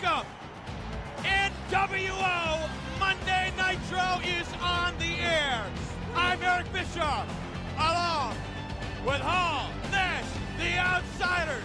Welcome! 0.00 0.26
NWO 1.18 2.70
Monday 2.98 3.52
Nitro 3.58 4.20
is 4.24 4.48
on 4.62 4.96
the 4.98 5.20
air. 5.20 5.62
I'm 6.14 6.42
Eric 6.42 6.72
Bischoff, 6.72 7.28
along 7.76 8.34
with 9.04 9.20
Hall, 9.20 9.68
Nash, 9.90 10.24
the 10.56 10.78
Outsiders, 10.78 11.62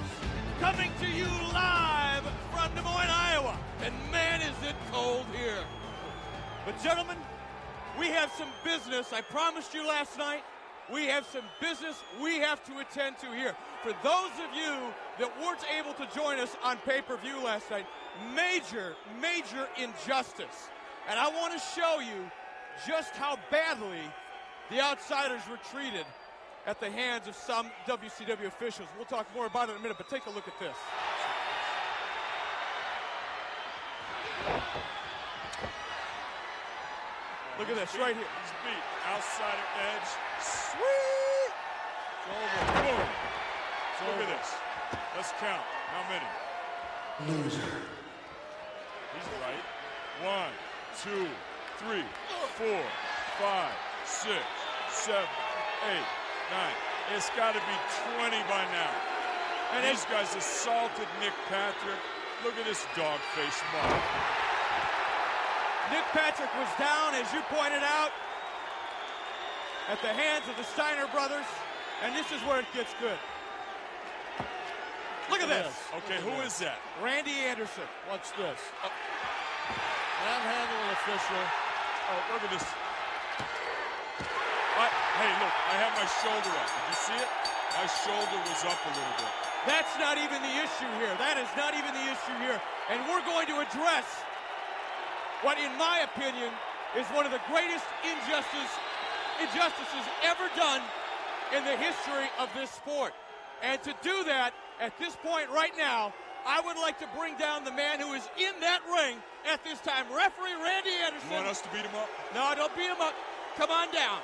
coming 0.60 0.92
to 1.00 1.08
you 1.08 1.28
live 1.54 2.24
from 2.52 2.76
Des 2.76 2.82
Moines, 2.82 3.10
Iowa. 3.10 3.58
And 3.86 3.94
man, 4.12 4.42
is 4.42 4.68
it 4.68 4.76
cold 4.92 5.26
here. 5.34 5.64
But, 6.66 6.84
gentlemen, 6.84 7.18
we 7.98 8.08
have 8.08 8.30
some 8.32 8.50
business. 8.66 9.14
I 9.14 9.22
promised 9.22 9.74
you 9.74 9.88
last 9.88 10.18
night. 10.18 10.44
We 10.92 11.06
have 11.08 11.26
some 11.26 11.44
business 11.60 12.02
we 12.22 12.38
have 12.40 12.64
to 12.66 12.80
attend 12.80 13.18
to 13.20 13.28
here. 13.28 13.56
For 13.84 13.94
those 14.04 14.32
of 14.40 14.56
you 14.56 14.94
that 15.20 15.32
weren't 15.42 15.64
able 15.78 15.94
to 15.94 16.08
join 16.16 16.40
us 16.40 16.56
on 16.64 16.78
pay 16.78 17.02
per 17.02 17.18
view 17.18 17.44
last 17.44 17.70
night, 17.70 17.86
major, 18.34 18.96
major 19.22 19.68
injustice. 19.78 20.70
And 21.10 21.20
I 21.20 21.30
want 21.30 21.54
to 21.54 21.60
show 21.60 22.00
you 22.00 22.30
just 22.88 23.16
how 23.16 23.38
badly 23.52 24.00
the 24.70 24.82
outsiders 24.82 25.42
were 25.50 25.60
treated 25.72 26.06
at 26.66 26.80
the 26.80 26.90
hands 26.90 27.28
of 27.28 27.36
some 27.36 27.70
WCW 27.88 28.46
officials. 28.46 28.90
We'll 28.98 29.06
talk 29.06 29.28
more 29.34 29.46
about 29.46 29.70
it 29.70 29.74
in 29.74 29.78
a 29.80 29.82
minute, 29.82 29.98
but 29.98 30.10
take 30.10 30.26
a 30.26 30.30
look 30.30 30.48
at 30.48 30.60
this. 30.60 30.76
Look 37.58 37.70
at 37.70 37.76
this 37.76 37.98
right 37.98 38.14
here. 38.14 38.22
He's 38.22 38.54
beat. 38.62 38.84
Outsider 39.10 39.68
edge. 39.82 40.10
Sweet. 40.38 41.54
It's 42.22 42.30
over. 42.30 42.86
Boom. 42.86 43.02
Look 44.06 44.30
at 44.30 44.38
this. 44.38 44.54
Let's 45.16 45.32
count. 45.42 45.66
How 45.90 46.06
many? 46.06 46.30
Loser. 47.26 47.82
He's 49.18 49.28
right. 49.42 49.66
One, 50.22 50.54
two, 51.02 51.26
three, 51.82 52.06
four, 52.62 52.82
five, 53.42 53.74
six, 54.06 54.46
seven, 54.92 55.26
eight, 55.90 56.10
nine. 56.54 56.78
It's 57.16 57.32
got 57.32 57.54
to 57.54 57.60
be 57.60 57.78
20 58.22 58.38
by 58.46 58.66
now. 58.70 58.94
And 59.74 59.84
These 59.84 60.06
guys 60.06 60.36
assaulted 60.36 61.08
Nick 61.20 61.34
Patrick. 61.50 61.98
Look 62.46 62.54
at 62.58 62.66
this 62.66 62.86
dog 62.96 63.20
face 63.34 63.62
mark. 63.74 64.47
Nick 65.92 66.04
Patrick 66.12 66.52
was 66.60 66.68
down, 66.76 67.16
as 67.16 67.32
you 67.32 67.40
pointed 67.48 67.84
out, 67.84 68.12
at 69.88 70.02
the 70.02 70.12
hands 70.12 70.44
of 70.52 70.56
the 70.60 70.68
Steiner 70.68 71.08
brothers, 71.16 71.48
and 72.04 72.16
this 72.16 72.28
is 72.32 72.44
where 72.44 72.60
it 72.60 72.68
gets 72.76 72.92
good. 73.00 73.16
Look 75.32 75.40
at 75.40 75.48
this. 75.48 75.72
Okay, 76.04 76.20
who 76.24 76.36
is 76.44 76.60
that? 76.60 76.80
Randy 77.04 77.44
Anderson. 77.48 77.88
Watch 78.12 78.32
this. 78.36 78.60
Uh, 78.84 78.92
manhandling 80.24 80.92
official. 80.92 81.44
Oh, 82.12 82.36
look 82.36 82.44
at 82.44 82.52
this. 82.52 82.68
I, 84.76 84.88
hey, 85.20 85.32
look, 85.40 85.56
I 85.72 85.76
have 85.84 85.94
my 85.96 86.08
shoulder 86.20 86.52
up. 86.52 86.68
Did 86.68 86.86
you 86.92 87.00
see 87.00 87.20
it? 87.20 87.32
My 87.76 87.88
shoulder 88.04 88.40
was 88.44 88.62
up 88.68 88.80
a 88.80 88.92
little 88.92 89.18
bit. 89.20 89.32
That's 89.68 89.96
not 90.00 90.16
even 90.20 90.40
the 90.40 90.56
issue 90.64 90.92
here. 91.00 91.12
That 91.20 91.36
is 91.36 91.52
not 91.60 91.76
even 91.76 91.92
the 91.92 92.08
issue 92.08 92.38
here. 92.40 92.60
And 92.88 93.04
we're 93.12 93.24
going 93.28 93.48
to 93.52 93.60
address 93.60 94.08
what, 95.42 95.58
in 95.58 95.72
my 95.78 96.06
opinion, 96.06 96.50
is 96.98 97.06
one 97.14 97.26
of 97.26 97.32
the 97.32 97.42
greatest 97.50 97.86
injustice, 98.02 98.74
injustices 99.42 100.06
ever 100.24 100.50
done 100.56 100.82
in 101.56 101.64
the 101.64 101.78
history 101.78 102.28
of 102.40 102.50
this 102.56 102.72
sport. 102.72 103.14
And 103.62 103.82
to 103.84 103.94
do 104.02 104.24
that 104.26 104.54
at 104.80 104.98
this 105.00 105.16
point 105.18 105.50
right 105.50 105.74
now, 105.78 106.14
I 106.46 106.62
would 106.62 106.78
like 106.78 106.98
to 107.00 107.08
bring 107.18 107.36
down 107.38 107.66
the 107.66 107.72
man 107.72 108.00
who 108.00 108.14
is 108.14 108.24
in 108.38 108.54
that 108.62 108.80
ring 108.88 109.18
at 109.52 109.64
this 109.64 109.80
time, 109.82 110.06
referee 110.14 110.56
Randy 110.56 110.92
You 110.92 111.06
Anderson. 111.06 111.32
want 111.32 111.48
us 111.48 111.62
to 111.62 111.70
beat 111.70 111.84
him 111.84 111.96
up? 111.96 112.10
No, 112.34 112.54
don't 112.56 112.76
beat 112.76 112.88
him 112.88 113.02
up. 113.02 113.14
Come 113.58 113.70
on 113.70 113.92
down. 113.92 114.20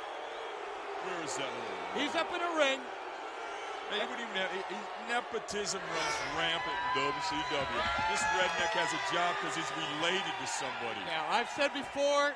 Where 1.04 1.26
is 1.26 1.36
that? 1.36 1.50
He's 1.98 2.16
up 2.16 2.32
in 2.34 2.40
a 2.40 2.52
ring. 2.58 2.80
Hey, 3.94 4.02
you 4.02 4.10
wouldn't 4.10 4.26
even 4.28 4.42
have, 4.42 4.52
he- 4.52 4.74
he- 4.74 5.14
nepotism 5.14 5.80
runs 5.94 6.18
rampant 6.36 6.74
in 6.74 7.14
WCW. 7.14 7.82
This 8.10 8.24
redneck 8.34 8.74
has 8.74 8.90
a 8.92 9.14
job 9.14 9.36
because 9.40 9.56
he's 9.56 9.72
related 9.78 10.34
to 10.42 10.48
somebody. 10.48 11.00
Now, 11.06 11.28
I've 11.30 11.50
said 11.52 11.72
before 11.74 12.34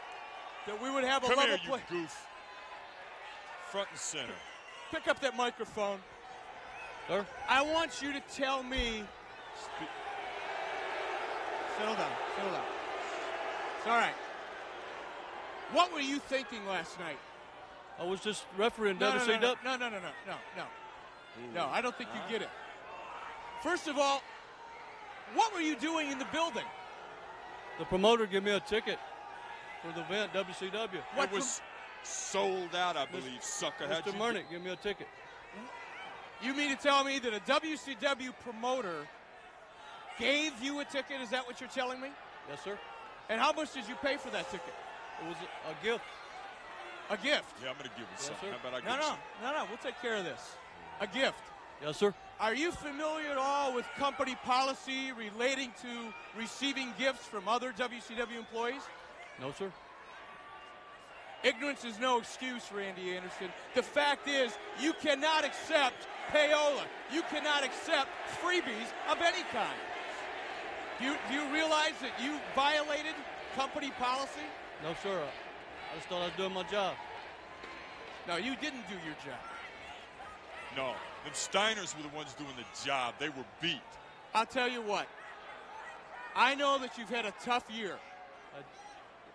that 0.67 0.79
we 0.79 0.91
would 0.91 1.03
have 1.03 1.23
a 1.23 1.27
Come 1.27 1.37
level 1.37 1.57
here, 1.57 1.79
you 1.89 2.01
goof. 2.01 2.27
Front 3.71 3.89
and 3.89 3.99
center. 3.99 4.35
Pick 4.91 5.07
up 5.07 5.19
that 5.21 5.35
microphone. 5.35 5.99
Sir? 7.07 7.25
I 7.49 7.61
want 7.63 8.01
you 8.03 8.13
to 8.13 8.19
tell 8.21 8.61
me. 8.61 9.03
Spe- 9.59 9.89
Settle 11.79 11.95
down. 11.95 12.11
Settle 12.35 12.51
down. 12.51 12.65
It's 13.79 13.87
all 13.87 13.97
right. 13.97 14.15
What 15.71 15.91
were 15.91 16.01
you 16.01 16.19
thinking 16.19 16.65
last 16.67 16.99
night? 16.99 17.17
I 17.99 18.03
was 18.03 18.19
just 18.19 18.45
refereeing 18.57 18.99
No, 18.99 19.11
no, 19.13 19.19
WCW. 19.19 19.41
no, 19.41 19.55
no, 19.63 19.77
no, 19.77 19.89
no, 19.89 19.89
no, 19.89 19.99
no, 19.99 20.11
no. 20.27 20.35
No, 20.55 20.63
I 21.71 21.81
don't 21.81 21.95
think 21.97 22.09
you 22.13 22.21
get 22.31 22.41
it. 22.41 22.49
First 23.63 23.87
of 23.87 23.97
all, 23.97 24.21
what 25.33 25.53
were 25.53 25.61
you 25.61 25.75
doing 25.75 26.11
in 26.11 26.19
the 26.19 26.27
building? 26.31 26.65
The 27.79 27.85
promoter 27.85 28.25
gave 28.25 28.43
me 28.43 28.51
a 28.51 28.59
ticket 28.59 28.99
for 29.81 29.91
the 29.91 30.01
event, 30.01 30.33
WCW. 30.33 30.99
What 31.15 31.29
it 31.29 31.35
was 31.35 31.61
sold 32.03 32.75
out, 32.75 32.97
I 32.97 33.05
believe. 33.05 33.41
Sucker. 33.41 33.87
How'd 33.87 34.03
Mr. 34.03 34.07
you 34.07 34.13
Murnick 34.13 34.49
gave 34.49 34.63
me 34.63 34.71
a 34.71 34.75
ticket. 34.75 35.07
You 36.41 36.53
mean 36.53 36.75
to 36.75 36.81
tell 36.81 37.03
me 37.03 37.19
that 37.19 37.33
a 37.33 37.39
WCW 37.39 38.33
promoter 38.43 39.07
gave 40.19 40.53
you 40.61 40.79
a 40.79 40.85
ticket? 40.85 41.21
Is 41.21 41.29
that 41.31 41.45
what 41.45 41.59
you're 41.59 41.69
telling 41.69 41.99
me? 41.99 42.09
Yes, 42.49 42.63
sir. 42.63 42.77
And 43.29 43.41
how 43.41 43.51
much 43.51 43.73
did 43.73 43.87
you 43.87 43.95
pay 43.95 44.17
for 44.17 44.29
that 44.29 44.49
ticket? 44.51 44.73
It 45.23 45.27
was 45.27 45.37
a, 45.37 45.71
a 45.71 45.83
gift. 45.83 46.03
A 47.09 47.17
gift. 47.17 47.45
Yeah, 47.63 47.69
I'm 47.71 47.77
gonna 47.77 47.89
give 47.97 47.99
you 47.99 48.17
something. 48.17 48.49
sir. 48.49 48.55
How 48.61 48.69
about 48.69 48.83
I 48.83 48.85
No, 48.85 48.95
give 48.97 49.07
you 49.07 49.47
no, 49.47 49.51
no, 49.51 49.57
no. 49.57 49.65
We'll 49.69 49.77
take 49.77 49.99
care 50.01 50.15
of 50.15 50.23
this. 50.25 50.55
A 50.99 51.07
gift. 51.07 51.41
Yes, 51.81 51.97
sir. 51.97 52.13
Are 52.39 52.55
you 52.55 52.71
familiar 52.71 53.31
at 53.31 53.37
all 53.37 53.73
with 53.73 53.85
company 53.97 54.35
policy 54.43 55.11
relating 55.11 55.71
to 55.81 56.13
receiving 56.37 56.93
gifts 56.97 57.25
from 57.25 57.47
other 57.47 57.71
WCW 57.71 58.37
employees? 58.37 58.81
No, 59.39 59.51
sir. 59.51 59.71
Ignorance 61.43 61.85
is 61.85 61.99
no 61.99 62.17
excuse, 62.17 62.63
Randy 62.75 63.15
Anderson. 63.15 63.49
The 63.75 63.83
fact 63.83 64.27
is, 64.27 64.51
you 64.81 64.93
cannot 64.93 65.45
accept 65.45 66.07
payola. 66.31 66.83
You 67.13 67.21
cannot 67.29 67.63
accept 67.63 68.09
freebies 68.41 68.89
of 69.09 69.21
any 69.21 69.43
kind. 69.51 69.77
Do 70.99 71.05
you, 71.05 71.15
do 71.29 71.35
you 71.35 71.53
realize 71.53 71.93
that 72.01 72.11
you 72.23 72.39
violated 72.55 73.13
company 73.55 73.91
policy? 73.99 74.47
No, 74.83 74.95
sir. 75.03 75.19
I, 75.19 75.93
I 75.93 75.95
just 75.95 76.07
thought 76.07 76.21
I 76.21 76.25
was 76.25 76.35
doing 76.35 76.53
my 76.53 76.63
job. 76.63 76.95
No, 78.27 78.37
you 78.37 78.55
didn't 78.55 78.87
do 78.89 78.95
your 79.05 79.15
job. 79.23 79.39
No, 80.77 80.93
the 81.25 81.31
Steiners 81.31 81.97
were 81.97 82.03
the 82.03 82.15
ones 82.15 82.35
doing 82.35 82.51
the 82.55 82.85
job. 82.85 83.15
They 83.19 83.29
were 83.29 83.43
beat. 83.61 83.81
I'll 84.35 84.45
tell 84.45 84.69
you 84.69 84.83
what. 84.83 85.07
I 86.35 86.53
know 86.53 86.77
that 86.77 86.99
you've 86.99 87.09
had 87.09 87.25
a 87.25 87.33
tough 87.43 87.65
year. 87.75 87.95
I, 88.55 88.61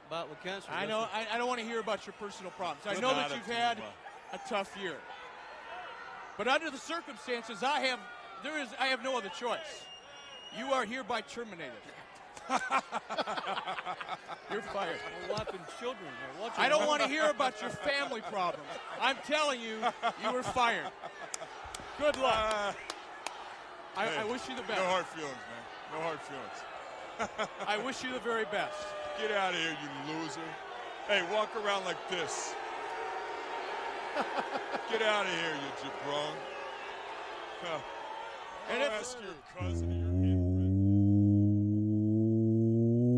about 0.07 0.31
with 0.31 0.41
cancer. 0.43 0.69
I 0.71 0.87
know. 0.87 1.09
I, 1.13 1.27
I 1.35 1.39
don't 1.39 1.49
want 1.49 1.59
to 1.59 1.67
hear 1.67 1.81
about 1.81 2.07
your 2.07 2.15
personal 2.21 2.53
problems. 2.53 2.87
I 2.87 2.95
Good 2.95 3.03
know 3.03 3.15
that 3.15 3.31
you've 3.35 3.45
had 3.45 3.79
a 4.33 4.39
tough 4.49 4.71
year. 4.81 4.97
But 6.39 6.47
under 6.47 6.71
the 6.71 6.79
circumstances, 6.79 7.65
I 7.65 7.81
have 7.81 7.99
there 8.45 8.63
is 8.63 8.69
I 8.79 8.87
have 8.87 9.03
no 9.03 9.19
other 9.19 9.31
choice. 9.31 9.59
You 10.57 10.67
are 10.67 10.85
hereby 10.85 11.23
terminated. 11.23 11.73
You're 14.51 14.63
fired. 14.63 14.99
My 15.29 15.35
wife 15.35 15.49
and 15.51 15.61
children 15.81 16.05
are 16.07 16.43
watching. 16.43 16.65
I 16.65 16.69
don't 16.69 16.87
want 16.87 17.03
to 17.03 17.09
hear 17.09 17.31
about 17.31 17.61
your 17.61 17.71
family 17.71 18.21
problems. 18.21 18.69
I'm 19.01 19.17
telling 19.27 19.61
you, 19.61 19.79
you 20.23 20.33
were 20.33 20.43
fired. 20.43 20.91
Good 22.03 22.17
luck. 22.17 22.35
Ah, 22.35 22.75
I, 23.97 24.23
I 24.23 24.25
wish 24.25 24.49
you 24.49 24.57
the 24.57 24.63
best. 24.63 24.81
no 24.81 24.87
hard 24.87 25.07
feelings, 25.07 25.37
man. 25.47 25.63
No 25.93 26.01
hard 26.03 26.19
feelings. 26.19 27.49
I 27.69 27.79
wish 27.79 28.03
you 28.03 28.13
the 28.13 28.19
very 28.19 28.45
best. 28.47 28.75
Get 29.21 29.31
out 29.31 29.55
of 29.55 29.61
here, 29.61 29.77
you 29.81 30.13
loser. 30.13 30.41
Hey, 31.07 31.23
walk 31.33 31.55
around 31.65 31.85
like 31.85 32.11
this. 32.11 32.57
Get 34.91 35.03
out 35.03 35.27
of 35.27 35.33
here, 35.33 35.55
you 35.55 35.71
jabron. 35.81 36.35
Huh. 37.63 37.79
And 38.73 38.83
I'll 38.83 38.89
if- 38.89 38.95
ask 38.95 39.19
your 39.23 39.35
cousin 39.57 39.93
or 39.93 39.95
your 39.95 40.43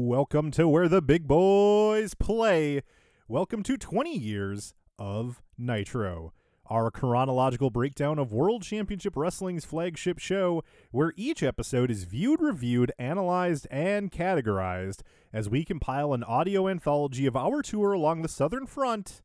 kid. 0.03 0.09
Welcome 0.11 0.51
to 0.51 0.69
where 0.69 0.89
the 0.91 1.01
big 1.01 1.27
boys 1.27 2.13
play. 2.13 2.83
Welcome 3.29 3.63
to 3.63 3.79
20 3.79 4.15
years 4.15 4.75
of 4.99 5.41
Nitro, 5.57 6.35
our 6.71 6.91
chronological 6.91 7.71
breakdown 7.71 8.19
of 8.19 8.33
World 8.33 8.63
Championship 8.63 9.17
Wrestling's 9.17 9.65
flagship 9.65 10.19
show, 10.19 10.63
where 10.91 11.13
each 11.17 11.43
episode 11.43 11.91
is 11.91 12.05
viewed, 12.05 12.41
reviewed, 12.41 12.93
analyzed, 12.99 13.67
and 13.71 14.11
categorized 14.11 15.01
as 15.33 15.49
we 15.49 15.65
compile 15.65 16.13
an 16.13 16.25
audio 16.25 16.69
anthology 16.69 17.27
of 17.27 17.37
our 17.37 17.63
tour 17.63 17.93
along 17.93 18.23
the 18.23 18.29
southern 18.29 18.67
front 18.67 19.23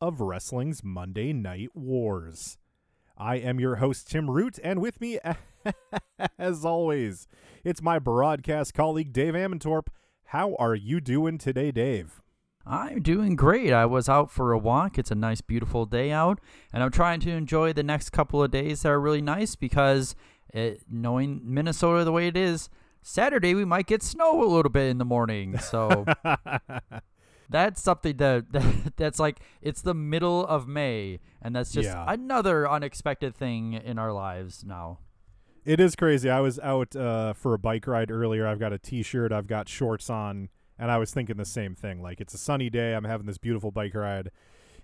of 0.00 0.20
wrestling's 0.20 0.82
Monday 0.82 1.32
Night 1.32 1.70
Wars. 1.74 2.58
I 3.16 3.36
am 3.36 3.60
your 3.60 3.76
host, 3.76 4.10
Tim 4.10 4.30
Root, 4.30 4.58
and 4.64 4.80
with 4.80 5.00
me, 5.00 5.18
As 6.38 6.64
always, 6.64 7.28
it's 7.64 7.82
my 7.82 7.98
broadcast 7.98 8.74
colleague 8.74 9.12
Dave 9.12 9.34
Amantorp. 9.34 9.88
How 10.26 10.54
are 10.58 10.74
you 10.74 11.00
doing 11.00 11.38
today, 11.38 11.70
Dave? 11.70 12.21
I'm 12.66 13.02
doing 13.02 13.34
great. 13.36 13.72
I 13.72 13.86
was 13.86 14.08
out 14.08 14.30
for 14.30 14.52
a 14.52 14.58
walk. 14.58 14.98
It's 14.98 15.10
a 15.10 15.14
nice, 15.16 15.40
beautiful 15.40 15.84
day 15.86 16.12
out, 16.12 16.40
and 16.72 16.82
I'm 16.82 16.90
trying 16.92 17.20
to 17.20 17.30
enjoy 17.30 17.72
the 17.72 17.82
next 17.82 18.10
couple 18.10 18.42
of 18.42 18.50
days 18.50 18.82
that 18.82 18.90
are 18.90 19.00
really 19.00 19.20
nice 19.22 19.56
because 19.56 20.14
it, 20.54 20.82
knowing 20.90 21.40
Minnesota 21.44 22.04
the 22.04 22.12
way 22.12 22.28
it 22.28 22.36
is, 22.36 22.68
Saturday 23.02 23.54
we 23.54 23.64
might 23.64 23.86
get 23.86 24.02
snow 24.02 24.42
a 24.42 24.46
little 24.46 24.70
bit 24.70 24.88
in 24.88 24.98
the 24.98 25.04
morning. 25.04 25.58
So 25.58 26.04
that's 27.48 27.82
something 27.82 28.16
that, 28.18 28.46
that 28.52 28.92
that's 28.96 29.18
like 29.18 29.40
it's 29.60 29.82
the 29.82 29.94
middle 29.94 30.46
of 30.46 30.68
May, 30.68 31.18
and 31.40 31.54
that's 31.56 31.72
just 31.72 31.88
Yeah. 31.88 32.04
another 32.06 32.68
unexpected 32.70 33.34
thing 33.34 33.72
in 33.74 33.98
our 33.98 34.12
lives 34.12 34.64
now. 34.64 34.98
It 35.64 35.78
is 35.80 35.94
crazy. 35.94 36.28
I 36.28 36.40
was 36.40 36.58
out 36.58 36.96
uh, 36.96 37.34
for 37.34 37.54
a 37.54 37.58
bike 37.58 37.86
ride 37.86 38.10
earlier. 38.10 38.46
I've 38.46 38.58
got 38.58 38.72
a 38.72 38.78
t-shirt, 38.78 39.32
I've 39.32 39.46
got 39.46 39.68
shorts 39.68 40.10
on, 40.10 40.48
and 40.78 40.90
I 40.90 40.98
was 40.98 41.12
thinking 41.12 41.36
the 41.36 41.44
same 41.44 41.74
thing. 41.74 42.02
Like 42.02 42.20
it's 42.20 42.34
a 42.34 42.38
sunny 42.38 42.70
day. 42.70 42.94
I'm 42.94 43.04
having 43.04 43.26
this 43.26 43.38
beautiful 43.38 43.70
bike 43.70 43.94
ride, 43.94 44.30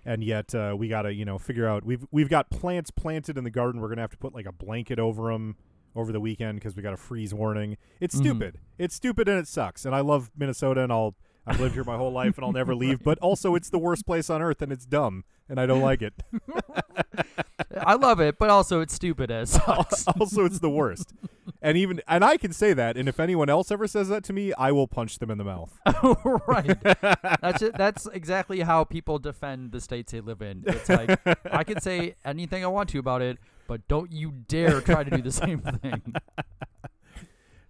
and 0.04 0.22
yet 0.22 0.54
uh, 0.54 0.74
we 0.78 0.88
got 0.88 1.02
to 1.02 1.12
you 1.14 1.24
know 1.24 1.38
figure 1.38 1.66
out. 1.66 1.84
We've 1.84 2.04
we've 2.10 2.28
got 2.28 2.50
plants 2.50 2.90
planted 2.90 3.36
in 3.38 3.44
the 3.44 3.50
garden. 3.50 3.80
We're 3.80 3.88
gonna 3.88 4.00
have 4.02 4.10
to 4.10 4.18
put 4.18 4.34
like 4.34 4.46
a 4.46 4.52
blanket 4.52 4.98
over 4.98 5.30
them 5.32 5.56
over 5.96 6.12
the 6.12 6.20
weekend 6.20 6.58
because 6.60 6.76
we 6.76 6.82
got 6.82 6.92
a 6.94 6.98
freeze 6.98 7.32
warning. 7.34 7.76
It's 8.00 8.14
Mhm. 8.14 8.20
stupid. 8.20 8.58
It's 8.78 8.94
stupid 8.94 9.28
and 9.28 9.38
it 9.38 9.48
sucks. 9.48 9.84
And 9.84 9.94
I 9.94 10.00
love 10.00 10.30
Minnesota, 10.36 10.82
and 10.82 10.92
I'll 10.92 11.14
I've 11.48 11.60
lived 11.60 11.74
here 11.74 11.84
my 11.84 11.96
whole 11.96 12.12
life, 12.12 12.36
and 12.36 12.44
I'll 12.44 12.52
never 12.52 12.74
leave. 12.84 13.02
But 13.02 13.18
also, 13.18 13.54
it's 13.54 13.70
the 13.70 13.78
worst 13.78 14.06
place 14.06 14.28
on 14.30 14.42
earth, 14.42 14.62
and 14.62 14.70
it's 14.72 14.84
dumb, 14.86 15.24
and 15.48 15.58
I 15.60 15.66
don't 15.66 15.82
like 15.82 16.02
it. 16.02 16.14
I 17.80 17.94
love 17.94 18.20
it, 18.20 18.38
but 18.38 18.50
also 18.50 18.80
it's 18.80 18.94
stupid 18.94 19.30
as 19.30 19.50
sucks. 19.64 20.06
also 20.06 20.44
it's 20.44 20.58
the 20.58 20.70
worst 20.70 21.12
and 21.62 21.76
even 21.76 22.00
and 22.06 22.24
i 22.24 22.36
can 22.36 22.52
say 22.52 22.72
that 22.72 22.96
and 22.96 23.08
if 23.08 23.18
anyone 23.18 23.48
else 23.48 23.70
ever 23.70 23.86
says 23.86 24.08
that 24.08 24.22
to 24.24 24.32
me 24.32 24.52
i 24.54 24.70
will 24.70 24.86
punch 24.86 25.18
them 25.18 25.30
in 25.30 25.38
the 25.38 25.44
mouth 25.44 25.78
right. 26.46 26.76
That's 27.40 27.62
it. 27.62 27.76
That's 27.76 28.06
exactly 28.06 28.60
how 28.60 28.84
people 28.84 29.18
defend 29.18 29.72
the 29.72 29.80
states 29.80 30.12
they 30.12 30.20
live 30.20 30.42
in. 30.42 30.64
It's 30.66 30.88
like 30.88 31.18
I 31.50 31.64
can 31.64 31.80
say 31.80 32.14
anything 32.24 32.64
I 32.64 32.68
want 32.68 32.88
to 32.90 32.98
about 32.98 33.22
it, 33.22 33.38
but 33.66 33.86
don't 33.88 34.12
you 34.12 34.30
dare 34.32 34.80
try 34.80 35.02
to 35.04 35.10
do 35.10 35.22
the 35.22 35.32
same 35.32 35.60
thing. 35.60 36.14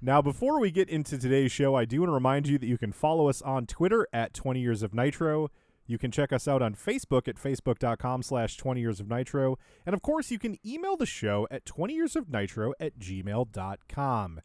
Now 0.00 0.22
before 0.22 0.60
we 0.60 0.70
get 0.70 0.88
into 0.88 1.18
today's 1.18 1.50
show 1.52 1.74
i 1.74 1.84
do 1.84 2.00
want 2.00 2.08
to 2.08 2.14
remind 2.14 2.46
you 2.46 2.58
that 2.58 2.66
you 2.66 2.78
can 2.78 2.92
follow 2.92 3.28
us 3.28 3.42
on 3.42 3.66
twitter 3.66 4.06
at 4.12 4.32
20 4.32 4.60
years 4.60 4.82
of 4.82 4.94
nitro 4.94 5.48
you 5.86 5.98
can 5.98 6.10
check 6.10 6.32
us 6.32 6.46
out 6.46 6.62
on 6.62 6.74
facebook 6.74 7.26
at 7.28 7.36
facebook.com 7.36 8.22
slash 8.22 8.56
20 8.56 8.80
years 8.80 9.00
of 9.00 9.08
nitro 9.08 9.58
and 9.84 9.94
of 9.94 10.02
course 10.02 10.30
you 10.30 10.38
can 10.38 10.56
email 10.64 10.96
the 10.96 11.06
show 11.06 11.46
at 11.50 11.64
20 11.64 11.94
years 11.94 12.14
of 12.16 12.28
nitro 12.30 12.72
at 12.78 12.98
gmail.com 12.98 14.40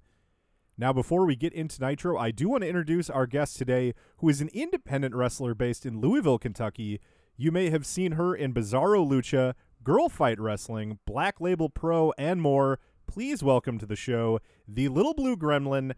Now, 0.76 0.92
before 0.92 1.28
we 1.28 1.36
get 1.36 1.54
into 1.54 1.80
Nitro, 1.80 2.18
I 2.18 2.32
do 2.32 2.50
want 2.50 2.64
to 2.64 2.68
introduce 2.68 3.08
our 3.08 3.28
guest 3.28 3.58
today, 3.58 3.94
who 4.18 4.30
is 4.30 4.42
an 4.42 4.50
independent 4.54 5.14
wrestler 5.14 5.54
based 5.54 5.86
in 5.86 6.02
Louisville, 6.02 6.40
Kentucky. 6.40 7.00
You 7.38 7.52
may 7.52 7.70
have 7.70 7.86
seen 7.86 8.14
her 8.14 8.34
in 8.34 8.56
Bizarro 8.56 9.08
Lucha, 9.08 9.54
Girl 9.84 10.10
Fight 10.10 10.40
Wrestling, 10.40 10.98
Black 11.06 11.40
Label 11.40 11.70
Pro, 11.70 12.12
and 12.18 12.42
more. 12.42 12.80
Please 13.14 13.44
welcome 13.44 13.78
to 13.78 13.86
the 13.86 13.96
show 13.96 14.40
the 14.68 14.88
Little 14.88 15.14
Blue 15.14 15.38
Gremlin, 15.38 15.94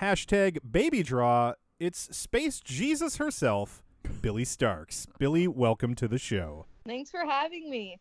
hashtag 0.00 0.58
Baby 0.70 1.02
Draw. 1.02 1.54
It's 1.80 2.14
Space 2.14 2.60
Jesus 2.60 3.16
herself, 3.16 3.82
Billie 4.20 4.44
Starkz. 4.44 5.06
Billy, 5.18 5.48
welcome 5.48 5.94
to 5.94 6.06
the 6.06 6.18
show. 6.18 6.66
Thanks 6.86 7.10
for 7.10 7.24
having 7.24 7.70
me. 7.70 7.98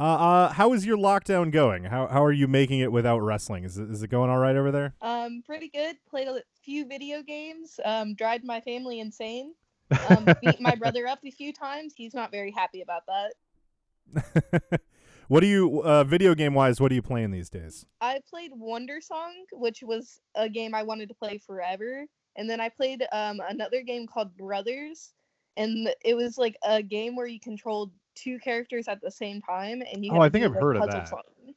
Uh, 0.00 0.02
uh, 0.02 0.52
how 0.52 0.72
is 0.72 0.84
your 0.84 0.96
lockdown 0.96 1.52
going? 1.52 1.84
How 1.84 2.08
how 2.08 2.24
are 2.24 2.32
you 2.32 2.48
making 2.48 2.80
it 2.80 2.90
without 2.90 3.20
wrestling? 3.20 3.62
Is 3.62 3.78
it, 3.78 3.88
is 3.88 4.02
it 4.02 4.08
going 4.08 4.30
all 4.30 4.38
right 4.38 4.56
over 4.56 4.72
there? 4.72 4.94
Um, 5.00 5.40
pretty 5.46 5.68
good. 5.68 5.94
Played 6.08 6.26
a 6.26 6.40
few 6.64 6.88
video 6.88 7.22
games. 7.22 7.78
Um, 7.84 8.16
drive 8.16 8.42
my 8.42 8.60
family 8.60 8.98
insane. 8.98 9.54
Um, 10.08 10.24
beat 10.42 10.60
my 10.60 10.74
brother 10.74 11.06
up 11.06 11.20
a 11.24 11.30
few 11.30 11.52
times. 11.52 11.94
He's 11.96 12.14
not 12.14 12.32
very 12.32 12.50
happy 12.50 12.80
about 12.80 13.02
that. 13.06 14.80
what 15.30 15.42
do 15.42 15.46
you 15.46 15.80
uh, 15.82 16.02
video 16.02 16.34
game 16.34 16.54
wise? 16.54 16.80
What 16.80 16.90
are 16.90 16.94
you 16.96 17.02
playing 17.02 17.30
these 17.30 17.48
days? 17.48 17.86
I 18.00 18.20
played 18.28 18.50
Wandersong, 18.50 19.44
which 19.52 19.80
was 19.80 20.20
a 20.34 20.48
game 20.48 20.74
I 20.74 20.82
wanted 20.82 21.08
to 21.08 21.14
play 21.14 21.38
forever. 21.38 22.04
And 22.34 22.50
then 22.50 22.60
I 22.60 22.68
played 22.68 23.06
um, 23.12 23.38
another 23.48 23.82
game 23.82 24.08
called 24.08 24.36
Brothers, 24.36 25.12
and 25.56 25.88
it 26.04 26.14
was 26.16 26.36
like 26.36 26.56
a 26.64 26.82
game 26.82 27.14
where 27.14 27.28
you 27.28 27.38
controlled 27.38 27.92
two 28.16 28.40
characters 28.40 28.88
at 28.88 29.00
the 29.02 29.10
same 29.10 29.40
time, 29.42 29.84
and 29.92 30.04
you. 30.04 30.10
Oh, 30.12 30.20
I 30.20 30.30
think 30.30 30.44
I've 30.44 30.50
like, 30.50 30.62
heard 30.62 30.76
of 30.76 30.82
puzzle 30.82 30.98
that. 31.00 31.08
solving. 31.08 31.54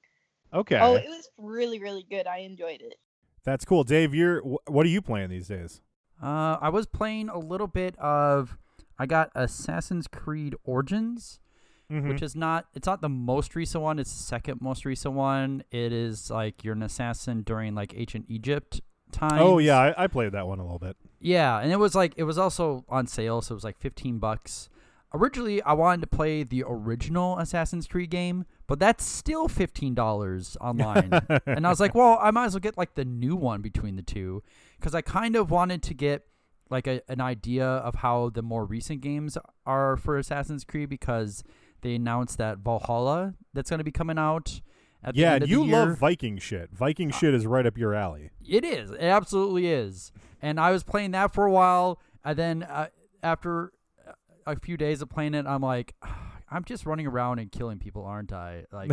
Okay, 0.54 0.80
Oh, 0.80 0.94
it 0.94 1.08
was 1.08 1.30
really, 1.40 1.80
really 1.80 2.06
good. 2.08 2.28
I 2.28 2.40
enjoyed 2.40 2.82
it. 2.82 3.00
that's 3.44 3.66
cool. 3.66 3.84
Dave, 3.84 4.14
you're 4.14 4.42
what 4.68 4.86
are 4.86 4.90
you 4.90 5.02
playing 5.02 5.32
these 5.32 5.48
days? 5.48 5.82
Uh, 6.22 6.58
I 6.62 6.70
was 6.70 6.86
playing 6.86 7.30
a 7.30 7.40
little 7.40 7.66
bit 7.66 7.98
of. 7.98 8.56
I 9.00 9.08
got 9.08 9.32
Assassin's 9.34 10.08
Creed 10.08 10.54
Origins, 10.64 11.40
Mhm. 11.94 12.08
which 12.10 12.22
is 12.22 12.36
not. 12.36 12.66
It's 12.74 12.88
not 12.88 13.02
the 13.02 13.10
most 13.10 13.56
recent 13.56 13.84
one. 13.84 14.00
It's 14.00 14.12
the 14.12 14.24
second 14.24 14.62
most 14.62 14.86
recent 14.86 15.14
one. 15.14 15.64
It 15.72 15.94
is 15.94 16.32
like 16.32 16.64
you're 16.64 16.74
an 16.74 16.84
assassin 16.84 17.44
during 17.44 17.76
like 17.76 17.94
ancient 17.96 18.26
Egypt 18.30 18.82
time. 19.12 19.40
oh 19.42 19.60
yeah, 19.60 19.78
I, 19.78 20.04
I 20.06 20.08
played 20.08 20.32
that 20.32 20.48
one 20.48 20.60
a 20.60 20.64
little 20.64 20.80
bit. 20.80 20.98
Yeah, 21.20 21.60
and 21.60 21.72
it 21.72 21.78
was 21.78 21.94
like 21.96 22.14
it 22.18 22.24
was 22.24 22.38
also 22.38 22.84
on 22.90 23.08
sale, 23.08 23.42
so 23.42 23.54
it 23.54 23.56
was 23.58 23.64
like 23.64 23.78
fifteen 23.78 24.18
bucks. 24.20 24.70
Originally, 25.16 25.62
I 25.62 25.74
wanted 25.74 26.02
to 26.02 26.08
play 26.08 26.42
the 26.42 26.64
original 26.68 27.38
Assassin's 27.38 27.86
Creed 27.86 28.10
game, 28.10 28.46
but 28.66 28.80
that's 28.80 29.06
still 29.06 29.48
fifteen 29.48 29.94
dollars 29.94 30.58
online. 30.60 31.12
and 31.46 31.68
I 31.68 31.70
was 31.70 31.80
like, 31.80 31.94
well, 31.94 32.18
I 32.20 32.32
might 32.32 32.46
as 32.46 32.54
well 32.56 32.62
get 32.62 32.78
like 32.80 32.96
the 32.96 33.06
new 33.06 33.36
one 33.36 33.62
between 33.62 33.96
the 33.96 34.02
two, 34.02 34.42
because 34.80 34.96
I 34.96 35.02
kind 35.02 35.36
of 35.36 35.52
wanted 35.52 35.84
to 35.84 35.94
get 35.94 36.26
like 36.72 36.88
a, 36.88 37.02
an 37.08 37.22
idea 37.22 37.64
of 37.68 37.94
how 37.96 38.32
the 38.32 38.42
more 38.42 38.66
recent 38.66 39.02
games 39.02 39.38
are 39.68 39.96
for 39.98 40.18
Assassin's 40.18 40.64
Creed, 40.64 40.90
because 40.90 41.44
they 41.84 41.96
announced 41.96 42.38
that 42.40 42.58
Valhalla 42.60 43.36
that's 43.54 43.70
going 43.70 43.78
to 43.80 43.84
be 43.84 43.92
coming 43.92 44.18
out. 44.18 44.62
At 45.06 45.16
the 45.16 45.20
yeah, 45.22 45.34
and 45.34 45.36
end 45.36 45.44
of 45.44 45.50
you 45.50 45.60
the 45.60 45.66
year. 45.66 45.86
love 45.88 45.98
Viking 46.00 46.38
shit. 46.38 46.70
Viking 46.72 47.12
shit 47.12 47.34
is 47.34 47.46
right 47.46 47.66
up 47.66 47.78
your 47.78 47.94
alley. 47.94 48.30
It 48.48 48.64
is. 48.64 48.90
It 48.92 49.02
absolutely 49.04 49.68
is. 49.68 50.14
And 50.42 50.60
I 50.60 50.72
was 50.72 50.84
playing 50.84 51.12
that 51.12 51.34
for 51.34 51.46
a 51.46 51.52
while, 51.52 52.00
and 52.24 52.38
then 52.40 52.64
uh, 52.64 52.88
after 53.22 53.74
a 54.48 54.58
few 54.58 54.78
days 54.78 55.02
of 55.02 55.10
playing 55.10 55.34
it, 55.34 55.46
I'm 55.46 55.62
like, 55.62 55.94
I'm 56.50 56.64
just 56.64 56.86
running 56.86 57.06
around 57.06 57.40
and 57.40 57.52
killing 57.52 57.80
people, 57.80 58.06
aren't 58.06 58.32
I? 58.32 58.64
Like, 58.72 58.92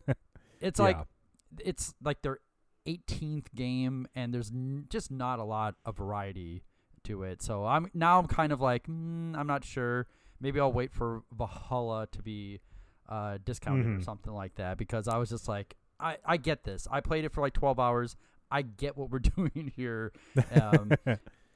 it's 0.60 0.78
like 0.80 0.96
Yeah. 0.96 1.64
it's 1.66 1.94
like 2.02 2.22
their 2.22 2.38
18th 2.86 3.46
game, 3.54 4.06
and 4.14 4.32
there's 4.32 4.50
n- 4.50 4.86
just 4.88 5.10
not 5.10 5.38
a 5.38 5.44
lot 5.44 5.74
of 5.84 5.96
variety 5.96 6.62
to 7.04 7.24
it. 7.24 7.42
So 7.42 7.66
I'm 7.66 7.90
now 7.94 8.18
I'm 8.18 8.26
kind 8.26 8.52
of 8.52 8.60
like, 8.62 8.86
mm, 8.86 9.36
I'm 9.36 9.46
not 9.46 9.64
sure. 9.64 10.06
Maybe 10.42 10.60
I'll 10.60 10.72
wait 10.72 10.92
for 10.92 11.22
Valhalla 11.32 12.08
to 12.12 12.22
be 12.22 12.60
uh, 13.08 13.38
discounted 13.44 13.86
or 13.86 13.98
Mhm. 13.98 14.04
something 14.04 14.32
like 14.32 14.56
that 14.56 14.76
because 14.78 15.06
I 15.08 15.16
was 15.18 15.28
just 15.30 15.48
like, 15.48 15.76
I, 16.00 16.18
I 16.24 16.36
get 16.36 16.64
this. 16.64 16.86
I 16.90 17.00
played 17.00 17.24
it 17.24 17.32
for 17.32 17.40
like 17.40 17.52
12 17.52 17.78
hours. 17.78 18.16
I 18.50 18.62
get 18.62 18.96
what 18.96 19.10
we're 19.10 19.18
doing 19.36 19.72
here. 19.76 20.12
Um, 20.60 20.92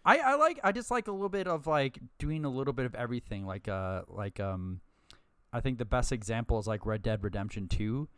I, 0.05 0.19
I 0.19 0.35
like 0.37 0.61
I 0.63 0.71
just 0.73 0.91
like 0.91 1.09
a 1.09 1.13
little 1.13 1.29
bit 1.29 1.49
of 1.49 1.67
like 1.67 1.99
doing 2.19 2.45
a 2.45 2.49
little 2.49 2.73
bit 2.73 2.87
of 2.87 2.95
everything. 2.95 3.45
Like 3.45 3.67
uh 3.69 4.03
like 4.09 4.39
um 4.39 4.81
I 5.53 5.61
think 5.61 5.79
the 5.79 5.85
best 5.85 6.13
example 6.13 6.59
is 6.61 6.67
like 6.69 6.87
Red 6.87 7.03
Dead 7.03 7.25
Redemption 7.25 7.67
2. 7.69 8.09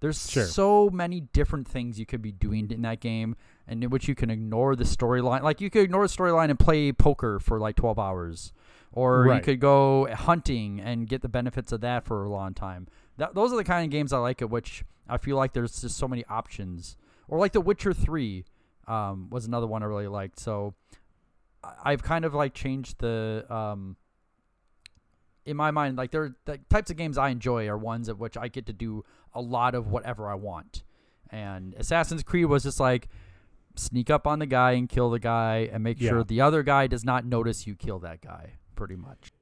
There's 0.00 0.28
Sure. 0.30 0.44
so 0.44 0.90
many 0.90 1.20
different 1.20 1.68
things 1.68 1.98
you 2.00 2.04
could 2.06 2.20
be 2.20 2.32
doing 2.32 2.70
in 2.70 2.82
that 2.82 3.00
game 3.00 3.36
and 3.66 3.82
in 3.84 3.90
which 3.90 4.08
you 4.08 4.14
can 4.14 4.28
ignore 4.30 4.74
the 4.76 4.84
storyline. 4.84 5.42
Like 5.42 5.60
you 5.60 5.70
could 5.70 5.82
ignore 5.84 6.06
the 6.06 6.12
storyline 6.12 6.50
and 6.50 6.58
play 6.58 6.92
poker 6.92 7.38
for 7.38 7.58
like 7.60 7.76
12 7.76 7.98
hours. 7.98 8.52
Or 8.96 9.26
you 9.36 9.42
could 9.42 9.60
go 9.60 10.08
hunting 10.12 10.80
and 10.80 11.06
get 11.06 11.20
the 11.22 11.28
benefits 11.28 11.70
of 11.70 11.82
that 11.82 12.04
for 12.04 12.24
a 12.24 12.28
long 12.30 12.54
time. 12.54 12.88
That, 13.18 13.34
those 13.34 13.52
are 13.52 13.56
the 13.56 13.64
kind 13.64 13.84
of 13.84 13.90
games 13.90 14.12
I 14.12 14.18
like 14.18 14.40
at 14.42 14.50
which 14.50 14.84
I 15.08 15.18
feel 15.18 15.36
like 15.36 15.52
there's 15.52 15.80
just 15.82 15.96
so 15.96 16.08
many 16.08 16.24
options. 16.28 16.96
Or 17.28 17.38
like 17.38 17.52
The 17.52 17.60
Witcher 17.60 17.92
3 17.92 18.44
um, 18.88 19.28
was 19.30 19.46
another 19.46 19.66
one 19.66 19.82
I 19.82 19.86
really 19.86 20.08
liked. 20.08 20.40
So 20.40 20.74
I've 21.84 22.02
kind 22.02 22.24
of 22.24 22.32
like 22.34 22.54
changed 22.54 22.98
the 23.00 23.44
um 23.50 23.96
in 25.44 25.56
my 25.56 25.70
mind 25.70 25.96
like 25.96 26.10
there 26.10 26.34
the 26.44 26.58
types 26.70 26.90
of 26.90 26.96
games 26.96 27.18
I 27.18 27.28
enjoy 27.28 27.68
are 27.68 27.78
ones 27.78 28.08
at 28.08 28.18
which 28.18 28.36
I 28.36 28.48
get 28.48 28.66
to 28.66 28.72
do 28.72 29.04
a 29.34 29.40
lot 29.40 29.74
of 29.74 29.88
whatever 29.88 30.30
I 30.30 30.34
want. 30.34 30.84
And 31.30 31.74
Assassin's 31.74 32.22
Creed 32.22 32.46
was 32.46 32.62
just 32.62 32.80
like 32.80 33.08
sneak 33.76 34.10
up 34.10 34.26
on 34.26 34.38
the 34.38 34.46
guy 34.46 34.72
and 34.72 34.88
kill 34.88 35.10
the 35.10 35.18
guy 35.18 35.68
and 35.72 35.82
make 35.84 36.00
Yeah. 36.00 36.10
sure 36.10 36.24
the 36.24 36.40
other 36.40 36.62
guy 36.62 36.86
does 36.86 37.04
not 37.04 37.24
notice 37.24 37.66
you 37.66 37.74
kill 37.74 37.98
that 38.00 38.20
guy 38.20 38.54
pretty 38.76 38.96
much. 38.96 39.32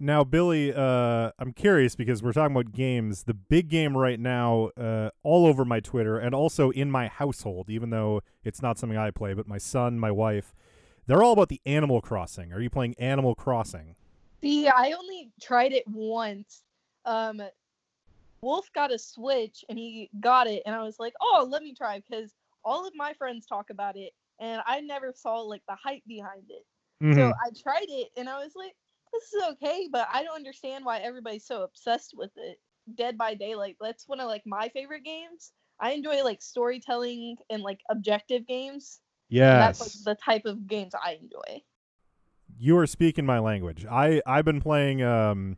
Now, 0.00 0.24
Billie, 0.24 0.74
uh, 0.74 1.30
I'm 1.38 1.52
curious 1.52 1.94
because 1.94 2.22
we're 2.22 2.32
talking 2.32 2.56
about 2.56 2.72
games. 2.72 3.24
The 3.24 3.34
big 3.34 3.68
game 3.68 3.96
right 3.96 4.18
now, 4.18 4.70
uh, 4.76 5.10
all 5.22 5.46
over 5.46 5.64
my 5.64 5.78
Twitter 5.78 6.18
and 6.18 6.34
also 6.34 6.70
in 6.70 6.90
my 6.90 7.06
household, 7.06 7.70
even 7.70 7.90
though 7.90 8.20
it's 8.42 8.60
not 8.60 8.76
something 8.76 8.98
I 8.98 9.12
play, 9.12 9.34
but 9.34 9.46
my 9.46 9.58
son, 9.58 10.00
my 10.00 10.10
wife, 10.10 10.52
they're 11.06 11.22
all 11.22 11.32
about 11.32 11.48
the 11.48 11.60
Animal 11.64 12.00
Crossing. 12.00 12.52
Are 12.52 12.60
you 12.60 12.70
playing 12.70 12.96
Animal 12.98 13.36
Crossing? 13.36 13.94
See, 14.42 14.68
I 14.68 14.92
only 14.92 15.30
tried 15.40 15.72
it 15.72 15.84
once. 15.86 16.64
Um, 17.04 17.40
Wolf 18.40 18.68
got 18.74 18.92
a 18.92 18.98
Switch 18.98 19.64
and 19.68 19.78
he 19.78 20.10
got 20.20 20.48
it, 20.48 20.62
and 20.66 20.74
I 20.74 20.82
was 20.82 20.98
like, 20.98 21.14
oh, 21.20 21.46
let 21.48 21.62
me 21.62 21.72
try 21.72 22.00
because 22.00 22.32
all 22.64 22.86
of 22.86 22.94
my 22.96 23.12
friends 23.14 23.46
talk 23.46 23.70
about 23.70 23.96
it, 23.96 24.12
and 24.40 24.60
I 24.66 24.80
never 24.80 25.12
saw 25.14 25.40
like 25.40 25.62
the 25.68 25.76
hype 25.82 26.02
behind 26.06 26.44
it. 26.48 26.64
Mhm. 27.04 27.14
So 27.16 27.32
I 27.44 27.50
tried 27.62 27.86
it, 27.88 28.08
and 28.16 28.28
I 28.28 28.38
was 28.42 28.52
like, 28.56 28.74
this 29.12 29.32
is 29.32 29.42
okay, 29.52 29.88
but 29.92 30.08
I 30.12 30.22
don't 30.24 30.34
understand 30.34 30.84
why 30.84 30.98
everybody's 30.98 31.46
so 31.46 31.62
obsessed 31.62 32.14
with 32.16 32.30
it. 32.36 32.58
Dead 32.96 33.16
by 33.16 33.34
Daylight, 33.34 33.76
that's 33.80 34.08
one 34.08 34.20
of 34.20 34.26
like 34.28 34.42
my 34.46 34.68
favorite 34.70 35.04
games. 35.04 35.52
I 35.80 35.92
enjoy 35.92 36.22
like 36.24 36.42
storytelling 36.42 37.36
and 37.50 37.62
like 37.62 37.80
objective 37.90 38.46
games. 38.46 39.00
yes. 39.28 39.78
That's 39.78 39.80
like 40.06 40.16
the 40.16 40.22
type 40.22 40.44
of 40.44 40.66
games 40.66 40.94
I 40.94 41.12
enjoy. 41.20 41.62
you 42.58 42.76
are 42.78 42.86
speaking 42.86 43.26
my 43.26 43.38
language. 43.38 43.84
I 43.90 44.22
I've 44.26 44.44
been 44.44 44.60
playing 44.60 45.02
um 45.02 45.56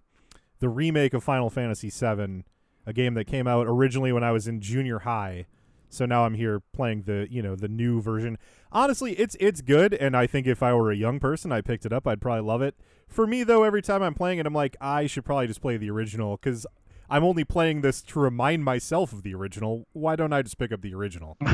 the 0.61 0.69
remake 0.69 1.13
of 1.15 1.23
Final 1.23 1.51
Fantasy 1.51 1.91
VII, 1.91 2.45
a 2.87 2.93
game 2.93 3.15
that 3.15 3.27
came 3.27 3.47
out 3.47 3.67
originally 3.67 4.13
when 4.13 4.25
I 4.25 4.33
was 4.33 4.47
in 4.49 4.61
junior 4.61 5.01
high. 5.01 5.47
So 5.89 6.07
now 6.07 6.25
I'm 6.25 6.35
here 6.35 6.61
playing 6.73 7.03
the 7.03 7.27
you 7.31 7.43
know 7.43 7.57
the 7.57 7.69
new 7.69 8.01
version. 8.01 8.39
Honestly, 8.73 9.13
it's 9.13 9.37
it's 9.41 9.61
good, 9.61 9.95
and 9.95 10.17
I 10.17 10.27
think 10.27 10.47
if 10.47 10.63
I 10.63 10.75
were 10.75 10.91
a 10.91 10.97
young 10.97 11.21
person, 11.21 11.53
I 11.53 11.61
picked 11.61 11.87
it 11.87 11.93
up, 11.93 12.07
I'd 12.07 12.21
probably 12.21 12.43
love 12.43 12.63
it. 12.63 12.75
For 13.09 13.27
me 13.27 13.45
though, 13.45 13.63
every 13.63 13.83
time 13.83 14.03
I'm 14.03 14.15
playing 14.15 14.39
it, 14.39 14.47
I'm 14.47 14.55
like, 14.55 14.77
I 14.81 15.07
should 15.07 15.25
probably 15.25 15.47
just 15.47 15.61
play 15.61 15.77
the 15.77 15.91
original 15.91 16.37
because 16.37 16.67
I'm 17.09 17.25
only 17.25 17.45
playing 17.45 17.83
this 17.83 18.03
to 18.03 18.19
remind 18.19 18.65
myself 18.65 19.13
of 19.13 19.23
the 19.23 19.35
original. 19.35 19.87
Why 19.93 20.17
don't 20.17 20.33
I 20.33 20.43
just 20.43 20.59
pick 20.59 20.73
up 20.73 20.83
the 20.83 20.95
original? 20.95 21.37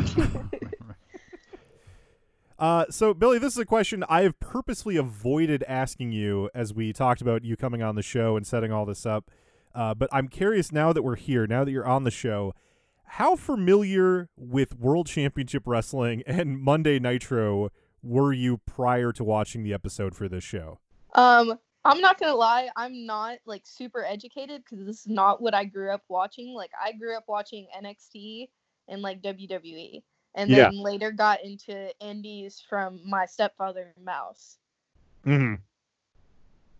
Uh, 2.58 2.84
so 2.90 3.12
Billie, 3.12 3.40
this 3.40 3.54
is 3.54 3.58
a 3.58 3.64
question 3.64 4.04
I 4.08 4.22
have 4.22 4.38
purposely 4.38 4.96
avoided 4.96 5.64
asking 5.66 6.12
you 6.12 6.48
as 6.54 6.72
we 6.72 6.92
talked 6.92 7.20
about 7.20 7.44
you 7.44 7.56
coming 7.56 7.82
on 7.82 7.96
the 7.96 8.02
show 8.02 8.36
and 8.36 8.46
setting 8.46 8.70
all 8.70 8.86
this 8.86 9.04
up. 9.04 9.32
Uh, 9.74 9.94
but 9.94 10.08
I'm 10.12 10.28
curious 10.28 10.70
now 10.70 10.92
that 10.92 11.02
we're 11.02 11.16
here, 11.16 11.44
now 11.48 11.64
that 11.64 11.72
you're 11.72 11.84
on 11.84 12.04
the 12.04 12.10
show, 12.12 12.54
how 13.16 13.36
familiar 13.36 14.30
with 14.38 14.74
World 14.78 15.06
Championship 15.06 15.64
Wrestling 15.66 16.22
and 16.26 16.58
Monday 16.58 16.98
Nitro 16.98 17.68
were 18.02 18.32
you 18.32 18.56
prior 18.56 19.12
to 19.12 19.22
watching 19.22 19.62
the 19.62 19.74
episode 19.74 20.16
for 20.16 20.30
this 20.30 20.42
show? 20.42 20.78
Um, 21.14 21.58
I'm 21.84 22.00
not 22.00 22.18
gonna 22.18 22.34
lie, 22.34 22.70
I'm 22.74 23.04
not 23.04 23.36
like 23.44 23.62
super 23.66 24.02
educated 24.02 24.64
because 24.64 24.86
this 24.86 25.00
is 25.00 25.08
not 25.08 25.42
what 25.42 25.52
I 25.52 25.66
grew 25.66 25.92
up 25.92 26.00
watching. 26.08 26.54
Like 26.54 26.70
I 26.82 26.92
grew 26.92 27.14
up 27.14 27.24
watching 27.28 27.66
NXT 27.78 28.48
and 28.88 29.02
like 29.02 29.20
WWE, 29.20 30.02
and 30.34 30.48
Yeah. 30.48 30.70
then 30.70 30.78
later 30.82 31.12
got 31.12 31.44
into 31.44 31.92
indies 32.00 32.64
from 32.66 32.98
my 33.04 33.26
stepfather 33.26 33.92
Mouse. 34.02 34.56
Mm-hmm. 35.26 35.56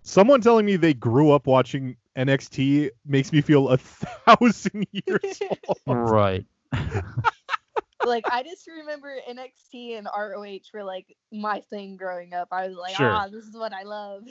Someone 0.03 0.41
telling 0.41 0.65
me 0.65 0.77
they 0.77 0.95
grew 0.95 1.31
up 1.33 1.47
watching 1.47 1.99
NXT 2.17 2.91
makes 3.07 3.33
me 3.33 3.41
feel 3.41 3.69
a 3.71 3.77
thousand 3.79 4.87
years 4.93 5.41
old. 5.69 6.11
Right. 6.11 6.47
like 8.05 8.25
I 8.31 8.43
just 8.43 8.67
remember 8.67 9.15
NXT 9.31 9.99
and 9.99 10.07
ROH 10.17 10.59
were 10.75 10.85
like 10.85 11.17
my 11.33 11.61
thing 11.71 11.97
growing 11.97 12.35
up. 12.35 12.49
I 12.51 12.69
was 12.69 12.77
like, 12.77 12.97
Sure. 12.97 13.11
ah, 13.11 13.29
this 13.29 13.45
is 13.45 13.57
what 13.57 13.73
I 13.73 13.83
love. 13.85 14.23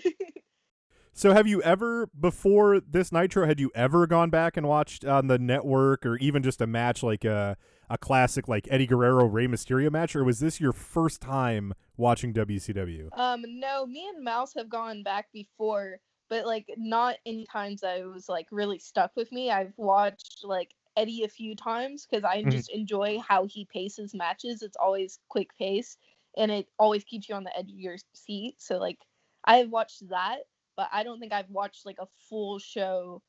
So 1.13 1.33
have 1.33 1.45
you 1.45 1.61
ever 1.61 2.07
before 2.19 2.79
this 2.79 3.11
Nitro 3.11 3.45
had 3.45 3.59
you 3.59 3.69
ever 3.75 4.07
gone 4.07 4.29
back 4.29 4.55
and 4.55 4.65
watched 4.67 5.03
on 5.05 5.27
the 5.27 5.37
network 5.37 6.05
or 6.05 6.17
even 6.17 6.41
just 6.41 6.61
a 6.61 6.67
match 6.67 7.03
like 7.03 7.25
a 7.25 7.57
a 7.89 7.97
classic 7.97 8.47
like 8.47 8.65
Eddie 8.71 8.87
Guerrero 8.87 9.25
Rey 9.25 9.45
Mysterio 9.47 9.91
match 9.91 10.15
or 10.15 10.23
was 10.23 10.39
this 10.39 10.61
your 10.61 10.71
first 10.71 11.19
time 11.21 11.73
watching 11.97 12.33
WCW? 12.33 13.09
um, 13.19 13.43
no, 13.45 13.85
me 13.85 14.07
and 14.15 14.23
Mouse 14.23 14.53
have 14.55 14.69
gone 14.69 15.03
back 15.03 15.27
before, 15.33 15.99
but 16.31 16.45
like 16.45 16.65
not 16.77 17.17
any 17.25 17.45
times 17.45 17.81
that 17.81 17.99
it 17.99 18.05
was 18.05 18.29
like 18.29 18.47
really 18.51 18.79
stuck 18.79 19.11
with 19.17 19.29
me. 19.33 19.51
I've 19.51 19.73
watched 19.77 20.45
like 20.45 20.73
Eddie 20.95 21.25
a 21.25 21.27
few 21.27 21.55
times 21.57 22.07
because 22.09 22.23
I 22.23 22.41
Mhm. 22.41 22.51
just 22.51 22.69
enjoy 22.69 23.19
how 23.19 23.45
he 23.45 23.65
paces 23.65 24.15
matches. 24.15 24.61
It's 24.61 24.77
always 24.77 25.19
quick 25.27 25.49
pace 25.57 25.97
and 26.37 26.49
it 26.49 26.69
always 26.79 27.03
keeps 27.03 27.27
you 27.27 27.35
on 27.35 27.43
the 27.43 27.55
edge 27.57 27.69
of 27.69 27.77
your 27.77 27.97
seat. 28.13 28.55
So 28.59 28.77
like 28.77 28.97
I've 29.43 29.71
watched 29.71 30.07
that, 30.07 30.43
but 30.77 30.87
I 30.93 31.03
don't 31.03 31.19
think 31.19 31.33
I've 31.33 31.49
watched 31.49 31.85
like 31.85 31.97
a 31.99 32.07
full 32.29 32.59
show 32.59 33.21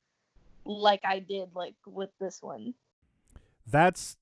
like 0.64 1.00
I 1.04 1.18
did 1.18 1.56
like 1.56 1.75
with 1.85 2.11
this 2.21 2.40
one. 2.40 2.73
That's 3.66 4.16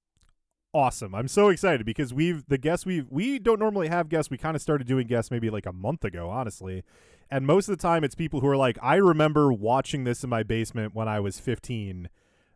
awesome. 0.73 1.15
I'm 1.15 1.29
so 1.29 1.51
excited 1.51 1.85
because 1.85 2.15
we've 2.15 2.45
the 2.49 2.57
guests 2.57 2.87
we've 2.87 3.11
we 3.11 3.39
don't 3.39 3.59
normally 3.59 3.89
have 3.89 4.09
guests. 4.09 4.31
We 4.31 4.39
kind 4.39 4.57
of 4.57 4.63
started 4.63 4.87
doing 4.87 5.07
guests 5.07 5.31
maybe 5.31 5.51
like 5.51 5.67
a 5.67 5.73
month 5.73 6.03
ago, 6.05 6.31
honestly. 6.31 6.83
And 7.31 7.47
most 7.47 7.69
of 7.69 7.79
the 7.79 7.83
time 7.83 8.03
it's 8.03 8.15
people 8.15 8.41
who 8.41 8.49
are 8.49 8.57
like, 8.57 8.77
I 8.83 8.97
remember 8.97 9.53
watching 9.53 10.05
this 10.05 10.25
in 10.25 10.31
my 10.31 10.43
basement 10.43 10.95
when 10.95 11.07
I 11.07 11.21
was 11.21 11.39
15. 11.39 12.09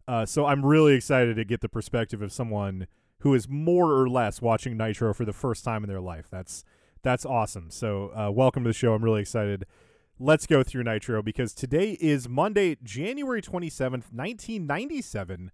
Uh, 0.09 0.27
so 0.27 0.47
I'm 0.47 0.67
really 0.67 0.95
excited 0.95 1.37
to 1.37 1.45
get 1.45 1.61
the 1.61 1.69
perspective 1.69 2.21
of 2.21 2.33
someone 2.33 2.89
who 3.21 3.35
is 3.35 3.49
more 3.49 3.93
or 3.93 4.09
less 4.09 4.43
watching 4.43 4.77
Nitro 4.77 5.15
for 5.15 5.25
the 5.25 5.33
first 5.33 5.65
time 5.65 5.85
in 5.85 5.89
their 5.89 6.01
life. 6.01 6.27
That's 6.31 6.65
that's 7.03 7.25
awesome. 7.25 7.71
So 7.71 8.11
uh, 8.17 8.31
welcome 8.31 8.65
to 8.65 8.71
the 8.71 8.75
show. 8.75 8.95
I'm 8.95 9.05
really 9.05 9.21
excited. 9.21 9.67
Let's 10.19 10.47
go 10.47 10.63
through 10.63 10.85
Nitro 10.85 11.23
because 11.23 11.55
today 11.55 11.99
is 12.01 12.29
Monday, 12.29 12.77
January 12.83 13.43
27th, 13.43 14.13
1997. 14.13 15.53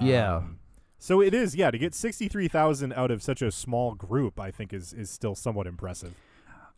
Yeah. 0.00 0.36
Um, 0.36 0.58
so 0.98 1.20
it 1.20 1.34
is 1.34 1.54
yeah 1.54 1.70
to 1.70 1.78
get 1.78 1.94
63,000 1.94 2.92
out 2.92 3.10
of 3.10 3.22
such 3.22 3.42
a 3.42 3.50
small 3.50 3.94
group 3.94 4.38
i 4.38 4.50
think 4.50 4.72
is 4.72 4.92
is 4.92 5.10
still 5.10 5.34
somewhat 5.34 5.66
impressive. 5.66 6.14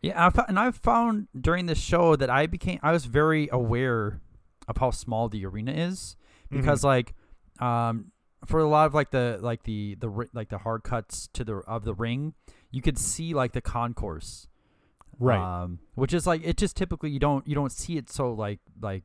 Yeah, 0.01 0.29
I 0.35 0.45
and 0.47 0.59
I've 0.59 0.75
found 0.75 1.27
during 1.39 1.65
this 1.65 1.79
show 1.79 2.15
that 2.15 2.29
I 2.29 2.45
became 2.45 2.79
I 2.83 2.91
was 2.91 3.05
very 3.05 3.49
aware 3.51 4.21
of 4.67 4.77
how 4.77 4.91
small 4.91 5.29
the 5.29 5.45
arena 5.45 5.71
is 5.71 6.15
because 6.51 6.83
like 6.83 7.13
um 7.59 8.11
for 8.45 8.59
a 8.59 8.67
lot 8.67 8.87
of 8.87 8.93
like 8.93 9.11
the 9.11 9.39
like 9.41 9.63
the 9.63 9.95
the 9.95 10.27
like 10.33 10.49
the 10.49 10.59
hard 10.59 10.83
cuts 10.83 11.27
to 11.33 11.43
the 11.43 11.55
of 11.67 11.83
the 11.83 11.93
ring, 11.93 12.33
you 12.71 12.81
could 12.81 12.97
see 12.97 13.33
like 13.33 13.53
the 13.53 13.61
concourse. 13.61 14.47
right 15.19 15.63
Um 15.63 15.79
which 15.95 16.13
is 16.13 16.27
like 16.27 16.41
it 16.43 16.57
just 16.57 16.75
typically 16.75 17.09
you 17.09 17.19
don't 17.19 17.47
you 17.47 17.55
don't 17.55 17.71
see 17.71 17.97
it 17.97 18.09
so 18.09 18.33
like 18.33 18.59
like 18.81 19.03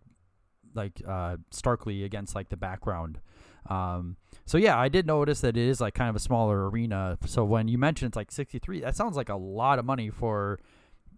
like 0.75 1.03
uh 1.07 1.37
starkly 1.51 2.05
against 2.05 2.35
like 2.35 2.49
the 2.49 2.57
background. 2.57 3.21
Um 3.69 4.17
so 4.47 4.59
yeah, 4.59 4.79
I 4.79 4.89
did 4.89 5.07
notice 5.07 5.41
that 5.43 5.57
it 5.57 5.69
is 5.69 5.81
like 5.81 5.95
kind 5.95 6.11
of 6.11 6.17
a 6.17 6.21
smaller 6.21 6.69
arena. 6.69 7.19
So 7.27 7.45
when 7.45 7.69
you 7.69 7.79
mentioned 7.79 8.11
it's 8.11 8.17
like 8.17 8.33
63, 8.33 8.81
that 8.81 8.97
sounds 8.97 9.17
like 9.17 9.29
a 9.29 9.37
lot 9.37 9.79
of 9.79 9.85
money 9.85 10.11
for 10.11 10.59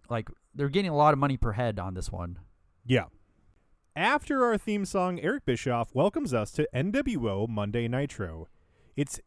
like 0.09 0.29
they're 0.53 0.69
getting 0.69 0.91
a 0.91 0.95
lot 0.95 1.13
of 1.13 1.19
money 1.19 1.37
per 1.37 1.53
head 1.53 1.79
on 1.79 1.93
this 1.93 2.11
one. 2.11 2.39
Yeah. 2.85 3.05
After 3.95 4.43
our 4.43 4.57
theme 4.57 4.85
song, 4.85 5.19
Eric 5.19 5.45
Bischoff 5.45 5.93
welcomes 5.93 6.33
us 6.33 6.51
to 6.53 6.67
NWO 6.73 7.47
Monday 7.47 7.87
Nitro. 7.87 8.47
It's 8.95 9.19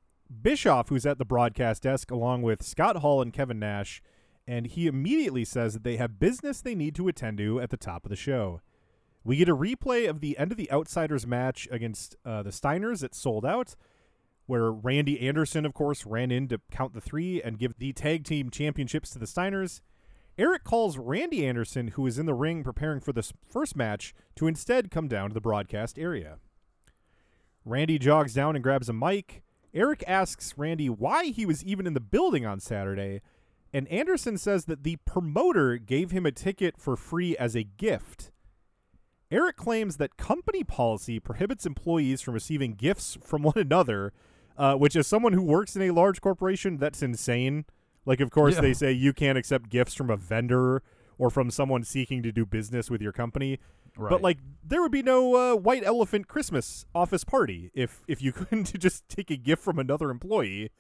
Bischoff 0.42 0.88
who's 0.88 1.06
at 1.06 1.18
the 1.18 1.24
broadcast 1.24 1.84
desk 1.84 2.10
along 2.10 2.42
with 2.42 2.64
Scott 2.64 2.96
Hall 2.96 3.22
and 3.22 3.32
Kevin 3.32 3.60
Nash, 3.60 4.02
and 4.44 4.66
he 4.66 4.88
immediately 4.88 5.44
says 5.44 5.74
that 5.74 5.84
they 5.84 5.98
have 5.98 6.18
business 6.18 6.60
they 6.60 6.74
need 6.74 6.96
to 6.96 7.06
attend 7.06 7.38
to 7.38 7.60
at 7.60 7.70
the 7.70 7.76
top 7.76 8.04
of 8.04 8.10
the 8.10 8.16
show. 8.16 8.60
We 9.22 9.36
get 9.36 9.48
a 9.48 9.56
replay 9.56 10.10
of 10.10 10.18
the 10.18 10.36
end 10.36 10.50
of 10.50 10.58
the 10.58 10.70
Outsiders 10.72 11.28
match 11.28 11.68
against 11.70 12.16
uh, 12.24 12.42
the 12.42 12.50
Steiners 12.50 13.02
that 13.02 13.14
sold 13.14 13.46
out, 13.46 13.76
where 14.46 14.72
Randy 14.72 15.28
Anderson, 15.28 15.64
of 15.64 15.74
course, 15.74 16.04
ran 16.04 16.32
in 16.32 16.48
to 16.48 16.60
count 16.72 16.92
the 16.92 17.00
three 17.00 17.40
and 17.40 17.56
give 17.56 17.78
the 17.78 17.92
tag 17.92 18.24
team 18.24 18.50
championships 18.50 19.10
to 19.10 19.20
the 19.20 19.26
Steiners. 19.26 19.80
Eric 20.38 20.64
calls 20.64 20.98
Randy 20.98 21.46
Anderson, 21.46 21.88
who 21.88 22.06
is 22.06 22.18
in 22.18 22.26
the 22.26 22.34
ring 22.34 22.62
preparing 22.62 23.00
for 23.00 23.12
this 23.12 23.32
first 23.48 23.74
match, 23.74 24.14
to 24.34 24.46
instead 24.46 24.90
come 24.90 25.08
down 25.08 25.30
to 25.30 25.34
the 25.34 25.40
broadcast 25.40 25.98
area. 25.98 26.38
Randy 27.64 27.98
jogs 27.98 28.34
down 28.34 28.54
and 28.54 28.62
grabs 28.62 28.88
a 28.88 28.92
mic. 28.92 29.42
Eric 29.72 30.04
asks 30.06 30.54
Randy 30.56 30.90
why 30.90 31.26
he 31.26 31.46
was 31.46 31.64
even 31.64 31.86
in 31.86 31.94
the 31.94 32.00
building 32.00 32.44
on 32.44 32.60
Saturday, 32.60 33.22
and 33.72 33.88
Anderson 33.88 34.38
says 34.38 34.66
that 34.66 34.84
the 34.84 34.96
promoter 35.04 35.76
gave 35.78 36.10
him 36.10 36.26
a 36.26 36.32
ticket 36.32 36.78
for 36.78 36.96
free 36.96 37.36
as 37.36 37.54
a 37.54 37.64
gift. 37.64 38.30
Eric 39.30 39.56
claims 39.56 39.96
that 39.96 40.16
company 40.16 40.62
policy 40.62 41.18
prohibits 41.18 41.66
employees 41.66 42.20
from 42.20 42.34
receiving 42.34 42.74
gifts 42.74 43.18
from 43.22 43.42
one 43.42 43.56
another, 43.56 44.12
uh, 44.56 44.74
which, 44.74 44.96
as 44.96 45.06
someone 45.06 45.32
who 45.32 45.42
works 45.42 45.74
in 45.74 45.82
a 45.82 45.90
large 45.90 46.20
corporation, 46.20 46.76
that's 46.76 47.02
insane. 47.02 47.64
Like, 48.06 48.20
of 48.20 48.30
course, 48.30 48.54
Yeah. 48.54 48.60
they 48.62 48.72
say 48.72 48.92
you 48.92 49.12
can't 49.12 49.36
accept 49.36 49.68
gifts 49.68 49.94
from 49.94 50.08
a 50.10 50.16
vendor 50.16 50.82
or 51.18 51.28
from 51.30 51.50
someone 51.50 51.82
seeking 51.82 52.22
to 52.22 52.32
do 52.32 52.46
business 52.46 52.88
with 52.90 53.02
your 53.02 53.12
company. 53.12 53.58
Right. 53.98 54.10
But 54.10 54.22
like, 54.22 54.38
there 54.62 54.80
would 54.82 54.92
be 54.92 55.02
no 55.02 55.34
uh, 55.34 55.56
white 55.56 55.82
elephant 55.84 56.28
Christmas 56.28 56.84
office 56.94 57.24
party 57.24 57.70
if 57.74 58.02
if 58.06 58.22
you 58.22 58.32
couldn't 58.38 58.78
just 58.78 59.08
take 59.08 59.30
a 59.30 59.36
gift 59.36 59.62
from 59.62 59.78
another 59.78 60.10
employee. 60.10 60.70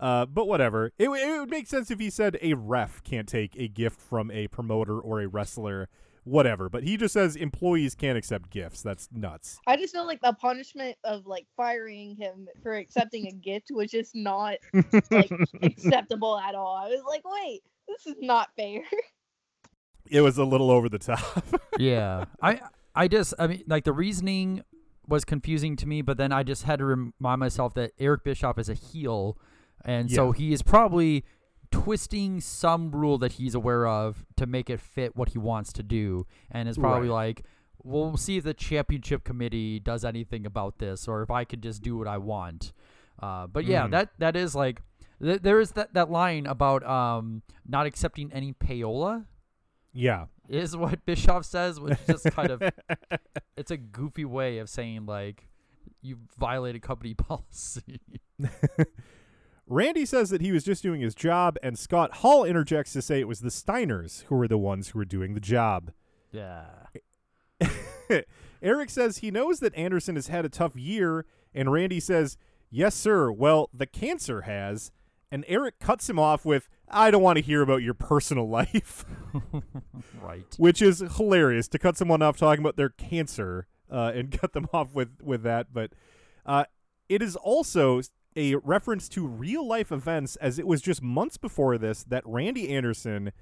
Uh, 0.00 0.26
but 0.26 0.48
whatever. 0.48 0.86
It, 0.98 1.08
it 1.08 1.40
would 1.40 1.50
make 1.50 1.68
sense 1.68 1.88
if 1.90 2.00
he 2.00 2.10
said 2.10 2.36
a 2.42 2.54
ref 2.54 3.02
can't 3.04 3.28
take 3.28 3.56
a 3.56 3.68
gift 3.68 4.00
from 4.00 4.28
a 4.32 4.48
promoter 4.48 4.98
or 4.98 5.20
a 5.20 5.28
wrestler. 5.28 5.88
Whatever. 6.24 6.68
But 6.68 6.82
he 6.82 6.96
just 6.96 7.12
says 7.12 7.36
employees 7.36 7.94
can't 7.94 8.16
accept 8.16 8.50
gifts. 8.50 8.82
That's 8.82 9.08
nuts. 9.12 9.60
I 9.66 9.76
just 9.76 9.94
feel 9.94 10.06
like 10.06 10.20
the 10.22 10.32
punishment 10.32 10.96
of 11.04 11.26
like 11.26 11.46
firing 11.56 12.16
him 12.16 12.48
for 12.62 12.74
accepting 12.74 13.26
a 13.26 13.32
gift 13.32 13.68
was 13.70 13.90
just 13.90 14.14
not 14.14 14.56
like 15.10 15.30
acceptable 15.62 16.38
at 16.38 16.54
all. 16.54 16.76
I 16.76 16.88
was 16.88 17.02
like, 17.06 17.22
wait, 17.24 17.62
this 17.86 18.06
is 18.06 18.16
not 18.20 18.48
fair. 18.56 18.82
It 20.10 20.20
was 20.20 20.38
a 20.38 20.44
little 20.44 20.70
over 20.70 20.88
the 20.88 20.98
top. 20.98 21.44
yeah, 21.78 22.26
I 22.42 22.60
I 22.94 23.08
just 23.08 23.34
I 23.38 23.46
mean 23.46 23.64
like 23.66 23.84
the 23.84 23.92
reasoning 23.92 24.62
was 25.08 25.24
confusing 25.24 25.76
to 25.76 25.86
me, 25.86 26.02
but 26.02 26.16
then 26.16 26.32
I 26.32 26.42
just 26.42 26.64
had 26.64 26.78
to 26.78 26.84
remind 26.84 27.40
myself 27.40 27.74
that 27.74 27.92
Eric 27.98 28.24
Bischoff 28.24 28.58
is 28.58 28.68
a 28.68 28.74
heel, 28.74 29.38
and 29.84 30.10
so 30.10 30.32
he 30.32 30.52
is 30.52 30.62
probably 30.62 31.24
twisting 31.82 32.40
some 32.40 32.90
rule 32.92 33.18
that 33.18 33.32
he's 33.32 33.54
aware 33.54 33.86
of 33.86 34.24
to 34.36 34.46
make 34.46 34.70
it 34.70 34.80
fit 34.80 35.16
what 35.16 35.30
he 35.30 35.38
wants 35.38 35.72
to 35.74 35.82
do, 35.82 36.26
and 36.50 36.68
is 36.68 36.78
probably 36.78 37.08
Right. 37.08 37.28
like. 37.28 37.42
"Well, 37.82 38.16
see 38.16 38.38
if 38.38 38.44
the 38.44 38.54
championship 38.54 39.24
committee 39.24 39.78
does 39.78 40.04
anything 40.06 40.46
about 40.46 40.78
this, 40.78 41.06
or 41.06 41.22
if 41.22 41.30
I 41.30 41.44
could 41.44 41.62
just 41.62 41.82
do 41.82 41.98
what 41.98 42.08
I 42.08 42.16
want. 42.16 42.72
Uh, 43.20 43.46
but 43.46 43.64
yeah, 43.66 43.86
Mhm. 43.86 43.90
that 43.90 44.10
that 44.18 44.36
is 44.36 44.54
like 44.54 44.80
th- 45.20 45.42
there 45.42 45.60
is 45.60 45.72
that, 45.72 45.92
that 45.94 46.10
line 46.10 46.46
about 46.46 46.82
um, 46.86 47.42
not 47.66 47.84
accepting 47.86 48.32
any 48.32 48.52
payola 48.54 49.26
yeah. 49.92 50.26
is 50.48 50.74
what 50.76 51.04
Bischoff 51.04 51.44
says, 51.44 51.78
which 51.78 51.98
is 52.00 52.06
just 52.22 52.24
kind 52.34 52.50
of 52.50 52.62
it's 53.56 53.70
a 53.70 53.76
goofy 53.76 54.24
way 54.24 54.58
of 54.58 54.68
saying 54.70 55.04
like 55.06 55.46
you 56.00 56.18
violated 56.38 56.80
company 56.82 57.12
policy. 57.28 58.00
Randy 59.66 60.04
says 60.04 60.30
that 60.30 60.40
he 60.42 60.52
was 60.52 60.62
just 60.64 60.82
doing 60.82 61.00
his 61.00 61.14
job, 61.14 61.56
and 61.62 61.78
Scott 61.78 62.16
Hall 62.16 62.44
interjects 62.44 62.92
to 62.92 63.02
say 63.02 63.20
it 63.20 63.28
was 63.28 63.40
the 63.40 63.48
Steiners 63.48 64.24
who 64.24 64.36
were 64.36 64.48
the 64.48 64.58
ones 64.58 64.88
who 64.88 64.98
were 64.98 65.04
doing 65.04 65.34
the 65.34 65.40
job. 65.40 65.92
yeah. 66.32 66.64
Eric 68.62 68.90
says 68.90 69.18
he 69.18 69.30
knows 69.30 69.60
that 69.60 69.74
Anderson 69.74 70.14
has 70.16 70.28
had 70.28 70.44
a 70.44 70.48
tough 70.48 70.76
year, 70.76 71.26
and 71.54 71.70
Randy 71.72 72.00
says, 72.00 72.36
Yes, 72.70 72.94
sir. 72.94 73.30
Well, 73.30 73.70
the 73.72 73.86
cancer 73.86 74.42
has. 74.42 74.90
And 75.30 75.44
Eric 75.48 75.78
cuts 75.78 76.08
him 76.08 76.18
off 76.18 76.44
with, 76.44 76.68
I 76.88 77.10
don't 77.10 77.22
want 77.22 77.36
to 77.38 77.42
hear 77.42 77.62
about 77.62 77.82
your 77.82 77.94
personal 77.94 78.48
life, 78.50 79.04
Right. 80.22 80.54
which 80.58 80.80
is 80.82 81.00
hilarious 81.16 81.68
to 81.68 81.78
cut 81.78 81.96
someone 81.96 82.22
off 82.22 82.36
talking 82.36 82.62
about 82.62 82.76
their 82.76 82.88
cancer 82.90 83.66
uh, 83.90 84.12
and 84.14 84.30
cut 84.30 84.52
them 84.52 84.68
off 84.72 84.94
with, 84.94 85.20
with 85.22 85.42
that. 85.42 85.68
But 85.72 85.92
uh, 86.46 86.64
it 87.08 87.22
is 87.22 87.36
also 87.36 88.00
a 88.36 88.56
reference 88.56 89.08
to 89.10 89.26
real 89.26 89.66
life 89.66 89.92
events, 89.92 90.36
as 90.36 90.58
it 90.58 90.66
was 90.66 90.82
just 90.82 91.02
months 91.02 91.36
before 91.36 91.78
this 91.78 92.04
that 92.04 92.22
Randy 92.26 92.70
Anderson, 92.70 93.32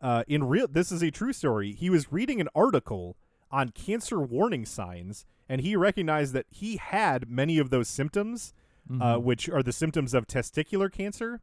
uh, 0.00 0.24
in 0.26 0.44
real, 0.44 0.66
this 0.68 0.90
is 0.90 1.02
a 1.02 1.10
true 1.10 1.32
story. 1.32 1.72
He 1.72 1.90
was 1.90 2.12
reading 2.12 2.40
an 2.40 2.48
article 2.54 3.16
on 3.50 3.68
cancer 3.70 4.20
warning 4.20 4.64
signs, 4.64 5.26
and 5.48 5.60
he 5.60 5.76
recognized 5.76 6.32
that 6.32 6.46
he 6.50 6.76
had 6.76 7.28
many 7.28 7.58
of 7.58 7.70
those 7.70 7.88
symptoms, 7.88 8.54
uh, 9.00 9.16
which 9.16 9.48
are 9.48 9.62
the 9.62 9.72
symptoms 9.72 10.14
of 10.14 10.26
testicular 10.26 10.90
cancer. 10.90 11.40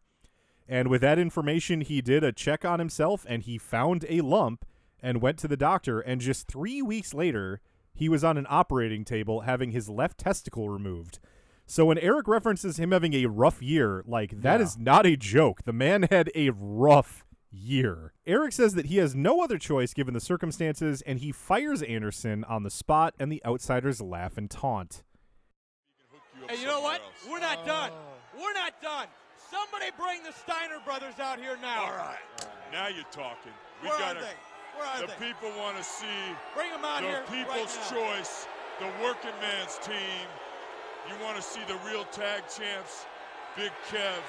And 0.68 0.88
with 0.88 1.02
that 1.02 1.18
information, 1.18 1.82
he 1.82 2.02
did 2.02 2.24
a 2.24 2.32
check 2.32 2.66
on 2.66 2.80
himself, 2.80 3.26
and 3.28 3.44
he 3.44 3.58
found 3.58 4.06
a 4.10 4.22
lump 4.22 4.66
and 5.02 5.22
went 5.22 5.40
to 5.40 5.48
the 5.48 5.58
doctor. 5.58 6.00
And 6.00 6.22
just 6.22 6.48
three 6.48 6.82
weeks 6.82 7.14
later, 7.14 7.62
he 7.94 8.10
was 8.10 8.24
on 8.24 8.38
an 8.38 8.46
operating 8.50 9.04
table 9.04 9.42
having 9.42 9.72
his 9.72 9.90
left 9.90 10.20
testicle 10.20 10.70
removed. 10.70 11.20
So 11.69 11.86
when 11.86 11.99
Eric 11.99 12.27
references 12.27 12.77
him 12.77 12.91
having 12.91 13.13
a 13.13 13.27
rough 13.27 13.62
year, 13.62 14.03
like 14.08 14.41
that 14.41 14.60
Yeah. 14.60 14.65
is 14.65 14.77
not 14.79 15.05
a 15.05 15.15
joke. 15.15 15.63
The 15.65 15.71
man 15.73 16.08
had 16.10 16.32
a 16.34 16.49
rough 16.49 17.23
year. 17.51 18.13
Eric 18.25 18.53
says 18.53 18.73
that 18.73 18.88
he 18.88 18.97
has 18.97 19.13
no 19.13 19.43
other 19.43 19.60
choice 19.60 19.93
given 19.93 20.15
the 20.15 20.19
circumstances, 20.19 21.03
and 21.03 21.19
he 21.19 21.32
fires 21.32 21.84
Anderson 21.84 22.43
on 22.45 22.63
the 22.63 22.71
spot, 22.71 23.13
and 23.19 23.32
the 23.32 23.39
outsiders 23.45 24.01
laugh 24.01 24.36
and 24.36 24.49
taunt. 24.49 25.03
And 26.49 26.58
you 26.60 26.65
know 26.65 26.82
what? 26.82 27.01
We're 27.29 27.39
not 27.39 27.63
done. 27.67 27.91
We're 28.36 28.53
not 28.53 28.82
done. 28.82 29.05
Somebody 29.51 29.91
bring 29.95 30.23
the 30.23 30.32
Steiner 30.34 30.79
brothers 30.84 31.19
out 31.19 31.39
here 31.39 31.58
now. 31.62 31.84
All 31.86 31.91
right. 31.91 32.17
Now 32.71 32.88
you're 32.88 33.03
talking. 33.12 33.51
We 33.84 33.89
Where 33.89 33.95
are 33.97 33.99
gotta. 33.99 34.19
they? 34.21 34.36
Where 34.77 34.88
are 34.88 35.01
The 35.01 35.08
they? 35.19 35.25
people 35.27 35.49
want 35.58 35.77
to 35.77 35.84
see 35.84 36.05
Bring 36.55 36.71
them 36.71 36.84
out 36.86 37.01
the 37.01 37.08
here. 37.08 37.23
people's 37.29 37.77
right 37.77 38.17
choice, 38.17 38.47
the 38.79 38.89
working 39.03 39.38
man's 39.41 39.77
team. 39.84 40.25
You 41.10 41.17
want 41.26 41.36
to 41.36 41.41
see 41.41 41.65
the 41.65 41.74
real 41.89 42.06
tag 42.13 42.45
champs, 42.45 43.10
Big 43.58 43.74
Kev, 43.89 44.22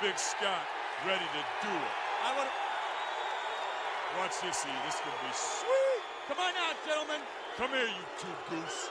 Big 0.00 0.16
Scott, 0.16 0.64
ready 1.04 1.20
to 1.20 1.42
do 1.60 1.68
it. 1.68 1.94
I 2.24 2.32
want. 2.32 2.48
To... 2.48 2.54
Watch 4.16 4.40
this, 4.40 4.64
E. 4.64 4.72
This 4.88 4.96
is 4.96 5.00
gonna 5.04 5.20
be 5.20 5.32
sweet. 5.36 6.00
Come 6.32 6.40
on 6.40 6.56
out, 6.56 6.76
gentlemen. 6.88 7.20
Come 7.60 7.68
here, 7.76 7.84
you 7.84 8.04
two 8.16 8.32
goose. 8.48 8.88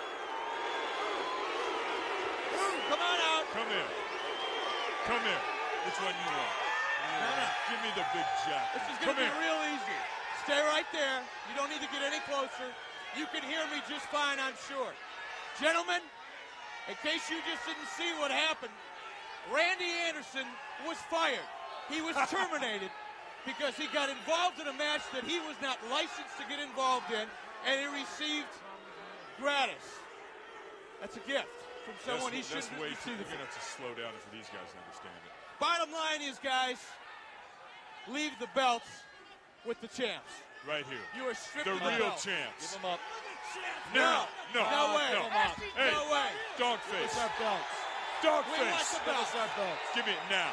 Come 2.94 3.02
on 3.02 3.20
out. 3.34 3.46
Come 3.58 3.70
here. 3.74 3.90
Come 5.10 5.24
here. 5.26 5.42
Which 5.90 5.98
one 6.06 6.14
you 6.14 6.30
want? 6.30 6.54
Give 7.74 7.82
me 7.82 7.90
the 7.98 8.06
big 8.14 8.28
jack. 8.46 8.70
This 8.78 8.86
is 8.86 8.98
going 9.02 9.18
to 9.18 9.26
be 9.26 9.26
here. 9.26 9.42
real 9.42 9.60
easy. 9.74 10.00
Stay 10.46 10.62
right 10.70 10.86
there. 10.94 11.26
You 11.50 11.58
don't 11.58 11.74
need 11.74 11.82
to 11.82 11.90
get 11.90 12.06
any 12.06 12.22
closer. 12.30 12.70
You 13.18 13.26
can 13.34 13.42
hear 13.42 13.66
me 13.74 13.82
just 13.90 14.06
fine, 14.14 14.38
I'm 14.38 14.54
sure. 14.70 14.94
Gentlemen, 15.58 16.06
in 16.90 16.96
case 17.02 17.30
you 17.30 17.38
just 17.50 17.66
didn't 17.66 17.90
see 17.98 18.10
what 18.22 18.30
happened, 18.32 18.74
Randy 19.54 19.90
Anderson 20.08 20.46
was 20.88 20.98
fired. 21.10 21.46
He 21.90 22.02
was 22.02 22.16
terminated 22.30 22.90
because 23.46 23.76
he 23.78 23.86
got 23.94 24.10
involved 24.10 24.58
in 24.60 24.68
a 24.68 24.74
match 24.74 25.02
that 25.14 25.24
he 25.24 25.38
was 25.46 25.56
not 25.62 25.78
licensed 25.90 26.34
to 26.42 26.46
get 26.50 26.58
involved 26.62 27.10
in, 27.14 27.26
and 27.70 27.74
he 27.78 27.88
received 27.94 28.50
gratis. 29.38 29.86
That's 31.02 31.18
a 31.18 31.26
gift 31.30 31.50
from 31.86 31.94
someone 32.02 32.34
that's, 32.34 32.50
he 32.50 32.54
that's 32.54 32.66
shouldn't 32.70 32.82
way 32.82 32.94
too. 33.06 33.14
receive. 33.14 33.18
You're 33.22 33.38
gonna 33.38 33.46
have 33.46 33.54
to 33.54 33.66
slow 33.66 33.92
down 33.94 34.14
for 34.18 34.30
these 34.34 34.50
guys 34.50 34.66
to 34.74 34.78
understand 34.82 35.20
it. 35.26 35.34
Bottom 35.62 35.90
line 35.94 36.22
is, 36.26 36.38
guys, 36.42 36.82
leave 38.10 38.32
the 38.42 38.50
belts 38.58 38.90
with 39.66 39.80
the 39.82 39.88
champs. 39.88 40.42
Right 40.68 40.86
here. 40.90 40.98
You 41.14 41.30
are 41.30 41.36
stripped 41.38 41.66
The 41.70 41.74
of 41.78 41.80
the 41.86 41.90
real 42.02 42.10
belts. 42.10 42.26
champs. 42.26 42.74
Give 42.74 42.82
them 42.82 42.92
up. 42.98 43.00
No, 43.94 44.26
no, 44.54 44.62
no 44.64 44.96
way. 44.96 45.10
no. 45.14 45.24
Hey, 45.76 45.92
No 45.92 46.04
way. 46.12 46.30
Dogface. 46.58 46.92
Give 46.92 47.10
us 47.10 47.20
our 47.20 47.32
belts. 47.40 47.74
Dogface. 48.22 48.60
We 48.60 48.66
want 48.72 48.88
the 48.92 49.02
belts. 49.06 49.06
Give 49.06 49.16
us 49.16 49.36
our 49.36 49.52
belts. 49.56 49.86
Give 49.96 50.06
me 50.06 50.12
it 50.14 50.26
now. 50.30 50.52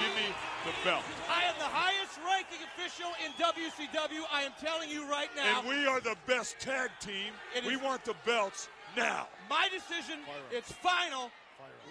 Give 0.00 0.14
me 0.16 0.28
the 0.64 0.72
belt. 0.84 1.04
I 1.28 1.44
am 1.44 1.54
the 1.58 1.68
highest 1.68 2.18
ranking 2.24 2.60
official 2.64 3.10
in 3.24 3.32
WCW. 3.36 4.24
I 4.32 4.42
am 4.42 4.52
telling 4.60 4.88
you 4.88 5.08
right 5.08 5.28
now. 5.36 5.60
And 5.60 5.68
we 5.68 5.86
are 5.86 6.00
the 6.00 6.16
best 6.26 6.58
tag 6.58 6.90
team. 7.00 7.32
We 7.66 7.76
want 7.76 8.04
the 8.04 8.14
belts 8.24 8.68
now. 8.96 9.28
my 9.50 9.68
decision, 9.72 10.20
it's 10.50 10.72
final. 10.72 11.30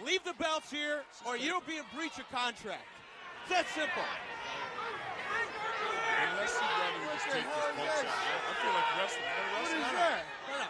Leave 0.06 0.23
the 0.23 0.34
belts 0.34 0.71
here, 0.71 1.03
or 1.25 1.38
you'll 1.38 1.62
be 1.62 1.77
in 1.77 1.84
breach 1.95 2.17
of 2.17 2.29
contract. 2.29 2.86
It's 3.45 3.49
that 3.51 3.65
simple. 3.75 4.03
Unless 6.43 6.60
you'd 6.60 7.08
just 7.15 7.27
take 7.32 7.47
this 7.47 7.67
punch 7.71 8.03
out. 8.03 8.19
I 8.19 8.36
I 8.36 8.53
feel 8.60 8.73
like 8.75 8.89
wrestling. 8.99 9.32
I 9.32 9.43
wrestling. 9.63 9.79
is 9.79 9.95
that? 9.95 10.27
No, 10.43 10.56
no. 10.60 10.69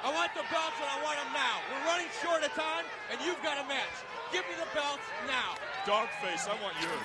I 0.00 0.08
want 0.16 0.32
the 0.32 0.44
belts 0.48 0.80
and 0.80 0.88
I 0.88 0.96
want 1.04 1.20
them 1.20 1.32
now. 1.36 1.60
We're 1.68 1.84
running 1.92 2.08
short 2.24 2.40
of 2.40 2.48
time, 2.56 2.88
and 3.12 3.20
you've 3.20 3.36
got 3.44 3.60
a 3.60 3.66
match. 3.68 3.92
Give 4.32 4.40
me 4.48 4.56
the 4.56 4.64
belts 4.72 5.04
now. 5.28 5.60
Dogface, 5.84 6.48
I 6.48 6.56
want 6.64 6.72
yours. 6.80 7.04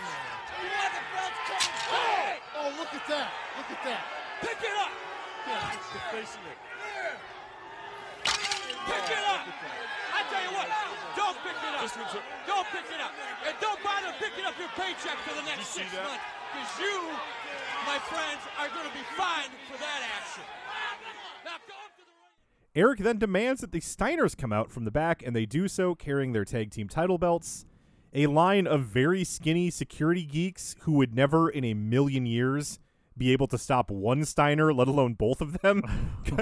You 0.63 0.71
want 0.80 0.95
the 0.95 1.04
belts 1.12 1.39
coming 1.43 1.75
oh! 1.91 2.08
straight. 2.15 2.43
Oh, 2.56 2.69
look 2.80 2.91
at 2.95 3.04
that. 3.12 3.30
Look 3.60 3.69
at 3.75 3.82
that. 3.84 4.04
Pick 4.39 4.60
it 4.63 4.75
up. 4.80 4.93
Yeah, 5.43 5.75
it's 5.75 5.89
the 5.91 6.04
face 6.15 6.34
of 6.39 6.43
it. 6.47 6.60
Pick 8.23 9.08
it 9.12 9.23
up. 9.28 9.43
I 9.43 10.19
tell 10.32 10.39
you 10.39 10.54
what, 10.56 10.67
don't 11.19 11.36
pick 11.43 11.60
it 11.60 11.73
up. 11.75 11.84
This 11.84 11.99
one's 11.99 12.15
a, 12.15 12.23
Don't 12.47 12.67
pick 12.71 12.88
it 12.88 13.01
up. 13.04 13.12
And 13.43 13.60
don't 13.60 13.82
bother 13.84 14.15
picking 14.23 14.47
up 14.47 14.56
your 14.56 14.71
paycheck 14.80 15.19
for 15.28 15.36
the 15.36 15.43
next 15.43 15.75
six 15.75 15.91
that? 15.91 16.08
months. 16.08 16.23
Because 16.56 16.80
you, 16.80 17.02
my 17.86 18.00
friends, 18.00 18.41
are 18.58 18.70
going 18.70 18.88
to 18.88 18.94
be 18.94 19.04
fined 19.18 19.52
for 19.70 19.78
that 19.78 20.02
action. 20.18 20.44
Eric 22.74 23.00
then 23.00 23.18
demands 23.18 23.62
that 23.62 23.72
the 23.72 23.80
Steiners 23.80 24.38
come 24.38 24.52
out 24.52 24.72
from 24.72 24.86
the 24.86 24.91
back, 24.91 25.24
and 25.26 25.36
they 25.36 25.46
do 25.46 25.68
so 25.68 25.96
carrying 25.96 26.34
their 26.34 26.46
tag 26.46 26.72
team 26.72 26.88
title 26.88 27.18
belts. 27.18 27.65
A 28.13 28.28
line 28.28 28.68
of 28.68 28.84
very 28.84 29.24
skinny 29.24 29.70
security 29.70 30.24
geeks 30.24 30.76
who 30.82 30.94
would 30.94 31.13
never 31.13 31.50
in 31.50 31.65
a 31.65 31.74
million 31.74 32.26
years 32.26 32.80
be 33.18 33.32
able 33.32 33.48
to 33.48 33.58
stop 33.58 33.91
one 33.91 34.24
Steiner, 34.24 34.74
let 34.74 34.88
alone 34.88 35.13
both 35.13 35.41
of 35.41 35.60
them, 35.60 35.84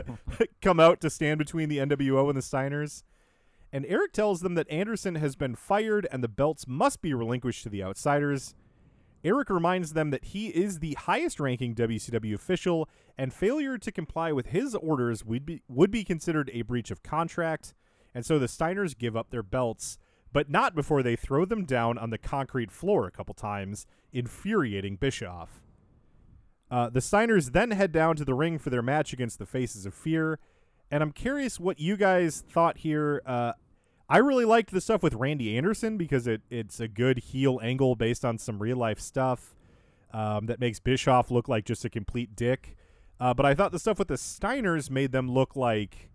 come 0.62 0.80
out 0.80 1.02
to 1.02 1.10
stand 1.10 1.40
between 1.40 1.70
the 1.70 1.80
NWO 1.80 2.30
and 2.30 2.38
the 2.38 2.42
Steiners. 2.42 3.04
And 3.72 3.86
Eric 3.88 4.14
tells 4.14 4.42
them 4.42 4.54
that 4.54 4.70
Anderson 4.70 5.16
has 5.16 5.36
been 5.36 5.56
fired 5.56 6.08
and 6.12 6.24
the 6.24 6.28
belts 6.28 6.68
must 6.68 7.02
be 7.02 7.14
relinquished 7.14 7.64
to 7.64 7.70
the 7.70 7.84
outsiders. 7.84 8.54
Eric 9.24 9.50
reminds 9.50 9.94
them 9.94 10.10
that 10.10 10.26
he 10.26 10.48
is 10.48 10.80
the 10.80 10.94
highest 10.94 11.40
ranking 11.40 11.74
WCW 11.76 12.34
official, 12.34 12.90
and 13.18 13.34
failure 13.34 13.78
to 13.78 13.92
comply 13.92 14.32
with 14.32 14.48
his 14.48 14.76
orders 14.76 15.24
would 15.24 15.46
be, 15.46 15.62
would 15.68 15.92
be 15.92 16.04
considered 16.04 16.50
a 16.54 16.64
breach 16.64 16.92
of 16.92 17.04
contract. 17.04 17.74
And 18.14 18.26
so 18.26 18.38
the 18.38 18.48
Steiners 18.48 18.98
give 18.98 19.16
up 19.16 19.30
their 19.30 19.44
belts, 19.44 19.98
but 20.32 20.50
not 20.50 20.76
before 20.76 21.04
they 21.04 21.16
throw 21.16 21.46
them 21.46 21.64
down 21.66 21.98
on 21.98 22.10
the 22.10 22.18
concrete 22.18 22.72
floor 22.72 23.08
a 23.08 23.12
couple 23.12 23.34
times, 23.34 23.86
infuriating 24.12 24.98
Bischoff. 24.98 25.62
Uh, 26.70 26.90
the 26.90 27.00
Steiners 27.00 27.52
then 27.52 27.72
head 27.72 27.92
down 27.92 28.16
to 28.16 28.26
the 28.26 28.34
ring 28.34 28.58
for 28.58 28.72
their 28.72 28.82
match 28.82 29.14
against 29.14 29.40
the 29.40 29.46
Faces 29.46 29.86
of 29.86 29.94
Fear. 29.94 30.40
And 30.90 31.02
I'm 31.02 31.12
curious 31.12 31.60
what 31.60 31.80
you 31.80 31.96
guys 31.98 32.44
thought 32.50 32.80
here. 32.80 33.22
Uh, 33.26 33.54
I 34.10 34.18
really 34.18 34.46
liked 34.46 34.72
the 34.72 34.82
stuff 34.82 35.02
with 35.02 35.14
Randy 35.14 35.58
Anderson 35.58 35.98
because 35.98 36.28
it 36.28 36.42
it's 36.50 36.80
a 36.80 36.88
good 36.88 37.20
heel 37.20 37.60
angle 37.64 37.96
based 37.96 38.24
on 38.26 38.38
some 38.38 38.60
real 38.60 38.78
life 38.78 39.00
stuff 39.00 39.56
um, 40.14 40.46
that 40.48 40.60
makes 40.60 40.80
Bischoff 40.80 41.32
look 41.32 41.48
like 41.48 41.66
just 41.66 41.86
a 41.86 41.90
complete 41.90 42.36
dick. 42.36 42.76
Uh, 43.20 43.34
but 43.34 43.46
I 43.46 43.54
thought 43.54 43.72
the 43.72 43.80
stuff 43.80 44.00
with 44.00 44.10
the 44.10 44.16
Steiners 44.16 44.90
made 44.90 45.12
them 45.12 45.32
look 45.32 45.56
like, 45.56 46.10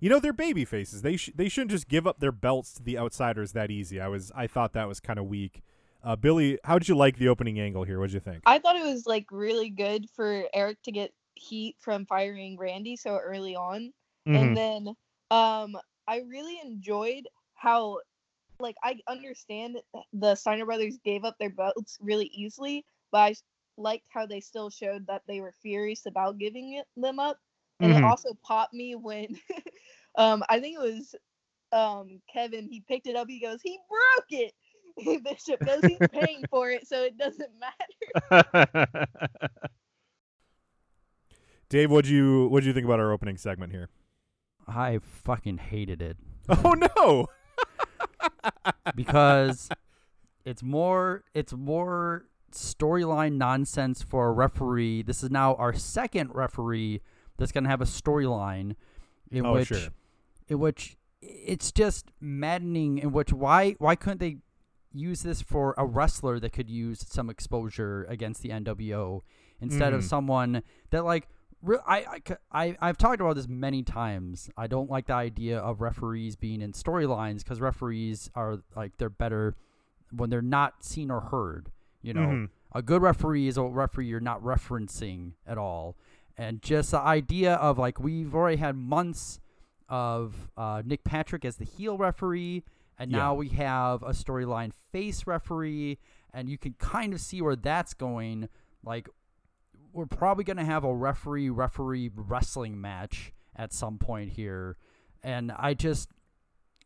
you 0.00 0.08
know, 0.08 0.18
they're 0.18 0.32
baby 0.32 0.64
faces. 0.64 1.02
They 1.02 1.16
sh- 1.16 1.30
they 1.34 1.48
shouldn't 1.48 1.72
just 1.72 1.88
give 1.88 2.06
up 2.06 2.20
their 2.20 2.32
belts 2.32 2.72
to 2.74 2.82
the 2.82 2.98
outsiders 2.98 3.52
that 3.52 3.70
easy. 3.70 4.00
I 4.00 4.08
was 4.08 4.32
I 4.34 4.46
thought 4.46 4.72
that 4.72 4.88
was 4.88 5.00
kind 5.00 5.18
of 5.18 5.26
weak. 5.26 5.62
Uh, 6.02 6.16
Billie, 6.16 6.58
how 6.64 6.78
did 6.78 6.88
you 6.88 6.96
like 6.96 7.18
the 7.18 7.28
opening 7.28 7.58
angle 7.60 7.84
here? 7.84 7.98
What 7.98 8.06
did 8.06 8.14
you 8.14 8.20
think? 8.20 8.42
I 8.46 8.58
thought 8.58 8.76
it 8.76 8.84
was 8.84 9.06
like 9.06 9.26
really 9.30 9.70
good 9.70 10.08
for 10.14 10.44
Eric 10.52 10.82
to 10.84 10.92
get 10.92 11.12
heat 11.34 11.76
from 11.80 12.06
firing 12.06 12.56
Randy 12.58 12.96
so 12.96 13.18
early 13.18 13.56
on. 13.56 13.92
Mhm. 14.26 14.36
And 14.40 14.56
then 14.56 14.94
um 15.30 15.76
I 16.08 16.18
really 16.28 16.58
enjoyed 16.64 17.26
how 17.54 17.98
like 18.60 18.76
I 18.82 18.98
understand 19.08 19.78
the 20.12 20.34
Steiner 20.34 20.66
brothers 20.66 20.98
gave 21.04 21.24
up 21.24 21.36
their 21.38 21.50
belts 21.50 21.98
really 22.00 22.26
easily, 22.26 22.84
but 23.10 23.18
I 23.18 23.34
liked 23.76 24.06
how 24.10 24.26
they 24.26 24.40
still 24.40 24.70
showed 24.70 25.06
that 25.06 25.22
they 25.26 25.40
were 25.40 25.54
furious 25.62 26.06
about 26.06 26.38
giving 26.38 26.74
it, 26.74 26.86
them 26.96 27.18
up. 27.18 27.38
And 27.82 27.92
Mhm. 27.92 27.96
it 27.96 28.02
also 28.02 28.30
popped 28.44 28.74
me 28.74 28.94
when 28.96 29.38
um 30.16 30.42
I 30.48 30.60
think 30.60 30.76
it 30.76 30.82
was 30.82 31.14
um 31.72 32.20
Kevin 32.32 32.68
he 32.68 32.80
picked 32.80 33.06
it 33.06 33.16
up 33.16 33.28
he 33.28 33.40
goes 33.40 33.60
he 33.62 33.78
broke 33.88 34.30
it. 34.42 34.52
Bishop 35.24 35.64
goes 35.64 35.84
he's 35.84 36.04
paying 36.12 36.46
for 36.50 36.70
it 36.70 36.86
so 36.86 37.02
it 37.02 37.16
doesn't 37.18 37.50
matter. 37.60 38.18
Dave, 41.68 41.90
what'd 41.90 42.10
you 42.10 42.48
what'd 42.48 42.66
you 42.66 42.72
think 42.72 42.84
about 42.84 43.00
our 43.00 43.12
opening 43.12 43.36
segment 43.36 43.72
here? 43.72 43.88
I 44.68 44.98
fucking 45.02 45.58
hated 45.58 46.00
it 46.02 46.16
Oh 46.48 46.74
no! 46.96 47.26
because 48.94 49.68
it's 50.44 50.62
more 50.62 51.24
it's 51.34 51.52
more 51.52 52.26
storyline 52.52 53.34
nonsense 53.36 54.02
for 54.02 54.28
a 54.28 54.32
referee. 54.32 55.02
This 55.02 55.22
is 55.22 55.30
now 55.30 55.54
our 55.54 55.72
second 55.72 56.34
referee 56.34 57.00
that's 57.36 57.50
going 57.52 57.64
to 57.64 57.70
have 57.70 57.80
a 57.80 57.84
storyline 57.86 58.76
in 59.30 59.44
Oh, 59.46 59.54
which 59.54 59.68
sure. 59.68 59.88
in 60.48 60.58
which 60.58 60.96
it's 61.22 61.72
just 61.72 62.10
maddening 62.20 62.98
in 62.98 63.12
which 63.12 63.32
why 63.32 63.72
why 63.78 63.96
couldn't 63.96 64.20
they 64.20 64.36
use 64.92 65.22
this 65.22 65.40
for 65.42 65.74
a 65.76 65.84
wrestler 65.84 66.38
that 66.38 66.52
could 66.52 66.70
use 66.70 67.04
some 67.08 67.28
exposure 67.30 68.04
against 68.08 68.42
the 68.42 68.50
NWO 68.50 69.22
instead 69.60 69.92
of 69.92 70.02
Mhm. 70.02 70.08
someone 70.08 70.62
that 70.90 71.04
like 71.04 71.28
I, 71.86 72.04
I 72.06 72.36
I 72.52 72.76
I've 72.80 72.98
talked 72.98 73.20
about 73.20 73.36
this 73.36 73.48
many 73.48 73.82
times. 73.82 74.50
I 74.56 74.66
don't 74.66 74.90
like 74.90 75.06
the 75.06 75.14
idea 75.14 75.58
of 75.58 75.80
referees 75.80 76.36
being 76.36 76.60
in 76.60 76.72
storylines 76.72 77.38
because 77.38 77.60
referees 77.60 78.30
are 78.34 78.58
like 78.76 78.96
they're 78.98 79.10
better 79.10 79.56
when 80.10 80.30
they're 80.30 80.42
not 80.42 80.84
seen 80.84 81.10
or 81.10 81.20
heard. 81.20 81.70
You 82.02 82.14
know, 82.14 82.20
Mhm. 82.26 82.48
a 82.72 82.82
good 82.82 83.00
referee 83.02 83.46
is 83.48 83.56
a 83.56 83.62
referee 83.64 84.06
you're 84.06 84.20
not 84.20 84.42
referencing 84.42 85.32
at 85.46 85.56
all. 85.58 85.96
And 86.36 86.60
just 86.60 86.90
the 86.90 87.00
idea 87.00 87.54
of 87.54 87.78
like 87.78 87.98
we've 88.00 88.34
already 88.34 88.56
had 88.58 88.76
months 88.76 89.40
of 89.88 90.50
uh, 90.56 90.82
Nick 90.84 91.04
Patrick 91.04 91.44
as 91.44 91.56
the 91.56 91.64
heel 91.64 91.96
referee, 91.98 92.64
and 92.98 93.10
Yeah. 93.10 93.18
now 93.18 93.34
we 93.34 93.48
have 93.50 94.02
a 94.02 94.10
storyline 94.10 94.72
face 94.92 95.26
referee, 95.26 95.98
and 96.32 96.48
you 96.48 96.58
can 96.58 96.74
kind 96.74 97.12
of 97.12 97.20
see 97.20 97.40
where 97.42 97.56
that's 97.56 97.94
going. 97.94 98.48
Like 98.82 99.08
we're 99.94 100.06
probably 100.06 100.44
going 100.44 100.56
to 100.58 100.64
have 100.64 100.84
a 100.84 100.94
referee 100.94 101.48
referee 101.50 102.10
wrestling 102.14 102.80
match 102.80 103.32
at 103.56 103.72
some 103.72 103.96
point 103.98 104.32
here, 104.32 104.76
and 105.22 105.52
I 105.52 105.74
just 105.74 106.10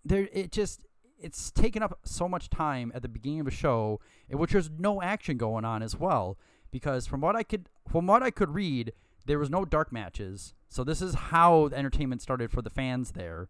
there 0.04 0.28
it 0.32 0.52
just 0.52 0.80
it's 1.20 1.50
taken 1.50 1.82
up 1.82 1.98
so 2.04 2.28
much 2.28 2.48
time 2.48 2.92
at 2.94 3.02
the 3.02 3.08
beginning 3.08 3.40
of 3.40 3.46
a 3.48 3.50
show 3.50 3.98
in 4.28 4.38
which 4.38 4.52
there's 4.52 4.70
no 4.78 5.02
action 5.02 5.36
going 5.36 5.64
on 5.64 5.82
as 5.82 5.96
well. 5.96 6.38
Because 6.70 7.06
from 7.06 7.20
what 7.22 7.34
I 7.34 7.42
could 7.42 7.68
from 7.90 8.06
what 8.06 8.22
I 8.22 8.30
could 8.30 8.50
read 8.54 8.92
there 9.26 9.38
was 9.38 9.50
no 9.50 9.64
dark 9.64 9.92
matches. 9.92 10.54
So 10.68 10.84
this 10.84 11.02
is 11.02 11.14
how 11.14 11.68
the 11.68 11.76
entertainment 11.76 12.22
started 12.22 12.50
for 12.50 12.62
the 12.62 12.70
fans 12.70 13.12
there 13.12 13.48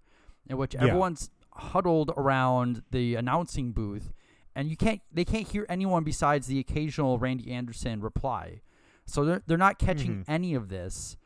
in 0.49 0.57
which 0.57 0.75
Yeah. 0.75 0.85
everyone's 0.85 1.31
huddled 1.53 2.13
around 2.17 2.83
the 2.93 3.17
announcing 3.17 3.73
booth 3.73 4.13
and 4.55 4.69
you 4.71 4.77
can't 4.77 5.01
they 5.13 5.25
can't 5.25 5.49
hear 5.49 5.67
anyone 5.69 6.05
besides 6.05 6.47
the 6.47 6.59
occasional 6.61 7.19
Randy 7.19 7.51
Anderson 7.53 8.01
reply 8.01 8.61
so 9.09 9.25
they're, 9.25 9.43
they're 9.47 9.57
not 9.59 9.79
catching 9.79 10.19
Mhm. 10.19 10.25
any 10.29 10.55
of 10.55 10.69
this. 10.69 11.17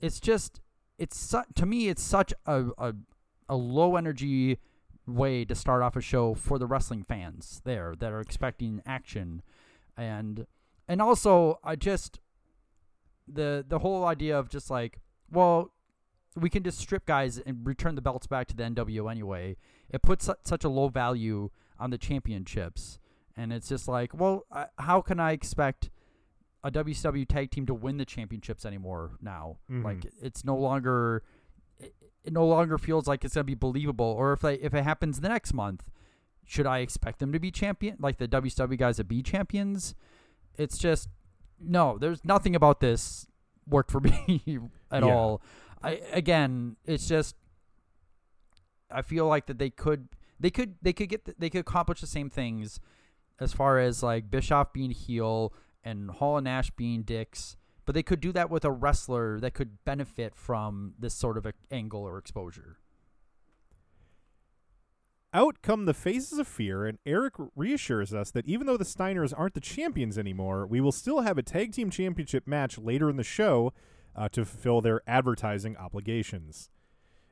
It's 0.00 0.20
just 0.20 0.60
it's 0.98 1.16
su- 1.16 1.42
to 1.56 1.66
me 1.66 1.88
it's 1.88 2.02
such 2.02 2.32
a, 2.46 2.66
a 2.78 2.94
a 3.48 3.56
low 3.56 3.96
energy 3.96 4.58
way 5.06 5.44
to 5.44 5.54
start 5.54 5.82
off 5.82 5.96
a 5.96 6.00
show 6.00 6.34
for 6.34 6.58
the 6.58 6.66
wrestling 6.66 7.02
fans 7.02 7.60
there 7.64 7.94
that 7.98 8.12
are 8.12 8.20
expecting 8.20 8.80
action. 8.86 9.42
And 9.96 10.46
and 10.88 11.02
also 11.02 11.58
I 11.64 11.76
just 11.76 12.20
the 13.26 13.64
the 13.66 13.78
whole 13.80 14.04
idea 14.04 14.38
of 14.38 14.48
just 14.48 14.70
like 14.70 15.00
well 15.30 15.70
we 16.36 16.50
can 16.50 16.62
just 16.62 16.78
strip 16.78 17.06
guys 17.06 17.38
and 17.38 17.64
return 17.66 17.94
the 17.94 18.02
belts 18.02 18.26
back 18.26 18.48
to 18.48 18.56
the 18.56 18.64
NWO 18.64 19.10
anyway. 19.10 19.56
It 19.88 20.02
puts 20.02 20.26
su- 20.26 20.34
such 20.44 20.64
a 20.64 20.68
low 20.68 20.88
value 20.88 21.50
on 21.78 21.90
the 21.90 21.98
championships. 21.98 22.98
And 23.36 23.52
it's 23.52 23.68
just 23.68 23.88
like 23.88 24.12
well 24.14 24.44
uh, 24.50 24.66
how 24.78 25.00
can 25.00 25.20
I 25.20 25.32
expect 25.32 25.90
a 26.64 26.70
WCW 26.70 27.28
tag 27.28 27.50
team 27.52 27.66
to 27.66 27.74
win 27.74 27.98
the 27.98 28.04
championships 28.06 28.64
anymore 28.64 29.12
now 29.20 29.58
Mhm. 29.70 29.84
like 29.84 30.06
it's 30.20 30.44
no 30.44 30.56
longer 30.56 31.22
it, 31.78 31.94
it 32.24 32.32
no 32.32 32.46
longer 32.46 32.78
feels 32.78 33.06
like 33.06 33.24
it's 33.24 33.34
gonna 33.34 33.44
be 33.44 33.54
believable. 33.54 34.06
Or 34.06 34.32
if 34.32 34.40
they 34.40 34.54
if 34.54 34.72
it 34.74 34.82
happens 34.82 35.20
the 35.20 35.28
next 35.28 35.52
month, 35.52 35.90
should 36.44 36.66
I 36.66 36.78
expect 36.78 37.18
them 37.18 37.32
to 37.32 37.38
be 37.38 37.50
champion 37.50 37.96
like 38.00 38.16
the 38.18 38.26
WCW 38.26 38.76
guys 38.78 38.96
to 38.96 39.04
be 39.04 39.22
champions? 39.22 39.94
It's 40.56 40.78
just 40.78 41.08
no. 41.60 41.98
There's 41.98 42.24
nothing 42.24 42.56
about 42.56 42.80
this 42.80 43.26
worked 43.68 43.90
for 43.90 44.00
me 44.08 44.58
at 44.90 45.02
Yeah. 45.04 45.14
all. 45.14 45.42
I 45.82 46.00
again, 46.12 46.76
it's 46.86 47.06
just 47.08 47.36
I 48.90 49.02
feel 49.02 49.26
like 49.26 49.46
that 49.46 49.58
they 49.58 49.70
could 49.70 50.08
they 50.40 50.50
could 50.50 50.76
they 50.82 50.92
could 50.92 51.08
get 51.08 51.24
the, 51.24 51.34
they 51.38 51.50
could 51.50 51.60
accomplish 51.60 52.00
the 52.00 52.06
same 52.06 52.30
things 52.30 52.80
as 53.40 53.52
far 53.52 53.78
as 53.78 54.02
like 54.02 54.30
Bischoff 54.30 54.72
being 54.72 54.90
heel 54.92 55.52
and 55.84 56.10
Hall 56.10 56.38
and 56.38 56.44
Nash 56.44 56.70
being 56.70 57.02
dicks, 57.02 57.56
but 57.86 57.94
they 57.94 58.02
could 58.02 58.20
do 58.20 58.32
that 58.32 58.50
with 58.50 58.64
a 58.64 58.70
wrestler 58.70 59.38
that 59.40 59.54
could 59.54 59.84
benefit 59.84 60.34
from 60.34 60.94
this 60.98 61.14
sort 61.14 61.36
of 61.36 61.46
angle 61.70 62.02
or 62.02 62.18
exposure. 62.18 62.78
Out 65.34 65.62
come 65.62 65.84
the 65.84 65.94
faces 65.94 66.38
of 66.38 66.46
fear, 66.46 66.86
and 66.86 66.98
Eric 67.04 67.34
reassures 67.56 68.14
us 68.14 68.30
that 68.30 68.46
even 68.46 68.68
though 68.68 68.76
the 68.76 68.84
Steiners 68.84 69.34
aren't 69.36 69.54
the 69.54 69.60
champions 69.60 70.16
anymore, 70.16 70.64
we 70.64 70.80
will 70.80 70.92
still 70.92 71.22
have 71.22 71.36
a 71.36 71.42
tag 71.42 71.72
team 71.72 71.90
championship 71.90 72.46
match 72.46 72.78
later 72.78 73.10
in 73.10 73.16
the 73.16 73.24
show 73.24 73.72
uh, 74.14 74.28
to 74.28 74.44
fulfill 74.44 74.80
their 74.80 75.02
advertising 75.08 75.76
obligations. 75.76 76.70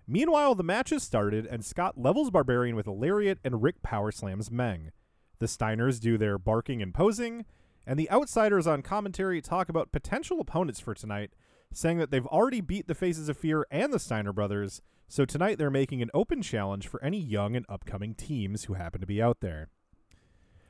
Meanwhile, 0.04 0.56
the 0.56 0.64
match 0.64 0.90
has 0.90 1.04
started, 1.04 1.46
and 1.46 1.64
Scott 1.64 1.96
levels 1.96 2.30
Barbarian 2.30 2.74
with 2.74 2.88
a 2.88 2.92
lariat, 2.92 3.38
and 3.44 3.62
Rick 3.62 3.82
power 3.82 4.10
slams 4.10 4.50
Meng. 4.50 4.90
The 5.38 5.46
Steiners 5.46 6.00
do 6.00 6.18
their 6.18 6.38
barking 6.38 6.82
and 6.82 6.92
posing, 6.92 7.44
and 7.86 7.98
the 7.98 8.10
outsiders 8.10 8.66
on 8.66 8.82
commentary 8.82 9.40
talk 9.40 9.68
about 9.68 9.92
potential 9.92 10.40
opponents 10.40 10.80
for 10.80 10.94
tonight, 10.94 11.30
saying 11.72 11.98
that 11.98 12.10
they've 12.10 12.26
already 12.26 12.60
beat 12.60 12.86
the 12.86 12.94
Faces 12.94 13.28
of 13.28 13.36
Fear 13.36 13.66
and 13.70 13.92
the 13.92 13.98
Steiner 13.98 14.32
brothers, 14.32 14.82
so 15.08 15.24
tonight 15.24 15.58
they're 15.58 15.70
making 15.70 16.00
an 16.02 16.10
open 16.14 16.42
challenge 16.42 16.88
for 16.88 17.02
any 17.04 17.18
young 17.18 17.54
and 17.56 17.66
upcoming 17.68 18.14
teams 18.14 18.64
who 18.64 18.74
happen 18.74 19.00
to 19.00 19.06
be 19.06 19.20
out 19.22 19.40
there. 19.40 19.68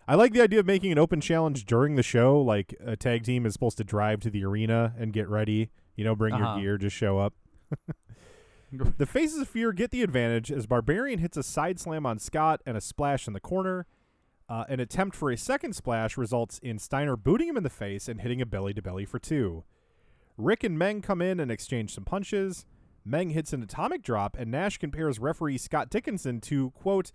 I 0.09 0.17
like 0.17 0.33
the 0.33 0.43
idea 0.43 0.59
of 0.61 0.67
making 0.67 0.91
an 0.91 0.99
open 0.99 1.21
challenge 1.21 1.65
during 1.65 1.95
the 1.95 2.03
show, 2.03 2.41
like 2.41 2.75
a 2.85 2.97
tag 2.97 3.23
team 3.25 3.47
is 3.47 3.53
supposed 3.53 3.79
to 3.79 3.85
drive 3.85 4.21
to 4.21 4.31
the 4.31 4.45
arena 4.45 4.95
and 4.99 5.13
get 5.13 5.29
ready, 5.29 5.71
you 5.95 6.05
know, 6.05 6.17
bring 6.17 6.35
Uh-huh. 6.35 6.55
your 6.55 6.61
gear, 6.61 6.79
just 6.79 6.97
show 6.97 7.19
up. 7.19 7.35
The 8.97 9.05
Faces 9.05 9.39
of 9.43 9.49
Fear 9.49 9.73
get 9.75 9.91
the 9.91 10.03
advantage 10.03 10.51
as 10.51 10.67
Barbarian 10.67 11.19
hits 11.19 11.37
a 11.37 11.43
side 11.43 11.79
slam 11.79 12.07
on 12.07 12.19
Scott 12.19 12.63
and 12.65 12.75
a 12.75 12.81
splash 12.81 13.27
in 13.27 13.35
the 13.35 13.41
corner. 13.41 13.87
Uh, 14.53 14.67
an 14.69 14.81
attempt 14.81 15.17
for 15.17 15.31
a 15.31 15.37
second 15.39 15.75
splash 15.75 16.19
results 16.19 16.59
in 16.59 16.79
Steiner 16.79 17.17
booting 17.17 17.49
him 17.49 17.57
in 17.57 17.63
the 17.63 17.71
face 17.71 18.07
and 18.07 18.21
hitting 18.21 18.43
a 18.43 18.45
belly 18.45 18.75
to 18.75 18.83
belly 18.83 19.07
for 19.07 19.19
two. 19.19 19.65
Rick 20.37 20.63
and 20.63 20.79
Meng 20.79 21.01
come 21.01 21.23
in 21.23 21.41
and 21.41 21.51
exchange 21.51 21.95
some 21.95 22.05
punches. 22.05 22.67
Meng 23.03 23.31
hits 23.31 23.55
an 23.55 23.63
atomic 23.63 24.03
drop, 24.03 24.37
and 24.39 24.51
Nash 24.51 24.77
compares 24.77 25.19
referee 25.19 25.57
Scott 25.57 25.89
Dickinson 25.89 26.39
to, 26.43 26.71
quote, 26.73 27.13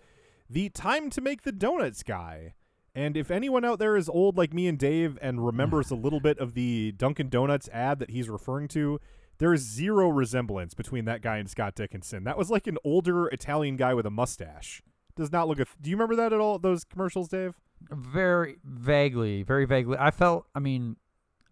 the 0.49 0.69
time 0.69 1.11
to 1.11 1.21
make 1.21 1.43
the 1.43 1.51
donuts 1.51 2.01
guy. 2.01 2.55
And 2.95 3.15
if 3.15 3.29
anyone 3.29 3.63
out 3.63 3.77
there 3.77 3.95
is 3.95 4.09
old 4.09 4.35
like 4.35 4.51
me 4.51 4.67
and 4.67 4.79
Dave 4.79 5.19
and 5.21 5.45
remembers 5.45 5.91
a 5.91 5.95
little 6.07 6.19
bit 6.19 6.39
of 6.39 6.55
the 6.55 6.91
Dunkin' 6.93 7.29
Donuts 7.29 7.69
ad 7.71 7.99
that 7.99 8.09
he's 8.09 8.29
referring 8.29 8.67
to, 8.69 8.99
there 9.37 9.53
is 9.53 9.61
zero 9.61 10.09
resemblance 10.09 10.73
between 10.73 11.05
that 11.05 11.21
guy 11.21 11.37
and 11.37 11.47
Scott 11.47 11.75
Dickinson. 11.75 12.23
That 12.23 12.35
was 12.35 12.49
like 12.49 12.65
an 12.65 12.79
older 12.83 13.27
Italian 13.27 13.77
guy 13.77 13.93
with 13.93 14.07
a 14.07 14.09
mustache. 14.09 14.81
Does 15.17 15.31
not 15.31 15.47
look. 15.47 15.59
A 15.59 15.65
do 15.81 15.89
you 15.89 15.95
remember 15.95 16.15
that 16.15 16.31
at 16.31 16.39
all? 16.39 16.59
Those 16.59 16.83
commercials, 16.83 17.27
Dave? 17.27 17.55
Very 17.91 18.57
vaguely, 18.63 19.43
very 19.43 19.65
vaguely. 19.65 19.97
I 19.99 20.11
felt. 20.11 20.45
I 20.55 20.59
mean, 20.59 20.95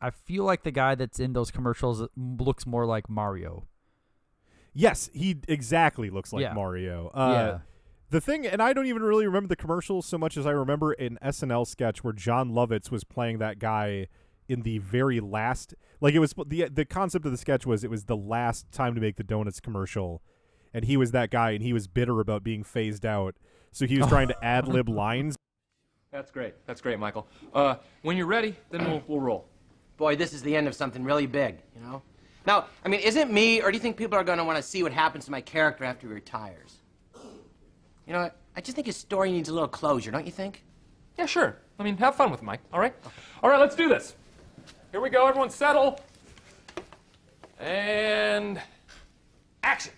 I 0.01 0.11
feel 0.11 0.43
like 0.43 0.63
the 0.63 0.71
guy 0.71 0.95
that's 0.95 1.19
in 1.19 1.33
those 1.33 1.51
commercials 1.51 2.07
looks 2.15 2.65
more 2.65 2.85
like 2.85 3.09
Mario. 3.09 3.67
Yes, 4.73 5.09
he 5.13 5.37
exactly 5.47 6.09
looks 6.09 6.33
like 6.33 6.41
Yeah. 6.43 6.53
Mario. 6.53 7.09
Uh, 7.13 7.31
yeah. 7.33 7.59
The 8.09 8.21
thing, 8.21 8.45
and 8.45 8.61
I 8.61 8.73
don't 8.73 8.85
even 8.85 9.01
really 9.01 9.25
remember 9.25 9.47
the 9.47 9.55
commercials 9.55 10.05
so 10.05 10.17
much 10.17 10.37
as 10.37 10.45
I 10.45 10.51
remember 10.51 10.91
an 10.93 11.17
SNL 11.23 11.65
sketch 11.65 12.03
where 12.03 12.13
Jon 12.13 12.51
Lovitz 12.51 12.91
was 12.91 13.03
playing 13.03 13.39
that 13.39 13.57
guy 13.57 14.07
in 14.47 14.61
the 14.61 14.77
very 14.77 15.19
last. 15.19 15.73
Like 16.01 16.13
it 16.13 16.19
was 16.19 16.33
the 16.45 16.67
the 16.71 16.85
concept 16.85 17.25
of 17.25 17.31
the 17.31 17.37
sketch 17.37 17.65
was 17.65 17.83
it 17.83 17.89
was 17.89 18.05
the 18.05 18.15
last 18.17 18.71
time 18.71 18.93
to 18.95 19.01
make 19.01 19.15
the 19.15 19.23
donuts 19.23 19.59
commercial, 19.59 20.21
and 20.73 20.85
he 20.85 20.97
was 20.97 21.11
that 21.11 21.31
guy, 21.31 21.51
and 21.51 21.63
he 21.63 21.73
was 21.73 21.87
bitter 21.87 22.19
about 22.19 22.43
being 22.43 22.63
phased 22.63 23.05
out. 23.05 23.35
So 23.75 23.85
he 23.85 23.97
was 23.97 24.07
trying 24.07 24.29
to 24.29 24.35
ad 24.41 24.69
lib 24.69 24.87
lines. 25.03 25.35
That's 26.09 26.31
great. 26.31 26.53
That's 26.65 26.79
great, 26.79 26.97
Michael. 26.97 27.27
Uh, 27.53 27.75
when 28.03 28.15
you're 28.15 28.25
ready, 28.25 28.55
then 28.69 28.85
we'll, 28.85 29.03
we'll 29.05 29.19
roll. 29.19 29.49
Boy, 29.97 30.15
this 30.15 30.31
is 30.31 30.41
the 30.41 30.55
end 30.55 30.69
of 30.69 30.73
something 30.73 31.03
really 31.03 31.27
big, 31.27 31.57
you 31.75 31.81
know? 31.81 32.01
Now, 32.47 32.67
I 32.85 32.87
mean, 32.87 33.01
is 33.01 33.17
it 33.17 33.29
me, 33.29 33.61
or 33.61 33.71
do 33.71 33.75
you 33.75 33.81
think 33.81 33.97
people 33.97 34.17
are 34.17 34.23
going 34.23 34.37
to 34.37 34.45
want 34.45 34.55
to 34.55 34.63
see 34.63 34.81
what 34.81 34.93
happens 34.93 35.25
to 35.25 35.31
my 35.31 35.41
character 35.41 35.83
after 35.83 36.07
he 36.07 36.13
retires? 36.13 36.77
You 38.07 38.13
know. 38.13 38.31
I 38.55 38.61
just 38.61 38.75
think 38.75 38.87
his 38.87 38.95
story 38.95 39.29
needs 39.29 39.49
a 39.49 39.53
little 39.53 39.67
closure, 39.67 40.09
don't 40.09 40.25
you 40.25 40.31
think? 40.31 40.63
Yeah, 41.17 41.25
sure. 41.25 41.57
I 41.77 41.83
mean, 41.83 41.97
have 41.97 42.15
fun 42.15 42.31
with 42.31 42.39
it, 42.41 42.45
Mike. 42.45 42.61
All 42.71 42.79
right? 42.79 42.95
All 43.43 43.49
right, 43.49 43.59
let's 43.59 43.75
do 43.75 43.89
this. 43.89 44.15
Here 44.93 45.01
we 45.01 45.09
go. 45.09 45.27
Everyone 45.27 45.49
settle. 45.49 45.99
And 47.59 48.61
action. 49.63 49.91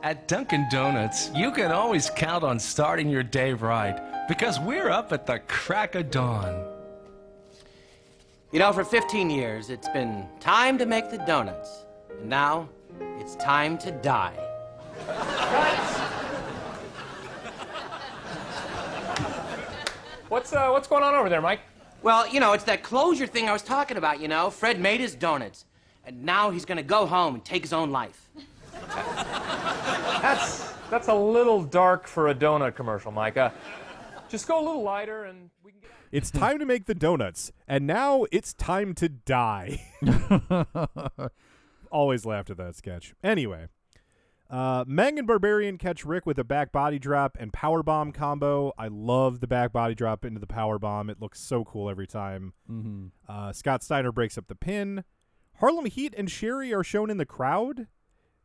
At 0.00 0.28
Dunkin' 0.28 0.68
Donuts, 0.70 1.28
you 1.34 1.50
can 1.50 1.72
always 1.72 2.08
count 2.08 2.44
on 2.44 2.60
starting 2.60 3.08
your 3.08 3.24
day 3.24 3.52
right 3.52 3.98
because 4.28 4.60
we're 4.60 4.90
up 4.90 5.12
at 5.12 5.26
the 5.26 5.40
crack 5.48 5.96
of 5.96 6.12
dawn. 6.12 6.64
You 8.52 8.60
know, 8.60 8.72
for 8.72 8.84
15 8.84 9.28
years, 9.28 9.70
it's 9.70 9.88
been 9.88 10.28
time 10.38 10.78
to 10.78 10.86
make 10.86 11.10
the 11.10 11.18
donuts. 11.18 11.84
And 12.10 12.28
now, 12.28 12.68
it's 13.18 13.34
time 13.36 13.76
to 13.78 13.90
die. 13.90 14.36
What's 20.28 20.52
uh, 20.52 20.68
what's 20.68 20.86
going 20.86 21.02
on 21.02 21.14
over 21.14 21.30
there, 21.30 21.40
Mike? 21.40 21.60
Well, 22.02 22.28
you 22.28 22.38
know, 22.38 22.52
it's 22.52 22.64
that 22.64 22.82
closure 22.82 23.26
thing 23.26 23.48
I 23.48 23.52
was 23.54 23.62
talking 23.62 23.96
about, 23.96 24.20
you 24.20 24.28
know? 24.28 24.50
Fred 24.50 24.78
made 24.78 25.00
his 25.00 25.14
donuts. 25.14 25.64
And 26.04 26.22
now 26.22 26.50
he's 26.50 26.66
going 26.66 26.76
to 26.76 26.82
go 26.82 27.06
home 27.06 27.34
and 27.34 27.42
take 27.42 27.62
his 27.62 27.72
own 27.72 27.90
life. 27.90 28.28
That's 28.88 30.72
that's 30.90 31.08
a 31.08 31.14
little 31.14 31.62
dark 31.62 32.06
for 32.06 32.28
a 32.28 32.34
donut 32.34 32.74
commercial, 32.74 33.12
Mike. 33.12 33.36
Uh, 33.36 33.50
just 34.28 34.46
go 34.46 34.58
a 34.58 34.64
little 34.64 34.82
lighter, 34.82 35.24
and 35.24 35.50
we 35.62 35.72
can 35.72 35.80
get. 35.80 35.90
It's 36.10 36.30
time 36.30 36.58
to 36.58 36.66
make 36.66 36.86
the 36.86 36.94
donuts, 36.94 37.52
and 37.66 37.86
now 37.86 38.26
it's 38.32 38.54
time 38.54 38.94
to 38.94 39.08
die. 39.08 39.92
Always 41.90 42.26
laughed 42.26 42.50
at 42.50 42.56
that 42.56 42.76
sketch. 42.76 43.14
Anyway, 43.22 43.68
uh, 44.50 44.84
Meng 44.86 45.18
and 45.18 45.26
Barbarian 45.26 45.76
catch 45.76 46.04
Rick 46.04 46.24
with 46.24 46.38
a 46.38 46.44
back 46.44 46.72
body 46.72 46.98
drop 46.98 47.36
and 47.38 47.52
power 47.52 47.82
bomb 47.82 48.12
combo. 48.12 48.72
I 48.78 48.88
love 48.88 49.40
the 49.40 49.46
back 49.46 49.72
body 49.72 49.94
drop 49.94 50.24
into 50.24 50.40
the 50.40 50.46
power 50.46 50.78
bomb. 50.78 51.10
It 51.10 51.20
looks 51.20 51.40
so 51.40 51.64
cool 51.64 51.90
every 51.90 52.06
time. 52.06 52.54
Mm-hmm. 52.70 53.06
Uh, 53.28 53.52
Scott 53.52 53.82
Steiner 53.82 54.12
breaks 54.12 54.38
up 54.38 54.48
the 54.48 54.54
pin. 54.54 55.04
Harlem 55.60 55.86
Heat 55.86 56.14
and 56.16 56.30
Sherri 56.30 56.72
are 56.72 56.84
shown 56.84 57.10
in 57.10 57.18
the 57.18 57.26
crowd, 57.26 57.88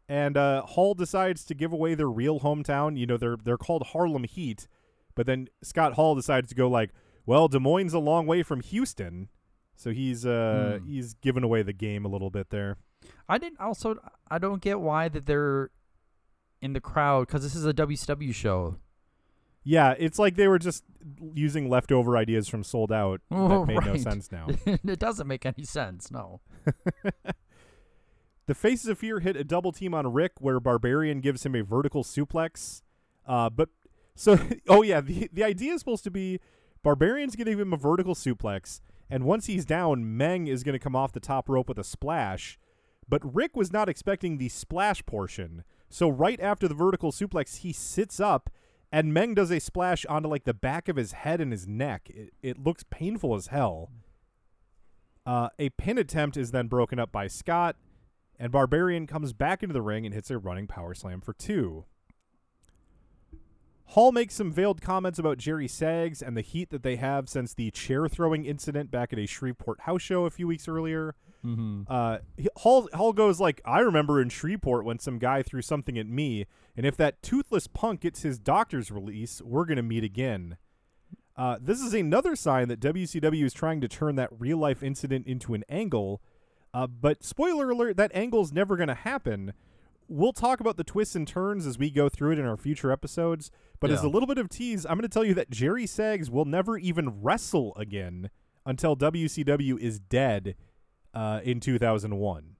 and 0.10 0.36
uh, 0.38 0.63
Hall 0.63 0.94
decides 0.94 1.44
to 1.46 1.54
give 1.54 1.72
away 1.74 1.96
their 1.96 2.10
real 2.10 2.39
hometown. 2.42 2.98
You 2.98 3.06
know, 3.06 3.18
they're 3.18 3.38
they're 3.44 3.58
called 3.58 3.88
Harlem 3.88 4.24
Heat, 4.26 4.68
but 5.16 5.26
then 5.26 5.48
Scott 5.62 5.94
Hall 5.94 6.16
decides 6.16 6.50
to 6.50 6.56
go 6.56 6.68
like, 6.70 6.92
well, 7.26 7.48
Des 7.48 7.60
Moines 7.60 7.94
a 7.94 8.00
long 8.00 8.26
way 8.28 8.44
from 8.44 8.62
Houston, 8.62 9.30
so 9.76 9.92
he's 9.92 10.26
uh 10.26 10.80
Hmm. 10.82 10.88
he's 10.88 11.13
given 11.16 11.44
away 11.44 11.62
the 11.63 11.74
game 11.74 12.06
a 12.06 12.10
little 12.10 12.30
bit 12.30 12.50
there. 12.50 12.78
I 13.28 13.38
didn't 13.38 13.60
also. 13.60 13.96
I 14.30 14.38
don't 14.38 14.62
get 14.62 14.80
why 14.80 15.10
that 15.10 15.26
they're 15.26 15.72
in 16.62 16.74
the 16.74 16.82
crowd 16.82 17.28
because 17.28 17.44
this 17.44 17.56
is 17.56 17.66
a 17.66 17.74
WCW 17.74 18.34
show. 18.34 18.78
Yeah, 19.66 19.96
it's 19.98 20.20
like 20.20 20.36
they 20.36 20.50
were 20.50 20.60
just 20.60 20.84
using 21.34 21.70
leftover 21.70 22.18
ideas 22.18 22.50
from 22.50 22.63
Sold 22.66 22.92
Out 22.92 23.22
that 23.30 23.36
Oh, 23.38 23.66
made 23.68 23.86
no 23.86 23.96
sense 23.96 24.30
now. 24.32 24.48
it 24.66 25.00
doesn't 25.00 25.28
make 25.28 25.46
any 25.46 25.63
sense. 25.63 26.12
No. 26.12 26.42
The 28.45 28.53
Faces 28.53 28.88
of 28.88 28.97
Fear 28.97 29.21
hit 29.21 29.38
a 29.38 29.43
double 29.43 29.71
team 29.71 29.93
on 29.93 30.12
Rick 30.12 30.34
where 30.39 30.60
Barbarian 30.60 31.21
gives 31.21 31.45
him 31.45 31.56
a 31.56 31.63
vertical 31.63 32.03
suplex. 32.03 32.82
Uh, 33.25 33.49
but 33.49 33.69
so, 34.15 34.38
oh 34.67 34.82
yeah, 34.82 35.01
the 35.01 35.29
the 35.32 35.43
idea 35.43 35.73
is 35.73 35.79
supposed 35.79 36.03
to 36.03 36.12
be 36.12 36.39
Barbarian's 36.84 37.36
give 37.36 37.47
him 37.47 37.73
a 37.73 37.77
vertical 37.77 38.15
suplex, 38.15 38.82
and 39.10 39.23
once 39.23 39.45
he's 39.45 39.65
down, 39.65 40.17
Meng 40.17 40.47
is 40.47 40.63
going 40.63 40.73
to 40.73 40.79
come 40.79 40.95
off 40.95 41.13
the 41.13 41.19
top 41.19 41.47
rope 41.47 41.69
with 41.69 41.79
a 41.79 41.84
splash. 41.84 42.60
But 43.08 43.36
Rick 43.36 43.56
was 43.56 43.71
not 43.71 43.89
expecting 43.89 44.38
the 44.38 44.49
splash 44.49 45.06
portion, 45.06 45.63
so 45.89 46.10
right 46.10 46.39
after 46.39 46.67
the 46.67 46.73
vertical 46.73 47.12
suplex, 47.12 47.58
he 47.58 47.71
sits 47.71 48.19
up, 48.19 48.49
and 48.91 49.13
Meng 49.13 49.34
does 49.34 49.51
a 49.51 49.60
splash 49.60 50.06
onto 50.08 50.29
like 50.29 50.43
the 50.45 50.53
back 50.53 50.89
of 50.89 50.95
his 50.95 51.13
head 51.13 51.39
and 51.39 51.51
his 51.51 51.67
neck. 51.67 52.10
It, 52.10 52.34
it 52.41 52.63
looks 52.63 52.84
painful 52.89 53.36
as 53.36 53.47
hell. 53.47 53.89
Uh, 55.25 55.49
a 55.58 55.69
pin 55.69 55.97
attempt 55.97 56.36
is 56.36 56.51
then 56.51 56.67
broken 56.67 56.99
up 56.99 57.12
by 57.12 57.27
Scott, 57.27 57.77
and 58.39 58.52
Barbarian 58.52 59.08
comes 59.08 59.34
back 59.34 59.63
into 59.63 59.74
the 59.74 59.82
ring 59.82 60.06
and 60.06 60.13
hits 60.13 60.32
a 60.32 60.38
running 60.38 60.67
power 60.67 60.93
slam 60.93 61.22
for 61.22 61.34
two. 61.34 61.86
Hall 63.88 64.12
makes 64.12 64.34
some 64.34 64.52
veiled 64.52 64.82
comments 64.82 65.19
about 65.19 65.38
Jerry 65.38 65.67
Sags 65.67 66.22
and 66.22 66.36
the 66.36 66.41
heat 66.41 66.72
that 66.72 66.82
they 66.82 66.96
have 66.96 67.30
since 67.30 67.54
the 67.54 67.69
chair 67.69 68.08
throwing 68.08 68.46
incident 68.46 68.89
back 68.89 69.13
at 69.13 69.19
a 69.19 69.28
Shreveport 69.28 69.82
house 69.82 70.02
show 70.02 70.26
a 70.26 70.32
few 70.32 70.48
weeks 70.48 70.67
earlier. 70.67 71.15
Mm-hmm. 71.46 71.84
Uh, 71.88 72.19
Hall 72.58 72.89
Hall 72.93 73.13
goes 73.13 73.39
like, 73.39 73.62
I 73.65 73.82
remember 73.82 74.22
in 74.22 74.30
Shreveport 74.30 74.86
when 74.86 74.98
some 74.98 75.19
guy 75.19 75.43
threw 75.43 75.62
something 75.62 75.98
at 76.00 76.08
me, 76.08 76.48
and 76.76 76.86
if 76.86 76.98
that 76.98 77.22
toothless 77.22 77.67
punk 77.67 78.02
gets 78.02 78.22
his 78.24 78.39
doctor's 78.39 78.89
release, 78.89 79.41
we're 79.43 79.65
gonna 79.65 79.84
meet 79.84 80.04
again. 80.04 80.58
Uh, 81.36 81.58
this 81.62 81.82
is 81.82 81.93
another 81.93 82.36
sign 82.36 82.67
that 82.69 82.80
WCW 82.80 83.43
is 83.43 83.54
trying 83.54 83.82
to 83.82 83.88
turn 83.88 84.15
that 84.15 84.30
real 84.39 84.58
life 84.58 84.82
incident 84.82 85.28
into 85.28 85.54
an 85.54 85.63
angle. 85.67 86.22
Uh, 86.74 86.88
but 86.88 87.24
spoiler 87.24 87.70
alert, 87.70 87.98
that 87.98 88.12
angle's 88.14 88.52
never 88.52 88.76
gonna 88.76 88.96
happen. 88.96 89.54
We'll 90.08 90.34
talk 90.34 90.60
about 90.60 90.78
the 90.78 90.84
twists 90.84 91.16
and 91.16 91.28
turns 91.28 91.66
as 91.66 91.78
we 91.78 91.90
go 91.90 92.10
through 92.10 92.34
it 92.34 92.40
in 92.40 92.46
our 92.46 92.58
future 92.58 92.92
episodes. 92.92 93.50
But 93.80 93.90
as 93.90 94.04
a 94.04 94.10
little 94.10 94.28
bit 94.28 94.38
of 94.38 94.50
tease, 94.50 94.86
I'm 94.86 94.98
going 94.98 95.02
to 95.02 95.08
tell 95.10 95.24
you 95.24 95.34
that 95.36 95.50
Jerry 95.50 95.88
Sags 95.88 96.30
will 96.30 96.46
never 96.46 96.78
even 96.78 97.22
wrestle 97.22 97.74
again 97.78 98.30
until 98.66 98.96
WCW 98.96 99.80
is 99.80 100.00
dead 100.00 100.56
uh, 101.14 101.40
in 101.44 101.60
2001. 101.60 102.56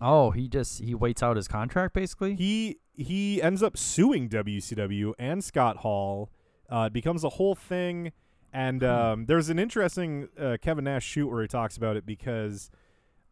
Oh, 0.00 0.30
he 0.30 0.48
just 0.48 0.82
he 0.82 0.94
waits 0.94 1.22
out 1.22 1.36
his 1.36 1.48
contract 1.48 1.94
basically. 1.94 2.34
He 2.34 2.78
he 2.92 3.40
ends 3.40 3.62
up 3.62 3.76
suing 3.76 4.28
WCW 4.28 5.12
and 5.18 5.42
Scott 5.42 5.78
Hall. 5.78 6.30
Uh, 6.70 6.84
it 6.88 6.92
becomes 6.92 7.24
a 7.24 7.30
whole 7.30 7.54
thing, 7.54 8.12
and 8.52 8.82
um, 8.82 9.26
there's 9.26 9.48
an 9.48 9.58
interesting 9.58 10.28
uh, 10.38 10.56
Kevin 10.60 10.84
Nash 10.84 11.04
shoot 11.04 11.28
where 11.28 11.42
he 11.42 11.48
talks 11.48 11.76
about 11.76 11.96
it 11.96 12.04
because 12.04 12.70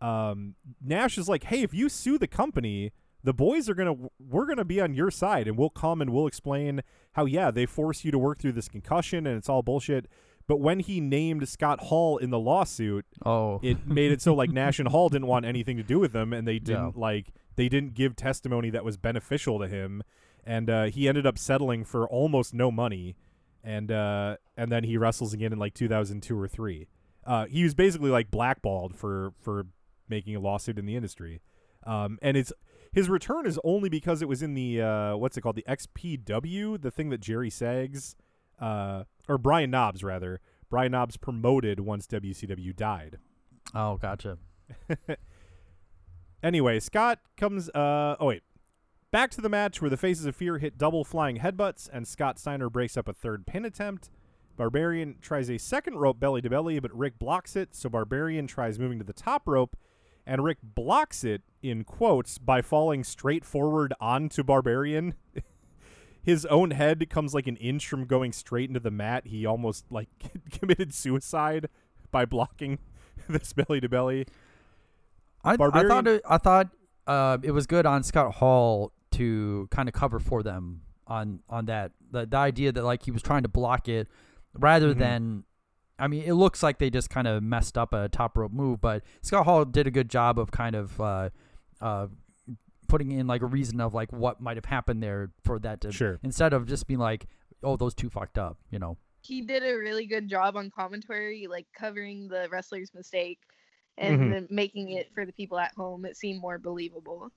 um, 0.04 0.54
Nash 0.82 1.16
is 1.16 1.28
like, 1.28 1.44
"Hey, 1.44 1.62
if 1.62 1.72
you 1.72 1.88
sue 1.88 2.18
the 2.18 2.26
company, 2.26 2.92
the 3.22 3.32
boys 3.32 3.68
are 3.68 3.74
gonna 3.74 3.94
we're 4.18 4.46
gonna 4.46 4.64
be 4.64 4.80
on 4.80 4.94
your 4.94 5.10
side, 5.10 5.48
and 5.48 5.56
we'll 5.56 5.70
come 5.70 6.00
and 6.02 6.10
we'll 6.10 6.26
explain 6.26 6.82
how 7.12 7.24
yeah 7.24 7.50
they 7.50 7.66
force 7.66 8.04
you 8.04 8.10
to 8.10 8.18
work 8.18 8.38
through 8.38 8.52
this 8.52 8.68
concussion 8.68 9.26
and 9.26 9.36
it's 9.36 9.48
all 9.48 9.62
bullshit." 9.62 10.06
But 10.46 10.60
when 10.60 10.80
he 10.80 11.00
named 11.00 11.48
Scott 11.48 11.84
Hall 11.84 12.18
in 12.18 12.28
the 12.28 12.38
lawsuit, 12.38 13.06
oh, 13.24 13.60
it 13.62 13.86
made 13.86 14.12
it 14.12 14.20
so 14.20 14.34
like 14.34 14.50
Nash 14.60 14.78
and 14.78 14.88
Hall 14.88 15.08
didn't 15.08 15.26
want 15.26 15.46
anything 15.46 15.78
to 15.78 15.82
do 15.82 15.98
with 15.98 16.14
him, 16.14 16.34
and 16.34 16.46
they 16.46 16.58
didn't 16.58 16.98
like 16.98 17.32
they 17.56 17.68
didn't 17.70 17.94
give 17.94 18.14
testimony 18.14 18.68
that 18.70 18.84
was 18.84 18.98
beneficial 18.98 19.58
to 19.58 19.68
him, 19.68 20.02
and 20.44 20.68
uh, 20.68 20.84
he 20.84 21.08
ended 21.08 21.26
up 21.26 21.38
settling 21.38 21.82
for 21.82 22.06
almost 22.06 22.52
no 22.52 22.70
money, 22.70 23.16
and 23.62 23.90
uh, 23.90 24.36
and 24.54 24.70
then 24.70 24.84
he 24.84 24.98
wrestles 24.98 25.32
again 25.32 25.50
in 25.52 25.58
like 25.58 25.72
2002 25.72 26.38
or 26.38 26.46
three. 26.46 26.88
Uh, 27.26 27.46
he 27.46 27.64
was 27.64 27.74
basically 27.74 28.10
like 28.10 28.30
blackballed 28.30 28.94
for 28.94 29.32
for 29.40 29.64
making 30.08 30.36
a 30.36 30.40
lawsuit 30.40 30.78
in 30.78 30.86
the 30.86 30.96
industry, 30.96 31.40
um, 31.86 32.18
and 32.22 32.36
it's 32.36 32.52
his 32.92 33.08
return 33.08 33.46
is 33.46 33.58
only 33.64 33.88
because 33.88 34.22
it 34.22 34.28
was 34.28 34.42
in 34.42 34.54
the 34.54 34.80
uh, 34.80 35.16
what's 35.16 35.36
it 35.36 35.40
called 35.40 35.56
the 35.56 35.64
XPW, 35.68 36.80
the 36.80 36.90
thing 36.90 37.10
that 37.10 37.20
Jerry 37.20 37.50
Sags 37.50 38.16
uh, 38.60 39.04
or 39.28 39.38
Brian 39.38 39.70
Knobs 39.70 40.04
rather. 40.04 40.40
Brian 40.70 40.92
Knobs 40.92 41.16
promoted 41.16 41.80
once 41.80 42.06
WCW 42.06 42.74
died. 42.74 43.18
oh, 43.74 43.96
gotcha. 43.96 44.38
anyway, 46.42 46.80
Scott 46.80 47.20
comes. 47.36 47.68
Uh, 47.70 48.16
oh 48.18 48.26
wait, 48.26 48.42
back 49.10 49.30
to 49.32 49.40
the 49.40 49.48
match 49.48 49.80
where 49.80 49.90
the 49.90 49.96
Faces 49.96 50.26
of 50.26 50.34
Fear 50.34 50.58
hit 50.58 50.78
double 50.78 51.04
flying 51.04 51.38
headbutts, 51.38 51.88
and 51.92 52.08
Scott 52.08 52.38
Steiner 52.38 52.70
breaks 52.70 52.96
up 52.96 53.08
a 53.08 53.12
third 53.12 53.46
pin 53.46 53.64
attempt. 53.64 54.10
Barbarian 54.56 55.16
tries 55.20 55.50
a 55.50 55.58
second 55.58 55.96
rope 55.96 56.20
belly 56.20 56.40
to 56.40 56.50
belly, 56.50 56.78
but 56.78 56.96
Rick 56.96 57.18
blocks 57.18 57.56
it. 57.56 57.74
So 57.74 57.88
Barbarian 57.88 58.46
tries 58.46 58.78
moving 58.78 58.98
to 58.98 59.04
the 59.04 59.12
top 59.12 59.42
rope, 59.46 59.76
and 60.26 60.42
Rick 60.44 60.58
blocks 60.62 61.24
it 61.24 61.42
in 61.62 61.84
quotes 61.84 62.38
by 62.38 62.62
falling 62.62 63.04
straight 63.04 63.44
forward 63.44 63.92
onto 64.00 64.42
Barbarian. 64.42 65.14
His 66.22 66.46
own 66.46 66.70
head 66.70 67.08
comes 67.10 67.34
like 67.34 67.46
an 67.46 67.56
inch 67.56 67.86
from 67.86 68.06
going 68.06 68.32
straight 68.32 68.70
into 68.70 68.80
the 68.80 68.90
mat. 68.90 69.26
He 69.26 69.44
almost 69.44 69.84
like 69.90 70.08
committed 70.50 70.94
suicide 70.94 71.68
by 72.10 72.24
blocking 72.24 72.78
this 73.28 73.52
belly 73.52 73.80
to 73.80 73.88
belly. 73.88 74.26
I, 75.44 75.52
I 75.60 75.86
thought 75.86 76.06
it, 76.06 76.22
I 76.26 76.38
thought 76.38 76.68
uh, 77.06 77.36
it 77.42 77.50
was 77.50 77.66
good 77.66 77.84
on 77.84 78.02
Scott 78.02 78.36
Hall 78.36 78.92
to 79.12 79.68
kind 79.70 79.88
of 79.88 79.92
cover 79.94 80.18
for 80.18 80.42
them 80.42 80.80
on 81.06 81.40
on 81.50 81.66
that 81.66 81.92
the, 82.10 82.24
the 82.24 82.36
idea 82.38 82.72
that 82.72 82.82
like 82.82 83.02
he 83.02 83.10
was 83.10 83.20
trying 83.20 83.42
to 83.42 83.48
block 83.48 83.88
it 83.88 84.08
rather 84.54 84.94
Mhm. 84.94 84.98
than 84.98 85.44
I 85.98 86.08
mean 86.08 86.24
it 86.24 86.32
looks 86.34 86.62
like 86.62 86.78
they 86.78 86.90
just 86.90 87.10
kind 87.10 87.26
of 87.28 87.42
messed 87.42 87.78
up 87.78 87.92
a 87.92 88.08
top 88.08 88.36
rope 88.36 88.52
move 88.52 88.80
but 88.80 89.02
Scott 89.22 89.44
Hall 89.44 89.64
did 89.64 89.86
a 89.86 89.90
good 89.90 90.08
job 90.10 90.38
of 90.38 90.50
kind 90.50 90.74
of 90.74 91.00
uh, 91.00 91.30
uh, 91.80 92.08
putting 92.88 93.12
in 93.12 93.26
like 93.26 93.42
a 93.42 93.46
reason 93.46 93.80
of 93.80 93.94
like 93.94 94.12
what 94.12 94.40
might 94.40 94.56
have 94.56 94.64
happened 94.66 95.02
there 95.02 95.30
for 95.44 95.58
that 95.60 95.80
to 95.82 95.92
Sure. 95.92 96.18
instead 96.22 96.52
of 96.52 96.66
just 96.66 96.86
being 96.86 97.00
like 97.00 97.26
oh 97.62 97.76
those 97.76 97.94
two 97.94 98.10
fucked 98.10 98.38
up 98.38 98.58
you 98.70 98.78
know 98.78 98.96
he 99.22 99.40
did 99.40 99.62
a 99.62 99.74
really 99.78 100.04
good 100.04 100.28
job 100.28 100.54
on 100.54 100.70
commentary, 100.70 101.46
like 101.48 101.66
covering 101.74 102.28
the 102.28 102.46
wrestler's 102.50 102.92
mistake 102.92 103.38
and 103.96 104.20
Mhm. 104.20 104.30
then 104.30 104.46
making 104.50 104.90
it 104.90 105.10
for 105.14 105.24
the 105.24 105.32
people 105.32 105.58
at 105.58 105.72
home 105.74 106.04
it 106.04 106.14
seemed 106.14 106.42
more 106.42 106.58
believable. 106.58 107.30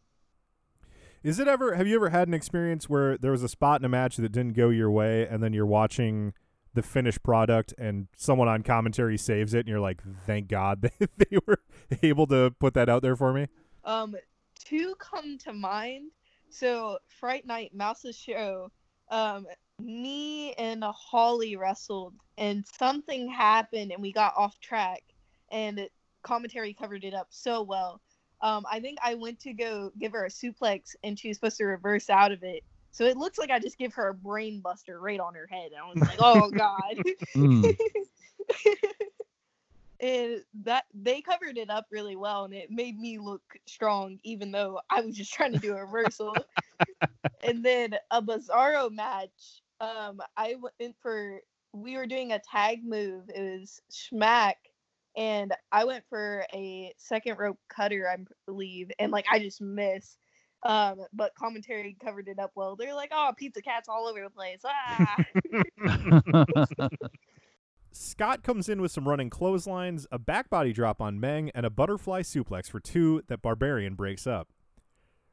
Is 1.23 1.39
it 1.39 1.47
ever? 1.47 1.75
Have 1.75 1.87
you 1.87 1.95
ever 1.95 2.09
had 2.09 2.27
an 2.27 2.33
experience 2.33 2.89
where 2.89 3.17
there 3.17 3.31
was 3.31 3.41
a 3.41 3.47
spot 3.47 3.79
in 3.81 3.85
a 3.85 3.89
match 3.89 4.17
that 4.17 4.31
didn't 4.33 4.53
go 4.53 4.67
your 4.69 4.91
way, 4.91 5.25
and 5.27 5.41
then 5.41 5.53
you're 5.53 5.65
watching 5.65 6.33
the 6.77 6.83
finished 6.83 7.23
product, 7.23 7.73
and 7.79 8.07
someone 8.15 8.47
on 8.47 8.61
commentary 8.61 9.17
saves 9.17 9.55
it, 9.55 9.61
and 9.61 9.67
you're 9.67 9.79
like, 9.79 9.99
"Thank 10.27 10.47
God 10.47 10.81
they, 10.99 11.07
they 11.17 11.37
were 11.47 11.59
able 12.03 12.27
to 12.27 12.53
put 12.59 12.75
that 12.75 12.87
out 12.87 13.01
there 13.01 13.15
for 13.15 13.33
me." 13.33 13.47
Um, 13.83 14.15
two 14.63 14.95
come 14.99 15.39
to 15.39 15.53
mind. 15.53 16.11
So 16.49 16.99
Fright 17.07 17.47
Night 17.47 17.73
Mouse's 17.73 18.15
show, 18.15 18.71
um, 19.09 19.47
me 19.79 20.53
and 20.53 20.83
Holly 20.83 21.55
wrestled, 21.55 22.13
and 22.37 22.63
something 22.79 23.27
happened, 23.27 23.91
and 23.91 24.01
we 24.01 24.13
got 24.13 24.35
off 24.37 24.59
track, 24.59 25.01
and 25.51 25.89
commentary 26.21 26.75
covered 26.75 27.03
it 27.03 27.15
up 27.15 27.27
so 27.31 27.63
well. 27.63 27.99
Um, 28.41 28.67
I 28.71 28.79
think 28.79 28.99
I 29.03 29.15
went 29.15 29.39
to 29.41 29.53
go 29.53 29.91
give 29.97 30.11
her 30.11 30.25
a 30.25 30.29
suplex, 30.29 30.95
and 31.03 31.17
she 31.17 31.29
was 31.29 31.37
supposed 31.37 31.57
to 31.57 31.65
reverse 31.65 32.07
out 32.11 32.31
of 32.31 32.43
it. 32.43 32.63
So 32.97 33.05
it 33.05 33.15
looks 33.15 33.37
like 33.37 33.51
I 33.51 33.59
just 33.59 33.77
give 33.77 33.93
her 33.93 34.07
a 34.07 34.13
brain 34.15 34.59
buster 34.59 34.99
right 34.99 35.19
on 35.19 35.35
her 35.35 35.45
head. 35.45 35.69
And 35.71 35.79
I 35.79 35.87
was 35.87 36.01
like, 36.01 36.17
oh 36.17 36.49
god. 36.57 36.97
Mm. 37.35 37.77
and 39.99 40.41
that 40.63 40.85
they 40.95 41.21
covered 41.21 41.59
it 41.59 41.69
up 41.69 41.85
really 41.91 42.15
well 42.15 42.45
and 42.45 42.55
it 42.55 42.71
made 42.71 42.99
me 42.99 43.19
look 43.19 43.41
strong 43.65 44.19
even 44.23 44.51
though 44.51 44.79
i 44.91 45.01
was 45.01 45.15
just 45.15 45.33
trying 45.33 45.51
to 45.51 45.57
do 45.57 45.75
a 45.75 45.83
reversal 45.83 46.35
and 47.43 47.65
then 47.65 47.95
a 48.11 48.21
bizarro 48.21 48.91
match 48.91 49.63
um 49.81 50.21
i 50.37 50.55
went 50.61 50.95
for 51.01 51.41
we 51.73 51.97
were 51.97 52.05
doing 52.05 52.31
a 52.31 52.39
tag 52.39 52.85
move 52.85 53.23
it 53.33 53.59
was 53.59 53.81
schmack 53.91 54.53
and 55.15 55.51
i 55.71 55.83
went 55.83 56.03
for 56.07 56.45
a 56.53 56.93
second 56.97 57.35
rope 57.39 57.57
cutter 57.67 58.07
i 58.07 58.17
believe 58.45 58.91
and 58.99 59.11
like 59.11 59.25
i 59.31 59.39
just 59.39 59.61
missed 59.61 60.19
um 60.67 60.99
but 61.13 61.33
commentary 61.33 61.97
covered 62.03 62.27
it 62.27 62.37
up 62.37 62.51
well 62.55 62.75
they're 62.75 62.93
like 62.93 63.11
oh 63.13 63.31
pizza 63.35 63.61
cats 63.61 63.89
all 63.89 64.05
over 64.05 64.21
the 64.21 64.29
place 64.29 64.59
ah 64.65 65.15
Scott 67.91 68.43
comes 68.43 68.69
in 68.69 68.79
with 68.79 68.91
some 68.91 69.07
running 69.07 69.31
clotheslines, 69.31 70.05
a 70.11 70.19
back 70.19 70.51
body 70.51 70.71
drop 70.71 71.01
on 71.01 71.19
Meng, 71.19 71.49
and 71.55 71.65
a 71.65 71.71
butterfly 71.71 72.21
suplex 72.21 72.69
for 72.69 72.79
two 72.79 73.23
that 73.27 73.41
Barbarian 73.41 73.95
breaks 73.95 74.27
up. 74.27 74.49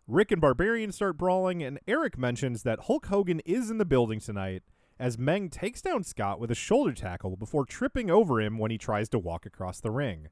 Rick 0.07 0.33
and 0.33 0.40
Barbarian 0.40 0.90
start 0.90 1.18
brawling, 1.18 1.62
and 1.62 1.79
Eric 1.87 2.16
mentions 2.16 2.62
that 2.62 2.85
Hulk 2.85 3.07
Hogan 3.07 3.40
is 3.44 3.70
in 3.70 3.77
the 3.77 3.85
building 3.85 4.18
tonight 4.18 4.62
as 4.99 5.18
Meng 5.18 5.51
takes 5.51 5.83
down 5.83 6.05
Scott 6.05 6.38
with 6.38 6.51
a 6.51 6.55
shoulder 6.55 6.92
tackle 6.92 7.37
before 7.37 7.66
tripping 7.66 8.11
over 8.11 8.40
him 8.40 8.59
when 8.59 8.70
he 8.70 8.79
tries 8.79 9.09
to 9.11 9.18
walk 9.18 9.44
across 9.44 9.81
the 9.81 9.90
ring. 9.90 10.29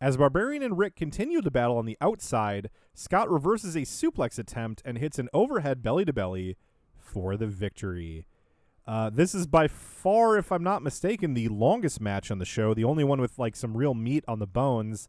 As 0.00 0.16
Barbarian 0.16 0.62
and 0.62 0.78
Rick 0.78 0.96
continue 0.96 1.42
the 1.42 1.50
battle 1.50 1.76
on 1.76 1.84
the 1.84 1.98
outside, 2.00 2.70
Scott 2.94 3.30
reverses 3.30 3.76
a 3.76 3.80
suplex 3.80 4.38
attempt 4.38 4.80
and 4.84 4.96
hits 4.96 5.18
an 5.18 5.28
overhead 5.34 5.82
belly 5.82 6.04
to 6.06 6.12
belly 6.12 6.56
for 6.96 7.36
the 7.36 7.46
victory. 7.46 8.26
Uh, 8.86 9.10
this 9.10 9.34
is 9.34 9.46
by 9.46 9.68
far, 9.68 10.38
if 10.38 10.50
I'm 10.50 10.62
not 10.64 10.82
mistaken, 10.82 11.34
the 11.34 11.48
longest 11.48 12.00
match 12.00 12.30
on 12.30 12.38
the 12.38 12.44
show, 12.46 12.72
the 12.72 12.84
only 12.84 13.04
one 13.04 13.20
with 13.20 13.38
like 13.38 13.54
some 13.54 13.76
real 13.76 13.92
meat 13.94 14.24
on 14.26 14.38
the 14.38 14.46
bones. 14.46 15.08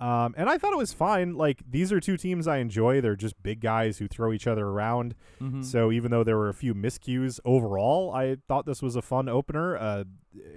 Um, 0.00 0.34
and 0.36 0.50
I 0.50 0.58
thought 0.58 0.72
it 0.72 0.78
was 0.78 0.92
fine. 0.92 1.36
Like 1.36 1.62
these 1.70 1.92
are 1.92 2.00
two 2.00 2.16
teams 2.16 2.48
I 2.48 2.56
enjoy. 2.56 3.00
They're 3.00 3.14
just 3.14 3.40
big 3.40 3.60
guys 3.60 3.98
who 3.98 4.08
throw 4.08 4.32
each 4.32 4.48
other 4.48 4.66
around. 4.66 5.14
Mhm. 5.40 5.64
So 5.64 5.92
even 5.92 6.10
though 6.10 6.24
there 6.24 6.36
were 6.36 6.48
a 6.48 6.54
few 6.54 6.74
miscues 6.74 7.38
overall, 7.44 8.12
I 8.12 8.38
thought 8.48 8.66
this 8.66 8.82
was 8.82 8.96
a 8.96 9.02
fun 9.02 9.28
opener. 9.28 9.76
Uh, 9.76 10.04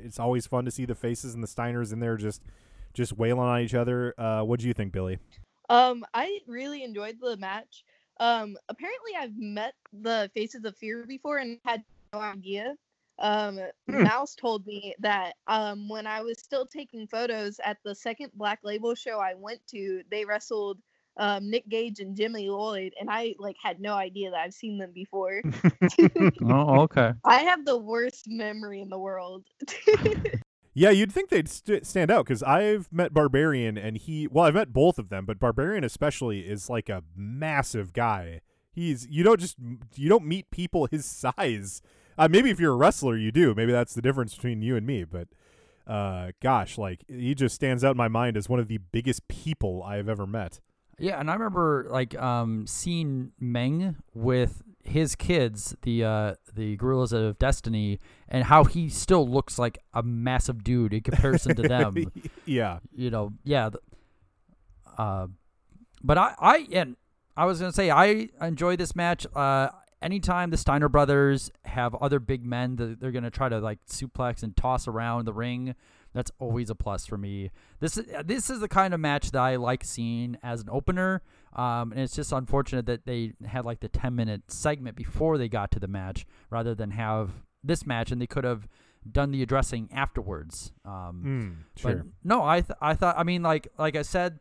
it's 0.04 0.20
always 0.20 0.48
fun 0.48 0.66
to 0.66 0.72
see 0.72 0.86
the 0.86 0.96
faces 0.96 1.36
and 1.36 1.44
the 1.44 1.48
Steiners 1.48 1.94
in 1.94 2.00
there 2.00 2.18
just 2.18 2.42
just 2.98 3.18
wailing 3.18 3.48
on 3.48 3.62
each 3.62 3.76
other. 3.76 4.14
Uh, 4.18 4.42
what 4.42 4.60
do 4.60 4.68
you 4.68 4.74
think, 4.74 4.92
Billie? 4.92 5.20
Um, 5.70 6.04
I 6.14 6.40
really 6.48 6.84
enjoyed 6.84 7.18
the 7.22 7.38
match. 7.38 7.86
Um, 8.20 8.58
apparently 8.68 9.12
I've 9.18 9.38
met 9.38 9.76
the 9.94 10.30
Faces 10.34 10.66
of 10.66 10.76
Fear 10.78 11.06
before 11.08 11.38
and 11.38 11.60
had 11.64 11.84
no 12.14 12.20
idea. 12.20 12.74
Um, 13.20 13.60
Mouse 13.88 14.36
told 14.36 14.66
me 14.66 14.96
that 15.00 15.34
um, 15.48 15.90
when 15.90 16.06
I 16.06 16.22
was 16.22 16.40
still 16.40 16.66
taking 16.66 17.08
photos 17.08 17.60
at 17.64 17.78
the 17.84 17.96
second 17.96 18.32
Black 18.36 18.60
Label 18.64 18.96
show 18.96 19.20
I 19.20 19.34
went 19.36 19.60
to, 19.72 20.04
they 20.12 20.26
wrestled 20.26 20.80
um, 21.18 21.50
Nick 21.50 21.68
Gage 21.68 22.00
and 22.00 22.16
Jimmy 22.16 22.50
Lloyd, 22.50 22.94
and 23.00 23.10
I 23.10 23.34
like 23.40 23.56
had 23.62 23.80
no 23.80 23.94
idea 23.94 24.30
that 24.32 24.40
I've 24.40 24.54
seen 24.54 24.78
them 24.78 24.92
before. 24.94 25.42
oh 26.44 26.82
okay 26.82 27.14
I 27.26 27.38
have 27.38 27.66
the 27.66 27.78
worst 27.78 28.26
memory 28.28 28.82
in 28.82 28.90
the 28.90 29.00
world. 29.00 29.46
Yeah, 30.80 30.92
you'd 30.92 31.12
think 31.12 31.30
they'd 31.30 31.50
st- 31.50 31.88
stand 31.88 32.12
out 32.12 32.26
because 32.26 32.44
I've 32.44 32.88
met 32.94 33.12
Barbarian 33.12 33.80
and 33.80 33.98
he, 33.98 34.28
well, 34.28 34.46
I've 34.46 34.54
met 34.54 34.72
both 34.72 35.00
of 35.00 35.10
them, 35.10 35.26
but 35.26 35.40
Barbarian 35.40 35.84
especially 35.84 36.42
is 36.42 36.70
like 36.70 36.88
a 36.88 37.02
massive 37.16 37.94
guy. 37.94 38.42
He's, 38.72 39.08
you 39.10 39.24
don't 39.24 39.40
just, 39.40 39.56
you 39.96 40.08
don't 40.08 40.28
meet 40.28 40.52
people 40.52 40.86
his 40.86 41.04
size. 41.04 41.82
Uh, 42.16 42.28
maybe 42.30 42.52
if 42.52 42.60
you're 42.60 42.74
a 42.74 42.78
wrestler, 42.78 43.18
you 43.18 43.32
do. 43.32 43.56
Maybe 43.56 43.72
that's 43.72 43.96
the 43.96 44.04
difference 44.04 44.36
between 44.36 44.62
you 44.62 44.76
and 44.76 44.86
me, 44.86 45.04
but 45.04 45.30
uh, 45.88 46.34
gosh, 46.44 46.78
like 46.78 47.04
he 47.08 47.34
just 47.34 47.56
stands 47.56 47.84
out 47.84 47.92
in 47.92 47.98
my 47.98 48.08
mind 48.08 48.38
as 48.38 48.48
one 48.48 48.60
of 48.60 48.68
the 48.68 48.78
biggest 48.78 49.28
people 49.28 49.82
I've 49.82 50.08
ever 50.08 50.28
met. 50.28 50.60
Yeah, 51.00 51.20
and 51.20 51.32
I 51.32 51.34
remember 51.34 51.88
like 51.90 52.16
um 52.22 52.68
seeing 52.68 53.32
Meng 53.40 53.96
with 54.14 54.62
his 54.88 55.16
kids, 55.16 55.76
the 55.84 56.04
uh 56.04 56.36
the 56.54 56.76
Guerrillas 56.78 57.14
of 57.14 57.38
Destiny, 57.38 58.00
and 58.28 58.44
how 58.46 58.64
he 58.64 58.90
still 58.90 59.28
looks 59.28 59.60
like 59.60 59.80
a 59.94 60.02
massive 60.04 60.64
dude 60.64 60.94
in 60.94 61.02
comparison 61.02 61.56
to 61.56 61.62
them. 61.64 62.12
yeah. 62.46 62.80
You 62.96 63.10
know, 63.10 63.34
yeah. 63.44 63.70
Uh, 64.98 65.28
but 66.04 66.18
I 66.18 66.34
I 66.40 66.68
and 66.72 66.96
I 67.36 67.46
was 67.46 67.60
gonna 67.60 67.74
say 67.74 67.90
I 67.90 68.30
enjoy 68.42 68.76
this 68.76 68.96
match. 68.96 69.26
Uh, 69.36 69.70
anytime 70.02 70.50
the 70.50 70.58
Steiner 70.58 70.90
brothers 70.90 71.52
have 71.66 71.94
other 71.96 72.20
big 72.20 72.46
men 72.46 72.76
that 72.78 73.00
they're 73.00 73.12
gonna 73.12 73.32
try 73.32 73.50
to 73.50 73.60
like 73.60 73.80
suplex 73.86 74.44
and 74.44 74.56
toss 74.56 74.88
around 74.88 75.26
the 75.26 75.34
ring, 75.34 75.76
that's 76.14 76.32
always 76.40 76.70
a 76.70 76.76
plus 76.76 77.06
for 77.06 77.18
me. 77.18 77.52
This 77.80 77.98
is 77.98 78.06
this 78.26 78.50
is 78.50 78.60
the 78.60 78.68
kind 78.68 78.94
of 78.94 79.00
match 79.00 79.32
that 79.32 79.42
I 79.42 79.58
like 79.58 79.84
seeing 79.84 80.38
as 80.42 80.62
an 80.62 80.70
opener. 80.72 81.22
Um, 81.58 81.92
and 81.92 82.02
it's 82.02 82.16
just 82.16 82.32
unfortunate 82.32 82.86
that 82.86 83.06
they 83.06 83.34
had 83.46 83.66
like 83.66 83.80
the 83.80 83.90
ten 83.90 84.16
minute 84.16 84.52
segment 84.52 84.96
before 84.96 85.38
they 85.38 85.50
got 85.50 85.72
to 85.72 85.80
the 85.80 85.88
match 85.88 86.26
rather 86.52 86.76
than 86.76 86.92
have 86.92 87.32
this 87.64 87.86
match, 87.86 88.12
and 88.12 88.22
they 88.22 88.28
could 88.28 88.44
have 88.44 88.68
done 89.12 89.32
the 89.32 89.42
addressing 89.42 89.90
afterwards. 89.92 90.72
Um, 90.86 91.24
Mm, 91.26 91.82
but 91.84 91.92
sure. 91.92 92.06
no, 92.24 92.44
I 92.44 92.62
th- 92.62 92.78
I 92.82 92.94
thought 92.94 93.16
I 93.18 93.24
mean 93.24 93.42
like 93.42 93.68
like 93.78 93.96
I 93.96 94.04
said, 94.04 94.40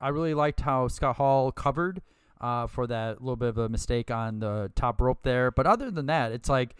I 0.00 0.08
really 0.08 0.34
liked 0.34 0.60
how 0.62 0.88
Scott 0.88 1.16
Hall 1.16 1.52
covered 1.52 2.02
uh, 2.40 2.66
for 2.66 2.86
that 2.88 3.20
little 3.22 3.36
bit 3.36 3.48
of 3.50 3.58
a 3.58 3.68
mistake 3.68 4.10
on 4.10 4.40
the 4.40 4.72
top 4.74 5.00
rope 5.00 5.22
there. 5.22 5.50
But 5.50 5.66
other 5.66 5.90
than 5.90 6.06
that, 6.06 6.32
it's 6.32 6.48
like 6.48 6.74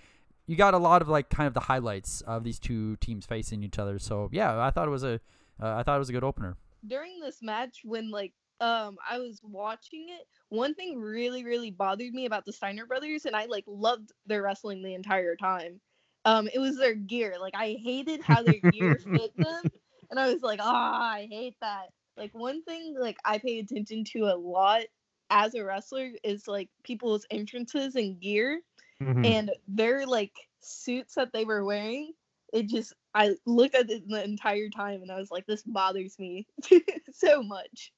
you 0.46 0.56
got 0.56 0.74
a 0.74 0.78
lot 0.78 1.00
of 1.00 1.08
like 1.08 1.30
kind 1.30 1.46
of 1.46 1.54
the 1.54 1.60
highlights 1.60 2.20
of 2.22 2.42
these 2.44 2.58
two 2.58 2.96
teams 2.96 3.24
facing 3.24 3.62
each 3.62 3.78
other. 3.78 3.98
So 4.00 4.28
yeah, 4.32 4.60
I 4.60 4.70
thought 4.70 4.88
it 4.88 4.90
was 4.90 5.04
a 5.04 5.20
uh, 5.62 5.76
I 5.76 5.82
thought 5.84 5.94
it 5.96 6.00
was 6.00 6.08
a 6.10 6.12
good 6.12 6.24
opener. 6.24 6.56
during 6.86 7.20
this 7.20 7.38
match 7.40 7.82
when 7.84 8.10
like 8.10 8.32
um 8.60 8.96
I 9.08 9.18
was 9.18 9.40
watching 9.42 10.06
it, 10.10 10.26
one 10.48 10.74
thing 10.74 10.98
really 11.00 11.44
really 11.44 11.70
bothered 11.70 12.12
me 12.14 12.26
about 12.26 12.44
the 12.44 12.52
Steiner 12.52 12.86
brothers 12.86 13.24
and 13.26 13.36
I 13.36 13.46
like 13.46 13.64
loved 13.66 14.12
their 14.26 14.42
wrestling 14.42 14.82
the 14.82 14.94
entire 14.94 15.36
time. 15.36 15.80
Um 16.24 16.48
it 16.52 16.58
was 16.58 16.76
their 16.78 16.94
gear. 16.94 17.36
Like 17.40 17.54
I 17.56 17.76
hated 17.82 18.20
how 18.22 18.42
their 18.42 18.60
gear 18.60 18.98
fit 19.14 19.32
them 19.40 19.70
and 20.10 20.18
I 20.20 20.32
was 20.32 20.42
like, 20.42 20.60
"Ah, 20.62 21.12
I 21.14 21.26
hate 21.30 21.56
that." 21.60 21.88
like 22.16 22.32
one 22.32 22.62
thing 22.62 22.94
like 22.98 23.16
I 23.24 23.38
pay 23.38 23.58
attention 23.58 24.04
to 24.12 24.26
a 24.26 24.36
lot 24.36 24.82
as 25.30 25.54
a 25.54 25.64
wrestler 25.64 26.12
is 26.22 26.46
like 26.46 26.68
people's 26.84 27.26
entrances 27.30 27.96
and 27.96 28.20
gear 28.20 28.60
Mhm. 29.00 29.24
and 29.24 29.50
their 29.68 30.06
like 30.06 30.32
suits 30.60 31.14
that 31.16 31.32
they 31.32 31.44
were 31.44 31.64
wearing. 31.64 32.12
It 32.52 32.68
just 32.68 32.94
I 33.14 33.36
looked 33.46 33.74
at 33.74 33.90
it 33.90 34.08
the 34.08 34.24
entire 34.24 34.68
time 34.70 35.02
and 35.02 35.10
I 35.12 35.18
was 35.18 35.30
like, 35.30 35.46
this 35.46 35.62
bothers 35.64 36.18
me 36.18 36.46
so 37.12 37.42
much. 37.42 37.92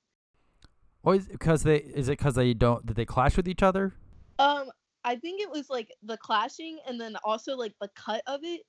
Or 1.07 1.15
is 1.15 1.29
because 1.29 1.63
they 1.63 1.77
is 1.77 2.09
it 2.09 2.19
because 2.19 2.35
they 2.35 2.53
don't 2.53 2.85
did 2.85 2.97
they 2.97 3.05
clash 3.07 3.37
with 3.37 3.49
each 3.49 3.63
other? 3.63 3.95
Um, 4.39 4.69
I 5.05 5.17
think 5.17 5.41
it 5.41 5.49
was 5.51 5.71
like 5.71 5.91
the 6.03 6.19
clashing 6.19 6.79
and 6.87 7.01
then 7.01 7.17
also 7.25 7.57
like 7.57 7.73
the 7.81 7.89
cut 7.95 8.23
of 8.27 8.41
it, 8.43 8.63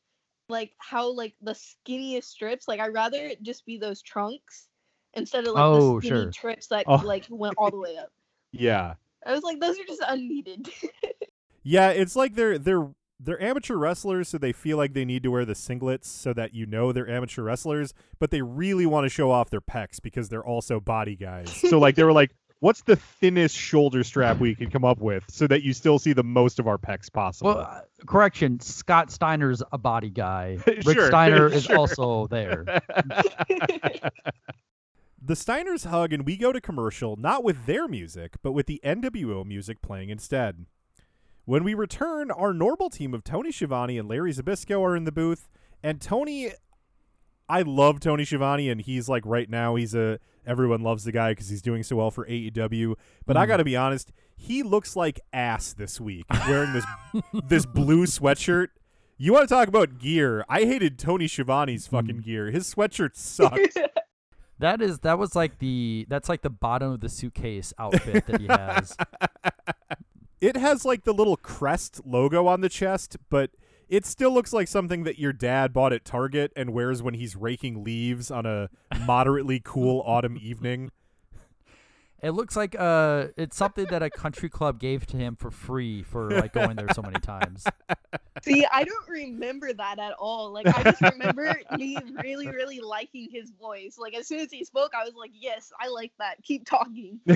like 0.47 0.71
how 0.77 1.11
like 1.11 1.33
the 1.41 1.53
skinniest 1.53 2.25
strips. 2.25 2.67
Like 2.67 2.79
I'd 2.79 2.93
rather 2.93 3.17
it 3.17 3.41
just 3.41 3.65
be 3.65 3.77
those 3.77 4.01
trunks 4.03 4.67
instead 5.15 5.47
of 5.47 5.55
like 5.55 5.63
Oh, 5.63 5.99
the 5.99 6.07
skinny 6.07 6.21
sure. 6.23 6.31
trips 6.31 6.67
that 6.67 6.85
Oh. 6.87 7.01
like 7.03 7.25
went 7.29 7.55
all 7.57 7.71
the 7.71 7.79
way 7.79 7.97
up. 7.97 8.11
Yeah. 8.53 8.93
I 9.25 9.33
was 9.33 9.43
like, 9.43 9.59
those 9.59 9.77
are 9.77 9.83
just 9.85 10.01
unneeded. 10.07 10.69
Yeah, 11.63 11.89
it's 11.89 12.15
like 12.15 12.33
they're 12.33 12.57
they're 12.57 12.87
they're 13.19 13.41
amateur 13.41 13.75
wrestlers, 13.75 14.29
so 14.29 14.37
they 14.37 14.51
feel 14.53 14.77
like 14.77 14.93
they 14.93 15.05
need 15.05 15.23
to 15.23 15.31
wear 15.31 15.45
the 15.45 15.53
singlets 15.53 16.05
so 16.05 16.33
that 16.33 16.53
you 16.53 16.65
know 16.65 16.91
they're 16.91 17.09
amateur 17.09 17.41
wrestlers, 17.43 17.93
but 18.19 18.31
they 18.31 18.41
really 18.41 18.85
want 18.85 19.05
to 19.05 19.09
show 19.09 19.31
off 19.31 19.49
their 19.49 19.61
pecs 19.61 20.01
because 20.01 20.29
they're 20.29 20.45
also 20.45 20.79
body 20.79 21.15
guys. 21.15 21.51
so 21.51 21.79
like 21.79 21.95
they 21.95 22.03
were 22.03 22.13
like, 22.13 22.31
what's 22.59 22.81
the 22.81 22.95
thinnest 22.95 23.55
shoulder 23.55 24.03
strap 24.03 24.39
we 24.39 24.55
can 24.55 24.69
come 24.69 24.85
up 24.85 24.99
with 24.99 25.23
so 25.29 25.47
that 25.47 25.63
you 25.63 25.73
still 25.73 25.99
see 25.99 26.13
the 26.13 26.23
most 26.23 26.59
of 26.59 26.67
our 26.67 26.77
pecs 26.77 27.11
possible? 27.11 27.55
Well, 27.55 27.59
uh, 27.61 27.81
correction. 28.05 28.59
Scott 28.59 29.11
Steiner's 29.11 29.63
a 29.71 29.77
body 29.77 30.09
guy. 30.09 30.59
Rick 30.67 30.83
Sure, 30.83 31.07
Steiner 31.07 31.47
is 31.51 31.67
also 31.69 32.27
there. 32.27 32.65
The 35.19 35.33
Steiners 35.33 35.85
hug 35.87 36.13
and 36.13 36.25
we 36.25 36.37
go 36.37 36.53
to 36.53 36.61
commercial, 36.61 37.15
not 37.17 37.43
with 37.43 37.65
their 37.65 37.87
music, 37.87 38.35
but 38.41 38.53
with 38.53 38.67
the 38.67 38.79
NWO 38.83 39.45
music 39.45 39.81
playing 39.81 40.09
instead. 40.09 40.65
When 41.47 41.63
we 41.63 41.73
return, 41.73 42.29
our 42.29 42.53
normal 42.53 42.89
team 42.89 43.13
of 43.13 43.23
Tony 43.23 43.53
Schiavone 43.53 43.97
and 43.97 44.09
Larry 44.09 44.33
Zbyszko 44.33 44.81
are 44.81 44.97
in 44.97 45.05
the 45.05 45.13
booth, 45.13 45.47
and 45.81 46.01
Tony 46.01 46.51
I 47.47 47.61
love 47.61 48.01
Tony 48.01 48.25
Schiavone 48.25 48.69
and 48.69 48.81
he's 48.81 49.07
like 49.07 49.23
right 49.25 49.49
now 49.49 49.75
he's 49.75 49.95
a 49.95 50.19
everyone 50.45 50.81
loves 50.81 51.05
the 51.05 51.13
guy 51.13 51.33
cuz 51.33 51.47
he's 51.47 51.61
doing 51.61 51.83
so 51.83 51.95
well 51.95 52.11
for 52.11 52.25
AEW, 52.27 52.95
but 53.25 53.37
I 53.37 53.45
Mhm. 53.45 53.47
got 53.47 53.57
to 53.57 53.63
be 53.63 53.77
honest, 53.77 54.11
he 54.35 54.61
looks 54.61 54.97
like 54.97 55.21
ass 55.31 55.71
this 55.71 56.01
week 56.01 56.25
wearing 56.49 56.73
this 56.73 56.85
this 57.47 57.65
blue 57.65 58.05
sweatshirt. 58.05 58.67
You 59.17 59.31
want 59.31 59.47
to 59.47 59.55
talk 59.55 59.69
about 59.69 59.99
gear? 59.99 60.43
I 60.49 60.65
hated 60.65 60.99
Tony 60.99 61.27
Schiavone's 61.27 61.87
fucking 61.87 62.17
gear. 62.17 62.51
His 62.51 62.73
sweatshirt 62.75 63.15
sucked. 63.15 63.77
That 64.59 64.81
is 64.81 64.99
that 65.01 65.19
was 65.19 65.35
like 65.35 65.59
the 65.59 66.07
that's 66.09 66.27
like 66.27 66.41
the 66.41 66.49
bottom 66.49 66.91
of 66.91 66.99
the 66.99 67.09
suitcase 67.09 67.73
outfit 67.77 68.25
that 68.25 68.41
he 68.41 68.47
has. 68.47 68.97
It 70.39 70.55
has 70.55 70.85
like 70.85 71.03
the 71.03 71.13
little 71.13 71.37
crest 71.37 72.01
logo 72.05 72.47
on 72.47 72.61
the 72.61 72.69
chest, 72.69 73.17
but 73.29 73.51
it 73.89 74.05
still 74.05 74.31
looks 74.31 74.53
like 74.53 74.67
something 74.67 75.03
that 75.03 75.17
your 75.17 75.33
dad 75.33 75.73
bought 75.73 75.93
at 75.93 76.05
Target 76.05 76.51
and 76.55 76.73
wears 76.73 77.01
when 77.01 77.15
he's 77.15 77.35
raking 77.35 77.83
leaves 77.83 78.29
on 78.29 78.45
a 78.45 78.69
moderately 79.05 79.61
cool 79.63 80.03
autumn 80.05 80.37
evening. 80.39 80.91
It 82.21 82.31
looks 82.31 82.55
like 82.55 82.75
uh 82.77 83.27
it's 83.37 83.55
something 83.55 83.85
that 83.91 84.01
a 84.01 84.09
country 84.09 84.49
club 84.49 84.79
gave 84.79 85.05
to 85.07 85.17
him 85.17 85.35
for 85.35 85.51
free 85.51 86.01
for 86.01 86.31
like 86.31 86.51
going 86.51 86.75
there 86.75 86.87
so 86.93 87.03
many 87.03 87.19
times. 87.19 87.63
See, 88.43 88.65
I 88.71 88.83
don't 88.83 89.07
remember 89.07 89.71
that 89.73 89.99
at 89.99 90.13
all. 90.13 90.51
Like 90.51 90.65
I 90.65 90.83
just 90.83 91.01
remember 91.01 91.59
me 91.77 91.95
really, 92.23 92.47
really 92.47 92.79
liking 92.79 93.29
his 93.31 93.51
voice. 93.51 93.97
Like 93.99 94.15
as 94.15 94.27
soon 94.27 94.39
as 94.39 94.51
he 94.51 94.63
spoke, 94.65 94.93
I 94.95 95.03
was 95.03 95.13
like, 95.13 95.31
yes, 95.33 95.71
I 95.79 95.89
like 95.89 96.11
that. 96.17 96.43
Keep 96.43 96.65
talking. 96.65 97.19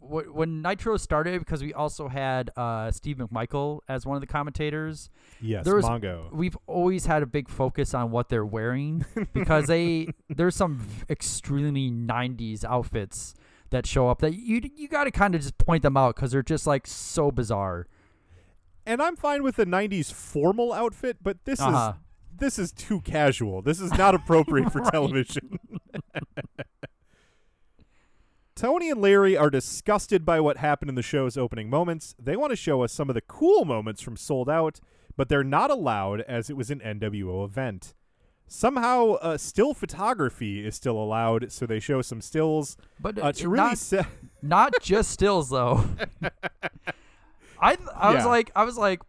Wh- 0.00 0.34
When 0.34 0.62
Nitro 0.62 0.96
started, 0.96 1.38
because 1.40 1.62
we 1.62 1.72
also 1.74 2.08
had 2.08 2.50
uh, 2.56 2.90
Steve 2.90 3.18
McMichael 3.18 3.80
as 3.88 4.04
one 4.06 4.16
of 4.16 4.20
the 4.20 4.26
commentators. 4.26 5.10
Yes, 5.40 5.64
there 5.64 5.76
was, 5.76 5.84
Mongo. 5.84 6.32
We've 6.32 6.56
always 6.66 7.06
had 7.06 7.22
a 7.22 7.26
big 7.26 7.48
focus 7.48 7.94
on 7.94 8.10
what 8.10 8.28
they're 8.28 8.44
wearing 8.46 9.04
because 9.32 9.66
they 9.66 10.08
there's 10.28 10.56
some 10.56 10.86
extremely 11.08 11.90
'90s 11.90 12.64
outfits 12.64 13.34
that 13.70 13.86
show 13.86 14.08
up 14.08 14.18
that 14.20 14.34
you 14.34 14.60
you 14.76 14.88
got 14.88 15.04
to 15.04 15.10
kind 15.10 15.34
of 15.34 15.40
just 15.42 15.56
point 15.58 15.82
them 15.82 15.96
out 15.96 16.16
because 16.16 16.32
they're 16.32 16.42
just 16.42 16.66
like 16.66 16.86
so 16.86 17.30
bizarre. 17.30 17.86
And 18.86 19.00
I'm 19.02 19.14
fine 19.14 19.42
with 19.42 19.56
the 19.56 19.66
90s 19.66 20.10
formal 20.12 20.72
outfit, 20.72 21.18
but 21.22 21.44
this 21.44 21.60
Uh-huh. 21.60 21.92
is 21.94 22.38
this 22.38 22.58
is 22.58 22.72
too 22.72 23.00
casual. 23.02 23.60
This 23.62 23.80
is 23.80 23.92
not 23.92 24.14
appropriate 24.14 24.72
for 24.72 24.80
television. 24.90 25.58
Tony 28.60 28.90
and 28.90 29.00
Larry 29.00 29.38
are 29.38 29.48
disgusted 29.48 30.26
by 30.26 30.38
what 30.38 30.58
happened 30.58 30.90
in 30.90 30.94
the 30.94 31.00
show's 31.00 31.38
opening 31.38 31.70
moments. 31.70 32.14
They 32.22 32.36
want 32.36 32.50
to 32.50 32.56
show 32.56 32.82
us 32.82 32.92
some 32.92 33.08
of 33.08 33.14
the 33.14 33.22
cool 33.22 33.64
moments 33.64 34.02
from 34.02 34.18
Sold 34.18 34.50
Out, 34.50 34.80
but 35.16 35.30
they're 35.30 35.42
not 35.42 35.70
allowed 35.70 36.20
as 36.20 36.50
it 36.50 36.58
was 36.58 36.70
an 36.70 36.80
NWO 36.80 37.42
event. 37.42 37.94
Somehow, 38.46 39.12
uh, 39.12 39.38
still 39.38 39.72
photography 39.72 40.62
is 40.62 40.74
still 40.74 40.98
allowed, 40.98 41.50
so 41.50 41.64
they 41.64 41.80
show 41.80 42.02
some 42.02 42.20
stills. 42.20 42.76
But 43.00 43.16
uh, 43.16 43.22
uh, 43.22 43.32
to 43.32 43.48
really 43.48 43.64
not, 43.64 43.78
se- 43.78 44.06
not 44.42 44.74
just 44.82 45.10
stills 45.10 45.48
though. 45.48 45.86
I 47.58 47.76
th- 47.76 47.88
I 47.96 48.14
was 48.14 48.26
like 48.26 48.50
I 48.54 48.64
was 48.64 48.76
like, 48.76 49.00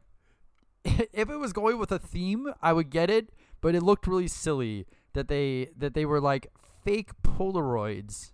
if 0.85 1.29
it 1.29 1.37
was 1.37 1.51
going 1.51 1.77
with 1.77 1.91
a 1.91 1.99
theme, 1.99 2.53
I 2.61 2.71
would 2.71 2.89
get 2.89 3.09
it. 3.09 3.33
But 3.59 3.75
it 3.75 3.83
looked 3.83 4.07
really 4.07 4.29
silly 4.29 4.87
that 5.11 5.27
they 5.27 5.67
that 5.75 5.93
they 5.93 6.05
were 6.05 6.21
like 6.21 6.47
fake 6.85 7.09
Polaroids. 7.21 8.31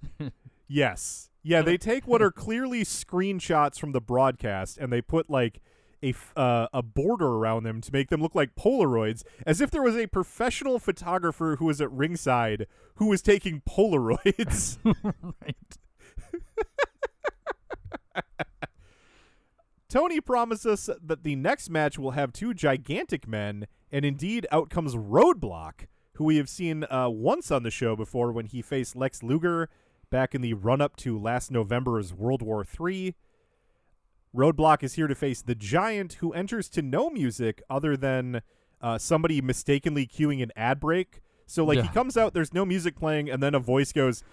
Yes. 0.67 1.29
Yeah, 1.43 1.61
they 1.61 1.77
take 1.77 2.07
what 2.07 2.21
are 2.21 2.31
clearly 2.31 2.83
screenshots 2.83 3.79
from 3.79 3.93
the 3.93 4.01
broadcast 4.01 4.77
and 4.77 4.91
they 4.91 5.01
put 5.01 5.29
like 5.29 5.61
a 6.03 6.09
f- 6.09 6.33
uh, 6.35 6.67
a 6.73 6.83
border 6.83 7.27
around 7.27 7.63
them 7.63 7.81
to 7.81 7.91
make 7.91 8.09
them 8.09 8.21
look 8.21 8.35
like 8.35 8.55
Polaroids, 8.55 9.23
as 9.45 9.61
if 9.61 9.71
there 9.71 9.81
was 9.81 9.95
a 9.95 10.07
professional 10.07 10.77
photographer 10.79 11.55
who 11.57 11.65
was 11.65 11.81
at 11.81 11.91
ringside 11.91 12.67
who 12.95 13.07
was 13.07 13.21
taking 13.21 13.61
Polaroids. 13.61 14.77
right. 15.23 15.77
Tony 19.89 20.19
promises 20.19 20.89
us 20.89 20.97
that 21.01 21.23
the 21.23 21.35
next 21.35 21.69
match 21.69 21.97
will 21.97 22.11
have 22.11 22.33
two 22.33 22.53
gigantic 22.53 23.27
men, 23.27 23.67
and 23.91 24.03
indeed 24.03 24.45
out 24.51 24.69
comes 24.69 24.95
Roadblock, 24.95 25.87
who 26.15 26.25
we 26.25 26.37
have 26.37 26.49
seen 26.49 26.83
uh, 26.89 27.07
once 27.09 27.51
on 27.51 27.63
the 27.63 27.71
show 27.71 27.95
before 27.95 28.31
when 28.31 28.45
he 28.47 28.61
faced 28.61 28.95
Lex 28.95 29.23
Luger 29.23 29.69
back 30.09 30.33
in 30.33 30.41
the 30.41 30.53
run 30.53 30.81
up 30.81 30.95
to 30.97 31.19
last 31.19 31.51
November's 31.51 32.13
World 32.13 32.41
War 32.41 32.65
III. 32.65 33.15
Roadblock 34.35 34.83
is 34.83 34.93
here 34.93 35.07
to 35.07 35.15
face 35.15 35.41
the 35.41 35.55
Giant, 35.55 36.13
who 36.13 36.33
enters 36.33 36.69
to 36.69 36.81
no 36.81 37.09
music 37.09 37.61
other 37.69 37.97
than 37.97 38.41
uh, 38.81 38.97
somebody 38.97 39.41
mistakenly 39.41 40.05
cueing 40.05 40.43
an 40.43 40.51
ad 40.55 40.79
break. 40.79 41.21
So, 41.45 41.63
like, 41.63 41.81
he 41.81 41.87
comes 41.89 42.17
out, 42.17 42.33
there's 42.33 42.53
no 42.53 42.65
music 42.65 42.95
playing, 42.97 43.29
and 43.29 43.41
then 43.41 43.55
a 43.55 43.59
voice 43.59 43.93
goes, 43.93 44.23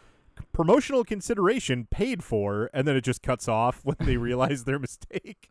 promotional 0.52 1.04
consideration 1.04 1.86
paid 1.90 2.24
for, 2.24 2.70
and 2.74 2.86
then 2.86 2.96
it 2.96 3.02
just 3.02 3.22
cuts 3.22 3.48
off 3.48 3.80
when 3.84 3.96
they 4.00 4.16
realize 4.18 4.64
their 4.64 4.78
mistake. 4.78 5.50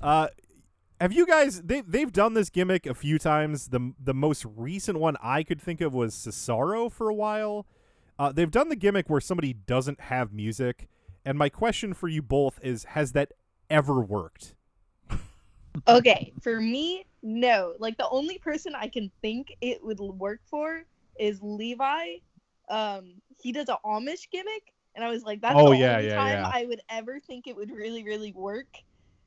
Uh, 0.00 0.28
have 1.00 1.12
you 1.12 1.26
guys? 1.26 1.62
They 1.62 1.80
they've 1.80 2.12
done 2.12 2.34
this 2.34 2.50
gimmick 2.50 2.86
a 2.86 2.94
few 2.94 3.18
times. 3.18 3.68
the 3.68 3.92
The 4.02 4.14
most 4.14 4.44
recent 4.56 4.98
one 4.98 5.16
I 5.22 5.42
could 5.42 5.60
think 5.60 5.80
of 5.80 5.94
was 5.94 6.14
Cesaro 6.14 6.90
for 6.90 7.08
a 7.08 7.14
while. 7.14 7.66
Uh, 8.18 8.32
they've 8.32 8.50
done 8.50 8.68
the 8.68 8.76
gimmick 8.76 9.08
where 9.08 9.20
somebody 9.20 9.52
doesn't 9.52 10.00
have 10.02 10.32
music, 10.32 10.88
and 11.24 11.38
my 11.38 11.48
question 11.48 11.94
for 11.94 12.08
you 12.08 12.22
both 12.22 12.58
is: 12.62 12.84
Has 12.84 13.12
that 13.12 13.32
ever 13.70 14.00
worked? 14.00 14.54
Okay, 15.88 16.32
for 16.42 16.60
me, 16.60 17.06
no. 17.22 17.74
Like 17.78 17.96
the 17.96 18.08
only 18.10 18.38
person 18.38 18.74
I 18.74 18.88
can 18.88 19.10
think 19.22 19.56
it 19.60 19.82
would 19.82 20.00
work 20.00 20.40
for 20.50 20.84
is 21.18 21.40
Levi. 21.42 22.16
Um, 22.68 23.14
he 23.40 23.52
does 23.52 23.68
a 23.68 23.78
Amish 23.84 24.30
gimmick, 24.30 24.74
and 24.94 25.04
I 25.04 25.08
was 25.10 25.22
like, 25.22 25.40
that's 25.40 25.54
Oh, 25.56 25.70
the 25.70 25.78
yeah, 25.80 25.96
only 25.96 26.08
yeah, 26.08 26.16
time 26.16 26.28
yeah. 26.28 26.50
I 26.52 26.66
would 26.66 26.80
ever 26.90 27.20
think 27.20 27.46
it 27.46 27.56
would 27.56 27.70
really, 27.70 28.04
really 28.04 28.32
work. 28.32 28.68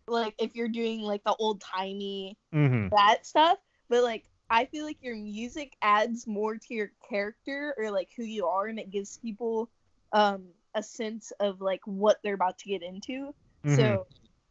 Like 0.08 0.36
if 0.40 0.56
you're 0.56 0.68
doing 0.70 1.02
like 1.02 1.24
the 1.24 1.36
old 1.36 1.62
timey 1.62 2.38
Mm-hmm. 2.54 2.90
that 2.96 3.26
stuff, 3.26 3.58
but 3.90 4.04
like 4.04 4.26
I 4.52 4.66
feel 4.66 4.84
like 4.84 4.98
your 5.02 5.16
music 5.16 5.78
adds 5.82 6.28
more 6.28 6.58
to 6.58 6.74
your 6.74 6.92
character 7.10 7.74
or 7.78 7.90
like 7.90 8.10
who 8.18 8.24
you 8.24 8.46
are, 8.46 8.68
and 8.68 8.78
it 8.78 8.92
gives 8.92 9.18
people 9.18 9.70
um 10.12 10.44
a 10.76 10.84
sense 10.84 11.32
of 11.40 11.62
like 11.62 11.80
what 11.86 12.18
they're 12.22 12.34
about 12.36 12.58
to 12.60 12.70
get 12.70 12.84
into. 12.84 13.34
Mm-hmm. 13.66 13.76
So 13.76 14.08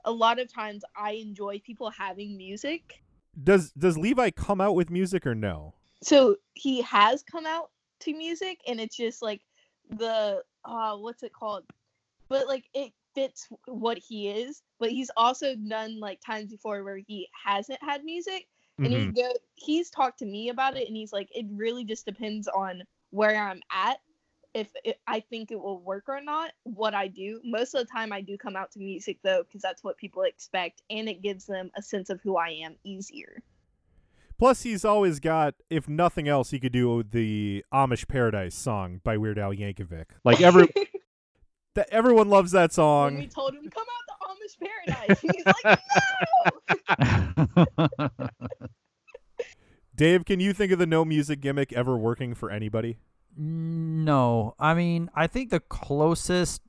a 0.06 0.10
lot 0.10 0.38
of 0.38 0.52
times 0.52 0.82
I 0.96 1.12
enjoy 1.12 1.60
people 1.64 1.90
having 1.90 2.36
music. 2.36 3.02
Does 3.44 3.72
Does 3.72 3.98
Levi 3.98 4.30
come 4.30 4.60
out 4.60 4.74
with 4.74 4.88
music 4.90 5.26
or 5.26 5.34
no? 5.34 5.74
So 6.02 6.36
he 6.54 6.80
has 6.82 7.22
come 7.22 7.44
out 7.44 7.70
to 8.00 8.14
music 8.14 8.60
and 8.66 8.80
it's 8.80 8.96
just 8.96 9.20
like 9.20 9.42
the 9.90 10.42
uh 10.64 10.96
what's 10.96 11.22
it 11.22 11.32
called? 11.34 11.64
But 12.30 12.46
like 12.46 12.64
it 12.72 12.92
fits 13.14 13.48
what 13.66 13.98
he 13.98 14.30
is, 14.30 14.62
but 14.78 14.90
he's 14.90 15.10
also 15.14 15.54
done 15.56 16.00
like 16.00 16.20
times 16.24 16.50
before 16.50 16.84
where 16.84 17.00
he 17.06 17.28
hasn't 17.44 17.82
had 17.82 18.02
music 18.02 18.46
and 18.84 18.92
he 18.92 18.98
Mhm. 19.08 19.16
go 19.16 19.32
he's 19.54 19.90
talked 19.90 20.18
to 20.20 20.26
me 20.26 20.48
about 20.48 20.76
it 20.76 20.86
and 20.88 20.96
he's 20.96 21.12
like 21.12 21.28
it 21.34 21.46
really 21.50 21.84
just 21.84 22.06
depends 22.06 22.48
on 22.48 22.82
where 23.10 23.36
I'm 23.36 23.60
at, 23.72 23.98
if 24.54 24.68
it, 24.84 25.00
I 25.06 25.20
think 25.20 25.50
it 25.50 25.60
will 25.60 25.80
work 25.80 26.04
or 26.08 26.20
not, 26.20 26.52
what 26.62 26.94
I 26.94 27.08
do. 27.08 27.40
Most 27.44 27.74
of 27.74 27.80
the 27.86 27.92
time, 27.92 28.12
I 28.12 28.20
do 28.20 28.36
come 28.38 28.56
out 28.56 28.70
to 28.72 28.78
music 28.78 29.18
though, 29.22 29.42
because 29.42 29.62
that's 29.62 29.82
what 29.84 29.96
people 29.96 30.22
expect, 30.22 30.82
and 30.90 31.08
it 31.08 31.22
gives 31.22 31.44
them 31.46 31.70
a 31.76 31.82
sense 31.82 32.08
of 32.10 32.20
who 32.22 32.36
I 32.36 32.50
am 32.50 32.76
easier. 32.84 33.42
Plus, 34.38 34.62
he's 34.62 34.84
always 34.84 35.20
got, 35.20 35.54
if 35.68 35.88
nothing 35.88 36.26
else, 36.26 36.50
he 36.50 36.58
could 36.58 36.72
do 36.72 37.02
the 37.02 37.64
Amish 37.74 38.08
Paradise 38.08 38.54
song 38.54 39.00
by 39.04 39.16
Weird 39.18 39.38
Al 39.38 39.52
Yankovic. 39.52 40.06
Like 40.24 40.40
every, 40.40 40.66
that 41.74 41.88
everyone 41.90 42.28
loves 42.30 42.52
that 42.52 42.74
when 42.76 43.16
we 43.16 43.22
song. 43.22 43.28
told 43.28 43.54
him 43.54 43.68
come 43.68 43.82
out 43.86 44.06
to 44.08 44.19
Amish 44.58 44.68
Paradise, 44.86 45.20
he's 45.20 45.44
like, 45.46 45.80
no. 47.98 48.08
Dave, 49.96 50.24
can 50.24 50.40
you 50.40 50.52
think 50.52 50.72
of 50.72 50.78
the 50.78 50.86
no 50.86 51.04
music 51.04 51.40
gimmick 51.40 51.72
ever 51.72 51.96
working 51.96 52.34
for 52.34 52.50
anybody? 52.50 52.98
No, 53.36 54.54
I 54.58 54.74
mean, 54.74 55.10
I 55.14 55.26
think 55.26 55.50
the 55.50 55.60
closest 55.60 56.62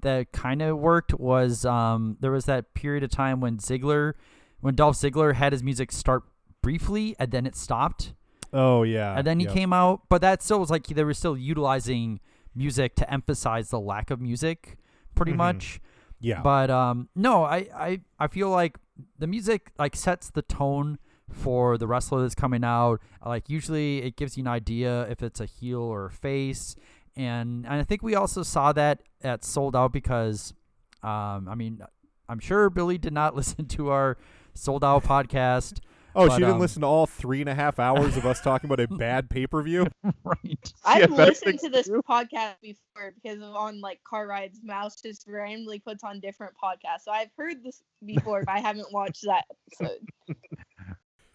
that 0.00 0.32
kind 0.32 0.62
of 0.62 0.78
worked 0.78 1.14
was 1.14 1.64
um, 1.64 2.16
there 2.20 2.30
was 2.30 2.46
that 2.46 2.74
period 2.74 3.02
of 3.04 3.10
time 3.10 3.40
when 3.40 3.58
Ziggler, 3.58 4.14
when 4.60 4.74
Dolph 4.74 4.96
Ziggler 4.96 5.34
had 5.34 5.52
his 5.52 5.62
music 5.62 5.92
start 5.92 6.22
briefly 6.62 7.14
and 7.18 7.30
then 7.30 7.46
it 7.46 7.56
stopped, 7.56 8.14
Oh 8.52 8.82
yeah, 8.82 9.14
and 9.16 9.26
then 9.26 9.38
he 9.40 9.44
yep. 9.44 9.54
came 9.54 9.72
out, 9.74 10.02
but 10.08 10.22
that 10.22 10.42
still 10.42 10.58
was 10.58 10.70
like 10.70 10.86
they 10.86 11.04
were 11.04 11.12
still 11.14 11.36
utilizing 11.36 12.20
music 12.54 12.94
to 12.96 13.12
emphasize 13.12 13.68
the 13.68 13.78
lack 13.78 14.10
of 14.10 14.20
music, 14.22 14.78
pretty 15.14 15.32
Mhm. 15.32 15.36
much. 15.36 15.80
Yeah, 16.20 16.42
But 16.42 16.70
um, 16.70 17.08
no, 17.14 17.44
I, 17.44 17.68
I 17.74 18.00
I 18.18 18.26
feel 18.26 18.50
like 18.50 18.78
the 19.18 19.26
music 19.26 19.70
like 19.78 19.94
sets 19.94 20.30
the 20.30 20.42
tone 20.42 20.98
for 21.30 21.78
the 21.78 21.86
wrestler 21.86 22.22
that's 22.22 22.34
coming 22.34 22.64
out. 22.64 23.00
Like 23.24 23.48
usually 23.48 24.02
it 24.02 24.16
gives 24.16 24.36
you 24.36 24.42
an 24.42 24.48
idea 24.48 25.02
if 25.10 25.22
it's 25.22 25.40
a 25.40 25.46
heel 25.46 25.80
or 25.80 26.06
a 26.06 26.10
face, 26.10 26.74
and 27.16 27.64
and 27.66 27.74
I 27.74 27.84
think 27.84 28.02
we 28.02 28.14
also 28.14 28.42
saw 28.42 28.72
that 28.72 29.02
at 29.22 29.44
Sold 29.44 29.76
Out 29.76 29.92
because, 29.92 30.54
um, 31.02 31.48
I 31.48 31.54
mean, 31.54 31.80
I'm 32.28 32.40
sure 32.40 32.70
Billie 32.70 32.98
did 32.98 33.12
not 33.12 33.36
listen 33.40 33.66
to 33.66 33.90
our 33.90 34.16
Sold 34.54 34.82
Out 34.84 35.04
podcast. 35.04 35.78
Oh, 36.14 36.26
but, 36.26 36.34
she 36.34 36.40
didn't 36.40 36.54
um, 36.54 36.60
listen 36.60 36.80
to 36.80 36.86
all 36.86 37.06
three 37.06 37.40
and 37.40 37.48
a 37.48 37.54
half 37.54 37.78
hours 37.78 38.16
of 38.16 38.24
us 38.26 38.40
talking 38.40 38.70
about 38.70 38.80
a 38.80 38.88
bad 38.96 39.28
pay 39.28 39.46
per 39.46 39.62
view. 39.62 39.86
right. 40.24 40.72
I've 40.84 41.10
Yeah, 41.10 41.16
listened 41.16 41.58
to 41.60 41.68
this 41.68 41.86
true. 41.86 42.02
podcast 42.08 42.54
before 42.62 43.12
because 43.22 43.38
of 43.38 43.54
on 43.54 43.80
like 43.80 44.02
car 44.04 44.26
rides, 44.26 44.60
Mouse 44.62 45.00
just 45.00 45.24
randomly 45.28 45.78
puts 45.78 46.02
on 46.02 46.20
different 46.20 46.54
podcasts. 46.62 47.02
So 47.04 47.12
I've 47.12 47.30
heard 47.36 47.62
this 47.62 47.82
before, 48.04 48.42
but 48.44 48.54
I 48.54 48.60
haven't 48.60 48.92
watched 48.92 49.22
that 49.22 49.44
episode. 49.80 50.00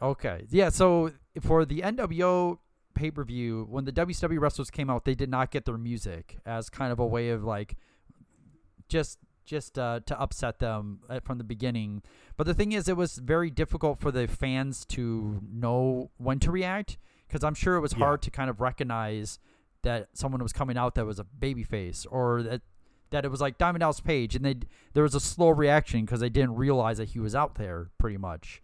Okay. 0.02 0.46
Yeah. 0.50 0.68
So 0.68 1.14
for 1.40 1.64
the 1.64 1.80
NWO 1.80 2.58
pay 2.94 3.10
per 3.10 3.24
view, 3.24 3.66
when 3.70 3.86
the 3.86 3.94
WCW 3.94 4.38
wrestlers 4.38 4.70
came 4.70 4.90
out, 4.90 5.06
they 5.06 5.16
did 5.16 5.30
not 5.30 5.50
get 5.50 5.64
their 5.64 5.78
music 5.78 6.40
as 6.46 6.70
kind 6.70 6.92
of 6.92 7.00
a 7.00 7.06
way 7.06 7.30
of 7.30 7.46
like 7.46 7.78
just 8.90 9.18
just 9.46 9.78
uh, 9.78 10.00
to 10.06 10.20
upset 10.20 10.60
them 10.60 11.00
uh, 11.10 11.20
from 11.20 11.38
the 11.38 11.44
beginning. 11.44 12.02
But 12.38 12.48
the 12.48 12.54
thing 12.54 12.72
is, 12.72 12.88
it 12.88 12.98
was 12.98 13.18
very 13.18 13.50
difficult 13.50 14.00
for 14.00 14.12
the 14.12 14.28
fans 14.28 14.86
to 14.88 15.42
know 15.52 16.12
when 16.18 16.40
to 16.40 16.52
react 16.52 16.98
because 17.28 17.44
I'm 17.44 17.54
sure 17.56 17.76
it 17.76 17.82
was 17.82 17.94
Yeah. 17.94 18.00
hard 18.00 18.22
to 18.24 18.32
kind 18.32 18.50
of 18.50 18.62
recognize 18.62 19.40
that 19.82 20.08
someone 20.14 20.42
was 20.42 20.54
coming 20.54 20.78
out 20.78 20.96
that 20.96 21.06
was 21.06 21.20
a 21.20 21.26
babyface 21.26 22.06
or 22.10 22.42
that 22.44 22.62
that 23.10 23.26
it 23.26 23.30
was 23.30 23.42
like 23.42 23.60
Diamond 23.60 23.82
Dallas 23.82 24.00
Page, 24.00 24.36
and 24.36 24.44
they 24.44 24.56
there 24.94 25.04
was 25.04 25.14
a 25.14 25.20
slow 25.20 25.50
reaction 25.50 26.04
because 26.06 26.20
they 26.20 26.30
didn't 26.30 26.56
realize 26.56 26.98
that 26.98 27.10
he 27.10 27.20
was 27.20 27.36
out 27.36 27.56
there 27.56 27.90
pretty 28.00 28.18
much. 28.18 28.62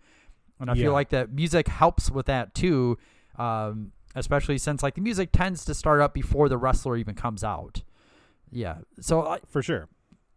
And 0.59 0.71
I 0.71 0.73
Yeah. 0.73 0.83
feel 0.85 0.93
like 0.93 1.09
that 1.09 1.31
music 1.31 1.67
helps 1.67 2.09
with 2.09 2.25
that 2.25 2.55
too, 2.55 2.97
um, 3.37 3.91
especially 4.15 4.57
since 4.57 4.81
like 4.81 4.95
the 4.95 5.01
music 5.01 5.29
tends 5.31 5.63
to 5.65 5.73
start 5.75 6.01
up 6.01 6.13
before 6.13 6.49
the 6.49 6.57
wrestler 6.57 6.95
even 6.97 7.13
comes 7.15 7.43
out. 7.43 7.83
Yeah, 8.51 8.79
so 8.99 9.27
I, 9.27 9.39
For 9.47 9.61
sure. 9.61 9.87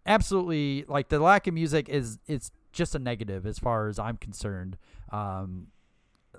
Absolutely 0.07 0.85
like 0.89 1.09
the 1.09 1.19
lack 1.21 1.47
of 1.47 1.55
music 1.55 1.89
is 1.89 2.19
it's 2.27 2.51
just 2.73 2.95
a 2.95 2.99
negative 2.99 3.47
as 3.47 3.59
far 3.59 3.89
as 3.89 3.99
I'm 3.99 4.17
concerned. 4.17 4.77
Um, 5.11 5.69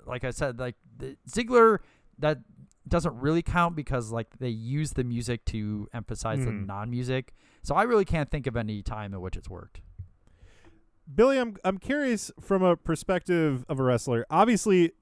like 0.06 0.24
I 0.24 0.30
said, 0.30 0.58
like 0.58 0.74
the 0.96 1.16
Ziggler 1.28 1.78
that 2.18 2.38
doesn't 2.86 3.14
really 3.18 3.40
count 3.42 3.74
because 3.76 4.10
like 4.12 4.38
they 4.38 4.48
use 4.50 4.92
the 4.92 5.04
music 5.04 5.44
to 5.46 5.88
emphasize 5.94 6.44
the 6.44 6.50
Mhm. 6.50 6.66
non-music. 6.66 7.32
So 7.62 7.74
I 7.74 7.84
really 7.84 8.04
can't 8.04 8.30
think 8.30 8.46
of 8.46 8.56
any 8.56 8.82
time 8.82 9.14
in 9.14 9.20
which 9.22 9.36
it's 9.36 9.48
worked. 9.48 9.80
Billie, 11.12 11.38
I'm 11.38 11.56
I'm 11.64 11.78
curious 11.78 12.30
from 12.40 12.62
a 12.62 12.76
perspective 12.76 13.64
of 13.68 13.78
a 13.78 13.82
wrestler. 13.82 14.26
Obviously, 14.30 14.92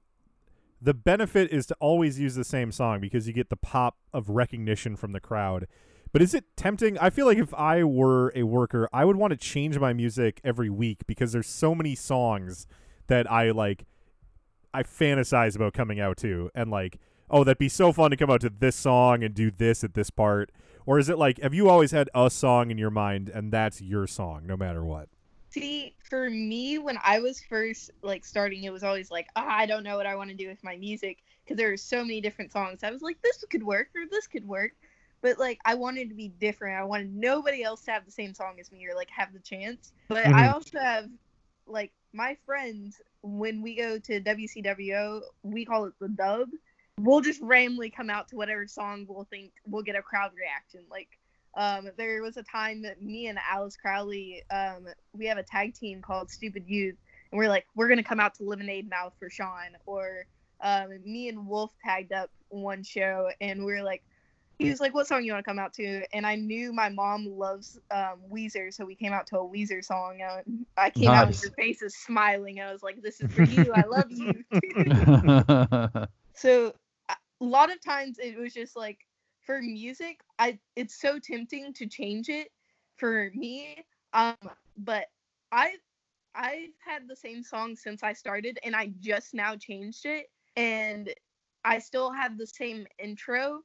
the 0.81 0.93
benefit 0.93 1.51
is 1.51 1.65
to 1.67 1.75
always 1.79 2.19
use 2.19 2.35
the 2.35 2.43
same 2.43 2.71
song 2.71 2.99
because 2.99 3.27
you 3.27 3.33
get 3.33 3.49
the 3.49 3.55
pop 3.57 3.97
of 4.13 4.29
recognition 4.29 4.95
from 4.95 5.11
the 5.13 5.19
crowd. 5.21 5.67
But 6.13 6.21
is 6.21 6.35
it 6.35 6.45
tempting? 6.55 6.97
I 6.99 7.09
feel 7.09 7.25
like 7.25 7.39
if 7.39 7.53
I 7.55 7.83
were 7.83 8.31
a 8.35 8.43
worker, 8.43 8.87
I 8.93 9.03
would 9.03 9.15
want 9.15 9.31
to 9.31 9.37
change 9.37 9.79
my 9.79 9.93
music 9.93 10.39
every 10.43 10.69
week 10.69 11.07
because 11.07 11.31
there's 11.33 11.47
so 11.47 11.73
many 11.73 11.95
songs 11.95 12.67
that 13.07 13.29
I 13.29 13.49
like 13.49 13.85
I 14.75 14.83
fantasize 14.83 15.55
about 15.55 15.73
coming 15.73 15.99
out 15.99 16.17
to 16.17 16.51
and 16.53 16.69
like, 16.69 16.99
oh, 17.31 17.43
that'd 17.43 17.57
be 17.57 17.67
so 17.67 17.91
fun 17.91 18.11
to 18.11 18.17
come 18.17 18.29
out 18.29 18.41
to 18.41 18.51
this 18.51 18.75
song 18.75 19.23
and 19.23 19.33
do 19.33 19.49
this 19.49 19.83
at 19.83 19.95
this 19.95 20.11
part. 20.11 20.51
Or 20.85 20.99
is 20.99 21.09
it 21.09 21.17
like 21.17 21.39
have 21.41 21.55
you 21.55 21.67
always 21.67 21.89
had 21.89 22.11
a 22.13 22.29
song 22.29 22.69
in 22.69 22.77
your 22.77 22.91
mind 22.91 23.29
and 23.29 23.51
that's 23.51 23.81
your 23.81 24.05
song 24.05 24.43
no 24.45 24.55
matter 24.55 24.85
what? 24.85 25.09
See, 25.49 25.95
for 26.09 26.29
me, 26.29 26.77
when 26.77 26.97
I 27.03 27.19
was 27.19 27.41
first 27.41 27.89
like 28.03 28.23
starting, 28.23 28.65
it 28.65 28.71
was 28.71 28.83
always 28.83 29.09
like, 29.09 29.27
ah, 29.35 29.45
I 29.47 29.65
don't 29.65 29.83
know 29.83 29.97
what 29.97 30.05
I 30.05 30.15
want 30.15 30.29
to 30.29 30.35
do 30.35 30.47
with 30.47 30.63
my 30.63 30.77
music 30.77 31.23
because 31.43 31.57
there 31.57 31.69
were 31.69 31.77
so 31.77 32.01
many 32.01 32.21
different 32.21 32.51
songs. 32.51 32.83
I 32.83 32.91
was 32.91 33.01
like, 33.01 33.19
this 33.23 33.43
could 33.49 33.63
work 33.63 33.89
or 33.95 34.03
this 34.09 34.27
could 34.27 34.47
work, 34.47 34.73
but 35.23 35.39
like 35.39 35.57
I 35.65 35.73
wanted 35.73 36.09
to 36.09 36.15
be 36.15 36.27
different. 36.27 36.77
I 36.77 36.83
wanted 36.83 37.15
nobody 37.15 37.63
else 37.63 37.81
to 37.85 37.91
have 37.91 38.05
the 38.05 38.11
same 38.11 38.35
song 38.35 38.57
as 38.59 38.71
me 38.71 38.85
or 38.85 38.93
like 38.93 39.09
have 39.09 39.33
the 39.33 39.39
chance. 39.39 39.93
But 40.09 40.27
I 40.27 40.47
Mhm. 40.47 40.53
also 40.53 40.79
have 40.79 41.09
like 41.65 41.93
my 42.11 42.35
friends 42.45 43.01
when 43.23 43.61
we 43.63 43.73
go 43.73 43.97
to 43.97 44.19
WCWO, 44.19 45.21
we 45.41 45.65
call 45.65 45.85
it 45.85 45.93
the 45.99 46.09
dub. 46.09 46.49
We'll 46.99 47.21
just 47.21 47.41
randomly 47.41 47.89
come 47.89 48.09
out 48.09 48.27
to 48.27 48.35
whatever 48.35 48.67
song 48.67 49.07
we'll 49.09 49.23
think 49.23 49.53
we'll 49.65 49.81
get 49.81 49.95
a 49.95 50.03
crowd 50.03 50.31
reaction. 50.35 50.85
Like 50.91 51.17
um, 51.55 51.89
there 51.97 52.21
was 52.21 52.35
a 52.37 52.43
time 52.43 52.81
that 52.81 53.01
me 53.01 53.27
and 53.27 53.39
Alice 53.49 53.77
Crowley, 53.77 54.43
um, 54.51 54.87
we 55.13 55.25
have 55.27 55.37
a 55.37 55.43
tag 55.43 55.73
team 55.73 56.01
called 56.01 56.29
Stupid 56.29 56.67
Youth, 56.67 56.97
and 57.31 57.37
we're 57.37 57.47
like, 57.47 57.65
we're 57.75 57.87
gonna 57.87 58.03
come 58.03 58.19
out 58.19 58.35
to 58.35 58.43
Lemonade 58.43 58.89
Mouth 58.89 59.13
for 59.19 59.29
Sean. 59.29 59.77
Or 59.85 60.25
um, 60.61 60.89
me 61.05 61.29
and 61.29 61.47
Wolf 61.47 61.71
tagged 61.83 62.11
up 62.11 62.29
one 62.49 62.83
show, 62.83 63.29
and 63.39 63.63
we're 63.63 63.83
like, 63.83 64.03
he 64.59 64.69
was 64.69 64.79
like, 64.79 64.93
what 64.93 65.07
song 65.07 65.23
you 65.23 65.33
want 65.33 65.43
to 65.43 65.49
come 65.49 65.59
out 65.59 65.73
to? 65.73 66.03
And 66.13 66.25
I 66.25 66.35
knew 66.35 66.73
my 66.73 66.89
mom 66.89 67.25
loves 67.25 67.79
um, 67.91 68.19
Weezer, 68.31 68.73
so 68.73 68.85
we 68.85 68.95
came 68.95 69.13
out 69.13 69.27
to 69.27 69.39
a 69.39 69.47
Weezer 69.47 69.83
song. 69.83 70.19
And 70.21 70.65
I 70.77 70.89
came 70.89 71.13
out 71.13 71.27
and 71.27 71.35
Nice. 71.35 71.41
your 71.41 71.51
face 71.51 71.81
is 71.81 71.95
smiling. 71.95 72.59
I 72.59 72.71
was 72.71 72.83
like, 72.83 73.01
this 73.01 73.19
is 73.19 73.31
for 73.31 73.43
you. 73.43 73.73
I 73.73 73.85
love 73.85 74.11
you. 74.11 74.43
so 76.35 76.73
a 77.09 77.15
a 77.41 77.45
lot 77.45 77.71
of 77.71 77.81
times 77.83 78.19
it 78.19 78.37
was 78.37 78.53
just 78.53 78.75
like 78.75 78.99
for 79.41 79.61
music 79.61 80.21
i 80.39 80.57
it's 80.75 80.99
so 80.99 81.19
tempting 81.19 81.73
to 81.73 81.85
change 81.85 82.29
it 82.29 82.49
for 82.95 83.31
me 83.35 83.83
um 84.13 84.35
but 84.77 85.07
i 85.51 85.73
i've 86.35 86.73
had 86.85 87.07
the 87.07 87.15
same 87.15 87.43
song 87.43 87.75
since 87.75 88.01
i 88.01 88.13
started 88.13 88.57
and 88.63 88.75
i 88.75 88.91
just 89.01 89.33
now 89.33 89.55
changed 89.55 90.05
it 90.05 90.27
and 90.55 91.13
i 91.65 91.77
still 91.79 92.11
have 92.11 92.37
the 92.37 92.47
same 92.47 92.87
intro 92.97 93.59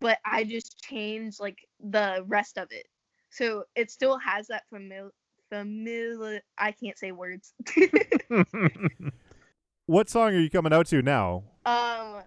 but 0.00 0.18
i 0.24 0.44
just 0.44 0.80
changed 0.82 1.38
like 1.40 1.58
the 1.90 2.24
rest 2.26 2.58
of 2.58 2.68
it 2.70 2.86
so 3.30 3.64
it 3.76 3.90
still 3.90 4.18
has 4.18 4.46
that 4.48 4.62
familiar 4.68 5.10
familiar 5.50 6.40
i 6.58 6.72
can't 6.72 6.98
say 6.98 7.12
words 7.12 7.52
what 9.86 10.08
song 10.08 10.34
are 10.34 10.38
you 10.38 10.50
coming 10.50 10.72
out 10.72 10.86
to 10.86 11.02
now? 11.02 11.42
Um, 11.66 12.22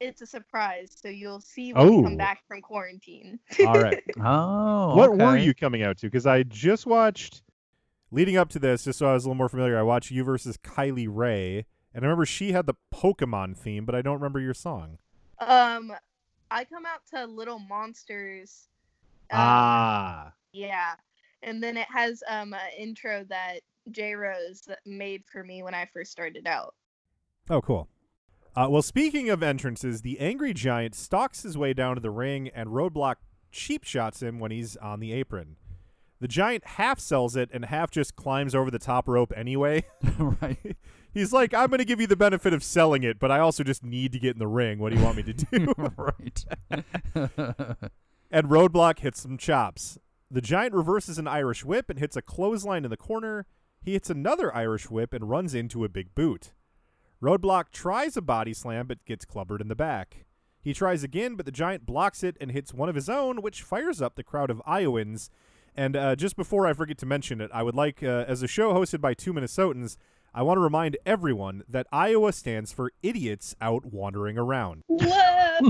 it's 0.00 0.20
a 0.22 0.26
surprise, 0.26 0.92
so 1.00 1.08
you'll 1.08 1.40
see 1.40 1.72
when 1.72 1.88
we 1.88 1.96
Oh. 1.98 2.02
come 2.02 2.16
back 2.16 2.42
from 2.48 2.60
quarantine. 2.60 3.38
All 3.60 3.80
right. 3.80 4.02
Oh, 4.20 4.96
what 4.96 5.16
were 5.16 5.36
you 5.36 5.54
coming 5.54 5.82
out 5.82 5.98
to? 5.98 6.06
Because 6.06 6.26
I 6.26 6.42
just 6.42 6.86
watched, 6.86 7.42
leading 8.10 8.36
up 8.36 8.48
to 8.50 8.58
this, 8.58 8.84
just 8.84 8.98
so 8.98 9.06
I 9.08 9.12
was 9.14 9.24
a 9.24 9.28
little 9.28 9.36
more 9.38 9.48
familiar, 9.48 9.78
I 9.78 9.82
watched 9.82 10.10
you 10.10 10.24
versus 10.24 10.56
Kylie 10.56 11.08
Rae, 11.08 11.64
and 11.94 12.04
I 12.04 12.06
remember 12.08 12.26
she 12.26 12.52
had 12.52 12.66
the 12.66 12.74
Pokemon 12.92 13.56
theme, 13.56 13.84
but 13.86 13.94
I 13.94 14.02
don't 14.02 14.14
remember 14.14 14.40
your 14.40 14.54
song. 14.54 14.98
um, 15.38 15.92
I 16.50 16.64
come 16.64 16.84
out 16.86 17.00
to 17.14 17.26
Little 17.26 17.58
Monsters. 17.58 18.68
Um, 19.30 19.38
Ah. 19.40 20.32
Yeah, 20.52 20.94
and 21.42 21.62
then 21.62 21.76
it 21.76 21.88
has 21.90 22.22
um 22.28 22.54
an 22.54 22.60
intro 22.78 23.24
that 23.28 23.60
J 23.90 24.14
Rose 24.14 24.68
made 24.84 25.24
for 25.30 25.44
me 25.44 25.62
when 25.62 25.74
I 25.74 25.86
first 25.92 26.12
started 26.12 26.46
out. 26.46 26.74
Oh, 27.50 27.60
cool. 27.60 27.88
Uh, 28.54 28.68
well, 28.70 28.82
speaking 28.82 29.28
of 29.28 29.42
entrances, 29.42 30.00
the 30.00 30.18
Angry 30.18 30.54
Giant 30.54 30.94
stalks 30.94 31.42
his 31.42 31.58
way 31.58 31.74
down 31.74 31.96
to 31.96 32.00
the 32.00 32.10
ring, 32.10 32.48
and 32.48 32.70
Roadblock 32.70 33.16
cheap 33.52 33.84
shots 33.84 34.22
him 34.22 34.38
when 34.38 34.50
he's 34.50 34.76
on 34.78 35.00
the 35.00 35.12
apron. 35.12 35.56
The 36.20 36.28
Giant 36.28 36.64
half 36.64 36.98
sells 36.98 37.36
it 37.36 37.50
and 37.52 37.66
half 37.66 37.90
just 37.90 38.16
climbs 38.16 38.54
over 38.54 38.70
the 38.70 38.78
top 38.78 39.06
rope 39.08 39.32
anyway. 39.36 39.84
right. 40.18 40.76
He's 41.16 41.32
like, 41.32 41.54
I'm 41.54 41.68
going 41.68 41.78
to 41.78 41.86
give 41.86 41.98
you 41.98 42.06
the 42.06 42.14
benefit 42.14 42.52
of 42.52 42.62
selling 42.62 43.02
it, 43.02 43.18
but 43.18 43.30
I 43.30 43.38
also 43.38 43.64
just 43.64 43.82
need 43.82 44.12
to 44.12 44.18
get 44.18 44.34
in 44.34 44.38
the 44.38 44.46
ring. 44.46 44.78
What 44.78 44.92
do 44.92 44.98
you 44.98 45.02
want 45.02 45.16
me 45.16 45.22
to 45.22 45.32
do? 45.32 45.74
right. 45.96 46.44
and 48.30 48.50
Roadblock 48.50 48.98
hits 48.98 49.22
some 49.22 49.38
chops. 49.38 49.96
The 50.30 50.42
Giant 50.42 50.74
reverses 50.74 51.16
an 51.16 51.26
Irish 51.26 51.64
whip 51.64 51.88
and 51.88 51.98
hits 51.98 52.16
a 52.16 52.22
clothesline 52.22 52.84
in 52.84 52.90
the 52.90 52.98
corner. 52.98 53.46
He 53.82 53.94
hits 53.94 54.10
another 54.10 54.54
Irish 54.54 54.90
whip 54.90 55.14
and 55.14 55.30
runs 55.30 55.54
into 55.54 55.84
a 55.84 55.88
big 55.88 56.14
boot. 56.14 56.52
Roadblock 57.22 57.70
tries 57.72 58.18
a 58.18 58.22
body 58.22 58.52
slam 58.52 58.86
but 58.86 59.02
gets 59.06 59.24
clubbered 59.24 59.62
in 59.62 59.68
the 59.68 59.74
back. 59.74 60.26
He 60.60 60.74
tries 60.74 61.02
again, 61.02 61.34
but 61.36 61.46
the 61.46 61.52
Giant 61.52 61.86
blocks 61.86 62.22
it 62.22 62.36
and 62.42 62.50
hits 62.50 62.74
one 62.74 62.90
of 62.90 62.94
his 62.94 63.08
own, 63.08 63.40
which 63.40 63.62
fires 63.62 64.02
up 64.02 64.16
the 64.16 64.22
crowd 64.22 64.50
of 64.50 64.60
Iowans. 64.66 65.30
And 65.74 65.96
uh, 65.96 66.14
just 66.14 66.36
before 66.36 66.66
I 66.66 66.74
forget 66.74 66.98
to 66.98 67.06
mention 67.06 67.40
it, 67.40 67.50
I 67.54 67.62
would 67.62 67.74
like, 67.74 68.02
uh, 68.02 68.26
as 68.28 68.42
a 68.42 68.46
show 68.46 68.74
hosted 68.74 69.00
by 69.00 69.14
two 69.14 69.32
Minnesotans, 69.32 69.96
I 70.36 70.42
want 70.42 70.58
to 70.58 70.60
remind 70.60 70.98
everyone 71.06 71.62
that 71.66 71.86
Iowa 71.90 72.30
stands 72.30 72.70
for 72.70 72.92
idiots 73.02 73.56
out 73.58 73.86
wandering 73.86 74.36
around. 74.36 74.82
Whoa! 74.86 75.08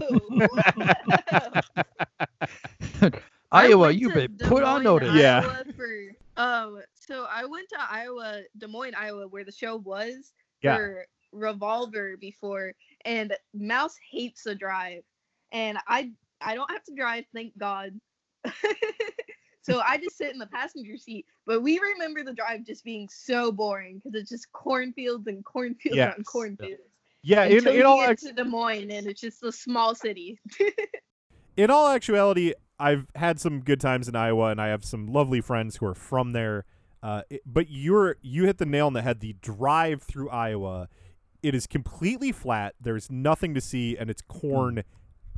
I 3.53 3.69
Iowa, 3.69 3.93
you've 3.93 4.15
been 4.15 4.37
put 4.39 4.65
on 4.65 4.83
Des 4.83 4.89
Moines, 4.89 5.05
notice. 5.05 5.15
Yeah. 5.15 5.63
For, 5.77 5.89
um, 6.37 6.83
so 6.95 7.29
I 7.31 7.45
went 7.45 7.69
to 7.69 7.77
Iowa, 7.81 8.41
Des 8.59 8.67
Moines, 8.67 8.97
Iowa, 8.99 9.29
where 9.29 9.45
the 9.45 9.53
show 9.53 9.77
was 9.77 10.33
Yeah. 10.63 10.77
for 10.77 11.07
Revolver 11.31 12.17
before, 12.17 12.73
and 13.05 13.33
Mouse 13.55 13.95
hates 14.11 14.43
the 14.43 14.57
drive, 14.57 15.05
and 15.53 15.79
I 15.87 16.11
I 16.41 16.57
don't 16.57 16.71
have 16.73 16.83
to 16.85 16.95
drive, 16.97 17.25
thank 17.33 17.57
God. 17.57 17.93
so 19.67 19.81
I 19.81 19.99
just 19.99 20.17
sit 20.17 20.33
in 20.33 20.39
the 20.39 20.47
passenger 20.47 20.97
seat. 20.97 21.27
But 21.47 21.63
we 21.63 21.79
remember 21.79 22.23
the 22.25 22.33
drive 22.33 22.65
just 22.65 22.85
being 22.85 23.09
so 23.09 23.51
boring 23.53 23.97
because 24.05 24.21
it's 24.21 24.31
just 24.31 24.51
cornfields 24.53 25.27
and 25.27 25.45
cornfields 25.45 25.97
Yes. 25.97 26.15
on 26.17 26.25
cornfields. 26.25 26.83
Yeah, 27.23 27.43
Until 27.43 27.73
in 27.73 27.79
you 27.79 27.85
all 27.85 28.15
to 28.15 28.33
Des 28.33 28.45
Moines, 28.45 28.91
and 28.91 29.07
it's 29.07 29.21
just 29.21 29.43
a 29.43 29.51
small 29.51 29.95
city. 29.97 30.39
in 31.57 31.71
all 31.71 31.89
actuality, 31.89 32.53
I've 32.79 33.07
had 33.17 33.41
some 33.41 33.61
good 33.61 33.81
times 33.81 34.09
in 34.09 34.15
Iowa, 34.15 34.49
and 34.51 34.61
I 34.61 34.69
have 34.69 34.85
some 34.85 35.07
lovely 35.09 35.41
friends 35.41 35.77
who 35.77 35.87
are 35.87 35.95
from 35.95 36.33
there. 36.33 36.65
Uh, 37.03 37.23
it- 37.31 37.43
but 37.45 37.67
you're 37.69 38.17
you 38.23 38.45
hit 38.45 38.59
the 38.59 38.67
nail 38.67 38.87
on 38.87 38.93
the 38.93 39.03
head. 39.03 39.21
The 39.21 39.33
drive 39.41 40.03
through 40.03 40.31
Iowa, 40.31 40.89
it 41.43 41.55
is 41.55 41.67
completely 41.67 42.31
flat. 42.33 42.75
There's 42.81 43.11
nothing 43.11 43.55
to 43.55 43.61
see, 43.61 43.97
and 43.97 44.09
it's 44.09 44.23
corn 44.23 44.85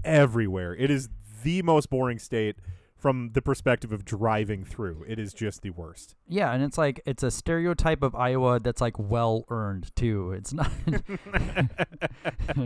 everywhere. 0.04 0.74
It 0.74 0.90
is 0.90 1.08
the 1.42 1.62
most 1.62 1.88
boring 1.90 2.18
state 2.18 2.56
from 2.98 3.30
the 3.32 3.40
perspective 3.40 3.92
of 3.92 4.04
driving 4.04 4.64
through. 4.64 5.04
It 5.08 5.18
is 5.18 5.32
just 5.32 5.62
the 5.62 5.70
worst. 5.70 6.16
Yeah, 6.26 6.52
and 6.52 6.62
it's 6.64 6.76
like 6.76 7.00
it's 7.06 7.22
a 7.22 7.30
stereotype 7.30 8.02
of 8.02 8.14
Iowa 8.14 8.58
that's 8.60 8.80
like 8.80 8.98
well 8.98 9.44
earned 9.48 9.94
too. 9.94 10.32
It's 10.32 10.52
not. 10.52 10.70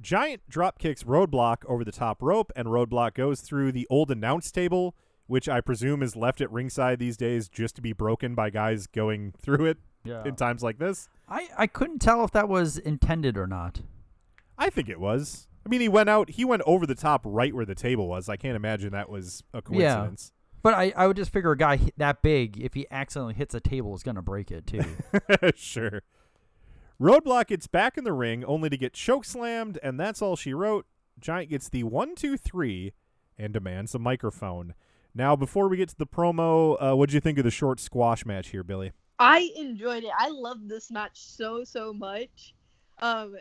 Giant 0.00 0.42
drop 0.48 0.78
kicks 0.78 1.04
Roadblock 1.04 1.64
over 1.66 1.84
the 1.84 1.92
top 1.92 2.22
rope, 2.22 2.50
and 2.56 2.66
Roadblock 2.68 3.14
goes 3.14 3.40
through 3.40 3.72
the 3.72 3.86
old 3.88 4.10
announce 4.10 4.50
table, 4.50 4.94
which 5.26 5.48
I 5.48 5.60
presume 5.60 6.02
is 6.02 6.16
left 6.16 6.40
at 6.40 6.50
ringside 6.50 6.98
these 6.98 7.16
days 7.16 7.48
just 7.48 7.76
to 7.76 7.82
be 7.82 7.92
broken 7.92 8.34
by 8.34 8.50
guys 8.50 8.86
going 8.86 9.32
through 9.40 9.66
it 9.66 9.78
Yeah. 10.04 10.24
in 10.24 10.34
times 10.34 10.62
like 10.62 10.78
this. 10.78 11.08
I 11.28 11.48
I 11.56 11.66
couldn't 11.66 12.00
tell 12.00 12.24
if 12.24 12.32
that 12.32 12.48
was 12.48 12.78
intended 12.78 13.36
or 13.36 13.46
not. 13.46 13.82
I 14.58 14.70
think 14.70 14.88
it 14.88 15.00
was. 15.00 15.48
I 15.64 15.68
mean, 15.68 15.80
he 15.80 15.88
went 15.88 16.08
out, 16.08 16.30
he 16.30 16.44
went 16.44 16.62
over 16.66 16.86
the 16.86 16.94
top 16.94 17.22
right 17.24 17.54
where 17.54 17.64
the 17.64 17.74
table 17.74 18.08
was. 18.08 18.28
I 18.28 18.36
can't 18.36 18.56
imagine 18.56 18.90
that 18.92 19.08
was 19.08 19.44
a 19.54 19.62
coincidence. 19.62 20.32
Yeah. 20.32 20.38
But 20.62 20.74
I, 20.74 20.92
I 20.96 21.06
would 21.06 21.16
just 21.16 21.32
figure 21.32 21.50
a 21.50 21.56
guy 21.56 21.80
that 21.96 22.22
big, 22.22 22.60
if 22.60 22.74
he 22.74 22.86
accidentally 22.90 23.34
hits 23.34 23.54
a 23.54 23.60
table, 23.60 23.94
is 23.94 24.02
gonna 24.02 24.22
break 24.22 24.50
it 24.50 24.66
too. 24.66 24.84
sure. 25.54 26.02
Roadblock 27.00 27.48
gets 27.48 27.66
back 27.66 27.98
in 27.98 28.04
the 28.04 28.12
ring 28.12 28.44
only 28.44 28.70
to 28.70 28.76
get 28.76 28.92
choke 28.92 29.24
slammed, 29.24 29.78
and 29.82 29.98
that's 29.98 30.22
all 30.22 30.36
she 30.36 30.54
wrote. 30.54 30.86
Giant 31.18 31.50
gets 31.50 31.68
the 31.68 31.82
one, 31.82 32.14
two, 32.14 32.36
three, 32.36 32.92
and 33.36 33.52
demands 33.52 33.94
a 33.94 33.98
microphone. 33.98 34.74
Now, 35.14 35.34
before 35.36 35.68
we 35.68 35.76
get 35.76 35.88
to 35.90 35.98
the 35.98 36.06
promo, 36.06 36.76
uh, 36.80 36.96
what 36.96 37.10
do 37.10 37.14
you 37.14 37.20
think 37.20 37.38
of 37.38 37.44
the 37.44 37.50
short 37.50 37.80
squash 37.80 38.24
match 38.24 38.48
here, 38.48 38.62
Billie? 38.62 38.92
I 39.18 39.50
enjoyed 39.56 40.04
it. 40.04 40.10
I 40.16 40.30
loved 40.30 40.68
this 40.68 40.90
match 40.90 41.20
so 41.20 41.64
so 41.64 41.92
much. 41.92 42.54
Um, 42.98 43.36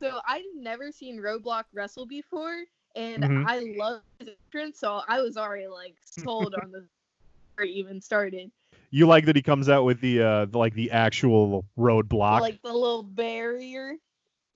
so 0.00 0.20
I'd 0.26 0.44
never 0.54 0.90
seen 0.92 1.18
Roadblock 1.20 1.64
wrestle 1.72 2.06
before, 2.06 2.64
and 2.96 3.24
Mhm. 3.24 3.44
I 3.44 3.60
loved 3.60 4.04
his 4.18 4.28
entrance, 4.52 4.80
so 4.80 5.00
I 5.08 5.20
was 5.20 5.36
already 5.36 5.68
like 5.68 5.96
sold 6.02 6.54
on 6.54 6.70
the 6.72 6.86
before 7.56 7.66
even 7.66 8.00
started. 8.00 8.50
You 8.90 9.06
like 9.06 9.24
that 9.26 9.36
he 9.36 9.42
comes 9.42 9.68
out 9.68 9.84
with 9.84 10.00
the 10.00 10.22
uh, 10.22 10.44
the, 10.46 10.58
like 10.58 10.74
the 10.74 10.90
actual 10.90 11.64
roadblock? 11.78 12.42
Like 12.42 12.60
the 12.62 12.72
little 12.72 13.02
barrier. 13.02 13.96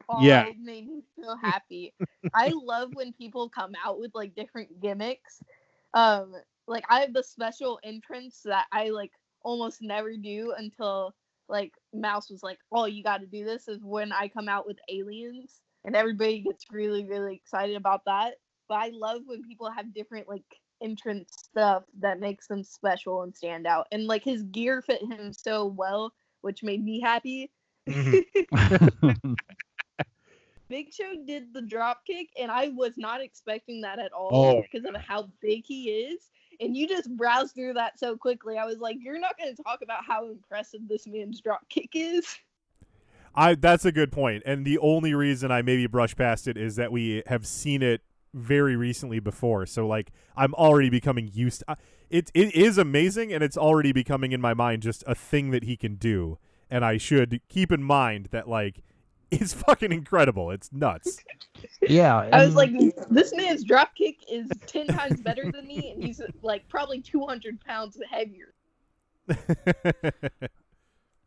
Oh, 0.09 0.37
Yeah. 0.37 0.47
it 0.47 0.59
made 0.59 0.87
me 0.89 1.03
so 1.21 1.37
happy. 1.37 1.95
I 2.35 2.51
love 2.55 2.91
when 2.95 3.13
people 3.13 3.49
come 3.49 3.73
out 3.85 3.99
with 3.99 4.13
like 4.15 4.35
different 4.35 4.81
gimmicks. 4.81 5.43
Um, 5.95 6.35
like 6.67 6.85
I 6.89 7.01
have 7.01 7.13
the 7.13 7.23
special 7.23 7.79
entrance 7.83 8.43
that 8.45 8.67
I 8.73 8.91
like 8.91 9.13
almost 9.43 9.83
never 9.83 10.17
do 10.17 10.55
until 10.57 11.15
like 11.49 11.73
Mouse 11.95 12.31
was 12.31 12.43
like, 12.43 12.59
"Oh, 12.73 12.87
you 12.87 13.03
got 13.03 13.19
to 13.21 13.27
do 13.27 13.45
this." 13.45 13.69
Is 13.69 13.81
when 13.83 14.13
I 14.13 14.29
come 14.29 14.49
out 14.49 14.67
with 14.67 14.79
aliens, 14.91 15.61
and 15.85 15.97
everybody 15.97 16.41
gets 16.41 16.65
really 16.71 17.05
really 17.07 17.35
excited 17.35 17.77
about 17.77 18.03
that. 18.07 18.35
But 18.69 18.77
I 18.77 18.91
love 18.93 19.23
when 19.27 19.43
people 19.43 19.71
have 19.71 19.95
different 19.95 20.29
like 20.29 20.45
entrance 20.83 21.33
stuff 21.37 21.85
that 22.01 22.21
makes 22.21 22.47
them 22.47 22.63
special 22.63 23.23
and 23.23 23.35
stand 23.35 23.67
out. 23.67 23.87
And 23.93 24.07
like 24.07 24.23
his 24.25 24.43
gear 24.45 24.83
fit 24.83 25.03
him 25.03 25.33
so 25.33 25.67
well, 25.67 26.13
which 26.43 26.63
made 26.63 26.85
me 26.85 27.01
happy. 27.01 27.51
Mm-hmm. 27.89 29.33
Big 30.69 30.93
Show 30.93 31.15
did 31.27 31.55
the 31.55 31.63
drop 31.63 32.03
kick, 32.07 32.29
and 32.39 32.51
I 32.51 32.69
was 32.69 32.93
not 32.99 33.23
expecting 33.23 33.81
that 33.83 33.99
at 33.99 34.13
all 34.13 34.59
Oh. 34.59 34.63
because 34.63 34.85
of 34.87 34.95
how 34.97 35.31
big 35.41 35.65
he 35.67 35.91
is. 35.91 36.29
And 36.61 36.77
you 36.77 36.89
just 36.89 37.15
browsed 37.17 37.55
through 37.55 37.75
that 37.75 37.99
so 37.99 38.17
quickly. 38.17 38.59
I 38.59 38.65
was 38.65 38.79
like, 38.79 38.97
you're 39.01 39.21
not 39.21 39.39
going 39.39 39.55
to 39.55 39.63
talk 39.63 39.81
about 39.83 40.05
how 40.05 40.29
impressive 40.29 40.81
this 40.89 41.07
man's 41.07 41.41
drop 41.41 41.69
kick 41.69 41.91
is. 41.95 42.27
I 43.35 43.55
that's 43.55 43.85
a 43.85 43.93
good 43.93 44.11
point, 44.11 44.43
and 44.47 44.65
the 44.65 44.79
only 44.79 45.15
reason 45.15 45.53
I 45.53 45.63
maybe 45.63 45.87
brush 45.87 46.17
past 46.17 46.49
it 46.49 46.57
is 46.57 46.77
that 46.77 46.91
we 46.91 47.23
have 47.27 47.47
seen 47.47 47.83
it 47.83 48.03
very 48.35 48.75
recently 48.75 49.21
before. 49.21 49.65
So 49.67 49.87
like 49.87 50.11
I'm 50.37 50.55
already 50.55 50.91
becoming 50.91 51.31
used. 51.33 51.63
To, 51.69 51.77
it 52.11 52.31
it 52.35 52.55
is 52.55 52.79
amazing, 52.79 53.33
and 53.33 53.45
it's 53.45 53.57
already 53.57 53.93
becoming 53.93 54.33
in 54.33 54.41
my 54.41 54.55
mind 54.55 54.83
just 54.83 55.05
a 55.07 55.15
thing 55.15 55.51
that 55.51 55.65
he 55.65 55.77
can 55.77 55.95
do, 55.95 56.39
and 56.69 56.85
I 56.85 56.97
should 56.97 57.41
keep 57.49 57.71
in 57.71 57.83
mind 57.83 58.29
that 58.33 58.49
like 58.49 58.83
it's 59.31 59.53
fucking 59.53 59.93
incredible. 59.93 60.51
It's 60.51 60.71
nuts. 60.73 61.19
yeah, 61.83 62.17
I 62.33 62.45
was 62.45 62.55
like, 62.55 62.71
this 63.11 63.35
man's 63.35 63.65
drop 63.65 63.95
kick 63.95 64.17
is 64.31 64.49
10 64.67 64.87
times 64.89 65.21
better 65.21 65.51
than 65.51 65.67
me, 65.67 65.91
and 65.91 66.03
he's 66.03 66.21
like 66.43 66.69
probably 66.69 67.01
200 67.01 67.61
pounds 67.61 67.99
heavier. 68.11 68.55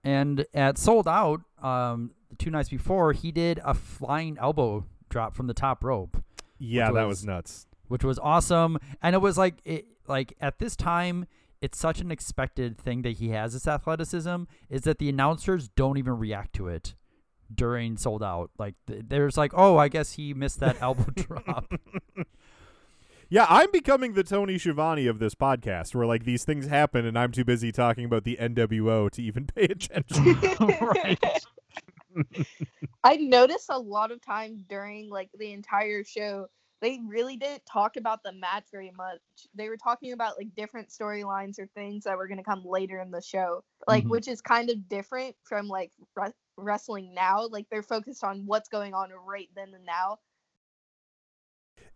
And 0.03 0.45
at 0.55 0.79
sold 0.79 1.07
out, 1.07 1.41
um, 1.61 2.11
two 2.39 2.49
nights 2.49 2.69
before, 2.69 3.13
he 3.13 3.31
did 3.31 3.59
a 3.63 3.75
flying 3.75 4.35
elbow 4.39 4.85
drop 5.09 5.35
from 5.35 5.45
the 5.45 5.53
top 5.53 5.83
rope, 5.83 6.17
yeah, 6.57 6.87
Which 6.87 6.95
that 6.95 7.03
was- 7.07 7.17
was 7.19 7.25
nuts. 7.25 7.67
which 7.87 8.03
was 8.03 8.17
awesome. 8.17 8.79
And 9.03 9.13
it 9.13 9.19
was 9.19 9.37
like 9.37 9.55
it 9.63 9.85
like 10.07 10.33
at 10.41 10.57
this 10.57 10.75
time, 10.75 11.27
it's 11.61 11.77
such 11.77 12.01
an 12.01 12.09
expected 12.09 12.79
thing 12.79 13.03
that 13.03 13.17
he 13.17 13.29
has 13.29 13.53
this 13.53 13.67
athleticism 13.67 14.43
is 14.71 14.81
that 14.83 14.97
the 14.97 15.07
announcers 15.07 15.67
don't 15.69 15.97
even 15.99 16.17
react 16.17 16.53
to 16.53 16.67
it 16.67 16.95
during 17.55 17.97
sold 17.97 18.23
out. 18.23 18.51
Like 18.57 18.75
th- 18.87 19.03
there's 19.07 19.37
like, 19.37 19.51
oh, 19.55 19.77
I 19.77 19.87
guess 19.87 20.13
he 20.13 20.33
missed 20.33 20.59
that 20.59 20.81
elbow 20.81 21.05
drop. 21.15 21.71
Yeah, 23.29 23.45
I'm 23.47 23.71
becoming 23.71 24.13
the 24.13 24.23
Tony 24.25 24.57
Schiavone 24.57 25.07
of 25.07 25.19
this 25.19 25.35
podcast, 25.35 25.95
where 25.95 26.05
like 26.05 26.25
these 26.25 26.43
things 26.43 26.67
happen, 26.67 27.05
and 27.05 27.17
I'm 27.17 27.31
too 27.31 27.45
busy 27.45 27.71
talking 27.71 28.03
about 28.03 28.25
the 28.25 28.37
NWO 28.39 29.09
to 29.11 29.21
even 29.21 29.45
pay 29.47 29.63
attention. 29.63 30.37
right. 30.81 31.17
I 33.03 33.15
noticed 33.15 33.67
a 33.69 33.79
lot 33.79 34.11
of 34.11 34.21
times 34.21 34.63
during 34.67 35.09
like 35.09 35.29
the 35.37 35.53
entire 35.53 36.03
show, 36.03 36.47
they 36.81 36.99
really 37.07 37.37
didn't 37.37 37.65
talk 37.65 37.95
about 37.95 38.21
the 38.21 38.33
match 38.33 38.65
very 38.69 38.91
much. 38.97 39.21
They 39.55 39.69
were 39.69 39.77
talking 39.77 40.11
about 40.11 40.37
like 40.37 40.53
different 40.55 40.89
storylines 40.89 41.57
or 41.57 41.67
things 41.67 42.03
that 42.03 42.17
were 42.17 42.27
going 42.27 42.37
to 42.39 42.43
come 42.43 42.63
later 42.65 42.99
in 42.99 43.11
the 43.11 43.21
show, 43.21 43.63
like 43.87 44.03
Mhm. 44.03 44.09
which 44.09 44.27
is 44.27 44.41
kind 44.41 44.69
of 44.69 44.89
different 44.89 45.37
from 45.43 45.67
like 45.69 45.91
re- 46.17 46.33
wrestling 46.61 47.13
now. 47.13 47.47
Like 47.47 47.67
they're 47.69 47.83
focused 47.83 48.23
on 48.23 48.45
what's 48.45 48.69
going 48.69 48.93
on 48.93 49.09
right 49.25 49.49
then 49.55 49.73
and 49.73 49.85
now. 49.85 50.19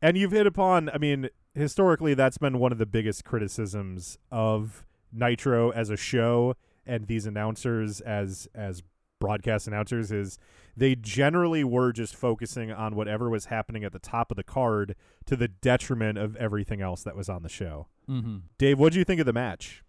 And 0.01 0.17
you've 0.17 0.31
hit 0.31 0.45
upon, 0.45 0.89
I 0.89 0.97
mean, 0.97 1.29
historically, 1.53 2.13
that's 2.13 2.37
been 2.37 2.59
one 2.59 2.71
of 2.71 2.77
the 2.77 2.85
biggest 2.85 3.23
criticisms 3.23 4.17
of 4.31 4.85
Nitro 5.11 5.71
as 5.71 5.89
a 5.89 5.97
show 5.97 6.55
and 6.85 7.07
these 7.07 7.25
announcers 7.25 8.01
as 8.01 8.47
as 8.53 8.83
broadcast 9.19 9.65
announcers 9.67 10.11
is 10.11 10.37
they 10.75 10.93
generally 10.93 11.63
were 11.63 11.91
just 11.93 12.15
focusing 12.15 12.71
on 12.71 12.95
whatever 12.95 13.29
was 13.29 13.45
happening 13.45 13.83
at 13.83 13.93
the 13.93 13.99
top 13.99 14.29
of 14.29 14.35
the 14.35 14.43
card 14.43 14.93
to 15.25 15.35
the 15.37 15.47
detriment 15.47 16.17
of 16.17 16.35
everything 16.35 16.81
else 16.81 17.01
that 17.03 17.15
was 17.15 17.29
on 17.29 17.41
the 17.41 17.49
show. 17.49 17.87
hmm 18.07 18.37
Dave, 18.57 18.77
what 18.77 18.91
do 18.93 18.99
you 18.99 19.05
think 19.05 19.19
of 19.19 19.25
the 19.25 19.33
match? 19.33 19.83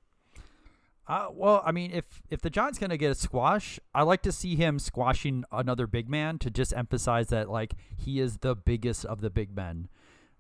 Uh, 1.09 1.29
well, 1.33 1.63
I 1.65 1.71
mean, 1.71 1.93
if 1.93 2.23
if 2.31 2.41
the 2.41 2.51
Giant's 2.51 2.79
gonna 2.79 2.97
get 2.97 3.13
a 3.13 3.15
squash, 3.15 3.79
I 3.95 4.03
like 4.03 4.23
to 4.23 4.33
see 4.33 4.57
him 4.57 4.79
squashing 4.79 5.45
another 5.53 5.87
big 5.87 6.09
man 6.09 6.39
to 6.41 6.51
just 6.51 6.75
emphasize 6.75 7.29
that 7.29 7.49
like 7.49 7.75
he 7.97 8.19
is 8.19 8.39
the 8.39 8.57
biggest 8.57 9.05
of 9.05 9.21
the 9.21 9.31
big 9.31 9.55
men. 9.55 9.89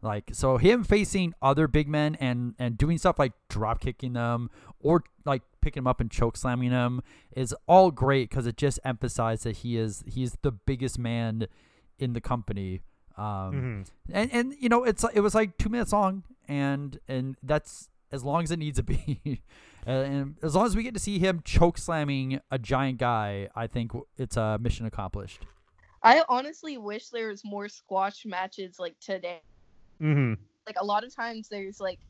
Like 0.02 0.30
so, 0.32 0.56
him 0.56 0.82
facing 0.82 1.34
other 1.40 1.68
big 1.68 1.88
men 1.88 2.16
and 2.16 2.54
and 2.58 2.76
doing 2.76 2.98
stuff 2.98 3.18
like 3.18 3.32
drop 3.48 3.80
kicking 3.80 4.14
them 4.14 4.50
or 4.80 5.04
like 5.24 5.42
picking 5.60 5.82
them 5.82 5.86
up 5.86 6.00
and 6.00 6.10
choke 6.10 6.36
slamming 6.36 6.70
them 6.70 7.00
is 7.34 7.54
all 7.66 7.90
great 7.90 8.28
because 8.28 8.46
it 8.46 8.56
just 8.56 8.80
emphasizes 8.84 9.44
that 9.44 9.56
he 9.58 9.76
is 9.76 10.02
he's 10.06 10.36
the 10.42 10.52
biggest 10.52 10.98
man 10.98 11.46
in 11.98 12.12
the 12.12 12.20
company. 12.20 12.80
Um, 13.16 13.84
and 14.12 14.32
and 14.32 14.54
you 14.58 14.68
know 14.68 14.82
it's 14.84 15.04
it 15.14 15.20
was 15.20 15.34
like 15.34 15.58
two 15.58 15.68
minutes 15.68 15.92
long 15.92 16.24
and 16.48 16.98
and 17.08 17.36
that's 17.42 17.88
as 18.12 18.24
long 18.24 18.42
as 18.42 18.50
it 18.50 18.58
needs 18.58 18.78
to 18.78 18.82
be. 18.82 19.42
Uh, 19.87 19.91
and 19.91 20.37
as 20.43 20.55
long 20.55 20.66
as 20.66 20.74
we 20.74 20.82
get 20.82 20.95
to 20.95 21.01
see 21.01 21.18
him 21.18 21.41
choke 21.45 21.78
slamming 21.78 22.41
a 22.51 22.59
giant 22.59 22.99
guy, 22.99 23.49
I 23.55 23.66
think 23.66 23.93
it's 24.18 24.37
a 24.37 24.59
mission 24.61 24.84
accomplished. 24.87 25.47
I 26.03 26.22
honestly 26.28 26.76
wish 26.76 27.09
there 27.09 27.28
was 27.28 27.45
more 27.45 27.68
squash 27.68 28.24
matches 28.26 28.78
like 28.78 28.99
today. 29.01 29.41
Mm-hmm. 30.01 30.34
Like 30.66 30.76
a 30.80 30.84
lot 30.84 31.05
of 31.05 31.14
times 31.14 31.49
there's 31.49 31.80
like 31.80 32.01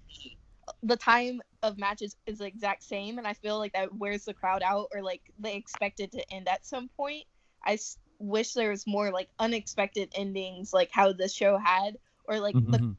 the 0.83 0.97
time 0.97 1.41
of 1.63 1.79
matches 1.79 2.17
is 2.27 2.39
the 2.39 2.47
exact 2.47 2.83
same 2.83 3.19
and 3.19 3.27
I 3.27 3.35
feel 3.35 3.59
like 3.59 3.73
that 3.75 3.95
wears 3.95 4.25
the 4.25 4.35
crowd 4.35 4.63
out 4.63 4.89
or 4.93 5.03
like 5.03 5.21
they 5.39 5.55
expect 5.55 6.01
it 6.01 6.13
to 6.13 6.33
end 6.33 6.49
at 6.49 6.67
some 6.67 6.89
point. 6.97 7.25
I 7.65 7.75
s- 7.75 7.99
wish 8.19 8.53
there 8.55 8.71
was 8.71 8.87
more 8.87 9.11
like 9.11 9.29
unexpected 9.39 10.11
endings 10.15 10.73
like 10.73 10.91
how 10.91 11.13
this 11.13 11.33
show 11.35 11.59
had 11.59 11.97
or 12.25 12.41
like 12.41 12.55
the 12.55 12.79
Mhm. 12.79 12.97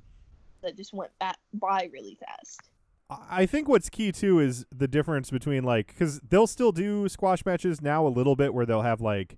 that 0.62 0.78
just 0.78 0.94
went 0.94 1.12
by 1.54 1.90
really 1.92 2.18
fast. 2.26 2.67
I 3.10 3.46
think 3.46 3.70
what's 3.70 3.90
key 3.90 4.12
too 4.12 4.40
is 4.40 4.66
the 4.76 4.88
difference 4.88 5.32
between 5.32 5.64
like 5.64 5.88
because 5.88 6.20
they'll 6.20 6.48
still 6.48 6.72
do 6.74 7.08
squash 7.08 7.46
matches 7.46 7.82
now 7.82 8.06
a 8.06 8.10
little 8.10 8.36
bit 8.36 8.54
where 8.54 8.66
they'll 8.66 8.82
have 8.82 9.00
like, 9.00 9.38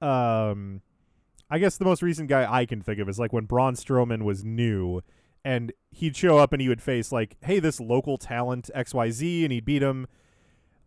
um, 0.00 0.80
I 1.50 1.58
guess 1.58 1.76
the 1.76 1.84
most 1.84 2.02
recent 2.02 2.28
guy 2.28 2.50
I 2.50 2.64
can 2.64 2.80
think 2.80 2.98
of 2.98 3.08
is 3.08 3.18
like 3.18 3.32
when 3.32 3.44
Braun 3.44 3.74
Strowman 3.74 4.22
was 4.22 4.42
new, 4.42 5.02
and 5.44 5.72
he'd 5.90 6.16
show 6.16 6.38
up 6.38 6.52
and 6.52 6.62
he 6.62 6.68
would 6.68 6.80
face 6.80 7.12
like, 7.12 7.36
hey, 7.42 7.58
this 7.58 7.78
local 7.78 8.16
talent 8.16 8.70
X 8.74 8.94
Y 8.94 9.10
Z, 9.10 9.44
and 9.44 9.52
he'd 9.52 9.64
beat 9.66 9.82
him. 9.82 10.06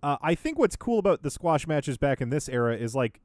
Uh, 0.01 0.17
I 0.21 0.33
think 0.35 0.57
what's 0.57 0.75
cool 0.75 0.99
about 0.99 1.21
the 1.21 1.31
squash 1.31 1.67
matches 1.67 1.97
back 1.97 2.19
in 2.19 2.29
this 2.29 2.49
era 2.49 2.75
is 2.75 2.95
like 2.95 3.21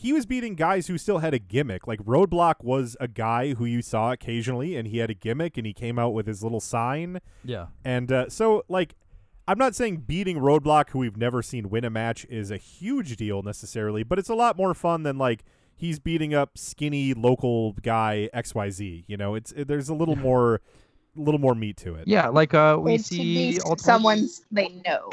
he 0.00 0.12
was 0.12 0.26
beating 0.26 0.54
guys 0.54 0.86
who 0.86 0.96
still 0.96 1.18
had 1.18 1.34
a 1.34 1.40
gimmick. 1.40 1.88
Like 1.88 1.98
Roadblock 2.04 2.62
was 2.62 2.96
a 3.00 3.08
guy 3.08 3.54
who 3.54 3.64
you 3.64 3.82
saw 3.82 4.12
occasionally, 4.12 4.76
and 4.76 4.86
he 4.86 4.98
had 4.98 5.10
a 5.10 5.14
gimmick, 5.14 5.56
and 5.58 5.66
he 5.66 5.72
came 5.72 5.98
out 5.98 6.10
with 6.10 6.28
his 6.28 6.40
little 6.40 6.60
sign. 6.60 7.18
Yeah. 7.44 7.66
And 7.84 8.12
uh, 8.12 8.28
so, 8.28 8.64
like, 8.68 8.94
I'm 9.48 9.58
not 9.58 9.74
saying 9.74 10.04
beating 10.06 10.36
Roadblock, 10.38 10.90
who 10.90 11.00
we've 11.00 11.16
never 11.16 11.42
seen 11.42 11.68
win 11.68 11.84
a 11.84 11.90
match, 11.90 12.24
is 12.30 12.52
a 12.52 12.56
huge 12.58 13.16
deal 13.16 13.42
necessarily, 13.42 14.04
but 14.04 14.20
it's 14.20 14.28
a 14.28 14.34
lot 14.36 14.56
more 14.56 14.72
fun 14.72 15.02
than 15.02 15.18
like 15.18 15.44
he's 15.74 15.98
beating 15.98 16.32
up 16.32 16.56
skinny 16.56 17.12
local 17.12 17.72
guy 17.82 18.28
X 18.32 18.54
Y 18.54 18.70
Z. 18.70 19.04
You 19.08 19.16
know, 19.16 19.34
it's 19.34 19.50
it, 19.52 19.66
there's 19.66 19.88
a 19.88 19.94
little 19.94 20.14
more, 20.16 20.56
a 21.16 21.20
little 21.20 21.40
more 21.40 21.56
meat 21.56 21.76
to 21.78 21.96
it. 21.96 22.06
Yeah, 22.06 22.28
like 22.28 22.54
uh, 22.54 22.76
we 22.80 22.94
It 22.94 23.04
should 23.04 23.18
be 23.18 23.52
see 23.52 23.56
s- 23.56 23.82
someone 23.82 24.28
they 24.52 24.68
know. 24.86 25.10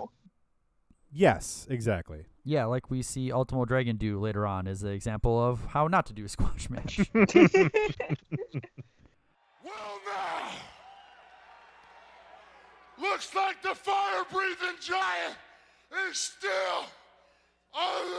Yes, 1.12 1.66
exactly. 1.70 2.26
Yeah, 2.48 2.66
like 2.66 2.92
we 2.92 3.02
see 3.02 3.32
Ultimo 3.32 3.66
Dragon 3.66 3.98
do 3.98 4.20
later 4.20 4.46
on 4.46 4.68
is 4.68 4.84
an 4.84 4.92
example 4.92 5.44
of 5.44 5.66
how 5.66 5.88
not 5.88 6.06
to 6.06 6.14
do 6.14 6.26
a 6.26 6.30
squash 6.30 6.70
match. 6.70 7.10
Well, 9.64 10.00
now, 10.06 10.52
looks 13.02 13.34
like 13.34 13.64
the 13.64 13.74
fire 13.74 14.24
breathing 14.32 14.78
giant 14.80 15.36
is 16.08 16.20
still 16.20 16.86
alive. 17.74 18.14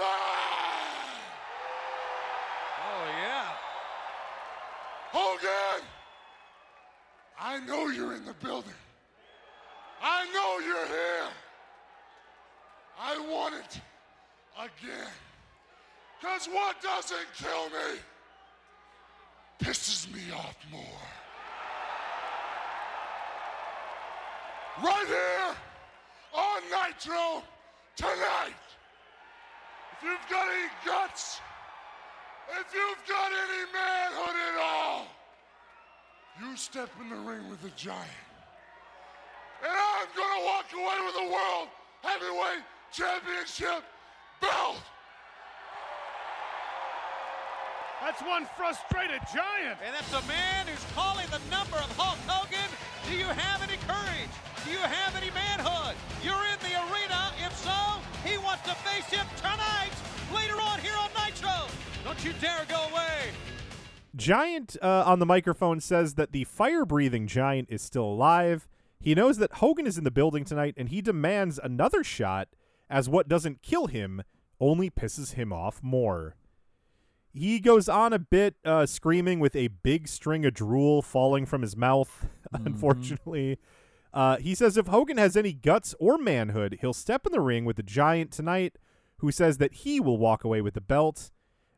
Oh, 2.83 3.05
yeah. 3.23 3.47
Hogan, 5.13 5.87
I 7.41 7.61
know 7.61 7.91
you're 7.91 8.17
in 8.17 8.25
the 8.25 8.35
building. 8.35 8.73
I 10.03 10.25
know 10.35 10.59
you're 10.67 10.87
here. 10.89 11.29
I 13.01 13.19
want 13.31 13.55
it 13.55 13.81
again. 14.57 15.13
Because 16.21 16.47
what 16.47 16.81
doesn't 16.81 17.27
kill 17.37 17.69
me 17.69 18.01
pisses 19.63 20.13
me 20.13 20.21
off 20.35 20.57
more. 20.71 20.83
Right 24.83 25.07
here 25.07 25.57
on 26.35 26.63
Nitro 26.65 27.43
tonight. 27.97 28.65
If 29.93 30.03
you've 30.03 30.31
got 30.31 30.47
any 30.49 30.69
guts, 30.85 31.41
if 32.51 32.75
you've 32.75 33.09
got 33.09 33.31
any 33.31 33.73
manhood 33.73 34.37
at 34.37 34.61
all, 34.63 35.07
you 36.41 36.57
step 36.57 36.91
in 37.01 37.09
the 37.09 37.17
ring 37.17 37.49
with 37.49 37.63
the 37.63 37.71
giant. 37.71 38.05
And 39.63 39.73
I'm 39.73 40.07
gonna 40.15 40.45
walk 40.45 40.67
away 40.75 41.07
with 41.07 41.15
the 41.15 41.33
world 41.33 41.69
heavyweight 42.03 42.63
championship 42.93 43.83
belt. 44.41 44.83
That's 48.03 48.23
one 48.23 48.47
frustrated 48.57 49.21
giant. 49.35 49.79
And 49.85 49.95
that's 49.95 50.13
a 50.13 50.27
man 50.29 50.67
who's 50.67 50.85
calling 50.95 51.27
the 51.31 51.41
number 51.51 51.77
of 51.77 51.91
Hulk 51.97 52.19
Hogan. 52.27 52.71
Do 53.09 53.17
you 53.17 53.27
have 53.27 53.63
any 53.63 53.79
courage? 53.87 54.31
Do 54.65 54.71
you 54.71 54.79
have 54.79 55.17
any 55.17 55.31
manhood? 55.31 55.97
You're 56.23 56.35
in 56.35 56.59
the 56.63 56.75
arena. 56.87 57.33
If 57.45 57.57
so, 57.57 57.75
he 58.25 58.39
wants 58.39 58.63
to 58.65 58.75
face 58.77 59.07
him 59.11 59.27
tonight, 59.37 59.95
later 60.35 60.55
on 60.61 60.79
here 60.81 60.95
on 60.99 61.11
Nitro. 61.15 61.67
Don't 62.05 62.25
you 62.25 62.33
dare 62.41 62.65
go 62.69 62.77
away. 62.91 63.31
Giant 64.15 64.77
uh, 64.81 65.03
on 65.05 65.19
the 65.19 65.27
microphone 65.27 65.81
says 65.81 66.15
that 66.15 66.33
the 66.33 66.45
fire 66.45 66.85
breathing 66.85 67.27
giant 67.27 67.69
is 67.71 67.83
still 67.83 68.05
alive. 68.05 68.67
He 69.01 69.15
knows 69.15 69.39
that 69.39 69.55
Hogan 69.55 69.87
is 69.87 69.99
in 69.99 70.05
the 70.05 70.11
building 70.11 70.45
tonight, 70.45 70.75
and 70.77 70.89
he 70.89 71.03
demands 71.03 71.61
another 71.63 72.03
shot, 72.03 72.49
as 72.89 73.09
what 73.09 73.29
doesn't 73.29 73.63
kill 73.63 73.87
him 73.87 74.23
only 74.61 74.91
pisses 74.91 75.35
him 75.35 75.53
off 75.53 75.83
more. 75.83 76.37
He 77.33 77.61
goes 77.61 77.89
on 77.89 78.13
a 78.13 78.19
bit, 78.19 78.55
uh, 78.65 78.87
screaming 78.87 79.41
with 79.41 79.55
a 79.55 79.69
big 79.69 80.09
string 80.09 80.47
of 80.47 80.55
drool 80.55 81.03
falling 81.03 81.45
from 81.45 81.61
his 81.61 81.77
mouth, 81.77 82.27
unfortunately. 82.53 83.59
Uh, 84.15 84.39
he 84.39 84.55
says 84.55 84.79
if 84.79 84.87
Hogan 84.87 85.19
has 85.19 85.37
any 85.37 85.53
guts 85.53 85.95
or 86.01 86.17
manhood, 86.17 86.79
he'll 86.81 86.95
step 86.95 87.27
in 87.27 87.33
the 87.33 87.41
ring 87.41 87.67
with 87.67 87.77
the 87.77 87.83
giant 87.83 88.33
tonight, 88.33 88.79
who 89.19 89.31
says 89.31 89.59
that 89.59 89.75
he 89.75 90.01
will 90.01 90.17
walk 90.17 90.45
away 90.45 90.63
with 90.63 90.75
the 90.75 90.81
belt. 90.81 91.31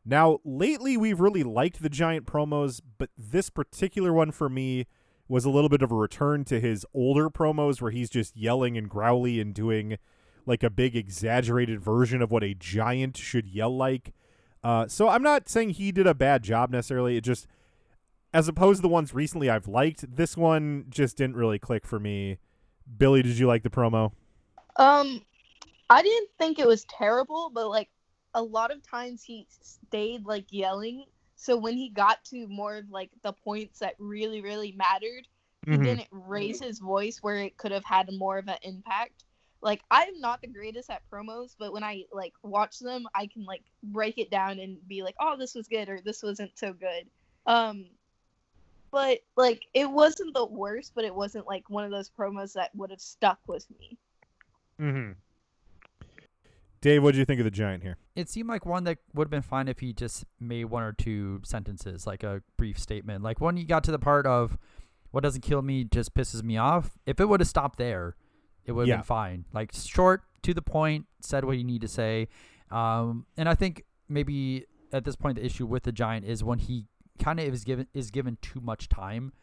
Now, 0.05 0.39
lately 0.45 0.95
we've 0.95 1.19
really 1.19 1.43
liked 1.43 1.81
the 1.81 1.89
giant 1.89 2.25
promos, 2.25 2.79
but 2.97 3.09
this 3.17 3.49
particular 3.49 4.13
one 4.13 4.31
for 4.31 4.47
me 4.47 4.87
was 5.27 5.43
a 5.43 5.49
little 5.49 5.69
bit 5.69 5.81
of 5.81 5.91
a 5.91 5.95
return 5.95 6.45
to 6.45 6.59
his 6.59 6.85
older 6.93 7.29
promos 7.29 7.81
where 7.81 7.91
he's 7.91 8.09
just 8.09 8.37
yelling 8.37 8.77
and 8.77 8.89
growly 8.89 9.41
and 9.41 9.53
doing 9.53 9.97
like 10.49 10.63
a 10.63 10.69
big 10.69 10.95
exaggerated 10.95 11.79
version 11.79 12.21
of 12.21 12.31
what 12.31 12.43
a 12.43 12.53
giant 12.55 13.15
should 13.15 13.47
yell 13.47 13.75
like. 13.75 14.13
Uh, 14.63 14.87
so 14.87 15.07
I'm 15.07 15.23
not 15.23 15.47
saying 15.47 15.69
he 15.69 15.91
did 15.91 16.07
a 16.07 16.13
bad 16.13 16.43
job 16.43 16.71
necessarily. 16.71 17.15
It 17.15 17.21
just, 17.23 17.47
as 18.33 18.47
opposed 18.47 18.79
to 18.79 18.81
the 18.81 18.89
ones 18.89 19.13
recently 19.13 19.49
I've 19.49 19.67
liked, 19.67 20.15
this 20.15 20.35
one 20.35 20.85
just 20.89 21.15
didn't 21.15 21.37
really 21.37 21.59
click 21.59 21.85
for 21.85 21.99
me. 21.99 22.39
Billie, 22.97 23.21
did 23.21 23.37
you 23.37 23.47
like 23.47 23.63
the 23.63 23.69
promo? 23.69 24.11
Um, 24.75 25.21
I 25.89 26.01
didn't 26.01 26.29
think 26.37 26.59
it 26.59 26.67
was 26.67 26.83
terrible, 26.85 27.51
but 27.53 27.69
like 27.69 27.89
a 28.33 28.41
lot 28.41 28.71
of 28.71 28.81
times 28.81 29.23
he 29.23 29.47
stayed 29.61 30.25
like 30.25 30.47
yelling. 30.49 31.05
So 31.35 31.55
when 31.55 31.75
he 31.77 31.89
got 31.89 32.25
to 32.25 32.47
more 32.47 32.77
of 32.77 32.89
like 32.89 33.11
the 33.23 33.33
points 33.33 33.79
that 33.79 33.93
really, 33.99 34.41
really 34.41 34.73
mattered, 34.73 35.27
he 35.65 35.71
Mhm. 35.73 35.83
didn't 35.83 36.07
raise 36.11 36.59
his 36.59 36.79
voice 36.79 37.19
where 37.21 37.37
it 37.37 37.55
could 37.57 37.71
have 37.71 37.85
had 37.85 38.11
more 38.11 38.39
of 38.39 38.47
an 38.47 38.57
impact. 38.63 39.25
Like 39.61 39.81
I'm 39.91 40.19
not 40.19 40.41
the 40.41 40.47
greatest 40.47 40.89
at 40.89 41.01
promos, 41.11 41.55
but 41.57 41.73
when 41.73 41.83
I 41.83 42.05
like 42.11 42.33
watch 42.43 42.79
them, 42.79 43.07
I 43.13 43.27
can 43.27 43.45
like 43.45 43.63
break 43.83 44.17
it 44.17 44.31
down 44.31 44.59
and 44.59 44.77
be 44.87 45.03
like, 45.03 45.15
"Oh, 45.19 45.35
this 45.37 45.55
was 45.55 45.67
good," 45.67 45.89
or 45.89 45.99
"This 45.99 46.23
wasn't 46.23 46.57
so 46.57 46.73
good." 46.73 47.07
Um, 47.45 47.85
but 48.91 49.19
like 49.35 49.63
it 49.73 49.89
wasn't 49.89 50.33
the 50.33 50.45
worst, 50.45 50.93
but 50.95 51.05
it 51.05 51.13
wasn't 51.13 51.47
like 51.47 51.69
one 51.69 51.83
of 51.83 51.91
those 51.91 52.09
promos 52.09 52.53
that 52.53 52.73
would 52.75 52.89
have 52.91 53.01
stuck 53.01 53.39
with 53.47 53.65
me. 53.79 53.97
Mm-hmm. 54.79 55.11
Dave, 56.81 57.03
what 57.03 57.11
did 57.11 57.19
you 57.19 57.25
think 57.25 57.41
of 57.41 57.43
the 57.43 57.51
giant 57.51 57.83
here? 57.83 57.97
it 58.19 58.29
seemed 58.29 58.49
like 58.49 58.65
one 58.65 58.83
that 58.83 58.97
would 59.13 59.25
have 59.25 59.31
been 59.31 59.41
fine 59.41 59.69
if 59.69 59.79
he 59.79 59.93
just 59.93 60.25
made 60.39 60.65
one 60.65 60.83
or 60.83 60.91
two 60.91 61.39
sentences, 61.45 62.05
like 62.05 62.21
a 62.21 62.41
brief 62.57 62.77
statement. 62.77 63.23
Like 63.23 63.39
when 63.39 63.55
he 63.55 63.63
got 63.63 63.83
to 63.85 63.91
the 63.91 63.99
part 63.99 64.27
of 64.27 64.57
what 65.11 65.23
doesn't 65.23 65.41
kill 65.41 65.61
me 65.61 65.85
just 65.85 66.13
pisses 66.13 66.43
me 66.43 66.57
off. 66.57 66.97
If 67.05 67.19
it 67.19 67.29
would 67.29 67.39
have 67.39 67.47
stopped 67.47 67.79
there, 67.79 68.15
it 68.65 68.71
would 68.73 68.83
have 68.83 68.87
Yeah. 68.87 68.95
been 68.97 69.03
fine. 69.03 69.45
Like 69.53 69.71
short, 69.73 70.23
to 70.43 70.53
the 70.53 70.61
point, 70.61 71.05
said 71.21 71.43
what 71.45 71.57
you 71.57 71.63
need 71.63 71.81
to 71.81 71.87
say. 71.87 72.27
Um, 72.71 73.25
and 73.37 73.49
I 73.49 73.55
think 73.55 73.83
maybe 74.07 74.65
at 74.91 75.03
this 75.05 75.15
point 75.15 75.37
the 75.37 75.45
issue 75.45 75.65
with 75.65 75.83
the 75.83 75.91
giant 75.91 76.25
is 76.25 76.43
when 76.43 76.59
he 76.59 76.85
kind 77.19 77.39
of 77.39 77.53
is 77.53 77.63
given 77.63 77.87
is 77.93 78.11
given 78.11 78.37
too 78.41 78.59
much 78.61 78.87
time 78.89 79.33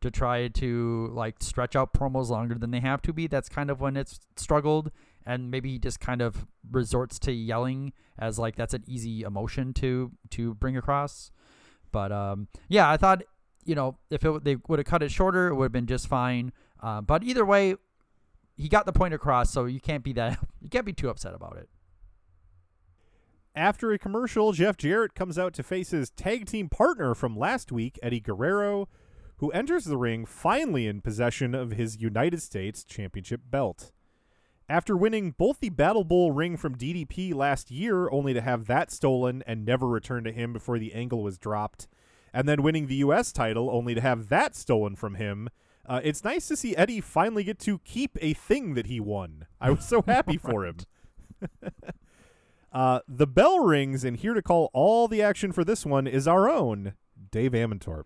to 0.00 0.10
try 0.10 0.46
to 0.48 1.10
like 1.12 1.36
stretch 1.42 1.74
out 1.74 1.92
promos 1.92 2.28
longer 2.30 2.54
than 2.54 2.70
they 2.70 2.80
have 2.80 3.02
to 3.02 3.12
be. 3.12 3.26
That's 3.26 3.48
kind 3.48 3.68
of 3.70 3.80
when 3.80 3.96
it's 3.96 4.20
struggled. 4.36 4.90
and 5.26 5.50
maybe 5.50 5.72
he 5.72 5.78
just 5.78 6.00
kind 6.00 6.22
of 6.22 6.46
resorts 6.70 7.18
to 7.18 7.30
yelling 7.32 7.92
as 8.18 8.38
like 8.38 8.56
that's 8.56 8.72
an 8.72 8.82
easy 8.86 9.22
emotion 9.22 9.74
to 9.74 10.10
to 10.30 10.54
bring 10.54 10.76
across. 10.76 11.30
But 11.92 12.12
um, 12.12 12.48
yeah, 12.68 12.88
I 12.90 12.96
thought 12.96 13.22
you 13.64 13.74
know 13.74 13.98
if 14.10 14.24
it, 14.24 14.44
they 14.44 14.56
would 14.68 14.78
have 14.78 14.86
cut 14.86 15.02
it 15.02 15.10
shorter, 15.10 15.48
it 15.48 15.54
would 15.56 15.64
have 15.64 15.72
been 15.72 15.86
just 15.86 16.06
fine. 16.06 16.52
Uh, 16.80 17.00
but 17.02 17.22
either 17.24 17.44
way, 17.44 17.74
he 18.58 18.68
got 18.68 18.84
the 18.84 18.92
point 18.92 19.14
across, 19.14 19.50
so 19.50 19.64
you 19.64 19.80
can't 19.80 20.04
be 20.04 20.12
that 20.14 20.38
you 20.60 20.68
can't 20.68 20.84
be 20.84 20.92
too 20.92 21.08
upset 21.08 21.34
about 21.34 21.56
it. 21.56 21.68
After 23.54 23.92
a 23.92 23.98
commercial, 23.98 24.52
Jeff 24.52 24.76
Jarrett 24.76 25.14
comes 25.14 25.38
out 25.38 25.54
to 25.54 25.62
face 25.62 25.90
his 25.90 26.10
tag 26.10 26.46
team 26.46 26.68
partner 26.68 27.14
from 27.14 27.36
last 27.36 27.72
week, 27.72 27.98
Eddie 28.02 28.20
Guerrero, 28.20 28.88
who 29.38 29.50
enters 29.52 29.84
the 29.84 29.96
ring 29.96 30.26
finally 30.26 30.86
in 30.86 31.00
possession 31.00 31.54
of 31.54 31.72
his 31.72 32.00
United 32.00 32.42
States 32.42 32.84
Championship 32.84 33.40
belt. 33.48 33.92
After 34.68 34.96
winning 34.96 35.34
both 35.38 35.60
the 35.60 35.70
Battle 35.70 36.04
Bowl 36.04 36.30
ring 36.30 36.56
from 36.56 36.76
DDP 36.76 37.34
last 37.34 37.70
year, 37.70 38.10
only 38.10 38.34
to 38.34 38.40
have 38.40 38.66
that 38.66 38.90
stolen 38.90 39.42
and 39.46 39.64
never 39.64 39.88
returned 39.88 40.26
to 40.26 40.32
him 40.32 40.52
before 40.52 40.78
the 40.78 40.92
angle 40.92 41.22
was 41.22 41.38
dropped, 41.38 41.88
and 42.34 42.46
then 42.46 42.62
winning 42.62 42.86
the 42.86 42.96
U.S. 42.96 43.32
title, 43.32 43.70
only 43.70 43.94
to 43.94 44.00
have 44.00 44.28
that 44.28 44.54
stolen 44.54 44.94
from 44.94 45.14
him, 45.14 45.48
uh, 45.88 46.00
it's 46.04 46.22
nice 46.22 46.46
to 46.48 46.56
see 46.56 46.76
Eddie 46.76 47.00
finally 47.00 47.44
get 47.44 47.58
to 47.60 47.78
keep 47.80 48.16
a 48.20 48.34
thing 48.34 48.74
that 48.74 48.86
he 48.86 49.00
won. 49.00 49.46
I 49.60 49.70
was 49.70 49.84
so 49.84 50.02
happy 50.06 50.36
for 50.36 50.66
him. 50.66 50.76
uh, 52.72 53.00
the 53.08 53.26
bell 53.26 53.60
rings, 53.60 54.04
and 54.04 54.16
here 54.16 54.34
to 54.34 54.42
call 54.42 54.70
all 54.72 55.08
the 55.08 55.22
action 55.22 55.52
for 55.52 55.64
this 55.64 55.86
one 55.86 56.06
is 56.06 56.28
our 56.28 56.48
own 56.48 56.94
Dave 57.30 57.52
Amantorp. 57.52 58.04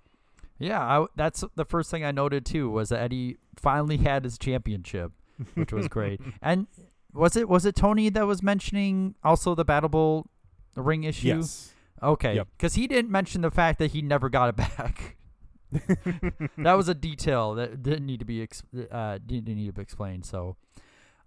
Yeah, 0.58 0.80
I, 0.80 1.06
that's 1.16 1.42
the 1.56 1.64
first 1.64 1.90
thing 1.90 2.04
I 2.04 2.12
noted 2.12 2.46
too 2.46 2.70
was 2.70 2.90
that 2.90 3.00
Eddie 3.00 3.38
finally 3.56 3.96
had 3.96 4.22
his 4.24 4.38
championship, 4.38 5.12
which 5.54 5.72
was 5.72 5.88
great. 5.88 6.20
and 6.42 6.68
was 7.12 7.36
it 7.36 7.48
was 7.48 7.66
it 7.66 7.74
Tony 7.74 8.08
that 8.10 8.26
was 8.26 8.42
mentioning 8.42 9.16
also 9.24 9.54
the 9.56 9.64
Battle 9.64 9.88
Bowl 9.88 10.26
ring 10.76 11.02
issue? 11.04 11.28
Yes. 11.28 11.72
Okay, 12.02 12.34
Yep. 12.36 12.48
because 12.56 12.74
he 12.74 12.86
didn't 12.86 13.10
mention 13.10 13.42
the 13.42 13.50
fact 13.50 13.78
that 13.78 13.92
he 13.92 14.02
never 14.02 14.28
got 14.28 14.48
it 14.48 14.56
back. 14.56 15.16
That 16.58 16.74
was 16.74 16.88
a 16.88 16.94
detail 16.94 17.54
that 17.54 17.82
didn't 17.82 18.06
need 18.06 18.20
to 18.20 18.26
be 18.26 18.42
ex- 18.42 18.62
uh, 18.90 19.18
didn't 19.24 19.54
need 19.54 19.66
to 19.66 19.72
be 19.72 19.82
explained. 19.82 20.26
So, 20.26 20.56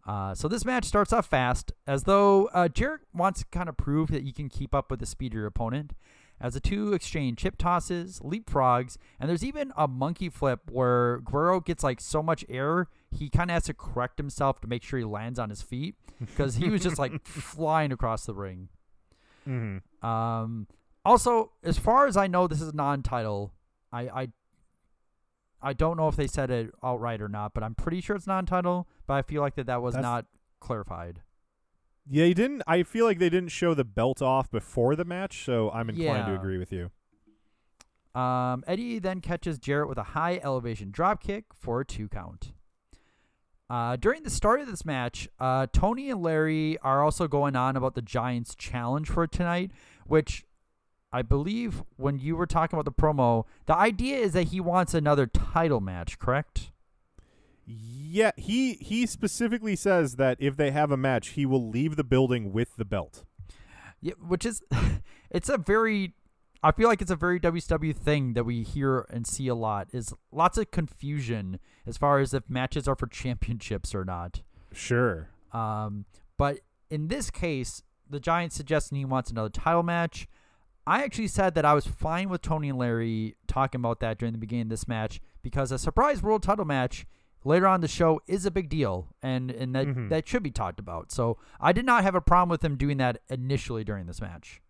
uh, 0.06 0.36
so 0.36 0.48
this 0.48 0.66
match 0.66 0.86
starts 0.86 1.12
off 1.12 1.28
fast, 1.28 1.72
as 1.88 2.04
though 2.04 2.48
uh, 2.48 2.68
Jarrett 2.68 3.02
wants 3.14 3.40
to 3.42 3.46
kind 3.52 3.70
of 3.70 3.78
prove 3.78 4.10
that 4.12 4.24
he 4.24 4.32
can 4.32 4.50
keep 4.50 4.74
up 4.76 4.92
with 4.92 5.00
the 5.00 5.06
speedier 5.06 5.46
opponent. 5.46 5.94
As 6.40 6.54
the 6.54 6.60
two 6.60 6.92
exchange 6.92 7.40
chip 7.40 7.58
tosses, 7.58 8.20
leapfrogs, 8.20 8.98
and 9.22 9.30
there's 9.30 9.44
even 9.44 9.72
a 9.78 9.88
monkey 9.88 10.28
flip 10.28 10.70
where 10.70 11.20
Guerrero 11.20 11.62
gets 11.62 11.82
like 11.82 12.02
so 12.02 12.22
much 12.22 12.44
air 12.50 12.90
he 13.16 13.30
kind 13.30 13.50
of 13.50 13.56
has 13.56 13.64
to 13.64 13.74
correct 13.74 14.18
himself 14.18 14.60
to 14.62 14.68
make 14.68 14.84
sure 14.84 15.00
he 15.00 15.06
lands 15.06 15.40
on 15.40 15.50
his 15.50 15.62
feet 15.62 15.96
because 16.20 16.56
he 16.56 16.70
was 16.70 16.84
just 16.84 17.00
like 17.00 17.26
flying 17.26 17.92
across 17.92 18.26
the 18.26 18.34
ring. 18.34 18.70
Mm-hmm. 19.48 20.06
Um, 20.06 20.68
also, 21.04 21.52
as 21.64 21.78
far 21.78 22.08
as 22.08 22.18
I 22.18 22.28
know, 22.28 22.48
this 22.48 22.62
is 22.62 22.74
non-title. 22.74 23.54
I, 23.96 24.22
I, 24.22 24.28
I 25.62 25.74
don't 25.74 25.98
know 25.98 26.08
if 26.08 26.16
they 26.16 26.28
said 26.28 26.52
it 26.52 26.72
outright 26.84 27.22
or 27.22 27.30
not, 27.30 27.54
but 27.54 27.64
I'm 27.64 27.76
pretty 27.76 28.02
sure 28.02 28.16
it's 28.16 28.28
non-title. 28.28 28.88
But 29.08 29.14
I 29.14 29.22
feel 29.22 29.42
like 29.42 29.56
that 29.56 29.68
that 29.68 29.82
was 29.82 29.94
That's- 29.96 30.04
not 30.04 30.26
clarified. 30.60 31.22
Yeah, 32.08 32.26
he 32.26 32.36
didn't. 32.36 32.62
I 32.68 32.84
feel 32.84 33.06
like 33.06 33.18
they 33.18 33.30
didn't 33.32 33.50
show 33.50 33.74
the 33.74 33.84
belt 33.84 34.22
off 34.22 34.52
before 34.52 34.96
the 34.96 35.06
match, 35.06 35.44
so 35.44 35.72
I'm 35.72 35.90
inclined 35.90 36.28
to 36.28 36.36
agree 36.36 36.60
with 36.60 36.72
you. 36.72 36.92
Um, 38.14 38.64
Eddie 38.68 39.00
then 39.00 39.22
catches 39.22 39.58
Jarrett 39.58 39.90
with 39.90 39.98
a 39.98 40.04
high 40.04 40.40
elevation 40.44 40.92
drop 40.92 41.22
kick 41.22 41.46
for 41.54 41.82
a 41.82 41.86
two 41.86 42.08
count. 42.08 42.54
Uh, 43.70 43.96
during 43.96 44.22
the 44.22 44.30
start 44.30 44.62
of 44.62 44.68
this 44.68 44.86
match, 44.86 45.28
uh, 45.40 45.66
Tony 45.74 46.12
and 46.12 46.22
Larry 46.22 46.78
are 46.84 47.04
also 47.04 47.28
going 47.28 47.56
on 47.56 47.76
about 47.76 47.96
the 47.96 48.02
Giants' 48.04 48.54
challenge 48.54 49.10
for 49.10 49.26
tonight, 49.26 49.72
which 50.06 50.46
I 51.16 51.22
believe 51.22 51.82
when 51.96 52.20
you 52.20 52.36
were 52.36 52.46
talking 52.46 52.78
about 52.78 52.84
the 52.84 52.92
promo, 52.92 53.46
the 53.68 53.76
idea 53.78 54.18
is 54.18 54.34
that 54.34 54.50
he 54.50 54.60
wants 54.60 54.94
another 54.94 55.26
title 55.28 55.80
match, 55.80 56.20
correct? 56.20 56.72
Yeah, 57.66 58.32
he 58.36 58.74
he 58.74 59.06
specifically 59.06 59.78
says 59.78 60.18
that 60.18 60.36
if 60.42 60.58
they 60.58 60.72
have 60.72 60.92
a 60.92 60.98
match, 60.98 61.30
he 61.30 61.46
will 61.46 61.70
leave 61.70 61.96
the 61.96 62.04
building 62.04 62.52
with 62.52 62.76
the 62.76 62.84
belt. 62.84 63.24
Yeah, 64.02 64.16
which 64.28 64.46
is, 64.46 64.62
it's 65.32 65.48
a 65.48 65.58
very, 65.58 66.16
I 66.62 66.74
feel 66.74 66.90
like 66.90 67.02
it's 67.02 67.12
a 67.12 67.16
very 67.16 67.40
WCW 67.40 67.96
thing 67.96 68.34
that 68.34 68.44
we 68.44 68.64
hear 68.64 69.08
and 69.10 69.26
see 69.26 69.48
a 69.48 69.56
lot. 69.56 69.88
Is 69.94 70.14
lots 70.34 70.58
of 70.58 70.70
confusion 70.70 71.62
as 71.88 71.96
far 71.96 72.20
as 72.20 72.34
if 72.34 72.50
matches 72.50 72.90
are 72.90 72.96
for 72.96 73.08
championships 73.08 73.96
or 73.96 74.04
not. 74.04 74.42
Sure. 74.74 75.30
Um, 75.54 76.04
but 76.38 76.60
in 76.90 77.08
this 77.08 77.32
case, 77.32 77.84
the 78.10 78.20
Giants 78.20 78.58
suggesting 78.58 78.98
he 78.98 79.06
wants 79.06 79.32
another 79.32 79.48
title 79.50 79.82
match. 79.82 80.28
I 80.88 81.04
actually 81.04 81.28
said 81.28 81.56
that 81.56 81.66
I 81.66 81.74
was 81.74 81.88
fine 81.88 82.30
with 82.30 82.42
Tony 82.42 82.70
and 82.70 82.78
Larry 82.78 83.36
talking 83.48 83.80
about 83.82 84.00
that 84.02 84.18
during 84.20 84.34
the 84.34 84.38
beginning 84.40 84.64
of 84.64 84.70
this 84.70 84.88
match 84.88 85.20
because 85.42 85.72
a 85.72 85.80
surprise 85.80 86.22
world 86.22 86.44
title 86.44 86.66
match 86.66 87.06
later 87.44 87.68
on 87.68 87.76
in 87.76 87.82
the 87.82 87.88
show 87.88 88.22
is 88.28 88.46
a 88.46 88.52
big 88.52 88.70
deal 88.70 89.08
and 89.22 89.50
and 89.52 89.74
that 89.76 89.88
Mhm. 89.88 90.10
that 90.10 90.28
should 90.28 90.44
be 90.44 90.52
talked 90.52 90.80
about. 90.80 91.12
So 91.12 91.38
I 91.60 91.72
did 91.72 91.86
not 91.86 92.04
have 92.04 92.14
a 92.16 92.22
problem 92.22 92.50
with 92.50 92.62
them 92.62 92.76
doing 92.78 92.98
that 92.98 93.22
initially 93.30 93.84
during 93.84 94.06
this 94.06 94.22
match. 94.22 94.62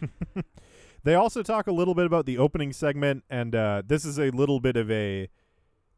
They 1.04 1.14
also 1.14 1.42
talk 1.44 1.68
a 1.68 1.72
little 1.72 1.94
bit 1.94 2.06
about 2.06 2.26
the 2.26 2.38
opening 2.38 2.72
segment, 2.72 3.22
and 3.30 3.54
uh, 3.54 3.82
this 3.86 4.04
is 4.04 4.18
a 4.18 4.30
little 4.30 4.58
bit 4.58 4.76
of 4.76 4.90
a 4.90 5.28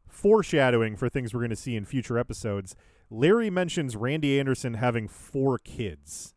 foreshadowing 0.07 0.95
for 0.95 1.09
things 1.09 1.33
we're 1.33 1.39
going 1.39 1.49
to 1.49 1.55
see 1.55 1.75
in 1.75 1.85
future 1.85 2.17
episodes. 2.19 2.75
Larry 3.09 3.49
mentions 3.49 3.95
Randy 3.95 4.39
Anderson 4.39 4.75
having 4.75 5.07
four 5.07 5.57
kids. 5.57 6.35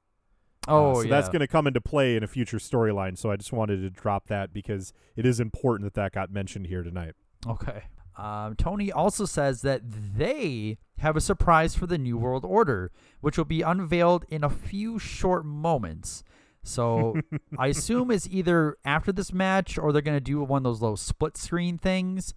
Uh, 0.66 0.72
Oh, 0.72 1.02
so 1.02 1.08
that's 1.08 1.28
going 1.28 1.40
to 1.40 1.46
come 1.46 1.66
into 1.66 1.80
play 1.80 2.16
in 2.16 2.22
a 2.22 2.26
future 2.26 2.58
storyline. 2.58 3.18
So 3.18 3.30
I 3.30 3.36
just 3.36 3.52
wanted 3.52 3.82
to 3.82 3.90
drop 3.90 4.28
that 4.28 4.52
because 4.52 4.92
it 5.16 5.26
is 5.26 5.40
important 5.40 5.86
that 5.86 5.94
that 6.00 6.12
got 6.12 6.30
mentioned 6.30 6.66
here 6.66 6.82
tonight. 6.82 7.14
Okay. 7.46 7.82
Um, 8.16 8.54
Tony 8.56 8.92
also 8.92 9.24
says 9.24 9.62
that 9.62 9.82
they 9.84 10.78
have 10.98 11.16
a 11.16 11.20
surprise 11.20 11.74
for 11.74 11.86
the 11.86 11.98
New 11.98 12.16
World 12.16 12.44
Order, 12.44 12.92
which 13.20 13.36
will 13.36 13.44
be 13.44 13.62
unveiled 13.62 14.24
in 14.28 14.44
a 14.44 14.50
few 14.50 14.98
short 14.98 15.44
moments. 15.44 16.22
So 16.62 17.20
I 17.58 17.66
assume 17.68 18.10
it's 18.10 18.28
either 18.30 18.76
after 18.84 19.12
this 19.12 19.32
match 19.32 19.76
or 19.76 19.92
they're 19.92 20.00
going 20.00 20.16
to 20.16 20.20
do 20.20 20.42
one 20.42 20.58
of 20.58 20.64
those 20.64 20.80
little 20.80 20.96
split 20.96 21.36
screen 21.36 21.76
things. 21.76 22.34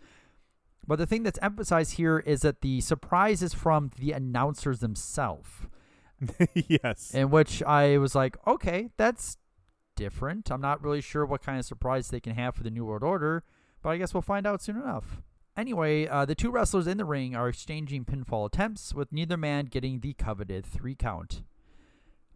But 0.86 0.98
the 1.00 1.06
thing 1.06 1.24
that's 1.24 1.40
emphasized 1.42 1.94
here 1.94 2.20
is 2.20 2.42
that 2.42 2.62
the 2.62 2.82
surprise 2.82 3.44
is 3.44 3.54
from 3.54 3.92
the 4.00 4.14
announcers 4.14 4.80
themselves. 4.80 5.50
yes. 6.54 7.14
In 7.14 7.30
which 7.30 7.62
I 7.64 7.98
was 7.98 8.16
like, 8.16 8.38
okay, 8.48 8.90
that's 8.98 9.38
different. 9.96 10.52
I'm 10.52 10.62
not 10.62 10.84
really 10.84 11.02
sure 11.02 11.26
what 11.26 11.44
kind 11.44 11.60
of 11.60 11.66
surprise 11.66 12.10
they 12.10 12.20
can 12.20 12.34
have 12.36 12.56
for 12.56 12.64
the 12.64 12.72
New 12.72 12.86
World 12.86 13.04
Order, 13.04 13.44
but 13.82 13.90
I 13.90 13.98
guess 13.98 14.14
we'll 14.14 14.22
find 14.22 14.48
out 14.48 14.62
soon 14.62 14.78
enough. 14.78 15.22
Anyway, 15.56 16.08
uh, 16.08 16.24
the 16.24 16.36
two 16.36 16.52
wrestlers 16.52 16.86
in 16.86 16.98
the 16.98 17.06
ring 17.06 17.36
are 17.36 17.50
exchanging 17.50 18.06
pinfall 18.06 18.46
attempts, 18.46 18.94
with 18.94 19.12
neither 19.12 19.38
man 19.38 19.66
getting 19.66 20.00
the 20.00 20.14
coveted 20.14 20.66
three 20.66 20.96
count. 20.96 21.42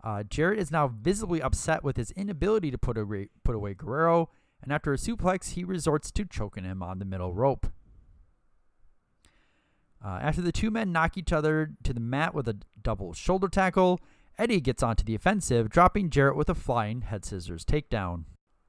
Uh, 0.04 0.24
Jarrett 0.24 0.58
is 0.58 0.72
now 0.72 0.88
visibly 0.88 1.42
upset 1.42 1.84
with 1.84 1.98
his 1.98 2.10
inability 2.12 2.72
to 2.72 2.80
put 2.80 2.98
away, 2.98 3.30
put 3.44 3.56
away 3.56 3.76
Guerrero, 3.76 4.30
and 4.64 4.74
after 4.74 4.92
a 4.92 4.98
suplex, 4.98 5.52
he 5.52 5.64
resorts 5.64 6.12
to 6.12 6.26
choking 6.26 6.64
him 6.64 6.82
on 6.82 6.98
the 6.98 7.06
middle 7.06 7.34
rope. 7.34 7.68
Uh, 10.04 10.20
after 10.22 10.42
the 10.42 10.52
two 10.52 10.72
men 10.72 10.92
knock 10.92 11.18
each 11.18 11.32
other 11.32 11.72
to 11.84 11.94
the 11.94 12.00
mat 12.00 12.34
with 12.34 12.48
a 12.48 12.58
double 12.82 13.14
shoulder 13.14 13.48
tackle, 13.48 14.00
Eddie 14.38 14.62
gets 14.62 14.82
onto 14.82 15.04
the 15.04 15.16
offensive, 15.16 15.70
dropping 15.70 16.10
Jarrett 16.10 16.36
with 16.36 16.50
a 16.50 16.56
flying 16.56 17.02
head 17.02 17.24
scissors 17.24 17.64
takedown. 17.64 18.24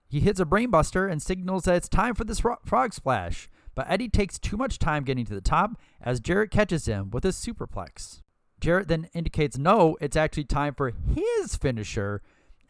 He 0.09 0.21
hits 0.21 0.41
a 0.41 0.45
brainbuster 0.45 1.11
and 1.11 1.23
signals 1.23 1.65
that 1.65 1.77
it's 1.77 1.89
time 1.89 2.15
for 2.15 2.25
this 2.25 2.45
ro- 2.45 2.59
frog 2.67 2.93
splash, 2.93 3.49
but 3.75 3.87
Eddie 3.89 4.11
takes 4.11 4.39
too 4.39 4.59
much 4.59 4.79
time 4.79 5.05
getting 5.05 5.25
to 5.25 5.35
the 5.35 5.41
top 5.41 5.81
as 6.03 6.21
Jarrett 6.21 6.51
catches 6.51 6.85
him 6.85 7.09
with 7.11 7.25
a 7.25 7.29
superplex. 7.29 8.21
Jarrett 8.61 8.89
then 8.89 9.09
indicates 9.15 9.57
no, 9.57 9.97
it's 10.01 10.17
actually 10.17 10.45
time 10.45 10.75
for 10.75 10.93
his 11.15 11.57
finisher, 11.57 12.21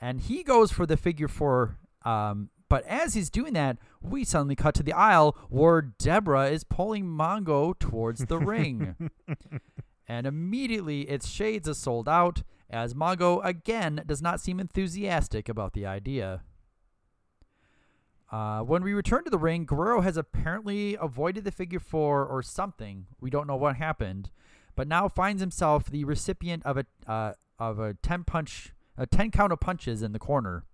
and 0.00 0.20
he 0.20 0.44
goes 0.44 0.70
for 0.70 0.86
the 0.86 0.96
figure 0.96 1.28
four. 1.28 1.78
Um, 2.04 2.50
but 2.72 2.86
as 2.86 3.12
he's 3.12 3.28
doing 3.28 3.52
that, 3.52 3.76
we 4.00 4.24
suddenly 4.24 4.56
cut 4.56 4.74
to 4.76 4.82
the 4.82 4.94
aisle 4.94 5.36
where 5.50 5.82
Deborah 5.82 6.48
is 6.48 6.64
pulling 6.64 7.04
Mongo 7.04 7.78
towards 7.78 8.24
the 8.24 8.38
ring. 8.38 9.10
And 10.08 10.26
immediately 10.26 11.02
its 11.02 11.28
shades 11.28 11.68
are 11.68 11.74
sold 11.74 12.08
out 12.08 12.42
as 12.70 12.94
Mongo 12.94 13.44
again 13.44 14.02
does 14.06 14.22
not 14.22 14.40
seem 14.40 14.58
enthusiastic 14.58 15.50
about 15.50 15.74
the 15.74 15.84
idea. 15.84 16.44
Uh, 18.30 18.60
when 18.60 18.82
we 18.82 18.94
return 18.94 19.24
to 19.24 19.30
the 19.30 19.36
ring, 19.36 19.66
Guerrero 19.66 20.00
has 20.00 20.16
apparently 20.16 20.96
avoided 20.98 21.44
the 21.44 21.50
figure 21.50 21.78
four 21.78 22.24
or 22.24 22.42
something. 22.42 23.06
We 23.20 23.28
don't 23.28 23.46
know 23.46 23.56
what 23.56 23.76
happened, 23.76 24.30
but 24.76 24.88
now 24.88 25.08
finds 25.08 25.42
himself 25.42 25.90
the 25.90 26.04
recipient 26.04 26.64
of 26.64 26.78
a 26.78 26.86
uh, 27.06 27.34
of 27.58 27.78
a 27.78 27.92
ten 28.02 28.24
punch, 28.24 28.72
a 28.96 29.06
ten 29.06 29.30
count 29.30 29.52
of 29.52 29.60
punches 29.60 30.02
in 30.02 30.12
the 30.12 30.18
corner. 30.18 30.64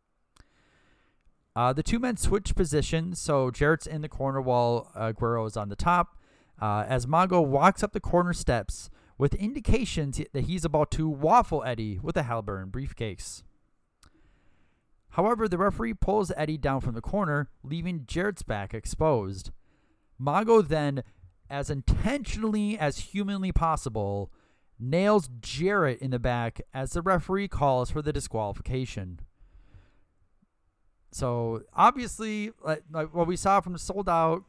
Uh, 1.59 1.73
the 1.73 1.83
two 1.83 1.99
men 1.99 2.17
switch 2.17 2.55
positions, 2.55 3.19
so 3.19 3.51
Jarrett's 3.51 3.85
in 3.85 4.01
the 4.01 4.09
corner 4.09 4.41
while 4.41 4.93
uh, 4.95 5.11
Guerrero 5.11 5.45
is 5.45 5.57
on 5.57 5.71
the 5.71 5.75
top. 5.75 6.17
Uh, 6.63 6.85
as 6.87 7.05
Mongo 7.05 7.45
walks 7.45 7.83
up 7.83 7.93
the 7.93 7.99
corner 7.99 8.33
steps, 8.33 8.91
with 9.19 9.35
indications 9.35 10.21
that 10.33 10.45
he's 10.45 10.65
about 10.65 10.93
to 10.93 11.09
waffle 11.09 11.65
Eddie 11.65 11.99
with 12.01 12.17
a 12.17 12.23
Halburn 12.23 12.69
briefcase. 12.69 13.43
However, 15.11 15.49
the 15.49 15.59
referee 15.59 15.95
pulls 15.95 16.31
Eddie 16.37 16.59
down 16.59 16.81
from 16.81 16.95
the 16.95 17.01
corner, 17.01 17.51
leaving 17.65 18.05
Jarrett's 18.07 18.45
back 18.45 18.73
exposed. 18.73 19.51
Mongo 20.23 20.65
then, 20.65 21.03
as 21.51 21.71
intentionally 21.71 22.79
as 22.79 22.99
humanly 22.99 23.51
possible, 23.51 24.31
nails 24.79 25.29
Jarrett 25.41 26.01
in 26.01 26.13
the 26.13 26.21
back 26.21 26.61
as 26.73 26.93
the 26.93 27.03
referee 27.03 27.49
calls 27.49 27.91
for 27.91 28.01
the 28.01 28.13
disqualification. 28.13 29.19
So 31.11 31.63
obviously, 31.75 32.53
like, 32.63 32.83
like 32.93 33.15
what 33.15 33.27
we 33.27 33.37
saw 33.37 33.61
from 33.61 33.73
the 33.73 33.79
sold 33.79 34.09
out, 34.09 34.45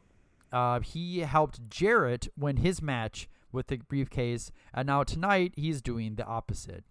uh, 0.52 0.80
he 0.80 1.20
helped 1.20 1.68
Jarrett 1.70 2.28
win 2.36 2.58
his 2.58 2.82
match 2.82 3.28
with 3.52 3.68
the 3.68 3.78
briefcase, 3.78 4.52
and 4.72 4.86
now 4.86 5.02
tonight 5.02 5.52
he's 5.56 5.80
doing 5.80 6.16
the 6.16 6.24
opposite. 6.24 6.84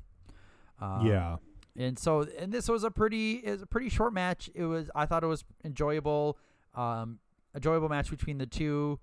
Um, 0.81 1.05
yeah. 1.05 1.37
And 1.77 1.97
so, 1.97 2.25
and 2.37 2.51
this 2.51 2.67
was 2.67 2.83
a 2.83 2.91
pretty, 2.91 3.33
is 3.35 3.61
a 3.61 3.65
pretty 3.65 3.89
short 3.89 4.13
match. 4.13 4.49
It 4.53 4.65
was, 4.65 4.89
I 4.95 5.05
thought 5.05 5.23
it 5.23 5.27
was 5.27 5.45
enjoyable, 5.63 6.37
um, 6.75 7.19
enjoyable 7.55 7.89
match 7.89 8.09
between 8.09 8.37
the 8.37 8.45
two, 8.45 8.99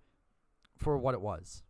for 0.77 0.99
what 0.99 1.15
it 1.15 1.21
was. 1.21 1.63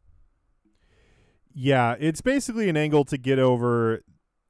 Yeah, 1.54 1.94
it's 1.98 2.20
basically 2.20 2.68
an 2.68 2.76
angle 2.76 3.04
to 3.04 3.16
get 3.16 3.38
over 3.38 4.02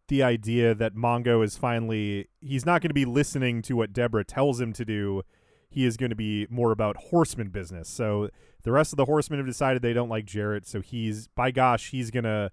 the 0.09 0.23
idea 0.23 0.75
that 0.75 0.95
Mongo 0.95 1.45
is 1.45 1.57
finally 1.57 2.29
he's 2.41 2.65
not 2.65 2.81
going 2.81 2.91
to 2.91 2.95
be 2.95 3.05
listening 3.05 3.63
to 3.63 3.75
what 3.77 3.93
Deborah 3.93 4.25
tells 4.25 4.61
him 4.61 4.73
to 4.75 4.85
do. 4.85 5.23
He 5.69 5.85
is 5.85 5.97
going 5.97 6.11
to 6.11 6.17
be 6.17 6.47
more 6.49 6.71
about 6.73 6.97
horseman 7.11 7.49
business. 7.49 7.89
So 7.89 8.31
the 8.63 8.73
rest 8.73 8.93
of 8.93 8.97
the 8.97 9.05
horsemen 9.05 9.39
have 9.41 9.47
decided 9.47 9.83
they 9.83 9.93
don't 9.93 10.09
like 10.09 10.25
Jarrett, 10.25 10.67
so 10.67 10.81
he's 10.81 11.29
by 11.29 11.51
gosh, 11.51 11.91
he's 11.91 12.11
going 12.11 12.25
to 12.25 12.51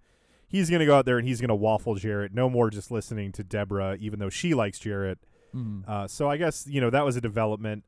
he's 0.47 0.70
going 0.70 0.80
to 0.82 0.86
go 0.86 0.95
out 0.97 1.06
there 1.06 1.18
and 1.18 1.28
he's 1.28 1.39
going 1.41 1.49
to 1.49 1.56
waffle 1.56 1.95
Jarrett. 1.95 2.34
No 2.34 2.49
more 2.49 2.70
just 2.70 2.91
listening 2.91 3.32
to 3.34 3.43
Deborah 3.43 3.97
even 3.99 4.20
though 4.20 4.30
she 4.30 4.54
likes 4.54 4.80
Jarrett. 4.80 5.20
Mhm. 5.56 5.88
Uh, 5.88 6.08
so 6.08 6.30
I 6.30 6.38
guess, 6.38 6.66
you 6.68 6.82
know, 6.82 6.89
that 6.89 7.06
was 7.06 7.16
a 7.16 7.22
development. 7.22 7.84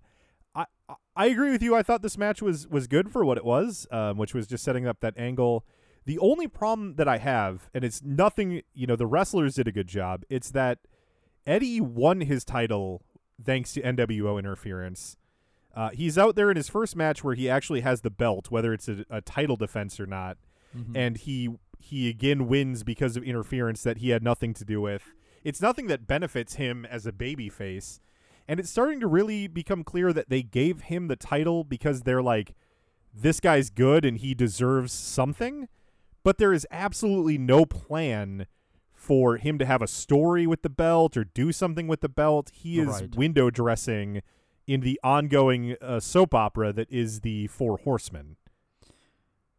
I 0.53 0.66
I- 0.88 0.95
I 1.18 1.28
agree 1.28 1.49
with 1.51 1.63
you. 1.63 1.74
I 1.76 1.82
thought 1.82 2.01
this 2.01 2.18
match 2.18 2.41
was 2.41 2.68
was 2.68 2.88
good 2.88 3.09
for 3.11 3.24
what 3.26 3.38
it 3.38 3.45
was, 3.45 3.88
um, 3.89 4.18
which 4.18 4.34
was 4.34 4.45
just 4.47 4.63
setting 4.63 4.86
up 4.86 4.99
that 4.99 5.13
angle. 5.18 5.66
The 6.06 6.20
only 6.20 6.47
problem 6.47 6.95
that 6.95 7.08
I 7.08 7.18
have, 7.18 7.70
and 7.74 7.84
it's 7.84 8.01
nothing, 8.03 8.62
you 8.74 8.86
know, 8.88 8.95
the 8.95 9.08
wrestlers 9.08 9.56
did 9.56 9.68
a 9.68 9.72
good 9.72 9.88
job. 9.88 10.24
It's 10.30 10.51
that 10.51 10.80
Eddie 11.47 11.82
won 11.82 12.22
his 12.22 12.43
title 12.45 13.01
thanks 13.43 13.74
to 13.74 13.82
NWO 13.82 14.38
interference. 14.39 15.18
Uh, 15.76 15.89
he's 15.89 16.18
out 16.18 16.36
there 16.36 16.49
in 16.49 16.58
his 16.58 16.70
first 16.70 16.95
match 16.95 17.24
where 17.24 17.36
he 17.36 17.49
actually 17.49 17.82
has 17.82 18.01
the 18.01 18.10
belt, 18.10 18.49
whether 18.51 18.72
it's 18.74 18.88
a, 18.88 19.03
a 19.10 19.20
title 19.22 19.56
defense 19.58 19.99
or 19.99 20.06
not, 20.06 20.38
Mhm. 20.76 20.95
and 20.95 21.18
he 21.18 21.49
he 21.80 22.10
again 22.10 22.47
wins 22.47 22.84
because 22.84 23.16
of 23.18 23.24
interference 23.24 23.84
that 23.84 23.97
he 23.97 24.10
had 24.10 24.24
nothing 24.24 24.53
to 24.56 24.66
do 24.66 24.82
with. 24.82 25.14
It's 25.43 25.62
nothing 25.62 25.88
that 25.88 26.08
benefits 26.08 26.56
him 26.56 26.86
as 26.86 27.06
a 27.06 27.12
babyface, 27.12 27.99
and 28.47 28.60
it's 28.60 28.70
starting 28.72 28.99
to 29.01 29.08
really 29.08 29.47
become 29.47 29.84
clear 29.84 30.12
that 30.14 30.30
they 30.30 30.41
gave 30.41 30.82
him 30.84 31.08
the 31.08 31.16
title 31.16 31.64
because 31.64 32.01
they're 32.01 32.24
like, 32.24 32.56
this 33.14 33.39
guy's 33.39 33.70
good 33.70 34.03
and 34.06 34.18
he 34.18 34.34
deserves 34.34 34.91
something, 34.93 35.68
but 36.26 36.39
there 36.39 36.51
is 36.51 36.65
absolutely 36.71 37.38
no 37.38 37.65
plan 37.67 38.47
for 38.91 39.38
him 39.38 39.59
to 39.59 39.65
have 39.65 39.84
a 39.84 39.88
story 39.88 40.47
with 40.47 40.63
the 40.63 40.69
belt 40.69 41.15
or 41.15 41.23
do 41.23 41.51
something 41.51 41.88
with 41.88 42.01
the 42.01 42.09
belt. 42.09 42.49
He 42.51 42.80
is 42.80 42.88
Right. 42.88 43.15
window 43.15 43.51
dressing 43.51 44.23
in 44.65 44.82
the 44.82 44.99
ongoing 45.03 45.76
uh, 45.80 45.99
soap 45.99 46.34
opera 46.34 46.73
that 46.73 46.91
is 46.91 47.21
the 47.21 47.45
Four 47.45 47.78
Horsemen. 47.78 48.38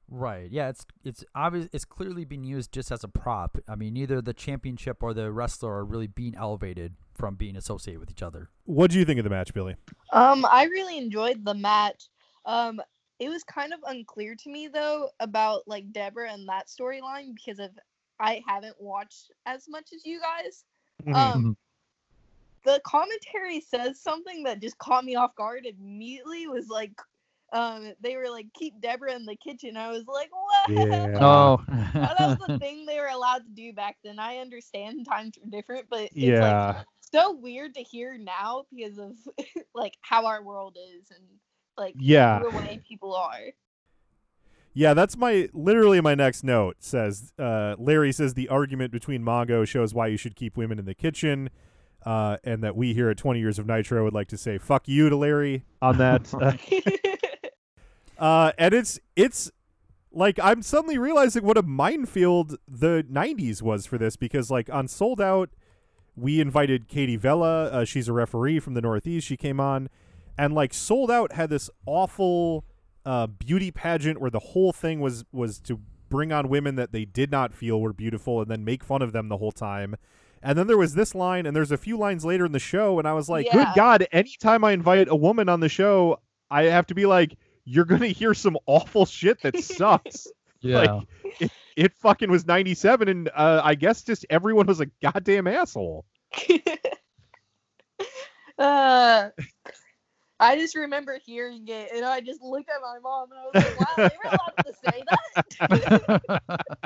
Right. 0.09 0.51
Yeah. 0.51 0.69
It's 0.69 0.87
it's 1.05 1.25
obvious. 1.37 1.69
It's 1.73 1.85
clearly 1.85 2.25
being 2.25 2.43
used 2.45 2.73
just 2.73 2.91
as 2.91 3.05
a 3.05 3.09
prop. 3.09 3.59
I 3.69 3.77
mean, 3.77 3.95
neither 3.95 4.21
the 4.21 4.35
championship 4.35 5.03
or 5.03 5.15
the 5.15 5.31
wrestler 5.31 5.73
are 5.73 5.85
really 5.85 6.07
being 6.09 6.35
elevated 6.37 6.95
from 7.15 7.37
being 7.37 7.57
associated 7.57 8.01
with 8.01 8.11
each 8.11 8.23
other. 8.23 8.51
What 8.65 8.91
do 8.91 8.99
you 8.99 9.05
think 9.05 9.19
of 9.19 9.25
the 9.25 9.31
match, 9.31 9.55
Billie? 9.55 9.77
Um, 10.13 10.45
I 10.45 10.65
really 10.65 10.99
enjoyed 10.99 11.45
the 11.45 11.55
match. 11.55 12.09
Um, 12.45 12.81
it 13.19 13.29
was 13.29 13.43
kind 13.45 13.73
of 13.73 13.81
unclear 13.87 14.35
to 14.35 14.51
me 14.51 14.69
though 14.69 15.11
about 15.21 15.63
like 15.67 15.93
Deborah 15.93 16.33
and 16.33 16.49
that 16.49 16.69
storyline 16.69 17.35
because 17.35 17.59
of 17.59 17.71
I 18.21 18.43
haven't 18.47 18.81
watched 18.81 19.31
as 19.47 19.67
much 19.69 19.91
as 19.95 20.05
you 20.05 20.21
guys. 20.21 20.65
Um, 21.13 21.57
the 22.65 22.81
commentary 22.85 23.61
says 23.61 24.01
something 24.01 24.43
that 24.45 24.61
just 24.61 24.79
caught 24.79 25.05
me 25.05 25.15
off 25.15 25.35
guard 25.37 25.67
immediately. 25.67 26.47
Was 26.47 26.69
like, 26.69 26.93
um, 27.53 27.93
they 28.01 28.17
were 28.17 28.29
like, 28.29 28.47
"Keep 28.55 28.81
Deborah 28.81 29.15
in 29.15 29.25
the 29.27 29.37
kitchen." 29.37 29.77
I 29.77 29.91
was 29.91 30.07
like, 30.07 30.31
"What?" 30.33 30.71
Yeah. 30.91 31.19
Oh. 31.21 31.59
that 31.95 32.17
was 32.19 32.39
the 32.39 32.59
thing 32.59 32.87
they 32.87 32.99
were 32.99 33.07
allowed 33.07 33.45
to 33.45 33.51
do 33.55 33.73
back 33.73 33.97
then. 34.05 34.19
I 34.19 34.39
understand 34.39 35.07
times 35.07 35.39
are 35.39 35.51
different, 35.51 35.87
but 35.89 36.11
it's 36.21 36.41
like 36.41 36.59
Yeah. 36.61 36.83
so 37.13 37.33
weird 37.33 37.75
to 37.75 37.83
hear 37.83 38.19
now 38.19 38.65
because 38.75 38.99
of 38.99 39.17
like 39.75 39.95
how 40.01 40.27
our 40.27 40.43
world 40.43 40.77
is 40.99 41.11
and 41.11 41.25
like 41.77 41.95
Yeah. 41.99 42.41
the 42.41 42.51
way 42.51 42.81
people 42.89 43.15
are. 43.15 43.53
Yeah, 44.75 44.93
that's 44.93 45.17
my 45.17 45.49
literally 45.55 46.01
my 46.03 46.15
next 46.15 46.45
note 46.45 46.77
says 46.81 47.33
uh, 47.39 47.77
Larry 47.79 48.13
says 48.13 48.35
the 48.35 48.49
argument 48.49 48.93
between 48.93 49.23
Mongo 49.23 49.67
shows 49.67 49.95
why 49.95 50.09
you 50.09 50.19
should 50.19 50.37
keep 50.37 50.57
women 50.57 50.79
in 50.79 50.85
the 50.85 50.95
kitchen, 50.95 51.49
uh, 52.05 52.37
and 52.45 52.63
that 52.63 52.77
we 52.77 52.93
here 52.93 53.09
at 53.09 53.17
20 53.17 53.41
Years 53.41 53.59
of 53.59 53.67
Nitro 53.67 54.05
would 54.05 54.13
like 54.13 54.29
to 54.29 54.37
say 54.37 54.59
fuck 54.59 54.87
you 54.87 55.09
to 55.09 55.17
Larry 55.17 55.65
on 55.81 55.97
that. 55.97 56.31
uh, 58.19 58.53
and 58.59 58.75
it's 58.75 58.99
it's 59.15 59.51
like 60.13 60.39
I'm 60.43 60.63
suddenly 60.63 60.99
realizing 60.99 61.43
what 61.45 61.57
a 61.59 61.63
minefield 61.63 62.57
the 62.69 63.05
90s 63.11 63.63
was 63.63 63.87
for 63.87 63.99
this 63.99 64.17
because 64.17 64.51
like 64.51 64.69
on 64.71 64.89
Sold 64.89 65.21
Out, 65.23 65.51
we 66.17 66.41
invited 66.41 66.89
Katie 66.89 67.17
Vella. 67.17 67.65
Uh, 67.69 67.85
she's 67.85 68.09
a 68.09 68.13
referee 68.13 68.61
from 68.61 68.75
the 68.75 68.81
Northeast. 68.83 69.27
She 69.27 69.37
came 69.39 69.59
on, 69.61 69.89
and 70.39 70.55
like 70.55 70.75
Sold 70.75 71.11
Out 71.11 71.33
had 71.33 71.51
this 71.51 71.71
awful 71.87 72.65
uh, 73.05 73.27
beauty 73.27 73.71
pageant 73.71 74.21
where 74.21 74.31
the 74.31 74.39
whole 74.41 74.73
thing 74.73 75.01
was 75.01 75.25
was 75.33 75.59
to 75.61 75.81
bring 76.09 76.33
on 76.33 76.49
women 76.49 76.77
that 76.77 76.93
they 76.93 77.05
did 77.05 77.31
not 77.31 77.53
feel 77.53 77.81
were 77.81 77.93
beautiful 77.93 78.41
and 78.41 78.51
then 78.51 78.65
make 78.65 78.85
fun 78.85 79.03
of 79.03 79.13
them 79.13 79.29
the 79.29 79.37
whole 79.39 79.53
time. 79.53 79.97
And 80.43 80.57
then 80.57 80.67
there 80.69 80.79
was 80.79 80.95
this 80.95 81.15
line, 81.15 81.47
and 81.47 81.57
there's 81.57 81.73
a 81.73 81.77
few 81.77 81.97
lines 81.97 82.25
later 82.25 82.45
in 82.45 82.53
the 82.53 82.59
show, 82.61 82.99
and 83.01 83.09
I 83.09 83.15
was 83.15 83.29
like, 83.29 83.47
Yeah. 83.47 83.53
"Good 83.53 83.69
God!" 83.75 84.07
Anytime 84.13 84.63
I 84.65 84.73
invite 84.73 85.09
a 85.09 85.17
woman 85.17 85.49
on 85.49 85.61
the 85.61 85.69
show, 85.69 86.21
I 86.51 86.65
have 86.65 86.87
to 86.89 86.95
be 86.95 87.07
like, 87.07 87.37
"You're 87.65 87.85
gonna 87.85 88.07
hear 88.09 88.35
some 88.35 88.57
awful 88.67 89.07
shit 89.07 89.41
that 89.43 89.59
sucks." 89.59 90.27
Yeah. 90.63 90.79
Like, 90.81 91.07
it, 91.39 91.51
it 91.77 91.95
fucking 91.95 92.31
was 92.31 92.47
97, 92.47 93.09
and 93.09 93.29
uh, 93.37 93.61
I 93.63 93.75
guess 93.75 94.03
just 94.03 94.25
everyone 94.31 94.67
was 94.67 94.81
a 94.81 94.87
goddamn 95.03 95.47
asshole. 95.47 96.05
Uh, 98.59 99.29
I 100.39 100.57
just 100.57 100.77
remember 100.77 101.19
hearing 101.25 101.67
it, 101.69 101.91
and 101.95 102.05
I 102.05 102.21
just 102.21 102.43
looked 102.43 102.69
at 102.69 102.83
my 102.83 102.99
mom, 103.03 103.29
and 103.31 103.41
I 103.41 103.45
was 103.45 103.65
like, 103.65 103.81
"Wow, 103.81 103.95
they 103.97 104.17
were 104.23 104.31
allowed 104.31 104.65
to 104.67 104.75
say 104.85 105.03
that." 106.29 106.61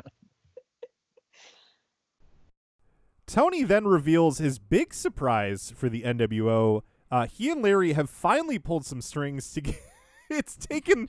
Tony 3.26 3.62
then 3.62 3.86
reveals 3.86 4.38
his 4.38 4.58
big 4.58 4.92
surprise 4.94 5.72
for 5.76 5.88
the 5.88 6.02
NWO. 6.02 6.82
Uh, 7.10 7.26
he 7.26 7.50
and 7.50 7.62
Larry 7.62 7.92
have 7.92 8.10
finally 8.10 8.58
pulled 8.58 8.84
some 8.84 9.00
strings 9.00 9.52
to 9.52 9.60
get. 9.60 9.80
it's 10.30 10.56
taken 10.56 11.08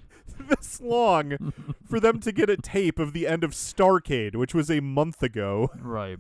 this 0.50 0.82
long 0.82 1.54
for 1.88 2.00
them 2.00 2.20
to 2.20 2.32
get 2.32 2.50
a 2.50 2.58
tape 2.58 2.98
of 2.98 3.14
the 3.14 3.28
end 3.28 3.44
of 3.44 3.52
Starcade, 3.52 4.36
which 4.36 4.54
was 4.54 4.70
a 4.70 4.80
month 4.80 5.22
ago. 5.22 5.70
right. 5.80 6.18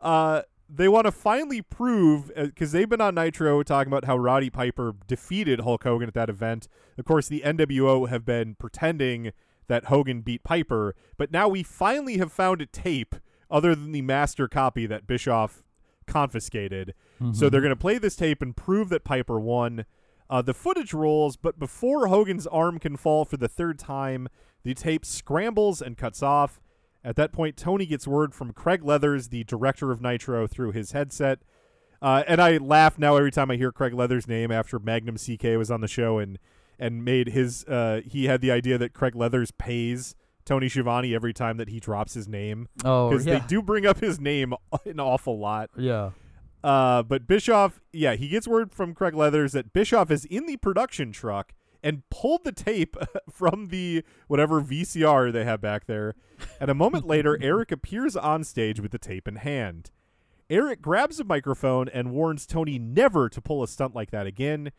Uh, 0.00 0.42
they 0.74 0.88
want 0.88 1.04
to 1.06 1.12
finally 1.12 1.60
prove 1.60 2.30
because 2.34 2.72
they've 2.72 2.88
been 2.88 3.00
on 3.00 3.14
Nitro 3.14 3.62
talking 3.62 3.92
about 3.92 4.06
how 4.06 4.16
Roddy 4.16 4.48
Piper 4.50 4.94
defeated 5.06 5.60
Hulk 5.60 5.84
Hogan 5.84 6.08
at 6.08 6.14
that 6.14 6.30
event. 6.30 6.66
Of 6.96 7.04
course, 7.04 7.28
the 7.28 7.42
NWO 7.44 8.08
have 8.08 8.24
been 8.24 8.54
pretending 8.54 9.32
that 9.68 9.86
Hogan 9.86 10.22
beat 10.22 10.42
Piper, 10.44 10.94
but 11.18 11.30
now 11.30 11.46
we 11.48 11.62
finally 11.62 12.18
have 12.18 12.32
found 12.32 12.62
a 12.62 12.66
tape 12.66 13.14
other 13.50 13.74
than 13.74 13.92
the 13.92 14.02
master 14.02 14.48
copy 14.48 14.86
that 14.86 15.06
Bischoff 15.06 15.62
confiscated. 16.06 16.94
So 17.34 17.48
they're 17.48 17.60
going 17.60 17.70
to 17.70 17.76
play 17.76 17.98
this 17.98 18.16
tape 18.16 18.42
and 18.42 18.56
prove 18.56 18.88
that 18.88 19.04
Piper 19.04 19.38
won. 19.38 19.84
Uh, 20.28 20.40
the 20.42 20.54
footage 20.54 20.94
rolls, 20.94 21.36
but 21.36 21.58
before 21.58 22.06
Hogan's 22.08 22.46
arm 22.46 22.78
can 22.78 22.96
fall 22.96 23.24
for 23.24 23.36
the 23.36 23.48
third 23.48 23.78
time, 23.78 24.28
the 24.64 24.72
tape 24.74 25.04
scrambles 25.04 25.82
and 25.82 25.96
cuts 25.96 26.22
off. 26.22 26.60
At 27.04 27.16
that 27.16 27.32
point, 27.32 27.56
Tony 27.56 27.84
gets 27.86 28.06
word 28.06 28.32
from 28.34 28.52
Craig 28.52 28.84
Leathers, 28.84 29.28
the 29.28 29.44
director 29.44 29.90
of 29.90 30.00
Nitro, 30.00 30.46
through 30.46 30.72
his 30.72 30.92
headset. 30.92 31.40
Uh, 32.00 32.22
and 32.26 32.40
I 32.40 32.56
laugh 32.58 32.98
now 32.98 33.16
every 33.16 33.30
time 33.30 33.50
I 33.50 33.56
hear 33.56 33.72
Craig 33.72 33.94
Leathers' 33.94 34.26
name 34.28 34.50
after 34.50 34.78
Magnum 34.78 35.16
CK 35.16 35.56
was 35.56 35.70
on 35.70 35.80
the 35.80 35.88
show 35.88 36.18
and 36.18 36.38
and 36.78 37.04
made 37.04 37.28
his. 37.28 37.64
Uh, 37.64 38.00
he 38.04 38.24
had 38.26 38.40
the 38.40 38.50
idea 38.50 38.76
that 38.78 38.92
Craig 38.92 39.14
Leathers 39.14 39.50
pays 39.56 40.14
Tony 40.44 40.68
Schiavone 40.68 41.14
every 41.14 41.32
time 41.32 41.56
that 41.58 41.68
he 41.68 41.78
drops 41.78 42.14
his 42.14 42.26
name 42.26 42.68
Oh, 42.84 43.08
because 43.10 43.24
yeah. 43.26 43.38
they 43.38 43.46
do 43.46 43.62
bring 43.62 43.86
up 43.86 44.00
his 44.00 44.18
name 44.18 44.54
an 44.84 44.98
awful 44.98 45.38
lot. 45.38 45.70
Yeah. 45.76 46.10
Uh, 46.64 47.02
but 47.02 47.26
Bischoff, 47.26 47.80
yeah, 47.92 48.14
he 48.14 48.28
gets 48.28 48.46
word 48.48 48.72
from 48.72 48.94
Craig 48.94 49.14
Leathers 49.14 49.52
that 49.52 49.72
Bischoff 49.72 50.10
is 50.10 50.24
in 50.24 50.46
the 50.46 50.56
production 50.56 51.10
truck 51.12 51.52
and 51.82 52.08
pulled 52.10 52.44
the 52.44 52.52
tape 52.52 52.96
from 53.30 53.68
the 53.68 54.04
whatever 54.28 54.60
VCR 54.62 55.32
they 55.32 55.44
have 55.44 55.60
back 55.60 55.86
there. 55.86 56.14
And 56.60 56.70
a 56.70 56.74
moment 56.74 57.06
later, 57.06 57.38
Eric 57.42 57.72
appears 57.72 58.16
on 58.16 58.44
stage 58.44 58.80
with 58.80 58.92
the 58.92 58.98
tape 58.98 59.26
in 59.26 59.36
hand. 59.36 59.90
Eric 60.50 60.82
grabs 60.82 61.18
a 61.18 61.24
microphone 61.24 61.88
and 61.88 62.12
warns 62.12 62.46
Tony 62.46 62.78
never 62.78 63.28
to 63.28 63.40
pull 63.40 63.62
a 63.62 63.68
stunt 63.68 63.94
like 63.94 64.10
that 64.10 64.26
again. 64.26 64.72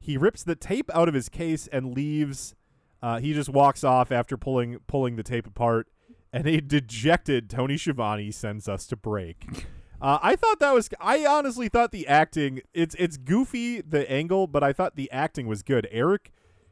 He 0.00 0.16
rips 0.16 0.42
the 0.42 0.54
tape 0.56 0.90
out 0.94 1.08
of 1.08 1.14
his 1.14 1.28
case 1.28 1.66
and 1.66 1.94
leaves. 1.94 2.54
Uh, 3.02 3.20
he 3.20 3.34
just 3.34 3.50
walks 3.50 3.84
off 3.84 4.10
after 4.10 4.36
pulling 4.36 4.78
pulling 4.86 5.16
the 5.16 5.22
tape 5.22 5.46
apart, 5.46 5.88
and 6.32 6.46
a 6.46 6.60
dejected 6.60 7.50
Tony 7.50 7.76
Schiavone 7.76 8.30
sends 8.30 8.68
us 8.68 8.86
to 8.86 8.96
break. 8.96 9.44
Uh, 10.00 10.18
I 10.22 10.36
thought 10.36 10.60
that 10.60 10.72
was. 10.72 10.88
I 11.00 11.26
honestly 11.26 11.68
thought 11.68 11.90
the 11.90 12.06
acting. 12.06 12.60
It's 12.72 12.94
it's 13.00 13.16
goofy 13.16 13.80
the 13.80 14.08
angle, 14.08 14.46
but 14.46 14.62
I 14.62 14.72
thought 14.72 14.94
the 14.94 15.10
acting 15.10 15.48
was 15.48 15.64
good. 15.64 15.88
Eric 15.90 16.30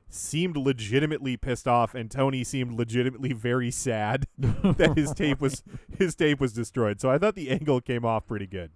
seemed 0.09 0.57
legitimately 0.57 1.36
pissed 1.36 1.66
off, 1.66 1.94
and 1.94 2.11
Tony 2.11 2.44
seemed 2.44 2.72
legitimately 2.74 3.32
very 3.32 3.70
sad 3.70 4.26
that 4.38 4.92
his 4.96 5.12
tape 5.12 5.40
was 5.40 5.62
his 5.98 6.14
tape 6.14 6.40
was 6.40 6.52
destroyed. 6.52 7.00
So 7.00 7.11
I 7.11 7.18
thought 7.18 7.34
the 7.34 7.50
angle 7.50 7.80
came 7.80 8.04
off 8.04 8.26
pretty 8.26 8.46
good. 8.46 8.70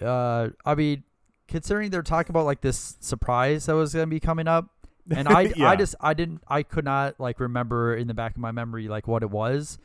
Uh, 0.00 0.50
I 0.64 0.74
mean, 0.74 1.04
considering 1.48 1.90
they're 1.90 2.02
talking 2.02 2.30
about 2.30 2.46
like 2.46 2.60
this 2.62 2.96
surprise 3.00 3.66
that 3.66 3.74
was 3.74 3.92
gonna 3.92 4.06
be 4.06 4.20
coming 4.20 4.48
up, 4.48 4.70
and 5.14 5.28
I 5.28 5.40
Yeah. 5.56 5.70
I 5.70 5.76
just 5.76 5.94
I 6.00 6.14
didn't 6.14 6.42
I 6.48 6.62
could 6.62 6.84
not 6.84 7.20
like 7.20 7.40
remember 7.40 7.94
in 7.94 8.06
the 8.08 8.14
back 8.14 8.32
of 8.32 8.38
my 8.38 8.52
memory 8.52 8.88
like 8.88 9.06
what 9.06 9.22
it 9.22 9.30
was. 9.30 9.78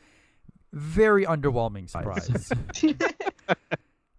Very 0.72 1.24
underwhelming 1.24 1.88
surprise. 1.88 2.50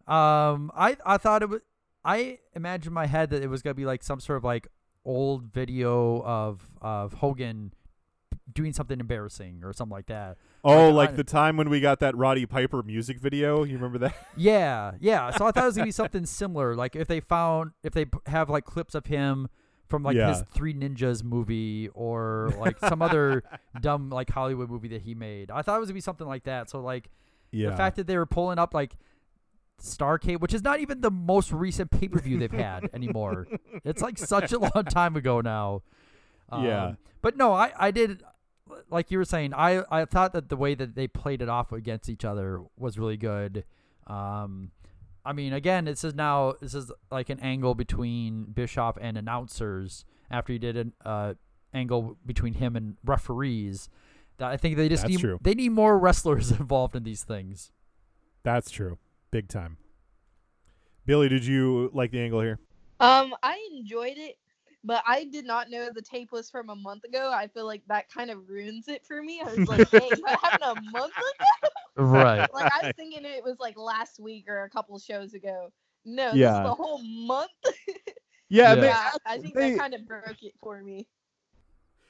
um, 0.07 0.71
I 0.75 0.97
I 1.05 1.17
thought 1.17 1.43
it 1.43 1.49
was. 1.49 1.61
I 2.05 2.39
imagined 2.55 2.87
in 2.87 2.93
my 2.93 3.05
head 3.05 3.31
that 3.31 3.43
it 3.43 3.47
was 3.47 3.61
gonna 3.61 3.73
be 3.73 3.85
like 3.85 4.01
some 4.01 4.19
sort 4.19 4.37
of 4.37 4.43
like 4.43 4.67
old 5.07 5.51
video 5.51 6.21
of 6.23 6.61
of 6.81 7.13
Hogan 7.13 7.73
doing 8.53 8.73
something 8.73 8.99
embarrassing 8.99 9.61
or 9.63 9.73
something 9.73 9.91
like 9.95 10.05
that. 10.07 10.37
Oh, 10.63 10.89
I- 10.89 10.91
like 10.91 11.15
the 11.15 11.23
time 11.23 11.57
when 11.57 11.69
we 11.69 11.79
got 11.79 11.99
that 11.99 12.15
Roddy 12.15 12.45
Piper 12.45 12.81
music 12.83 13.19
video. 13.19 13.63
You 13.63 13.75
remember 13.75 13.97
that? 13.99 14.15
Yeah, 14.37 14.91
yeah. 14.99 15.31
So 15.31 15.45
I 15.47 15.51
thought 15.51 15.63
it 15.63 15.67
was 15.67 15.75
gonna 15.75 15.85
be 15.87 15.91
something 15.91 16.25
similar. 16.25 16.75
Like 16.75 16.95
if 16.95 17.07
they 17.07 17.19
found 17.19 17.71
if 17.83 17.93
they 17.93 18.05
have 18.27 18.49
like 18.49 18.65
clips 18.65 18.93
of 18.95 19.05
him 19.07 19.47
from 19.87 20.03
like 20.03 20.17
his 20.17 20.43
Three 20.53 20.73
Ninjas 20.73 21.23
movie 21.23 21.89
or 21.93 22.53
like 22.59 22.77
some 22.79 23.01
other 23.01 23.43
dumb 23.81 24.09
like 24.09 24.29
Hollywood 24.29 24.69
movie 24.69 24.89
that 24.89 25.01
he 25.03 25.15
made. 25.15 25.49
I 25.49 25.61
thought 25.61 25.77
it 25.77 25.79
was 25.79 25.87
gonna 25.89 25.95
be 25.95 26.01
something 26.01 26.27
like 26.27 26.43
that. 26.43 26.69
So 26.69 26.81
like 26.81 27.09
Yeah. 27.51 27.69
the 27.71 27.77
fact 27.77 27.95
that 27.95 28.05
they 28.07 28.17
were 28.17 28.25
pulling 28.25 28.59
up 28.59 28.73
like 28.73 28.97
Starcade, 29.81 30.39
which 30.39 30.53
is 30.53 30.63
not 30.63 30.79
even 30.79 31.01
the 31.01 31.11
most 31.11 31.51
recent 31.51 31.91
pay 31.91 32.07
per 32.07 32.19
view 32.19 32.37
they've 32.39 32.51
had 32.51 32.89
anymore. 32.93 33.47
It's 33.83 34.01
like 34.01 34.17
such 34.17 34.51
a 34.51 34.59
long 34.75 34.85
time 34.85 35.15
ago 35.15 35.41
now. 35.41 35.83
Yeah. 36.51 36.85
Um, 36.87 36.97
But 37.21 37.37
no, 37.37 37.53
I 37.53 37.71
I 37.77 37.91
did 37.91 38.23
like 38.89 39.11
you 39.11 39.17
were 39.17 39.25
saying. 39.25 39.53
I 39.53 39.83
I 39.91 40.05
thought 40.05 40.33
that 40.33 40.49
the 40.49 40.57
way 40.57 40.75
that 40.75 40.95
they 40.95 41.07
played 41.07 41.41
it 41.41 41.49
off 41.49 41.71
against 41.71 42.09
each 42.09 42.25
other 42.25 42.61
was 42.77 42.97
really 42.97 43.17
good. 43.17 43.63
Um, 44.07 44.71
I 45.25 45.33
mean, 45.33 45.51
again, 45.53 45.85
this 45.85 46.03
is 46.03 46.15
now 46.15 46.53
this 46.61 46.73
is 46.73 46.91
like 47.11 47.29
an 47.29 47.39
angle 47.41 47.75
between 47.75 48.45
Bischoff 48.45 48.97
and 49.01 49.17
announcers 49.17 50.05
after 50.31 50.53
he 50.53 50.59
did 50.59 50.77
an 50.77 50.93
uh, 51.05 51.33
angle 51.73 52.17
between 52.25 52.53
him 52.53 52.75
and 52.75 52.97
referees. 53.03 53.89
That 54.37 54.51
I 54.51 54.57
think 54.57 54.77
they 54.77 54.87
just 54.87 55.03
That's 55.03 55.11
need 55.11 55.19
true. 55.19 55.39
they 55.41 55.53
need 55.53 55.69
more 55.73 55.99
wrestlers 55.99 56.51
involved 56.59 56.95
in 56.95 57.03
these 57.03 57.23
things. 57.23 57.71
That's 58.43 58.69
true. 58.71 58.97
Big 59.31 59.47
time. 59.49 59.77
Billie, 61.05 61.29
did 61.29 61.45
you 61.45 61.89
like 61.93 62.11
the 62.11 62.19
angle 62.19 62.41
here? 62.41 62.59
Um, 62.99 63.33
I 63.43 63.57
enjoyed 63.71 64.17
it, 64.17 64.37
but 64.83 65.03
I 65.07 65.25
did 65.25 65.45
not 65.45 65.69
know 65.69 65.89
the 65.93 66.01
tape 66.01 66.31
was 66.31 66.49
from 66.49 66.69
a 66.69 66.75
month 66.75 67.03
ago. 67.03 67.31
I 67.33 67.47
feel 67.47 67.65
like 67.65 67.81
that 67.87 68.09
kind 68.11 68.29
of 68.29 68.49
ruins 68.49 68.87
it 68.87 69.05
for 69.05 69.21
me. 69.21 69.41
I 69.45 69.53
was 69.53 69.67
like, 69.69 69.89
"Hey, 69.91 69.99
that 70.25 70.39
happened 70.41 70.77
a 70.87 70.91
month 70.91 71.13
ago." 71.15 71.69
Right. 71.97 72.47
Like 72.53 72.71
I 72.73 72.85
was 72.87 72.93
thinking 72.95 73.23
it 73.25 73.43
was 73.43 73.57
like 73.59 73.77
last 73.77 74.19
week 74.19 74.45
or 74.47 74.63
a 74.63 74.69
couple 74.69 74.97
shows 74.99 75.33
ago. 75.33 75.71
No, 76.05 76.31
this 76.31 76.39
Yeah. 76.39 76.61
is 76.63 76.69
the 76.69 76.75
whole 76.75 77.01
month. 77.03 77.51
Yeah, 78.49 78.69
Yeah. 78.69 78.75
they- 78.75 78.87
yeah, 78.87 79.11
I 79.25 79.37
think 79.39 79.53
they- 79.55 79.71
that 79.71 79.79
kind 79.79 79.93
of 79.93 80.07
broke 80.07 80.41
it 80.41 80.53
for 80.61 80.81
me. 80.81 81.05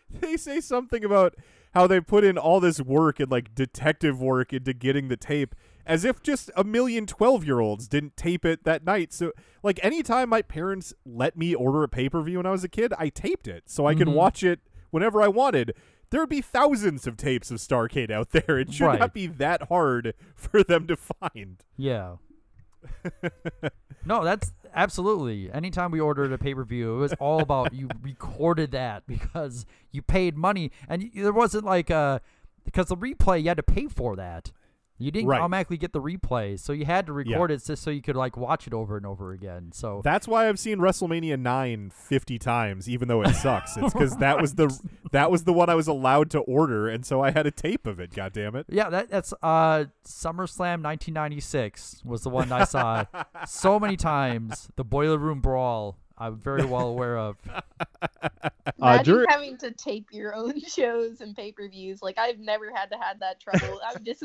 They 0.09 0.37
say 0.37 0.61
something 0.61 1.03
about 1.03 1.35
how 1.73 1.87
they 1.87 1.99
put 1.99 2.23
in 2.23 2.37
all 2.37 2.59
this 2.59 2.79
work 2.79 3.19
and 3.19 3.29
like 3.31 3.55
detective 3.55 4.21
work 4.21 4.53
into 4.53 4.71
getting 4.73 5.07
the 5.07 5.17
tape 5.17 5.55
as 5.87 6.05
if 6.05 6.21
just 6.21 6.51
a 6.55 6.63
million 6.63 7.05
12 7.07 7.43
year 7.45 7.59
olds 7.59 7.87
didn't 7.87 8.15
tape 8.17 8.45
it 8.45 8.63
that 8.65 8.83
night. 8.85 9.11
So, 9.13 9.31
like, 9.63 9.79
anytime 9.83 10.29
my 10.29 10.41
parents 10.41 10.93
let 11.05 11.37
me 11.37 11.55
order 11.55 11.83
a 11.83 11.87
pay 11.89 12.09
per 12.09 12.21
view 12.21 12.37
when 12.37 12.45
I 12.45 12.51
was 12.51 12.63
a 12.63 12.69
kid, 12.69 12.93
I 12.97 13.09
taped 13.09 13.47
it 13.47 13.63
so 13.69 13.85
I 13.87 13.95
could 13.95 14.07
Mhm. 14.07 14.13
watch 14.13 14.43
it 14.43 14.59
whenever 14.91 15.21
I 15.21 15.27
wanted. 15.27 15.73
There 16.09 16.21
would 16.21 16.29
be 16.29 16.41
thousands 16.41 17.05
of 17.07 17.17
tapes 17.17 17.51
of 17.51 17.57
Starcade 17.57 18.11
out 18.11 18.29
there. 18.31 18.57
It 18.59 18.71
should 18.73 18.85
Right. 18.85 18.99
not 18.99 19.13
be 19.13 19.27
that 19.27 19.63
hard 19.63 20.13
for 20.35 20.63
them 20.63 20.87
to 20.87 20.95
find. 20.95 21.63
Yeah. 21.75 22.15
No, 24.05 24.23
that's 24.23 24.53
absolutely. 24.73 25.51
Anytime 25.51 25.91
we 25.91 25.99
ordered 25.99 26.31
a 26.31 26.37
pay 26.37 26.55
per 26.55 26.63
view, 26.63 26.95
it 26.95 26.99
was 26.99 27.13
all 27.19 27.41
about 27.41 27.73
you 27.73 27.89
recorded 28.01 28.71
that 28.71 29.05
because 29.05 29.65
you 29.91 30.01
paid 30.01 30.37
money, 30.37 30.71
and 30.87 31.11
there 31.13 31.33
wasn't 31.33 31.65
like 31.65 31.91
uh 31.91 32.19
because 32.63 32.85
the 32.87 32.95
replay 32.95 33.41
you 33.41 33.49
had 33.49 33.57
to 33.57 33.63
pay 33.63 33.87
for 33.87 34.15
that. 34.15 34.53
You 34.99 35.11
didn't 35.11 35.27
Right. 35.29 35.39
automatically 35.39 35.77
get 35.77 35.93
the 35.93 36.01
replay, 36.01 36.59
so 36.59 36.73
you 36.73 36.85
had 36.85 37.05
to 37.05 37.13
record 37.13 37.51
it 37.51 37.63
just 37.63 37.83
so 37.83 37.91
you 37.91 38.01
could 38.01 38.15
like 38.15 38.35
watch 38.35 38.65
it 38.65 38.73
over 38.73 38.97
and 38.97 39.05
over 39.05 39.31
again. 39.31 39.71
So 39.71 40.01
That's 40.03 40.27
why 40.27 40.49
I've 40.49 40.57
seen 40.57 40.79
WrestleMania 40.79 41.39
9 41.39 41.91
50 41.93 42.39
times, 42.39 42.89
even 42.89 43.07
though 43.07 43.21
it 43.21 43.33
sucks. 43.35 43.77
It's 43.77 43.93
because 43.93 44.17
that 44.17 44.41
was 44.41 44.55
the 44.55 44.75
that 45.11 45.29
was 45.29 45.43
the 45.43 45.53
one 45.53 45.69
I 45.69 45.75
was 45.75 45.87
allowed 45.87 46.31
to 46.31 46.39
order, 46.39 46.87
and 46.87 47.05
so 47.05 47.21
I 47.21 47.29
had 47.31 47.45
a 47.45 47.51
tape 47.51 47.85
of 47.85 47.99
it. 47.99 48.11
God 48.13 48.33
damn 48.33 48.55
it! 48.55 48.65
yeah, 48.69 48.89
that 48.89 49.09
that's 49.11 49.33
uh 49.43 49.85
SummerSlam 50.03 50.81
1996 50.83 52.01
was 52.03 52.21
the 52.23 52.29
one 52.29 52.51
I 52.51 52.63
saw 52.63 53.05
so 53.47 53.79
many 53.79 53.97
times. 53.97 54.69
The 54.77 54.83
Boiler 54.83 55.17
Room 55.17 55.41
Brawl, 55.41 55.97
I'm 56.17 56.37
very 56.37 56.65
well 56.65 56.87
aware 56.87 57.17
of. 57.17 57.37
Imagine 58.79 58.81
uh, 58.81 59.03
during- 59.03 59.29
having 59.29 59.57
to 59.57 59.71
tape 59.71 60.07
your 60.11 60.35
own 60.35 60.59
shows 60.67 61.21
and 61.21 61.35
pay 61.35 61.51
per 61.51 61.67
views. 61.69 62.01
Like 62.01 62.17
I've 62.17 62.39
never 62.39 62.71
had 62.73 62.89
to 62.91 62.97
have 62.97 63.19
that 63.19 63.39
trouble. 63.39 63.79
I'm 63.85 64.03
just 64.03 64.21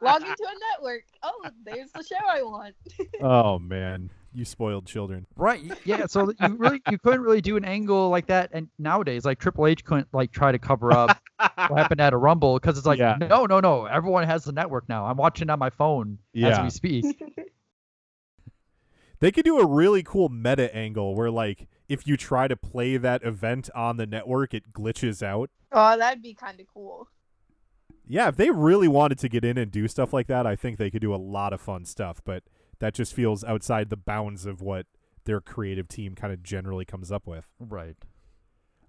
logging 0.00 0.28
to 0.28 0.44
a 0.44 0.76
network. 0.76 1.04
Oh, 1.22 1.46
there's 1.64 1.90
the 1.92 2.02
show 2.04 2.16
I 2.28 2.42
want. 2.42 2.74
oh 3.22 3.58
man. 3.58 4.10
You 4.34 4.46
spoiled 4.46 4.86
children. 4.86 5.26
Right. 5.36 5.60
Yeah. 5.84 6.06
So 6.06 6.30
you 6.40 6.54
really 6.56 6.80
you 6.90 6.98
couldn't 6.98 7.20
really 7.20 7.42
do 7.42 7.58
an 7.58 7.66
angle 7.66 8.08
like 8.08 8.28
that, 8.28 8.48
and 8.54 8.66
nowadays 8.78 9.26
like 9.26 9.38
Triple 9.38 9.66
H 9.66 9.84
couldn't 9.84 10.08
like 10.14 10.32
try 10.32 10.50
to 10.52 10.58
cover 10.58 10.90
up 10.90 11.20
what 11.68 11.76
happened 11.78 12.00
at 12.00 12.14
a 12.14 12.16
Rumble 12.16 12.54
because 12.58 12.78
it's 12.78 12.86
like 12.86 12.98
Yeah. 12.98 13.16
no 13.20 13.44
no 13.44 13.60
no 13.60 13.84
everyone 13.84 14.24
has 14.24 14.44
the 14.44 14.52
network 14.52 14.88
now. 14.88 15.04
I'm 15.04 15.18
watching 15.18 15.50
on 15.50 15.58
my 15.58 15.68
phone 15.68 16.16
as 16.42 16.58
we 16.60 16.70
speak. 16.70 17.22
They 19.22 19.30
could 19.30 19.44
do 19.44 19.60
a 19.60 19.64
really 19.64 20.02
cool 20.02 20.28
meta 20.28 20.74
angle 20.74 21.14
where, 21.14 21.30
like, 21.30 21.68
if 21.88 22.08
you 22.08 22.16
try 22.16 22.48
to 22.48 22.56
play 22.56 22.96
that 22.96 23.22
event 23.22 23.70
on 23.72 23.96
the 23.96 24.04
network, 24.04 24.52
it 24.52 24.72
glitches 24.72 25.22
out. 25.22 25.48
Oh, 25.70 25.96
that'd 25.96 26.24
be 26.24 26.34
kind 26.34 26.58
of 26.58 26.66
cool. 26.66 27.06
Yeah, 28.04 28.26
if 28.26 28.34
they 28.34 28.50
really 28.50 28.88
wanted 28.88 29.20
to 29.20 29.28
get 29.28 29.44
in 29.44 29.56
and 29.58 29.70
do 29.70 29.86
stuff 29.86 30.12
like 30.12 30.26
that, 30.26 30.44
I 30.44 30.56
think 30.56 30.76
they 30.76 30.90
could 30.90 31.02
do 31.02 31.14
a 31.14 31.22
lot 31.22 31.52
of 31.52 31.60
fun 31.60 31.84
stuff. 31.84 32.20
But 32.24 32.42
that 32.80 32.94
just 32.94 33.14
feels 33.14 33.44
outside 33.44 33.90
the 33.90 33.96
bounds 33.96 34.44
of 34.44 34.60
what 34.60 34.86
their 35.24 35.40
creative 35.40 35.86
team 35.86 36.16
kind 36.16 36.32
of 36.32 36.42
generally 36.42 36.84
comes 36.84 37.12
up 37.12 37.24
with. 37.24 37.46
right. 37.60 37.94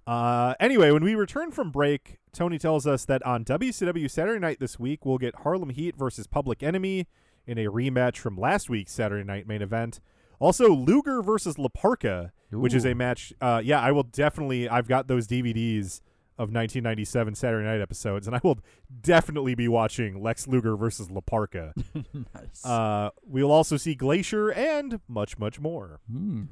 Uh, 0.08 0.56
anyway, 0.60 0.90
when 0.90 1.04
we 1.04 1.14
return 1.14 1.52
from 1.52 1.70
break, 1.70 2.18
Tony 2.32 2.58
tells 2.58 2.88
us 2.88 3.06
that 3.06 3.22
on 3.24 3.46
WCW 3.46 4.10
Saturday 4.10 4.40
night 4.40 4.60
this 4.60 4.80
week, 4.80 5.06
we'll 5.06 5.20
get 5.20 5.36
Harlem 5.44 5.70
Heat 5.70 5.96
versus 5.96 6.26
Public 6.26 6.64
Enemy 6.64 7.06
in 7.46 7.60
a 7.60 7.66
rematch 7.66 8.18
from 8.18 8.36
last 8.36 8.68
week's 8.68 8.94
Saturday 8.94 9.24
night 9.24 9.48
main 9.48 9.62
event. 9.62 10.00
Also, 10.40 10.70
Luger 10.70 11.22
versus 11.22 11.58
La 11.58 11.70
Parka, 11.70 12.32
which 12.52 12.74
is 12.74 12.86
a 12.86 12.94
match. 12.94 13.34
Uh, 13.40 13.62
yeah, 13.64 13.80
I 13.80 13.92
will 13.92 14.04
definitely. 14.04 14.68
I've 14.68 14.88
got 14.88 15.08
those 15.08 15.28
DVDs 15.28 16.02
of 16.36 16.50
1997 16.50 17.36
Saturday 17.36 17.66
night 17.66 17.80
episodes, 17.82 18.26
and 18.28 18.36
I 18.36 18.40
will 18.44 18.60
definitely 19.02 19.54
be 19.56 19.68
watching 19.68 20.22
Lex 20.22 20.48
Luger 20.48 20.76
versus 20.76 21.12
La 21.12 21.22
Parka. 21.22 21.74
nice. 22.14 22.66
uh, 22.66 23.12
we'll 23.24 23.52
also 23.52 23.78
see 23.78 23.94
Glacier 23.94 24.52
and 24.52 25.00
much, 25.08 25.38
much 25.38 25.60
more. 25.60 26.00
Hmm. 26.12 26.44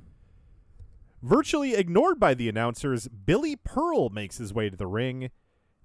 Virtually 1.23 1.73
ignored 1.73 2.19
by 2.19 2.33
the 2.33 2.47
announcers, 2.47 3.07
Billy 3.07 3.55
Pearl 3.55 4.09
makes 4.09 4.37
his 4.37 4.53
way 4.53 4.69
to 4.69 4.77
the 4.77 4.87
ring. 4.87 5.29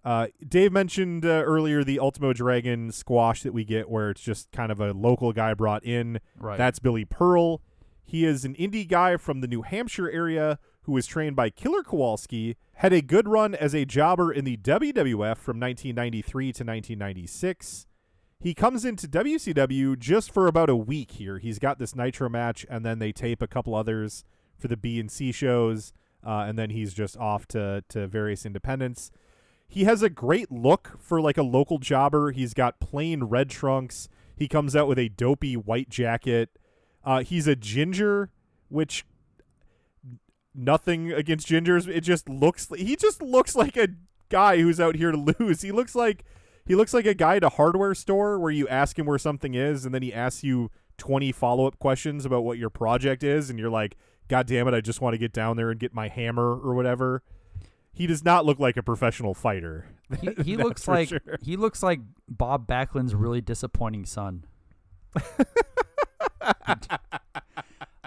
Uh, 0.05 0.29
Dave 0.47 0.73
mentioned 0.73 1.25
uh, 1.25 1.43
earlier 1.45 1.83
the 1.83 1.99
Ultimo 1.99 2.33
Dragon 2.33 2.93
squash 2.93 3.43
that 3.43 3.53
we 3.53 3.65
get, 3.65 3.91
where 3.91 4.11
it's 4.11 4.21
just 4.21 4.53
kind 4.53 4.71
of 4.71 4.81
a 4.81 4.93
local 4.93 5.33
guy 5.33 5.53
brought 5.53 5.85
in. 5.85 6.21
Right. 6.39 6.57
That's 6.57 6.79
Billy 6.79 7.05
Pearl. 7.05 7.61
He 8.07 8.25
is 8.25 8.45
an 8.45 8.55
indie 8.55 8.89
guy 8.89 9.17
from 9.17 9.41
the 9.41 9.49
New 9.49 9.63
Hampshire 9.63 10.09
area 10.11 10.59
who 10.83 10.93
was 10.93 11.07
trained 11.07 11.35
by 11.35 11.51
Killer 11.51 11.83
Kowalski, 11.83 12.57
had 12.75 12.93
a 12.93 13.03
good 13.03 13.29
run 13.29 13.55
as 13.57 13.75
a 13.75 13.85
jobber 13.85 14.33
in 14.33 14.45
the 14.45 14.57
WWF 14.57 15.37
from 15.37 15.59
1993 15.59 16.45
to 16.45 16.65
1996. 16.65 17.87
He 18.39 18.55
comes 18.55 18.85
into 18.85 19.09
WCW 19.09 19.99
just 19.99 20.31
for 20.31 20.47
about 20.47 20.71
a 20.71 20.77
week 20.77 21.13
here. 21.13 21.39
He's 21.39 21.59
got 21.59 21.81
this 21.81 21.97
Nitro 21.97 22.29
match, 22.29 22.65
and 22.71 22.87
then 22.87 23.01
they 23.01 23.11
tape 23.11 23.43
a 23.43 23.49
couple 23.49 23.75
others 23.75 24.25
for 24.57 24.69
the 24.69 24.77
B 24.77 25.01
and 25.01 25.11
C 25.11 25.33
shows. 25.33 25.93
uh, 26.25 26.45
and 26.47 26.59
then 26.59 26.71
he's 26.71 26.93
just 26.93 27.17
off 27.17 27.47
to 27.49 27.85
to 27.89 28.07
various 28.07 28.45
independents. 28.45 29.11
He 29.69 29.85
has 29.85 30.03
a 30.03 30.11
great 30.11 30.51
look 30.51 30.97
for 31.01 31.21
like 31.21 31.39
a 31.39 31.43
local 31.43 31.79
jobber. 31.79 32.33
He's 32.33 32.55
got 32.55 32.81
plain 32.81 33.25
red 33.25 33.51
trunks. 33.51 34.09
He 34.37 34.49
comes 34.49 34.77
out 34.77 34.89
with 34.89 34.99
a 34.99 35.09
dopey 35.09 35.57
white 35.57 35.89
jacket. 35.89 36.51
Uh, 37.07 37.23
he's 37.23 37.47
a 37.47 37.55
ginger, 37.55 38.31
which 38.69 39.07
nothing 40.57 41.13
against 41.13 41.47
gingers. 41.49 41.87
It 41.87 42.01
just 42.01 42.29
looks 42.29 42.69
he 42.77 42.97
just 42.97 43.23
looks 43.23 43.55
like 43.55 43.77
a 43.77 43.89
guy 44.29 44.59
who's 44.59 44.81
out 44.81 44.97
here 44.97 45.13
to 45.13 45.35
lose. 45.39 45.63
He 45.63 45.71
looks 45.71 45.95
like 45.95 46.25
he 46.67 46.75
looks 46.75 46.93
like 46.93 47.07
a 47.07 47.15
guy 47.15 47.37
at 47.37 47.45
a 47.45 47.51
hardware 47.51 47.95
store 47.95 48.39
where 48.41 48.51
you 48.51 48.67
ask 48.67 48.99
him 48.99 49.07
where 49.07 49.19
something 49.19 49.55
is 49.55 49.85
and 49.85 49.95
then 49.95 50.03
he 50.03 50.13
asks 50.13 50.43
you 50.43 50.71
20 50.99 51.31
follow-up 51.31 51.79
questions 51.79 52.25
about 52.25 52.43
what 52.43 52.59
your 52.59 52.71
project 52.71 53.23
is 53.23 53.51
and 53.51 53.59
you're 53.59 53.71
like, 53.71 53.97
"God 54.27 54.47
damn 54.49 54.67
it, 54.67 54.75
I 54.75 54.81
just 54.81 55.01
want 55.01 55.15
to 55.15 55.19
get 55.19 55.33
down 55.33 55.57
there 55.57 55.71
and 55.71 55.79
get 55.79 55.95
my 55.95 56.09
hammer 56.09 56.59
or 56.59 56.75
whatever." 56.75 57.23
He 57.93 58.07
does 58.07 58.25
not 58.25 58.45
look 58.45 58.59
like 58.59 58.77
a 58.77 58.83
professional 58.83 59.35
fighter. 59.35 59.87
He, 60.21 60.31
he 60.45 60.57
looks 60.57 60.87
like 60.87 61.09
sure. 61.09 61.21
he 61.43 61.57
looks 61.57 61.83
like 61.83 61.99
Bob 62.29 62.69
Backlund's 62.69 63.13
really 63.13 63.41
disappointing 63.41 64.05
son. 64.05 64.45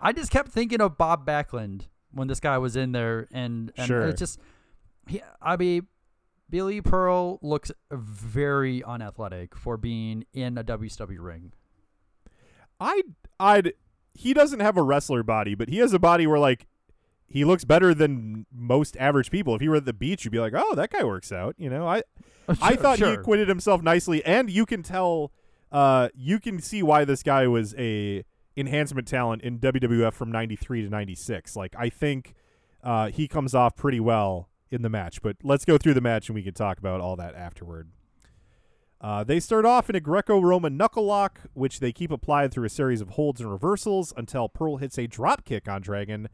I 0.02 0.12
just 0.14 0.32
kept 0.32 0.50
thinking 0.52 0.82
of 0.82 0.98
Bob 0.98 1.26
Backlund 1.26 1.84
when 2.12 2.28
this 2.28 2.40
guy 2.40 2.58
was 2.58 2.76
in 2.76 2.92
there, 2.94 3.28
and, 3.32 3.72
and 3.78 3.88
Sure. 3.88 4.08
it's 4.08 4.20
just, 4.20 4.40
he, 5.08 5.22
I 5.42 5.58
mean, 5.58 5.88
Billy 6.50 6.82
Pearl 6.82 7.38
looks 7.42 7.72
very 7.92 8.84
unathletic 8.84 9.56
for 9.56 9.78
being 9.78 10.26
in 10.34 10.58
a 10.58 10.64
WCW 10.64 11.20
ring. 11.20 11.52
I 12.80 13.02
I'd 13.40 13.74
he 14.14 14.34
doesn't 14.34 14.62
have 14.62 14.78
a 14.78 14.82
wrestler 14.82 15.22
body, 15.22 15.54
but 15.54 15.68
he 15.70 15.78
has 15.80 15.94
a 15.94 16.00
body 16.00 16.26
where 16.26 16.40
like 16.40 16.66
he 17.28 17.44
looks 17.46 17.64
better 17.66 17.94
than 17.94 18.46
most 18.52 18.96
average 18.98 19.30
people. 19.30 19.54
If 19.54 19.62
he 19.62 19.68
were 19.70 19.76
at 19.76 19.86
the 19.86 19.94
beach, 19.94 20.24
you'd 20.26 20.32
be 20.32 20.40
like, 20.40 20.54
"Oh, 20.56 20.76
that 20.76 20.90
guy 20.90 21.04
works 21.04 21.32
out." 21.32 21.56
You 21.58 21.70
know, 21.70 21.86
I 21.88 22.04
I 22.62 22.72
Sure, 22.74 22.78
thought 22.78 23.00
he 23.00 23.04
acquitted 23.06 23.50
himself 23.50 23.82
nicely, 23.84 24.24
and 24.26 24.50
you 24.50 24.66
can 24.66 24.82
tell, 24.82 25.32
uh, 25.72 26.10
you 26.16 26.40
can 26.40 26.60
see 26.60 26.84
why 26.84 27.06
this 27.06 27.24
guy 27.24 27.48
was 27.48 27.76
a 27.78 28.24
enhancement 28.58 29.08
talent 29.08 29.42
in 29.42 29.60
WWF 29.60 30.14
from 30.14 30.32
'93 30.32 30.84
to 30.84 30.90
'96. 30.90 31.56
Like, 31.56 31.76
I 31.78 31.90
think 31.90 32.34
uh, 32.84 33.10
he 33.10 33.28
comes 33.28 33.54
off 33.54 33.76
pretty 33.76 34.00
well 34.00 34.50
in 34.72 34.82
the 34.82 34.90
match. 34.90 35.22
But 35.22 35.38
let's 35.44 35.66
go 35.66 35.78
through 35.78 35.94
the 35.96 36.02
match, 36.02 36.30
and 36.30 36.36
we 36.36 36.44
can 36.44 36.54
talk 36.54 36.78
about 36.78 37.02
all 37.02 37.16
that 37.18 37.36
afterward. 37.36 37.90
Uh, 39.02 39.24
they 39.24 39.40
start 39.40 39.66
off 39.66 39.90
in 39.90 39.96
a 39.96 40.02
Greco-Roman 40.02 40.76
knuckle 40.76 41.06
lock, 41.06 41.42
which 41.54 41.80
they 41.80 41.94
keep 41.94 42.12
applied 42.12 42.52
through 42.52 42.66
a 42.66 42.70
series 42.70 43.00
of 43.00 43.12
holds 43.12 43.40
and 43.40 43.50
reversals 43.50 44.14
until 44.18 44.50
Pearl 44.50 44.76
hits 44.78 44.98
a 44.98 45.08
drop 45.08 45.46
kick 45.46 45.70
on 45.70 45.82
Dragon, 45.82 46.28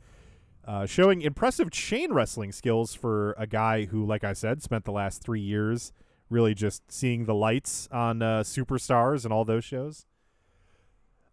uh, 0.66 0.88
showing 0.88 1.22
impressive 1.22 1.70
chain 1.70 2.12
wrestling 2.12 2.52
skills 2.52 2.96
for 2.96 3.36
a 3.38 3.46
guy 3.46 3.86
who, 3.86 4.04
like 4.04 4.24
I 4.24 4.34
said, 4.34 4.64
spent 4.64 4.84
the 4.86 4.92
last 4.92 5.22
three 5.22 5.42
years 5.42 5.94
really 6.30 6.54
just 6.54 6.92
seeing 6.92 7.26
the 7.26 7.36
lights 7.36 7.88
on 7.92 8.22
uh, 8.22 8.42
Superstars 8.42 9.24
and 9.24 9.34
all 9.34 9.46
those 9.46 9.64
shows. 9.64 10.06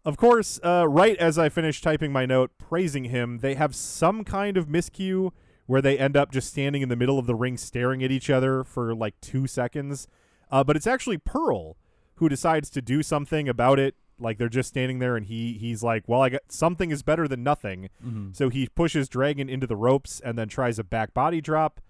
Of 0.05 0.17
course, 0.17 0.59
uh, 0.63 0.85
right 0.87 1.15
as 1.17 1.37
I 1.39 1.47
finish 1.49 1.81
typing 1.81 2.11
my 2.11 2.25
note 2.25 2.51
praising 2.57 3.05
him, 3.05 3.39
they 3.39 3.55
have 3.55 3.73
some 3.73 4.23
kind 4.23 4.57
of 4.57 4.67
miscue 4.67 5.31
where 5.65 5.81
they 5.81 5.97
end 5.97 6.17
up 6.17 6.29
just 6.31 6.49
standing 6.49 6.81
in 6.81 6.89
the 6.89 6.95
middle 6.97 7.17
of 7.17 7.25
the 7.25 7.35
ring 7.35 7.55
staring 7.55 8.03
at 8.03 8.11
each 8.11 8.29
other 8.29 8.65
for 8.65 8.93
like 8.93 9.19
two 9.21 9.47
seconds. 9.47 10.07
Uh, 10.51 10.63
but 10.63 10.75
it's 10.75 10.87
actually 10.87 11.17
Pearl 11.17 11.77
who 12.15 12.27
decides 12.27 12.69
to 12.71 12.81
do 12.81 13.01
something 13.01 13.47
about 13.47 13.79
it. 13.79 13.95
Like 14.19 14.37
they're 14.37 14.49
just 14.49 14.69
standing 14.69 14.99
there, 14.99 15.15
and 15.15 15.25
he 15.25 15.53
he's 15.53 15.81
like, 15.81 16.03
"Well, 16.07 16.21
I 16.21 16.29
got 16.29 16.41
something 16.49 16.91
is 16.91 17.01
better 17.01 17.27
than 17.27 17.41
nothing." 17.41 17.89
Mhm. 18.05 18.35
So 18.35 18.49
he 18.49 18.67
pushes 18.67 19.09
Dragon 19.09 19.49
into 19.49 19.65
the 19.65 19.75
ropes 19.75 20.19
and 20.19 20.37
then 20.37 20.47
tries 20.49 20.77
a 20.77 20.83
back 20.83 21.13
body 21.13 21.41
drop. 21.41 21.81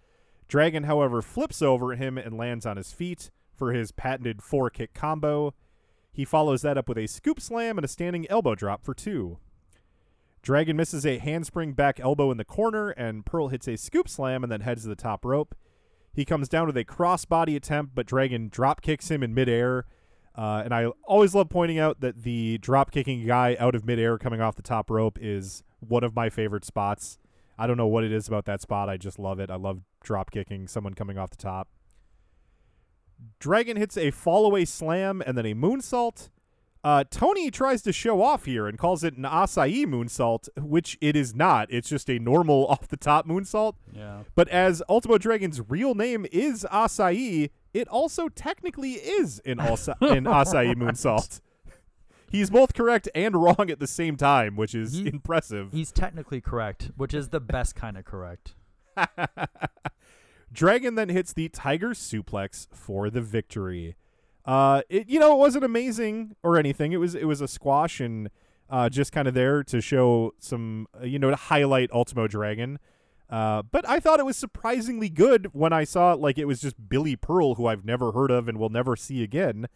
Dragon, 0.53 0.83
however, 0.83 1.23
flips 1.23 1.63
over 1.63 1.95
him 1.95 2.15
and 2.15 2.37
lands 2.37 2.63
on 2.63 2.77
his 2.77 2.91
feet 2.93 3.31
for 3.55 3.73
his 3.73 3.91
patented 3.91 4.43
four 4.43 4.69
kick 4.69 4.93
combo. 4.93 5.55
He 6.11 6.25
follows 6.25 6.61
that 6.61 6.77
up 6.77 6.87
with 6.87 6.99
a 6.99 7.07
scoop 7.07 7.41
slam 7.41 7.79
and 7.79 7.83
a 7.83 7.87
standing 7.87 8.29
elbow 8.29 8.53
drop 8.53 8.83
for 8.83 8.93
two. 8.93 9.39
Dragon 10.43 10.77
misses 10.77 11.07
a 11.07 11.17
handspring 11.17 11.73
back 11.73 11.99
elbow 11.99 12.29
in 12.29 12.37
the 12.37 12.45
corner, 12.45 12.91
and 12.91 13.25
Pearl 13.25 13.47
hits 13.47 13.67
a 13.67 13.77
scoop 13.77 14.07
slam 14.07 14.43
and 14.43 14.51
then 14.51 14.61
heads 14.61 14.83
to 14.83 14.89
the 14.89 14.95
top 14.95 15.25
rope. 15.25 15.55
He 16.13 16.23
comes 16.23 16.47
down 16.47 16.67
with 16.67 16.77
a 16.77 16.85
crossbody 16.85 17.55
attempt, 17.55 17.95
but 17.95 18.05
Dragon 18.05 18.49
drop 18.49 18.83
kicks 18.83 19.09
him 19.09 19.23
in 19.23 19.33
midair. 19.33 19.87
Uh, 20.37 20.61
and 20.63 20.71
I 20.71 20.85
always 21.05 21.33
love 21.33 21.49
pointing 21.49 21.79
out 21.79 21.99
that 22.01 22.21
the 22.21 22.59
drop 22.59 22.91
kicking 22.91 23.25
guy 23.25 23.57
out 23.59 23.73
of 23.73 23.87
midair 23.87 24.19
coming 24.19 24.39
off 24.39 24.55
the 24.55 24.61
top 24.61 24.91
rope 24.91 25.17
is 25.19 25.63
one 25.79 26.03
of 26.03 26.15
my 26.15 26.29
favorite 26.29 26.63
spots. 26.63 27.17
I 27.57 27.65
don't 27.65 27.77
know 27.77 27.87
what 27.87 28.03
it 28.03 28.11
is 28.11 28.27
about 28.27 28.45
that 28.45 28.61
spot. 28.61 28.89
I 28.89 28.97
just 28.97 29.17
love 29.17 29.39
it. 29.39 29.49
I 29.49 29.55
love 29.55 29.81
drop 30.03 30.29
kicking 30.31 30.67
someone 30.67 30.93
coming 30.93 31.17
off 31.17 31.31
the 31.31 31.37
top. 31.37 31.67
Dragon 33.39 33.77
hits 33.77 33.97
a 33.97 34.11
fall 34.11 34.45
away 34.45 34.65
slam 34.65 35.21
and 35.25 35.37
then 35.37 35.45
a 35.45 35.55
moonsault. 35.55 36.29
Uh, 36.83 37.05
Tony 37.09 37.49
tries 37.49 37.81
to 37.83 37.93
show 37.93 38.21
off 38.21 38.43
here 38.43 38.67
and 38.67 38.77
calls 38.77 39.05
it 39.05 39.15
an 39.15 39.23
Asai 39.23 39.85
moonsault, 39.85 40.49
which 40.57 40.97
it 40.99 41.15
is 41.15 41.33
not. 41.33 41.71
It's 41.71 41.87
just 41.87 42.09
a 42.09 42.19
normal 42.19 42.67
off 42.69 42.89
the 42.89 42.97
top 42.97 43.25
moonsault. 43.25 43.75
Yeah. 43.95 44.23
But 44.35 44.49
as 44.49 44.83
Ultimo 44.89 45.17
Dragon's 45.17 45.61
real 45.69 45.95
name 45.95 46.25
is 46.33 46.65
Asai, 46.69 47.51
it 47.73 47.87
also 47.87 48.27
technically 48.27 48.93
is 48.93 49.39
an, 49.45 49.61
asa- 49.61 49.95
an 50.01 50.25
acai 50.25 50.75
moonsault. 50.75 51.39
He's 52.29 52.49
both 52.49 52.73
correct 52.73 53.07
and 53.15 53.35
wrong 53.41 53.69
at 53.69 53.79
the 53.79 53.87
same 53.87 54.17
time, 54.17 54.57
which 54.57 54.75
is 54.75 54.93
He- 54.93 55.07
impressive. 55.07 55.69
He's 55.71 55.91
technically 55.93 56.41
correct, 56.41 56.91
which 56.97 57.13
is 57.13 57.29
the 57.29 57.39
best 57.39 57.75
kind 57.75 57.95
of 57.97 58.03
correct. 58.03 58.55
Dragon 60.51 60.95
then 60.95 61.09
hits 61.09 61.33
the 61.33 61.49
Tiger 61.49 61.89
Suplex 61.89 62.67
for 62.71 63.09
the 63.09 63.21
victory. 63.21 63.95
Uh, 64.45 64.81
it 64.89 65.09
you 65.09 65.19
know 65.19 65.33
it 65.33 65.39
wasn't 65.39 65.63
amazing 65.63 66.35
or 66.43 66.57
anything. 66.57 66.91
It 66.91 66.97
was 66.97 67.15
it 67.15 67.25
was 67.25 67.41
a 67.41 67.47
squash 67.47 67.99
and 67.99 68.29
uh, 68.69 68.89
just 68.89 69.11
kind 69.11 69.27
of 69.27 69.33
there 69.33 69.63
to 69.63 69.81
show 69.81 70.33
some 70.39 70.87
uh, 70.99 71.05
you 71.05 71.17
know 71.19 71.29
to 71.29 71.35
highlight 71.35 71.91
Ultimo 71.91 72.27
Dragon. 72.27 72.79
Uh, 73.29 73.63
but 73.63 73.87
I 73.89 73.99
thought 73.99 74.19
it 74.19 74.25
was 74.25 74.37
surprisingly 74.37 75.09
good 75.09 75.47
when 75.53 75.73
I 75.73 75.85
saw 75.85 76.13
it. 76.13 76.19
Like 76.19 76.37
it 76.37 76.45
was 76.45 76.61
just 76.61 76.89
Billy 76.89 77.15
Pearl, 77.15 77.55
who 77.55 77.65
I've 77.65 77.85
never 77.85 78.11
heard 78.11 78.29
of 78.29 78.47
and 78.47 78.59
will 78.59 78.69
never 78.69 78.95
see 78.95 79.23
again. 79.23 79.67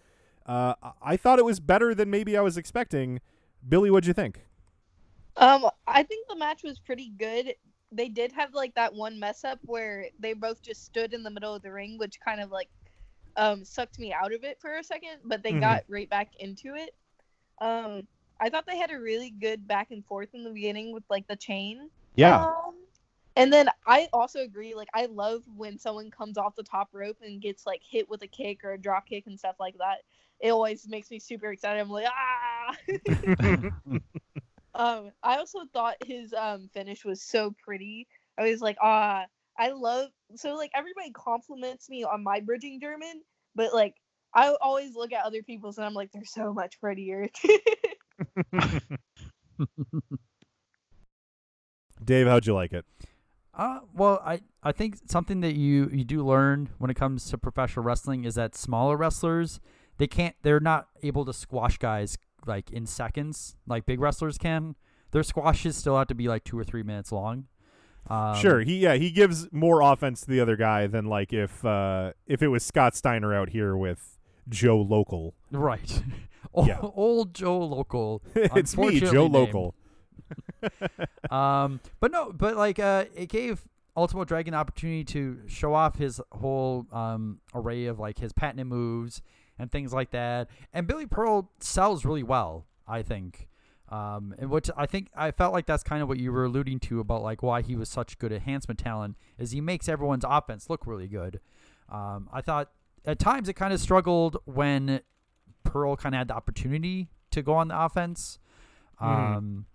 Uh, 0.45 0.75
I- 1.01 1.17
thought 1.17 1.39
it 1.39 1.45
was 1.45 1.59
better 1.59 1.95
than 1.95 2.09
maybe 2.09 2.37
I 2.37 2.41
was 2.41 2.55
expecting. 2.57 3.19
Billie, 3.67 3.89
what'd 3.89 4.07
you 4.07 4.13
think? 4.13 4.45
Um, 5.35 5.67
I 5.87 6.03
think 6.03 6.27
the 6.27 6.35
match 6.35 6.61
was 6.63 6.79
pretty 6.79 7.09
good. 7.09 7.55
They 7.91 8.09
did 8.09 8.31
have 8.33 8.53
like 8.53 8.75
that 8.75 8.93
one 8.93 9.19
mess 9.19 9.43
up 9.43 9.59
where 9.65 10.07
they 10.19 10.33
both 10.33 10.61
just 10.61 10.85
stood 10.85 11.13
in 11.13 11.23
the 11.23 11.29
middle 11.31 11.55
of 11.55 11.61
the 11.61 11.71
ring, 11.71 11.97
which 11.97 12.19
kind 12.19 12.41
of 12.41 12.51
like 12.51 12.69
um 13.37 13.63
sucked 13.65 13.99
me 13.99 14.13
out 14.13 14.33
of 14.33 14.43
it 14.43 14.59
for 14.61 14.77
a 14.77 14.83
second, 14.83 15.19
but 15.25 15.43
they 15.43 15.53
Mhm. 15.53 15.61
got 15.61 15.83
right 15.89 16.09
back 16.09 16.31
into 16.39 16.75
it. 16.75 16.91
Um, 17.61 18.07
I 18.39 18.49
thought 18.49 18.65
they 18.67 18.77
had 18.77 18.91
a 18.91 18.99
really 18.99 19.31
good 19.31 19.67
back 19.67 19.91
and 19.91 20.05
forth 20.05 20.29
in 20.33 20.43
the 20.43 20.51
beginning 20.51 20.93
with 20.93 21.03
like 21.09 21.27
the 21.27 21.35
chain. 21.35 21.89
Yeah. 22.15 22.45
Um, 22.45 22.75
and 23.35 23.51
then 23.53 23.69
I 23.85 24.07
also 24.13 24.39
agree, 24.41 24.75
like 24.75 24.89
I 24.93 25.05
love 25.07 25.43
when 25.55 25.77
someone 25.77 26.11
comes 26.11 26.37
off 26.37 26.55
the 26.55 26.63
top 26.63 26.89
rope 26.93 27.17
and 27.21 27.41
gets 27.41 27.65
like 27.65 27.81
hit 27.89 28.09
with 28.09 28.21
a 28.23 28.27
kick 28.27 28.63
or 28.63 28.73
a 28.73 28.81
drop 28.81 29.07
kick 29.07 29.25
and 29.27 29.37
stuff 29.39 29.55
like 29.59 29.77
that. 29.79 29.99
It 30.39 30.51
always 30.51 30.87
makes 30.87 31.09
me 31.11 31.19
super 31.19 31.51
excited. 31.51 31.79
I'm 31.79 31.89
like, 31.89 32.07
ah. 32.07 32.75
Um, 34.77 35.11
I 35.23 35.37
also 35.37 35.61
thought 35.73 35.95
his 36.05 36.33
um 36.33 36.69
finish 36.73 37.03
was 37.03 37.21
so 37.23 37.53
pretty. 37.63 38.07
I 38.37 38.43
was 38.43 38.61
like, 38.61 38.77
ah, 38.81 39.25
I 39.57 39.71
love 39.71 40.09
so 40.35 40.55
like 40.55 40.71
everybody 40.75 41.11
compliments 41.11 41.89
me 41.89 42.03
on 42.03 42.23
my 42.23 42.39
bridging 42.39 42.79
German, 42.79 43.21
but 43.55 43.73
like 43.73 43.95
I 44.33 44.55
always 44.61 44.95
look 44.95 45.11
at 45.13 45.25
other 45.25 45.41
people's 45.41 45.77
and 45.77 45.85
I'm 45.85 45.95
like, 45.95 46.11
they're 46.11 46.23
so 46.25 46.53
much 46.53 46.79
prettier. 46.79 47.27
Dave, 52.03 52.27
how'd 52.27 52.45
you 52.45 52.53
like 52.53 52.73
it? 52.73 52.85
Uh, 53.55 53.79
well, 53.95 54.21
I, 54.23 54.41
I 54.61 54.71
think 54.71 54.97
something 55.09 55.41
that 55.41 55.55
you, 55.55 55.89
you 55.91 56.03
do 56.03 56.23
learn 56.23 56.69
when 56.77 56.91
it 56.91 56.93
comes 56.93 57.27
to 57.31 57.39
professional 57.39 57.83
wrestling 57.83 58.23
is 58.25 58.35
that 58.35 58.55
smaller 58.55 58.95
wrestlers 58.95 59.59
they 59.97 60.07
can't 60.07 60.35
they're 60.43 60.59
not 60.59 60.87
able 61.03 61.25
to 61.25 61.33
squash 61.33 61.77
guys 61.77 62.17
like 62.45 62.69
in 62.71 62.85
seconds 62.85 63.55
like 63.67 63.85
big 63.85 63.99
wrestlers 63.99 64.37
can. 64.37 64.75
Their 65.11 65.23
squashes 65.23 65.75
still 65.77 65.97
have 65.97 66.07
to 66.07 66.15
be 66.15 66.27
like 66.27 66.43
two 66.43 66.59
or 66.59 66.63
three 66.63 66.83
minutes 66.83 67.11
long. 67.11 67.45
Um, 68.09 68.35
sure, 68.35 68.61
he 68.61 68.77
yeah 68.77 68.95
he 68.95 69.11
gives 69.11 69.51
more 69.51 69.81
offense 69.81 70.21
to 70.21 70.27
the 70.27 70.39
other 70.39 70.55
guy 70.55 70.87
than 70.87 71.05
like 71.05 71.33
if 71.33 71.63
uh, 71.65 72.13
if 72.25 72.41
it 72.41 72.47
was 72.47 72.63
Scott 72.63 72.95
Steiner 72.95 73.33
out 73.33 73.49
here 73.49 73.75
with 73.75 74.17
Joe 74.49 74.77
Local. 74.81 75.33
Right. 75.51 76.03
old, 76.53 76.67
Yeah. 76.67 76.79
old 76.81 77.33
Joe 77.33 77.59
Local. 77.59 78.21
it's 78.35 78.77
me, 78.77 78.99
Joe 78.99 79.27
named. 79.27 79.33
Local. 79.33 79.75
um, 81.29 81.79
but 81.99 82.11
no, 82.11 82.31
but 82.31 82.55
like 82.55 82.79
uh, 82.79 83.05
it 83.15 83.29
gave 83.29 83.67
Ultimo 83.95 84.23
Dragon 84.23 84.53
opportunity 84.53 85.03
to 85.05 85.39
show 85.47 85.73
off 85.73 85.97
his 85.97 86.21
whole 86.31 86.85
um 86.91 87.39
array 87.53 87.85
of 87.85 87.99
like 87.99 88.19
his 88.19 88.33
patented 88.33 88.67
moves 88.67 89.21
and 89.59 89.71
things 89.71 89.93
like 89.93 90.11
that. 90.11 90.49
And 90.73 90.87
Billy 90.87 91.05
Pearl 91.05 91.51
sells 91.59 92.05
really 92.05 92.23
well, 92.23 92.65
I 92.87 93.01
think. 93.01 93.47
Um, 93.89 94.35
and 94.37 94.49
which 94.49 94.69
I 94.75 94.85
think 94.85 95.09
I 95.15 95.31
felt 95.31 95.53
like 95.53 95.65
that's 95.65 95.83
kind 95.83 96.01
of 96.01 96.09
what 96.09 96.19
you 96.19 96.31
were 96.31 96.43
alluding 96.43 96.79
to 96.81 96.99
about 96.99 97.23
like 97.23 97.41
why 97.41 97.61
he 97.61 97.75
was 97.75 97.87
such 97.87 98.17
good 98.19 98.33
enhancement 98.33 98.79
talent 98.79 99.15
is 99.37 99.51
he 99.51 99.61
makes 99.61 99.87
everyone's 99.87 100.25
offense 100.27 100.69
look 100.69 100.85
really 100.85 101.07
good. 101.07 101.39
Um, 101.89 102.29
I 102.33 102.41
thought 102.41 102.69
at 103.05 103.17
times 103.17 103.47
it 103.47 103.53
kind 103.53 103.71
of 103.73 103.79
struggled 103.79 104.37
when 104.43 104.99
Pearl 105.63 105.95
kind 105.95 106.13
of 106.15 106.19
had 106.19 106.27
the 106.27 106.35
opportunity 106.35 107.09
to 107.31 107.41
go 107.41 107.53
on 107.53 107.69
the 107.69 107.81
offense. 107.81 108.39
Um, 108.99 109.65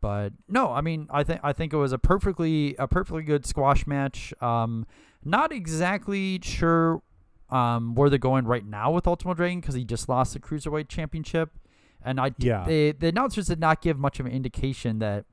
but 0.00 0.32
no, 0.48 0.70
I 0.72 0.80
mean, 0.80 1.08
I 1.10 1.24
think 1.24 1.40
I 1.42 1.52
think 1.52 1.72
it 1.72 1.76
was 1.76 1.92
a 1.92 1.98
perfectly 1.98 2.76
a 2.78 2.86
perfectly 2.86 3.24
good 3.24 3.46
squash 3.46 3.86
match. 3.86 4.32
Um, 4.40 4.86
not 5.24 5.50
exactly 5.50 6.38
sure 6.42 7.02
um, 7.50 7.94
where 7.94 8.08
they're 8.10 8.18
going 8.18 8.44
right 8.46 8.64
now 8.66 8.90
with 8.90 9.06
Ultimo 9.06 9.34
Dragon 9.34 9.60
because 9.60 9.74
he 9.74 9.84
just 9.84 10.08
lost 10.08 10.32
the 10.34 10.40
cruiserweight 10.40 10.88
championship, 10.88 11.50
and 12.04 12.20
I 12.20 12.32
Yeah. 12.38 12.64
they, 12.64 12.92
the 12.92 13.08
announcers 13.08 13.46
did 13.46 13.60
not 13.60 13.80
give 13.82 13.98
much 13.98 14.18
of 14.20 14.26
an 14.26 14.32
indication 14.32 14.98
that 14.98 15.24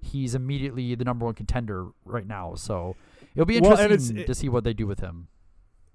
he's 0.00 0.34
immediately 0.34 0.94
the 0.94 1.04
number 1.04 1.24
one 1.24 1.34
contender 1.34 1.88
right 2.04 2.26
now. 2.26 2.54
So 2.54 2.96
it'll 3.34 3.46
be 3.46 3.60
Well, 3.60 3.72
and 3.72 3.92
interesting 3.92 4.24
to 4.24 4.34
see 4.34 4.48
what 4.48 4.64
they 4.64 4.72
do 4.72 4.86
with 4.86 5.00
him. 5.00 5.28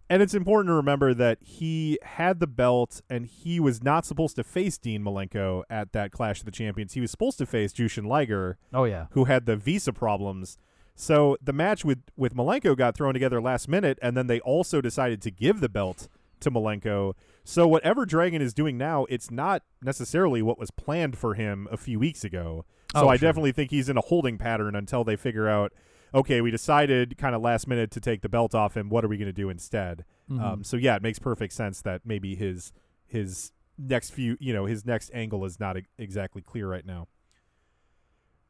And 0.09 0.21
it's 0.21 0.33
important 0.33 0.69
to 0.69 0.73
remember 0.73 1.13
that 1.13 1.39
he 1.41 1.99
had 2.01 2.39
the 2.39 2.47
belt 2.47 3.01
and 3.09 3.25
he 3.25 3.59
was 3.59 3.83
not 3.83 4.05
supposed 4.05 4.37
to 4.37 4.43
face 4.45 4.77
Dean 4.77 5.03
Malenko 5.03 5.63
at 5.69 5.91
that 5.91 6.13
Clash 6.13 6.39
of 6.39 6.45
the 6.45 6.51
Champions. 6.51 6.93
He 6.93 7.01
was 7.01 7.11
supposed 7.11 7.37
to 7.39 7.45
face 7.45 7.73
Jushin 7.73 8.07
Liger. 8.07 8.57
Oh, 8.73 8.85
yeah. 8.85 9.07
Who 9.11 9.25
had 9.25 9.45
the 9.45 9.57
visa 9.57 9.91
problems. 9.91 10.57
So 10.99 11.37
the 11.41 11.53
match 11.53 11.85
with 11.85 11.99
with 12.17 12.33
Malenko 12.35 12.75
got 12.75 12.97
thrown 12.97 13.13
together 13.13 13.39
last 13.39 13.67
minute 13.69 13.99
and 14.01 14.17
then 14.17 14.25
they 14.27 14.39
also 14.41 14.81
decided 14.81 15.21
to 15.21 15.31
give 15.31 15.59
the 15.61 15.69
belt 15.69 16.07
to 16.39 16.49
Malenko. 16.51 17.13
So 17.43 17.67
whatever 17.67 18.05
Dragon 18.05 18.41
is 18.41 18.53
doing 18.53 18.77
now, 18.77 19.05
it's 19.05 19.29
not 19.31 19.61
necessarily 19.81 20.41
what 20.41 20.57
was 20.59 20.71
planned 20.71 21.17
for 21.17 21.35
him 21.35 21.67
a 21.71 21.77
few 21.77 21.99
weeks 21.99 22.23
ago. 22.23 22.65
So 22.95 23.05
Oh, 23.05 23.07
I 23.09 23.15
sure. 23.17 23.27
definitely 23.29 23.51
think 23.51 23.69
he's 23.71 23.89
in 23.89 23.97
a 23.97 24.01
holding 24.01 24.37
pattern 24.39 24.75
until 24.75 25.03
they 25.03 25.15
figure 25.15 25.47
out 25.47 25.71
okay, 26.15 26.39
we 26.41 26.49
decided 26.49 27.17
kind 27.17 27.35
of 27.35 27.41
last 27.41 27.67
minute 27.67 27.91
to 27.91 27.99
take 27.99 28.21
the 28.21 28.29
belt 28.29 28.55
off 28.55 28.75
him. 28.77 28.89
What 28.89 29.03
are 29.05 29.09
we 29.09 29.17
going 29.17 29.27
to 29.27 29.33
do 29.33 29.49
instead? 29.49 30.03
Um, 30.31 30.39
Mhm. 30.39 30.65
so 30.65 30.77
yeah, 30.77 30.95
it 30.95 31.01
makes 31.03 31.19
perfect 31.19 31.53
sense 31.53 31.81
that 31.83 32.01
maybe 32.05 32.33
his 32.35 32.71
his 33.05 33.51
next 33.77 34.09
few, 34.09 34.35
you 34.39 34.51
know, 34.53 34.65
his 34.65 34.85
next 34.85 35.11
angle 35.13 35.45
is 35.45 35.59
not 35.59 35.77
e- 35.77 35.85
exactly 35.99 36.41
clear 36.41 36.67
right 36.67 36.85
now. 36.85 37.07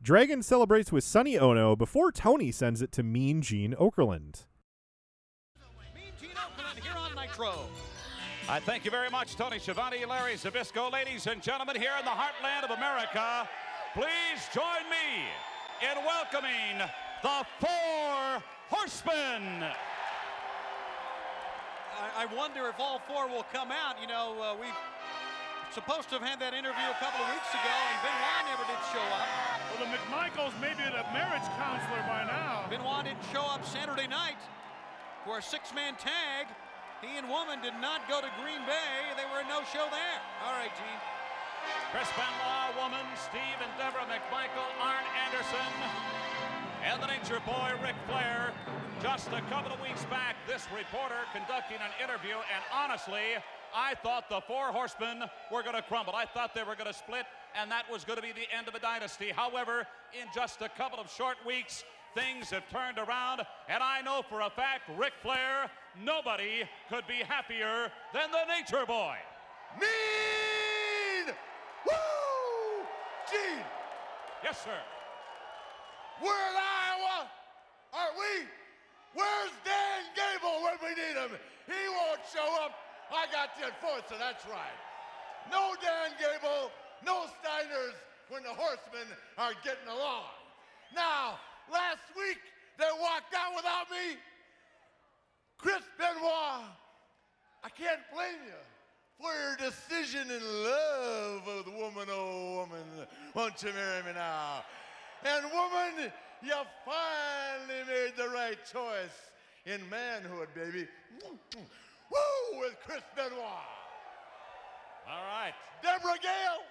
Dragon 0.01 0.43
celebrates 0.43 0.91
with 0.91 1.03
Sonny 1.03 1.39
Ono 1.39 1.75
before 1.75 2.11
Tony 2.11 2.51
sends 2.51 2.83
it 2.83 2.91
to 2.91 3.03
Mean 3.03 3.41
Gene 3.41 3.73
Okerlund. 3.73 4.45
here 6.83 6.93
on 6.95 7.15
Nitro. 7.15 7.65
I 8.47 8.59
thank 8.59 8.85
you 8.85 8.91
very 8.91 9.09
much, 9.09 9.35
Tony 9.35 9.57
Schiavone, 9.57 10.05
Larry 10.05 10.35
Zbyszko. 10.35 10.91
Ladies 10.91 11.25
and 11.25 11.41
gentlemen, 11.41 11.75
here 11.75 11.91
in 11.97 12.05
the 12.05 12.11
heartland 12.11 12.63
of 12.63 12.77
America, 12.77 13.49
please 13.95 14.47
join 14.53 14.85
me 14.87 15.25
in 15.81 16.05
welcoming 16.05 16.77
the 17.23 17.45
Four 17.59 18.43
Horsemen. 18.69 19.63
I, 21.97 22.23
I 22.23 22.35
wonder 22.37 22.69
if 22.69 22.79
all 22.79 23.01
four 23.07 23.27
will 23.27 23.45
come 23.51 23.71
out. 23.71 23.99
You 23.99 24.07
know, 24.07 24.35
uh, 24.39 24.55
we 24.61 24.67
supposed 25.71 26.09
to 26.09 26.17
have 26.17 26.25
had 26.25 26.39
that 26.39 26.53
interview 26.53 26.87
a 26.87 26.99
couple 26.99 27.21
of 27.21 27.27
weeks 27.31 27.51
ago, 27.51 27.75
and 27.75 27.97
Benoit 28.01 28.43
never 28.49 28.65
did 28.65 28.81
show 28.91 29.07
up. 29.13 29.27
Well, 29.69 29.79
the 29.85 29.89
McMichaels 29.91 30.55
may 30.63 30.73
be 30.73 30.85
a 30.85 31.05
marriage 31.11 31.47
counselor 31.59 32.01
by 32.07 32.23
now. 32.25 32.65
Benoit 32.71 33.05
didn't 33.05 33.23
show 33.29 33.43
up 33.45 33.65
Saturday 33.67 34.07
night 34.07 34.39
for 35.27 35.37
a 35.37 35.43
six-man 35.43 35.99
tag. 35.99 36.47
He 37.03 37.19
and 37.19 37.29
Woman 37.29 37.61
did 37.61 37.77
not 37.77 38.09
go 38.09 38.23
to 38.23 38.29
Green 38.41 38.63
Bay. 38.65 39.13
They 39.13 39.27
were 39.29 39.45
a 39.45 39.47
no-show 39.47 39.85
there. 39.93 40.19
All 40.47 40.55
right, 40.57 40.71
Gene. 40.73 41.01
Chris 41.91 42.09
Benoit, 42.15 42.73
Woman, 42.79 43.03
Steve 43.19 43.59
and 43.59 43.71
Deborah 43.77 44.07
McMichael, 44.07 44.71
Arn 44.81 45.05
Anderson, 45.27 45.71
and 46.83 46.97
the 47.03 47.07
Nature 47.11 47.43
Boy, 47.43 47.75
Ric 47.83 47.95
Flair. 48.07 48.55
Just 49.03 49.27
a 49.29 49.41
couple 49.51 49.71
of 49.71 49.79
weeks 49.83 50.05
back, 50.09 50.35
this 50.47 50.65
reporter 50.73 51.21
conducting 51.35 51.77
an 51.83 51.93
interview, 52.01 52.33
and 52.33 52.63
honestly, 52.73 53.37
I 53.75 53.95
thought 53.95 54.29
the 54.29 54.41
four 54.41 54.71
horsemen 54.71 55.23
were 55.51 55.63
going 55.63 55.75
to 55.75 55.81
crumble. 55.81 56.13
I 56.15 56.25
thought 56.25 56.53
they 56.53 56.63
were 56.63 56.75
going 56.75 56.87
to 56.91 56.97
split, 56.97 57.25
and 57.59 57.69
that 57.71 57.89
was 57.91 58.03
going 58.03 58.17
to 58.17 58.23
be 58.23 58.31
the 58.31 58.47
end 58.55 58.67
of 58.67 58.75
a 58.75 58.79
dynasty. 58.79 59.29
However, 59.29 59.85
in 60.13 60.27
just 60.33 60.61
a 60.61 60.69
couple 60.69 60.99
of 60.99 61.11
short 61.11 61.37
weeks, 61.45 61.83
things 62.15 62.49
have 62.49 62.67
turned 62.69 62.97
around, 62.97 63.41
and 63.69 63.83
I 63.83 64.01
know 64.01 64.21
for 64.27 64.41
a 64.41 64.49
fact, 64.49 64.89
Ric 64.97 65.13
Flair, 65.21 65.69
nobody 66.03 66.63
could 66.89 67.05
be 67.07 67.23
happier 67.27 67.91
than 68.13 68.31
the 68.31 68.45
Nature 68.45 68.85
Boy. 68.85 69.15
Mean! 69.79 71.33
Woo! 71.85 72.85
Gene, 73.29 73.63
Yes, 74.43 74.63
sir. 74.63 74.79
we're 76.21 76.29
in 76.29 76.55
Iowa, 76.55 77.27
aren't 77.93 78.17
we? 78.17 78.47
Where's 79.13 79.51
Dan 79.65 80.03
Gable 80.15 80.63
when 80.63 80.77
we 80.81 80.89
need 80.95 81.17
him? 81.17 81.31
He 81.67 81.89
won't 81.89 82.21
show 82.33 82.63
up. 82.63 82.71
I 83.11 83.25
got 83.31 83.49
you 83.59 83.65
enforcer, 83.65 84.19
that's 84.19 84.45
right. 84.45 84.79
No 85.49 85.73
Dan 85.81 86.11
Gable, 86.19 86.71
no 87.05 87.25
Steiners 87.39 87.95
when 88.29 88.43
the 88.43 88.49
horsemen 88.49 89.07
are 89.37 89.53
getting 89.63 89.87
along. 89.87 90.27
Now, 90.93 91.39
last 91.71 92.03
week 92.15 92.39
they 92.77 92.89
walked 92.99 93.33
out 93.33 93.55
without 93.55 93.89
me. 93.89 94.17
Chris 95.57 95.81
Benoit, 95.97 96.69
I 97.63 97.69
can't 97.69 98.01
blame 98.13 98.43
you 98.45 98.61
for 99.19 99.31
your 99.33 99.55
decision 99.57 100.29
in 100.29 100.63
love 100.63 101.41
with 101.47 101.73
woman, 101.73 102.07
oh 102.11 102.57
woman. 102.57 103.07
Won't 103.33 103.63
you 103.63 103.73
marry 103.73 104.03
me 104.03 104.13
now? 104.13 104.63
And 105.23 105.45
woman, 105.45 106.11
you 106.43 106.53
finally 106.85 107.83
made 107.87 108.13
the 108.15 108.29
right 108.29 108.57
choice 108.71 109.31
in 109.65 109.81
manhood, 109.89 110.49
baby. 110.53 110.87
Woo, 112.11 112.59
with 112.59 112.75
Chris 112.85 113.03
Benoit. 113.15 113.33
All 115.09 115.23
right. 115.27 115.53
Deborah 115.81 116.19
Gale, 116.21 116.63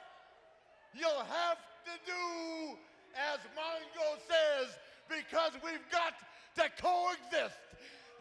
you'll 0.95 1.25
have 1.25 1.59
to 1.85 1.95
do 2.05 2.77
as 3.17 3.39
Mongo 3.57 4.19
says 4.29 4.77
because 5.09 5.53
we've 5.65 5.85
got 5.91 6.15
to 6.57 6.83
coexist. 6.83 7.57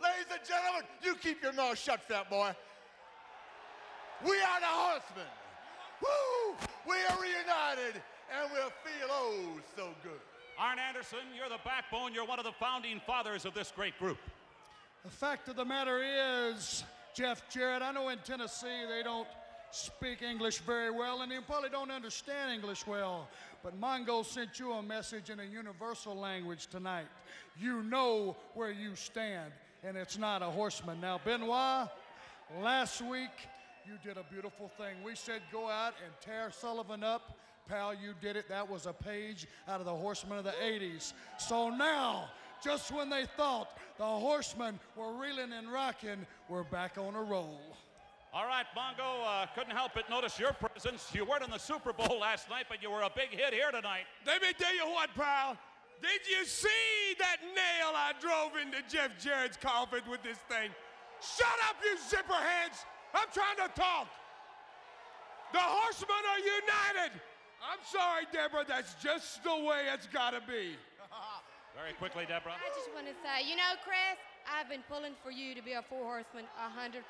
Ladies 0.02 0.28
and 0.32 0.42
gentlemen, 0.48 0.84
you 1.02 1.16
keep 1.16 1.42
your 1.42 1.54
mouth 1.54 1.78
shut, 1.78 2.02
fat 2.04 2.30
boy. 2.30 2.52
We 4.24 4.32
are 4.32 4.60
the 4.60 4.68
horsemen. 4.68 5.32
Woo! 6.02 6.56
We 6.88 6.96
are 7.10 7.22
reunited 7.22 8.02
and 8.34 8.50
we'll 8.52 8.72
feel 8.84 9.10
oh 9.10 9.60
so 9.76 9.90
good. 10.04 10.20
Arn 10.58 10.80
Anderson, 10.80 11.20
you're 11.36 11.50
the 11.50 11.64
backbone. 11.66 12.14
You're 12.14 12.26
one 12.26 12.40
of 12.40 12.46
the 12.46 12.54
founding 12.54 13.02
fathers 13.06 13.46
of 13.46 13.54
this 13.54 13.72
great 13.76 13.98
group. 14.00 14.18
The 15.04 15.12
fact 15.12 15.50
of 15.50 15.56
the 15.56 15.66
matter 15.66 16.02
is, 16.02 16.84
Jeff 17.16 17.48
Jarrett, 17.50 17.82
I 17.82 17.94
know 17.94 18.10
in 18.10 18.18
Tennessee 18.20 18.84
they 18.90 19.02
don't 19.02 19.28
speak 19.72 20.22
English 20.22 20.60
very 20.60 20.92
well 20.92 21.22
and 21.22 21.32
they 21.32 21.38
probably 21.40 21.70
don't 21.70 21.90
understand 21.90 22.52
English 22.52 22.86
well. 22.86 23.30
But 23.64 23.80
Mongo 23.80 24.26
sent 24.26 24.60
you 24.60 24.74
a 24.74 24.84
message 24.84 25.30
in 25.30 25.40
a 25.40 25.46
universal 25.46 26.14
language 26.14 26.68
tonight. 26.68 27.06
You 27.58 27.84
know 27.84 28.36
where 28.54 28.70
you 28.70 28.96
stand, 28.96 29.54
and 29.82 29.96
it's 29.96 30.18
not 30.18 30.42
a 30.42 30.46
horseman. 30.46 31.00
Now, 31.00 31.22
Benoit, 31.24 31.88
last 32.62 33.02
week 33.02 33.32
you 33.88 33.94
did 34.04 34.18
a 34.18 34.26
beautiful 34.30 34.70
thing. 34.78 34.96
We 35.04 35.16
said 35.16 35.42
go 35.54 35.70
out 35.70 35.94
and 36.04 36.14
tear 36.20 36.52
Sullivan 36.52 37.02
up. 37.02 37.38
Pal, 37.68 37.94
you 37.94 38.14
did 38.22 38.36
it. 38.36 38.50
That 38.50 38.70
was 38.70 38.86
a 38.86 38.94
page 38.94 39.48
out 39.68 39.80
of 39.80 39.86
the 39.86 39.96
Horsemen 39.96 40.38
of 40.38 40.44
the 40.44 40.54
80s. 40.62 41.14
So 41.40 41.70
now, 41.70 42.30
just 42.64 42.92
when 42.92 43.10
they 43.10 43.26
thought 43.38 43.78
the 43.98 44.06
Horsemen 44.06 44.80
were 44.96 45.14
reeling 45.14 45.54
and 45.54 45.72
rocking, 45.72 46.26
we're 46.50 46.64
back 46.64 46.98
on 46.98 47.16
a 47.16 47.22
roll. 47.22 47.60
All 48.34 48.46
right, 48.46 48.66
Mongo, 48.76 49.24
uh, 49.26 49.46
couldn't 49.56 49.72
help 49.72 49.92
but 49.96 50.10
notice 50.10 50.38
your 50.38 50.52
presence. 50.52 51.10
You 51.14 51.24
weren't 51.24 51.44
in 51.44 51.52
the 51.52 51.58
Super 51.58 51.94
Bowl 51.94 52.20
last 52.20 52.50
night, 52.50 52.66
but 52.68 52.84
you 52.84 52.92
were 52.92 53.04
a 53.04 53.12
big 53.16 53.30
hit 53.30 53.54
here 53.54 53.72
tonight. 53.72 54.04
Let 54.28 54.42
me 54.42 54.50
tell 54.58 54.76
you 54.76 54.86
what, 54.92 55.10
pal. 55.16 55.58
Did 56.02 56.28
you 56.30 56.46
see 56.46 57.16
that 57.20 57.38
nail 57.42 57.96
I 57.96 58.12
drove 58.20 58.60
into 58.62 58.84
Jeff 58.90 59.12
Jarrett's 59.18 59.56
coffin 59.56 60.02
with 60.10 60.22
this 60.22 60.38
thing? 60.50 60.70
Shut 61.22 61.58
up, 61.70 61.78
you 61.84 61.98
zipper 62.10 62.34
heads! 62.34 62.84
I'm 63.14 63.28
trying 63.32 63.68
to 63.68 63.74
talk. 63.74 64.08
The 65.54 65.60
horsemen 65.62 66.24
are 66.28 66.40
united. 66.40 67.22
I'm 67.64 67.80
sorry, 67.86 68.26
Deborah. 68.34 68.66
That's 68.68 68.94
just 68.96 69.44
the 69.44 69.56
way 69.56 69.88
it's 69.94 70.08
got 70.08 70.32
to 70.32 70.42
be. 70.42 70.76
Very 71.76 71.94
quickly, 71.94 72.24
Deborah. 72.26 72.54
I 72.54 72.72
just 72.74 72.90
want 72.94 73.06
to 73.08 73.14
say, 73.22 73.48
you 73.48 73.58
know, 73.58 73.76
Chris, 73.84 74.18
I've 74.48 74.70
been 74.70 74.84
pulling 74.90 75.12
for 75.22 75.30
you 75.30 75.54
to 75.56 75.62
be 75.62 75.74
a 75.74 75.82
four 75.82 76.04
horseman 76.04 76.46
100%. 76.56 77.02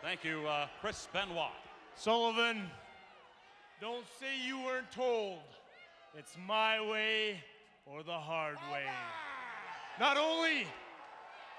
Thank 0.00 0.24
you, 0.24 0.48
uh, 0.48 0.68
Chris 0.80 1.06
Benoit. 1.12 1.50
Sullivan, 1.96 2.62
don't 3.78 4.06
say 4.18 4.40
you 4.46 4.58
weren't 4.60 4.90
told. 4.90 5.40
It's 6.16 6.34
my 6.46 6.80
way 6.80 7.42
or 7.84 8.02
the 8.02 8.12
hard 8.12 8.56
way. 8.72 8.86
Not 9.98 10.16
only 10.16 10.66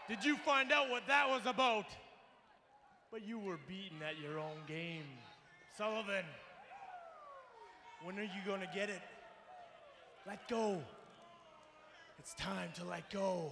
did 0.10 0.26
you 0.26 0.38
find 0.38 0.72
out 0.72 0.90
what 0.90 1.06
that 1.08 1.30
was 1.30 1.46
about, 1.46 1.86
but 3.12 3.24
you 3.28 3.38
were 3.38 3.60
beaten 3.68 3.98
at 4.02 4.20
your 4.20 4.40
own 4.40 4.58
game. 4.68 5.06
Sullivan, 5.78 6.26
When 8.04 8.18
are 8.18 8.24
you 8.24 8.42
going 8.48 8.62
to 8.62 8.70
get 8.74 8.90
it? 8.90 9.02
Let 10.26 10.48
go. 10.48 10.82
It's 12.20 12.34
time 12.36 12.70
to 12.76 12.84
let 12.86 13.10
go. 13.10 13.52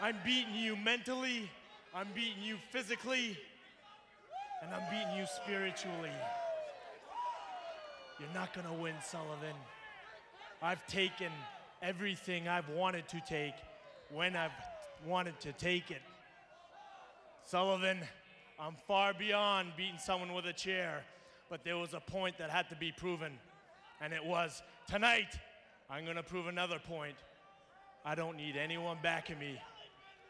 I'm 0.00 0.16
beating 0.24 0.54
you 0.54 0.76
mentally, 0.76 1.50
I'm 1.94 2.08
beating 2.14 2.42
you 2.42 2.56
physically, 2.70 3.36
and 4.62 4.72
I'm 4.72 4.88
beating 4.90 5.16
you 5.16 5.26
spiritually. 5.42 6.10
You're 8.20 8.34
not 8.34 8.52
going 8.52 8.66
to 8.66 8.72
win, 8.72 8.94
Sullivan. 9.04 9.56
I've 10.62 10.84
taken 10.86 11.30
everything 11.82 12.48
I've 12.48 12.68
wanted 12.68 13.08
to 13.08 13.20
take 13.28 13.54
when 14.12 14.36
I've 14.36 14.50
wanted 15.06 15.38
to 15.40 15.52
take 15.52 15.90
it. 15.90 16.02
Sullivan, 17.44 17.98
I'm 18.58 18.76
far 18.86 19.14
beyond 19.14 19.72
beating 19.76 19.98
someone 19.98 20.34
with 20.34 20.46
a 20.46 20.52
chair, 20.52 21.04
but 21.48 21.64
there 21.64 21.76
was 21.76 21.94
a 21.94 22.00
point 22.00 22.38
that 22.38 22.50
had 22.50 22.68
to 22.70 22.76
be 22.76 22.92
proven, 22.92 23.32
and 24.00 24.12
it 24.12 24.24
was 24.24 24.62
tonight 24.88 25.38
I'm 25.88 26.04
going 26.04 26.16
to 26.16 26.22
prove 26.22 26.48
another 26.48 26.78
point. 26.78 27.14
I 28.04 28.14
don't 28.14 28.36
need 28.36 28.56
anyone 28.56 28.98
backing 29.02 29.38
me. 29.38 29.60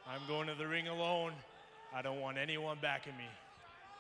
I'm 0.09 0.21
going 0.27 0.47
to 0.49 0.55
the 0.55 0.67
ring 0.67 0.89
alone. 0.89 1.33
I 1.95 2.03
don't 2.03 2.21
want 2.21 2.39
anyone 2.39 2.79
backing 2.81 3.17
me. 3.17 3.27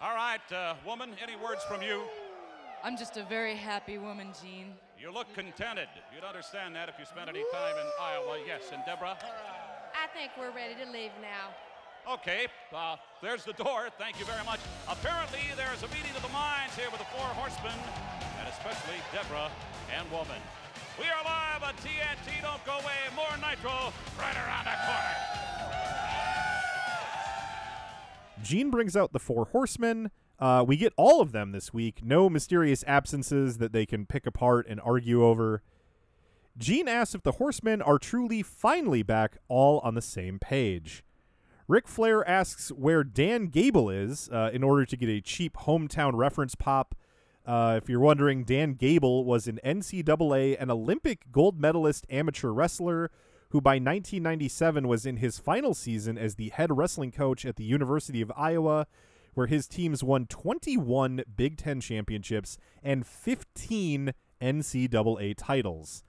All 0.00 0.14
right, 0.14 0.40
uh, 0.52 0.74
woman, 0.86 1.10
any 1.22 1.36
words 1.36 1.64
from 1.64 1.82
you? 1.82 2.02
I'm 2.82 2.96
just 2.96 3.16
a 3.16 3.24
very 3.24 3.56
happy 3.56 3.98
woman, 3.98 4.32
Gene. 4.40 4.74
You 5.00 5.12
look 5.12 5.32
contented. 5.34 5.88
You'd 6.14 6.24
understand 6.24 6.74
that 6.76 6.88
if 6.88 6.94
you 6.98 7.04
spent 7.04 7.28
any 7.28 7.42
time 7.52 7.74
in 7.76 7.86
Iowa. 8.00 8.38
Yes, 8.46 8.70
and 8.72 8.82
Deborah? 8.86 9.18
I 9.94 10.06
think 10.16 10.32
we're 10.38 10.54
ready 10.54 10.74
to 10.74 10.90
leave 10.90 11.10
now. 11.20 11.50
Okay, 12.14 12.46
uh, 12.72 12.96
there's 13.20 13.44
the 13.44 13.52
door. 13.52 13.88
Thank 13.98 14.18
you 14.18 14.24
very 14.24 14.44
much. 14.44 14.60
Apparently, 14.88 15.42
there's 15.56 15.82
a 15.82 15.88
meeting 15.88 16.14
of 16.16 16.22
the 16.22 16.32
minds 16.32 16.74
here 16.74 16.88
with 16.90 17.00
the 17.00 17.10
four 17.12 17.26
horsemen, 17.36 17.74
and 18.38 18.48
especially 18.48 18.96
Deborah 19.12 19.50
and 19.92 20.08
Woman. 20.10 20.40
We 20.98 21.04
are 21.04 21.24
live 21.24 21.62
on 21.62 21.74
TNT. 21.74 22.42
Don't 22.42 22.64
go 22.64 22.72
away. 22.72 22.94
More 23.14 23.26
Nitro 23.36 23.92
right 24.18 24.36
around 24.36 24.64
the 24.64 24.74
corner. 24.84 25.14
Gene 28.42 28.70
brings 28.70 28.96
out 28.96 29.12
the 29.12 29.20
four 29.20 29.44
horsemen. 29.52 30.10
Uh, 30.40 30.64
we 30.66 30.76
get 30.76 30.92
all 30.96 31.20
of 31.20 31.32
them 31.32 31.52
this 31.52 31.72
week. 31.72 32.00
No 32.02 32.28
mysterious 32.28 32.82
absences 32.86 33.58
that 33.58 33.72
they 33.72 33.86
can 33.86 34.06
pick 34.06 34.26
apart 34.26 34.66
and 34.68 34.80
argue 34.80 35.24
over. 35.24 35.62
Gene 36.56 36.88
asks 36.88 37.14
if 37.14 37.22
the 37.22 37.32
horsemen 37.32 37.80
are 37.80 37.98
truly 37.98 38.42
finally 38.42 39.04
back, 39.04 39.38
all 39.48 39.78
on 39.80 39.94
the 39.94 40.02
same 40.02 40.40
page. 40.40 41.04
Ric 41.68 41.86
Flair 41.86 42.26
asks 42.28 42.70
where 42.70 43.04
Dan 43.04 43.46
Gable 43.46 43.90
is 43.90 44.28
uh, 44.32 44.50
in 44.52 44.64
order 44.64 44.84
to 44.84 44.96
get 44.96 45.08
a 45.08 45.20
cheap 45.20 45.56
hometown 45.58 46.12
reference 46.14 46.56
pop. 46.56 46.96
Uh, 47.48 47.80
if 47.82 47.88
you're 47.88 47.98
wondering, 47.98 48.44
Dan 48.44 48.74
Gable 48.74 49.24
was 49.24 49.48
an 49.48 49.58
NCAA 49.64 50.54
and 50.60 50.70
Olympic 50.70 51.32
gold 51.32 51.58
medalist 51.58 52.04
amateur 52.10 52.50
wrestler 52.50 53.10
who 53.48 53.62
by 53.62 53.76
1997 53.76 54.86
was 54.86 55.06
in 55.06 55.16
his 55.16 55.38
final 55.38 55.72
season 55.72 56.18
as 56.18 56.34
the 56.34 56.50
head 56.50 56.76
wrestling 56.76 57.10
coach 57.10 57.46
at 57.46 57.56
the 57.56 57.64
University 57.64 58.20
of 58.20 58.30
Iowa, 58.36 58.86
where 59.32 59.46
his 59.46 59.66
teams 59.66 60.04
won 60.04 60.26
21 60.26 61.22
Big 61.34 61.56
Ten 61.56 61.80
championships 61.80 62.58
and 62.82 63.06
15 63.06 64.12
NCAA 64.42 65.34
titles. 65.34 66.04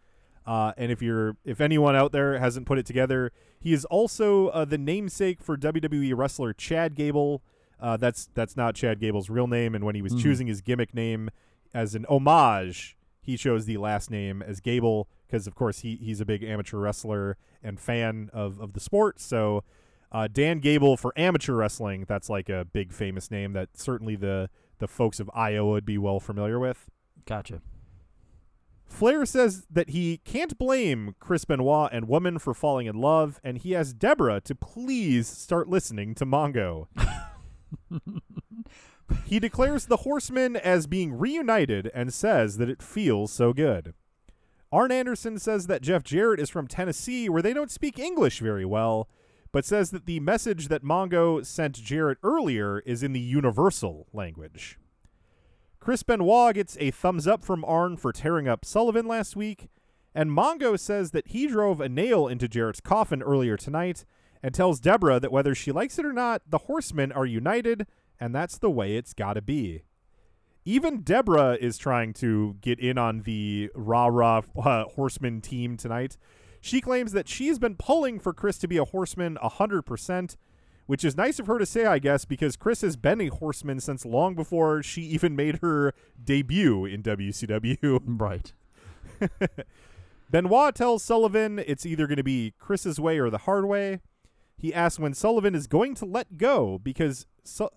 Uh, 0.46 0.74
and 0.76 0.92
if 0.92 1.02
you're 1.02 1.38
if 1.46 1.62
anyone 1.62 1.96
out 1.96 2.12
there 2.12 2.38
hasn't 2.38 2.66
put 2.66 2.78
it 2.80 2.86
together, 2.86 3.32
he 3.62 3.72
is 3.72 3.86
also 3.86 4.48
uh, 4.48 4.66
the 4.66 4.78
namesake 4.78 5.42
for 5.42 5.56
WWE 5.56 6.18
wrestler 6.18 6.52
Chad 6.52 6.96
Gable. 6.96 7.42
Uh, 7.80 7.98
that's 7.98 8.30
that's 8.34 8.56
not 8.58 8.76
Chad 8.76 9.00
Gable's 9.00 9.30
real 9.30 9.48
name, 9.48 9.74
and 9.76 9.84
when 9.84 9.96
he 9.96 10.02
was 10.02 10.14
Mhm. 10.14 10.22
choosing 10.22 10.48
his 10.48 10.62
gimmick 10.62 10.94
name 10.94 11.30
as 11.74 11.96
an 11.96 12.06
homage, 12.10 12.98
he 13.22 13.38
chose 13.38 13.66
the 13.66 13.78
last 13.78 14.10
name 14.12 14.42
as 14.42 14.60
Gable 14.60 15.08
because, 15.28 15.48
of 15.48 15.56
course, 15.56 15.80
he 15.80 15.96
he's 15.98 16.20
a 16.20 16.26
big 16.26 16.44
amateur 16.44 16.78
wrestler 16.78 17.38
and 17.64 17.80
fan 17.80 18.30
of 18.34 18.60
of 18.60 18.74
the 18.74 18.80
sport. 18.80 19.20
So, 19.20 19.64
uh, 20.12 20.28
Dan 20.32 20.60
Gable 20.60 20.98
for 20.98 21.14
amateur 21.16 21.54
wrestling, 21.54 22.06
that's 22.08 22.30
like 22.30 22.50
a 22.50 22.66
big 22.66 22.92
famous 22.92 23.30
name 23.32 23.54
that 23.54 23.78
certainly 23.78 24.16
the 24.16 24.50
the 24.80 24.88
folks 24.88 25.20
of 25.20 25.30
Iowa 25.34 25.70
would 25.72 25.86
be 25.86 25.98
well 25.98 26.20
familiar 26.20 26.60
with. 26.60 26.90
Gotcha. 27.26 27.62
Flair 28.86 29.24
says 29.26 29.68
that 29.70 29.90
he 29.92 30.18
can't 30.26 30.58
blame 30.58 31.14
Chris 31.20 31.46
Benoit 31.46 31.90
and 31.94 32.08
Woman 32.08 32.40
for 32.40 32.54
falling 32.56 32.88
in 32.88 32.96
love, 32.96 33.40
and 33.44 33.60
he 33.60 33.76
asks 33.76 33.94
Deborah 33.94 34.42
to 34.42 34.56
please 34.56 35.28
start 35.28 35.68
listening 35.70 36.16
to 36.16 36.26
Mongo. 36.26 36.88
he 39.26 39.40
declares 39.40 39.86
the 39.86 39.98
Horsemen 39.98 40.56
as 40.56 40.88
being 40.88 41.18
reunited 41.18 41.92
and 41.94 42.14
says 42.14 42.58
that 42.58 42.70
it 42.70 42.84
feels 42.84 43.32
so 43.32 43.54
good. 43.54 43.94
Arn 44.72 44.92
Anderson 44.92 45.40
says 45.40 45.68
that 45.68 45.82
Jeff 45.82 46.04
Jarrett 46.04 46.40
is 46.40 46.50
from 46.50 46.68
Tennessee, 46.68 47.28
where 47.28 47.42
they 47.42 47.54
don't 47.54 47.72
speak 47.72 47.98
English 47.98 48.40
very 48.40 48.66
well, 48.66 49.10
but 49.52 49.66
says 49.66 49.90
that 49.92 50.06
the 50.06 50.20
message 50.20 50.68
that 50.68 50.84
Mongo 50.84 51.44
sent 51.44 51.82
Jarrett 51.82 52.20
earlier 52.22 52.80
is 52.86 53.02
in 53.02 53.14
the 53.14 53.20
universal 53.20 54.08
language. 54.14 54.78
Chris 55.80 56.04
Benoit 56.04 56.54
gets 56.54 56.78
a 56.80 56.92
thumbs 56.92 57.26
up 57.26 57.44
from 57.44 57.66
Arn 57.66 57.98
for 57.98 58.12
tearing 58.12 58.48
up 58.48 58.64
Sullivan 58.64 59.08
last 59.08 59.36
week, 59.36 59.70
and 60.14 60.30
Mongo 60.30 60.78
says 60.78 61.12
that 61.12 61.30
he 61.30 61.48
drove 61.48 61.82
a 61.82 61.90
nail 61.90 62.28
into 62.28 62.48
Jarrett's 62.48 62.82
coffin 62.82 63.24
earlier 63.24 63.58
tonight 63.58 64.06
and 64.42 64.54
tells 64.54 64.80
Deborah 64.80 65.20
that 65.20 65.32
whether 65.32 65.54
she 65.54 65.72
likes 65.72 66.00
it 66.00 66.06
or 66.06 66.14
not, 66.14 66.42
the 66.48 66.60
horsemen 66.60 67.12
are 67.12 67.26
united, 67.26 67.88
and 68.20 68.34
that's 68.34 68.58
the 68.58 68.70
way 68.70 68.96
it's 68.96 69.14
gotta 69.14 69.42
be. 69.42 69.84
Even 70.66 71.02
Deborah 71.02 71.58
is 71.60 71.78
trying 71.78 72.14
to 72.14 72.56
get 72.62 72.80
in 72.80 72.98
on 72.98 73.22
the 73.22 73.72
rah 73.74 74.08
rah 74.08 74.42
uh, 74.58 74.84
horseman 74.84 75.42
team 75.42 75.78
tonight. 75.78 76.18
She 76.62 76.82
claims 76.82 77.14
that 77.14 77.28
she's 77.28 77.58
been 77.58 77.76
pulling 77.76 78.20
for 78.20 78.34
Chris 78.34 78.58
to 78.60 78.68
be 78.68 78.78
a 78.78 78.86
horseman 78.86 79.38
100%, 79.42 80.36
which 80.86 81.06
is 81.06 81.16
nice 81.16 81.40
of 81.40 81.48
her 81.48 81.58
to 81.58 81.66
say, 81.66 81.86
I 81.86 82.00
guess, 82.00 82.26
because 82.26 82.58
Chris 82.58 82.82
has 82.82 82.98
been 82.98 83.22
a 83.22 83.28
horseman 83.28 83.80
since 83.80 84.06
long 84.06 84.36
before 84.36 84.84
she 84.84 85.02
even 85.04 85.36
made 85.36 85.60
her 85.62 85.94
debut 86.22 86.86
in 86.86 87.02
WCW. 87.04 88.02
Right. 88.20 88.54
Benoit 90.30 90.76
tells 90.76 91.04
Sullivan 91.04 91.60
it's 91.60 91.86
either 91.86 92.06
going 92.06 92.18
to 92.18 92.24
be 92.24 92.54
Chris's 92.60 93.00
way 93.00 93.18
or 93.18 93.30
the 93.30 93.40
hard 93.40 93.66
way. 93.66 94.02
He 94.60 94.74
asks 94.74 95.00
when 95.00 95.14
Sullivan 95.14 95.56
is 95.56 95.68
going 95.68 95.96
to 95.96 96.06
let 96.06 96.38
go 96.38 96.78
because 96.78 97.26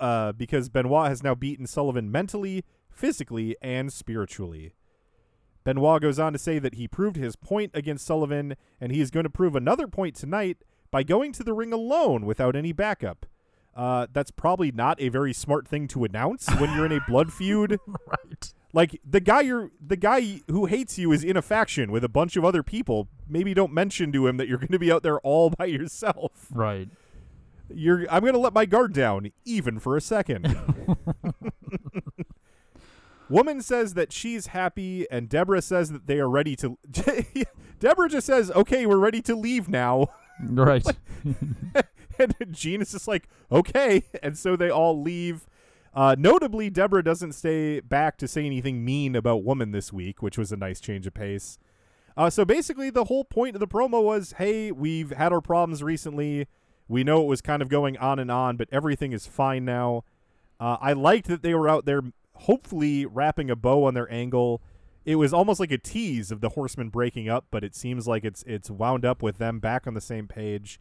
uh, 0.00 0.32
because 0.32 0.68
Benoit 0.68 1.08
has 1.08 1.22
now 1.22 1.34
beaten 1.36 1.64
Sullivan 1.66 2.10
mentally, 2.10 2.64
physically, 2.90 3.56
and 3.62 3.92
spiritually. 3.92 4.72
Benoit 5.62 6.02
goes 6.02 6.18
on 6.18 6.32
to 6.32 6.40
say 6.40 6.58
that 6.58 6.74
he 6.74 6.88
proved 6.88 7.16
his 7.16 7.36
point 7.36 7.70
against 7.72 8.04
Sullivan, 8.04 8.56
and 8.80 8.90
he 8.90 9.00
is 9.00 9.12
going 9.12 9.22
to 9.22 9.30
prove 9.30 9.54
another 9.54 9.86
point 9.86 10.16
tonight 10.16 10.58
by 10.90 11.04
going 11.04 11.30
to 11.32 11.44
the 11.44 11.52
ring 11.52 11.72
alone 11.72 12.26
without 12.26 12.56
any 12.56 12.72
backup. 12.72 13.26
Uh, 13.74 14.06
that's 14.12 14.30
probably 14.30 14.70
not 14.70 15.00
a 15.00 15.08
very 15.08 15.32
smart 15.32 15.66
thing 15.66 15.88
to 15.88 16.04
announce 16.04 16.46
when 16.56 16.74
you're 16.74 16.86
in 16.86 16.92
a 16.92 17.00
blood 17.08 17.32
feud. 17.38 17.78
right. 18.06 18.52
Like 18.74 19.00
the 19.08 19.20
guy 19.20 19.42
you're 19.42 19.70
the 19.86 19.96
guy 19.96 20.40
who 20.48 20.66
hates 20.66 20.98
you 20.98 21.12
is 21.12 21.22
in 21.24 21.36
a 21.36 21.42
faction 21.42 21.92
with 21.92 22.04
a 22.04 22.08
bunch 22.08 22.36
of 22.36 22.44
other 22.44 22.62
people. 22.62 23.08
Maybe 23.28 23.52
don't 23.54 23.72
mention 23.72 24.12
to 24.12 24.26
him 24.26 24.38
that 24.38 24.48
you're 24.48 24.58
going 24.58 24.72
to 24.72 24.78
be 24.78 24.90
out 24.90 25.02
there 25.02 25.20
all 25.20 25.50
by 25.50 25.66
yourself. 25.66 26.48
Right. 26.50 26.88
You're 27.68 28.06
I'm 28.10 28.20
going 28.22 28.32
to 28.34 28.38
let 28.38 28.54
my 28.54 28.64
guard 28.64 28.92
down 28.94 29.30
even 29.44 29.78
for 29.78 29.96
a 29.96 30.00
second. 30.00 30.56
Woman 33.28 33.62
says 33.62 33.94
that 33.94 34.12
she's 34.12 34.48
happy, 34.48 35.06
and 35.10 35.28
Deborah 35.28 35.62
says 35.62 35.90
that 35.90 36.06
they 36.06 36.18
are 36.18 36.28
ready 36.28 36.54
to. 36.56 36.76
Deborah 37.80 38.08
just 38.08 38.26
says, 38.26 38.50
"Okay, 38.50 38.84
we're 38.84 38.98
ready 38.98 39.22
to 39.22 39.34
leave 39.34 39.68
now." 39.68 40.08
Right. 40.42 40.84
and 42.40 42.52
Gene 42.52 42.82
is 42.82 42.92
just 42.92 43.08
like, 43.08 43.28
"Okay," 43.50 44.04
and 44.22 44.36
so 44.36 44.56
they 44.56 44.70
all 44.70 45.00
leave. 45.00 45.46
Uh, 45.94 46.16
notably, 46.18 46.70
Deborah 46.70 47.04
doesn't 47.04 47.32
stay 47.32 47.80
back 47.80 48.16
to 48.18 48.26
say 48.26 48.46
anything 48.46 48.84
mean 48.84 49.14
about 49.14 49.44
Woman 49.44 49.72
this 49.72 49.92
week, 49.92 50.22
which 50.22 50.38
was 50.38 50.50
a 50.50 50.56
nice 50.56 50.80
change 50.80 51.06
of 51.06 51.12
pace. 51.12 51.58
Uh, 52.16 52.30
so 52.30 52.44
basically, 52.44 52.90
the 52.90 53.04
whole 53.04 53.24
point 53.24 53.56
of 53.56 53.60
the 53.60 53.68
promo 53.68 54.02
was, 54.02 54.32
"Hey, 54.38 54.72
we've 54.72 55.10
had 55.10 55.32
our 55.32 55.40
problems 55.40 55.82
recently. 55.82 56.46
We 56.88 57.04
know 57.04 57.22
it 57.22 57.26
was 57.26 57.40
kind 57.40 57.62
of 57.62 57.68
going 57.68 57.96
on 57.98 58.18
and 58.18 58.30
on, 58.30 58.56
but 58.56 58.68
everything 58.72 59.12
is 59.12 59.26
fine 59.26 59.64
now." 59.64 60.04
Uh, 60.60 60.76
I 60.80 60.92
liked 60.92 61.26
that 61.26 61.42
they 61.42 61.54
were 61.54 61.68
out 61.68 61.86
there, 61.86 62.02
hopefully 62.34 63.04
wrapping 63.04 63.50
a 63.50 63.56
bow 63.56 63.84
on 63.84 63.94
their 63.94 64.10
angle. 64.12 64.62
It 65.04 65.16
was 65.16 65.32
almost 65.32 65.58
like 65.58 65.72
a 65.72 65.78
tease 65.78 66.30
of 66.30 66.40
the 66.40 66.50
Horsemen 66.50 66.88
breaking 66.88 67.28
up, 67.28 67.46
but 67.50 67.64
it 67.64 67.74
seems 67.74 68.06
like 68.06 68.24
it's 68.24 68.44
it's 68.46 68.70
wound 68.70 69.04
up 69.04 69.22
with 69.22 69.38
them 69.38 69.58
back 69.58 69.86
on 69.86 69.94
the 69.94 70.00
same 70.00 70.28
page. 70.28 70.78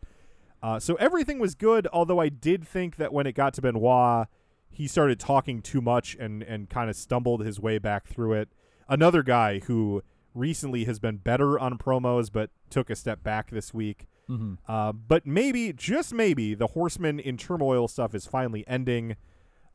Uh, 0.63 0.79
so 0.79 0.95
everything 0.95 1.39
was 1.39 1.55
good, 1.55 1.87
although 1.91 2.19
I 2.19 2.29
did 2.29 2.67
think 2.67 2.97
that 2.97 3.11
when 3.11 3.25
it 3.25 3.33
got 3.33 3.53
to 3.55 3.61
Benoit, 3.61 4.27
he 4.69 4.87
started 4.87 5.19
talking 5.19 5.61
too 5.61 5.81
much 5.81 6.15
and 6.19 6.43
and 6.43 6.69
kind 6.69 6.89
of 6.89 6.95
stumbled 6.95 7.43
his 7.43 7.59
way 7.59 7.77
back 7.77 8.07
through 8.07 8.33
it. 8.33 8.49
Another 8.87 9.23
guy 9.23 9.59
who 9.59 10.03
recently 10.33 10.85
has 10.85 10.99
been 10.99 11.17
better 11.17 11.59
on 11.59 11.77
promos, 11.77 12.31
but 12.31 12.51
took 12.69 12.89
a 12.89 12.95
step 12.95 13.23
back 13.23 13.49
this 13.51 13.73
week. 13.73 14.07
Mhm. 14.29 14.59
Uh, 14.67 14.93
but 14.93 15.25
maybe, 15.25 15.73
just 15.73 16.13
maybe, 16.13 16.53
the 16.53 16.67
Horsemen 16.67 17.19
in 17.19 17.35
turmoil 17.37 17.87
stuff 17.89 18.15
is 18.15 18.25
finally 18.25 18.65
ending. 18.67 19.17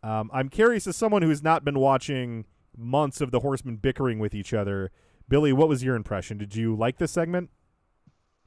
Um, 0.03 0.31
I'm 0.33 0.49
curious 0.49 0.87
as 0.87 0.97
someone 0.97 1.21
who 1.23 1.29
has 1.29 1.43
not 1.43 1.65
been 1.65 1.79
watching 1.79 2.47
months 2.77 3.21
of 3.21 3.33
the 3.33 3.41
Horsemen 3.41 3.77
bickering 3.77 4.19
with 4.19 4.35
each 4.35 4.55
other. 4.55 4.91
Billie, 5.29 5.53
what 5.53 5.69
was 5.69 5.83
your 5.83 5.95
impression? 5.97 6.39
Did 6.39 6.55
you 6.55 6.75
like 6.77 6.99
this 6.99 7.11
segment? 7.11 7.51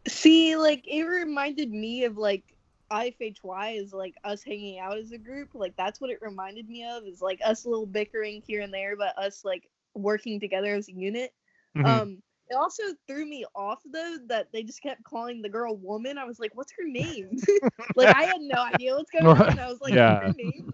See, 0.08 0.56
like 0.56 0.84
it 0.88 1.04
reminded 1.04 1.72
me 1.72 2.06
of 2.06 2.18
like 2.18 2.44
IFHY 2.92 3.78
is 3.82 3.94
like 3.94 4.16
us 4.24 4.44
hanging 4.44 4.80
out 4.80 4.98
as 4.98 5.12
a 5.12 5.18
group. 5.18 5.50
Like 5.54 5.76
that's 5.78 6.00
what 6.02 6.10
it 6.10 6.20
reminded 6.22 6.68
me 6.68 6.86
of. 6.86 7.04
Is 7.06 7.22
like 7.22 7.40
us 7.44 7.66
a 7.66 7.70
little 7.70 7.86
bickering 7.86 8.42
here 8.46 8.62
and 8.62 8.74
there, 8.74 8.96
but 8.96 9.18
us 9.18 9.44
like 9.44 9.70
working 9.96 10.40
together 10.40 10.74
as 10.76 10.88
a 10.90 10.94
unit. 10.94 11.32
Mhm. 11.76 12.02
Um, 12.02 12.22
it 12.50 12.56
also 12.56 12.84
threw 13.08 13.26
me 13.26 13.46
off 13.56 13.82
though 13.86 14.18
that 14.28 14.48
they 14.52 14.64
just 14.64 14.82
kept 14.82 15.04
calling 15.04 15.42
the 15.42 15.50
girl 15.50 15.76
woman. 15.78 16.18
I 16.18 16.26
was 16.26 16.40
like, 16.40 16.52
"What's 16.56 16.74
her 16.78 16.88
name?" 16.88 17.44
like 17.96 18.10
I 18.14 18.24
had 18.24 18.42
no 18.42 18.62
idea 18.74 18.96
what's 18.96 19.12
going 19.12 19.38
on. 19.38 19.60
I 19.60 19.68
was 19.70 19.82
like, 19.82 19.96
Yeah. 19.96 20.20
"What's 20.20 20.20
her 20.22 20.34
name?" 20.36 20.74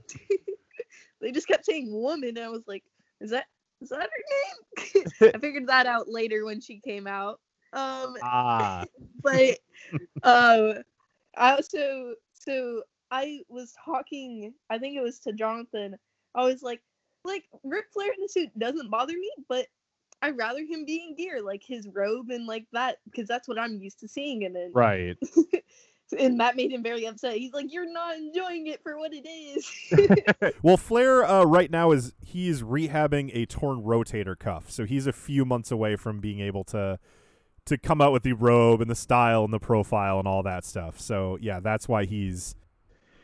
they 1.22 1.32
just 1.32 1.48
kept 1.48 1.66
saying 1.66 1.92
woman, 1.92 2.30
and 2.30 2.40
I 2.40 2.50
was 2.50 2.68
like, 2.68 2.84
"Is 3.22 3.32
that 3.32 3.46
is 3.82 3.90
that 3.90 4.00
her 4.02 4.24
name?" 4.36 5.06
I 5.34 5.40
figured 5.40 5.68
that 5.68 5.86
out 5.88 6.08
later 6.10 6.46
when 6.46 6.62
she 6.62 6.80
came 6.80 7.08
out. 7.08 7.40
Um, 7.74 8.16
Ah. 8.22 8.86
but 9.24 9.58
um, 10.24 10.84
I 11.38 11.52
also 11.52 12.16
so 12.34 12.84
I 13.12 13.40
was 13.50 13.74
talking. 13.84 14.54
I 14.70 14.78
think 14.78 14.98
it 14.98 15.02
was 15.02 15.20
to 15.20 15.34
Jonathan. 15.34 15.98
I 16.34 16.44
was 16.44 16.62
like, 16.62 16.82
like 17.24 17.44
Ric 17.64 17.86
Flair 17.94 18.12
in 18.12 18.22
the 18.22 18.30
suit 18.30 18.58
doesn't 18.60 18.90
bother 18.90 19.14
me, 19.14 19.32
but 19.48 19.68
I'd 20.22 20.38
rather 20.38 20.60
him 20.60 20.86
be 20.86 21.06
in 21.08 21.16
gear, 21.16 21.42
like 21.42 21.64
his 21.66 21.88
robe 21.88 22.30
and 22.30 22.46
like 22.46 22.66
that, 22.74 22.98
because 23.06 23.28
that's 23.28 23.48
what 23.48 23.60
I'm 23.60 23.80
used 23.80 24.00
to 24.00 24.08
seeing. 24.08 24.46
And 24.46 24.56
then 24.56 24.72
Right. 24.74 25.18
and 26.20 26.40
that 26.40 26.56
made 26.56 26.72
him 26.72 26.84
very 26.84 27.06
upset. 27.06 27.38
He's 27.38 27.54
like, 27.54 27.72
"You're 27.72 27.92
not 27.92 28.16
enjoying 28.16 28.68
it 28.68 28.82
for 28.84 28.98
what 28.98 29.12
it 29.14 29.28
is." 29.28 30.54
well, 30.64 30.78
Flair 30.78 31.26
uh, 31.26 31.44
right 31.44 31.72
now 31.72 31.92
is 31.92 32.14
he's 32.22 32.62
rehabbing 32.62 33.32
a 33.34 33.46
torn 33.46 33.82
rotator 33.82 34.38
cuff, 34.38 34.70
so 34.70 34.86
he's 34.86 35.08
a 35.08 35.14
few 35.14 35.46
months 35.46 35.72
away 35.72 35.96
from 35.96 36.20
being 36.20 36.40
able 36.40 36.64
to 36.66 37.00
to 37.66 37.78
come 37.78 38.02
out 38.02 38.12
with 38.12 38.24
the 38.24 38.34
robe 38.34 38.82
and 38.82 38.90
the 38.90 38.96
style 38.96 39.44
and 39.44 39.54
the 39.54 39.60
profile 39.60 40.20
and 40.20 40.28
all 40.28 40.44
that 40.44 40.64
stuff. 40.66 41.00
So 41.00 41.38
yeah, 41.42 41.60
that's 41.60 41.88
why 41.88 42.06
he's 42.06 42.56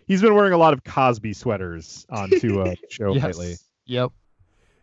He's 0.07 0.21
been 0.21 0.33
wearing 0.35 0.51
a 0.51 0.57
lot 0.57 0.73
of 0.73 0.83
Cosby 0.83 1.31
sweaters 1.33 2.05
onto 2.09 2.61
uh, 2.61 2.65
a 2.71 2.77
show 2.89 3.13
Yes. 3.13 3.23
lately. 3.23 3.55
Yep. 3.85 4.11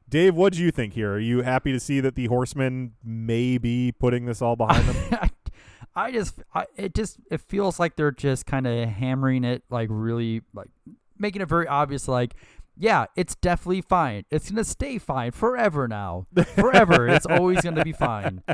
Dave. 0.08 0.34
What 0.34 0.54
do 0.54 0.62
you 0.62 0.70
think 0.70 0.94
here? 0.94 1.12
Are 1.14 1.18
you 1.20 1.42
happy 1.42 1.70
to 1.72 1.80
see 1.80 2.00
that 2.00 2.14
the 2.14 2.26
Horsemen 2.26 2.92
may 3.04 3.58
be 3.58 3.92
putting 3.92 4.24
this 4.24 4.40
all 4.40 4.56
behind 4.56 4.88
them? 4.88 5.30
I 5.94 6.12
just, 6.12 6.36
I, 6.54 6.64
it 6.76 6.94
just, 6.94 7.18
it 7.30 7.40
feels 7.42 7.78
like 7.78 7.96
they're 7.96 8.12
just 8.12 8.46
kind 8.46 8.66
of 8.66 8.88
hammering 8.88 9.44
it, 9.44 9.64
like 9.68 9.88
really, 9.90 10.42
like 10.54 10.70
making 11.18 11.42
it 11.42 11.48
very 11.48 11.66
obvious, 11.66 12.06
like, 12.08 12.34
yeah, 12.78 13.06
it's 13.16 13.34
definitely 13.36 13.82
fine. 13.82 14.24
It's 14.30 14.50
gonna 14.50 14.64
stay 14.64 14.98
fine 14.98 15.32
forever 15.32 15.88
now, 15.88 16.26
forever. 16.54 17.08
it's 17.08 17.26
always 17.26 17.60
gonna 17.60 17.84
be 17.84 17.92
fine. 17.92 18.42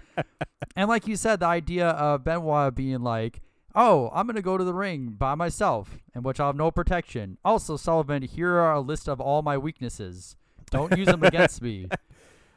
And 0.77 0.89
like 0.89 1.07
you 1.07 1.15
said, 1.15 1.39
the 1.39 1.47
idea 1.47 1.91
of 1.91 2.25
Benoit 2.25 2.75
being 2.75 3.01
like, 3.01 3.41
"Oh, 3.77 4.11
I'm 4.13 4.27
gonna 4.27 4.43
go 4.43 4.59
to 4.59 4.65
the 4.65 4.75
ring 4.75 5.15
by 5.17 5.37
myself, 5.37 5.99
in 6.17 6.25
which 6.25 6.41
I'll 6.41 6.49
have 6.49 6.57
no 6.57 6.73
protection." 6.73 7.39
Also, 7.45 7.77
Sullivan, 7.77 8.23
here 8.23 8.55
are 8.55 8.73
a 8.73 8.81
list 8.81 9.09
of 9.09 9.21
all 9.21 9.43
my 9.43 9.57
weaknesses. 9.57 10.35
Don't 10.73 10.97
use 10.99 11.07
them 11.07 11.23
against 11.23 11.63
me. 11.63 11.87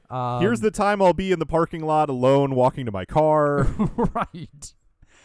Um, 0.10 0.40
Here's 0.42 0.62
the 0.62 0.72
time 0.72 1.02
I'll 1.02 1.12
be 1.12 1.34
in 1.34 1.40
the 1.40 1.46
parking 1.46 1.86
lot 1.86 2.10
alone, 2.10 2.56
walking 2.56 2.86
to 2.86 2.94
my 2.94 3.04
car. 3.04 3.64
right. 4.16 4.74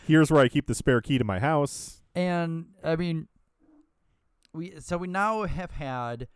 Here's 0.09 0.29
where 0.29 0.43
I 0.43 0.49
keep 0.49 0.67
the 0.67 0.75
spare 0.75 1.01
key 1.01 1.19
to 1.19 1.25
my 1.25 1.39
house. 1.39 2.03
And 2.17 2.67
I 2.83 2.97
mean, 2.97 3.29
we 4.53 4.75
so 4.81 4.97
we 4.99 5.09
now 5.09 5.45
have 5.45 5.73
had 5.73 6.29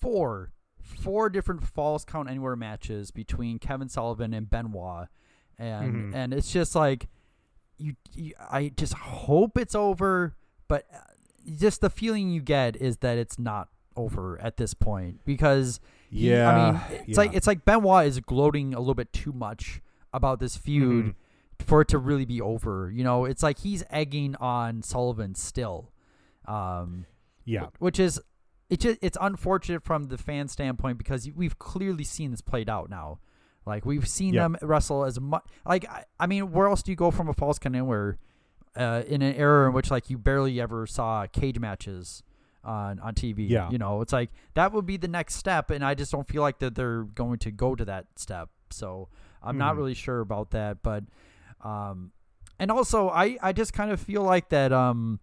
four 0.00 0.52
four 0.80 1.28
different 1.28 1.64
falls 1.64 2.04
count 2.04 2.28
anywhere 2.28 2.56
matches 2.56 3.10
between 3.10 3.58
Kevin 3.58 3.88
Sullivan 3.88 4.32
and 4.34 4.48
Benoit, 4.48 5.08
and 5.58 6.12
Mhm. 6.12 6.14
and 6.14 6.32
it's 6.34 6.50
just 6.52 6.74
like 6.74 7.08
you, 7.76 7.94
you 8.12 8.32
I 8.50 8.70
just 8.76 8.94
hope 8.94 9.56
it's 9.56 9.74
over, 9.74 10.36
but 10.66 10.86
uh, 10.92 10.98
just 11.58 11.80
the 11.80 11.90
feeling 11.90 12.30
you 12.30 12.40
get 12.42 12.76
is 12.76 12.98
that 12.98 13.18
it's 13.18 13.38
not 13.38 13.68
over 13.96 14.40
at 14.40 14.56
this 14.56 14.74
point 14.74 15.20
because 15.24 15.80
he- 16.10 16.34
I 16.36 16.54
mean 16.72 16.74
Yeah, 16.74 16.88
it's 17.06 17.18
like 17.18 17.32
yeah. 17.32 17.36
it's 17.36 17.46
like 17.46 17.64
Benoit 17.64 18.06
is 18.06 18.20
gloating 18.20 18.74
a 18.74 18.78
little 18.78 18.94
bit 18.94 19.12
too 19.12 19.32
much 19.32 19.80
about 20.12 20.40
this 20.40 20.56
feud 20.56 21.06
Mhm. 21.06 21.14
for 21.64 21.82
it 21.82 21.88
to 21.88 21.98
really 21.98 22.24
be 22.24 22.40
over. 22.40 22.90
You 22.90 23.04
know, 23.04 23.24
it's 23.24 23.42
like 23.42 23.58
he's 23.58 23.84
egging 23.90 24.34
on 24.36 24.82
Sullivan 24.82 25.34
still. 25.34 25.92
Um, 26.46 27.04
Yeah. 27.48 27.66
which 27.78 27.98
is 27.98 28.20
it 28.70 28.80
just 28.80 28.98
it's 29.00 29.16
unfortunate 29.20 29.82
from 29.82 30.04
the 30.04 30.18
fan 30.18 30.48
standpoint 30.48 30.98
because 30.98 31.28
we've 31.34 31.58
clearly 31.58 32.04
seen 32.04 32.30
this 32.32 32.40
played 32.42 32.68
out 32.68 32.90
now. 32.90 33.18
Like 33.64 33.84
we've 33.86 34.06
seen 34.08 34.34
them 34.34 34.56
wrestle 34.62 35.04
as 35.04 35.18
much. 35.20 35.44
Like 35.66 35.88
I, 35.88 36.04
I 36.20 36.26
mean, 36.26 36.52
where 36.52 36.66
else 36.68 36.82
do 36.82 36.90
you 36.92 36.96
go 36.96 37.10
from 37.10 37.28
a 37.28 37.32
falls 37.34 37.58
count 37.58 37.74
anywhere 37.74 38.18
uh, 38.76 39.02
in 39.06 39.22
an 39.22 39.34
era 39.34 39.68
in 39.68 39.74
which 39.74 39.90
like 39.90 40.10
you 40.10 40.18
barely 40.18 40.60
ever 40.60 40.86
saw 40.86 41.26
cage 41.26 41.58
matches 41.58 42.22
on 42.64 42.98
on 43.00 43.14
TV? 43.14 43.48
Yeah. 43.48 43.70
you 43.70 43.78
know, 43.78 44.00
it's 44.02 44.12
like 44.12 44.30
that 44.54 44.72
would 44.72 44.84
be 44.86 44.96
the 44.98 45.08
next 45.08 45.34
step, 45.36 45.70
and 45.70 45.84
I 45.84 45.94
just 45.94 46.12
don't 46.12 46.26
feel 46.28 46.42
like 46.42 46.58
that 46.60 46.74
they're 46.74 47.04
going 47.04 47.38
to 47.40 47.50
go 47.50 47.74
to 47.74 47.84
that 47.86 48.06
step. 48.16 48.48
So 48.70 49.08
I'm 49.42 49.56
not 49.58 49.74
Mhm. 49.74 49.78
really 49.78 49.94
sure 49.94 50.20
about 50.20 50.50
that, 50.50 50.82
but 50.82 51.04
um, 51.62 52.12
and 52.58 52.70
also 52.70 53.08
I 53.08 53.36
I 53.42 53.52
just 53.52 53.72
kind 53.72 53.90
of 53.90 54.00
feel 54.00 54.22
like 54.22 54.48
that 54.50 54.72
um 54.72 55.20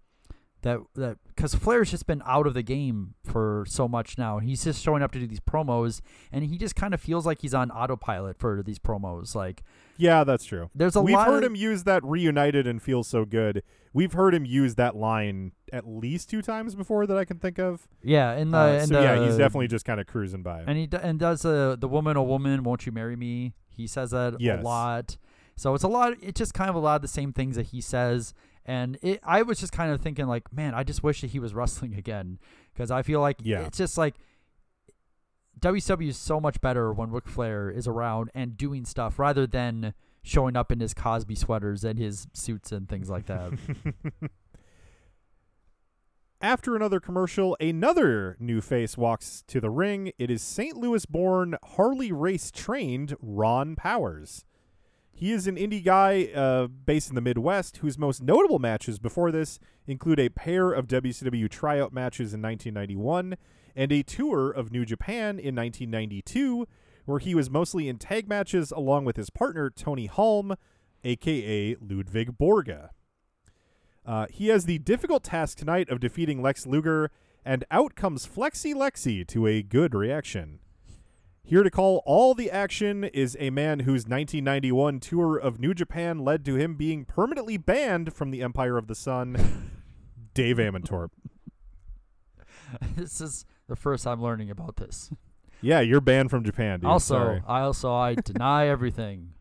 that 0.66 0.80
that 0.96 1.18
because 1.28 1.54
Flair's 1.54 1.92
just 1.92 2.08
been 2.08 2.22
out 2.26 2.48
of 2.48 2.54
the 2.56 2.64
game 2.64 3.14
for 3.24 3.66
so 3.68 3.88
much 3.88 4.18
now. 4.18 4.38
and 4.40 4.48
He's 4.50 4.64
just 4.64 4.82
showing 4.84 5.04
up 5.04 5.12
to 5.12 5.20
do 5.20 5.28
these 5.28 5.40
promos, 5.40 6.02
and 6.32 6.44
he 6.44 6.58
just 6.58 6.76
kind 6.76 6.94
of 6.94 7.00
feels 7.00 7.26
like 7.26 7.40
he's 7.42 7.54
on 7.54 7.70
autopilot 7.72 8.38
for 8.40 8.64
these 8.64 8.80
promos. 8.80 9.36
Like, 9.36 9.64
Yeah, 9.98 10.24
that's 10.24 10.44
true. 10.44 10.70
There's 10.74 10.96
a 10.96 11.02
We've 11.02 11.14
lot 11.16 11.28
heard 11.28 11.44
of- 11.44 11.52
him 11.52 11.56
use 11.56 11.84
that 11.84 12.04
reunited 12.04 12.66
and 12.68 12.82
feels 12.82 13.08
so 13.08 13.26
good. 13.26 13.62
We've 13.94 14.14
heard 14.14 14.34
him 14.34 14.44
use 14.46 14.76
that 14.76 14.96
line 14.96 15.52
at 15.72 15.88
least 15.88 16.30
two 16.30 16.42
times 16.42 16.74
before 16.76 17.06
that 17.08 17.16
I 17.18 17.26
can 17.26 17.38
think 17.38 17.60
of. 17.60 17.88
yeah, 18.02 18.32
and 18.32 18.52
the 18.54 18.58
Uh, 18.58 18.68
and 18.68 18.88
so 18.90 19.02
yeah, 19.02 19.24
he's 19.24 19.38
definitely 19.38 19.68
just 19.68 19.86
kind 19.86 20.00
of 20.02 20.08
cruising 20.08 20.42
by. 20.44 20.64
and 20.68 20.78
he 20.78 20.88
d- 20.88 20.98
and 21.02 21.20
does 21.20 21.46
uh, 21.46 21.76
the 21.80 21.88
woman, 21.88 22.18
a 22.18 22.24
woman, 22.24 22.64
won't 22.64 22.86
you 22.86 22.92
marry 22.92 23.16
me? 23.16 23.54
He 23.70 23.86
says 23.88 24.12
that 24.12 24.42
Yes. 24.42 24.62
a 24.62 24.64
lot. 24.66 25.18
So 25.58 25.74
it's 25.76 25.84
a 25.86 25.88
lot. 25.88 26.14
It's 26.22 26.38
just 26.40 26.54
kind 26.54 26.70
of 26.70 26.76
a 26.76 26.80
lot 26.80 26.96
of 26.98 27.02
the 27.02 27.08
same 27.08 27.32
things 27.32 27.56
that 27.56 27.68
he 27.68 27.80
says. 27.82 28.34
And 28.66 28.98
it, 29.02 29.20
I 29.24 29.44
was 29.44 29.60
just 29.60 29.72
kind 29.72 29.92
of 29.92 30.02
thinking, 30.02 30.26
like, 30.28 30.52
man, 30.52 30.74
I 30.74 30.84
just 30.84 31.04
wish 31.04 31.22
that 31.22 31.32
he 31.32 31.40
was 31.40 31.54
wrestling 31.54 31.94
again 31.98 32.40
because 32.74 32.90
I 32.92 33.02
feel 33.04 33.22
like 33.22 33.38
Yeah. 33.44 33.62
it's 33.62 33.78
just 33.78 33.98
like 33.98 34.16
WWE 35.60 36.10
is 36.10 36.18
so 36.18 36.40
much 36.42 36.60
better 36.62 36.92
when 36.92 37.12
Ric 37.12 37.28
Flair 37.28 37.70
is 37.70 37.88
around 37.88 38.30
and 38.34 38.58
doing 38.58 38.84
stuff 38.86 39.18
rather 39.20 39.46
than 39.48 39.94
showing 40.24 40.56
up 40.58 40.72
in 40.72 40.80
his 40.80 40.94
Cosby 40.94 41.36
sweaters 41.36 41.84
and 41.84 42.00
his 42.00 42.28
suits 42.34 42.72
and 42.72 42.90
things 42.90 43.10
like 43.10 43.28
that. 43.28 43.52
After 46.42 46.76
another 46.76 47.00
commercial, 47.00 47.56
another 47.60 48.36
new 48.40 48.60
face 48.62 48.98
walks 48.98 49.44
to 49.48 49.62
the 49.62 49.70
ring. 49.70 50.12
It 50.20 50.30
is 50.30 50.42
St. 50.42 50.76
Louis 50.76 51.06
born, 51.06 51.56
Harley 51.64 52.12
Race 52.12 52.52
trained 52.52 53.16
Ron 53.22 53.76
Powers. 53.76 54.44
He 55.18 55.32
is 55.32 55.48
an 55.48 55.56
indie 55.56 55.82
guy 55.82 56.26
uh, 56.36 56.68
based 56.68 57.08
in 57.08 57.16
the 57.16 57.22
Midwest 57.22 57.78
whose 57.78 57.98
most 57.98 58.22
notable 58.22 58.60
matches 58.60 59.00
before 59.00 59.32
this 59.32 59.60
include 59.88 60.20
a 60.20 60.28
pair 60.28 60.74
of 60.74 60.88
WCW 60.88 61.50
tryout 61.50 61.94
matches 61.94 62.34
in 62.34 62.42
1991 62.42 63.38
and 63.78 63.92
a 63.94 64.04
tour 64.04 64.52
of 64.52 64.74
New 64.74 64.84
Japan 64.84 65.40
in 65.40 65.56
1992, 65.56 66.68
where 67.06 67.20
he 67.20 67.34
was 67.34 67.50
mostly 67.50 67.88
in 67.88 67.98
tag 67.98 68.28
matches 68.28 68.72
along 68.72 69.06
with 69.06 69.16
his 69.16 69.30
partner 69.30 69.70
Tony 69.70 70.10
Halm, 70.10 70.58
aka 71.06 71.78
Ludwig 71.80 72.38
Borga. 72.38 72.90
Uh, 74.06 74.28
he 74.30 74.50
has 74.50 74.66
the 74.66 74.80
difficult 74.80 75.24
task 75.24 75.58
tonight 75.58 75.90
of 75.90 76.02
defeating 76.02 76.42
Lex 76.42 76.68
Luger, 76.68 77.10
and 77.46 77.64
out 77.72 77.96
comes 77.96 78.28
Flexi 78.28 78.76
Lexi 78.76 79.26
to 79.28 79.48
a 79.48 79.64
good 79.64 79.96
reaction. 79.96 80.60
Here 81.48 81.62
to 81.62 81.70
call 81.70 82.02
all 82.08 82.34
the 82.34 82.50
action 82.50 83.04
is 83.04 83.38
a 83.40 83.52
man 83.52 83.82
whose 83.82 84.06
1991 84.08 85.00
tour 85.00 85.38
of 85.38 85.60
New 85.60 85.76
Japan 85.76 86.20
led 86.20 86.44
to 86.46 86.56
him 86.56 86.74
being 86.74 87.06
permanently 87.06 87.58
banned 87.58 88.14
from 88.14 88.32
the 88.32 88.42
Empire 88.42 88.78
of 88.78 88.88
the 88.88 88.96
Sun, 88.96 89.70
Dave 90.34 90.58
Amantorp. 90.58 91.10
this 92.96 93.22
is 93.22 93.46
the 93.68 93.76
first 93.76 94.08
I'm 94.08 94.24
learning 94.24 94.50
about 94.50 94.78
this. 94.78 95.12
Yeah, 95.62 95.82
you're 95.82 96.02
banned 96.02 96.32
from 96.32 96.44
Japan, 96.44 96.80
dude. 96.80 96.90
also, 96.90 97.14
Sorry. 97.16 97.44
I 97.48 97.62
also 97.62 97.94
I 97.94 98.16
deny 98.24 98.68
everything. 98.68 99.34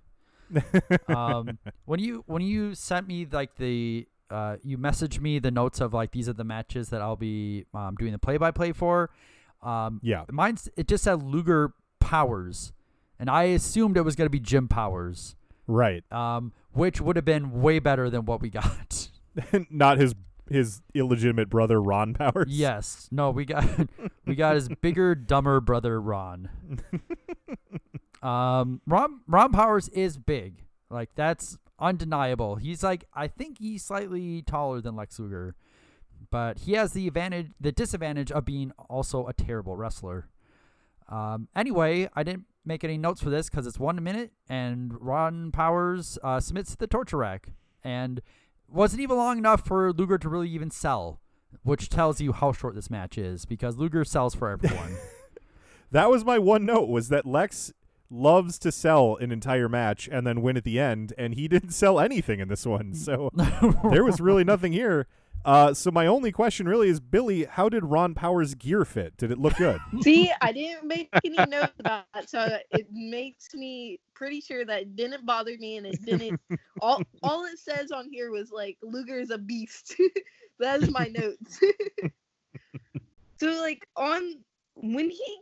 um, 1.09 1.59
when 1.87 2.01
you 2.01 2.23
when 2.27 2.43
you 2.43 2.75
sent 2.75 3.09
me 3.09 3.27
like 3.31 3.57
the 3.57 4.07
uh, 4.31 4.57
you 4.63 4.77
messaged 4.77 5.21
me 5.21 5.39
the 5.39 5.51
notes 5.51 5.81
of 5.81 5.95
like 5.95 6.11
these 6.13 6.29
are 6.29 6.35
the 6.35 6.45
matches 6.45 6.91
that 6.91 7.01
I'll 7.01 7.17
be 7.17 7.65
um, 7.73 7.95
doing 7.99 8.13
the 8.13 8.19
play 8.19 8.37
by 8.37 8.51
play 8.51 8.73
for. 8.73 9.09
Um, 9.63 10.01
Yeah. 10.03 10.25
mine's 10.31 10.69
it 10.77 10.87
just 10.87 11.03
said 11.05 11.23
Luger 11.23 11.73
Powers, 12.05 12.73
and 13.19 13.31
I 13.31 13.45
assumed 13.45 13.97
it 13.97 14.03
was 14.03 14.15
gonna 14.15 14.29
be 14.31 14.39
Jim 14.41 14.69
Powers, 14.69 15.35
Right. 15.67 16.05
um, 16.13 16.53
which 16.73 17.01
would 17.01 17.17
have 17.17 17.25
been 17.25 17.63
way 17.63 17.79
better 17.79 18.11
than 18.11 18.27
what 18.27 18.41
we 18.43 18.51
got. 18.51 19.09
Not 19.71 19.99
his 19.99 20.15
his 20.51 20.83
illegitimate 20.93 21.49
brother 21.49 21.81
Ron 21.81 22.13
Powers. 22.13 22.47
yes, 22.51 23.09
no, 23.11 23.31
we 23.31 23.47
got 23.47 23.65
we 24.27 24.35
got 24.35 24.55
his 24.57 24.69
bigger, 24.69 25.15
dumber 25.15 25.61
brother 25.61 25.99
Ron. 26.01 26.51
Um, 28.23 28.81
Ron 28.87 29.21
Ron 29.27 29.53
Powers 29.53 29.89
is 29.91 30.17
big. 30.19 30.65
Like 30.91 31.11
that's 31.15 31.59
undeniable. 31.79 32.57
He's 32.57 32.83
like 32.83 33.05
I 33.15 33.27
think 33.29 33.59
he's 33.59 33.85
slightly 33.85 34.43
taller 34.43 34.81
than 34.81 34.97
Lex 34.97 35.19
Luger, 35.19 35.55
but 36.31 36.61
he 36.61 36.73
has 36.73 36.93
the 36.93 37.07
advantage, 37.09 37.49
the 37.61 37.73
disadvantage 37.73 38.31
of 38.33 38.45
being 38.45 38.73
also 38.89 39.27
a 39.27 39.33
terrible 39.33 39.77
wrestler. 39.77 40.29
Um, 41.09 41.49
anyway, 41.55 42.09
I 42.15 42.23
didn't 42.23 42.45
make 42.65 42.85
any 42.85 42.99
notes 42.99 43.23
for 43.23 43.31
this 43.31 43.49
because 43.51 43.67
it's 43.67 43.79
one 43.79 44.03
minute, 44.03 44.33
and 44.49 44.95
Ron 45.01 45.53
Powers 45.53 46.19
uh, 46.23 46.41
submits 46.41 46.71
to 46.73 46.77
the 46.79 46.87
torture 46.87 47.19
rack, 47.19 47.51
and 47.83 48.21
wasn't 48.69 49.03
even 49.03 49.17
long 49.17 49.39
enough 49.39 49.67
for 49.67 49.93
Luger 49.93 50.19
to 50.19 50.29
really 50.29 50.49
even 50.51 50.71
sell, 50.71 51.21
which 51.63 51.89
tells 51.89 52.21
you 52.21 52.33
how 52.33 52.53
short 52.53 52.75
this 52.75 52.91
match 52.91 53.19
is 53.19 53.45
because 53.45 53.77
Luger 53.77 54.05
sells 54.05 54.35
for 54.35 54.49
everyone. 54.49 54.97
That 55.95 56.11
was 56.11 56.25
my 56.25 56.41
one 56.41 56.67
note 56.67 56.89
was 56.89 57.09
that 57.11 57.25
Lex 57.25 57.73
loves 58.11 58.59
to 58.59 58.73
sell 58.73 59.17
an 59.21 59.31
entire 59.31 59.69
match 59.69 60.09
and 60.11 60.27
then 60.27 60.43
win 60.43 60.57
at 60.57 60.65
the 60.65 60.81
end, 60.81 61.13
and 61.17 61.35
he 61.35 61.47
didn't 61.47 61.71
sell 61.71 62.01
anything 62.01 62.41
in 62.41 62.49
this 62.49 62.67
one. 62.67 62.95
So 62.95 63.31
there 63.93 64.03
was 64.03 64.21
really 64.21 64.43
nothing 64.43 64.73
here. 64.73 65.07
Uh, 65.45 65.75
so 65.75 65.91
my 65.91 66.07
only 66.07 66.33
question 66.33 66.67
really 66.67 66.89
is, 66.89 67.01
Billie, 67.01 67.45
how 67.45 67.69
did 67.69 67.85
Ron 67.85 68.15
Powers' 68.15 68.55
gear 68.55 68.85
fit? 68.85 69.17
Did 69.17 69.31
it 69.31 69.39
look 69.39 69.57
good? 69.57 69.79
See, 70.01 70.33
I 70.41 70.53
didn't 70.53 70.87
make 70.87 71.11
any 71.23 71.37
notes 71.37 71.73
about 71.79 72.07
that, 72.15 72.31
so 72.31 72.59
it 72.71 72.87
makes 72.91 73.53
me 73.53 74.01
pretty 74.15 74.41
sure 74.41 74.65
that 74.65 74.83
it 74.83 74.97
didn't 74.97 75.27
bother 75.27 75.57
me, 75.59 75.77
and 75.77 75.87
it 75.87 76.03
didn't. 76.05 76.41
all 76.81 77.03
all 77.23 77.45
it 77.45 77.59
says 77.59 77.91
on 77.91 78.09
here 78.11 78.31
was 78.31 78.51
like 78.51 78.79
Luger 78.83 79.19
is 79.19 79.31
a 79.31 79.39
beast. 79.39 79.95
that 80.61 80.83
is 80.83 80.91
my 80.91 81.11
notes. 81.15 81.61
so 83.39 83.47
like 83.61 83.87
on 83.97 84.37
when 84.77 85.11
he. 85.11 85.39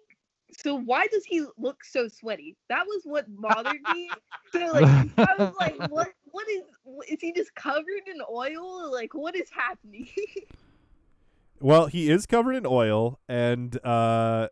So 0.55 0.74
why 0.74 1.07
does 1.07 1.24
he 1.24 1.47
look 1.57 1.83
so 1.83 2.09
sweaty? 2.09 2.57
That 2.69 2.85
was 2.87 3.03
what 3.05 3.24
bothered 3.41 3.81
me. 3.95 4.11
So 4.53 4.59
like 4.73 4.85
I 5.16 5.35
was 5.39 5.55
like, 5.59 5.91
what? 5.91 6.09
What 6.32 6.48
is? 6.48 6.62
Is 7.09 7.20
he 7.20 7.32
just 7.32 7.54
covered 7.54 8.06
in 8.06 8.20
oil? 8.30 8.90
Like 8.90 9.14
what 9.14 9.36
is 9.36 9.50
happening? 9.50 10.09
Well, 11.60 11.86
he 11.86 12.10
is 12.10 12.26
covered 12.26 12.56
in 12.56 12.66
oil, 12.66 13.20
and 13.28 13.78
uh, 13.86 14.48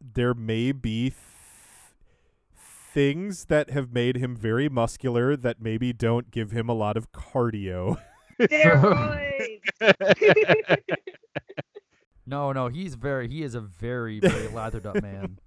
there 0.00 0.32
may 0.32 0.72
be 0.72 1.10
th- 1.10 1.16
things 2.94 3.44
that 3.46 3.68
have 3.68 3.92
made 3.92 4.16
him 4.16 4.34
very 4.34 4.70
muscular 4.70 5.36
that 5.36 5.60
maybe 5.60 5.92
don't 5.92 6.30
give 6.30 6.50
him 6.50 6.70
a 6.70 6.72
lot 6.72 6.96
of 6.96 7.12
cardio. 7.12 8.00
No, 12.26 12.52
no, 12.52 12.68
he's 12.68 12.94
very 12.94 13.28
he 13.28 13.42
is 13.42 13.54
a 13.54 13.60
very 13.60 14.18
very 14.18 14.48
lathered 14.48 14.86
up 14.86 15.02
man. 15.02 15.38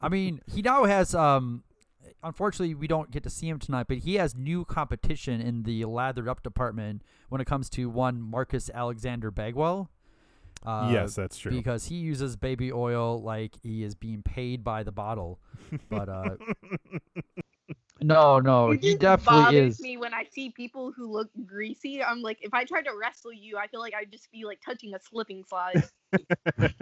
I 0.00 0.08
mean, 0.08 0.40
he 0.50 0.62
now 0.62 0.84
has 0.84 1.14
um 1.14 1.62
unfortunately 2.24 2.74
we 2.74 2.86
don't 2.86 3.10
get 3.10 3.22
to 3.22 3.30
see 3.30 3.48
him 3.48 3.58
tonight, 3.58 3.86
but 3.88 3.98
he 3.98 4.14
has 4.14 4.34
new 4.34 4.64
competition 4.64 5.40
in 5.40 5.62
the 5.62 5.84
lathered 5.84 6.28
up 6.28 6.42
department 6.42 7.02
when 7.28 7.40
it 7.40 7.46
comes 7.46 7.68
to 7.70 7.88
one 7.88 8.20
Marcus 8.20 8.70
Alexander 8.72 9.30
Bagwell. 9.30 9.90
Uh, 10.64 10.88
Yes, 10.92 11.14
that's 11.14 11.36
true. 11.36 11.52
Because 11.52 11.86
he 11.86 11.96
uses 11.96 12.36
baby 12.36 12.72
oil 12.72 13.20
like 13.22 13.56
he 13.62 13.84
is 13.84 13.94
being 13.94 14.22
paid 14.22 14.64
by 14.64 14.82
the 14.82 14.92
bottle. 14.92 15.38
But 15.88 16.08
uh 16.08 16.30
No, 18.02 18.38
no, 18.38 18.72
it 18.72 18.80
he 18.80 18.90
just 18.90 19.00
definitely 19.00 19.42
bothers 19.44 19.74
is. 19.76 19.80
me 19.80 19.96
when 19.96 20.12
I 20.12 20.24
see 20.30 20.50
people 20.50 20.92
who 20.92 21.10
look 21.10 21.30
greasy. 21.46 22.02
I'm 22.02 22.20
like, 22.22 22.38
if 22.42 22.52
I 22.52 22.64
tried 22.64 22.82
to 22.82 22.90
wrestle 23.00 23.32
you, 23.32 23.56
I 23.56 23.66
feel 23.68 23.80
like 23.80 23.94
I'd 23.94 24.10
just 24.10 24.30
be 24.30 24.44
like 24.44 24.60
touching 24.62 24.94
a 24.94 25.00
slipping 25.00 25.44
slide. 25.48 25.84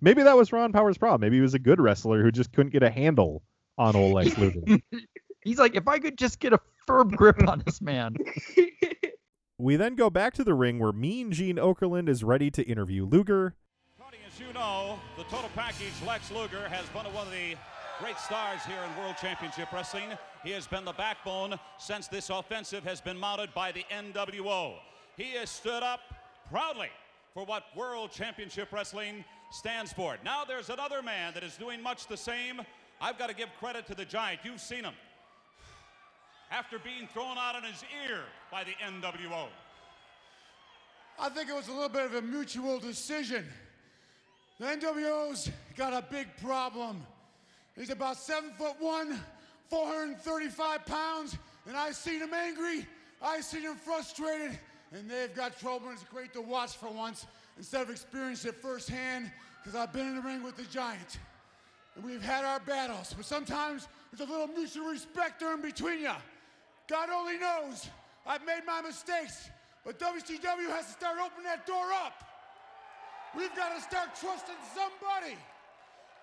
Maybe 0.00 0.22
that 0.22 0.36
was 0.36 0.52
Ron 0.52 0.72
Powers' 0.72 0.98
problem. 0.98 1.20
Maybe 1.20 1.36
he 1.36 1.42
was 1.42 1.54
a 1.54 1.58
good 1.58 1.80
wrestler 1.80 2.22
who 2.22 2.32
just 2.32 2.52
couldn't 2.52 2.72
get 2.72 2.82
a 2.82 2.90
handle 2.90 3.42
on 3.78 3.96
old 3.96 4.14
Lex 4.14 4.36
Luger. 4.38 4.78
He's 5.42 5.58
like, 5.58 5.74
if 5.74 5.88
I 5.88 5.98
could 5.98 6.16
just 6.16 6.40
get 6.40 6.52
a 6.52 6.60
firm 6.86 7.08
grip 7.08 7.46
on 7.48 7.62
this 7.64 7.80
man. 7.80 8.16
we 9.58 9.76
then 9.76 9.94
go 9.94 10.10
back 10.10 10.34
to 10.34 10.44
the 10.44 10.54
ring 10.54 10.78
where 10.78 10.92
Mean 10.92 11.32
Gene 11.32 11.56
Okerlund 11.56 12.08
is 12.08 12.24
ready 12.24 12.50
to 12.50 12.62
interview 12.62 13.04
Luger. 13.04 13.54
As 14.26 14.40
you 14.40 14.52
know, 14.52 14.98
the 15.16 15.22
total 15.24 15.50
package, 15.54 15.92
Lex 16.04 16.32
Luger, 16.32 16.68
has 16.68 16.88
been 16.88 17.04
one 17.14 17.24
of 17.24 17.30
the 17.30 17.54
great 18.00 18.18
stars 18.18 18.64
here 18.66 18.80
in 18.84 19.00
World 19.00 19.14
Championship 19.20 19.70
Wrestling. 19.72 20.08
He 20.42 20.50
has 20.50 20.66
been 20.66 20.84
the 20.84 20.92
backbone 20.92 21.54
since 21.78 22.08
this 22.08 22.30
offensive 22.30 22.82
has 22.82 23.00
been 23.00 23.16
mounted 23.16 23.54
by 23.54 23.70
the 23.70 23.84
NWO. 23.92 24.74
He 25.16 25.34
has 25.34 25.50
stood 25.50 25.84
up 25.84 26.00
proudly 26.50 26.88
for 27.32 27.44
what 27.44 27.64
World 27.76 28.10
Championship 28.10 28.72
Wrestling 28.72 29.24
stands 29.52 29.92
for. 29.92 30.16
Now 30.24 30.44
there's 30.44 30.68
another 30.68 31.00
man 31.00 31.32
that 31.34 31.44
is 31.44 31.56
doing 31.56 31.80
much 31.80 32.08
the 32.08 32.16
same. 32.16 32.60
I've 33.04 33.18
got 33.18 33.28
to 33.28 33.34
give 33.34 33.50
credit 33.60 33.86
to 33.88 33.94
the 33.94 34.06
Giant. 34.06 34.40
You've 34.44 34.62
seen 34.62 34.82
him. 34.82 34.94
After 36.50 36.78
being 36.78 37.06
thrown 37.12 37.36
out 37.36 37.54
in 37.54 37.62
his 37.62 37.84
ear 38.08 38.20
by 38.50 38.64
the 38.64 38.70
NWO. 38.82 39.48
I 41.18 41.28
think 41.28 41.50
it 41.50 41.54
was 41.54 41.68
a 41.68 41.72
little 41.72 41.90
bit 41.90 42.06
of 42.06 42.14
a 42.14 42.22
mutual 42.22 42.78
decision. 42.78 43.44
The 44.58 44.64
NWO's 44.64 45.50
got 45.76 45.92
a 45.92 46.02
big 46.10 46.28
problem. 46.40 47.02
He's 47.76 47.90
about 47.90 48.16
seven 48.16 48.52
foot 48.56 48.76
one, 48.78 49.20
435 49.68 50.86
pounds, 50.86 51.36
and 51.66 51.76
I've 51.76 51.96
seen 51.96 52.20
him 52.20 52.32
angry, 52.32 52.86
I've 53.20 53.44
seen 53.44 53.62
him 53.62 53.76
frustrated, 53.76 54.58
and 54.92 55.10
they've 55.10 55.34
got 55.34 55.60
trouble. 55.60 55.88
And 55.88 55.98
it's 55.98 56.08
great 56.08 56.32
to 56.32 56.40
watch 56.40 56.78
for 56.78 56.88
once 56.88 57.26
instead 57.58 57.82
of 57.82 57.90
experiencing 57.90 58.52
it 58.52 58.62
firsthand, 58.62 59.30
because 59.62 59.78
I've 59.78 59.92
been 59.92 60.06
in 60.06 60.16
the 60.16 60.22
ring 60.22 60.42
with 60.42 60.56
the 60.56 60.64
giant. 60.64 61.18
And 61.96 62.04
we've 62.04 62.22
had 62.22 62.44
our 62.44 62.60
battles, 62.60 63.14
but 63.16 63.24
sometimes 63.24 63.88
there's 64.10 64.28
a 64.28 64.32
little 64.32 64.48
mutual 64.48 64.86
respect 64.86 65.40
there 65.40 65.54
in 65.54 65.62
between 65.62 66.00
you. 66.00 66.12
God 66.88 67.08
only 67.10 67.38
knows 67.38 67.88
I've 68.26 68.44
made 68.44 68.62
my 68.66 68.80
mistakes, 68.80 69.48
but 69.84 69.98
WCW 69.98 70.68
has 70.70 70.86
to 70.86 70.92
start 70.92 71.18
opening 71.22 71.44
that 71.44 71.66
door 71.66 71.92
up. 72.04 72.24
We've 73.36 73.54
got 73.54 73.74
to 73.74 73.82
start 73.82 74.14
trusting 74.18 74.54
somebody. 74.74 75.36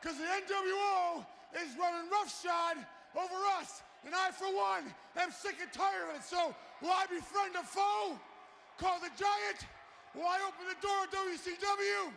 Because 0.02 0.18
the 0.18 0.26
NWO 0.26 1.26
is 1.62 1.78
running 1.78 2.10
roughshod 2.10 2.82
over 3.14 3.40
us. 3.60 3.84
And 4.06 4.16
I, 4.16 4.32
for 4.32 4.50
one, 4.50 4.90
am 5.18 5.32
sick 5.32 5.56
and 5.62 5.72
tired 5.72 6.10
of 6.10 6.16
it. 6.16 6.24
So, 6.24 6.56
will 6.82 6.90
I 6.90 7.06
befriend 7.06 7.54
a 7.54 7.64
foe? 7.64 8.18
Call 8.80 8.98
the 9.00 9.14
giant? 9.14 9.62
Will 10.16 10.26
I 10.26 10.42
open 10.42 10.66
the 10.66 10.80
door 10.82 11.06
of 11.06 11.12
WCW? 11.14 12.12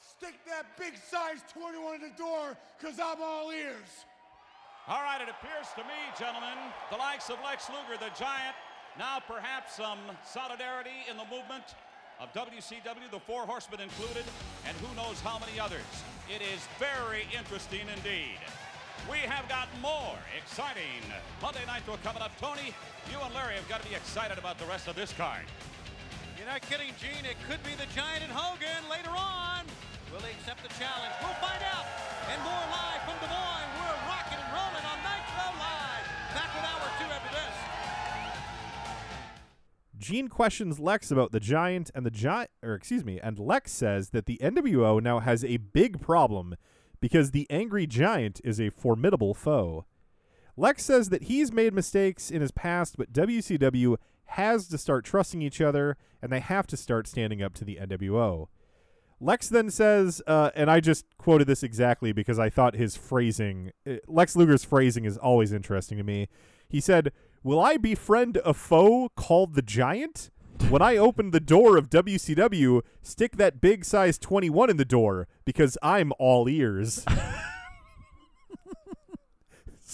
Stick 0.00 0.34
that 0.46 0.66
big 0.78 0.94
size 0.96 1.40
21 1.52 1.96
in 1.96 2.00
the 2.00 2.16
door, 2.16 2.56
because 2.78 2.98
I'm 2.98 3.20
all 3.20 3.50
ears. 3.50 4.04
All 4.88 5.02
right, 5.02 5.20
it 5.20 5.28
appears 5.28 5.66
to 5.74 5.82
me, 5.82 5.98
gentlemen, 6.18 6.56
the 6.90 6.96
likes 6.96 7.28
of 7.28 7.36
Lex 7.44 7.68
Luger, 7.68 7.98
the 7.98 8.14
giant, 8.18 8.54
now 8.98 9.18
perhaps 9.20 9.76
some 9.76 9.98
solidarity 10.24 11.04
in 11.10 11.16
the 11.16 11.24
movement 11.24 11.74
of 12.20 12.32
WCW, 12.32 13.10
the 13.10 13.20
Four 13.20 13.44
Horsemen 13.44 13.80
included, 13.80 14.24
and 14.66 14.76
who 14.78 14.94
knows 14.96 15.20
how 15.20 15.38
many 15.38 15.60
others. 15.60 15.84
It 16.32 16.40
is 16.40 16.64
very 16.78 17.28
interesting 17.36 17.84
indeed. 17.92 18.40
We 19.10 19.18
have 19.28 19.48
got 19.48 19.68
more 19.82 20.16
exciting 20.36 21.04
Monday 21.42 21.60
Nitro 21.66 21.98
coming 22.02 22.22
up. 22.22 22.32
Tony, 22.40 22.72
you 23.10 23.18
and 23.20 23.34
Larry 23.34 23.54
have 23.54 23.68
got 23.68 23.82
to 23.82 23.88
be 23.88 23.94
excited 23.94 24.38
about 24.38 24.58
the 24.58 24.64
rest 24.64 24.88
of 24.88 24.96
this 24.96 25.12
card. 25.12 25.44
You're 26.38 26.46
not 26.46 26.62
kidding, 26.62 26.94
Gene. 26.98 27.24
It 27.24 27.36
could 27.48 27.62
be 27.62 27.74
the 27.74 27.86
Giant 27.94 28.24
and 28.24 28.32
Hogan 28.32 28.88
later 28.90 29.10
on. 29.10 29.64
Will 30.16 30.24
accept 30.24 30.62
the 30.62 30.68
challenge? 30.80 31.12
We'll 31.20 31.36
find 31.44 31.62
out. 31.62 31.84
And 32.32 32.40
more 32.40 32.64
live 32.72 33.02
from 33.04 33.20
Des 33.20 33.28
Moines. 33.28 33.68
We're 33.76 34.00
rocking 34.08 34.38
and 34.40 34.48
rolling 34.48 34.86
on 34.88 34.98
Nitro 35.04 35.44
Live. 35.60 36.04
Back 36.32 36.54
with 36.54 36.64
hour 36.64 36.88
two 36.98 37.04
after 37.12 37.32
this. 37.36 37.56
Gene 39.98 40.28
questions 40.28 40.80
Lex 40.80 41.10
about 41.10 41.32
the 41.32 41.40
giant 41.40 41.90
and 41.94 42.06
the 42.06 42.10
giant 42.10 42.50
or 42.62 42.72
excuse 42.72 43.04
me, 43.04 43.20
and 43.20 43.38
Lex 43.38 43.72
says 43.72 44.10
that 44.10 44.24
the 44.24 44.38
NWO 44.42 45.02
now 45.02 45.20
has 45.20 45.44
a 45.44 45.58
big 45.58 46.00
problem 46.00 46.54
because 46.98 47.32
the 47.32 47.46
angry 47.50 47.86
giant 47.86 48.40
is 48.42 48.58
a 48.58 48.70
formidable 48.70 49.34
foe. 49.34 49.84
Lex 50.56 50.82
says 50.82 51.10
that 51.10 51.24
he's 51.24 51.52
made 51.52 51.74
mistakes 51.74 52.30
in 52.30 52.40
his 52.40 52.52
past, 52.52 52.96
but 52.96 53.12
WCW 53.12 53.98
has 54.28 54.66
to 54.68 54.78
start 54.78 55.04
trusting 55.04 55.42
each 55.42 55.60
other 55.60 55.98
and 56.22 56.32
they 56.32 56.40
have 56.40 56.66
to 56.68 56.76
start 56.78 57.06
standing 57.06 57.42
up 57.42 57.52
to 57.52 57.66
the 57.66 57.76
NWO. 57.82 58.48
Lex 59.20 59.48
then 59.48 59.70
says, 59.70 60.20
uh, 60.26 60.50
and 60.54 60.70
I 60.70 60.80
just 60.80 61.06
quoted 61.16 61.46
this 61.46 61.62
exactly 61.62 62.12
because 62.12 62.38
I 62.38 62.50
thought 62.50 62.74
his 62.74 62.96
phrasing, 62.96 63.72
uh, 63.88 63.94
Lex 64.06 64.36
Luger's 64.36 64.64
phrasing 64.64 65.04
is 65.04 65.16
always 65.16 65.52
interesting 65.52 65.96
to 65.98 66.04
me. 66.04 66.28
He 66.68 66.80
said, 66.80 67.12
Will 67.42 67.60
I 67.60 67.76
befriend 67.76 68.38
a 68.44 68.52
foe 68.52 69.10
called 69.16 69.54
the 69.54 69.62
Giant? 69.62 70.30
When 70.68 70.82
I 70.82 70.96
open 70.96 71.30
the 71.30 71.40
door 71.40 71.76
of 71.76 71.90
WCW, 71.90 72.82
stick 73.02 73.36
that 73.36 73.60
big 73.60 73.84
size 73.84 74.18
21 74.18 74.70
in 74.70 74.76
the 74.78 74.84
door 74.84 75.28
because 75.44 75.78
I'm 75.82 76.12
all 76.18 76.48
ears. 76.48 77.04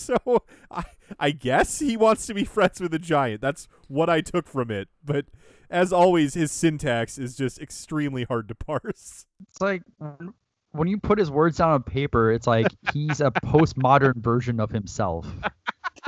so 0.27 0.45
I, 0.71 0.85
I 1.19 1.31
guess 1.31 1.79
he 1.79 1.97
wants 1.97 2.27
to 2.27 2.35
be 2.35 2.45
friends 2.45 2.81
with 2.81 2.93
the 2.93 2.99
Giant. 2.99 3.41
That's 3.41 3.69
what 3.89 4.09
I 4.11 4.21
took 4.21 4.49
from 4.49 4.71
it. 4.71 4.89
But 5.05 5.27
as 5.71 5.93
always, 5.93 6.35
his 6.35 6.53
syntax 6.53 7.19
is 7.19 7.37
just 7.37 7.61
extremely 7.61 8.25
hard 8.25 8.49
to 8.49 8.55
parse. 8.55 9.27
It's 9.49 9.61
like 9.61 9.83
when 10.73 10.89
you 10.89 10.99
put 10.99 11.19
his 11.19 11.31
words 11.31 11.59
down 11.59 11.71
on 11.71 11.83
paper, 11.83 12.33
it's 12.33 12.47
like 12.47 12.67
he's 12.93 13.21
a 13.21 13.31
postmodern 13.45 14.17
version 14.17 14.61
of 14.61 14.71
himself. 14.71 15.27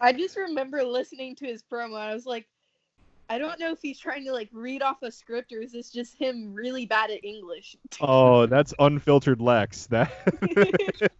I 0.00 0.12
just 0.12 0.36
remember 0.36 0.84
listening 0.84 1.36
to 1.36 1.46
his 1.46 1.62
promo. 1.62 1.98
I 1.98 2.14
was 2.14 2.26
like, 2.26 2.46
I 3.28 3.38
don't 3.38 3.58
know 3.58 3.72
if 3.72 3.80
he's 3.82 3.98
trying 3.98 4.24
to 4.24 4.32
like 4.32 4.48
read 4.52 4.82
off 4.82 5.02
a 5.02 5.10
script 5.10 5.52
or 5.52 5.60
is 5.60 5.72
this 5.72 5.90
just 5.90 6.16
him 6.16 6.54
really 6.54 6.86
bad 6.86 7.10
at 7.10 7.24
English? 7.24 7.76
Oh, 8.00 8.46
that's 8.46 8.74
unfiltered 8.78 9.40
Lex. 9.40 9.86
That 9.90 10.12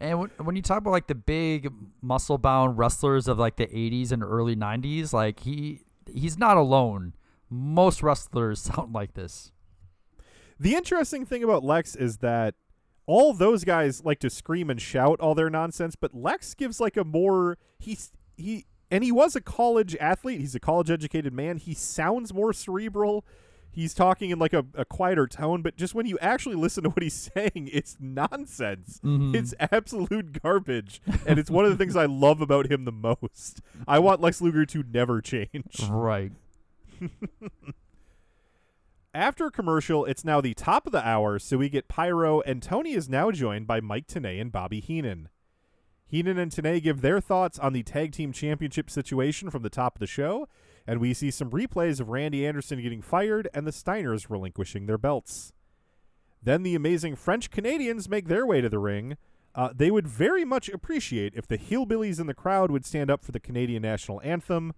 And 0.00 0.18
when, 0.18 0.30
when 0.38 0.56
you 0.56 0.62
talk 0.62 0.78
about 0.78 0.90
like 0.90 1.06
the 1.06 1.14
big 1.14 1.72
muscle 2.02 2.36
bound 2.36 2.76
wrestlers 2.76 3.28
of 3.28 3.38
like 3.38 3.56
the 3.56 3.66
80s 3.66 4.12
and 4.12 4.22
early 4.22 4.56
90s, 4.56 5.12
like 5.12 5.40
he 5.40 5.82
he's 6.12 6.36
not 6.36 6.56
alone. 6.56 7.14
Most 7.48 8.02
wrestlers 8.02 8.60
sound 8.60 8.92
like 8.92 9.14
this. 9.14 9.52
The 10.58 10.74
interesting 10.74 11.24
thing 11.24 11.42
about 11.42 11.64
Lex 11.64 11.96
is 11.96 12.18
that 12.18 12.54
all 13.06 13.34
those 13.34 13.64
guys 13.64 14.04
like 14.04 14.18
to 14.20 14.30
scream 14.30 14.70
and 14.70 14.80
shout 14.80 15.20
all 15.20 15.34
their 15.34 15.50
nonsense, 15.50 15.94
but 15.96 16.14
Lex 16.14 16.54
gives 16.54 16.80
like 16.80 16.96
a 16.96 17.04
more 17.04 17.58
he's 17.78 18.12
he 18.36 18.66
and 18.90 19.02
he 19.04 19.10
was 19.12 19.34
a 19.36 19.40
college 19.40 19.96
athlete. 19.96 20.40
He's 20.40 20.54
a 20.54 20.60
college 20.60 20.90
educated 20.90 21.32
man. 21.32 21.56
He 21.58 21.74
sounds 21.74 22.32
more 22.32 22.52
cerebral. 22.52 23.24
He's 23.70 23.92
talking 23.92 24.30
in 24.30 24.38
like 24.38 24.52
a, 24.52 24.64
a 24.74 24.84
quieter 24.84 25.26
tone, 25.26 25.60
but 25.62 25.76
just 25.76 25.96
when 25.96 26.06
you 26.06 26.16
actually 26.20 26.54
listen 26.54 26.84
to 26.84 26.90
what 26.90 27.02
he's 27.02 27.30
saying, 27.34 27.68
it's 27.72 27.96
nonsense. 27.98 29.00
Mhm. 29.02 29.34
It's 29.34 29.52
absolute 29.58 30.40
garbage. 30.42 31.02
and 31.26 31.38
it's 31.40 31.50
one 31.50 31.64
of 31.64 31.72
the 31.72 31.76
things 31.76 31.96
I 31.96 32.04
love 32.06 32.40
about 32.40 32.70
him 32.70 32.84
the 32.84 32.92
most. 32.92 33.60
I 33.88 33.98
want 33.98 34.20
Lex 34.20 34.40
Luger 34.40 34.64
to 34.66 34.84
never 34.92 35.20
change. 35.20 35.88
Right. 35.90 36.30
After 39.12 39.46
a 39.46 39.50
commercial, 39.50 40.04
it's 40.04 40.24
now 40.24 40.40
the 40.40 40.54
top 40.54 40.86
of 40.86 40.92
the 40.92 41.06
hour, 41.06 41.38
so 41.38 41.56
we 41.58 41.68
get 41.68 41.86
Pyro, 41.86 42.40
and 42.40 42.60
Tony 42.60 42.94
is 42.94 43.08
now 43.08 43.30
joined 43.30 43.66
by 43.66 43.80
Mike 43.80 44.08
Tenay 44.08 44.40
and 44.40 44.50
Bobby 44.50 44.80
Heenan. 44.80 45.28
Heenan 46.06 46.38
and 46.38 46.50
Tenay 46.50 46.82
give 46.82 47.00
their 47.00 47.20
thoughts 47.20 47.58
on 47.58 47.72
the 47.72 47.82
tag 47.82 48.12
team 48.12 48.32
championship 48.32 48.90
situation 48.90 49.50
from 49.50 49.62
the 49.62 49.70
top 49.70 49.96
of 49.96 50.00
the 50.00 50.06
show, 50.06 50.48
and 50.86 51.00
we 51.00 51.14
see 51.14 51.30
some 51.30 51.50
replays 51.50 52.00
of 52.00 52.10
Randy 52.10 52.46
Anderson 52.46 52.82
getting 52.82 53.02
fired 53.02 53.48
and 53.54 53.66
the 53.66 53.72
Steiners 53.72 54.28
relinquishing 54.28 54.86
their 54.86 54.98
belts. 54.98 55.52
Then 56.42 56.62
the 56.62 56.74
amazing 56.74 57.16
French 57.16 57.50
Canadians 57.50 58.08
make 58.08 58.28
their 58.28 58.46
way 58.46 58.60
to 58.60 58.68
the 58.68 58.78
ring. 58.78 59.16
Uh, 59.54 59.70
they 59.74 59.90
would 59.90 60.06
very 60.06 60.44
much 60.44 60.68
appreciate 60.68 61.32
if 61.34 61.46
the 61.46 61.56
hillbillies 61.56 62.20
in 62.20 62.26
the 62.26 62.34
crowd 62.34 62.70
would 62.70 62.84
stand 62.84 63.10
up 63.10 63.24
for 63.24 63.32
the 63.32 63.40
Canadian 63.40 63.82
national 63.82 64.20
anthem, 64.22 64.74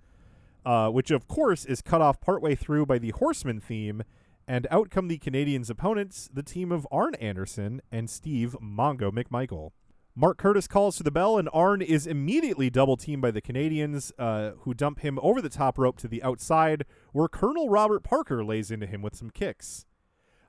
uh, 0.65 0.90
which 0.90 1.11
of 1.11 1.27
course 1.27 1.65
is 1.65 1.82
cut 1.82 2.01
off 2.01 2.20
partway 2.20 2.55
through 2.55 2.86
by 2.86 2.98
the 2.98 3.11
Horseman 3.11 3.61
theme, 3.61 4.03
and 4.47 4.66
out 4.70 4.90
come 4.90 5.09
the 5.09 5.19
Canadians' 5.19 5.70
opponents, 5.70 6.28
the 6.32 6.43
team 6.43 6.70
of 6.70 6.86
Arn 6.93 7.15
Anderson 7.16 7.81
and 7.90 8.09
Steve 8.09 8.55
Mongo 8.62 9.11
McMichael. 9.11 9.70
Mark 10.18 10.38
Curtis 10.38 10.66
calls 10.66 10.97
for 10.97 11.02
the 11.02 11.10
bell, 11.10 11.36
and 11.36 11.47
Arn 11.52 11.82
is 11.82 12.06
immediately 12.06 12.70
double 12.70 12.97
teamed 12.97 13.20
by 13.20 13.30
the 13.30 13.43
Canadians, 13.43 14.12
uh, 14.18 14.52
who 14.60 14.72
dump 14.72 15.01
him 15.01 15.18
over 15.20 15.43
the 15.43 15.51
top 15.51 15.76
rope 15.76 15.98
to 15.98 16.09
the 16.09 16.22
outside, 16.22 16.86
where 17.12 17.28
Colonel 17.28 17.68
Robert 17.68 18.02
Parker 18.02 18.43
lays 18.43 18.70
into 18.70 18.86
him 18.86 19.02
with 19.02 19.14
some 19.14 19.28
kicks. 19.28 19.84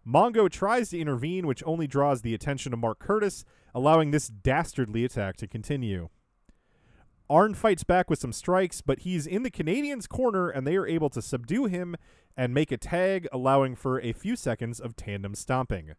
Mongo 0.08 0.50
tries 0.50 0.92
to 0.92 1.00
intervene, 1.00 1.46
which 1.46 1.62
only 1.66 1.86
draws 1.86 2.22
the 2.22 2.34
attention 2.34 2.72
of 2.72 2.80
Mark 2.80 3.00
Curtis, 3.00 3.44
allowing 3.76 4.12
this 4.12 4.30
dastardly 4.30 5.04
attack 5.04 5.36
to 5.36 5.48
continue. 5.48 6.08
Arn 7.30 7.54
fights 7.54 7.84
back 7.84 8.10
with 8.10 8.20
some 8.20 8.32
strikes, 8.32 8.80
but 8.80 9.00
he's 9.00 9.28
in 9.28 9.44
the 9.44 9.52
Canadians' 9.52 10.08
corner 10.08 10.48
and 10.50 10.66
they 10.66 10.78
are 10.78 10.88
able 10.88 11.10
to 11.10 11.22
subdue 11.22 11.66
him 11.66 11.98
and 12.38 12.54
make 12.54 12.72
a 12.72 12.78
tag, 12.78 13.28
allowing 13.34 13.76
for 13.76 14.00
a 14.00 14.14
few 14.14 14.38
seconds 14.38 14.80
of 14.80 14.96
tandem 14.96 15.36
stomping. 15.36 15.92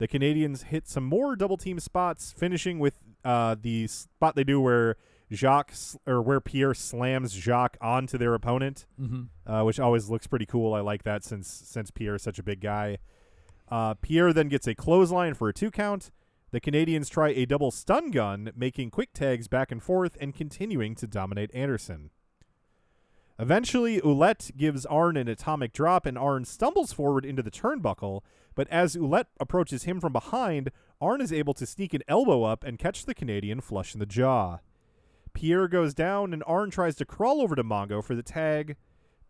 The 0.00 0.08
Canadians 0.08 0.62
hit 0.64 0.88
some 0.88 1.04
more 1.04 1.36
double 1.36 1.56
team 1.58 1.78
spots, 1.78 2.32
finishing 2.36 2.78
with 2.78 2.94
uh, 3.22 3.54
the 3.60 3.86
spot 3.86 4.34
they 4.34 4.44
do 4.44 4.58
where 4.60 4.96
Jacques 5.30 5.74
or 6.06 6.22
where 6.22 6.40
Pierre 6.40 6.72
slams 6.72 7.32
Jacques 7.34 7.76
onto 7.82 8.16
their 8.16 8.32
opponent, 8.34 8.86
Mhm. 9.00 9.28
uh, 9.46 9.62
which 9.62 9.78
always 9.78 10.08
looks 10.08 10.26
pretty 10.26 10.46
cool. 10.46 10.72
I 10.74 10.80
like 10.80 11.02
that 11.04 11.22
since 11.22 11.48
since 11.48 11.90
Pierre 11.90 12.14
is 12.14 12.22
such 12.22 12.38
a 12.38 12.42
big 12.42 12.60
guy. 12.60 12.96
Uh, 13.68 13.92
Pierre 13.94 14.32
then 14.32 14.48
gets 14.48 14.66
a 14.66 14.74
clothesline 14.74 15.34
for 15.34 15.48
a 15.50 15.52
two 15.52 15.70
count. 15.70 16.10
The 16.50 16.60
Canadians 16.60 17.08
try 17.10 17.28
a 17.28 17.44
double 17.46 17.70
stun 17.70 18.10
gun, 18.10 18.50
making 18.56 18.90
quick 18.90 19.12
tags 19.12 19.48
back 19.48 19.70
and 19.70 19.82
forth 19.82 20.16
and 20.20 20.34
continuing 20.34 20.94
to 20.96 21.06
dominate 21.06 21.54
Anderson. 21.54 22.10
Eventually, 23.40 24.02
Ouellet 24.02 24.50
gives 24.58 24.84
Arn 24.84 25.16
an 25.16 25.26
atomic 25.26 25.72
drop, 25.72 26.04
and 26.04 26.18
Arn 26.18 26.44
stumbles 26.44 26.92
forward 26.92 27.24
into 27.24 27.42
the 27.42 27.50
turnbuckle. 27.50 28.20
But 28.54 28.68
as 28.68 28.96
Ouellet 28.96 29.28
approaches 29.40 29.84
him 29.84 29.98
from 29.98 30.12
behind, 30.12 30.70
Arn 31.00 31.22
is 31.22 31.32
able 31.32 31.54
to 31.54 31.64
sneak 31.64 31.94
an 31.94 32.02
elbow 32.06 32.42
up 32.42 32.62
and 32.64 32.78
catch 32.78 33.06
the 33.06 33.14
Canadian 33.14 33.62
flush 33.62 33.94
in 33.94 33.98
the 33.98 34.04
jaw. 34.04 34.58
Pierre 35.32 35.68
goes 35.68 35.94
down, 35.94 36.34
and 36.34 36.44
Arn 36.46 36.70
tries 36.70 36.96
to 36.96 37.06
crawl 37.06 37.40
over 37.40 37.56
to 37.56 37.64
Mongo 37.64 38.04
for 38.04 38.14
the 38.14 38.22
tag. 38.22 38.76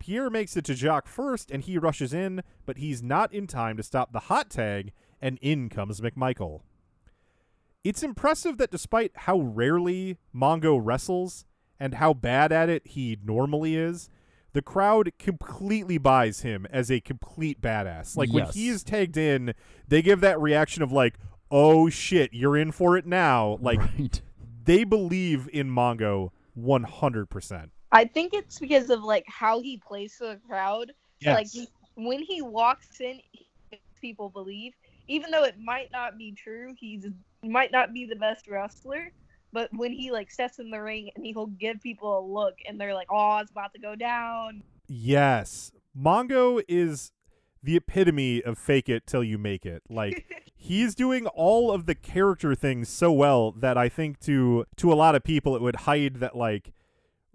Pierre 0.01 0.29
makes 0.29 0.57
it 0.57 0.65
to 0.65 0.75
Jacques 0.75 1.07
first, 1.07 1.53
and 1.53 1.63
he 1.63 1.79
rushes 1.79 2.13
in, 2.13 2.43
but 2.67 2.79
he's 2.79 3.05
not 3.05 3.33
in 3.33 3.47
time 3.47 3.77
to 3.77 3.83
stop 3.85 4.13
the 4.13 4.21
hot 4.21 4.51
tag, 4.51 4.91
and 5.23 5.39
in 5.41 5.69
comes 5.69 6.01
McMichael. 6.01 6.63
It's 7.85 8.03
impressive 8.03 8.59
that 8.59 8.73
despite 8.73 9.13
how 9.15 9.39
rarely 9.39 10.19
Mongo 10.35 10.81
wrestles 10.83 11.45
and 11.81 11.95
how 11.95 12.13
bad 12.13 12.53
at 12.53 12.69
it 12.69 12.87
he 12.87 13.19
normally 13.25 13.75
is, 13.75 14.11
the 14.53 14.63
crowd 14.63 15.13
completely 15.19 15.97
buys 15.97 16.43
him 16.43 16.67
as 16.71 16.91
a 16.91 17.01
complete 17.01 17.61
badass. 17.61 18.17
Like 18.17 18.31
when 18.33 18.47
he 18.47 18.69
is 18.69 18.85
tagged 18.85 19.17
in, 19.17 19.55
they 19.89 20.03
give 20.03 20.21
that 20.21 20.39
reaction 20.41 20.83
of 20.83 20.93
like, 20.93 21.15
"Oh 21.51 21.89
shit, 21.89 22.33
you're 22.33 22.57
in 22.57 22.71
for 22.71 22.97
it 22.97 23.07
now." 23.07 23.59
Like 23.61 23.79
Right. 23.81 24.21
they 24.65 24.85
believe 24.85 25.49
in 25.53 25.71
Mongo 25.71 26.31
100%. 26.59 27.71
I 27.93 28.05
think 28.05 28.35
it's 28.35 28.59
because 28.59 28.91
of 28.91 29.03
like 29.03 29.25
how 29.27 29.61
he 29.61 29.79
plays 29.79 30.17
to 30.19 30.25
the 30.25 30.41
crowd. 30.47 30.93
Like 31.25 31.47
Yes. 31.47 31.53
he, 31.53 31.69
when 31.95 32.23
he 32.23 32.43
walks 32.43 33.01
in, 33.01 33.21
he 33.33 33.47
makes 33.71 33.83
people 34.01 34.29
believe, 34.31 34.75
even 35.09 35.31
though 35.31 35.45
it 35.45 35.57
might 35.59 35.91
not 35.93 36.19
be 36.19 36.33
true. 36.33 36.75
He's 36.79 37.07
might 37.43 37.73
not 37.73 37.93
be 37.95 38.05
the 38.05 38.17
best 38.17 38.49
wrestler, 38.49 39.13
but 39.53 39.71
when 39.73 39.93
he 39.93 40.11
like 40.11 40.31
steps 40.31 40.59
in 40.59 40.71
the 40.71 40.81
ring 40.81 41.11
and 41.17 41.25
he'll 41.25 41.47
give 41.47 41.81
people 41.81 42.19
a 42.19 42.23
look, 42.25 42.55
and 42.67 42.81
they're 42.81 42.95
like, 42.95 43.09
"Oh, 43.11 43.39
it's 43.39 43.51
about 43.51 43.73
to 43.75 43.81
go 43.81 43.95
down." 43.95 44.63
Yes. 44.89 45.73
Mongo 45.97 46.63
is 46.69 47.13
the 47.63 47.77
epitome 47.77 48.43
of 48.43 48.59
fake 48.59 48.89
it 48.89 49.07
till 49.07 49.23
you 49.23 49.39
make 49.39 49.67
it. 49.67 49.83
Like 49.89 50.27
he's 50.55 50.95
doing 50.95 51.27
all 51.29 51.71
of 51.71 51.87
the 51.87 51.95
character 51.95 52.55
things 52.55 52.89
so 52.89 53.13
well 53.13 53.53
that 53.53 53.77
I 53.77 53.89
think 53.89 54.21
to 54.21 54.67
to 54.77 54.93
a 54.93 54.95
lot 54.95 55.15
of 55.15 55.25
people 55.25 55.57
it 55.57 55.63
would 55.63 55.77
hide 55.77 56.17
that 56.17 56.37
like 56.37 56.73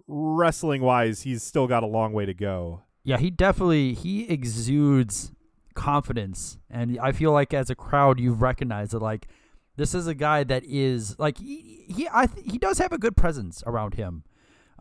wrestling 0.06 0.82
wise 0.82 1.22
he's 1.22 1.42
still 1.42 1.66
got 1.66 1.82
a 1.82 1.86
long 1.86 2.12
way 2.12 2.26
to 2.26 2.34
go. 2.34 2.82
Yeah, 3.04 3.18
he 3.18 3.30
definitely 3.30 3.94
he 3.94 4.28
exudes 4.28 5.32
confidence, 5.74 6.58
and 6.68 6.98
I 7.00 7.12
feel 7.12 7.32
like 7.32 7.54
as 7.54 7.70
a 7.70 7.74
crowd 7.74 8.18
you've 8.18 8.42
recognized 8.42 8.92
that 8.92 9.02
like 9.02 9.28
this 9.76 9.94
is 9.94 10.06
a 10.06 10.14
guy 10.14 10.44
that 10.44 10.64
is 10.64 11.18
like 11.18 11.38
he 11.38 11.84
he 11.88 12.08
I 12.12 12.26
th- 12.26 12.50
he 12.50 12.58
does 12.58 12.78
have 12.78 12.92
a 12.92 12.98
good 12.98 13.16
presence 13.16 13.62
around 13.66 13.94
him. 13.94 14.24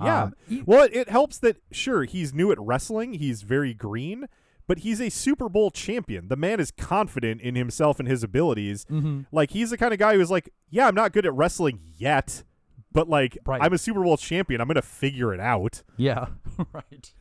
Yeah. 0.02 0.24
Um, 0.24 0.34
he- 0.48 0.64
well, 0.66 0.88
it, 0.92 1.08
helps 1.10 1.38
that 1.40 1.58
sure 1.72 2.04
he's 2.04 2.34
new 2.34 2.52
at 2.52 2.60
wrestling, 2.60 3.14
he's 3.14 3.44
very 3.44 3.74
green, 3.74 4.26
but 4.68 4.80
he's 4.80 5.00
a 5.00 5.10
Super 5.10 5.48
Bowl 5.48 5.72
champion. 5.72 6.28
The 6.28 6.36
man 6.36 6.60
is 6.60 6.72
confident 6.72 7.40
in 7.42 7.56
himself 7.56 8.00
and 8.00 8.08
his 8.08 8.22
abilities. 8.24 8.86
Mhm. 8.92 9.26
Like 9.32 9.52
he's 9.52 9.70
the 9.70 9.78
kind 9.78 9.94
of 9.94 10.00
guy 10.00 10.16
who's 10.16 10.32
like, 10.32 10.50
yeah, 10.70 10.88
I'm 10.88 10.96
not 10.96 11.14
good 11.14 11.26
at 11.26 11.34
wrestling 11.34 11.80
yet, 11.98 12.44
but 12.92 13.08
like 13.08 13.38
Right. 13.46 13.62
I'm 13.62 13.72
a 13.74 13.78
Super 13.78 14.04
Bowl 14.04 14.18
champion. 14.18 14.60
I'm 14.60 14.68
gonna 14.68 14.82
figure 14.82 15.34
it 15.34 15.40
out. 15.40 15.84
yeah, 15.98 16.28
right. 16.74 17.14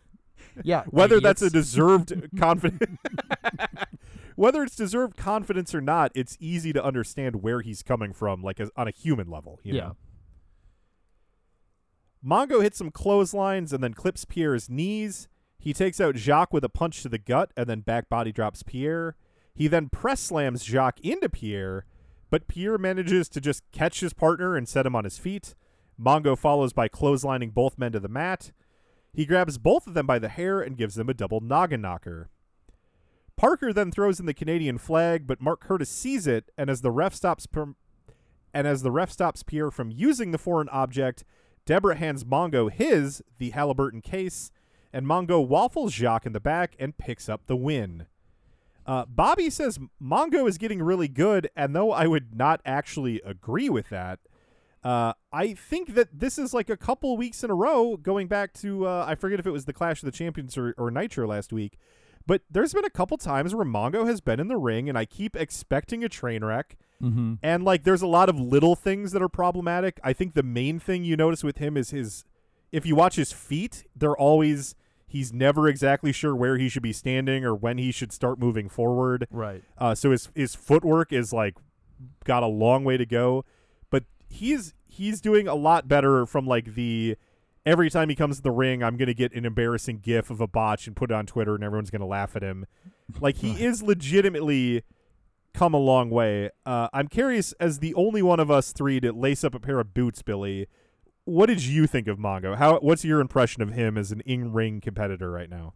Yeah, 0.62 0.84
Whether 0.90 1.16
like, 1.16 1.22
that's 1.24 1.42
a 1.42 1.50
deserved 1.50 2.12
confidence, 2.38 2.96
whether 4.36 4.62
it's 4.62 4.76
deserved 4.76 5.16
confidence 5.16 5.74
or 5.74 5.80
not, 5.80 6.12
it's 6.14 6.36
easy 6.40 6.72
to 6.72 6.84
understand 6.84 7.36
where 7.42 7.60
he's 7.60 7.82
coming 7.82 8.12
from, 8.12 8.42
like 8.42 8.60
as, 8.60 8.70
on 8.76 8.88
a 8.88 8.92
human 8.92 9.28
level. 9.28 9.60
You 9.62 9.74
Yeah. 9.74 9.80
know? 9.82 9.96
Mongo 12.24 12.62
hits 12.62 12.78
some 12.78 12.90
clotheslines 12.90 13.72
and 13.72 13.82
then 13.84 13.92
clips 13.94 14.24
Pierre's 14.24 14.70
knees. 14.70 15.28
He 15.58 15.72
takes 15.72 16.00
out 16.00 16.16
Jacques 16.16 16.52
with 16.52 16.64
a 16.64 16.68
punch 16.68 17.02
to 17.02 17.08
the 17.08 17.18
gut 17.18 17.52
and 17.56 17.66
then 17.66 17.80
back 17.80 18.08
body 18.08 18.32
drops 18.32 18.62
Pierre. 18.62 19.16
He 19.54 19.68
then 19.68 19.88
press 19.88 20.20
slams 20.20 20.64
Jacques 20.64 21.00
into 21.00 21.28
Pierre, 21.28 21.84
but 22.30 22.48
Pierre 22.48 22.78
manages 22.78 23.28
to 23.30 23.40
just 23.40 23.62
catch 23.72 24.00
his 24.00 24.12
partner 24.14 24.56
and 24.56 24.68
set 24.68 24.86
him 24.86 24.96
on 24.96 25.04
his 25.04 25.18
feet. 25.18 25.54
Mongo 26.00 26.36
follows 26.36 26.72
by 26.72 26.88
clotheslining 26.88 27.52
both 27.54 27.78
men 27.78 27.92
to 27.92 28.00
the 28.00 28.08
mat. 28.08 28.52
He 29.12 29.26
grabs 29.26 29.58
both 29.58 29.86
of 29.86 29.94
them 29.94 30.06
by 30.06 30.18
the 30.18 30.28
hair 30.28 30.60
and 30.60 30.76
gives 30.76 30.96
them 30.96 31.08
a 31.08 31.14
double 31.14 31.40
noggin 31.40 31.82
knocker. 31.82 32.30
Parker 33.36 33.72
then 33.72 33.90
throws 33.90 34.20
in 34.20 34.26
the 34.26 34.34
Canadian 34.34 34.78
flag, 34.78 35.26
but 35.26 35.40
Mark 35.40 35.60
Curtis 35.60 35.90
sees 35.90 36.26
it, 36.26 36.50
and 36.56 36.70
as 36.70 36.80
the 36.80 36.90
ref 36.90 37.14
stops 37.14 37.46
per- 37.46 37.74
and 38.52 38.66
as 38.66 38.82
the 38.82 38.92
ref 38.92 39.10
stops 39.10 39.42
Pierre 39.42 39.70
from 39.70 39.90
using 39.90 40.30
the 40.30 40.38
foreign 40.38 40.68
object, 40.68 41.24
Deborah 41.66 41.96
hands 41.96 42.24
Mongo 42.24 42.70
his, 42.70 43.22
the 43.38 43.50
Halliburton 43.50 44.00
case, 44.00 44.52
and 44.92 45.06
Mongo 45.06 45.46
waffles 45.46 45.92
Jacques 45.92 46.26
in 46.26 46.32
the 46.32 46.40
back 46.40 46.76
and 46.78 46.96
picks 46.96 47.28
up 47.28 47.46
the 47.46 47.56
win. 47.56 48.06
Uh, 48.86 49.06
Bobby 49.06 49.50
says 49.50 49.78
Mongo 50.00 50.48
is 50.48 50.58
getting 50.58 50.82
really 50.82 51.08
good, 51.08 51.50
and 51.56 51.74
though 51.74 51.90
I 51.90 52.06
would 52.06 52.36
not 52.36 52.60
actually 52.64 53.20
agree 53.24 53.68
with 53.68 53.88
that, 53.88 54.20
uh, 54.84 55.14
I 55.32 55.54
think 55.54 55.94
that 55.94 56.08
this 56.12 56.38
is 56.38 56.52
like 56.52 56.68
a 56.68 56.76
couple 56.76 57.16
weeks 57.16 57.42
in 57.42 57.50
a 57.50 57.54
row, 57.54 57.96
going 57.96 58.28
back 58.28 58.52
to 58.54 58.86
uh, 58.86 59.06
I 59.08 59.14
forget 59.14 59.40
if 59.40 59.46
it 59.46 59.50
was 59.50 59.64
the 59.64 59.72
Clash 59.72 60.02
of 60.02 60.06
the 60.06 60.16
Champions 60.16 60.58
or, 60.58 60.74
or 60.76 60.90
Nitro 60.90 61.26
last 61.26 61.52
week, 61.52 61.78
but 62.26 62.42
there's 62.50 62.72
been 62.72 62.84
a 62.84 62.90
couple 62.90 63.16
times 63.16 63.54
where 63.54 63.66
Mongo 63.66 64.06
has 64.06 64.20
been 64.20 64.40
in 64.40 64.48
the 64.48 64.56
ring, 64.56 64.88
and 64.88 64.96
I 64.96 65.04
keep 65.04 65.36
expecting 65.36 66.02
a 66.04 66.08
train 66.08 66.44
wreck. 66.44 66.76
Mhm. 67.02 67.38
And 67.42 67.64
like, 67.64 67.84
there's 67.84 68.02
a 68.02 68.06
lot 68.06 68.28
of 68.28 68.38
little 68.38 68.76
things 68.76 69.12
that 69.12 69.22
are 69.22 69.28
problematic. 69.28 70.00
I 70.02 70.12
think 70.12 70.34
the 70.34 70.42
main 70.42 70.78
thing 70.78 71.04
you 71.04 71.16
notice 71.16 71.42
with 71.44 71.58
him 71.58 71.76
is 71.76 71.90
his. 71.90 72.24
If 72.72 72.86
you 72.86 72.96
watch 72.96 73.16
his 73.16 73.32
feet, 73.32 73.84
they're 73.94 74.16
always. 74.16 74.74
He's 75.06 75.32
never 75.32 75.68
exactly 75.68 76.10
sure 76.10 76.34
where 76.34 76.56
he 76.56 76.68
should 76.68 76.82
be 76.82 76.92
standing 76.92 77.44
or 77.44 77.54
when 77.54 77.78
he 77.78 77.92
should 77.92 78.10
start 78.12 78.38
moving 78.40 78.68
forward. 78.68 79.28
Right. 79.30 79.62
Uh, 79.78 79.94
so 79.94 80.10
his 80.10 80.28
his 80.34 80.54
footwork 80.56 81.12
is 81.12 81.32
like 81.32 81.54
got 82.24 82.42
a 82.42 82.48
long 82.48 82.82
way 82.82 82.96
to 82.96 83.06
go, 83.06 83.44
but 83.90 84.04
he's 84.28 84.74
he's 84.86 85.20
doing 85.20 85.46
a 85.46 85.54
lot 85.54 85.86
better 85.86 86.26
from 86.26 86.46
like 86.46 86.74
the 86.74 87.16
every 87.66 87.90
time 87.90 88.08
he 88.08 88.14
comes 88.14 88.36
to 88.36 88.42
the 88.42 88.50
ring, 88.50 88.82
I'm 88.82 88.96
gonna 88.96 89.14
get 89.14 89.32
an 89.32 89.44
embarrassing 89.44 90.00
gif 90.00 90.30
of 90.30 90.40
a 90.40 90.46
botch 90.46 90.86
and 90.86 90.94
put 90.96 91.10
it 91.10 91.14
on 91.14 91.26
Twitter, 91.26 91.54
and 91.54 91.64
everyone's 91.64 91.90
gonna 91.90 92.06
laugh 92.06 92.36
at 92.36 92.42
him. 92.42 92.66
Like 93.20 93.36
he 93.36 93.50
is 93.64 93.82
legitimately 93.82 94.82
come 95.52 95.72
a 95.72 95.78
long 95.78 96.10
way. 96.10 96.50
Uh, 96.66 96.88
I'm 96.92 97.08
curious, 97.08 97.52
as 97.54 97.78
the 97.78 97.94
only 97.94 98.22
one 98.22 98.40
of 98.40 98.50
us 98.50 98.72
three 98.72 99.00
to 99.00 99.12
lace 99.12 99.44
up 99.44 99.54
a 99.54 99.60
pair 99.60 99.78
of 99.80 99.94
boots, 99.94 100.22
Billie. 100.22 100.66
What 101.26 101.46
did 101.46 101.64
you 101.64 101.86
think 101.86 102.06
of 102.06 102.18
Mongo? 102.18 102.56
How? 102.56 102.78
What's 102.80 103.04
your 103.04 103.20
impression 103.20 103.62
of 103.62 103.72
him 103.72 103.96
as 103.96 104.12
an 104.12 104.20
in-ring 104.20 104.80
competitor 104.82 105.30
right 105.30 105.48
now? 105.48 105.72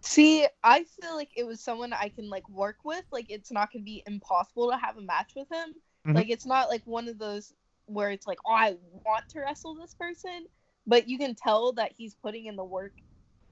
See, 0.00 0.46
I 0.64 0.84
feel 0.84 1.14
like 1.14 1.30
it 1.36 1.44
was 1.44 1.60
someone 1.60 1.92
I 1.92 2.08
can 2.08 2.30
like 2.30 2.48
work 2.48 2.76
with. 2.84 3.04
Like 3.10 3.26
it's 3.28 3.50
not 3.52 3.70
gonna 3.72 3.84
be 3.84 4.02
impossible 4.06 4.70
to 4.70 4.78
have 4.78 4.96
a 4.96 5.02
match 5.02 5.32
with 5.36 5.48
him. 5.52 5.74
Mhm. 6.06 6.14
Like 6.14 6.30
it's 6.30 6.46
not 6.46 6.70
like 6.70 6.82
one 6.86 7.08
of 7.08 7.18
those 7.18 7.52
where 7.86 8.10
it's 8.10 8.26
like, 8.26 8.38
oh, 8.46 8.52
I 8.52 8.76
want 9.04 9.28
to 9.30 9.40
wrestle 9.40 9.74
this 9.74 9.94
person, 9.94 10.46
but 10.88 11.06
you 11.06 11.18
can 11.18 11.34
tell 11.34 11.72
that 11.74 11.92
he's 11.96 12.14
putting 12.14 12.46
in 12.46 12.56
the 12.56 12.64
work 12.64 12.92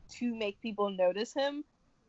to 0.09 0.35
make 0.35 0.61
people 0.63 0.91
notice 0.91 1.35
him, 1.35 1.63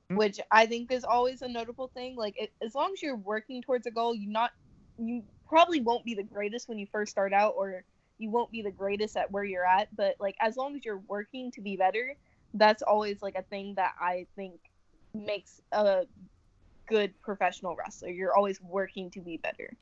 which 0.10 0.40
I 0.52 0.66
think 0.66 0.92
is 0.92 1.04
always 1.04 1.42
a 1.42 1.50
notable 1.50 1.90
thing. 1.94 2.16
Like 2.16 2.36
it, 2.40 2.52
as 2.66 2.74
long 2.74 2.94
as 2.94 3.04
you're 3.04 3.18
working 3.18 3.62
towards 3.62 3.86
a 3.86 3.92
goal, 3.92 4.16
you 4.16 4.30
not 4.30 4.52
you 4.98 5.24
probably 5.48 5.82
won't 5.82 6.06
be 6.06 6.16
the 6.16 6.24
greatest 6.24 6.70
when 6.70 6.80
you 6.80 6.88
first 6.92 7.12
start 7.12 7.34
out, 7.34 7.56
or 7.58 7.84
you 8.18 8.32
won't 8.32 8.52
be 8.52 8.62
the 8.62 8.72
greatest 8.72 9.18
at 9.18 9.30
where 9.30 9.44
you're 9.44 9.66
at. 9.66 9.94
But 9.96 10.16
like 10.20 10.36
as 10.40 10.56
long 10.56 10.76
as 10.78 10.86
you're 10.86 11.04
working 11.10 11.52
to 11.52 11.62
be 11.62 11.76
better, 11.76 12.16
that's 12.54 12.82
always 12.82 13.22
like 13.22 13.36
a 13.36 13.44
thing 13.44 13.76
that 13.76 13.96
I 14.00 14.28
think 14.38 14.60
makes 15.14 15.62
a 15.74 16.06
good 16.88 17.14
professional 17.22 17.76
wrestler. 17.76 18.10
You're 18.10 18.36
always 18.36 18.62
working 18.62 19.12
to 19.12 19.20
be 19.20 19.36
better. 19.36 19.74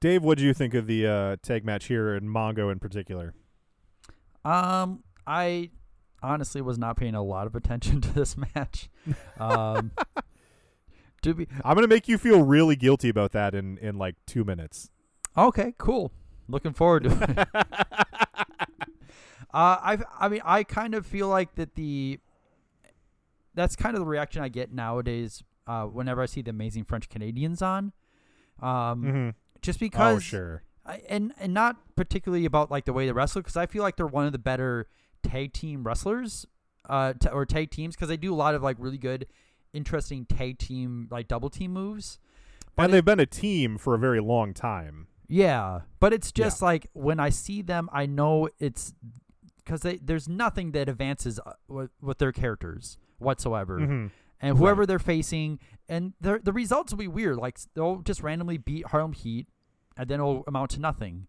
Dave, 0.00 0.22
what 0.22 0.38
do 0.38 0.44
you 0.44 0.54
think 0.54 0.72
of 0.72 0.86
the 0.86 1.06
uh, 1.06 1.36
tag 1.42 1.66
match 1.66 1.86
here 1.86 2.14
in 2.14 2.24
Mongo 2.24 2.72
in 2.72 2.78
particular? 2.78 3.34
Um, 4.48 5.02
I 5.26 5.70
honestly 6.22 6.60
was 6.62 6.78
not 6.78 6.96
paying 6.96 7.14
a 7.14 7.22
lot 7.22 7.46
of 7.46 7.54
attention 7.54 8.00
to 8.06 8.12
this 8.14 8.36
match. 8.36 8.88
Um, 9.38 9.90
to 11.22 11.34
be 11.34 11.46
I'm 11.64 11.74
gonna 11.74 11.86
make 11.88 12.08
you 12.08 12.16
feel 12.18 12.42
really 12.42 12.76
guilty 12.76 13.08
about 13.08 13.32
that 13.32 13.54
in 13.54 13.76
in 13.78 13.98
like 13.98 14.14
two 14.26 14.44
minutes. 14.44 14.90
okay, 15.36 15.74
cool. 15.78 16.12
Looking 16.48 16.72
forward 16.72 17.04
to 17.04 17.10
it. 17.10 17.48
uh, 17.54 18.56
I 19.52 19.98
I 20.18 20.28
mean 20.28 20.40
I 20.44 20.64
kind 20.64 20.94
of 20.94 21.06
feel 21.06 21.28
like 21.28 21.54
that 21.56 21.74
the 21.74 22.18
that's 23.54 23.76
kind 23.76 23.94
of 23.96 24.00
the 24.00 24.06
reaction 24.06 24.42
I 24.42 24.48
get 24.48 24.72
nowadays 24.72 25.42
uh, 25.66 25.84
whenever 25.84 26.22
I 26.22 26.26
see 26.26 26.42
the 26.42 26.50
Amazing 26.50 26.84
French 26.84 27.08
Canadians 27.08 27.60
on. 27.60 27.92
Um, 28.62 29.02
Mhm. 29.02 29.34
just 29.62 29.78
because 29.80 30.16
Oh, 30.16 30.18
sure. 30.20 30.62
I, 30.88 31.02
and 31.08 31.32
and 31.38 31.52
not 31.54 31.76
particularly 31.96 32.44
about 32.46 32.70
like 32.70 32.84
the 32.86 32.92
way 32.92 33.06
they 33.06 33.12
wrestle 33.12 33.42
because 33.42 33.56
I 33.56 33.66
feel 33.66 33.82
like 33.82 33.96
they're 33.96 34.06
one 34.06 34.26
of 34.26 34.32
the 34.32 34.38
better 34.38 34.86
tag 35.22 35.52
team 35.52 35.84
wrestlers, 35.84 36.46
uh, 36.88 37.12
t- 37.12 37.28
or 37.28 37.44
tag 37.46 37.70
teams 37.70 37.94
because 37.94 38.08
they 38.08 38.16
do 38.16 38.32
a 38.32 38.36
lot 38.36 38.54
of 38.54 38.62
like 38.62 38.76
really 38.80 38.98
good, 38.98 39.26
interesting 39.72 40.24
tag 40.24 40.58
team 40.58 41.08
like 41.10 41.28
double 41.28 41.50
team 41.50 41.72
moves. 41.72 42.18
and 42.76 42.92
they've 42.92 43.04
been 43.04 43.20
a 43.20 43.26
team 43.26 43.76
for 43.78 43.94
a 43.94 43.98
very 43.98 44.20
long 44.20 44.54
time. 44.54 45.08
Yeah, 45.28 45.80
but 46.00 46.12
it's 46.14 46.32
just 46.32 46.62
like 46.62 46.86
when 46.94 47.20
I 47.20 47.28
see 47.28 47.60
them, 47.60 47.90
I 47.92 48.06
know 48.06 48.48
it's 48.58 48.94
because 49.58 49.84
there's 50.02 50.26
nothing 50.28 50.72
that 50.72 50.88
advances 50.88 51.38
uh, 51.44 51.52
with, 51.68 51.90
with 52.00 52.16
their 52.18 52.32
characters 52.32 52.96
whatsoever. 53.18 53.78
Mhm. 53.80 54.10
And 54.40 54.56
whoever 54.56 54.86
they're 54.86 55.00
facing, 55.00 55.58
and 55.88 56.12
the 56.20 56.38
the 56.42 56.52
results 56.52 56.92
will 56.92 56.98
be 56.98 57.08
weird. 57.08 57.36
Like 57.38 57.58
they'll 57.74 57.98
just 58.02 58.22
randomly 58.22 58.56
beat 58.56 58.86
Harlem 58.86 59.12
Heat, 59.12 59.48
and 59.98 60.08
then 60.08 60.20
it'll 60.20 60.44
amount 60.46 60.70
to 60.72 60.80
nothing. 60.80 61.26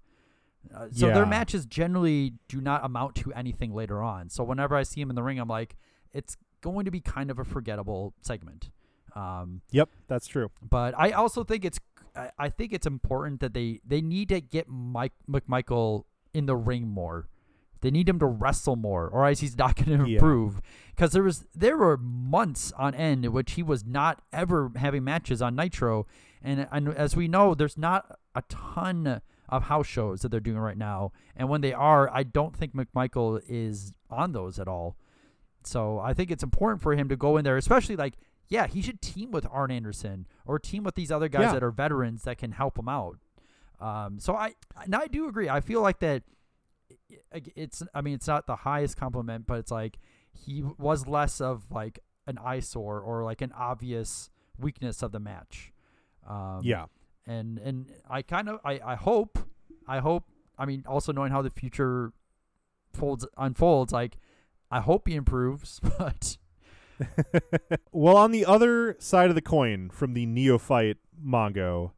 Uh, 0.73 0.87
so 0.91 1.07
Yeah. 1.07 1.13
their 1.13 1.25
matches 1.25 1.65
generally 1.65 2.33
do 2.47 2.61
not 2.61 2.85
amount 2.85 3.15
to 3.15 3.33
anything 3.33 3.73
later 3.73 4.01
on. 4.01 4.29
So 4.29 4.43
whenever 4.43 4.75
I 4.75 4.83
see 4.83 5.01
them 5.01 5.09
in 5.09 5.15
the 5.15 5.23
ring, 5.23 5.39
I'm 5.39 5.47
like, 5.47 5.75
it's 6.13 6.37
going 6.61 6.85
to 6.85 6.91
be 6.91 6.99
kind 7.01 7.31
of 7.31 7.39
a 7.39 7.45
forgettable 7.45 8.13
segment. 8.21 8.69
Um, 9.15 9.61
Yep, 9.71 9.89
that's 10.07 10.27
true. 10.27 10.51
but 10.61 10.93
I 10.97 11.11
also 11.11 11.43
think 11.43 11.65
it's 11.65 11.79
I, 12.15 12.31
I 12.37 12.49
think 12.49 12.73
it's 12.73 12.85
important 12.87 13.39
that 13.39 13.53
they 13.53 13.79
they 13.85 14.01
need 14.01 14.29
to 14.29 14.41
get 14.41 14.67
Mike 14.67 15.13
McMichael 15.29 16.03
in 16.33 16.45
the 16.45 16.55
ring 16.55 16.87
more. 16.87 17.27
They 17.81 17.91
need 17.91 18.09
him 18.09 18.19
to 18.19 18.25
wrestle 18.25 18.75
more, 18.75 19.07
or 19.07 19.25
else 19.25 19.39
he's 19.39 19.57
not 19.57 19.75
going 19.85 19.97
to 19.99 20.05
improve. 20.05 20.61
Because 20.89 21.11
there 21.13 21.23
was 21.23 21.45
there 21.55 21.77
were 21.77 21.97
months 21.97 22.71
on 22.77 22.93
end 22.93 23.25
in 23.25 23.31
which 23.31 23.53
he 23.53 23.63
was 23.63 23.85
not 23.85 24.21
ever 24.33 24.71
having 24.75 25.03
matches 25.03 25.41
on 25.41 25.55
Nitro, 25.55 26.05
and 26.41 26.67
and 26.71 26.89
as 26.95 27.15
we 27.15 27.27
know, 27.27 27.53
there's 27.53 27.77
not 27.77 28.17
a 28.35 28.41
ton 28.49 29.21
of 29.49 29.63
house 29.63 29.87
shows 29.87 30.21
that 30.21 30.29
they're 30.29 30.39
doing 30.39 30.59
right 30.59 30.77
now. 30.77 31.11
And 31.35 31.49
when 31.49 31.61
they 31.61 31.73
are, 31.73 32.09
I 32.13 32.23
don't 32.23 32.55
think 32.55 32.75
McMichael 32.75 33.41
is 33.47 33.93
on 34.09 34.31
those 34.31 34.59
at 34.59 34.67
all. 34.67 34.95
So 35.63 35.99
I 35.99 36.13
think 36.13 36.29
it's 36.31 36.43
important 36.43 36.81
for 36.83 36.93
him 36.95 37.09
to 37.09 37.15
go 37.15 37.35
in 37.37 37.43
there, 37.43 37.57
especially 37.57 37.95
like, 37.95 38.13
yeah, 38.47 38.67
he 38.67 38.81
should 38.81 39.01
team 39.01 39.31
with 39.31 39.47
Arn 39.51 39.71
Anderson 39.71 40.27
or 40.45 40.59
team 40.59 40.83
with 40.83 40.93
these 40.95 41.11
other 41.11 41.27
guys 41.29 41.41
Yeah. 41.41 41.53
that 41.53 41.63
are 41.63 41.71
veterans 41.71 42.23
that 42.23 42.37
can 42.37 42.51
help 42.51 42.77
him 42.77 42.87
out. 42.87 43.17
Um, 43.81 44.19
so 44.19 44.35
I, 44.35 44.53
and 44.83 44.93
I 44.95 45.07
do 45.07 45.27
agree. 45.27 45.49
I 45.49 45.61
feel 45.61 45.81
like 45.81 45.99
that 45.99 46.23
it's, 47.31 47.83
I 47.93 48.01
mean, 48.01 48.13
it's 48.13 48.27
not 48.27 48.47
the 48.47 48.57
highest 48.57 48.97
compliment, 48.97 49.47
but 49.47 49.59
it's 49.59 49.71
like 49.71 49.97
he 50.31 50.63
was 50.77 51.07
less 51.07 51.41
of 51.41 51.65
like 51.71 51.99
an 52.27 52.37
eyesore 52.37 52.99
or 53.01 53.23
like 53.23 53.41
an 53.41 53.51
obvious 53.57 54.29
weakness 54.57 55.01
of 55.01 55.11
the 55.11 55.19
match. 55.19 55.71
Um, 56.27 56.61
Yeah. 56.63 56.85
And, 57.25 57.59
and 57.59 57.91
I 58.09 58.21
kind 58.23 58.49
of, 58.49 58.59
I, 58.65 58.79
I 58.83 58.95
hope, 58.95 59.37
I 59.87 59.99
hope, 59.99 60.25
I 60.57 60.65
mean, 60.65 60.83
also 60.87 61.11
knowing 61.11 61.31
how 61.31 61.41
the 61.41 61.51
future 61.51 62.11
folds 62.93 63.25
unfolds, 63.37 63.93
like, 63.93 64.17
I 64.71 64.81
hope 64.81 65.07
he 65.07 65.15
improves, 65.15 65.79
but 65.97 66.37
well, 67.91 68.17
on 68.17 68.31
the 68.31 68.45
other 68.45 68.95
side 68.99 69.29
of 69.29 69.35
the 69.35 69.41
coin 69.41 69.89
from 69.89 70.13
the 70.13 70.25
neophyte 70.25 70.97
Mongo, 71.23 71.91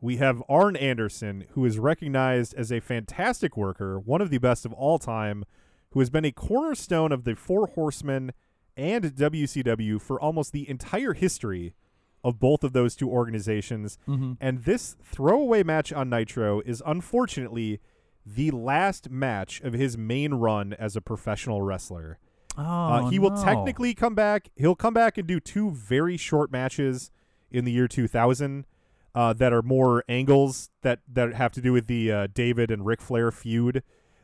we 0.00 0.16
have 0.18 0.42
Arn 0.48 0.76
Anderson, 0.76 1.44
who 1.50 1.64
is 1.64 1.78
recognized 1.78 2.54
as 2.54 2.70
a 2.70 2.80
fantastic 2.80 3.56
worker, 3.56 3.98
one 3.98 4.20
of 4.20 4.30
the 4.30 4.38
best 4.38 4.64
of 4.64 4.72
all 4.72 4.98
time, 4.98 5.44
who 5.90 6.00
has 6.00 6.10
been 6.10 6.24
a 6.24 6.32
cornerstone 6.32 7.12
of 7.12 7.24
the 7.24 7.34
Four 7.34 7.68
Horsemen 7.68 8.32
and 8.76 9.04
WCW 9.04 10.00
for 10.00 10.20
almost 10.20 10.52
the 10.52 10.68
entire 10.68 11.14
history 11.14 11.74
of 12.24 12.38
both 12.40 12.64
of 12.64 12.72
those 12.72 12.96
two 12.96 13.08
organizations. 13.08 13.98
Mhm. 14.08 14.36
And 14.40 14.64
this 14.64 14.96
throwaway 15.02 15.62
match 15.62 15.92
on 15.92 16.10
Nitro 16.10 16.60
is 16.66 16.82
unfortunately 16.84 17.80
the 18.26 18.50
last 18.50 19.10
match 19.10 19.60
of 19.62 19.72
his 19.72 19.96
main 19.96 20.34
run 20.34 20.72
as 20.74 20.96
a 20.96 21.00
professional 21.00 21.62
wrestler. 21.62 22.18
Uh, 22.56 23.02
Oh, 23.04 23.08
he 23.08 23.18
will 23.18 23.36
technically 23.42 23.94
come 23.94 24.14
back. 24.14 24.50
He'll 24.56 24.74
come 24.74 24.92
back 24.94 25.16
and 25.16 25.26
do 25.28 25.38
two 25.40 25.70
very 25.70 26.16
short 26.16 26.50
matches 26.50 27.10
in 27.50 27.64
the 27.64 27.72
year 27.72 27.86
2000 27.88 28.66
uh, 29.14 29.32
that 29.34 29.52
are 29.52 29.62
more 29.62 30.04
angles 30.08 30.70
that, 30.82 31.00
that 31.10 31.34
have 31.34 31.52
to 31.52 31.60
do 31.60 31.72
with 31.72 31.86
the 31.86 32.10
uh, 32.12 32.26
David 32.34 32.70
and 32.70 32.84
Ric 32.84 33.00
Flair 33.00 33.30
feud. 33.30 33.82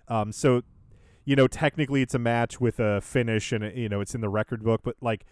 Um, 0.09 0.31
so, 0.33 0.63
you 1.25 1.35
know, 1.37 1.47
technically 1.47 2.03
it's 2.03 2.15
a 2.15 2.19
match 2.19 2.61
with 2.61 2.79
a 2.81 3.01
finish 3.01 3.53
and, 3.53 3.65
uh, 3.65 3.69
you 3.69 3.89
know, 3.89 4.01
it's 4.01 4.15
in 4.15 4.21
the 4.21 4.29
record 4.29 4.63
book, 4.63 4.83
but 4.85 4.97
like 5.01 5.25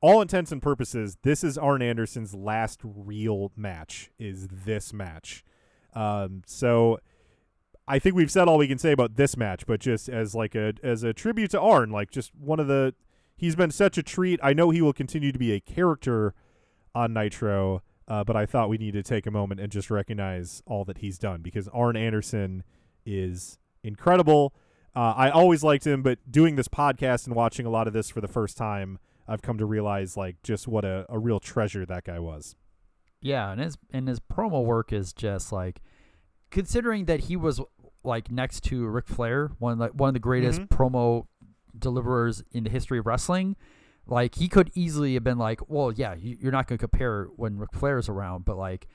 all 0.00 0.22
intents 0.22 0.50
and 0.50 0.62
purposes, 0.62 1.18
this 1.22 1.44
is 1.44 1.58
Arn 1.58 1.82
Anderson's 1.82 2.34
last 2.34 2.80
real 2.82 3.52
match, 3.56 4.10
is 4.18 4.48
this 4.48 4.92
match. 4.92 5.44
Um, 5.94 6.42
so 6.46 6.98
I 7.86 7.98
think 7.98 8.14
we've 8.14 8.30
said 8.30 8.48
all 8.48 8.58
we 8.58 8.68
can 8.68 8.78
say 8.78 8.92
about 8.92 9.16
this 9.16 9.36
match, 9.36 9.66
but 9.66 9.80
just 9.80 10.08
as 10.08 10.34
like 10.34 10.54
a 10.54 10.74
as 10.82 11.02
a 11.02 11.12
tribute 11.12 11.50
to 11.50 11.60
Arn, 11.60 11.90
like 11.90 12.10
just 12.10 12.34
one 12.34 12.60
of 12.60 12.66
the 12.66 12.94
he's 13.36 13.56
been 13.56 13.70
such 13.70 13.98
a 13.98 14.02
treat. 14.02 14.40
I 14.42 14.52
know 14.52 14.70
he 14.70 14.80
will 14.80 14.92
continue 14.92 15.32
to 15.32 15.38
be 15.38 15.52
a 15.52 15.60
character 15.60 16.34
on 16.94 17.12
Nitro, 17.12 17.82
uh, 18.08 18.24
but 18.24 18.36
I 18.36 18.46
thought 18.46 18.68
we 18.68 18.78
need 18.78 18.92
to 18.92 19.02
take 19.02 19.26
a 19.26 19.30
moment 19.30 19.60
and 19.60 19.70
just 19.70 19.90
recognize 19.90 20.62
all 20.66 20.84
that 20.84 20.98
he's 20.98 21.18
done 21.18 21.42
because 21.42 21.68
Arn 21.68 21.96
Anderson 21.96 22.62
is 23.04 23.58
incredible. 23.82 24.54
Uh, 24.94 25.14
I 25.16 25.30
always 25.30 25.62
liked 25.62 25.86
him, 25.86 26.02
but 26.02 26.18
doing 26.30 26.56
this 26.56 26.68
podcast 26.68 27.26
and 27.26 27.34
watching 27.34 27.66
a 27.66 27.70
lot 27.70 27.86
of 27.86 27.92
this 27.92 28.10
for 28.10 28.20
the 28.20 28.28
first 28.28 28.56
time, 28.56 28.98
I've 29.28 29.42
come 29.42 29.58
to 29.58 29.66
realize 29.66 30.16
like 30.16 30.42
just 30.42 30.66
what 30.68 30.84
a, 30.84 31.06
a 31.08 31.18
real 31.18 31.40
treasure 31.40 31.84
that 31.86 32.04
guy 32.04 32.18
was. 32.18 32.56
Yeah, 33.20 33.50
and 33.52 33.60
his 33.60 33.76
and 33.92 34.08
his 34.08 34.18
promo 34.20 34.64
work 34.64 34.92
is 34.92 35.12
just 35.12 35.52
like 35.52 35.80
considering 36.50 37.04
that 37.04 37.20
he 37.20 37.36
was 37.36 37.60
like 38.02 38.30
next 38.30 38.62
to 38.64 38.86
Ric 38.86 39.06
Flair, 39.06 39.50
one 39.58 39.72
of 39.74 39.78
the, 39.78 39.86
one 39.96 40.08
of 40.08 40.14
the 40.14 40.20
greatest 40.20 40.60
Mhm. 40.62 40.68
promo 40.68 41.26
deliverers 41.78 42.42
in 42.52 42.64
the 42.64 42.70
history 42.70 42.98
of 42.98 43.06
wrestling. 43.06 43.56
Like 44.06 44.36
he 44.36 44.48
could 44.48 44.70
easily 44.74 45.14
have 45.14 45.22
been 45.24 45.38
like, 45.38 45.60
well, 45.68 45.92
yeah, 45.92 46.14
you, 46.14 46.36
you're 46.40 46.50
not 46.52 46.66
going 46.66 46.78
to 46.78 46.82
compare 46.88 47.26
when 47.36 47.58
Ric 47.58 47.72
Flair's 47.74 48.08
around, 48.08 48.44
but 48.44 48.56
like 48.56 48.88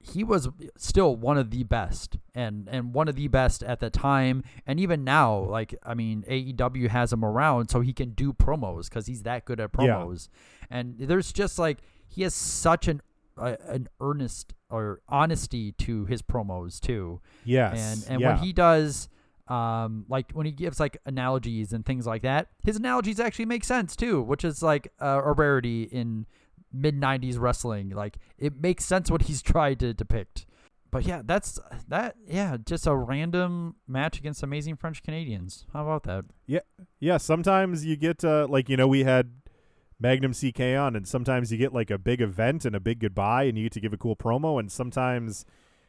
he 0.00 0.22
was 0.24 0.48
still 0.76 1.16
one 1.16 1.36
of 1.36 1.50
the 1.50 1.64
best 1.64 2.16
and 2.34 2.68
and 2.70 2.94
one 2.94 3.08
of 3.08 3.16
the 3.16 3.26
best 3.28 3.62
at 3.64 3.80
the 3.80 3.90
time 3.90 4.42
and 4.66 4.78
even 4.78 5.02
now 5.04 5.36
like 5.36 5.74
i 5.82 5.92
mean 5.92 6.24
aew 6.30 6.88
has 6.88 7.12
him 7.12 7.24
around 7.24 7.68
so 7.68 7.80
he 7.80 7.92
can 7.92 8.10
do 8.10 8.32
promos 8.32 8.88
because 8.88 9.06
he's 9.06 9.24
that 9.24 9.44
good 9.44 9.58
at 9.60 9.70
Yeah. 9.78 9.86
promos 9.86 10.28
and 10.70 10.94
there's 10.98 11.32
just 11.32 11.58
like 11.58 11.78
he 12.06 12.22
has 12.22 12.32
such 12.34 12.86
an 12.88 13.02
uh, 13.36 13.56
an 13.66 13.88
earnest 14.00 14.54
or 14.70 15.00
honesty 15.08 15.72
to 15.72 16.04
his 16.06 16.22
promos 16.22 16.80
too 16.80 17.20
Yes, 17.44 17.76
and 18.06 18.12
and 18.12 18.20
yeah. 18.20 18.34
when 18.34 18.38
he 18.44 18.52
does 18.52 19.08
um 19.48 20.04
like 20.08 20.30
when 20.32 20.44
he 20.46 20.52
gives 20.52 20.78
like 20.78 20.98
analogies 21.06 21.72
and 21.72 21.84
things 21.84 22.06
like 22.06 22.22
that 22.22 22.48
his 22.62 22.76
analogies 22.76 23.18
actually 23.18 23.46
make 23.46 23.64
sense 23.64 23.96
too 23.96 24.20
which 24.22 24.44
is 24.44 24.62
like 24.62 24.92
uh, 25.00 25.20
a 25.24 25.32
rarity 25.32 25.84
in 25.84 26.26
mid 26.72 27.00
90s 27.00 27.38
wrestling 27.38 27.90
like 27.90 28.18
it 28.38 28.60
makes 28.60 28.84
sense 28.84 29.10
what 29.10 29.22
he's 29.22 29.42
tried 29.54 29.78
to 29.80 29.94
depict 29.94 30.46
but 30.90 31.04
yeah 31.04 31.22
that's 31.24 31.58
that 31.88 32.16
yeah 32.26 32.56
just 32.64 32.86
a 32.86 32.94
random 32.94 33.76
match 33.86 34.18
against 34.18 34.42
amazing 34.42 34.76
french 34.76 35.02
canadians 35.02 35.66
how 35.72 35.82
about 35.82 36.02
that 36.04 36.24
Yeah, 36.46 36.60
yeah. 37.00 37.18
Sometimes 37.18 37.84
you 37.84 37.96
get 37.96 38.24
uh, 38.24 38.46
like 38.48 38.68
you 38.68 38.76
know 38.76 38.88
we 38.88 39.04
had 39.04 39.32
Magnum 40.00 40.32
CK 40.32 40.60
on, 40.78 40.94
and 40.96 41.06
sometimes 41.06 41.50
you 41.50 41.58
get 41.58 41.72
like 41.74 41.90
a 41.90 41.98
big 41.98 42.20
event 42.20 42.64
and 42.64 42.74
a 42.74 42.80
big 42.80 43.00
goodbye, 43.00 43.44
and 43.44 43.58
you 43.58 43.64
get 43.64 43.72
to 43.72 43.80
give 43.80 43.92
a 43.92 43.98
cool 43.98 44.16
promo, 44.16 44.58
and 44.58 44.70
sometimes 44.70 45.44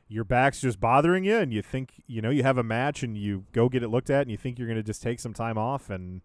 your 0.07 0.23
back's 0.23 0.59
just 0.59 0.79
bothering 0.79 1.23
you, 1.23 1.37
and 1.37 1.53
you 1.53 1.61
think 1.61 2.01
you 2.07 2.21
know 2.21 2.29
you 2.29 2.43
have 2.43 2.57
a 2.57 2.63
match, 2.63 3.03
and 3.03 3.17
you 3.17 3.45
go 3.53 3.69
get 3.69 3.83
it 3.83 3.89
looked 3.89 4.09
at, 4.09 4.23
and 4.23 4.31
you 4.31 4.37
think 4.37 4.59
you're 4.59 4.67
gonna 4.67 4.83
just 4.83 5.01
take 5.01 5.19
some 5.19 5.33
time 5.33 5.57
off, 5.57 5.89
and 5.89 6.21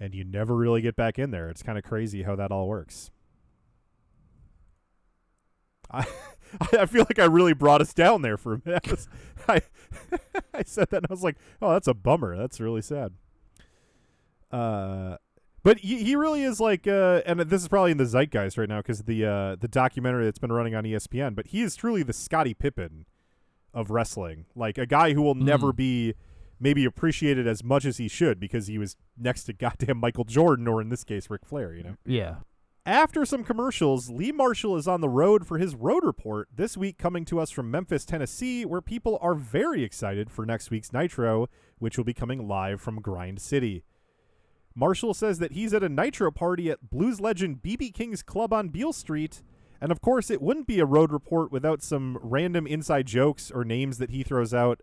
and 0.00 0.14
you 0.14 0.24
never 0.24 0.54
really 0.56 0.82
get 0.82 0.96
back 0.96 1.18
in 1.18 1.30
there. 1.30 1.48
It's 1.48 1.62
kind 1.62 1.78
of 1.78 1.84
crazy 1.84 2.24
how 2.24 2.36
that 2.36 2.50
all 2.50 2.68
works. 2.68 3.10
I 5.94 6.06
I 6.78 6.86
feel 6.86 7.02
like 7.08 7.18
I 7.18 7.24
really 7.24 7.52
brought 7.54 7.80
us 7.80 7.92
down 7.94 8.22
there 8.22 8.36
for 8.36 8.54
a 8.54 8.60
minute. 8.64 8.86
I, 8.86 8.90
was- 8.90 9.08
I, 9.48 9.60
I 10.54 10.62
said 10.64 10.88
that 10.90 10.98
and 10.98 11.06
I 11.10 11.12
was 11.12 11.22
like, 11.24 11.36
oh, 11.60 11.72
that's 11.72 11.88
a 11.88 11.94
bummer. 11.94 12.36
That's 12.36 12.60
really 12.60 12.82
sad. 12.82 13.12
Uh, 14.50 15.16
but 15.62 15.78
he, 15.78 16.04
he 16.04 16.14
really 16.16 16.42
is 16.42 16.60
like, 16.60 16.86
uh, 16.86 17.22
and 17.26 17.40
this 17.40 17.62
is 17.62 17.68
probably 17.68 17.90
in 17.90 17.96
the 17.96 18.04
zeitgeist 18.06 18.58
right 18.58 18.68
now 18.68 18.78
because 18.78 19.02
the 19.04 19.24
uh, 19.24 19.56
the 19.58 19.68
documentary 19.68 20.24
that's 20.26 20.38
been 20.38 20.52
running 20.52 20.74
on 20.74 20.84
ESPN. 20.84 21.34
But 21.34 21.48
he 21.48 21.62
is 21.62 21.74
truly 21.74 22.02
the 22.02 22.12
Scottie 22.12 22.54
Pippen 22.54 23.06
of 23.72 23.90
wrestling, 23.90 24.44
like 24.54 24.78
a 24.78 24.86
guy 24.86 25.14
who 25.14 25.22
will 25.22 25.34
never 25.34 25.72
Mm. 25.72 25.76
be 25.76 26.14
maybe 26.60 26.84
appreciated 26.84 27.46
as 27.48 27.64
much 27.64 27.84
as 27.84 27.96
he 27.96 28.06
should 28.08 28.38
because 28.38 28.68
he 28.68 28.78
was 28.78 28.96
next 29.18 29.44
to 29.44 29.52
goddamn 29.52 29.98
Michael 29.98 30.24
Jordan 30.24 30.68
or 30.68 30.80
in 30.80 30.88
this 30.90 31.02
case 31.02 31.28
Ric 31.28 31.44
Flair. 31.44 31.74
You 31.74 31.82
know. 31.82 31.96
yeah 32.06 32.36
After 32.86 33.24
some 33.24 33.44
commercials, 33.44 34.10
Lee 34.10 34.30
Marshall 34.30 34.76
is 34.76 34.86
on 34.86 35.00
the 35.00 35.08
road 35.08 35.46
for 35.46 35.56
his 35.56 35.74
road 35.74 36.04
report 36.04 36.48
this 36.54 36.76
week, 36.76 36.98
coming 36.98 37.24
to 37.24 37.40
us 37.40 37.50
from 37.50 37.70
Memphis, 37.70 38.04
Tennessee, 38.04 38.66
where 38.66 38.82
people 38.82 39.18
are 39.22 39.34
very 39.34 39.82
excited 39.82 40.30
for 40.30 40.44
next 40.44 40.70
week's 40.70 40.92
Nitro, 40.92 41.48
which 41.78 41.96
will 41.96 42.04
be 42.04 42.12
coming 42.12 42.46
live 42.46 42.82
from 42.82 43.00
Grind 43.00 43.40
City. 43.40 43.84
Marshall 44.74 45.14
says 45.14 45.38
that 45.38 45.52
he's 45.52 45.72
at 45.72 45.82
a 45.82 45.88
Nitro 45.88 46.30
party 46.30 46.70
at 46.70 46.90
blues 46.90 47.22
legend 47.22 47.62
BB 47.62 47.94
King's 47.94 48.22
Club 48.22 48.52
on 48.52 48.68
Beale 48.68 48.92
Street, 48.92 49.42
and 49.80 49.90
of 49.90 50.02
course, 50.02 50.30
it 50.30 50.42
wouldn't 50.42 50.66
be 50.66 50.78
a 50.78 50.84
road 50.84 51.10
report 51.10 51.50
without 51.50 51.82
some 51.82 52.18
random 52.20 52.66
inside 52.66 53.06
jokes 53.06 53.50
or 53.50 53.64
names 53.64 53.96
that 53.96 54.10
he 54.10 54.22
throws 54.22 54.52
out. 54.52 54.82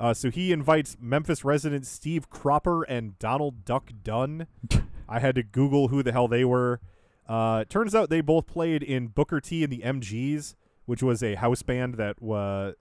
Uh, 0.00 0.14
so 0.14 0.30
he 0.30 0.50
invites 0.50 0.96
Memphis 0.98 1.44
residents 1.44 1.90
Steve 1.90 2.30
Cropper 2.30 2.84
and 2.84 3.18
Donald 3.18 3.66
Duck 3.66 3.90
Dunn. 4.02 4.46
I 5.10 5.18
had 5.18 5.34
to 5.34 5.42
Google 5.42 5.88
who 5.88 6.02
the 6.02 6.12
hell 6.12 6.26
they 6.26 6.46
were. 6.46 6.80
Uh, 7.28 7.64
turns 7.64 7.94
out 7.94 8.10
they 8.10 8.20
both 8.20 8.46
played 8.46 8.82
in 8.82 9.08
Booker 9.08 9.40
T 9.40 9.64
and 9.64 9.72
the 9.72 9.80
MGs, 9.80 10.54
which 10.86 11.02
was 11.02 11.22
a 11.22 11.36
house 11.36 11.62
band 11.62 11.94
that 11.94 12.20
was 12.20 12.74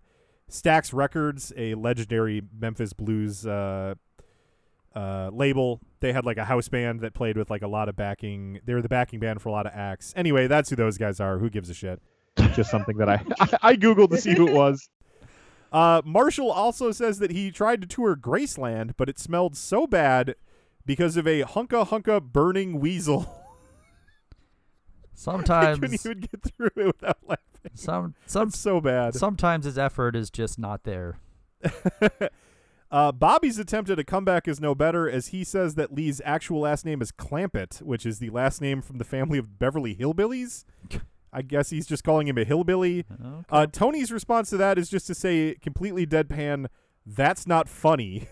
Stax 0.50 0.94
Records, 0.94 1.54
a 1.56 1.76
legendary 1.76 2.42
Memphis 2.58 2.94
blues 2.94 3.46
uh, 3.46 3.96
uh, 4.96 5.30
label. 5.34 5.80
They 6.00 6.14
had 6.14 6.26
like 6.26 6.38
a 6.38 6.46
house 6.46 6.68
band 6.68 7.02
that 7.02 7.14
played 7.14 7.38
with 7.38 7.50
like 7.50 7.62
a 7.62 7.68
lot 7.68 7.90
of 7.90 7.96
backing. 7.96 8.60
They 8.66 8.74
were 8.74 8.82
the 8.82 8.90
backing 8.90 9.20
band 9.20 9.42
for 9.42 9.50
a 9.50 9.52
lot 9.52 9.66
of 9.66 9.72
acts. 9.74 10.14
Anyway, 10.16 10.48
that's 10.48 10.70
who 10.70 10.76
those 10.76 10.98
guys 10.98 11.20
are. 11.20 11.38
Who 11.40 11.50
gives 11.50 11.70
a 11.70 11.74
shit? 11.74 12.02
Just 12.54 12.70
something 12.70 12.98
that 12.98 13.10
I 13.10 13.24
I 13.62 13.76
googled 13.76 14.10
to 14.12 14.18
see 14.18 14.34
who 14.34 14.48
it 14.48 14.54
was. 14.54 14.90
Uh, 15.74 16.04
Marshall 16.06 16.52
also 16.52 16.92
says 16.92 17.18
that 17.18 17.32
he 17.32 17.50
tried 17.50 17.82
to 17.82 17.88
tour 17.88 18.16
Graceland, 18.16 18.92
but 18.96 19.10
it 19.10 19.18
smelled 19.18 19.58
so 19.58 19.88
bad 19.88 20.36
because 20.86 21.18
of 21.18 21.26
a 21.26 21.42
hunka 21.42 21.88
hunka 21.88 22.22
burning 22.22 22.80
weasel. 22.80 23.40
I 25.18 25.20
sometimes 25.20 25.80
couldn't 25.80 26.06
even 26.06 26.20
get 26.20 26.42
through 26.44 26.70
it 26.76 26.86
without 26.88 27.18
laughing. 27.28 27.72
some 27.76 28.16
some 28.26 28.50
That's 28.50 28.60
so 28.60 28.82
bad. 28.82 29.16
sometimes 29.16 29.66
his 29.66 29.78
effort 29.78 30.16
is 30.16 30.30
just 30.30 30.58
not 30.60 30.84
there 30.84 31.18
Uh, 32.92 33.12
Bobby's 33.12 33.58
attempt 33.58 33.90
at 33.90 33.98
a 33.98 34.04
comeback 34.04 34.48
is 34.48 34.62
no 34.62 34.76
better, 34.76 35.10
as 35.10 35.30
he 35.30 35.44
says 35.44 35.74
that 35.74 35.92
Lee's 35.92 36.22
actual 36.24 36.60
last 36.60 36.86
name 36.86 37.02
is 37.02 37.12
Clampett, 37.12 37.82
which 37.82 38.06
is 38.06 38.20
the 38.20 38.30
last 38.30 38.62
name 38.62 38.84
from 38.84 39.00
the 39.00 39.04
family 39.04 39.40
of 39.40 39.58
Beverly 39.58 39.96
Hillbillies. 39.96 40.64
I 41.34 41.42
guess 41.42 41.72
he's 41.72 41.88
just 41.88 42.04
calling 42.04 42.28
him 42.28 42.38
a 42.38 42.44
hillbilly. 42.44 43.06
Uh, 43.50 43.66
Tony's 43.66 44.12
response 44.12 44.52
to 44.52 44.58
that 44.58 44.78
is 44.78 44.90
just 44.92 45.08
to 45.08 45.16
say, 45.16 45.56
completely 45.60 46.06
deadpan, 46.06 46.68
"That's 47.04 47.48
not 47.48 47.68
funny." 47.68 48.28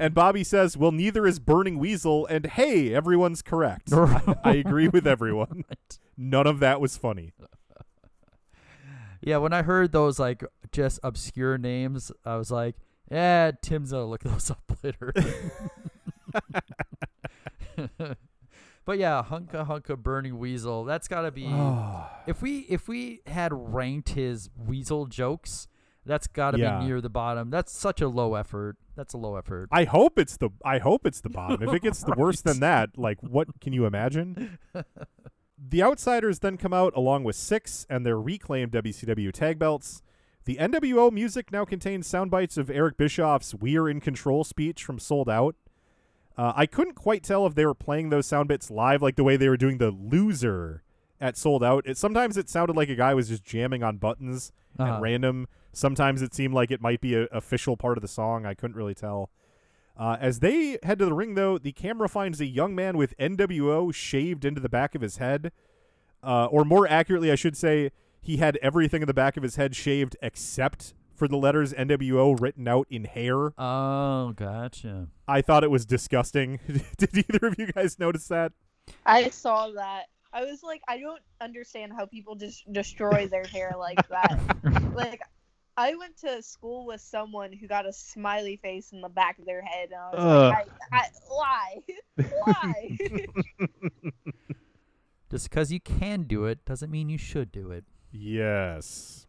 And 0.00 0.14
Bobby 0.14 0.42
says, 0.42 0.76
"Well, 0.76 0.90
neither 0.92 1.26
is 1.26 1.38
Burning 1.38 1.78
Weasel." 1.78 2.26
And 2.26 2.46
hey, 2.46 2.92
everyone's 2.94 3.42
correct. 3.42 3.92
I, 3.92 4.34
I 4.42 4.54
agree 4.54 4.88
with 4.88 5.06
everyone. 5.06 5.64
None 6.16 6.46
of 6.46 6.58
that 6.60 6.80
was 6.80 6.96
funny. 6.96 7.32
Yeah, 9.22 9.36
when 9.36 9.52
I 9.52 9.60
heard 9.60 9.92
those 9.92 10.18
like 10.18 10.42
just 10.72 10.98
obscure 11.02 11.58
names, 11.58 12.10
I 12.24 12.36
was 12.36 12.50
like, 12.50 12.76
"Yeah, 13.10 13.50
Tim's 13.60 13.90
gonna 13.90 14.06
look 14.06 14.22
those 14.22 14.50
up 14.50 14.62
later." 14.82 15.12
but 18.86 18.98
yeah, 18.98 19.22
Hunka 19.22 19.66
Hunka 19.66 19.98
Burning 19.98 20.38
Weasel. 20.38 20.84
That's 20.84 21.06
gotta 21.06 21.30
be 21.30 21.44
if 22.26 22.40
we 22.40 22.60
if 22.60 22.88
we 22.88 23.20
had 23.26 23.52
ranked 23.52 24.08
his 24.08 24.48
Weasel 24.56 25.04
jokes, 25.04 25.68
that's 26.06 26.26
gotta 26.26 26.58
Yeah. 26.58 26.78
be 26.80 26.86
near 26.86 27.00
the 27.00 27.10
bottom. 27.10 27.50
That's 27.50 27.72
such 27.72 28.00
a 28.00 28.08
low 28.08 28.34
effort. 28.34 28.76
That's 28.96 29.14
a 29.14 29.18
low 29.18 29.36
effort. 29.36 29.68
I 29.72 29.84
hope 29.84 30.18
it's 30.18 30.36
the 30.36 30.50
I 30.64 30.78
hope 30.78 31.06
it's 31.06 31.20
the 31.20 31.28
bottom. 31.40 31.62
If 31.66 31.74
it 31.74 31.82
gets 31.82 32.02
the 32.02 32.14
worse 32.16 32.40
than 32.40 32.60
that, 32.60 32.96
like 32.98 33.22
what 33.22 33.48
can 33.60 33.72
you 33.72 33.86
imagine? 33.86 34.58
the 35.58 35.82
Outsiders 35.82 36.38
then 36.40 36.56
come 36.56 36.72
out 36.72 36.96
along 36.96 37.24
with 37.24 37.36
Syxx 37.36 37.86
and 37.90 38.04
their 38.04 38.18
reclaimed 38.20 38.72
WCW 38.72 39.30
tag 39.32 39.58
belts. 39.58 40.02
The 40.46 40.56
NWO 40.56 41.12
music 41.12 41.52
now 41.52 41.64
contains 41.64 42.06
sound 42.06 42.30
bites 42.30 42.56
of 42.56 42.70
Eric 42.70 42.96
Bischoff's 42.96 43.54
"We're 43.54 43.88
in 43.88 44.00
Control" 44.00 44.42
speech 44.42 44.82
from 44.84 44.98
Souled 44.98 45.28
Out. 45.28 45.54
Uh, 46.36 46.54
I 46.56 46.64
couldn't 46.64 46.94
quite 46.94 47.22
tell 47.22 47.44
if 47.46 47.54
they 47.54 47.66
were 47.66 47.74
playing 47.74 48.08
those 48.08 48.26
sound 48.26 48.48
bits 48.48 48.70
live, 48.70 49.02
like 49.02 49.16
the 49.16 49.24
way 49.24 49.36
they 49.36 49.48
were 49.50 49.58
doing 49.58 49.76
the 49.78 49.90
"Loser" 49.90 50.82
at 51.20 51.36
Souled 51.36 51.62
Out. 51.64 51.84
It 51.86 51.96
sometimes 51.96 52.36
it 52.36 52.48
sounded 52.48 52.76
like 52.76 52.88
a 52.88 52.94
guy 52.94 53.14
was 53.14 53.28
just 53.28 53.44
jamming 53.44 53.82
on 53.82 53.98
buttons 53.98 54.52
Uh-huh. 54.78 54.94
at 54.96 55.00
random. 55.02 55.46
Sometimes 55.72 56.22
it 56.22 56.34
seemed 56.34 56.54
like 56.54 56.70
it 56.70 56.80
might 56.80 57.00
be 57.00 57.14
a 57.14 57.24
official 57.26 57.76
part 57.76 57.96
of 57.98 58.02
the 58.02 58.08
song. 58.08 58.44
I 58.46 58.54
couldn't 58.54 58.76
really 58.76 58.94
tell. 58.94 59.30
Uh, 59.96 60.16
as 60.20 60.40
they 60.40 60.78
head 60.82 60.98
to 60.98 61.04
the 61.04 61.12
ring, 61.12 61.34
though, 61.34 61.58
the 61.58 61.72
camera 61.72 62.08
finds 62.08 62.40
a 62.40 62.46
young 62.46 62.74
man 62.74 62.96
with 62.96 63.14
NWO 63.18 63.92
shaved 63.94 64.44
into 64.44 64.60
the 64.60 64.68
back 64.68 64.94
of 64.94 65.02
his 65.02 65.18
head. 65.18 65.52
Uh, 66.22 66.46
or 66.46 66.64
more 66.64 66.88
accurately, 66.88 67.30
I 67.30 67.34
should 67.34 67.56
say, 67.56 67.90
he 68.20 68.38
had 68.38 68.56
everything 68.62 69.02
in 69.02 69.06
the 69.06 69.14
back 69.14 69.36
of 69.36 69.42
his 69.42 69.56
head 69.56 69.74
shaved 69.76 70.16
except 70.22 70.94
for 71.14 71.28
the 71.28 71.36
letters 71.36 71.72
NWO 71.74 72.38
written 72.40 72.66
out 72.66 72.86
in 72.90 73.04
hair. 73.04 73.52
Oh, 73.58 74.32
gotcha. 74.36 75.08
I 75.28 75.42
thought 75.42 75.64
it 75.64 75.70
was 75.70 75.84
disgusting. 75.84 76.60
Did 76.98 77.16
either 77.16 77.46
of 77.46 77.56
you 77.58 77.66
guys 77.72 77.98
notice 77.98 78.26
that? 78.28 78.52
I 79.04 79.28
saw 79.28 79.70
that. 79.72 80.06
I 80.32 80.44
was 80.44 80.62
like, 80.62 80.82
I 80.88 80.98
don't 80.98 81.22
understand 81.40 81.92
how 81.92 82.06
people 82.06 82.36
just 82.36 82.70
destroy 82.72 83.26
their 83.26 83.44
hair 83.44 83.74
like 83.78 84.06
that. 84.08 84.40
like, 84.94 85.20
I 85.76 85.94
went 85.96 86.16
to 86.18 86.42
school 86.42 86.86
with 86.86 87.00
someone 87.00 87.52
who 87.52 87.66
got 87.66 87.86
a 87.86 87.92
smiley 87.92 88.56
face 88.62 88.92
in 88.92 89.00
the 89.00 89.08
back 89.08 89.38
of 89.38 89.46
their 89.46 89.62
head, 89.62 89.90
and 89.90 90.00
I 90.00 90.10
was 90.10 90.52
like, 90.52 90.68
I, 90.92 90.96
I, 90.96 91.06
why? 91.28 91.76
why? 92.44 92.96
Just 95.30 95.48
because 95.48 95.72
you 95.72 95.80
can 95.80 96.24
do 96.24 96.44
it 96.44 96.64
doesn't 96.64 96.90
mean 96.90 97.08
you 97.08 97.18
should 97.18 97.50
do 97.50 97.70
it. 97.70 97.84
Yes. 98.12 99.26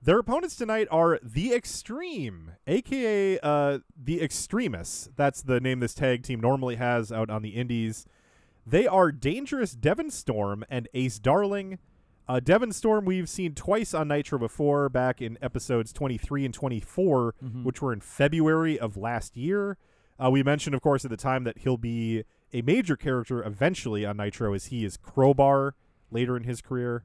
Their 0.00 0.20
opponents 0.20 0.54
tonight 0.54 0.86
are 0.90 1.18
The 1.22 1.52
Extreme, 1.52 2.52
aka 2.66 3.38
uh, 3.40 3.78
The 4.00 4.22
Extremists. 4.22 5.10
That's 5.16 5.42
the 5.42 5.60
name 5.60 5.80
this 5.80 5.94
tag 5.94 6.22
team 6.22 6.40
normally 6.40 6.76
has 6.76 7.10
out 7.10 7.30
on 7.30 7.42
the 7.42 7.50
Indies. 7.50 8.06
They 8.70 8.86
are 8.86 9.10
Dangerous 9.12 9.72
Devon 9.72 10.10
Storm 10.10 10.62
and 10.68 10.88
Ace 10.92 11.18
Darling. 11.18 11.78
Uh, 12.28 12.38
Devon 12.40 12.72
Storm, 12.72 13.06
we've 13.06 13.28
seen 13.28 13.54
twice 13.54 13.94
on 13.94 14.08
Nitro 14.08 14.38
before, 14.38 14.90
back 14.90 15.22
in 15.22 15.38
episodes 15.40 15.90
23 15.90 16.44
and 16.44 16.52
24, 16.52 17.34
Mhm. 17.42 17.64
which 17.64 17.80
were 17.80 17.94
in 17.94 18.00
February 18.00 18.78
of 18.78 18.98
last 18.98 19.38
year. 19.38 19.78
Uh, 20.22 20.30
we 20.30 20.42
mentioned, 20.42 20.74
of 20.74 20.82
course, 20.82 21.06
at 21.06 21.10
the 21.10 21.16
time 21.16 21.44
that 21.44 21.58
he'll 21.58 21.78
be 21.78 22.24
a 22.52 22.60
major 22.60 22.94
character 22.96 23.42
eventually 23.42 24.04
on 24.04 24.18
Nitro, 24.18 24.52
as 24.52 24.66
he 24.66 24.84
is 24.84 24.98
Crowbar 24.98 25.74
later 26.10 26.36
in 26.36 26.42
his 26.44 26.60
career. 26.60 27.04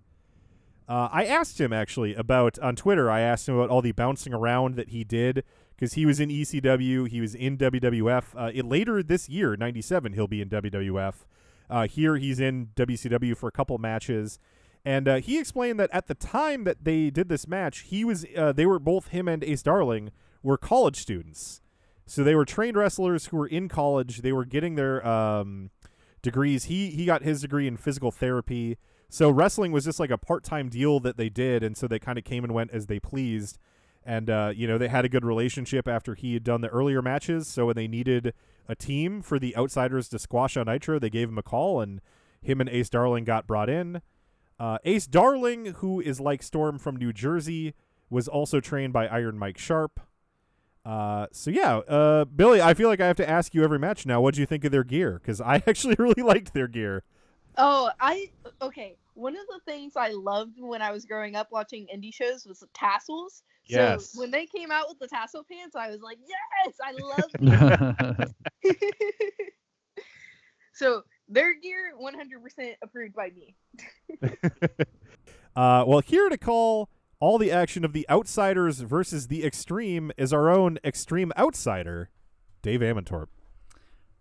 Uh, 0.89 1.07
I 1.13 1.23
asked 1.25 1.61
him 1.61 1.71
actually 1.71 2.13
about 2.13 2.59
on 2.59 2.75
Twitter. 2.75 3.09
I 3.09 3.21
asked 3.21 3.47
him 3.47 3.55
about 3.55 3.69
all 3.69 3.81
the 3.81 3.93
bouncing 3.93 4.33
around 4.33 4.75
that 4.75 4.89
he 4.89 5.05
did 5.05 5.45
because 5.77 5.93
he 5.93 6.05
was 6.05 6.19
in 6.19 6.29
ECW, 6.29 7.05
he 7.05 7.21
was 7.21 7.33
in 7.35 7.55
WWF. 7.57 8.35
Uh, 8.35 8.51
it, 8.53 8.65
later 8.65 9.01
this 9.01 9.29
year, 9.29 9.55
'97, 9.55 10.11
he'll 10.11 10.27
be 10.27 10.41
in 10.41 10.49
WWF. 10.49 11.25
Uh, 11.73 11.87
here, 11.87 12.17
he's 12.17 12.39
in 12.39 12.67
WCW 12.75 13.35
for 13.35 13.49
a 13.49 13.51
couple 13.51 13.75
matches, 13.79 14.37
and 14.85 15.07
uh, 15.07 15.15
he 15.15 15.39
explained 15.39 15.79
that 15.79 15.89
at 15.91 16.05
the 16.05 16.13
time 16.13 16.65
that 16.65 16.83
they 16.83 17.09
did 17.09 17.29
this 17.29 17.47
match, 17.47 17.79
he 17.79 18.05
was 18.05 18.27
uh, 18.37 18.51
they 18.51 18.67
were 18.67 18.77
both 18.77 19.07
him 19.07 19.27
and 19.27 19.43
Ace 19.43 19.63
Darling 19.63 20.11
were 20.43 20.55
college 20.55 20.97
students, 20.97 21.61
so 22.05 22.23
they 22.23 22.35
were 22.35 22.45
trained 22.45 22.77
wrestlers 22.77 23.25
who 23.25 23.37
were 23.37 23.47
in 23.47 23.69
college. 23.69 24.21
They 24.21 24.31
were 24.31 24.45
getting 24.45 24.75
their 24.75 25.03
um, 25.07 25.71
degrees. 26.21 26.65
He 26.65 26.91
he 26.91 27.05
got 27.05 27.23
his 27.23 27.41
degree 27.41 27.65
in 27.65 27.77
physical 27.77 28.11
therapy. 28.11 28.77
So 29.09 29.31
wrestling 29.31 29.71
was 29.71 29.85
just 29.85 29.99
like 29.99 30.11
a 30.11 30.17
part-time 30.17 30.69
deal 30.69 30.99
that 30.99 31.17
they 31.17 31.29
did, 31.29 31.63
and 31.63 31.75
so 31.75 31.87
they 31.87 31.97
kind 31.97 32.19
of 32.19 32.23
came 32.23 32.43
and 32.43 32.53
went 32.53 32.69
as 32.69 32.85
they 32.85 32.99
pleased. 32.99 33.57
And 34.05 34.29
uh, 34.29 34.51
you 34.55 34.67
know 34.67 34.77
they 34.77 34.89
had 34.89 35.05
a 35.05 35.09
good 35.09 35.25
relationship 35.25 35.87
after 35.87 36.13
he 36.13 36.35
had 36.35 36.43
done 36.43 36.61
the 36.61 36.69
earlier 36.69 37.01
matches. 37.01 37.47
So 37.47 37.65
when 37.65 37.75
they 37.75 37.87
needed 37.87 38.35
a 38.67 38.75
team 38.75 39.21
for 39.21 39.39
the 39.39 39.55
outsiders 39.55 40.09
to 40.09 40.19
squash 40.19 40.57
on 40.57 40.65
Nitro, 40.65 40.99
they 40.99 41.09
gave 41.09 41.29
him 41.29 41.37
a 41.37 41.43
call, 41.43 41.81
and 41.81 42.01
him 42.41 42.59
and 42.59 42.69
Ace 42.69 42.89
Darling 42.89 43.23
got 43.23 43.47
brought 43.47 43.69
in. 43.69 44.01
Uh, 44.59 44.77
Ace 44.85 45.07
Darling, 45.07 45.65
who 45.77 45.99
is 45.99 46.19
like 46.19 46.43
Storm 46.43 46.77
from 46.77 46.95
New 46.95 47.11
Jersey, 47.11 47.73
was 48.09 48.27
also 48.27 48.59
trained 48.59 48.93
by 48.93 49.07
Iron 49.07 49.37
Mike 49.37 49.57
Sharpe. 49.57 49.99
Uh, 50.85 51.27
so 51.31 51.49
yeah, 51.49 51.77
uh, 51.77 52.25
Billie, 52.25 52.61
I 52.61 52.73
feel 52.73 52.89
like 52.89 52.99
I 52.99 53.07
have 53.07 53.15
to 53.17 53.29
ask 53.29 53.53
you 53.53 53.63
every 53.63 53.79
match 53.79 54.05
now. 54.05 54.21
What 54.21 54.35
do 54.35 54.41
you 54.41 54.45
think 54.45 54.65
of 54.65 54.71
their 54.71 54.83
gear? 54.83 55.19
Because 55.19 55.41
I 55.41 55.55
actually 55.67 55.95
really 55.97 56.21
liked 56.21 56.53
their 56.53 56.67
gear. 56.67 57.03
Oh, 57.57 57.89
I 57.99 58.29
okay. 58.61 58.95
One 59.15 59.35
of 59.35 59.45
the 59.47 59.59
things 59.71 59.93
I 59.95 60.09
loved 60.09 60.57
when 60.59 60.81
I 60.81 60.91
was 60.91 61.05
growing 61.05 61.35
up 61.35 61.49
watching 61.51 61.87
indie 61.93 62.13
shows 62.13 62.45
was 62.45 62.59
the 62.59 62.67
tassels. 62.73 63.43
Yes. 63.65 64.11
So 64.11 64.19
when 64.19 64.31
they 64.31 64.45
came 64.45 64.71
out 64.71 64.85
with 64.89 64.99
the 64.99 65.07
tassel 65.07 65.43
pants, 65.49 65.75
I 65.75 65.89
was 65.89 66.01
like, 66.01 66.17
yes, 66.27 66.75
I 66.83 66.91
love 67.01 68.35
these. 68.63 68.73
so 70.73 71.03
their 71.29 71.53
gear 71.53 71.93
100% 71.99 72.75
approved 72.81 73.15
by 73.15 73.29
me. 73.29 73.55
Uh, 75.55 75.83
well, 75.85 75.99
here 75.99 76.29
to 76.29 76.37
call 76.37 76.89
all 77.19 77.37
the 77.37 77.51
action 77.51 77.85
of 77.85 77.93
the 77.93 78.09
outsiders 78.09 78.79
versus 78.79 79.27
the 79.27 79.45
extreme 79.45 80.11
is 80.17 80.33
our 80.33 80.49
own 80.49 80.79
extreme 80.83 81.31
outsider, 81.37 82.09
Dave 82.61 82.79
Amantorp. 82.79 83.27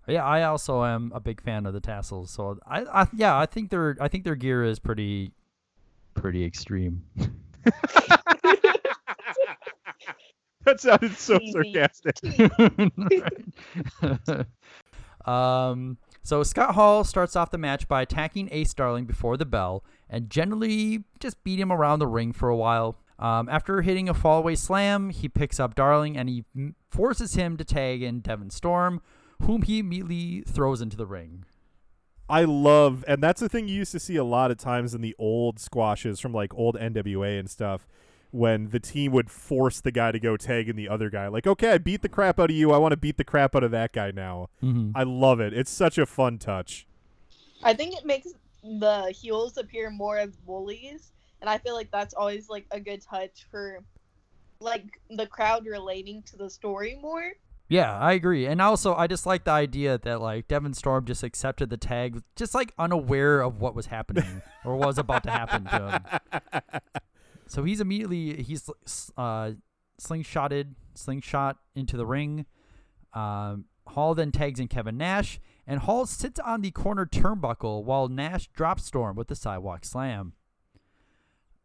Yeah, 0.08 0.24
I 0.24 0.42
also 0.44 0.84
am 0.84 1.12
a 1.14 1.20
big 1.20 1.40
fan 1.40 1.64
of 1.66 1.74
the 1.74 1.80
tassels. 1.80 2.30
So 2.30 2.58
I, 2.66 2.82
I 2.82 3.06
yeah, 3.14 3.38
I 3.38 3.46
think 3.46 3.70
their 3.70 3.96
I 4.00 4.08
think 4.08 4.24
their 4.24 4.34
gear 4.34 4.64
is 4.64 4.78
pretty 4.78 5.32
pretty 6.14 6.44
extreme. 6.44 7.04
That 10.64 10.80
sounded 10.80 11.16
so 11.16 11.38
Easy. 11.40 11.52
sarcastic. 11.52 12.16
um, 15.26 15.98
so 16.22 16.42
Scott 16.42 16.74
Hall 16.74 17.04
starts 17.04 17.34
off 17.34 17.50
the 17.50 17.58
match 17.58 17.88
by 17.88 18.02
attacking 18.02 18.48
Ace 18.52 18.72
Darling 18.72 19.04
before 19.04 19.36
the 19.36 19.44
bell 19.44 19.84
and 20.08 20.30
generally 20.30 21.04
just 21.18 21.42
beat 21.42 21.58
him 21.58 21.72
around 21.72 21.98
the 21.98 22.06
ring 22.06 22.32
for 22.32 22.48
a 22.48 22.56
while. 22.56 22.96
Um, 23.18 23.48
after 23.48 23.82
hitting 23.82 24.08
a 24.08 24.14
fallaway 24.14 24.56
slam, 24.56 25.10
he 25.10 25.28
picks 25.28 25.58
up 25.58 25.74
Darling 25.74 26.16
and 26.16 26.28
he 26.28 26.44
forces 26.90 27.34
him 27.34 27.56
to 27.56 27.64
tag 27.64 28.02
in 28.02 28.20
Devon 28.20 28.50
Storm, 28.50 29.00
whom 29.42 29.62
he 29.62 29.78
immediately 29.78 30.42
throws 30.42 30.80
into 30.80 30.96
the 30.96 31.06
ring. 31.06 31.44
I 32.28 32.44
love, 32.44 33.04
and 33.06 33.22
that's 33.22 33.40
the 33.40 33.48
thing 33.48 33.68
you 33.68 33.74
used 33.74 33.92
to 33.92 34.00
see 34.00 34.16
a 34.16 34.24
lot 34.24 34.50
of 34.50 34.56
times 34.58 34.94
in 34.94 35.00
the 35.02 35.14
old 35.18 35.58
squashes 35.58 36.18
from 36.20 36.32
like 36.32 36.54
old 36.54 36.76
NWA 36.76 37.38
and 37.38 37.50
stuff, 37.50 37.86
when 38.30 38.70
the 38.70 38.80
team 38.80 39.12
would 39.12 39.30
force 39.30 39.80
the 39.82 39.90
guy 39.90 40.10
to 40.12 40.18
go 40.18 40.38
tag 40.38 40.68
in 40.68 40.76
the 40.76 40.88
other 40.88 41.10
guy. 41.10 41.28
Like, 41.28 41.46
okay, 41.46 41.72
I 41.72 41.78
beat 41.78 42.00
the 42.00 42.08
crap 42.08 42.40
out 42.40 42.48
of 42.48 42.56
you. 42.56 42.72
I 42.72 42.78
want 42.78 42.92
to 42.92 42.96
beat 42.96 43.18
the 43.18 43.24
crap 43.24 43.54
out 43.54 43.62
of 43.64 43.70
that 43.72 43.92
guy 43.92 44.10
now. 44.10 44.48
Mhm. 44.62 44.92
I 44.94 45.02
love 45.02 45.40
it. 45.40 45.52
It's 45.52 45.70
such 45.70 45.98
a 45.98 46.06
fun 46.06 46.38
touch. 46.38 46.86
I 47.62 47.74
think 47.74 47.94
it 47.96 48.06
makes 48.06 48.28
the 48.62 49.10
heels 49.10 49.58
appear 49.58 49.90
more 49.90 50.16
as 50.16 50.34
bullies, 50.36 51.12
and 51.40 51.50
I 51.50 51.58
feel 51.58 51.74
like 51.74 51.90
that's 51.90 52.14
always 52.14 52.48
like 52.48 52.66
a 52.70 52.80
good 52.80 53.02
touch 53.02 53.46
for 53.50 53.80
like 54.60 55.00
the 55.10 55.26
crowd 55.26 55.66
relating 55.66 56.22
to 56.22 56.36
the 56.36 56.48
story 56.48 56.96
more. 57.02 57.32
Yeah, 57.72 57.98
I 57.98 58.12
agree. 58.12 58.44
And 58.46 58.60
also, 58.60 58.94
I 58.94 59.06
just 59.06 59.24
like 59.24 59.44
the 59.44 59.50
idea 59.50 59.96
that 59.96 60.20
like 60.20 60.46
Devon 60.46 60.74
Storm 60.74 61.06
just 61.06 61.22
accepted 61.22 61.70
the 61.70 61.78
tag, 61.78 62.22
just 62.36 62.54
like 62.54 62.74
unaware 62.78 63.40
of 63.40 63.62
what 63.62 63.74
was 63.74 63.86
happening 63.86 64.42
or 64.66 64.76
was 64.76 64.98
about 64.98 65.22
to 65.22 65.30
happen 65.30 65.64
to 65.64 66.02
him. 66.20 66.62
So 67.46 67.64
he's 67.64 67.80
immediately 67.80 68.42
he's 68.42 68.68
uh, 69.16 69.52
slingshotted, 69.98 70.74
slingshot 70.94 71.56
into 71.74 71.96
the 71.96 72.04
ring. 72.04 72.44
Um, 73.14 73.64
Hall 73.86 74.14
then 74.14 74.32
tags 74.32 74.60
in 74.60 74.68
Kevin 74.68 74.98
Nash, 74.98 75.40
and 75.66 75.80
Hall 75.80 76.04
sits 76.04 76.38
on 76.40 76.60
the 76.60 76.72
corner 76.72 77.06
turnbuckle 77.06 77.84
while 77.84 78.06
Nash 78.08 78.48
drops 78.48 78.84
Storm 78.84 79.16
with 79.16 79.28
the 79.28 79.34
sidewalk 79.34 79.86
slam. 79.86 80.34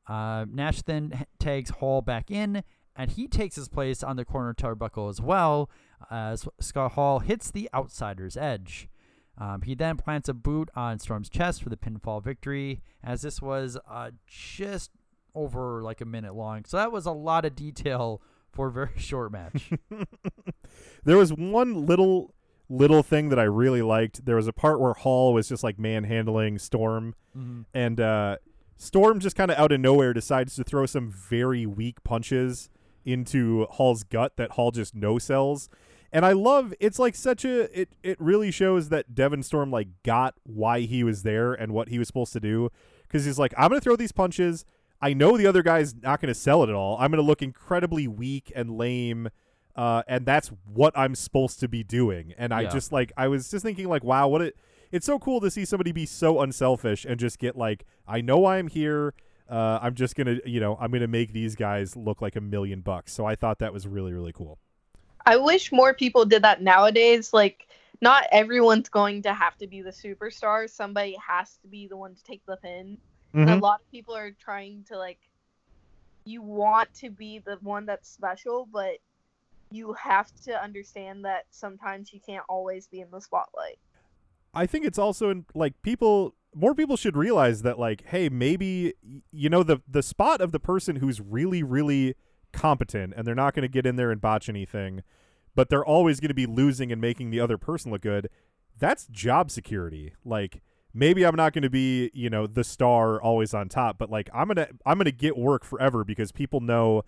Uh, 0.07 0.45
Nash 0.49 0.83
then 0.83 1.25
tags 1.37 1.69
Hall 1.69 2.01
back 2.01 2.31
in, 2.31 2.63
and 2.95 3.11
he 3.11 3.27
takes 3.27 3.57
his 3.57 3.67
place 3.67 4.03
on 4.03 4.15
the 4.15 4.23
corner 4.23 4.53
turnbuckle 4.53 5.09
as 5.09 5.19
well 5.19 5.69
as 6.11 6.47
Scott 6.59 6.93
Hall 6.93 7.19
hits 7.19 7.51
the 7.51 7.69
outsider's 7.73 8.37
edge. 8.37 8.89
Um, 9.39 9.61
he 9.61 9.75
then 9.75 9.97
plants 9.97 10.27
a 10.29 10.33
boot 10.33 10.69
on 10.75 10.97
Storm's 10.99 11.29
chest 11.29 11.61
for 11.61 11.69
the 11.69 11.77
pinfall 11.77 12.23
victory, 12.23 12.81
as 13.03 13.21
this 13.21 13.41
was 13.41 13.77
uh, 13.89 14.11
just 14.25 14.89
over 15.35 15.83
like 15.83 16.01
a 16.01 16.05
minute 16.05 16.33
long. 16.33 16.65
So 16.65 16.77
that 16.77 16.91
was 16.91 17.05
a 17.05 17.11
lot 17.11 17.45
of 17.45 17.55
detail 17.55 18.21
for 18.51 18.67
a 18.67 18.71
very 18.71 18.89
short 18.97 19.31
match. 19.31 19.69
There 21.03 21.17
was 21.17 21.31
one 21.31 21.85
little 21.85 22.33
little 22.69 23.01
thing 23.01 23.29
that 23.29 23.39
I 23.39 23.43
really 23.43 23.81
liked. 23.81 24.25
There 24.25 24.35
was 24.35 24.47
a 24.47 24.53
part 24.53 24.81
where 24.81 24.93
Hall 24.93 25.33
was 25.33 25.47
just 25.47 25.63
like 25.63 25.79
manhandling 25.79 26.57
Storm, 26.59 27.15
Mhm. 27.37 27.65
and 27.73 28.01
uh, 28.01 28.37
Storm 28.75 29.19
just 29.21 29.37
kind 29.37 29.49
of 29.49 29.57
out 29.57 29.71
of 29.71 29.79
nowhere 29.79 30.11
decides 30.13 30.55
to 30.55 30.65
throw 30.65 30.85
some 30.85 31.09
very 31.09 31.65
weak 31.65 32.03
punches 32.03 32.69
into 33.05 33.65
Hall's 33.71 34.03
gut 34.03 34.35
that 34.35 34.51
Hall 34.51 34.71
just 34.71 34.93
no 34.95 35.17
sells. 35.17 35.69
And 36.11 36.25
I 36.25 36.31
love 36.31 36.73
it's 36.79 36.99
like 36.99 37.15
such 37.15 37.43
a 37.45 37.79
it 37.79 37.89
it 38.03 38.19
really 38.19 38.51
shows 38.51 38.89
that 38.89 39.13
Devon 39.13 39.43
Storm 39.43 39.71
like 39.71 39.89
got 40.03 40.35
why 40.43 40.81
he 40.81 41.03
was 41.03 41.23
there 41.23 41.53
and 41.53 41.73
what 41.73 41.89
he 41.89 41.99
was 41.99 42.07
supposed 42.07 42.33
to 42.33 42.39
do 42.39 42.69
because 43.03 43.25
he's 43.25 43.37
like 43.37 43.53
I'm 43.57 43.69
gonna 43.69 43.81
throw 43.81 43.95
these 43.95 44.11
punches. 44.11 44.65
I 45.01 45.13
know 45.13 45.37
the 45.37 45.45
other 45.45 45.61
guy's 45.63 45.93
not 45.95 46.21
gonna 46.21 46.33
sell 46.33 46.63
it 46.63 46.69
at 46.69 46.75
all. 46.75 46.97
I'm 46.99 47.11
gonna 47.11 47.23
look 47.23 47.41
incredibly 47.41 48.07
weak 48.07 48.51
and 48.55 48.77
lame. 48.77 49.29
Uh, 49.75 50.01
and 50.07 50.25
that's 50.25 50.51
what 50.65 50.91
I'm 50.97 51.13
supposed 51.13 51.59
to 51.59 51.67
be 51.67 51.83
doing. 51.83 52.33
And 52.35 52.51
I 52.51 52.61
Yeah. 52.61 52.69
just 52.69 52.91
like 52.91 53.11
I 53.15 53.27
was 53.27 53.49
just 53.51 53.63
thinking 53.63 53.87
like, 53.87 54.03
wow, 54.03 54.27
what 54.27 54.41
it 54.41 54.55
it's 54.91 55.05
so 55.05 55.19
cool 55.19 55.39
to 55.41 55.51
see 55.51 55.65
somebody 55.65 55.91
be 55.91 56.05
so 56.05 56.41
unselfish 56.41 57.05
and 57.05 57.19
just 57.19 57.37
get 57.37 57.55
like, 57.57 57.85
I 58.07 58.21
know 58.21 58.45
I'm 58.45 58.69
here. 58.69 59.13
Uh, 59.49 59.77
I'm 59.81 59.93
just 59.93 60.15
gonna, 60.15 60.37
you 60.45 60.59
know, 60.59 60.77
I'm 60.79 60.91
gonna 60.91 61.07
make 61.07 61.31
these 61.31 61.55
guys 61.55 61.95
look 61.95 62.21
like 62.21 62.35
a 62.35 62.41
million 62.41 62.81
bucks. 62.81 63.13
So 63.13 63.25
I 63.25 63.35
thought 63.35 63.59
that 63.59 63.71
was 63.73 63.85
really, 63.85 64.13
really 64.13 64.33
cool. 64.33 64.57
I 65.27 65.35
wish 65.35 65.73
more 65.73 65.93
people 65.93 66.23
did 66.23 66.43
that 66.43 66.61
nowadays. 66.61 67.33
Like, 67.33 67.67
not 68.01 68.23
everyone's 68.31 68.87
going 68.87 69.23
to 69.23 69.33
have 69.33 69.57
to 69.57 69.67
be 69.67 69.81
the 69.81 69.91
superstar. 69.91 70.69
Somebody 70.69 71.17
has 71.25 71.57
to 71.63 71.67
be 71.67 71.85
the 71.85 71.97
one 71.97 72.15
to 72.15 72.23
take 72.23 72.45
the 72.45 72.55
pin. 72.55 72.97
And 73.33 73.49
a 73.49 73.53
mm-hmm. 73.53 73.61
lot 73.61 73.81
of 73.81 73.91
people 73.91 74.15
are 74.15 74.31
trying 74.31 74.85
to 74.87 74.97
like. 74.97 75.19
You 76.23 76.41
want 76.41 76.93
to 76.95 77.09
be 77.09 77.39
the 77.39 77.57
one 77.61 77.85
that's 77.85 78.09
special, 78.09 78.67
but 78.71 78.97
you 79.69 79.93
have 79.93 80.31
to 80.45 80.61
understand 80.61 81.25
that 81.25 81.45
sometimes 81.51 82.13
you 82.13 82.19
can't 82.25 82.43
always 82.47 82.87
be 82.87 83.01
in 83.01 83.11
the 83.11 83.19
spotlight. 83.19 83.79
I 84.53 84.65
think 84.65 84.85
it's 84.85 84.97
also 84.97 85.29
in, 85.29 85.45
like 85.53 85.81
people 85.81 86.35
more 86.55 86.73
people 86.73 86.97
should 86.97 87.15
realize 87.15 87.61
that 87.61 87.77
like 87.77 88.05
hey 88.07 88.29
maybe 88.29 88.93
you 89.31 89.49
know 89.49 89.63
the 89.63 89.81
the 89.87 90.01
spot 90.01 90.41
of 90.41 90.51
the 90.51 90.59
person 90.59 90.97
who's 90.97 91.21
really 91.21 91.63
really 91.63 92.15
competent 92.57 93.13
and 93.15 93.25
they're 93.27 93.35
not 93.35 93.53
going 93.53 93.61
to 93.63 93.67
get 93.67 93.85
in 93.85 93.95
there 93.95 94.11
and 94.11 94.19
botch 94.21 94.49
anything 94.49 95.03
but 95.55 95.69
they're 95.69 95.85
always 95.85 96.19
going 96.19 96.29
to 96.29 96.33
be 96.35 96.45
losing 96.45 96.91
and 96.91 96.99
making 97.01 97.29
the 97.29 97.39
other 97.39 97.57
person 97.57 97.91
look 97.91 98.01
good 98.01 98.29
that's 98.79 99.07
job 99.07 99.49
security 99.51 100.13
like 100.25 100.61
maybe 100.93 101.25
I'm 101.25 101.35
not 101.35 101.53
going 101.53 101.63
to 101.63 101.69
be, 101.69 102.09
you 102.13 102.29
know, 102.29 102.47
the 102.47 102.63
star 102.63 103.21
always 103.21 103.53
on 103.53 103.69
top, 103.69 103.99
but 103.99 104.09
like 104.09 104.29
I'm 104.33 104.47
going 104.47 104.55
to 104.57 104.69
I'm 104.85 104.97
going 104.97 105.05
to 105.05 105.11
get 105.11 105.37
work 105.37 105.63
forever 105.63 106.03
because 106.03 106.31
people 106.31 106.59
know 106.59 107.03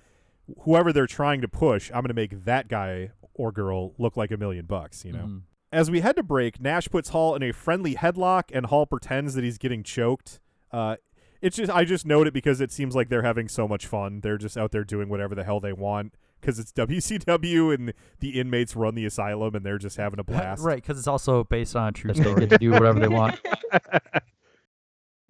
whoever 0.62 0.94
they're 0.94 1.08
trying 1.08 1.42
to 1.42 1.48
push, 1.48 1.90
I'm 1.90 2.02
going 2.02 2.10
to 2.10 2.14
make 2.14 2.46
that 2.46 2.68
guy 2.68 3.12
or 3.34 3.52
girl 3.52 3.94
look 3.98 4.16
like 4.16 4.32
a 4.32 4.38
million 4.38 4.66
bucks, 4.66 5.04
you 5.06 5.14
know. 5.14 5.20
Mhm. 5.26 5.42
As 5.72 5.90
we 5.90 6.02
head 6.02 6.16
to 6.18 6.24
break, 6.24 6.60
Nash 6.60 6.88
puts 6.90 7.10
Hall 7.10 7.36
in 7.36 7.44
a 7.44 7.52
friendly 7.52 7.96
headlock 7.96 8.46
and 8.54 8.66
Hall 8.68 8.86
pretends 8.86 9.34
that 9.36 9.44
he's 9.44 9.58
getting 9.58 9.82
choked. 9.84 10.40
Uh 10.72 10.98
it's 11.42 11.58
just 11.58 11.72
I 11.72 11.86
just 11.86 12.06
note 12.06 12.28
it 12.28 12.34
because 12.34 12.62
it 12.62 12.72
seems 12.72 12.96
like 12.96 13.10
they're 13.10 13.24
having 13.24 13.48
so 13.48 13.68
much 13.68 13.88
fun. 13.88 14.22
They're 14.22 14.38
just 14.38 14.58
out 14.58 14.72
there 14.72 14.84
doing 14.84 15.10
whatever 15.10 15.36
the 15.36 15.44
hell 15.44 15.60
they 15.60 15.74
want 15.74 16.14
because 16.40 16.60
it's 16.60 16.72
WCW 16.72 17.74
and 17.74 17.94
the 18.20 18.40
inmates 18.40 18.76
run 18.76 18.96
the 18.96 19.06
asylum 19.06 19.56
and 19.56 19.66
they're 19.66 19.78
just 19.78 19.98
having 19.98 20.20
a 20.20 20.24
blast. 20.24 20.64
right, 20.64 20.82
because 20.82 20.98
it's 20.98 21.08
also 21.08 21.44
based 21.44 21.76
on 21.76 21.90
a 21.90 21.92
true 21.92 22.14
story. 22.14 22.36
They 22.36 22.40
get 22.42 22.50
to 22.50 22.58
do 22.58 22.72
whatever 22.72 23.00
they 23.00 23.08
want. 23.08 23.40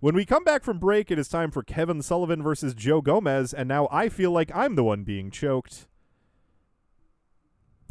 When 0.02 0.16
we 0.16 0.24
come 0.24 0.46
back 0.46 0.64
from 0.64 0.80
break, 0.80 1.12
it 1.12 1.20
is 1.20 1.28
time 1.28 1.52
for 1.52 1.62
Kevin 1.62 2.02
Sullivan 2.02 2.42
versus 2.42 2.74
Joe 2.74 3.02
Gomez, 3.02 3.54
and 3.54 3.68
now 3.68 3.90
I 3.92 4.08
feel 4.08 4.32
like 4.32 4.50
I'm 4.56 4.76
the 4.76 4.84
one 4.84 5.04
being 5.04 5.30
choked. 5.30 5.88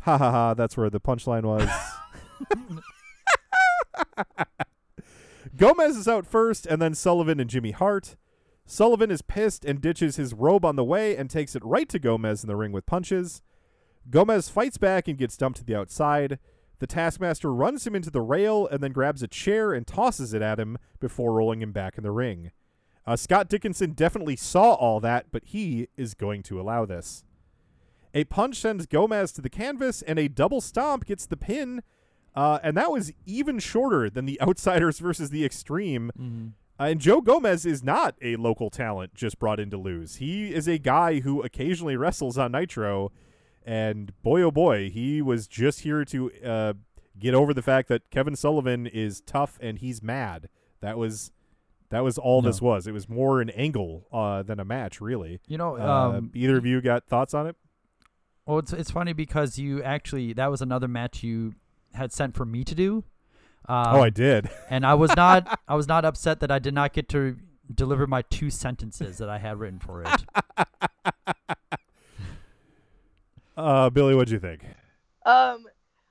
Ha 0.02 0.16
ha 0.16 0.30
ha, 0.30 0.54
that's 0.54 0.74
where 0.74 0.88
the 0.88 1.00
punchline 1.00 1.42
was. 1.42 1.68
Gomez 5.56 5.96
is 5.96 6.08
out 6.08 6.26
first, 6.26 6.66
and 6.66 6.80
then 6.80 6.94
Sullivan 6.94 7.40
and 7.40 7.50
Jimmy 7.50 7.70
Hart. 7.70 8.16
Sullivan 8.66 9.10
is 9.10 9.22
pissed 9.22 9.64
and 9.64 9.80
ditches 9.80 10.16
his 10.16 10.34
robe 10.34 10.64
on 10.64 10.76
the 10.76 10.84
way 10.84 11.16
and 11.16 11.30
takes 11.30 11.56
it 11.56 11.64
right 11.64 11.88
to 11.88 11.98
Gomez 11.98 12.44
in 12.44 12.48
the 12.48 12.56
ring 12.56 12.72
with 12.72 12.86
punches. 12.86 13.40
Gomez 14.10 14.48
fights 14.48 14.78
back 14.78 15.08
and 15.08 15.18
gets 15.18 15.36
dumped 15.36 15.58
to 15.58 15.64
the 15.64 15.74
outside. 15.74 16.38
The 16.78 16.86
Taskmaster 16.86 17.52
runs 17.52 17.86
him 17.86 17.94
into 17.94 18.10
the 18.10 18.20
rail 18.20 18.66
and 18.66 18.82
then 18.82 18.92
grabs 18.92 19.22
a 19.22 19.28
chair 19.28 19.72
and 19.72 19.86
tosses 19.86 20.34
it 20.34 20.42
at 20.42 20.60
him 20.60 20.78
before 21.00 21.32
rolling 21.32 21.62
him 21.62 21.72
back 21.72 21.96
in 21.96 22.04
the 22.04 22.10
ring. 22.10 22.52
Uh, 23.06 23.16
Scott 23.16 23.48
Dickinson 23.48 23.92
definitely 23.92 24.36
saw 24.36 24.74
all 24.74 25.00
that, 25.00 25.26
but 25.32 25.44
he 25.46 25.88
is 25.96 26.12
going 26.12 26.42
to 26.44 26.60
allow 26.60 26.84
this. 26.84 27.24
A 28.14 28.24
punch 28.24 28.56
sends 28.56 28.86
Gomez 28.86 29.32
to 29.32 29.40
the 29.40 29.50
canvas, 29.50 30.02
and 30.02 30.18
a 30.18 30.28
double 30.28 30.60
stomp 30.60 31.06
gets 31.06 31.24
the 31.24 31.36
pin. 31.36 31.82
Uh, 32.34 32.58
and 32.62 32.76
that 32.76 32.90
was 32.90 33.12
even 33.26 33.58
shorter 33.58 34.08
than 34.08 34.26
the 34.26 34.40
Outsiders 34.42 34.98
versus 34.98 35.30
the 35.30 35.44
Extreme. 35.44 36.10
Mhm. 36.18 36.52
Uh, 36.80 36.84
and 36.84 37.00
Joe 37.00 37.20
Gomez 37.20 37.66
is 37.66 37.82
not 37.82 38.14
a 38.22 38.36
local 38.36 38.70
talent 38.70 39.12
just 39.14 39.38
brought 39.40 39.58
in 39.58 39.68
to 39.70 39.76
lose. 39.76 40.16
He 40.16 40.54
is 40.54 40.68
a 40.68 40.78
guy 40.78 41.20
who 41.20 41.42
occasionally 41.42 41.96
wrestles 41.96 42.38
on 42.38 42.52
Nitro. 42.52 43.10
And 43.66 44.12
boy, 44.22 44.42
oh 44.42 44.50
boy, 44.52 44.88
he 44.88 45.20
was 45.20 45.48
just 45.48 45.80
here 45.80 46.04
to 46.04 46.30
uh, 46.44 46.72
get 47.18 47.34
over 47.34 47.52
the 47.52 47.62
fact 47.62 47.88
that 47.88 48.08
Kevin 48.10 48.36
Sullivan 48.36 48.86
is 48.86 49.20
tough 49.20 49.58
and 49.60 49.78
he's 49.80 50.02
mad. 50.02 50.48
That 50.80 50.96
was 50.96 51.32
that 51.90 52.04
was 52.04 52.16
all 52.16 52.42
this 52.42 52.60
was. 52.62 52.86
It 52.86 52.92
was 52.92 53.08
more 53.08 53.40
an 53.40 53.50
angle 53.50 54.06
uh, 54.12 54.42
than 54.44 54.60
a 54.60 54.64
match, 54.64 55.00
really. 55.00 55.40
You 55.48 55.58
know, 55.58 55.76
Uh, 55.76 56.18
um, 56.18 56.30
either 56.34 56.56
of 56.58 56.64
you 56.64 56.80
got 56.80 57.06
thoughts 57.08 57.34
on 57.34 57.46
it? 57.48 57.56
Well, 58.46 58.58
it's 58.60 58.72
it's 58.72 58.90
funny 58.90 59.12
because 59.14 59.58
you 59.58 59.82
actually 59.82 60.32
that 60.34 60.50
was 60.50 60.62
another 60.62 60.86
match 60.86 61.22
you 61.24 61.54
had 61.94 62.12
sent 62.12 62.34
for 62.36 62.44
me 62.44 62.64
to 62.64 62.74
do. 62.74 63.04
Um, 63.68 63.84
Oh, 63.88 64.02
I 64.02 64.10
did. 64.10 64.48
and 64.70 64.86
I 64.86 64.94
was 64.94 65.14
not 65.16 65.60
I 65.68 65.74
was 65.74 65.86
not 65.88 66.04
upset 66.04 66.40
that 66.40 66.50
I 66.50 66.58
did 66.58 66.74
not 66.74 66.92
get 66.92 67.08
to 67.10 67.36
deliver 67.74 68.06
my 68.06 68.22
two 68.22 68.48
sentences 68.50 69.18
that 69.18 69.28
I 69.28 69.38
had 69.38 69.58
written 69.58 69.78
for 69.78 70.02
it. 70.02 70.08
Uh, 73.56 73.90
Billie, 73.90 74.14
what'd 74.14 74.30
you 74.30 74.38
think? 74.38 74.62
Um, 75.26 75.64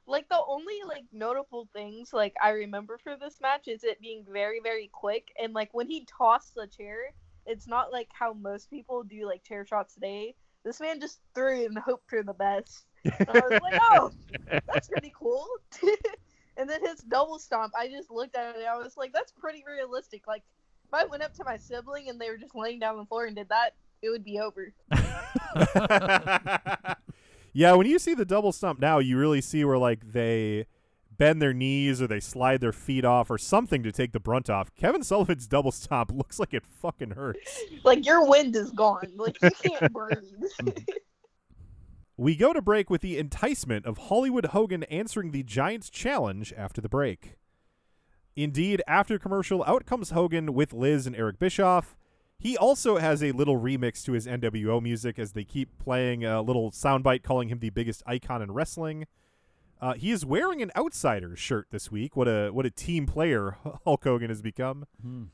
like 0.06 0.28
the 0.30 0.40
only 0.48 0.76
like 0.86 1.06
notable 1.14 1.68
things 1.74 2.12
like 2.14 2.34
I 2.44 2.50
remember 2.52 2.98
for 3.02 3.16
this 3.16 3.40
match 3.42 3.68
is 3.68 3.84
it 3.86 4.02
being 4.02 4.26
very 4.30 4.60
very 4.62 4.90
quick 4.92 5.30
and 5.42 5.54
like 5.54 5.70
when 5.74 5.88
he 5.88 6.06
tossed 6.06 6.56
the 6.56 6.68
chair, 6.68 7.14
it's 7.46 7.68
not 7.68 7.92
like 7.92 8.10
how 8.12 8.34
most 8.34 8.70
people 8.70 9.04
do 9.04 9.26
like 9.26 9.44
chair 9.46 9.66
shots 9.66 9.94
today. 9.94 10.36
This 10.66 10.82
man 10.82 11.00
just 11.00 11.20
threw 11.34 11.62
it 11.62 11.70
and 11.70 11.78
hoped 11.78 12.10
for 12.10 12.22
the 12.22 12.34
best. 12.34 12.84
And 13.04 13.30
I 13.30 13.34
was 13.34 13.62
like, 13.62 13.82
oh, 13.92 14.12
that's 14.68 14.88
pretty 14.88 15.14
cool. 15.18 15.46
and 16.58 16.70
then 16.70 16.86
his 16.86 17.00
double 17.02 17.40
stomp, 17.40 17.74
I 17.78 17.88
just 17.88 18.12
looked 18.12 18.36
at 18.36 18.56
it. 18.56 18.60
and 18.60 18.68
I 18.68 18.78
was 18.78 18.98
like, 18.98 19.14
that's 19.14 19.32
pretty 19.32 19.64
realistic. 19.68 20.28
Like 20.28 20.44
if 20.86 20.94
I 20.94 21.06
went 21.06 21.24
up 21.24 21.34
to 21.36 21.44
my 21.44 21.58
sibling 21.58 22.10
and 22.10 22.20
they 22.20 22.30
were 22.30 22.38
just 22.38 22.56
laying 22.56 22.80
down 22.80 22.94
on 22.94 23.00
the 23.00 23.06
floor 23.06 23.26
and 23.26 23.36
did 23.36 23.50
that, 23.50 23.72
it 24.02 24.10
would 24.10 24.24
be 24.24 24.40
over. 24.40 24.74
Yeah, 27.58 27.74
when 27.74 27.88
you 27.88 27.98
see 27.98 28.14
the 28.14 28.24
double 28.24 28.52
stomp 28.52 28.80
now, 28.80 29.00
you 29.00 29.18
really 29.18 29.42
see 29.42 29.66
where 29.66 29.80
like 29.80 30.12
they 30.12 30.68
bend 31.10 31.42
their 31.42 31.56
knees 31.56 32.00
or 32.00 32.06
they 32.06 32.20
slide 32.20 32.62
their 32.62 32.72
feet 32.72 33.04
off 33.04 33.32
or 33.32 33.40
something 33.40 33.82
to 33.82 33.92
take 33.92 34.12
the 34.12 34.20
brunt 34.20 34.48
off. 34.48 34.70
Kevin 34.76 35.02
Sullivan's 35.02 35.48
double 35.48 35.72
stomp 35.72 36.12
looks 36.12 36.38
like 36.38 36.54
it 36.54 36.64
fucking 36.64 37.12
hurts. 37.12 37.64
like 37.84 38.06
your 38.06 38.30
wind 38.30 38.56
is 38.56 38.70
gone. 38.70 39.12
Like 39.16 39.42
you 39.42 39.50
can't 39.50 39.92
breathe. 39.92 40.20
We 42.20 42.36
go 42.36 42.52
to 42.52 42.64
break 42.64 42.90
with 42.90 43.02
the 43.02 43.20
enticement 43.20 43.86
of 43.86 43.98
Hollywood 44.10 44.48
Hogan 44.48 44.82
answering 44.84 45.32
the 45.32 45.44
Giants 45.44 45.88
challenge 45.88 46.52
after 46.58 46.82
the 46.82 46.90
break. 46.90 47.38
Indeed, 48.36 48.82
after 48.88 49.20
commercial, 49.20 49.64
out 49.66 49.86
comes 49.86 50.10
Hogan 50.10 50.56
with 50.56 50.74
Liz 50.74 51.06
and 51.06 51.16
Eric 51.16 51.38
Bischoff. 51.38 51.96
He 52.40 52.58
also 52.58 52.98
has 52.98 53.24
a 53.24 53.34
little 53.34 53.60
remix 53.60 54.04
to 54.06 54.14
his 54.14 54.26
NWO 54.26 54.82
music 54.82 55.20
as 55.20 55.34
they 55.34 55.44
keep 55.44 55.78
playing 55.78 56.26
a 56.26 56.42
little 56.42 56.72
soundbite 56.72 57.22
calling 57.22 57.50
him 57.50 57.60
the 57.60 57.70
biggest 57.70 58.02
icon 58.08 58.42
in 58.42 58.52
wrestling. 58.52 59.06
Uh, 59.80 59.94
he 59.94 60.10
is 60.10 60.26
wearing 60.26 60.64
an 60.64 60.72
Outsiders 60.76 61.38
shirt 61.38 61.68
this 61.70 61.92
week. 61.92 62.16
What 62.16 62.28
a 62.28 62.50
what 62.50 62.66
a 62.66 62.72
team 62.72 63.06
player 63.06 63.58
Hulk 63.86 64.04
Hogan 64.04 64.30
has 64.30 64.42
become. 64.42 64.86
Hmm. 65.02 65.26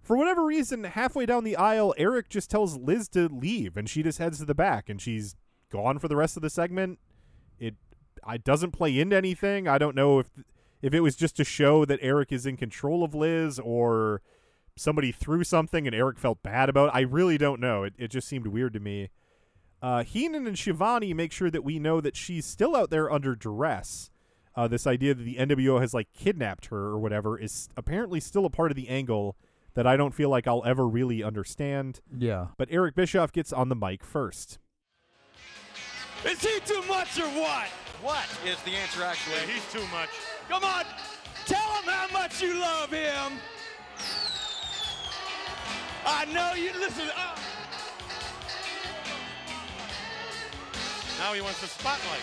For 0.00 0.16
whatever 0.16 0.46
reason, 0.46 0.84
halfway 0.84 1.26
down 1.26 1.44
the 1.44 1.56
aisle, 1.56 1.94
Eric 1.98 2.30
just 2.30 2.48
tells 2.48 2.78
Liz 2.78 3.08
to 3.08 3.28
leave, 3.28 3.76
and 3.76 3.88
she 3.88 4.02
just 4.02 4.18
heads 4.18 4.38
to 4.38 4.44
the 4.46 4.54
back, 4.54 4.88
and 4.88 5.00
she's 5.00 5.36
gone 5.70 5.98
for 5.98 6.08
the 6.08 6.16
rest 6.16 6.36
of 6.36 6.42
the 6.42 6.50
segment. 6.50 6.98
It 7.58 7.74
I 8.24 8.36
doesn't 8.36 8.72
play 8.72 8.98
into 8.98 9.16
anything. 9.16 9.68
I 9.68 9.78
don't 9.78 9.96
know 9.96 10.18
if 10.18 10.28
if 10.82 10.94
it 10.94 11.00
was 11.00 11.16
just 11.16 11.36
to 11.36 11.44
show 11.44 11.84
that 11.84 11.98
Eric 12.02 12.32
is 12.32 12.46
in 12.46 12.56
control 12.56 13.02
of 13.02 13.14
Liz 13.14 13.58
or 13.58 14.22
somebody 14.76 15.10
threw 15.10 15.42
something 15.42 15.86
and 15.86 15.94
Eric 15.94 16.18
felt 16.18 16.42
bad 16.42 16.68
about. 16.68 16.88
It. 16.88 16.96
I 16.96 17.00
really 17.00 17.38
don't 17.38 17.60
know. 17.60 17.84
It 17.84 17.94
it 17.98 18.08
just 18.08 18.28
seemed 18.28 18.46
weird 18.46 18.72
to 18.74 18.80
me. 18.80 19.10
Uh, 19.82 20.02
Heenan 20.02 20.46
and 20.46 20.58
Schiavone 20.58 21.12
make 21.12 21.32
sure 21.32 21.50
that 21.50 21.64
we 21.64 21.78
know 21.78 22.00
that 22.00 22.16
she's 22.16 22.46
still 22.46 22.74
out 22.74 22.90
there 22.90 23.10
under 23.10 23.34
duress. 23.34 24.10
Uh, 24.54 24.66
this 24.66 24.86
idea 24.86 25.12
that 25.12 25.22
the 25.22 25.36
NWO 25.36 25.80
has 25.80 25.92
like 25.92 26.08
kidnapped 26.14 26.66
her 26.66 26.78
or 26.78 26.98
whatever 26.98 27.38
is 27.38 27.68
apparently 27.76 28.20
still 28.20 28.46
a 28.46 28.50
part 28.50 28.72
of 28.72 28.76
the 28.76 28.88
angle 28.88 29.36
that 29.74 29.86
I 29.86 29.98
don't 29.98 30.14
feel 30.14 30.30
like 30.30 30.48
I'll 30.48 30.64
ever 30.64 30.88
really 30.88 31.22
understand. 31.22 32.00
Yeah. 32.16 32.46
But 32.56 32.68
Eric 32.70 32.94
Bischoff 32.94 33.32
gets 33.32 33.52
on 33.52 33.68
the 33.68 33.76
mic 33.76 34.02
first. 34.02 34.58
Is 36.26 36.42
he 36.42 36.60
too 36.60 36.82
much 36.88 37.18
or 37.18 37.28
what? 37.40 37.68
What 38.02 38.26
is 38.44 38.60
the 38.62 38.72
answer 38.72 39.02
actually? 39.02 39.40
he's 39.52 39.64
too 39.72 39.86
much. 39.92 40.10
Come 40.48 40.64
on, 40.64 40.84
tell 41.46 41.72
him 41.80 41.84
how 41.84 42.08
much 42.12 42.42
you 42.42 42.58
love 42.58 42.90
him. 42.90 43.32
I 46.04 46.24
know 46.26 46.52
you. 46.54 46.72
Listen. 46.78 47.08
Uh, 47.16 47.36
Now 51.18 51.32
he 51.32 51.40
wants 51.40 51.60
the 51.62 51.66
spotlight. 51.66 52.20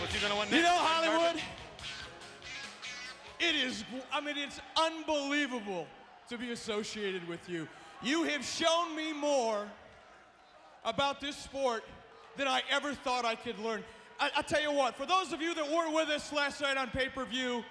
What's 0.00 0.14
he 0.14 0.20
gonna 0.20 0.34
want 0.34 0.50
next? 0.50 0.56
you 0.56 0.62
know, 0.62 0.76
Hollywood. 0.76 1.40
It 3.38 3.54
is. 3.54 3.84
I 4.12 4.20
mean, 4.20 4.36
it's 4.38 4.60
unbelievable 4.76 5.86
to 6.28 6.38
be 6.38 6.52
associated 6.52 7.26
with 7.28 7.48
you. 7.48 7.68
You 8.02 8.22
have 8.24 8.44
shown 8.44 8.96
me 8.96 9.12
more 9.12 9.66
about 10.84 11.20
this 11.20 11.36
sport 11.36 11.84
than 12.36 12.48
I 12.48 12.62
ever 12.70 12.94
thought 12.94 13.24
I 13.24 13.34
could 13.34 13.58
learn. 13.58 13.82
I, 14.18 14.30
I 14.36 14.42
tell 14.42 14.60
you 14.60 14.72
what, 14.72 14.96
for 14.96 15.06
those 15.06 15.32
of 15.32 15.40
you 15.40 15.54
that 15.54 15.70
weren't 15.70 15.94
with 15.94 16.08
us 16.08 16.32
last 16.32 16.60
night 16.60 16.76
on 16.76 16.88
pay 16.88 17.08
per 17.08 17.24
view, 17.24 17.64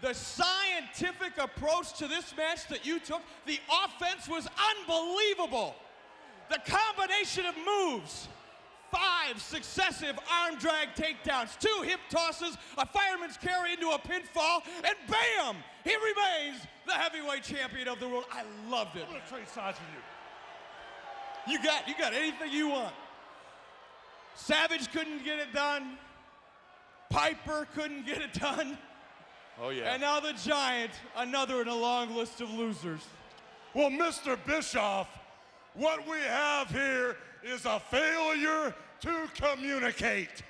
the 0.00 0.12
scientific 0.12 1.38
approach 1.38 1.94
to 1.94 2.06
this 2.06 2.34
match 2.36 2.68
that 2.68 2.84
you 2.84 2.98
took, 2.98 3.22
the 3.46 3.58
offense 3.84 4.28
was 4.28 4.46
unbelievable. 4.80 5.74
The 6.50 6.58
combination 6.66 7.46
of 7.46 7.54
moves, 7.64 8.28
five 8.92 9.40
successive 9.40 10.18
arm 10.30 10.58
drag 10.58 10.88
takedowns, 10.94 11.58
two 11.58 11.82
hip 11.84 12.00
tosses, 12.10 12.58
a 12.76 12.86
fireman's 12.86 13.38
carry 13.38 13.72
into 13.72 13.88
a 13.88 13.98
pinfall, 13.98 14.60
and 14.76 14.94
bam! 15.08 15.56
He 15.84 15.94
remains 15.96 16.66
the 16.86 16.92
heavyweight 16.92 17.42
champion 17.42 17.88
of 17.88 17.98
the 17.98 18.08
world. 18.08 18.26
I 18.30 18.42
loved 18.68 18.96
it. 18.96 19.04
I'm 19.06 19.14
gonna 19.14 19.24
trade 19.28 19.48
sides 19.48 19.78
with 19.78 19.88
you. 19.94 21.58
You 21.58 21.64
got 21.64 21.88
you 21.88 21.94
got 21.98 22.12
anything 22.12 22.52
you 22.52 22.68
want. 22.68 22.94
Savage 24.34 24.90
couldn't 24.92 25.24
get 25.24 25.38
it 25.38 25.52
done. 25.52 25.98
Piper 27.10 27.66
couldn't 27.74 28.06
get 28.06 28.20
it 28.20 28.32
done. 28.34 28.76
Oh 29.60 29.70
yeah. 29.70 29.92
And 29.92 30.00
now 30.00 30.20
the 30.20 30.32
Giant, 30.32 30.90
another 31.16 31.62
in 31.62 31.68
a 31.68 31.74
long 31.74 32.14
list 32.14 32.40
of 32.40 32.50
losers. 32.50 33.00
Well, 33.72 33.90
Mr. 33.90 34.38
Bischoff, 34.46 35.08
what 35.74 36.06
we 36.08 36.18
have 36.18 36.70
here 36.70 37.16
is 37.42 37.64
a 37.66 37.80
failure 37.80 38.74
to 39.00 39.28
communicate. 39.34 40.42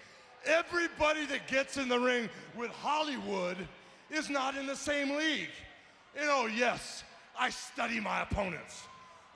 Everybody 0.47 1.25
that 1.27 1.49
gets 1.49 1.77
in 1.77 1.89
the 1.89 1.99
ring 1.99 2.29
with 2.57 2.71
Hollywood 2.71 3.57
is 4.11 4.29
not 4.29 4.57
in 4.57 4.67
the 4.67 4.77
same 4.77 5.17
league. 5.17 5.49
And 6.17 6.27
oh, 6.29 6.47
yes, 6.47 7.03
I 7.39 7.51
study 7.51 7.99
my 7.99 8.23
opponents. 8.23 8.83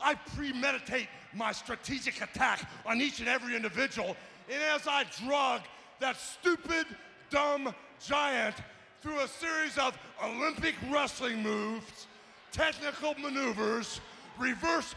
I 0.00 0.14
premeditate 0.14 1.08
my 1.34 1.52
strategic 1.52 2.22
attack 2.22 2.68
on 2.86 3.00
each 3.00 3.20
and 3.20 3.28
every 3.28 3.56
individual. 3.56 4.16
And 4.50 4.62
as 4.74 4.86
I 4.86 5.04
drug 5.24 5.62
that 6.00 6.16
stupid, 6.16 6.86
dumb 7.30 7.74
giant 8.04 8.54
through 9.02 9.20
a 9.20 9.28
series 9.28 9.76
of 9.78 9.96
Olympic 10.24 10.74
wrestling 10.90 11.42
moves, 11.42 12.06
technical 12.52 13.14
maneuvers, 13.14 14.00
reverse 14.38 14.94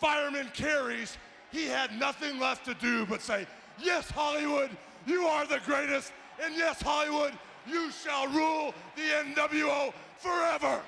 fireman 0.00 0.48
carries, 0.54 1.16
he 1.50 1.64
had 1.66 1.98
nothing 1.98 2.38
left 2.38 2.64
to 2.66 2.74
do 2.74 3.04
but 3.06 3.20
say, 3.20 3.46
Yes, 3.80 4.10
Hollywood, 4.10 4.70
you 5.06 5.22
are 5.26 5.46
the 5.46 5.60
greatest. 5.64 6.12
And 6.42 6.54
yes, 6.56 6.80
Hollywood, 6.82 7.32
you 7.66 7.90
shall 7.90 8.26
rule 8.28 8.74
the 8.96 9.02
NWO 9.02 9.92
forever. 10.18 10.80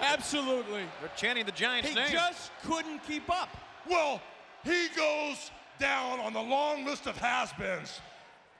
Absolutely. 0.00 0.84
They're 1.00 1.10
chanting 1.16 1.46
the 1.46 1.52
Giants' 1.52 1.88
He 1.88 1.94
name. 1.94 2.10
just 2.12 2.50
couldn't 2.64 3.04
keep 3.06 3.28
up. 3.30 3.48
Well, 3.88 4.20
he 4.64 4.88
goes 4.96 5.50
down 5.78 6.20
on 6.20 6.32
the 6.32 6.42
long 6.42 6.84
list 6.84 7.06
of 7.06 7.16
has-beens. 7.18 8.00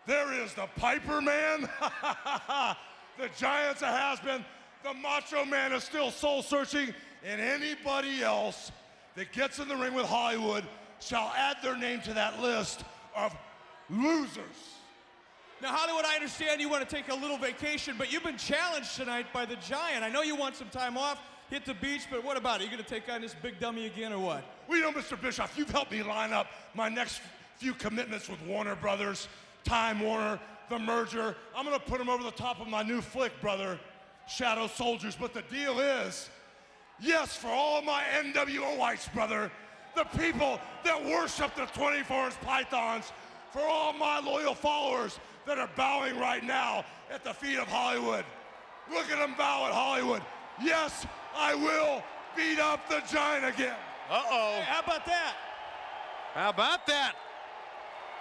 There 0.06 0.32
is 0.32 0.54
the 0.54 0.68
Piper 0.76 1.20
Man. 1.20 1.62
the 3.18 3.28
Giants 3.36 3.82
a 3.82 3.86
has-been. 3.86 4.44
The 4.84 4.94
Macho 4.94 5.44
Man 5.44 5.72
is 5.72 5.82
still 5.82 6.10
soul-searching. 6.10 6.94
And 7.24 7.40
anybody 7.40 8.22
else 8.22 8.70
that 9.16 9.32
gets 9.32 9.58
in 9.58 9.66
the 9.66 9.76
ring 9.76 9.94
with 9.94 10.06
Hollywood 10.06 10.64
shall 11.00 11.32
add 11.36 11.56
their 11.62 11.76
name 11.76 12.00
to 12.02 12.14
that 12.14 12.40
list 12.40 12.84
of 13.16 13.34
losers. 13.90 14.76
Now, 15.62 15.68
Hollywood, 15.72 16.04
I 16.04 16.14
understand 16.14 16.60
you 16.60 16.68
want 16.68 16.86
to 16.86 16.94
take 16.94 17.08
a 17.08 17.14
little 17.14 17.38
vacation, 17.38 17.94
but 17.96 18.12
you've 18.12 18.22
been 18.22 18.36
challenged 18.36 18.94
tonight 18.94 19.26
by 19.32 19.46
the 19.46 19.56
Giant. 19.56 20.04
I 20.04 20.10
know 20.10 20.22
you 20.22 20.36
want 20.36 20.54
some 20.54 20.68
time 20.68 20.98
off, 20.98 21.18
hit 21.50 21.64
the 21.64 21.74
beach, 21.74 22.02
but 22.10 22.24
what 22.24 22.36
about 22.36 22.60
it? 22.60 22.70
You 22.70 22.76
to 22.76 22.82
take 22.82 23.08
on 23.08 23.20
this 23.20 23.34
big 23.34 23.60
dummy 23.60 23.86
again 23.86 24.12
or 24.12 24.18
what? 24.18 24.44
Well, 24.68 24.78
you 24.78 24.84
know, 24.84 24.92
Mr. 24.92 25.20
Bischoff, 25.20 25.56
you've 25.56 25.70
helped 25.70 25.92
me 25.92 26.02
line 26.02 26.32
up 26.32 26.48
my 26.74 26.88
next 26.88 27.20
few 27.56 27.74
commitments 27.74 28.28
with 28.28 28.40
Warner 28.42 28.76
Brothers, 28.76 29.28
Time 29.64 30.00
Warner, 30.00 30.38
the 30.68 30.78
merger. 30.78 31.36
I'm 31.54 31.64
to 31.66 31.78
put 31.78 31.98
them 31.98 32.08
over 32.08 32.22
the 32.22 32.30
top 32.32 32.60
of 32.60 32.68
my 32.68 32.82
new 32.82 33.00
flick, 33.00 33.40
brother, 33.40 33.78
Shadow 34.28 34.66
Soldiers. 34.66 35.16
But 35.18 35.34
the 35.34 35.42
deal 35.42 35.80
is, 35.80 36.28
yes, 37.00 37.36
for 37.36 37.48
all 37.48 37.82
my 37.82 38.02
NWOites, 38.22 39.12
brother, 39.14 39.50
the 39.94 40.04
people 40.18 40.60
that 40.84 41.02
worship 41.04 41.54
the 41.54 41.66
24 41.66 42.26
inch 42.26 42.40
pythons, 42.42 43.12
for 43.50 43.62
all 43.62 43.92
my 43.92 44.20
loyal 44.20 44.54
followers 44.54 45.18
that 45.46 45.58
are 45.58 45.70
bowing 45.76 46.18
right 46.18 46.44
now 46.44 46.84
at 47.10 47.24
the 47.24 47.32
feet 47.32 47.58
of 47.58 47.68
Hollywood. 47.68 48.24
Look 48.92 49.10
at 49.10 49.18
them 49.18 49.34
bow 49.38 49.66
at 49.66 49.72
Hollywood. 49.72 50.22
Yes, 50.62 51.06
I 51.36 51.54
will 51.54 52.02
beat 52.36 52.58
up 52.58 52.88
the 52.88 53.02
giant 53.10 53.44
again. 53.44 53.76
Uh-oh. 54.10 54.56
Hey, 54.56 54.62
how 54.62 54.80
about 54.80 55.04
that? 55.06 55.34
How 56.34 56.50
about 56.50 56.86
that? 56.86 57.14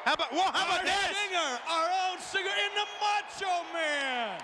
How 0.03 0.13
about, 0.13 0.31
whoa, 0.31 0.51
how 0.53 0.65
about 0.65 0.79
our 0.79 0.85
that? 0.85 1.13
Stinger, 1.15 1.51
our 1.65 1.89
own 2.11 2.19
Stinger 2.21 2.53
in 2.53 2.71
the 2.75 2.87
Macho 3.01 3.65
Man. 3.73 4.39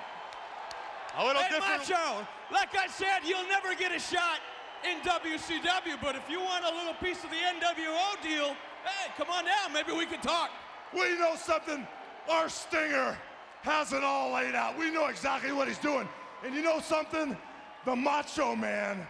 A 1.17 1.25
little 1.25 1.41
hey, 1.41 1.55
different. 1.55 1.89
Macho, 1.89 2.27
like 2.51 2.75
I 2.75 2.87
said, 2.87 3.19
you'll 3.25 3.47
never 3.47 3.75
get 3.75 3.91
a 3.91 3.99
shot 3.99 4.39
in 4.83 4.97
WCW, 5.01 6.01
but 6.01 6.15
if 6.15 6.29
you 6.29 6.39
want 6.39 6.65
a 6.65 6.73
little 6.75 6.95
piece 6.95 7.23
of 7.23 7.29
the 7.29 7.37
NWO 7.37 8.23
deal, 8.23 8.55
hey, 8.83 9.11
come 9.17 9.29
on 9.29 9.45
down. 9.45 9.73
Maybe 9.73 9.91
we 9.91 10.05
can 10.05 10.21
talk. 10.21 10.49
We 10.93 11.17
know 11.19 11.35
something? 11.35 11.85
Our 12.29 12.49
Stinger 12.49 13.17
has 13.61 13.93
it 13.93 14.03
all 14.03 14.33
laid 14.33 14.55
out. 14.55 14.77
We 14.77 14.89
know 14.89 15.07
exactly 15.07 15.51
what 15.51 15.67
he's 15.67 15.77
doing. 15.77 16.07
And 16.43 16.55
you 16.55 16.63
know 16.63 16.79
something? 16.79 17.37
The 17.85 17.95
Macho 17.95 18.55
Man, 18.55 19.05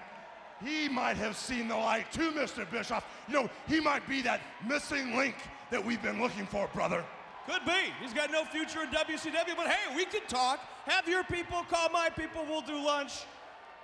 he 0.64 0.88
might 0.88 1.18
have 1.18 1.36
seen 1.36 1.68
the 1.68 1.76
light 1.76 2.12
too, 2.12 2.32
Mr. 2.32 2.70
Bischoff. 2.70 3.06
You 3.28 3.34
know, 3.34 3.50
he 3.68 3.80
might 3.80 4.08
be 4.08 4.22
that 4.22 4.42
missing 4.68 5.16
link 5.16 5.36
that 5.72 5.84
we've 5.84 6.02
been 6.02 6.22
looking 6.22 6.46
for, 6.46 6.68
brother. 6.74 7.04
Could 7.48 7.66
be. 7.66 7.92
He's 8.02 8.14
got 8.14 8.32
no 8.32 8.46
future 8.46 8.84
in 8.84 8.90
WCW, 8.90 9.56
but 9.58 9.68
hey, 9.68 9.96
we 9.96 10.06
can 10.06 10.22
talk. 10.28 10.60
Have 10.86 11.08
your 11.08 11.24
people 11.24 11.64
call 11.70 11.90
my 11.90 12.10
people. 12.10 12.46
We'll 12.48 12.62
do 12.62 12.76
lunch. 12.76 13.24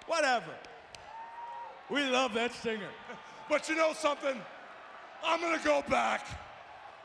Whatever. 0.06 0.52
We 1.90 2.04
love 2.04 2.34
that 2.34 2.54
Stinger. 2.54 2.90
But 3.50 3.70
you 3.70 3.78
know 3.78 3.94
something? 3.94 4.36
I'm 5.24 5.40
gonna 5.40 5.64
go 5.64 5.82
back. 5.90 6.28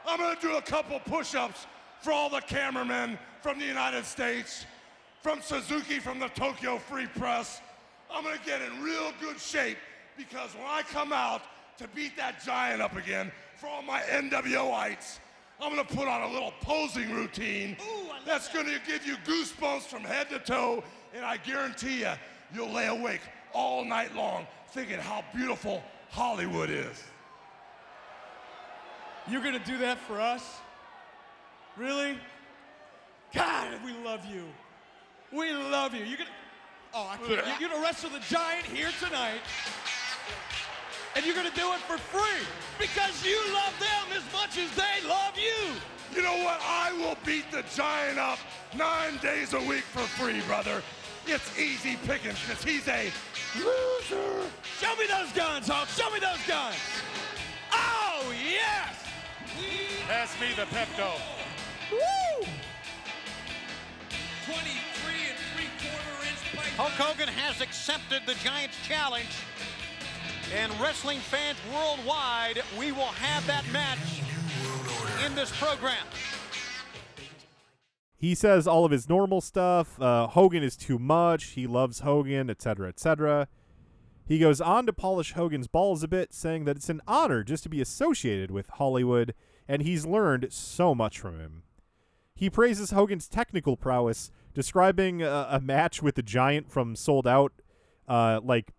I'm 0.04 0.18
gonna 0.18 0.40
do 0.40 0.56
a 0.56 0.62
couple 0.62 0.98
push-ups 0.98 1.68
for 2.00 2.12
all 2.12 2.28
the 2.28 2.40
cameramen 2.40 3.16
from 3.42 3.60
the 3.60 3.64
United 3.64 4.04
States, 4.04 4.66
from 5.22 5.40
Suzuki 5.40 6.00
from 6.00 6.18
the 6.18 6.26
Tokyo 6.30 6.78
Free 6.78 7.06
Press. 7.06 7.60
I'm 8.12 8.22
gonna 8.22 8.36
get 8.44 8.60
in 8.60 8.82
real 8.82 9.12
good 9.20 9.40
shape 9.40 9.78
because 10.16 10.54
when 10.54 10.66
I 10.66 10.82
come 10.82 11.12
out 11.12 11.42
to 11.78 11.88
beat 11.88 12.16
that 12.16 12.44
giant 12.44 12.82
up 12.82 12.96
again 12.96 13.32
for 13.56 13.68
all 13.68 13.82
my 13.82 14.00
NWOites, 14.02 15.18
I'm 15.60 15.70
gonna 15.70 15.84
put 15.84 16.08
on 16.08 16.22
a 16.22 16.32
little 16.32 16.52
posing 16.60 17.12
routine 17.12 17.76
that's 18.26 18.48
gonna 18.48 18.78
give 18.86 19.06
you 19.06 19.16
goosebumps 19.24 19.82
from 19.82 20.02
head 20.02 20.28
to 20.30 20.38
toe, 20.38 20.82
and 21.14 21.24
I 21.24 21.36
guarantee 21.38 22.00
you, 22.00 22.12
you'll 22.54 22.72
lay 22.72 22.88
awake 22.88 23.20
all 23.54 23.84
night 23.84 24.14
long 24.14 24.46
thinking 24.72 24.98
how 24.98 25.24
beautiful 25.34 25.82
Hollywood 26.10 26.70
is. 26.70 27.02
You're 29.28 29.42
gonna 29.42 29.64
do 29.64 29.78
that 29.78 29.98
for 29.98 30.20
us? 30.20 30.42
Really? 31.76 32.18
God, 33.32 33.78
we 33.84 33.92
love 34.04 34.26
you. 34.26 34.44
We 35.32 35.52
love 35.52 35.94
you. 35.94 36.04
You're 36.04 36.18
gonna. 36.18 36.30
Oh, 36.94 37.08
I 37.08 37.16
can't. 37.16 37.60
You're 37.60 37.70
gonna 37.70 37.82
wrestle 37.82 38.10
the 38.10 38.20
giant 38.20 38.66
here 38.66 38.90
tonight. 39.00 39.40
And 41.16 41.24
you're 41.24 41.34
gonna 41.34 41.54
do 41.54 41.72
it 41.72 41.80
for 41.80 41.96
free 41.96 42.46
because 42.78 43.24
you 43.24 43.38
love 43.52 43.72
them 43.80 44.16
as 44.16 44.22
much 44.32 44.58
as 44.58 44.70
they 44.76 45.08
love 45.08 45.36
you. 45.36 45.74
You 46.14 46.22
know 46.22 46.44
what? 46.44 46.60
I 46.62 46.92
will 46.92 47.16
beat 47.24 47.50
the 47.50 47.64
giant 47.74 48.18
up 48.18 48.38
nine 48.76 49.16
days 49.22 49.54
a 49.54 49.60
week 49.60 49.84
for 49.84 50.00
free, 50.00 50.40
brother. 50.42 50.82
It's 51.26 51.58
easy 51.58 51.96
pickings 52.06 52.38
because 52.46 52.62
he's 52.62 52.86
a 52.88 53.10
loser. 53.56 54.50
Show 54.78 54.94
me 54.96 55.06
those 55.06 55.32
guns, 55.32 55.68
Hulk. 55.68 55.88
Show 55.88 56.10
me 56.10 56.20
those 56.20 56.44
guns. 56.46 56.76
Oh, 57.72 58.32
yes. 58.32 58.96
Pass 60.08 60.38
me 60.40 60.48
the 60.56 60.62
Pepto. 60.62 61.12
Woo! 61.90 62.46
23 64.46 64.91
Hulk 66.76 66.92
Hogan 66.92 67.28
has 67.28 67.60
accepted 67.60 68.22
the 68.26 68.34
Giants 68.34 68.76
challenge. 68.86 69.28
And 70.56 70.72
wrestling 70.80 71.18
fans 71.18 71.58
worldwide, 71.72 72.62
we 72.78 72.92
will 72.92 73.12
have 73.20 73.46
that 73.46 73.64
match 73.72 74.22
in 75.26 75.34
this 75.34 75.54
program. 75.58 76.04
He 78.16 78.34
says 78.34 78.66
all 78.66 78.84
of 78.84 78.92
his 78.92 79.08
normal 79.08 79.40
stuff. 79.40 80.00
Uh, 80.00 80.26
Hogan 80.28 80.62
is 80.62 80.76
too 80.76 80.98
much. 80.98 81.44
He 81.44 81.66
loves 81.66 82.00
Hogan, 82.00 82.48
etc., 82.48 82.88
etc. 82.88 83.48
He 84.24 84.38
goes 84.38 84.60
on 84.60 84.86
to 84.86 84.92
polish 84.92 85.32
Hogan's 85.32 85.66
balls 85.66 86.02
a 86.02 86.08
bit, 86.08 86.32
saying 86.32 86.64
that 86.64 86.76
it's 86.76 86.88
an 86.88 87.02
honor 87.06 87.42
just 87.42 87.64
to 87.64 87.68
be 87.68 87.80
associated 87.80 88.50
with 88.50 88.68
Hollywood, 88.70 89.34
and 89.68 89.82
he's 89.82 90.06
learned 90.06 90.52
so 90.52 90.94
much 90.94 91.18
from 91.18 91.38
him. 91.38 91.64
He 92.34 92.48
praises 92.48 92.92
Hogan's 92.92 93.28
technical 93.28 93.76
prowess, 93.76 94.30
describing 94.54 95.22
a, 95.22 95.48
a 95.50 95.60
match 95.60 96.02
with 96.02 96.14
the 96.14 96.22
Giant 96.22 96.70
from 96.70 96.96
Souled 96.96 97.26
Out, 97.26 97.52
uh, 98.08 98.40
like 98.42 98.72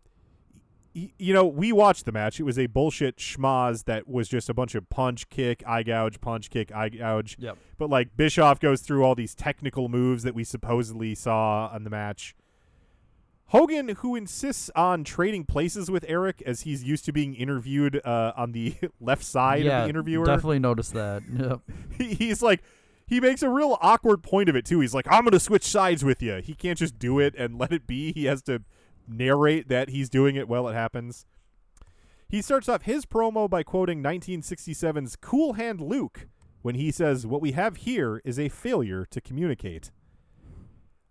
you 0.93 1.33
know, 1.33 1.45
we 1.45 1.71
watched 1.71 2.05
the 2.05 2.11
match. 2.11 2.39
It 2.39 2.43
was 2.43 2.59
a 2.59 2.67
bullshit 2.67 3.17
schmaz 3.17 3.85
that 3.85 4.07
was 4.07 4.27
just 4.27 4.47
a 4.47 4.53
bunch 4.53 4.75
of 4.75 4.89
punch, 4.89 5.27
kick, 5.29 5.63
eye 5.65 5.81
gouge, 5.81 6.21
punch, 6.21 6.51
kick, 6.51 6.71
eye 6.71 6.89
gouge. 6.89 7.35
Yep. 7.39 7.57
But 7.79 7.89
like 7.89 8.15
Bischoff 8.15 8.59
goes 8.59 8.81
through 8.81 9.03
all 9.03 9.15
these 9.15 9.33
technical 9.33 9.89
moves 9.89 10.21
that 10.23 10.35
we 10.35 10.43
supposedly 10.43 11.15
saw 11.15 11.69
on 11.73 11.83
the 11.83 11.89
match. 11.89 12.35
Hogan, 13.47 13.89
who 13.89 14.15
insists 14.15 14.69
on 14.75 15.03
trading 15.03 15.45
places 15.45 15.89
with 15.89 16.05
Eric 16.07 16.41
as 16.45 16.61
he's 16.61 16.83
used 16.83 17.05
to 17.05 17.11
being 17.11 17.35
interviewed 17.35 18.01
uh, 18.03 18.33
on 18.35 18.51
the 18.51 18.75
left 19.01 19.23
side 19.23 19.63
yeah, 19.63 19.79
of 19.79 19.83
the 19.83 19.89
interviewer. 19.89 20.25
definitely 20.25 20.59
noticed 20.59 20.93
that. 20.93 21.23
Yep. 21.33 21.59
He's 22.19 22.41
like, 22.41 22.63
he 23.05 23.19
makes 23.19 23.43
a 23.43 23.49
real 23.49 23.77
awkward 23.81 24.23
point 24.23 24.49
of 24.49 24.55
it 24.55 24.65
too. 24.65 24.79
He's 24.79 24.93
like, 24.93 25.07
I'm 25.09 25.23
going 25.23 25.31
to 25.31 25.39
switch 25.39 25.65
sides 25.65 26.03
with 26.03 26.21
you. 26.21 26.41
He 26.43 26.53
can't 26.53 26.77
just 26.77 26.97
do 26.97 27.19
it 27.19 27.35
and 27.37 27.57
let 27.57 27.71
it 27.71 27.85
be. 27.85 28.11
He 28.13 28.25
has 28.25 28.41
to 28.43 28.63
narrate 29.07 29.67
that 29.69 29.89
he's 29.89 30.09
doing 30.09 30.35
it 30.35 30.47
while 30.47 30.67
it 30.67 30.73
happens. 30.73 31.25
He 32.27 32.41
starts 32.41 32.67
off 32.67 32.83
his 32.83 33.05
promo 33.05 33.49
by 33.49 33.63
quoting 33.63 34.01
1967's 34.01 35.15
Cool 35.17 35.53
Hand 35.53 35.81
Luke 35.81 36.27
when 36.63 36.75
he 36.75 36.89
says, 36.91 37.27
What 37.27 37.41
we 37.41 37.51
have 37.51 37.77
here 37.77 38.21
is 38.25 38.39
a 38.39 38.49
failure 38.49 39.05
to 39.11 39.21
communicate. 39.21 39.91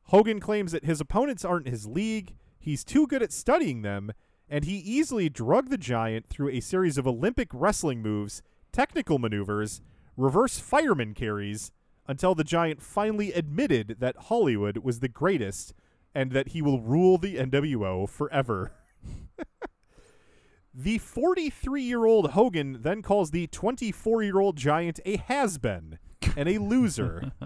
Hogan 0.06 0.40
claims 0.40 0.73
that 0.73 0.85
his 0.85 1.01
opponents 1.01 1.44
aren't 1.44 1.69
his 1.69 1.86
league, 1.86 2.35
he's 2.59 2.82
too 2.82 3.06
good 3.06 3.23
at 3.23 3.32
studying 3.32 3.82
them, 3.82 4.12
and 4.48 4.64
he 4.64 4.78
easily 4.78 5.28
drugged 5.28 5.70
the 5.70 5.78
giant 5.78 6.27
through 6.27 6.51
a 6.51 6.60
series 6.60 6.98
of 6.98 7.06
Olympic 7.06 7.48
wrestling 7.52 8.02
moves, 8.02 8.43
technical 8.73 9.19
maneuvers, 9.19 9.81
reverse 10.16 10.59
fireman 10.59 11.14
carries, 11.14 11.70
until 12.07 12.35
the 12.35 12.45
Giant 12.45 12.83
finally 12.83 13.33
admitted 13.33 13.97
that 14.01 14.16
Hollywood 14.16 14.79
was 14.79 15.01
the 15.01 15.09
greatest 15.09 15.74
and 16.15 16.33
that 16.33 16.49
he 16.49 16.62
will 16.62 16.81
rule 16.81 17.19
the 17.19 17.37
NWO 17.37 18.09
forever. 18.09 18.73
the 20.74 20.99
43 20.99 21.83
year 21.83 22.05
old 22.05 22.33
Hogan 22.33 22.79
then 22.83 23.03
calls 23.03 23.31
the 23.31 23.47
24 23.47 24.23
year 24.23 24.41
old 24.41 24.57
Giant 24.57 25.01
a 25.05 25.16
has 25.16 25.59
been 25.59 25.99
and 26.37 26.49
a 26.49 26.59
loser. 26.59 27.33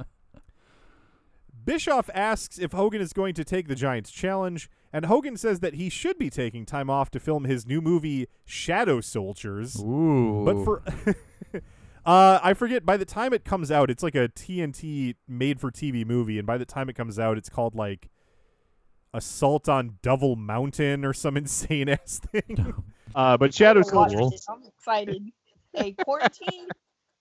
Bischoff 1.64 2.08
asks 2.14 2.58
if 2.60 2.72
Hogan 2.72 3.00
is 3.00 3.12
going 3.12 3.34
to 3.34 3.44
take 3.44 3.66
the 3.66 3.74
Giants 3.74 4.12
challenge, 4.12 4.70
and 4.92 5.06
Hogan 5.06 5.36
says 5.36 5.58
that 5.60 5.74
he 5.74 5.88
should 5.88 6.16
be 6.16 6.30
taking 6.30 6.64
time 6.64 6.88
off 6.88 7.10
to 7.10 7.18
film 7.18 7.44
his 7.44 7.66
new 7.66 7.80
movie 7.80 8.28
Shadow 8.44 9.00
Soldiers. 9.00 9.80
Ooh. 9.80 10.44
But 10.44 10.64
for 10.64 10.82
uh 12.06 12.38
I 12.42 12.54
forget 12.54 12.86
by 12.86 12.96
the 12.96 13.04
time 13.04 13.32
it 13.32 13.44
comes 13.44 13.70
out, 13.70 13.90
it's 13.90 14.02
like 14.02 14.14
a 14.14 14.28
TNT 14.28 15.16
made 15.28 15.60
for 15.60 15.70
TV 15.70 16.06
movie 16.06 16.38
and 16.38 16.46
by 16.46 16.56
the 16.56 16.64
time 16.64 16.88
it 16.88 16.94
comes 16.94 17.18
out 17.18 17.36
it's 17.36 17.48
called 17.50 17.74
like 17.74 18.08
Assault 19.12 19.68
on 19.68 19.98
Devil 20.02 20.36
Mountain 20.36 21.04
or 21.04 21.12
some 21.12 21.36
insane 21.42 21.88
ass 21.88 22.20
thing. 22.32 22.74
Uh, 23.14 23.34
but 23.34 23.54
Shadow's 23.54 23.88
I'm 23.88 23.94
gonna 23.94 24.00
watch 24.00 24.12
Soldiers. 24.12 24.40
it. 24.40 24.52
I'm 24.52 24.62
excited. 24.64 25.22
Hey, 25.72 25.92
quarantine, 26.04 26.68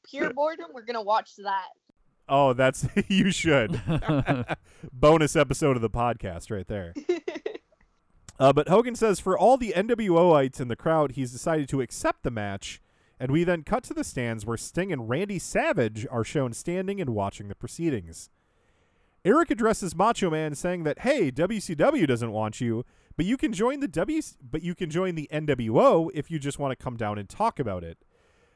pure 0.09 0.33
boredom. 0.33 0.65
We're 0.73 0.81
gonna 0.81 1.01
watch 1.01 1.37
that. 1.37 1.67
Oh, 2.27 2.51
that's 2.51 2.85
you 3.07 3.31
should. 3.31 3.79
Bonus 4.91 5.37
episode 5.37 5.77
of 5.77 5.81
the 5.81 5.89
podcast 5.89 6.51
right 6.51 6.67
there. 6.67 6.93
Uh, 8.37 8.51
but 8.51 8.67
Hogan 8.67 8.95
says 8.95 9.21
for 9.21 9.37
all 9.39 9.55
the 9.55 9.71
NWOites 9.73 10.59
in 10.59 10.67
the 10.67 10.75
crowd, 10.75 11.11
he's 11.13 11.31
decided 11.31 11.69
to 11.69 11.79
accept 11.79 12.23
the 12.23 12.31
match, 12.31 12.81
and 13.19 13.31
we 13.31 13.43
then 13.43 13.63
cut 13.63 13.83
to 13.85 13.93
the 13.93 14.03
stands 14.03 14.45
where 14.45 14.57
Sting 14.57 14.91
and 14.91 15.09
Randy 15.09 15.39
Savage 15.39 16.05
are 16.09 16.23
shown 16.23 16.53
standing 16.53 16.99
and 16.99 17.11
watching 17.11 17.47
the 17.47 17.55
proceedings. 17.55 18.29
Eric 19.23 19.49
addresses 19.49 19.95
Macho 19.95 20.29
Man, 20.29 20.53
saying 20.53 20.83
that 20.83 20.99
hey, 20.99 21.31
WCW 21.31 22.07
doesn't 22.07 22.31
want 22.31 22.61
you, 22.61 22.85
but 23.17 23.25
you 23.25 23.37
can 23.37 23.53
join 23.53 23.79
the 23.79 23.87
W, 23.87 24.21
but 24.41 24.61
you 24.61 24.75
can 24.75 24.89
join 24.89 25.15
the 25.15 25.29
NWO 25.33 26.09
if 26.13 26.29
you 26.29 26.37
just 26.37 26.59
want 26.59 26.77
to 26.77 26.83
come 26.83 26.95
down 26.97 27.17
and 27.17 27.27
talk 27.27 27.59
about 27.59 27.83
it. 27.83 27.97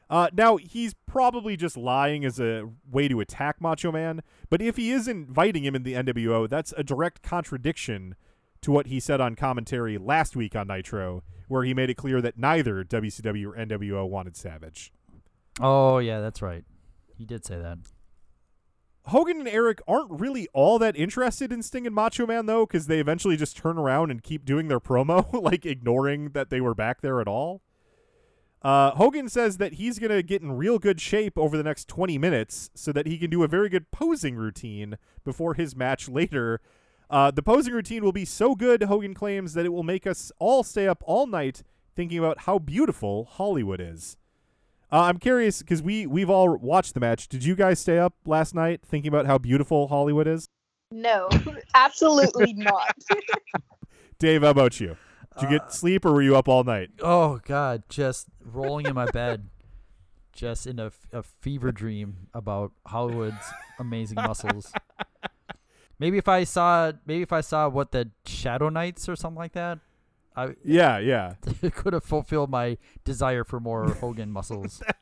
Uh, 0.08 0.28
now 0.32 0.56
he's 0.56 0.94
probably 1.06 1.56
just 1.56 1.76
lying 1.76 2.24
as 2.24 2.40
a 2.40 2.68
way 2.90 3.08
to 3.08 3.20
attack 3.20 3.60
Macho 3.60 3.90
Man, 3.92 4.22
but 4.48 4.60
if 4.60 4.76
he 4.76 4.90
is 4.90 5.08
inviting 5.08 5.64
him 5.64 5.74
in 5.74 5.82
the 5.82 5.94
NWO, 5.94 6.48
that's 6.48 6.74
a 6.76 6.84
direct 6.84 7.22
contradiction 7.22 8.14
to 8.62 8.70
what 8.70 8.88
he 8.88 9.00
said 9.00 9.20
on 9.20 9.34
commentary 9.34 9.98
last 9.98 10.36
week 10.36 10.54
on 10.54 10.66
Nitro, 10.66 11.22
where 11.50 11.64
he 11.64 11.74
made 11.74 11.90
it 11.90 11.94
clear 11.94 12.22
that 12.22 12.38
neither 12.38 12.84
WCW 12.84 13.46
or 13.48 13.56
NWO 13.56 14.08
wanted 14.08 14.36
Savage. 14.36 14.92
Oh 15.60 15.98
yeah, 15.98 16.20
that's 16.20 16.40
right. 16.40 16.64
He 17.18 17.24
did 17.24 17.44
say 17.44 17.58
that. 17.58 17.78
Hogan 19.06 19.40
and 19.40 19.48
Eric 19.48 19.82
aren't 19.88 20.20
really 20.20 20.46
all 20.52 20.78
that 20.78 20.96
interested 20.96 21.50
in 21.50 21.64
Sting 21.64 21.86
and 21.86 21.94
Macho 21.94 22.24
Man 22.24 22.46
though, 22.46 22.66
because 22.66 22.86
they 22.86 23.00
eventually 23.00 23.36
just 23.36 23.56
turn 23.56 23.78
around 23.78 24.12
and 24.12 24.22
keep 24.22 24.44
doing 24.44 24.68
their 24.68 24.78
promo, 24.78 25.26
like 25.42 25.66
ignoring 25.66 26.30
that 26.30 26.50
they 26.50 26.60
were 26.60 26.74
back 26.74 27.00
there 27.00 27.20
at 27.20 27.26
all. 27.26 27.62
Uh, 28.62 28.92
Hogan 28.92 29.28
says 29.28 29.56
that 29.56 29.74
he's 29.74 29.98
going 29.98 30.12
to 30.12 30.22
get 30.22 30.42
in 30.42 30.52
real 30.52 30.78
good 30.78 31.00
shape 31.00 31.36
over 31.36 31.56
the 31.56 31.64
next 31.64 31.88
20 31.88 32.16
minutes 32.18 32.70
so 32.74 32.92
that 32.92 33.06
he 33.06 33.18
can 33.18 33.30
do 33.30 33.42
a 33.42 33.48
very 33.48 33.70
good 33.70 33.90
posing 33.90 34.36
routine 34.36 34.98
before 35.24 35.54
his 35.54 35.74
match 35.74 36.08
later. 36.08 36.60
Uh, 37.10 37.30
the 37.30 37.42
posing 37.42 37.74
routine 37.74 38.04
will 38.04 38.12
be 38.12 38.24
so 38.24 38.54
good, 38.54 38.84
Hogan 38.84 39.14
claims, 39.14 39.54
that 39.54 39.66
it 39.66 39.70
will 39.70 39.82
make 39.82 40.06
us 40.06 40.30
all 40.38 40.62
stay 40.62 40.86
up 40.86 41.02
all 41.04 41.26
night 41.26 41.64
thinking 41.96 42.18
about 42.18 42.42
how 42.42 42.58
beautiful 42.58 43.24
Hollywood 43.24 43.80
is. 43.80 44.16
Uh, 44.92 45.02
I'm 45.02 45.18
curious 45.18 45.58
because 45.58 45.82
we 45.82 46.06
we've 46.06 46.30
all 46.30 46.56
watched 46.56 46.94
the 46.94 47.00
match. 47.00 47.28
Did 47.28 47.44
you 47.44 47.54
guys 47.56 47.78
stay 47.80 47.98
up 47.98 48.14
last 48.26 48.54
night 48.54 48.80
thinking 48.84 49.08
about 49.08 49.26
how 49.26 49.38
beautiful 49.38 49.88
Hollywood 49.88 50.26
is? 50.26 50.48
No, 50.92 51.28
absolutely 51.74 52.52
not. 52.56 52.94
Dave, 54.18 54.42
how 54.42 54.50
about 54.50 54.80
you? 54.80 54.96
Did 55.38 55.50
you 55.50 55.58
get 55.58 55.72
sleep 55.72 56.04
or 56.04 56.12
were 56.12 56.22
you 56.22 56.36
up 56.36 56.48
all 56.48 56.64
night? 56.64 56.90
Oh 57.00 57.40
God, 57.44 57.84
just 57.88 58.26
rolling 58.44 58.86
in 58.86 58.94
my 58.94 59.06
bed, 59.06 59.48
just 60.32 60.66
in 60.66 60.78
a 60.78 60.92
fever 61.40 61.70
dream 61.70 62.28
about 62.34 62.72
Hollywood's 62.86 63.36
amazing 63.78 64.16
muscles. 64.16 64.72
Maybe 66.00 66.16
if 66.16 66.28
I 66.28 66.44
saw, 66.44 66.92
maybe 67.04 67.22
if 67.22 67.32
I 67.32 67.42
saw 67.42 67.68
what 67.68 67.92
the 67.92 68.10
Shadow 68.24 68.70
Knights 68.70 69.06
or 69.06 69.14
something 69.14 69.38
like 69.38 69.52
that, 69.52 69.78
I 70.34 70.54
Yeah, 70.64 70.98
yeah. 70.98 71.34
it 71.62 71.74
could 71.74 71.92
have 71.92 72.04
fulfilled 72.04 72.50
my 72.50 72.78
desire 73.04 73.44
for 73.44 73.60
more 73.60 73.90
Hogan 73.94 74.32
muscles. 74.32 74.82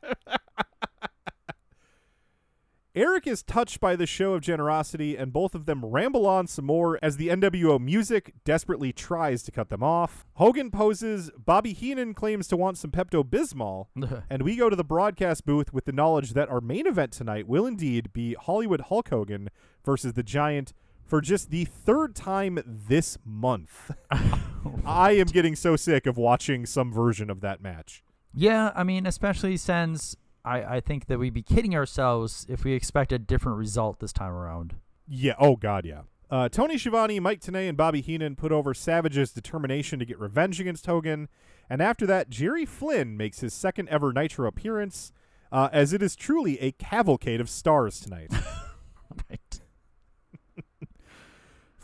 Eric 2.95 3.27
is 3.27 3.43
touched 3.43 3.79
by 3.79 3.95
the 3.95 4.05
show 4.05 4.33
of 4.33 4.41
generosity, 4.41 5.15
and 5.15 5.31
both 5.31 5.55
of 5.55 5.65
them 5.65 5.85
ramble 5.85 6.25
on 6.25 6.47
some 6.47 6.65
more 6.65 6.99
as 7.01 7.15
the 7.15 7.29
NWO 7.29 7.79
music 7.79 8.33
desperately 8.43 8.91
tries 8.91 9.41
to 9.43 9.51
cut 9.51 9.69
them 9.69 9.81
off. 9.81 10.25
Hogan 10.33 10.69
poses, 10.69 11.31
Bobby 11.37 11.71
Heenan 11.71 12.13
claims 12.13 12.47
to 12.47 12.57
want 12.57 12.77
some 12.77 12.91
Pepto 12.91 13.23
Bismol, 13.23 13.85
and 14.29 14.41
we 14.41 14.57
go 14.57 14.69
to 14.69 14.75
the 14.75 14.83
broadcast 14.83 15.45
booth 15.45 15.71
with 15.71 15.85
the 15.85 15.93
knowledge 15.93 16.33
that 16.33 16.49
our 16.49 16.59
main 16.59 16.87
event 16.87 17.13
tonight 17.13 17.47
will 17.47 17.65
indeed 17.65 18.11
be 18.11 18.33
Hollywood 18.33 18.81
Hulk 18.81 19.09
Hogan 19.09 19.49
versus 19.85 20.13
the 20.13 20.23
Giant 20.23 20.73
for 21.09 21.21
just 21.21 21.49
the 21.49 21.65
third 21.65 22.15
time 22.15 22.59
this 22.65 23.17
month. 23.25 23.91
I 24.85 25.13
am 25.13 25.27
getting 25.27 25.55
so 25.55 25.75
sick 25.75 26.05
of 26.05 26.17
watching 26.17 26.65
some 26.65 26.93
version 26.93 27.29
of 27.29 27.41
that 27.41 27.61
match. 27.61 28.03
Yeah, 28.33 28.71
I 28.75 28.83
mean, 28.83 29.05
especially 29.05 29.57
since 29.57 30.15
I, 30.45 30.75
I 30.75 30.79
think 30.79 31.07
that 31.07 31.17
we'd 31.17 31.33
be 31.33 31.41
kidding 31.41 31.75
ourselves 31.75 32.45
if 32.47 32.63
we 32.63 32.73
expect 32.73 33.11
a 33.11 33.17
different 33.19 33.57
result 33.57 33.99
this 33.99 34.13
time 34.13 34.31
around. 34.31 34.75
Yeah. 35.07 35.33
Oh 35.39 35.55
God. 35.55 35.85
Yeah. 35.85 36.01
Uh, 36.29 36.47
Tony 36.47 36.77
Schiavone, 36.77 37.19
Mike 37.19 37.41
Tenay, 37.41 37.67
and 37.67 37.75
Bobby 37.75 38.01
Heenan 38.01 38.35
put 38.35 38.51
over 38.51 38.75
Savage's 38.75 39.31
determination 39.31 39.97
to 39.97 40.05
get 40.05 40.19
revenge 40.19 40.59
against 40.59 40.85
Hogan, 40.85 41.27
and 41.67 41.81
after 41.81 42.05
that, 42.05 42.29
Jerry 42.29 42.65
Flynn 42.65 43.17
makes 43.17 43.39
his 43.39 43.51
second 43.51 43.89
ever 43.89 44.13
Nitro 44.13 44.47
appearance, 44.47 45.11
uh, 45.51 45.69
as 45.71 45.91
it 45.91 46.03
is 46.03 46.15
truly 46.15 46.59
a 46.59 46.71
cavalcade 46.73 47.41
of 47.41 47.49
stars 47.49 47.99
tonight. 47.99 48.31
right. 49.29 49.38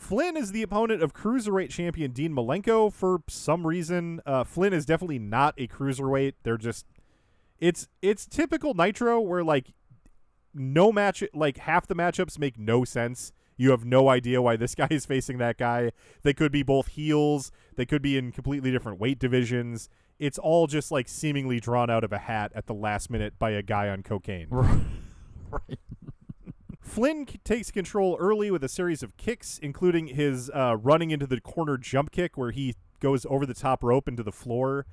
Flynn 0.05 0.37
is 0.37 0.51
the 0.51 0.61
opponent 0.61 1.01
of 1.01 1.15
cruiserweight 1.15 1.71
champion 1.71 2.11
Dean 2.11 2.31
Malenko. 2.31 2.93
For 2.93 3.23
some 3.27 3.65
reason, 3.65 4.21
uh, 4.23 4.43
Flynn 4.43 4.71
is 4.71 4.85
definitely 4.85 5.17
not 5.17 5.55
a 5.57 5.67
cruiserweight. 5.67 6.33
They're 6.43 6.59
just 6.59 6.85
it's 7.59 7.87
it's 8.03 8.27
typical 8.27 8.75
Nitro 8.75 9.19
where 9.19 9.43
like 9.43 9.73
no 10.53 10.91
match 10.91 11.23
like 11.33 11.57
half 11.57 11.87
the 11.87 11.95
matchups 11.95 12.37
make 12.37 12.59
no 12.59 12.83
sense. 12.83 13.31
You 13.57 13.71
have 13.71 13.83
no 13.83 14.07
idea 14.09 14.43
why 14.43 14.57
this 14.57 14.75
guy 14.75 14.89
is 14.91 15.07
facing 15.07 15.39
that 15.39 15.57
guy. 15.57 15.91
They 16.21 16.35
could 16.35 16.51
be 16.51 16.61
both 16.61 16.89
heels. 16.89 17.51
They 17.75 17.87
could 17.87 18.03
be 18.03 18.15
in 18.15 18.31
completely 18.31 18.69
different 18.69 18.99
weight 18.99 19.17
divisions. 19.17 19.89
It's 20.19 20.37
all 20.37 20.67
just 20.67 20.91
like 20.91 21.07
seemingly 21.07 21.59
drawn 21.59 21.89
out 21.89 22.03
of 22.03 22.13
a 22.13 22.19
hat 22.19 22.51
at 22.53 22.67
the 22.67 22.75
last 22.75 23.09
minute 23.09 23.39
by 23.39 23.49
a 23.49 23.63
guy 23.63 23.89
on 23.89 24.03
cocaine. 24.03 24.49
right. 24.51 25.79
Flynn 26.85 27.27
c- 27.27 27.39
takes 27.43 27.71
control 27.71 28.15
early 28.19 28.51
with 28.51 28.63
a 28.63 28.69
series 28.69 29.01
of 29.03 29.17
kicks, 29.17 29.59
including 29.61 30.07
his 30.07 30.49
uh, 30.51 30.77
running 30.77 31.11
into 31.11 31.25
the 31.25 31.41
corner 31.41 31.77
jump 31.77 32.11
kick 32.11 32.37
where 32.37 32.51
he 32.51 32.75
goes 32.99 33.25
over 33.29 33.45
the 33.45 33.53
top 33.55 33.83
rope 33.83 34.07
into 34.07 34.23
the 34.23 34.31
floor. 34.31 34.85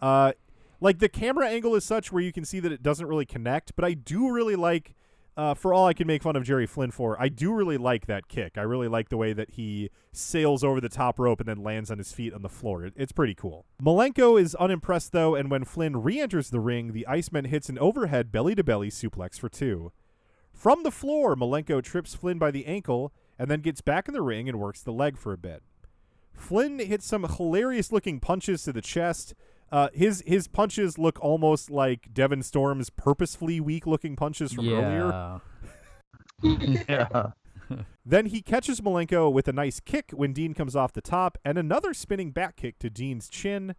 Uh, 0.00 0.32
like 0.80 0.98
the 0.98 1.08
camera 1.08 1.48
angle 1.48 1.74
is 1.74 1.84
such 1.84 2.12
where 2.12 2.22
you 2.22 2.32
can 2.32 2.44
see 2.44 2.60
that 2.60 2.70
it 2.70 2.82
doesn't 2.82 3.06
really 3.06 3.26
connect, 3.26 3.74
but 3.74 3.84
I 3.84 3.94
do 3.94 4.30
really 4.30 4.56
like. 4.56 4.94
Uh, 5.36 5.54
for 5.54 5.72
all 5.72 5.86
I 5.86 5.92
can 5.92 6.08
make 6.08 6.24
fun 6.24 6.34
of 6.34 6.42
Jerry 6.42 6.66
Flynn 6.66 6.90
for, 6.90 7.16
I 7.20 7.28
do 7.28 7.52
really 7.52 7.78
like 7.78 8.06
that 8.06 8.26
kick. 8.26 8.58
I 8.58 8.62
really 8.62 8.88
like 8.88 9.08
the 9.08 9.16
way 9.16 9.32
that 9.32 9.50
he 9.50 9.88
sails 10.10 10.64
over 10.64 10.80
the 10.80 10.88
top 10.88 11.16
rope 11.16 11.38
and 11.38 11.48
then 11.48 11.62
lands 11.62 11.92
on 11.92 11.98
his 11.98 12.10
feet 12.10 12.34
on 12.34 12.42
the 12.42 12.48
floor. 12.48 12.84
It, 12.84 12.94
it's 12.96 13.12
pretty 13.12 13.36
cool. 13.36 13.64
Malenko 13.80 14.40
is 14.40 14.56
unimpressed 14.56 15.12
though, 15.12 15.36
and 15.36 15.48
when 15.48 15.62
Flynn 15.62 16.02
re-enters 16.02 16.50
the 16.50 16.58
ring, 16.58 16.92
the 16.92 17.06
Iceman 17.06 17.44
hits 17.44 17.68
an 17.68 17.78
overhead 17.78 18.32
belly-to-belly 18.32 18.90
suplex 18.90 19.38
for 19.38 19.48
two. 19.48 19.92
From 20.58 20.82
the 20.82 20.90
floor, 20.90 21.36
Malenko 21.36 21.80
trips 21.80 22.16
Flynn 22.16 22.36
by 22.36 22.50
the 22.50 22.66
ankle 22.66 23.12
and 23.38 23.48
then 23.48 23.60
gets 23.60 23.80
back 23.80 24.08
in 24.08 24.12
the 24.12 24.22
ring 24.22 24.48
and 24.48 24.58
works 24.58 24.82
the 24.82 24.92
leg 24.92 25.16
for 25.16 25.32
a 25.32 25.38
bit. 25.38 25.62
Flynn 26.32 26.80
hits 26.80 27.06
some 27.06 27.22
hilarious 27.22 27.92
looking 27.92 28.18
punches 28.18 28.64
to 28.64 28.72
the 28.72 28.82
chest. 28.82 29.34
Uh, 29.70 29.88
his 29.94 30.24
his 30.26 30.48
punches 30.48 30.98
look 30.98 31.20
almost 31.22 31.70
like 31.70 32.12
Devon 32.12 32.42
Storm's 32.42 32.90
purposefully 32.90 33.60
weak 33.60 33.86
looking 33.86 34.16
punches 34.16 34.52
from 34.52 34.68
earlier. 34.68 35.40
yeah. 36.88 37.30
Then 38.06 38.26
he 38.26 38.40
catches 38.40 38.80
Malenko 38.80 39.30
with 39.30 39.46
a 39.46 39.52
nice 39.52 39.78
kick 39.78 40.10
when 40.12 40.32
Dean 40.32 40.54
comes 40.54 40.74
off 40.74 40.94
the 40.94 41.02
top, 41.02 41.36
and 41.44 41.58
another 41.58 41.92
spinning 41.92 42.30
back 42.30 42.56
kick 42.56 42.78
to 42.78 42.88
Dean's 42.88 43.28
chin. 43.28 43.74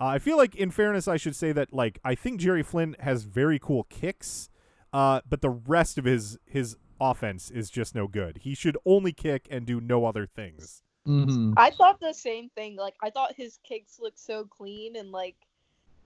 Uh, 0.00 0.04
I 0.04 0.20
feel 0.20 0.36
like, 0.36 0.54
in 0.54 0.70
fairness, 0.70 1.08
I 1.08 1.16
should 1.16 1.34
say 1.34 1.50
that 1.50 1.72
like 1.72 1.98
I 2.04 2.14
think 2.14 2.38
Jerry 2.40 2.62
Flynn 2.62 2.94
has 3.00 3.24
very 3.24 3.58
cool 3.58 3.82
kicks, 3.90 4.48
uh, 4.92 5.20
but 5.28 5.40
the 5.40 5.50
rest 5.50 5.98
of 5.98 6.04
his 6.04 6.38
his 6.46 6.76
offense 7.00 7.50
is 7.50 7.70
just 7.70 7.94
no 7.94 8.06
good. 8.06 8.38
He 8.42 8.54
should 8.54 8.76
only 8.86 9.12
kick 9.12 9.48
and 9.50 9.66
do 9.66 9.80
no 9.80 10.04
other 10.04 10.26
things. 10.26 10.82
Mm-hmm. 11.06 11.54
I 11.56 11.70
thought 11.70 11.98
the 12.00 12.14
same 12.14 12.48
thing. 12.50 12.76
Like 12.76 12.94
I 13.02 13.10
thought 13.10 13.34
his 13.36 13.58
kicks 13.66 13.98
looked 13.98 14.20
so 14.20 14.44
clean 14.44 14.96
and 14.96 15.10
like 15.10 15.36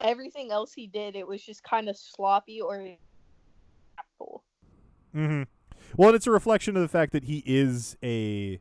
everything 0.00 0.50
else 0.50 0.72
he 0.72 0.86
did, 0.86 1.16
it 1.16 1.26
was 1.26 1.44
just 1.44 1.62
kind 1.62 1.88
of 1.88 1.96
sloppy 1.96 2.60
or 2.60 2.96
cool. 4.18 4.42
hmm 5.12 5.42
Well, 5.96 6.10
and 6.10 6.16
it's 6.16 6.26
a 6.26 6.30
reflection 6.30 6.76
of 6.76 6.82
the 6.82 6.88
fact 6.88 7.12
that 7.12 7.24
he 7.24 7.42
is 7.46 7.96
a 8.02 8.60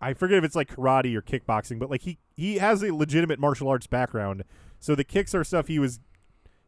I 0.00 0.14
forget 0.14 0.38
if 0.38 0.44
it's 0.44 0.56
like 0.56 0.74
karate 0.74 1.14
or 1.14 1.22
kickboxing, 1.22 1.78
but 1.78 1.90
like 1.90 2.02
he 2.02 2.18
he 2.36 2.56
has 2.56 2.82
a 2.82 2.94
legitimate 2.94 3.38
martial 3.38 3.68
arts 3.68 3.86
background. 3.86 4.44
So 4.78 4.94
the 4.94 5.04
kicks 5.04 5.34
are 5.34 5.44
stuff 5.44 5.66
he 5.66 5.78
was 5.78 6.00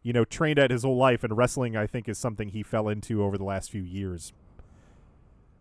you 0.02 0.12
know 0.12 0.24
trained 0.24 0.58
at 0.58 0.70
his 0.70 0.82
whole 0.82 0.96
life 0.96 1.24
and 1.24 1.36
wrestling 1.36 1.76
I 1.76 1.86
think 1.86 2.08
is 2.08 2.18
something 2.18 2.48
he 2.48 2.62
fell 2.62 2.88
into 2.88 3.22
over 3.22 3.38
the 3.38 3.44
last 3.44 3.70
few 3.70 3.82
years. 3.82 4.32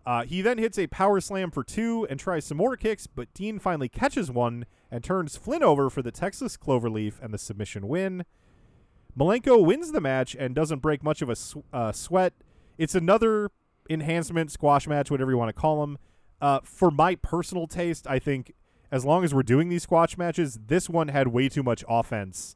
Uh, 0.05 0.23
he 0.23 0.41
then 0.41 0.57
hits 0.57 0.79
a 0.79 0.87
power 0.87 1.21
slam 1.21 1.51
for 1.51 1.63
two 1.63 2.07
and 2.09 2.19
tries 2.19 2.45
some 2.45 2.57
more 2.57 2.75
kicks, 2.75 3.05
but 3.05 3.31
Dean 3.33 3.59
finally 3.59 3.87
catches 3.87 4.31
one 4.31 4.65
and 4.89 5.03
turns 5.03 5.37
Flynn 5.37 5.61
over 5.61 5.89
for 5.89 6.01
the 6.01 6.11
Texas 6.11 6.57
Cloverleaf 6.57 7.21
and 7.21 7.33
the 7.33 7.37
submission 7.37 7.87
win. 7.87 8.25
Malenko 9.17 9.63
wins 9.63 9.91
the 9.91 10.01
match 10.01 10.35
and 10.37 10.55
doesn't 10.55 10.79
break 10.79 11.03
much 11.03 11.21
of 11.21 11.29
a 11.29 11.35
sw- 11.35 11.57
uh, 11.71 11.91
sweat. 11.91 12.33
It's 12.77 12.95
another 12.95 13.51
enhancement 13.89 14.51
squash 14.51 14.87
match, 14.87 15.11
whatever 15.11 15.31
you 15.31 15.37
want 15.37 15.49
to 15.49 15.59
call 15.59 15.81
them. 15.81 15.97
Uh, 16.39 16.59
for 16.63 16.89
my 16.89 17.13
personal 17.15 17.67
taste, 17.67 18.07
I 18.07 18.17
think 18.17 18.53
as 18.91 19.05
long 19.05 19.23
as 19.23 19.33
we're 19.33 19.43
doing 19.43 19.69
these 19.69 19.83
squash 19.83 20.17
matches, 20.17 20.57
this 20.65 20.89
one 20.89 21.09
had 21.09 21.27
way 21.27 21.47
too 21.47 21.61
much 21.61 21.83
offense 21.87 22.55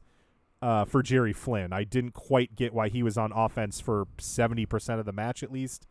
uh, 0.66 0.84
for 0.84 1.00
Jerry 1.00 1.32
Flynn. 1.32 1.72
I 1.72 1.84
didn't 1.84 2.10
quite 2.10 2.56
get 2.56 2.74
why 2.74 2.88
he 2.88 3.00
was 3.00 3.16
on 3.16 3.30
offense 3.30 3.80
for 3.80 4.08
70% 4.18 4.98
of 4.98 5.06
the 5.06 5.12
match 5.12 5.44
at 5.44 5.52
least. 5.52 5.86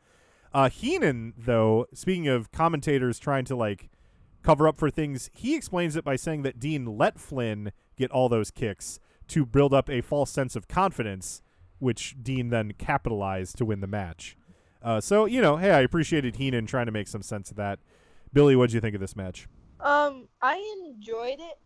Uh, 0.53 0.67
Heenan, 0.67 1.33
though, 1.37 1.85
speaking 1.93 2.27
of 2.27 2.51
commentators 2.51 3.17
trying 3.17 3.45
to 3.45 3.55
like 3.55 3.89
cover 4.43 4.67
up 4.67 4.77
for 4.77 4.89
things, 4.89 5.29
he 5.33 5.55
explains 5.55 5.95
it 5.95 6.03
by 6.03 6.17
saying 6.17 6.41
that 6.41 6.59
Dean 6.59 6.97
let 6.97 7.17
Flynn 7.17 7.71
get 7.95 8.11
all 8.11 8.27
those 8.27 8.51
kicks 8.51 8.99
to 9.29 9.45
build 9.45 9.73
up 9.73 9.89
a 9.89 10.01
false 10.01 10.29
sense 10.29 10.57
of 10.57 10.67
confidence, 10.67 11.41
which 11.79 12.17
Dean 12.21 12.49
then 12.49 12.73
capitalized 12.77 13.57
to 13.59 13.65
win 13.65 13.79
the 13.79 13.87
match. 13.87 14.35
Uh, 14.83 14.99
so 14.99 15.23
you 15.23 15.39
know, 15.39 15.55
hey, 15.55 15.71
I 15.71 15.79
appreciated 15.79 16.35
Heenan 16.35 16.65
trying 16.65 16.87
to 16.87 16.91
make 16.91 17.07
some 17.07 17.23
sense 17.23 17.49
of 17.49 17.55
that. 17.55 17.79
Billie, 18.33 18.57
what 18.57 18.63
would 18.63 18.73
you 18.73 18.81
think 18.81 18.93
of 18.93 18.99
this 18.99 19.15
match? 19.15 19.47
Um, 19.79 20.27
I 20.41 20.57
enjoyed 20.85 21.39
it. 21.39 21.59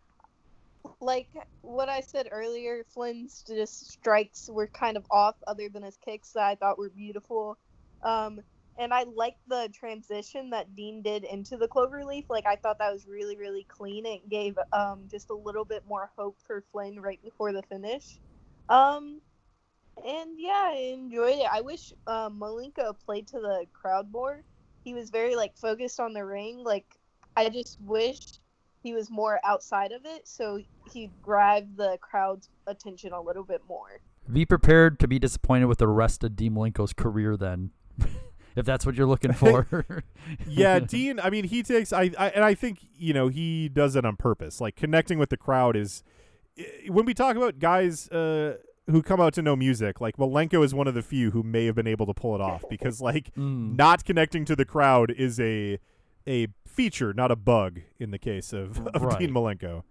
Like 1.00 1.28
what 1.62 1.88
I 1.88 2.00
said 2.00 2.28
earlier, 2.30 2.84
Flynn's 2.94 3.44
just 3.46 3.90
strikes 3.92 4.48
were 4.50 4.68
kind 4.68 4.96
of 4.96 5.06
off, 5.10 5.36
other 5.46 5.68
than 5.68 5.82
his 5.82 5.96
kicks 5.96 6.32
that 6.32 6.44
I 6.44 6.54
thought 6.54 6.78
were 6.78 6.90
beautiful. 6.90 7.58
Um, 8.02 8.40
and 8.78 8.94
I 8.94 9.04
liked 9.04 9.40
the 9.46 9.70
transition 9.74 10.50
that 10.50 10.74
Dean 10.74 11.02
did 11.02 11.24
into 11.24 11.56
the 11.58 11.68
cloverleaf. 11.68 12.24
Like 12.30 12.46
I 12.46 12.56
thought 12.56 12.78
that 12.78 12.92
was 12.92 13.06
really, 13.06 13.36
really 13.36 13.66
clean. 13.68 14.06
It 14.06 14.28
gave 14.28 14.58
um 14.72 15.08
just 15.10 15.30
a 15.30 15.34
little 15.34 15.64
bit 15.64 15.82
more 15.86 16.10
hope 16.16 16.38
for 16.46 16.64
Flynn 16.72 17.00
right 17.00 17.22
before 17.22 17.52
the 17.52 17.62
finish. 17.62 18.18
Um, 18.68 19.20
and 20.06 20.30
yeah, 20.38 20.70
I 20.72 20.92
enjoyed 20.94 21.38
it. 21.38 21.48
I 21.52 21.60
wish 21.60 21.92
uh, 22.06 22.30
Malenko 22.30 22.94
played 23.04 23.28
to 23.28 23.40
the 23.40 23.66
crowd 23.72 24.10
more. 24.10 24.42
He 24.84 24.94
was 24.94 25.10
very 25.10 25.36
like 25.36 25.56
focused 25.56 26.00
on 26.00 26.14
the 26.14 26.24
ring. 26.24 26.62
Like 26.64 26.86
I 27.36 27.50
just 27.50 27.78
wish 27.80 28.18
he 28.82 28.92
was 28.94 29.10
more 29.10 29.38
outside 29.44 29.92
of 29.92 30.02
it, 30.04 30.26
so 30.26 30.58
he 30.92 31.10
grabbed 31.22 31.76
the 31.76 31.98
crowd's 32.00 32.48
attention 32.66 33.12
a 33.12 33.20
little 33.20 33.44
bit 33.44 33.62
more. 33.68 34.00
Be 34.32 34.44
prepared 34.46 34.98
to 35.00 35.08
be 35.08 35.18
disappointed 35.18 35.66
with 35.66 35.78
the 35.78 35.88
rest 35.88 36.22
of 36.24 36.36
Dean 36.36 36.54
Malenko's 36.54 36.92
career 36.92 37.36
then. 37.36 37.70
if 38.56 38.64
that's 38.66 38.84
what 38.86 38.94
you're 38.94 39.06
looking 39.06 39.32
for. 39.44 39.84
yeah, 40.46 40.78
Dean. 40.94 41.20
I 41.20 41.30
mean, 41.30 41.44
he 41.44 41.62
takes. 41.62 41.92
I, 41.92 42.10
I 42.18 42.28
and 42.30 42.44
I 42.44 42.54
think 42.54 42.78
you 42.96 43.12
know 43.12 43.28
he 43.28 43.68
does 43.68 43.96
it 43.96 44.04
on 44.04 44.16
purpose. 44.16 44.60
Like 44.60 44.76
connecting 44.76 45.18
with 45.18 45.30
the 45.30 45.36
crowd 45.36 45.76
is 45.76 46.02
when 46.88 47.04
we 47.06 47.14
talk 47.14 47.36
about 47.36 47.58
guys 47.58 48.08
uh, 48.10 48.56
who 48.86 49.02
come 49.02 49.20
out 49.20 49.32
to 49.34 49.42
know 49.42 49.56
music. 49.56 50.00
Like 50.00 50.16
Malenko 50.16 50.64
is 50.64 50.74
one 50.74 50.86
of 50.86 50.94
the 50.94 51.02
few 51.02 51.30
who 51.30 51.42
may 51.42 51.66
have 51.66 51.74
been 51.74 51.86
able 51.86 52.06
to 52.06 52.14
pull 52.14 52.34
it 52.34 52.40
off 52.40 52.64
because 52.68 53.00
like 53.00 53.32
Mm. 53.34 53.76
not 53.76 54.04
connecting 54.04 54.44
to 54.46 54.56
the 54.56 54.64
crowd 54.64 55.10
is 55.10 55.38
a 55.40 55.78
a 56.30 56.46
feature, 56.66 57.12
not 57.12 57.30
a 57.32 57.36
bug 57.36 57.80
in 57.98 58.10
the 58.12 58.18
case 58.18 58.52
of, 58.52 58.78
of 58.94 59.02
Right. 59.02 59.18
Dean 59.18 59.30
Malenko. 59.32 59.82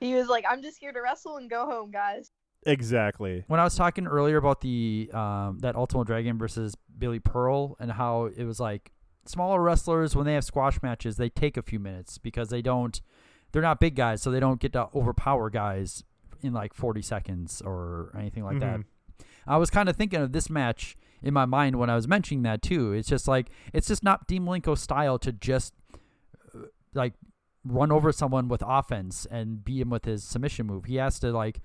He 0.00 0.14
was 0.14 0.28
like, 0.28 0.44
"I'm 0.48 0.62
just 0.62 0.78
here 0.78 0.92
to 0.92 1.00
wrestle 1.02 1.36
and 1.36 1.50
go 1.50 1.66
home, 1.66 1.90
guys." 1.90 2.30
Exactly. 2.66 3.44
when 3.46 3.60
I 3.60 3.64
was 3.64 3.74
talking 3.76 4.06
earlier 4.06 4.36
about 4.36 4.60
the 4.60 5.10
um, 5.14 5.58
that 5.60 5.74
Ultimo 5.76 6.04
Dragon 6.04 6.38
versus 6.38 6.74
Billy 6.98 7.18
Pearl 7.20 7.76
and 7.80 7.92
how 7.92 8.26
it 8.26 8.44
was 8.44 8.58
like 8.60 8.92
smaller 9.26 9.60
wrestlers 9.62 10.14
when 10.16 10.26
they 10.26 10.34
have 10.34 10.44
squash 10.44 10.82
matches 10.82 11.16
they 11.18 11.28
take 11.28 11.56
a 11.56 11.62
few 11.62 11.78
minutes 11.78 12.16
because 12.18 12.48
they 12.48 12.62
don't 12.62 13.00
they're 13.52 13.62
not 13.62 13.78
big 13.78 13.94
guys 13.94 14.22
so 14.22 14.30
they 14.30 14.40
don't 14.40 14.58
get 14.60 14.72
to 14.72 14.88
overpower 14.94 15.50
guys 15.50 16.02
in 16.42 16.52
like 16.52 16.72
40 16.74 17.00
seconds 17.02 17.62
or 17.64 18.12
anything 18.18 18.42
like 18.44 18.58
that. 18.60 18.80
Mhm. 18.80 18.84
I 19.46 19.56
was 19.56 19.70
kind 19.70 19.88
of 19.88 19.96
thinking 19.96 20.20
of 20.20 20.32
this 20.32 20.50
match 20.50 20.96
in 21.22 21.32
my 21.34 21.44
mind 21.46 21.76
when 21.76 21.88
I 21.90 21.94
was 21.94 22.06
mentioning 22.08 22.42
that 22.42 22.60
too. 22.62 22.92
It's 22.92 23.08
just 23.08 23.28
like 23.28 23.50
it's 23.72 23.86
just 23.88 24.02
not 24.02 24.26
Dean 24.26 24.44
Malenko's 24.44 24.80
style 24.80 25.18
to 25.20 25.32
just 25.32 25.74
like 26.94 27.14
run 27.64 27.92
over 27.92 28.12
someone 28.12 28.48
with 28.48 28.62
offense 28.66 29.26
and 29.30 29.64
beat 29.64 29.80
him 29.80 29.90
with 29.90 30.04
his 30.04 30.24
submission 30.24 30.66
move. 30.66 30.84
He 30.86 30.96
has 30.96 31.18
to 31.20 31.30
like 31.32 31.60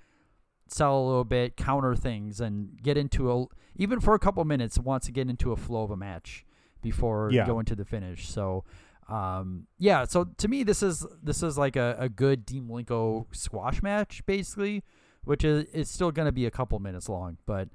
sell 0.68 0.98
a 1.00 1.06
little 1.06 1.24
bit, 1.24 1.56
counter 1.58 1.96
things, 1.96 2.40
and 2.42 2.82
get 2.82 2.98
into 2.98 3.32
a 3.32 3.46
even 3.76 4.00
for 4.00 4.14
a 4.16 4.20
couple 4.20 4.44
minutes 4.46 4.78
wants 4.80 5.06
to 5.08 5.12
get 5.12 5.30
into 5.30 5.52
a 5.52 5.56
flow 5.56 5.84
of 5.84 5.92
a 5.92 5.98
match 5.98 6.46
before 6.82 7.30
Yeah. 7.32 7.46
going 7.46 7.66
to 7.66 7.76
the 7.76 7.86
finish. 7.86 8.28
So 8.28 8.64
um 9.10 9.68
yeah, 9.78 10.06
so 10.06 10.26
to 10.38 10.48
me 10.48 10.64
this 10.64 10.82
is 10.82 11.06
this 11.22 11.44
is 11.44 11.58
like 11.58 11.76
a, 11.76 11.96
a 12.00 12.10
good 12.10 12.46
Dean 12.46 12.68
Malenko 12.68 13.26
squash 13.36 13.82
match 13.84 14.26
basically, 14.26 14.84
which 15.26 15.44
is 15.44 15.66
it's 15.74 15.92
still 15.92 16.12
gonna 16.12 16.32
be 16.32 16.46
a 16.46 16.52
couple 16.52 16.80
minutes 16.80 17.08
long, 17.10 17.38
but 17.46 17.70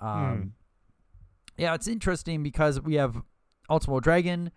um 0.00 0.54
yeah, 1.56 1.74
it's 1.74 1.86
interesting 1.86 2.42
because 2.42 2.80
we 2.80 2.94
have 2.94 3.22
Ultimo 3.70 4.00
Dragon 4.00 4.50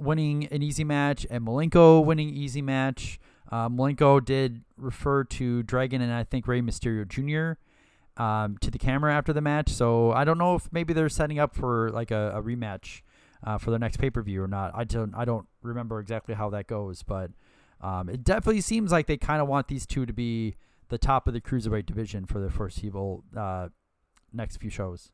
winning 0.00 0.46
an 0.46 0.62
easy 0.62 0.84
match 0.84 1.26
and 1.30 1.46
Malenko 1.46 2.04
winning 2.04 2.30
easy 2.30 2.62
match. 2.62 3.18
Uh, 3.50 3.68
Malenko 3.68 4.24
did 4.24 4.62
refer 4.76 5.24
to 5.24 5.62
Dragon 5.62 6.00
and 6.00 6.12
I 6.12 6.24
think 6.24 6.46
Rey 6.46 6.60
Mysterio 6.60 7.06
Jr. 7.06 7.60
Um, 8.22 8.58
to 8.58 8.70
the 8.70 8.78
camera 8.78 9.14
after 9.14 9.32
the 9.32 9.40
match, 9.40 9.70
so 9.70 10.12
I 10.12 10.24
don't 10.24 10.36
know 10.36 10.56
if 10.56 10.68
maybe 10.72 10.92
they're 10.92 11.08
setting 11.08 11.38
up 11.38 11.54
for 11.54 11.90
like 11.90 12.10
a, 12.10 12.32
a 12.36 12.42
rematch 12.42 13.00
uh, 13.44 13.56
for 13.56 13.70
the 13.70 13.78
next 13.78 13.96
pay 13.96 14.10
per 14.10 14.20
view 14.22 14.42
or 14.42 14.48
not. 14.48 14.72
I 14.74 14.84
don't 14.84 15.14
I 15.14 15.24
don't 15.24 15.46
remember 15.62 16.00
exactly 16.00 16.34
how 16.34 16.50
that 16.50 16.66
goes, 16.66 17.02
but 17.02 17.30
um, 17.80 18.08
it 18.08 18.22
definitely 18.22 18.60
seems 18.60 18.92
like 18.92 19.06
they 19.06 19.16
kind 19.16 19.40
of 19.40 19.48
want 19.48 19.68
these 19.68 19.86
two 19.86 20.04
to 20.06 20.12
be 20.12 20.56
the 20.88 20.98
top 20.98 21.26
of 21.28 21.34
the 21.34 21.40
cruiserweight 21.40 21.86
division 21.86 22.26
for 22.26 22.40
the 22.40 22.50
foreseeable 22.50 23.24
uh, 23.36 23.68
next 24.32 24.58
few 24.58 24.70
shows. 24.70 25.12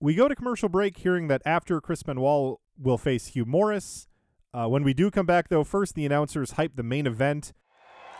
We 0.00 0.14
go 0.14 0.28
to 0.28 0.36
commercial 0.36 0.68
break, 0.68 0.98
hearing 0.98 1.26
that 1.26 1.42
after 1.44 1.80
Chris 1.80 2.04
Benoit 2.04 2.60
will 2.80 2.98
face 2.98 3.28
Hugh 3.28 3.44
Morris. 3.44 4.06
Uh, 4.54 4.68
when 4.68 4.84
we 4.84 4.94
do 4.94 5.10
come 5.10 5.26
back, 5.26 5.48
though, 5.48 5.64
first 5.64 5.96
the 5.96 6.06
announcers 6.06 6.52
hype 6.52 6.76
the 6.76 6.84
main 6.84 7.04
event. 7.04 7.52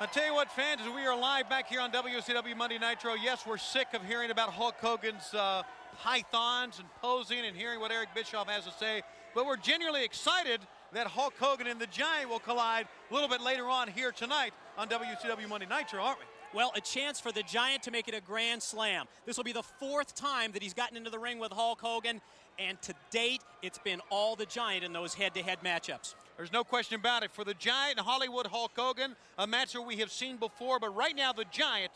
I 0.01 0.07
tell 0.07 0.27
you 0.27 0.35
what, 0.35 0.51
fans, 0.51 0.81
we 0.93 1.07
are 1.07 1.17
live 1.17 1.49
back 1.49 1.69
here 1.69 1.81
on 1.81 1.93
WCW 1.93 2.57
Monday 2.57 2.79
Nitro. 2.79 3.15
Yes, 3.15 3.47
we're 3.47 3.59
sick 3.59 3.87
of 3.95 4.05
hearing 4.05 4.33
about 4.33 4.51
Hulk 4.51 4.75
Hogan's 4.81 5.33
uh, 5.33 5.63
pythons 5.97 6.81
and 6.81 6.89
posing 7.01 7.47
and 7.47 7.57
hearing 7.57 7.79
what 7.79 7.93
Eric 7.93 8.09
Bischoff 8.13 8.49
has 8.49 8.65
to 8.65 8.73
say, 8.73 9.03
but 9.33 9.47
we're 9.47 9.57
genuinely 9.57 10.05
excited 10.05 10.61
that 10.93 11.07
Hulk 11.07 11.35
Hogan 11.39 11.69
and 11.69 11.81
the 11.81 11.87
Giant 11.87 12.29
will 12.29 12.41
collide 12.41 12.89
a 13.09 13.15
little 13.15 13.29
bit 13.29 13.41
later 13.41 13.69
on 13.69 13.87
here 13.87 14.11
tonight 14.11 14.53
on 14.77 14.89
WCW 14.89 15.49
Monday 15.49 15.67
Nitro, 15.67 16.03
aren't 16.03 16.19
we? 16.19 16.25
Well, 16.55 16.73
a 16.75 16.81
chance 16.81 17.21
for 17.21 17.31
the 17.31 17.43
Giant 17.43 17.83
to 17.83 17.91
make 17.91 18.09
it 18.09 18.15
a 18.15 18.21
grand 18.21 18.63
slam. 18.63 19.07
This 19.27 19.37
will 19.37 19.45
be 19.45 19.53
the 19.53 19.63
fourth 19.63 20.15
time 20.15 20.53
that 20.53 20.63
he's 20.63 20.75
gotten 20.75 20.97
into 20.97 21.11
the 21.11 21.19
ring 21.19 21.39
with 21.39 21.53
Hulk 21.53 21.81
Hogan, 21.81 22.21
and 22.59 22.81
to 22.83 22.95
date, 23.11 23.43
it's 23.63 23.79
been 23.79 24.01
all 24.11 24.35
the 24.35 24.47
Giant 24.47 24.83
in 24.83 24.93
those 24.93 25.15
head 25.15 25.35
to 25.35 25.43
head 25.43 25.59
matchups. 25.65 26.15
There's 26.37 26.53
no 26.53 26.65
question 26.65 26.99
about 26.99 27.23
it. 27.23 27.33
For 27.33 27.45
the 27.45 27.55
Giant 27.55 27.99
and 27.99 28.07
Hollywood 28.07 28.47
Hulk 28.47 28.73
Hogan, 28.77 29.15
a 29.37 29.47
match 29.47 29.73
that 29.75 29.83
we 29.83 29.97
have 29.97 30.11
seen 30.11 30.37
before, 30.37 30.79
but 30.81 30.95
right 30.97 31.15
now 31.15 31.33
the 31.33 31.45
Giant 31.51 31.93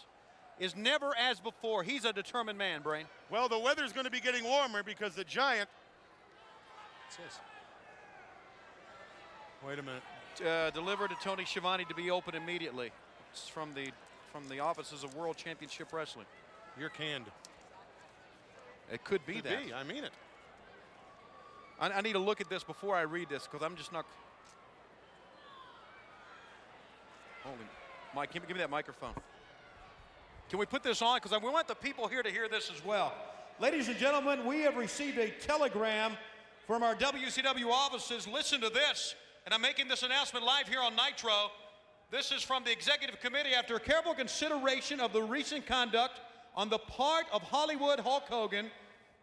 is 0.58 0.76
never 0.76 1.16
as 1.16 1.40
before. 1.40 1.82
He's 1.82 2.04
a 2.04 2.12
determined 2.12 2.58
man, 2.58 2.82
Brain. 2.82 3.06
Well, 3.30 3.48
the 3.48 3.58
weather's 3.58 3.92
going 3.92 4.04
to 4.04 4.10
be 4.10 4.20
getting 4.20 4.44
warmer 4.44 4.82
because 4.82 5.14
the 5.14 5.24
Giant. 5.24 5.68
Wait 9.66 9.78
a 9.78 9.82
minute. 9.82 10.02
Uh, 10.44 10.70
deliver 10.70 11.08
to 11.08 11.14
Tony 11.22 11.44
Schiavone 11.44 11.84
to 11.84 11.94
be 11.94 12.10
open 12.10 12.34
immediately. 12.34 12.90
It's 13.32 13.48
from 13.48 13.74
the 13.74 13.88
from 14.32 14.48
the 14.48 14.60
offices 14.60 15.04
of 15.04 15.14
World 15.14 15.36
Championship 15.36 15.92
Wrestling. 15.92 16.26
You're 16.78 16.88
canned. 16.88 17.26
It 18.90 19.04
could 19.04 19.24
be 19.26 19.34
Could 19.34 19.44
that. 19.44 19.66
be, 19.66 19.74
I 19.74 19.84
mean 19.84 20.04
it. 20.04 20.12
I, 21.78 21.90
I 21.90 22.00
need 22.00 22.14
to 22.14 22.18
look 22.18 22.40
at 22.40 22.48
this 22.48 22.64
before 22.64 22.96
I 22.96 23.02
read 23.02 23.28
this 23.28 23.46
because 23.46 23.64
I'm 23.64 23.76
just 23.76 23.92
not. 23.92 24.06
Holy, 27.44 27.56
Mike, 28.14 28.32
give 28.32 28.42
me, 28.42 28.48
give 28.48 28.56
me 28.56 28.62
that 28.62 28.70
microphone. 28.70 29.14
Can 30.48 30.58
we 30.58 30.66
put 30.66 30.82
this 30.82 31.02
on? 31.02 31.18
Because 31.22 31.38
we 31.42 31.50
want 31.50 31.68
the 31.68 31.74
people 31.74 32.08
here 32.08 32.22
to 32.22 32.30
hear 32.30 32.48
this 32.48 32.70
as 32.74 32.84
well. 32.84 33.12
Ladies 33.60 33.88
and 33.88 33.96
gentlemen, 33.98 34.46
we 34.46 34.60
have 34.60 34.76
received 34.76 35.18
a 35.18 35.30
telegram 35.30 36.12
from 36.66 36.82
our 36.82 36.94
WCW 36.94 37.70
offices. 37.70 38.26
Listen 38.26 38.60
to 38.60 38.70
this. 38.70 39.14
And 39.44 39.52
I'm 39.52 39.60
making 39.60 39.88
this 39.88 40.02
announcement 40.02 40.44
live 40.44 40.68
here 40.68 40.80
on 40.80 40.94
Nitro. 40.94 41.50
This 42.12 42.30
is 42.30 42.42
from 42.42 42.62
the 42.62 42.70
executive 42.70 43.20
committee 43.20 43.54
after 43.54 43.78
careful 43.78 44.12
consideration 44.12 45.00
of 45.00 45.14
the 45.14 45.22
recent 45.22 45.64
conduct 45.64 46.20
on 46.54 46.68
the 46.68 46.76
part 46.76 47.24
of 47.32 47.40
Hollywood 47.40 48.00
Hulk 48.00 48.24
Hogan 48.28 48.70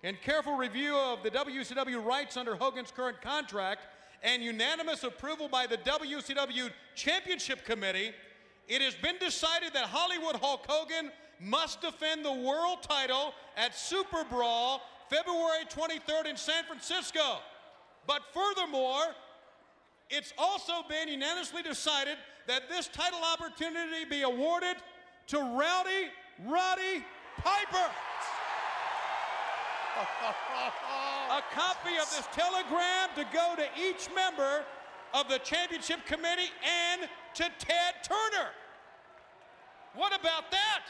and 0.01 0.19
careful 0.23 0.57
review 0.57 0.97
of 0.97 1.21
the 1.21 1.29
WCW 1.29 2.03
rights 2.03 2.35
under 2.35 2.55
Hogan's 2.55 2.89
current 2.89 3.21
contract 3.21 3.81
and 4.23 4.41
unanimous 4.41 5.03
approval 5.03 5.47
by 5.47 5.67
the 5.67 5.77
WCW 5.77 6.71
Championship 6.95 7.63
Committee, 7.63 8.09
it 8.67 8.81
has 8.81 8.95
been 8.95 9.19
decided 9.19 9.71
that 9.73 9.85
Hollywood 9.85 10.37
Hulk 10.37 10.65
Hogan 10.67 11.11
must 11.39 11.81
defend 11.81 12.25
the 12.25 12.33
world 12.33 12.81
title 12.81 13.35
at 13.55 13.77
Super 13.77 14.23
Brawl 14.23 14.81
February 15.11 15.65
23rd 15.69 16.31
in 16.31 16.37
San 16.37 16.63
Francisco. 16.63 17.37
But 18.07 18.23
furthermore, 18.33 19.13
it's 20.09 20.33
also 20.37 20.73
been 20.87 21.07
unanimously 21.07 21.61
decided 21.61 22.17
that 22.47 22.67
this 22.67 22.87
title 22.87 23.19
opportunity 23.23 24.05
be 24.09 24.23
awarded 24.23 24.77
to 25.27 25.37
Rowdy 25.37 26.09
Roddy 26.47 27.03
Piper. 27.37 27.91
A 31.31 31.43
copy 31.53 31.97
of 32.01 32.09
this 32.09 32.27
telegram 32.31 33.09
to 33.15 33.25
go 33.33 33.55
to 33.55 33.65
each 33.79 34.09
member 34.15 34.63
of 35.13 35.27
the 35.27 35.39
championship 35.39 36.05
committee 36.05 36.49
and 36.63 37.09
to 37.35 37.43
Ted 37.59 37.95
Turner. 38.03 38.49
What 39.95 40.17
about 40.17 40.49
that? 40.51 40.83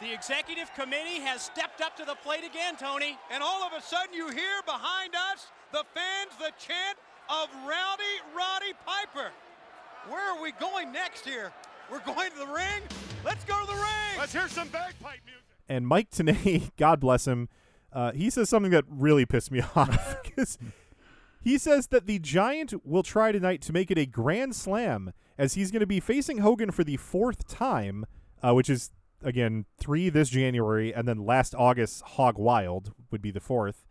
The 0.00 0.12
executive 0.12 0.74
committee 0.74 1.20
has 1.20 1.42
stepped 1.42 1.80
up 1.80 1.96
to 1.96 2.04
the 2.04 2.16
plate 2.16 2.44
again, 2.44 2.76
Tony. 2.76 3.16
And 3.30 3.42
all 3.42 3.62
of 3.62 3.72
a 3.72 3.80
sudden, 3.80 4.12
you 4.14 4.28
hear 4.28 4.60
behind 4.66 5.14
us 5.14 5.46
the 5.72 5.84
fans, 5.94 6.36
the 6.38 6.52
chant 6.58 6.98
of 7.28 7.48
Rowdy 7.66 8.02
Roddy 8.36 8.72
Piper. 8.84 9.30
Where 10.08 10.36
are 10.36 10.40
we 10.40 10.52
going 10.52 10.92
next 10.92 11.24
here? 11.24 11.52
We're 11.90 12.00
going 12.00 12.30
to 12.30 12.38
the 12.38 12.46
ring? 12.46 12.82
Let's 13.24 13.44
go 13.44 13.60
to 13.60 13.66
the 13.66 13.74
ring! 13.74 14.18
Let's 14.18 14.32
hear 14.32 14.48
some 14.48 14.68
bagpipe 14.68 15.20
music. 15.24 15.42
And 15.68 15.86
Mike 15.86 16.10
Tenay, 16.10 16.70
God 16.76 17.00
bless 17.00 17.26
him, 17.26 17.48
uh, 17.92 18.12
he 18.12 18.30
says 18.30 18.48
something 18.48 18.70
that 18.72 18.84
really 18.88 19.26
pissed 19.26 19.50
me 19.50 19.62
off 19.76 20.22
because 20.22 20.58
he 21.42 21.58
says 21.58 21.88
that 21.88 22.06
the 22.06 22.18
Giant 22.18 22.86
will 22.86 23.02
try 23.02 23.32
tonight 23.32 23.62
to 23.62 23.72
make 23.72 23.90
it 23.90 23.98
a 23.98 24.06
grand 24.06 24.54
slam 24.54 25.12
as 25.38 25.54
he's 25.54 25.70
going 25.70 25.80
to 25.80 25.86
be 25.86 26.00
facing 26.00 26.38
Hogan 26.38 26.70
for 26.70 26.84
the 26.84 26.96
fourth 26.96 27.46
time, 27.48 28.04
uh, 28.42 28.54
which 28.54 28.70
is 28.70 28.90
again 29.22 29.64
three 29.78 30.08
this 30.08 30.28
January, 30.28 30.92
and 30.92 31.08
then 31.08 31.24
last 31.24 31.54
August 31.56 32.02
Hog 32.02 32.38
Wild 32.38 32.92
would 33.10 33.22
be 33.22 33.30
the 33.30 33.40
fourth. 33.40 33.86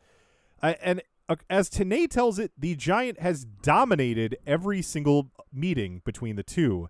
Uh, 0.61 0.73
and 0.81 1.01
as 1.49 1.69
Tenay 1.69 2.09
tells 2.09 2.39
it, 2.39 2.51
the 2.57 2.75
Giant 2.75 3.19
has 3.19 3.45
dominated 3.45 4.37
every 4.45 4.81
single 4.81 5.31
meeting 5.51 6.01
between 6.05 6.35
the 6.35 6.43
two. 6.43 6.89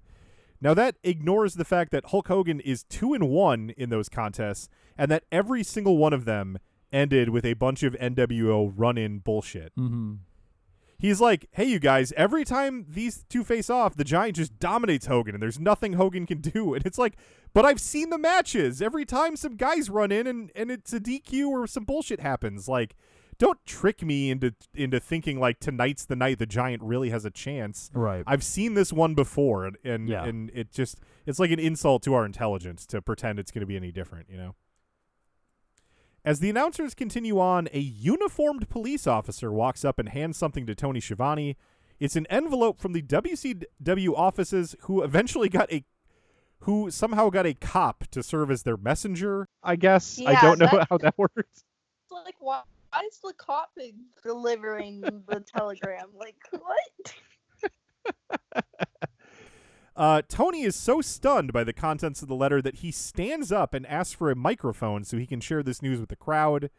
Now 0.62 0.74
that 0.74 0.96
ignores 1.04 1.56
the 1.56 1.66
fact 1.66 1.92
that 1.92 2.08
Hulk 2.08 2.28
Hogan 2.28 2.60
is 2.60 2.84
two 2.84 3.14
and 3.14 3.30
one 3.30 3.72
in 3.78 3.90
those 3.90 4.10
contests, 4.10 4.70
and 4.98 5.12
that 5.12 5.24
every 5.32 5.64
single 5.64 5.98
one 5.98 6.14
of 6.14 6.26
them 6.26 6.58
ended 6.92 7.30
with 7.30 7.46
a 7.46 7.54
bunch 7.54 7.84
of 7.84 7.94
NWO 7.94 8.72
run-in 8.76 9.20
bullshit. 9.20 9.76
Mm-hmm. 9.76 10.14
He's 10.98 11.20
like, 11.20 11.48
"Hey, 11.52 11.66
you 11.66 11.80
guys! 11.80 12.14
Every 12.16 12.46
time 12.46 12.86
these 12.88 13.26
two 13.30 13.44
face 13.44 13.70
off, 13.70 13.96
the 13.96 14.06
Giant 14.06 14.38
just 14.38 14.58
dominates 14.60 15.08
Hogan, 15.08 15.36
and 15.36 15.42
there's 15.42 15.60
nothing 15.60 15.94
Hogan 15.94 16.26
can 16.26 16.40
do." 16.40 16.74
And 16.76 16.86
it's 16.86 16.98
like, 16.98 17.18
"But 17.54 17.66
I've 17.66 17.82
seen 17.82 18.10
the 18.10 18.18
matches. 18.18 18.82
Every 18.82 19.06
time 19.06 19.36
some 19.36 19.58
guys 19.58 19.90
run 19.90 20.12
in, 20.12 20.26
and 20.26 20.52
and 20.56 20.72
it's 20.72 20.94
a 20.94 21.00
DQ 21.00 21.50
or 21.50 21.68
some 21.68 21.84
bullshit 21.84 22.22
happens. 22.22 22.70
Like, 22.70 22.96
don't 23.38 23.60
trick 23.66 24.02
me 24.04 24.30
into 24.32 24.54
into 24.74 25.00
thinking 25.00 25.40
like 25.40 25.60
tonight's 25.60 26.06
the 26.06 26.16
night 26.16 26.40
the 26.40 26.46
Giant 26.46 26.82
really 26.84 27.10
has 27.10 27.26
a 27.26 27.32
chance. 27.32 27.90
Right. 27.94 28.24
I've 28.26 28.44
seen 28.44 28.74
this 28.74 28.94
one 28.94 29.14
before, 29.16 29.66
and 29.66 29.78
and, 29.84 30.08
Yeah. 30.10 30.24
and 30.26 30.50
it 30.54 30.72
just 30.72 31.00
it's 31.26 31.40
like 31.40 31.52
an 31.52 31.60
insult 31.60 32.04
to 32.04 32.14
our 32.14 32.26
intelligence 32.26 32.86
to 32.88 33.02
pretend 33.02 33.40
it's 33.40 33.52
going 33.52 33.62
to 33.62 33.66
be 33.68 33.76
any 33.76 33.92
different. 33.92 34.30
You 34.30 34.38
know." 34.38 34.56
As 36.24 36.40
the 36.40 36.50
announcers 36.50 36.96
continue 36.96 37.40
on, 37.40 37.68
a 37.72 37.80
uniformed 37.80 38.68
police 38.68 39.06
officer 39.06 39.52
walks 39.52 39.86
up 39.86 40.00
and 40.00 40.10
hands 40.10 40.38
something 40.38 40.66
to 40.66 40.74
Tony 40.74 41.00
Schiavone. 41.00 41.56
It's 42.00 42.16
an 42.16 42.26
envelope 42.32 42.80
from 42.80 42.94
the 42.94 43.04
WCW 43.04 44.14
offices 44.18 44.76
who 44.82 45.04
eventually 45.04 45.50
got 45.50 45.72
a 45.72 45.84
who 46.62 46.90
somehow 46.90 47.30
got 47.30 47.46
a 47.46 47.54
cop 47.54 48.06
to 48.10 48.24
serve 48.24 48.50
as 48.50 48.64
their 48.64 48.78
messenger. 48.78 49.48
I 49.62 49.76
guess 49.76 50.20
I 50.26 50.42
don't 50.42 50.58
know 50.58 50.68
that- 50.72 50.88
how 50.90 50.98
that 50.98 51.16
works. 51.18 51.36
It's 52.04 52.12
like 52.12 52.36
why, 52.40 52.64
why 52.96 53.08
is 53.08 53.20
the 53.24 53.34
cop 53.38 53.72
delivering 54.24 55.02
the 55.02 55.44
telegram? 55.56 56.08
Like 56.18 56.38
what? 56.52 57.74
Uh, 59.98 60.22
Tony 60.28 60.64
is 60.64 60.76
so 60.76 61.00
stunned 61.00 61.54
by 61.54 61.64
the 61.64 61.72
contents 61.72 62.22
of 62.22 62.28
the 62.28 62.36
letter 62.36 62.62
that 62.62 62.80
he 62.80 62.92
stands 62.92 63.50
up 63.50 63.74
and 63.74 63.88
asks 63.88 64.14
for 64.14 64.30
a 64.30 64.36
microphone 64.36 65.06
so 65.06 65.16
he 65.16 65.26
can 65.26 65.40
share 65.40 65.64
this 65.64 65.82
news 65.82 66.02
with 66.02 66.10
the 66.10 66.18
crowd. 66.18 66.70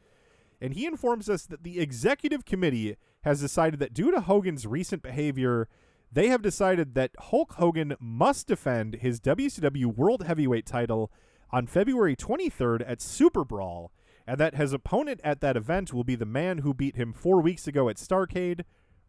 And 0.60 0.74
he 0.74 0.84
informs 0.84 1.30
us 1.30 1.46
that 1.46 1.62
the 1.62 1.80
executive 1.80 2.44
committee 2.44 2.98
has 3.22 3.40
decided 3.40 3.80
that 3.80 3.94
due 3.94 4.10
to 4.10 4.20
Hogan's 4.20 4.66
recent 4.66 5.02
behavior, 5.02 5.66
they 6.12 6.28
have 6.28 6.42
decided 6.42 6.94
that 6.94 7.12
Hulk 7.18 7.54
Hogan 7.54 7.96
must 7.98 8.48
defend 8.48 8.96
his 8.96 9.18
WCW 9.18 9.86
World 9.86 10.24
Heavyweight 10.24 10.66
title 10.66 11.10
on 11.50 11.66
February 11.66 12.16
23rd 12.16 12.84
at 12.86 13.00
Super 13.00 13.46
Brawl, 13.46 13.92
and 14.26 14.38
that 14.38 14.54
his 14.56 14.72
opponent 14.72 15.20
at 15.22 15.40
that 15.40 15.56
event 15.56 15.92
will 15.92 16.04
be 16.04 16.16
the 16.16 16.26
man 16.26 16.58
who 16.58 16.74
beat 16.74 16.96
him 16.96 17.12
four 17.12 17.40
weeks 17.40 17.66
ago 17.66 17.88
at 17.88 17.96
Starcade, 17.96 18.62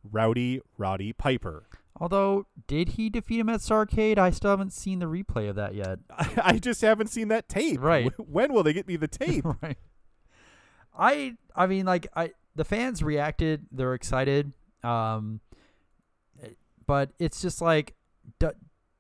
Rowdy 0.04 0.62
Roddy 0.78 1.14
Piper. 1.14 1.66
Although, 2.00 2.46
did 2.68 2.90
he 2.90 3.10
defeat 3.10 3.40
him 3.40 3.50
at 3.50 3.60
Starcade? 3.62 4.20
I 4.20 4.30
still 4.30 4.52
haven't 4.52 4.72
seen 4.74 5.00
the 5.00 5.08
replay 5.08 5.50
of 5.50 5.56
that 5.56 5.74
yet. 5.74 6.00
I 6.10 6.60
just 6.60 6.82
haven't 6.82 7.08
seen 7.08 7.30
that 7.30 7.50
tape. 7.50 7.82
Right. 7.82 8.12
When 8.18 8.54
will 8.54 8.64
they 8.64 8.74
get 8.74 8.88
me 8.88 8.98
the 8.98 9.08
tape? 9.08 9.46
right. 9.62 9.78
I 10.98 11.38
I 11.56 11.68
mean 11.68 11.86
like 11.86 12.08
I 12.16 12.32
the 12.56 12.66
fans 12.66 13.02
reacted, 13.04 13.66
they're 13.72 13.94
excited. 13.94 14.52
Um 14.84 15.42
but 16.86 17.12
it's 17.20 17.42
just 17.42 17.62
like 17.62 17.96
do, 18.40 18.52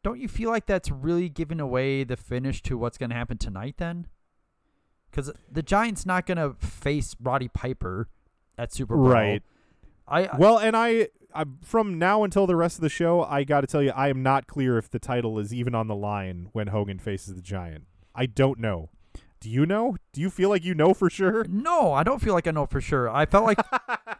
don't 0.03 0.19
you 0.19 0.27
feel 0.27 0.49
like 0.49 0.65
that's 0.65 0.89
really 0.91 1.29
giving 1.29 1.59
away 1.59 2.03
the 2.03 2.15
finish 2.17 2.61
to 2.63 2.77
what's 2.77 2.97
going 2.97 3.09
to 3.09 3.15
happen 3.15 3.37
tonight 3.37 3.75
then? 3.77 4.07
Cuz 5.17 5.31
the 5.51 5.63
Giants 5.63 6.05
not 6.05 6.25
going 6.27 6.37
to 6.37 6.53
face 6.65 7.15
Roddy 7.21 7.47
Piper 7.47 8.07
at 8.57 8.71
Super 8.71 8.95
Bowl. 8.95 9.07
Right. 9.09 9.41
I 10.07 10.27
I- 10.27 10.37
well, 10.37 10.57
and 10.59 10.77
I, 10.77 11.07
I 11.33 11.45
from 11.63 11.97
now 11.99 12.23
until 12.23 12.45
the 12.47 12.55
rest 12.55 12.77
of 12.77 12.81
the 12.81 12.89
show, 12.89 13.23
I 13.23 13.43
got 13.43 13.61
to 13.61 13.67
tell 13.67 13.81
you, 13.81 13.91
I 13.91 14.09
am 14.09 14.21
not 14.23 14.45
clear 14.47 14.77
if 14.77 14.89
the 14.89 14.99
title 14.99 15.39
is 15.39 15.53
even 15.53 15.73
on 15.75 15.87
the 15.87 15.95
line 15.95 16.49
when 16.53 16.67
Hogan 16.67 16.99
faces 16.99 17.33
the 17.35 17.41
Giant. 17.41 17.85
I 18.15 18.25
don't 18.27 18.59
know. 18.59 18.89
Do 19.39 19.49
you 19.49 19.65
know? 19.67 19.97
Do 20.13 20.21
you 20.21 20.29
feel 20.31 20.49
like 20.49 20.63
you 20.63 20.73
know 20.73 20.93
for 20.95 21.09
sure? 21.09 21.45
No, 21.47 21.93
I 21.93 22.01
don't 22.03 22.19
feel 22.21 22.33
like 22.33 22.47
I 22.47 22.51
know 22.51 22.65
for 22.65 22.81
sure. 22.81 23.09
I 23.09 23.25
felt 23.25 23.45
like 23.45 23.59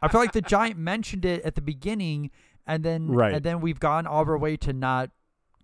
I 0.01 0.07
felt 0.09 0.21
like 0.23 0.33
the 0.33 0.41
Giant 0.41 0.77
mentioned 0.77 1.25
it 1.25 1.41
at 1.43 1.55
the 1.55 1.61
beginning, 1.61 2.29
and 2.67 2.83
then 2.83 3.07
Right. 3.07 3.33
and 3.35 3.43
then 3.43 3.61
we've 3.61 3.79
gone 3.79 4.05
all 4.05 4.25
our 4.29 4.37
way 4.37 4.57
to 4.57 4.73
not 4.73 5.09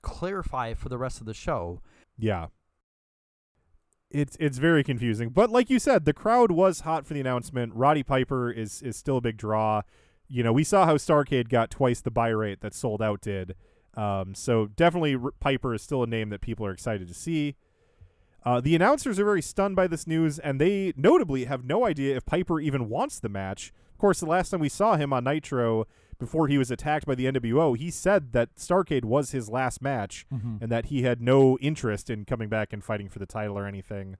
clarify 0.02 0.68
it 0.70 0.78
for 0.78 0.90
the 0.90 0.98
rest 0.98 1.20
of 1.20 1.26
the 1.28 1.34
show. 1.34 1.82
Yeah. 2.18 2.48
It's 4.14 4.38
it's 4.40 4.60
very 4.60 4.84
confusing. 4.84 5.30
But 5.30 5.50
like 5.50 5.70
you 5.70 5.80
said, 5.80 6.06
the 6.06 6.14
crowd 6.14 6.52
was 6.52 6.82
hot 6.82 7.06
for 7.06 7.14
the 7.14 7.20
announcement. 7.20 7.74
Roddy 7.74 8.04
Piper 8.04 8.52
is 8.52 8.82
is 8.82 8.96
still 8.96 9.18
a 9.18 9.22
big 9.22 9.38
draw. 9.38 9.82
You 10.28 10.44
know, 10.44 10.54
we 10.54 10.64
saw 10.64 10.86
how 10.86 10.96
Starcade 10.96 11.50
got 11.50 11.70
twice 11.70 12.00
the 12.00 12.12
buy 12.12 12.30
rate 12.30 12.62
that 12.62 12.74
Souled 12.74 13.02
Out 13.02 13.22
did. 13.22 13.56
Um, 13.96 14.34
so 14.34 14.68
definitely 14.68 15.16
R- 15.16 15.32
Piper 15.40 15.74
is 15.74 15.82
still 15.82 16.04
a 16.04 16.08
name 16.08 16.30
that 16.30 16.42
people 16.42 16.66
are 16.66 16.72
excited 16.72 17.08
to 17.08 17.14
see. 17.14 17.56
Uh, 18.46 18.60
the 18.60 18.76
announcers 18.76 19.20
are 19.20 19.26
very 19.26 19.42
stunned 19.42 19.76
by 19.76 19.88
this 19.88 20.06
news, 20.06 20.38
and 20.40 20.60
they 20.60 20.94
notably 20.96 21.46
have 21.46 21.64
no 21.64 21.86
idea 21.86 22.16
if 22.16 22.26
Piper 22.26 22.60
even 22.60 22.90
wants 22.90 23.20
the 23.20 23.30
match. 23.30 23.72
Of 23.92 23.98
course, 23.98 24.20
the 24.20 24.26
last 24.26 24.50
time 24.50 24.60
we 24.60 24.70
saw 24.70 24.96
him 24.96 25.14
on 25.14 25.24
Nitro 25.24 25.88
before 26.20 26.48
he 26.48 26.58
was 26.58 26.72
attacked 26.72 27.06
by 27.06 27.16
the 27.16 27.26
NWO, 27.26 27.78
he 27.78 27.90
said 27.92 28.32
that 28.34 28.56
Starcade 28.56 29.06
was 29.06 29.32
his 29.32 29.50
last 29.50 29.82
match 29.82 30.26
Mhm. 30.32 30.62
and 30.62 30.72
that 30.72 30.86
he 30.86 31.04
had 31.04 31.22
no 31.22 31.58
interest 31.60 32.10
in 32.10 32.26
coming 32.26 32.50
back 32.50 32.72
and 32.74 32.84
fighting 32.84 33.10
for 33.10 33.20
the 33.20 33.26
title 33.26 33.58
or 33.58 33.66
anything. 33.66 34.18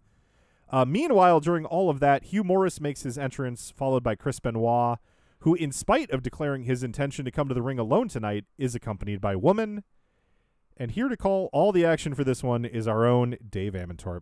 Uh, 0.70 0.86
meanwhile, 0.86 1.40
during 1.40 1.66
all 1.66 1.90
of 1.90 2.00
that, 2.00 2.26
Hugh 2.26 2.44
Morris 2.44 2.82
makes 2.82 3.04
his 3.04 3.18
entrance, 3.18 3.70
followed 3.72 4.04
by 4.04 4.16
Chris 4.16 4.40
Benoit, 4.40 4.98
who, 5.40 5.54
in 5.56 5.72
spite 5.72 6.10
of 6.10 6.24
declaring 6.24 6.64
his 6.64 6.84
intention 6.84 7.26
to 7.26 7.32
come 7.32 7.48
to 7.48 7.54
the 7.54 7.62
ring 7.62 7.78
alone 7.78 8.08
tonight, 8.08 8.46
is 8.58 8.74
accompanied 8.74 9.22
by 9.22 9.36
Woman. 9.36 9.84
And 10.78 10.92
here 10.92 11.10
to 11.10 11.18
call 11.18 11.50
all 11.54 11.72
the 11.72 11.86
action 11.86 12.16
for 12.16 12.24
this 12.24 12.42
one 12.42 12.66
is 12.66 12.88
our 12.88 13.06
own 13.06 13.36
Dave 13.48 13.74
Amantorp. 13.74 14.22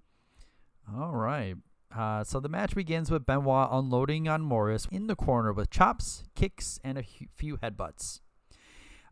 All 0.93 1.13
right. 1.15 1.55
Uh, 1.95 2.23
so 2.23 2.39
the 2.39 2.47
match 2.49 2.73
begins 2.75 3.11
with 3.11 3.25
Benoit 3.25 3.67
unloading 3.71 4.27
on 4.27 4.41
Morris 4.41 4.87
in 4.91 5.07
the 5.07 5.15
corner 5.15 5.51
with 5.51 5.69
chops, 5.69 6.23
kicks, 6.35 6.79
and 6.83 6.97
a 6.97 7.03
few 7.35 7.57
headbutts. 7.57 8.21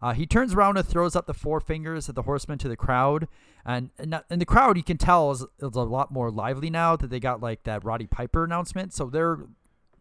Uh, 0.01 0.13
he 0.13 0.25
turns 0.25 0.53
around 0.53 0.77
and 0.77 0.87
throws 0.87 1.13
up 1.13 1.25
the 1.27 1.33
four 1.33 1.59
fingers 1.59 2.07
at 2.07 2.15
the 2.15 2.21
horseman 2.21 2.57
to 2.57 2.69
the 2.69 2.77
crowd, 2.77 3.27
and 3.65 3.89
and, 3.97 4.21
and 4.29 4.39
the 4.39 4.45
crowd 4.45 4.77
you 4.77 4.83
can 4.83 4.97
tell 4.97 5.29
is, 5.31 5.41
is 5.41 5.75
a 5.75 5.81
lot 5.81 6.09
more 6.09 6.31
lively 6.31 6.69
now 6.69 6.95
that 6.95 7.09
they 7.09 7.19
got 7.19 7.41
like 7.41 7.63
that 7.63 7.83
Roddy 7.83 8.07
Piper 8.07 8.45
announcement. 8.45 8.93
So 8.93 9.07
they're 9.07 9.39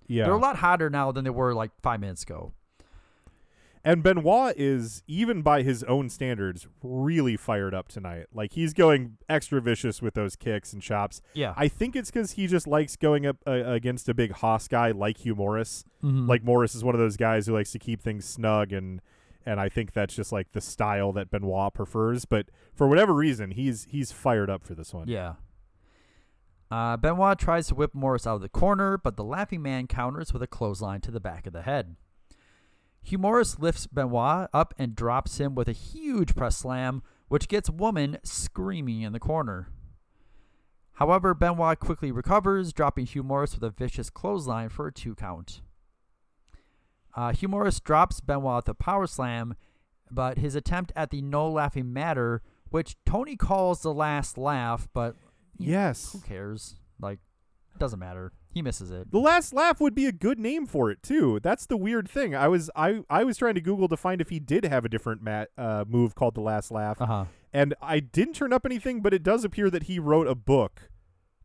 Yeah. 0.06 0.24
they're 0.24 0.34
a 0.34 0.38
lot 0.38 0.58
hotter 0.58 0.88
now 0.88 1.10
than 1.10 1.24
they 1.24 1.30
were 1.30 1.52
like 1.52 1.72
five 1.82 1.98
minutes 1.98 2.22
ago. 2.22 2.52
And 3.88 4.02
Benoit 4.02 4.54
is, 4.58 5.02
even 5.06 5.40
by 5.40 5.62
his 5.62 5.82
own 5.84 6.10
standards, 6.10 6.66
really 6.82 7.36
fired 7.38 7.72
up 7.74 7.88
tonight. 7.88 8.26
Like 8.34 8.52
he's 8.52 8.74
going 8.74 9.16
extra 9.28 9.62
vicious 9.62 10.02
with 10.02 10.12
those 10.12 10.36
kicks 10.36 10.74
and 10.74 10.82
chops. 10.82 11.22
Yeah. 11.32 11.54
I 11.56 11.68
think 11.68 11.96
it's 11.96 12.10
because 12.10 12.32
he 12.32 12.46
just 12.46 12.66
likes 12.66 12.96
going 12.96 13.24
up 13.24 13.38
uh, 13.46 13.52
against 13.52 14.08
a 14.10 14.14
big 14.14 14.32
Haas 14.32 14.68
guy 14.68 14.90
like 14.90 15.24
Hugh 15.24 15.34
Morris. 15.34 15.84
Mhm. 16.04 16.28
Like 16.28 16.44
Morris 16.44 16.74
is 16.74 16.84
one 16.84 16.94
of 16.94 16.98
those 17.00 17.16
guys 17.16 17.46
who 17.46 17.54
likes 17.54 17.72
to 17.72 17.78
keep 17.78 18.02
things 18.02 18.26
snug, 18.26 18.72
and 18.74 19.00
and 19.46 19.58
I 19.58 19.70
think 19.70 19.94
that's 19.94 20.14
just 20.14 20.32
like 20.32 20.52
the 20.52 20.60
style 20.60 21.10
that 21.12 21.30
Benoit 21.30 21.72
prefers. 21.72 22.26
But 22.26 22.50
for 22.74 22.86
whatever 22.88 23.14
reason, 23.14 23.52
he's 23.52 23.86
he's 23.88 24.12
fired 24.12 24.50
up 24.50 24.64
for 24.64 24.74
this 24.74 24.92
one. 24.92 25.08
Yeah. 25.08 25.36
Uh, 26.70 26.98
Benoit 26.98 27.38
tries 27.38 27.68
to 27.68 27.74
whip 27.74 27.94
Morris 27.94 28.26
out 28.26 28.34
of 28.34 28.42
the 28.42 28.50
corner, 28.50 28.98
but 28.98 29.16
the 29.16 29.24
Laughing 29.24 29.62
Man 29.62 29.86
counters 29.86 30.34
with 30.34 30.42
a 30.42 30.46
clothesline 30.46 31.00
to 31.00 31.10
the 31.10 31.20
back 31.20 31.46
of 31.46 31.54
the 31.54 31.62
head. 31.62 31.96
Hugh 33.02 33.18
Morris 33.18 33.58
lifts 33.58 33.86
Benoit 33.86 34.48
up 34.52 34.74
and 34.78 34.94
drops 34.94 35.38
him 35.38 35.54
with 35.54 35.68
a 35.68 35.72
huge 35.72 36.34
press 36.34 36.56
slam, 36.56 37.02
which 37.28 37.48
gets 37.48 37.70
Woman 37.70 38.18
screaming 38.22 39.02
in 39.02 39.12
the 39.12 39.20
corner. 39.20 39.68
However, 40.94 41.32
Benoit 41.32 41.78
quickly 41.78 42.10
recovers, 42.10 42.72
dropping 42.72 43.06
Hugh 43.06 43.22
Morris 43.22 43.54
with 43.54 43.62
a 43.62 43.70
vicious 43.70 44.10
clothesline 44.10 44.68
for 44.68 44.88
a 44.88 44.92
two 44.92 45.14
count. 45.14 45.62
Uh, 47.14 47.32
Hugh 47.32 47.48
drops 47.84 48.20
Benoit 48.20 48.56
with 48.56 48.68
a 48.68 48.74
power 48.74 49.06
slam, 49.06 49.54
but 50.10 50.38
his 50.38 50.54
attempt 50.54 50.92
at 50.96 51.10
the 51.10 51.22
no 51.22 51.48
laughing 51.50 51.92
matter, 51.92 52.42
which 52.70 52.96
Tony 53.06 53.36
calls 53.36 53.82
the 53.82 53.92
last 53.94 54.36
laugh, 54.36 54.88
but 54.92 55.16
Yes. 55.56 56.12
who 56.12 56.20
cares? 56.20 56.76
Like, 57.00 57.18
it 57.74 57.78
doesn't 57.78 57.98
matter. 57.98 58.32
He 58.50 58.62
misses 58.62 58.90
it. 58.90 59.10
The 59.10 59.18
last 59.18 59.52
laugh 59.52 59.80
would 59.80 59.94
be 59.94 60.06
a 60.06 60.12
good 60.12 60.38
name 60.38 60.66
for 60.66 60.90
it 60.90 61.02
too. 61.02 61.38
That's 61.42 61.66
the 61.66 61.76
weird 61.76 62.08
thing. 62.08 62.34
I 62.34 62.48
was 62.48 62.70
I 62.74 63.02
I 63.10 63.24
was 63.24 63.36
trying 63.36 63.54
to 63.54 63.60
Google 63.60 63.88
to 63.88 63.96
find 63.96 64.20
if 64.20 64.30
he 64.30 64.40
did 64.40 64.64
have 64.64 64.84
a 64.84 64.88
different 64.88 65.22
mat, 65.22 65.50
uh, 65.58 65.84
move 65.86 66.14
called 66.14 66.34
the 66.34 66.40
last 66.40 66.70
laugh, 66.70 67.00
Uh-huh. 67.00 67.26
and 67.52 67.74
I 67.82 68.00
didn't 68.00 68.34
turn 68.34 68.52
up 68.52 68.64
anything. 68.66 69.00
But 69.00 69.14
it 69.14 69.22
does 69.22 69.44
appear 69.44 69.70
that 69.70 69.84
he 69.84 69.98
wrote 69.98 70.26
a 70.26 70.34
book 70.34 70.90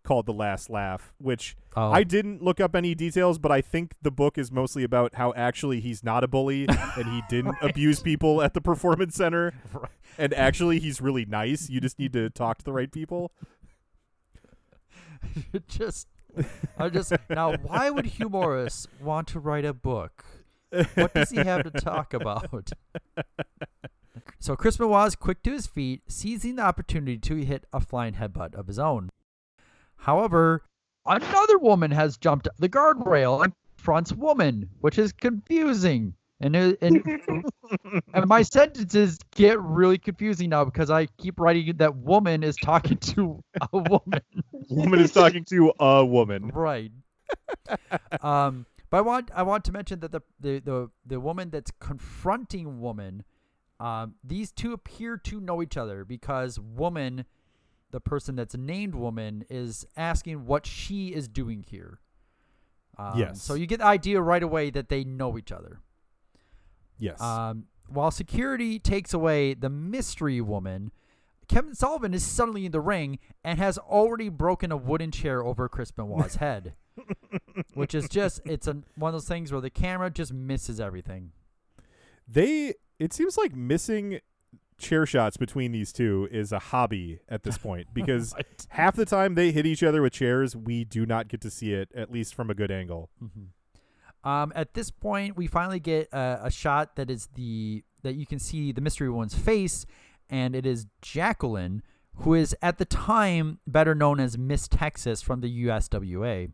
called 0.03 0.25
the 0.25 0.33
last 0.33 0.69
laugh, 0.69 1.14
which 1.17 1.56
Oh. 1.75 1.91
I 1.91 2.03
didn't 2.03 2.41
look 2.43 2.59
up 2.59 2.75
any 2.75 2.93
details. 2.95 3.38
But 3.38 3.51
I 3.51 3.61
think 3.61 3.95
the 4.01 4.11
book 4.11 4.38
is 4.38 4.51
mostly 4.51 4.83
about 4.83 5.15
how 5.15 5.33
actually 5.35 5.80
he's 5.82 6.03
not 6.03 6.23
a 6.23 6.27
bully 6.27 6.67
and 6.98 7.07
he 7.09 7.22
didn't 7.30 7.57
abuse 7.61 7.99
people 8.01 8.41
at 8.41 8.53
the 8.53 8.61
performance 8.61 9.15
center, 9.15 9.53
and 10.17 10.33
actually 10.33 10.80
he's 10.80 11.01
really 11.01 11.25
nice. 11.25 11.69
You 11.69 11.82
just 11.82 11.99
need 11.99 12.14
to 12.14 12.30
talk 12.30 12.57
to 12.59 12.65
the 12.65 12.73
right 12.73 12.91
people. 12.91 13.32
just, 15.67 16.07
I 16.78 16.90
just 16.90 17.14
now. 17.30 17.56
Why 17.58 17.90
would 17.90 18.06
Hugh 18.06 18.30
Morris 18.30 18.88
want 19.02 19.28
to 19.30 19.40
write 19.40 19.66
a 19.66 19.74
book? 19.74 20.26
What 20.95 21.14
does 21.14 21.30
he 21.30 21.38
have 21.38 21.64
to 21.64 21.72
talk 21.72 22.14
about? 22.14 22.72
So 24.40 24.56
Chris 24.56 24.80
is 24.80 25.16
quick 25.16 25.44
to 25.44 25.52
his 25.52 25.68
feet, 25.68 26.02
seizing 26.08 26.56
the 26.56 26.64
opportunity 26.64 27.18
to 27.18 27.36
hit 27.36 27.66
a 27.72 27.80
flying 27.80 28.16
headbutt 28.16 28.56
of 28.56 28.68
his 28.68 28.80
own. 28.80 29.10
However, 29.95 30.64
another 31.06 31.58
woman 31.58 31.92
has 31.92 32.18
jumped 32.18 32.48
the 32.58 32.68
guardrail 32.68 33.44
and 33.44 33.53
confronts 33.78 34.12
woman, 34.12 34.70
which 34.80 34.98
is 34.98 35.14
confusing. 35.14 36.16
And 36.43 36.57
it, 36.57 36.77
and, 36.81 37.01
and 38.13 38.27
my 38.27 38.41
sentences 38.41 39.17
get 39.33 39.61
really 39.61 39.97
confusing 39.97 40.49
now 40.49 40.65
because 40.65 40.89
I 40.89 41.05
keep 41.17 41.39
writing 41.39 41.77
that 41.77 41.95
woman 41.95 42.43
is 42.43 42.57
talking 42.57 42.97
to 42.97 43.41
a 43.61 43.77
woman. 43.77 44.22
Woman 44.69 44.99
is 44.99 45.13
talking 45.13 45.45
to 45.45 45.72
a 45.80 46.05
woman. 46.05 46.51
Right. 46.53 46.91
um, 48.22 48.65
but 48.89 48.97
I 48.97 49.01
want 49.01 49.31
I 49.33 49.43
want 49.43 49.63
to 49.65 49.72
mention 49.72 50.01
that 50.01 50.11
the 50.11 50.22
the 50.41 50.59
the, 50.59 50.89
the 51.05 51.19
woman 51.22 51.49
that's 51.49 51.72
confronting 51.80 52.81
woman, 52.81 53.23
um, 53.80 54.15
these 54.22 54.51
two 54.51 54.73
appear 54.73 55.15
to 55.15 55.39
know 55.39 55.61
each 55.61 55.77
other 55.77 56.03
because 56.03 56.59
woman, 56.59 57.23
the 57.91 58.01
person 58.01 58.35
that's 58.35 58.57
named 58.57 58.95
woman, 58.95 59.45
is 59.49 59.85
asking 59.95 60.45
what 60.45 60.65
she 60.65 61.13
is 61.13 61.30
doing 61.30 61.63
here. 61.65 62.01
Um, 62.97 63.17
Yes. 63.17 63.41
So 63.41 63.53
you 63.53 63.65
get 63.65 63.80
the 63.80 63.85
idea 63.85 64.22
right 64.22 64.43
away 64.43 64.72
that 64.72 64.89
they 64.89 65.05
know 65.05 65.38
each 65.38 65.53
other. 65.53 65.80
Yes. 67.03 67.19
Um, 67.22 67.65
while 67.90 68.11
security 68.11 68.80
takes 68.80 69.14
away 69.14 69.53
the 69.53 69.69
mystery 69.69 70.40
woman, 70.40 70.91
Kevin 71.49 71.75
Sullivan 71.75 72.14
is 72.14 72.25
suddenly 72.25 72.65
in 72.65 72.72
the 72.72 72.80
ring 72.80 73.19
and 73.43 73.59
has 73.59 73.77
already 73.77 74.30
broken 74.30 74.72
a 74.72 74.77
wooden 74.77 75.11
chair 75.11 75.43
over 75.43 75.67
Chris 75.67 75.91
Benoit's 75.91 76.38
head, 76.38 76.75
which 77.73 77.93
is 77.93 78.07
just 78.07 78.40
it's 78.45 78.67
a, 78.67 78.77
one 78.95 79.09
of 79.09 79.14
those 79.14 79.27
things 79.27 79.51
where 79.51 79.59
the 79.59 79.69
camera 79.69 80.09
just 80.09 80.32
misses 80.33 80.80
everything. 80.80 81.33
they 82.25 82.75
it 82.99 83.11
seems 83.11 83.38
like 83.38 83.53
missing 83.53 84.19
chair 84.77 85.06
shots 85.06 85.35
between 85.35 85.73
these 85.73 85.91
two 85.91 86.27
is 86.32 86.51
a 86.53 86.59
hobby 86.59 87.19
at 87.27 87.43
this 87.43 87.57
point 87.57 87.88
because 87.93 88.33
half 88.69 88.95
the 88.95 89.06
time 89.06 89.35
they 89.35 89.51
hit 89.51 89.65
each 89.65 89.83
other 89.83 90.01
with 90.01 90.14
chairs 90.14 90.56
we 90.56 90.83
do 90.83 91.06
not 91.06 91.27
get 91.27 91.41
to 91.41 91.49
see 91.49 91.73
it 91.73 91.90
at 91.93 92.11
least 92.11 92.33
from 92.33 92.49
a 92.49 92.53
good 92.53 92.72
angle 92.72 93.09
Um, 94.24 94.53
at 94.56 94.74
this 94.74 94.90
point, 94.90 95.35
we 95.35 95.48
finally 95.48 95.80
get 95.80 96.10
a, 96.14 96.42
a 96.43 96.52
shot 96.52 96.95
that 96.95 97.10
is 97.10 97.27
the 97.35 97.84
that 98.03 98.16
you 98.16 98.26
can 98.26 98.40
see 98.40 98.72
the 98.72 98.82
mystery 98.82 99.10
woman's 99.10 99.35
face, 99.35 99.85
and 100.30 100.56
it 100.56 100.66
is 100.66 100.88
Jacqueline, 101.02 101.84
who 102.18 102.34
is 102.34 102.56
at 102.61 102.77
the 102.77 102.85
time 102.85 103.60
better 103.66 103.95
known 103.95 104.19
as 104.19 104.38
Miss 104.38 104.68
Texas 104.68 105.22
from 105.22 105.42
the 105.42 105.66
USWA. 105.66 106.52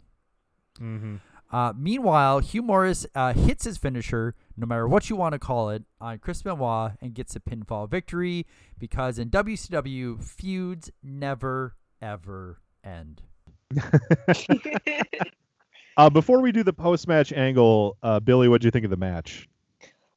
mm-hmm. 0.79 1.15
Uh, 1.51 1.73
meanwhile, 1.75 2.39
Hugh 2.39 2.61
Morris 2.61 3.07
uh, 3.15 3.33
hits 3.33 3.65
his 3.65 3.79
finisher, 3.79 4.35
no 4.55 4.67
matter 4.67 4.87
what 4.87 5.09
you 5.09 5.15
want 5.15 5.33
to 5.33 5.39
call 5.39 5.71
it, 5.71 5.83
on 5.99 6.19
Chris 6.19 6.43
Benoit 6.43 6.91
and 7.01 7.15
gets 7.15 7.35
a 7.35 7.39
pinfall 7.39 7.89
victory 7.89 8.45
because 8.77 9.17
in 9.17 9.31
WCW, 9.31 10.23
feuds 10.23 10.91
never, 11.01 11.75
ever 12.03 12.59
end. 12.83 13.23
Uh, 15.99 16.09
before 16.09 16.39
we 16.39 16.49
do 16.53 16.63
the 16.63 16.71
post-match 16.71 17.33
angle, 17.33 17.97
uh, 18.03 18.21
Billie, 18.21 18.47
what 18.47 18.61
do 18.61 18.67
you 18.67 18.71
think 18.71 18.85
of 18.85 18.89
the 18.89 18.95
match? 18.95 19.49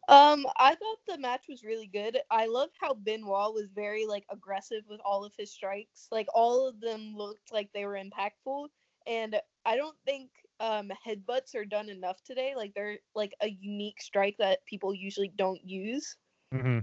Um, 0.07 0.47
I 0.57 0.77
thought 0.77 0.99
the 1.09 1.19
match 1.19 1.47
was 1.49 1.65
really 1.65 1.89
good. 1.89 2.20
I 2.31 2.47
love 2.47 2.69
how 2.81 2.94
Benoit 2.94 3.52
was 3.52 3.67
very 3.75 4.07
like 4.07 4.25
aggressive 4.31 4.85
with 4.89 5.01
all 5.05 5.25
of 5.25 5.33
his 5.36 5.51
strikes. 5.51 6.07
Like 6.12 6.28
all 6.33 6.69
of 6.69 6.81
them 6.81 7.17
looked 7.17 7.52
like 7.52 7.69
they 7.75 7.85
were 7.85 8.01
impactful. 8.01 8.69
And 9.09 9.41
I 9.67 9.75
don't 9.75 9.97
think 10.05 10.31
um 10.61 10.93
headbutts 11.05 11.57
are 11.57 11.65
done 11.65 11.89
enough 11.89 12.23
today. 12.23 12.55
Like 12.57 12.75
they're 12.75 12.99
like 13.17 13.35
a 13.41 13.49
unique 13.49 14.01
strike 14.01 14.36
that 14.39 14.65
people 14.67 14.94
usually 14.94 15.33
don't 15.36 15.69
use. 15.69 16.17
Mm-hmm. 16.55 16.78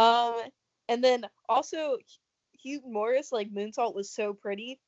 Um, 0.00 0.42
and 0.88 1.04
then 1.04 1.26
also 1.50 1.98
Hugh 2.62 2.80
Morris 2.86 3.30
like 3.30 3.52
moonsault 3.52 3.94
was 3.94 4.08
so 4.08 4.32
pretty. 4.32 4.80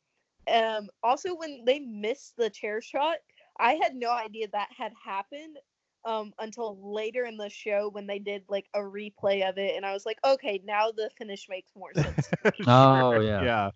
Um, 0.49 0.89
also 1.03 1.35
when 1.37 1.65
they 1.65 1.79
missed 1.81 2.37
the 2.37 2.51
chair 2.51 2.81
shot, 2.81 3.19
I 3.59 3.75
had 3.75 3.95
no 3.95 4.11
idea 4.11 4.49
that 4.53 4.69
had 4.77 4.93
happened. 5.05 5.59
Um, 6.05 6.33
until 6.39 6.95
later 6.95 7.25
in 7.25 7.37
the 7.37 7.49
show 7.51 7.91
when 7.91 8.07
they 8.07 8.19
did 8.19 8.45
like 8.49 8.67
a 8.75 8.79
replay 8.81 9.49
of 9.49 9.59
it, 9.59 9.77
and 9.77 9.85
I 9.85 9.93
was 9.93 10.07
like, 10.07 10.19
okay, 10.25 10.61
now 10.65 10.91
the 10.91 11.11
finish 11.19 11.47
makes 11.49 11.73
more 11.77 11.95
sense. 11.95 12.33
Oh 12.67 13.19
yeah. 13.21 13.49
Yeah. 13.49 13.71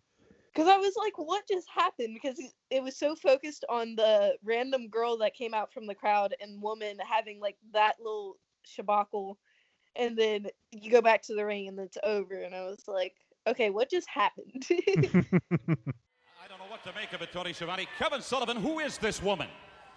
Because 0.53 0.69
I 0.69 0.77
was 0.77 0.95
like, 0.97 1.19
what 1.19 1.47
just 1.49 1.69
happened? 1.71 2.15
Because 2.15 2.39
it- 2.39 2.55
it 2.71 2.83
was 2.83 2.97
so 2.97 3.15
focused 3.17 3.65
on 3.69 3.97
the 3.97 4.39
random 4.43 4.89
girl 4.89 5.19
that 5.19 5.35
came 5.35 5.55
out 5.55 5.73
from 5.73 5.87
the 5.87 5.95
crowd 5.95 6.35
and 6.41 6.63
woman 6.63 6.99
having 6.99 7.41
like 7.41 7.57
that 7.73 7.97
little 8.01 8.39
shabacle. 8.67 9.37
And 9.97 10.17
then 10.19 10.49
you 10.73 10.91
go 10.91 11.01
back 11.03 11.23
to 11.23 11.35
the 11.35 11.45
ring 11.47 11.69
and 11.69 11.79
it's 11.79 11.99
over. 12.05 12.35
And 12.35 12.55
I 12.55 12.65
was 12.65 12.87
like, 12.89 13.15
okay, 13.47 13.71
what 13.71 13.91
just 13.91 14.09
happened? 14.09 14.65
I 16.83 16.87
don't 16.87 16.95
know 16.95 17.01
what 17.01 17.11
to 17.11 17.17
make 17.17 17.21
of 17.21 17.23
it, 17.23 17.33
Tony 17.33 17.53
Schiavone. 17.53 17.87
Kevin 17.99 18.21
Sullivan, 18.23 18.57
who 18.57 18.81
is 18.81 18.99
this 18.99 19.23
woman? 19.23 19.49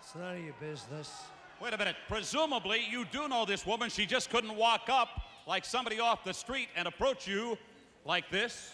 It's 0.01 0.13
none 0.13 0.35
of 0.37 0.43
your 0.43 0.53
business. 0.59 1.23
Wait 1.61 1.73
a 1.73 1.77
minute. 1.77 1.95
Presumably, 2.07 2.81
you 2.89 3.05
do 3.05 3.27
know 3.27 3.45
this 3.45 3.65
woman. 3.65 3.89
She 3.89 4.05
just 4.05 4.29
couldn't 4.29 4.55
walk 4.55 4.83
up 4.89 5.09
like 5.47 5.65
somebody 5.65 5.99
off 5.99 6.23
the 6.23 6.33
street 6.33 6.67
and 6.75 6.87
approach 6.87 7.27
you 7.27 7.57
like 8.03 8.29
this. 8.29 8.73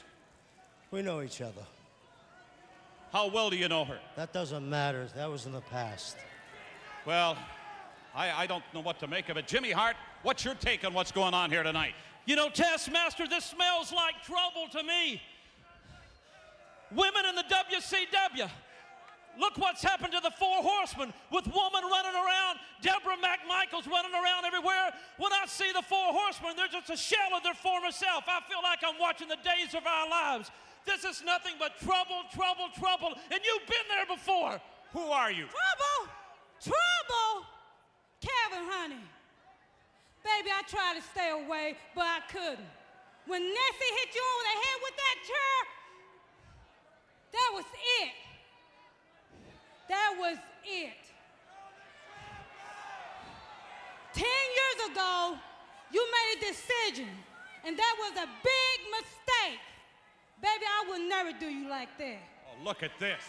We 0.89 1.01
know 1.01 1.21
each 1.21 1.41
other. 1.41 1.61
How 3.13 3.29
well 3.29 3.49
do 3.49 3.55
you 3.55 3.69
know 3.69 3.85
her? 3.85 3.99
That 4.17 4.33
doesn't 4.33 4.69
matter. 4.69 5.07
That 5.15 5.29
was 5.29 5.45
in 5.45 5.53
the 5.53 5.61
past. 5.61 6.17
Well, 7.05 7.37
I, 8.13 8.43
I 8.43 8.47
don't 8.47 8.63
know 8.73 8.81
what 8.81 8.99
to 8.99 9.07
make 9.07 9.29
of 9.29 9.37
it. 9.37 9.47
Jimmy 9.47 9.71
Hart, 9.71 9.95
what's 10.23 10.43
your 10.43 10.55
take 10.55 10.83
on 10.83 10.93
what's 10.93 11.11
going 11.11 11.33
on 11.33 11.49
here 11.49 11.63
tonight? 11.63 11.93
You 12.25 12.35
know, 12.35 12.49
Taskmaster, 12.49 13.27
this 13.27 13.45
smells 13.45 13.93
like 13.93 14.15
trouble 14.23 14.67
to 14.71 14.83
me. 14.83 15.21
Women 16.95 17.23
in 17.29 17.35
the 17.35 17.47
WCW. 17.47 18.49
Look 19.39 19.57
what's 19.57 19.81
happened 19.81 20.11
to 20.11 20.19
the 20.19 20.31
Four 20.31 20.59
Horsemen 20.59 21.13
with 21.31 21.47
woman 21.47 21.83
running 21.87 22.15
around, 22.15 22.59
Deborah 22.81 23.15
McMichaels 23.15 23.87
running 23.87 24.11
around 24.11 24.43
everywhere. 24.43 24.91
When 25.17 25.31
I 25.31 25.47
see 25.47 25.71
the 25.71 25.81
Four 25.81 26.11
Horsemen, 26.11 26.55
they're 26.57 26.67
just 26.67 26.89
a 26.89 26.97
shell 26.97 27.31
of 27.35 27.43
their 27.43 27.55
former 27.55 27.91
self. 27.91 28.25
I 28.27 28.43
feel 28.43 28.59
like 28.61 28.79
I'm 28.83 28.99
watching 28.99 29.29
the 29.29 29.39
days 29.39 29.73
of 29.73 29.87
our 29.87 30.09
lives. 30.09 30.51
This 30.85 31.05
is 31.05 31.23
nothing 31.23 31.55
but 31.59 31.79
trouble, 31.79 32.27
trouble, 32.35 32.67
trouble, 32.75 33.15
and 33.31 33.39
you've 33.39 33.67
been 33.67 33.87
there 33.87 34.05
before. 34.05 34.59
Who 34.91 35.07
are 35.15 35.31
you? 35.31 35.47
Trouble! 35.47 36.11
Trouble! 36.59 37.47
Kevin, 38.19 38.67
honey. 38.67 39.03
Baby, 40.23 40.49
I 40.51 40.61
tried 40.67 40.99
to 40.99 41.03
stay 41.15 41.31
away, 41.31 41.77
but 41.95 42.05
I 42.05 42.19
couldn't. 42.27 42.67
When 43.25 43.41
Nancy 43.41 43.89
hit 43.95 44.11
you 44.11 44.21
over 44.21 44.43
the 44.43 44.57
head 44.59 44.77
with 44.83 44.95
that 44.99 45.17
chair, 45.23 45.57
that 47.31 47.51
was 47.53 47.65
it. 48.01 48.11
That 49.89 50.15
was 50.19 50.37
it. 50.65 50.93
Ten 54.13 54.25
years 54.25 54.91
ago, 54.91 55.37
you 55.91 56.05
made 56.11 56.37
a 56.37 56.51
decision, 56.51 57.09
and 57.65 57.77
that 57.77 57.95
was 57.99 58.11
a 58.11 58.27
big 58.43 58.91
mistake. 58.91 59.59
Baby, 60.41 60.65
I 60.65 60.89
would 60.89 61.01
never 61.01 61.31
do 61.37 61.47
you 61.47 61.69
like 61.69 61.97
that. 61.97 62.17
Oh, 62.47 62.63
look 62.63 62.83
at 62.83 62.91
this. 62.99 63.21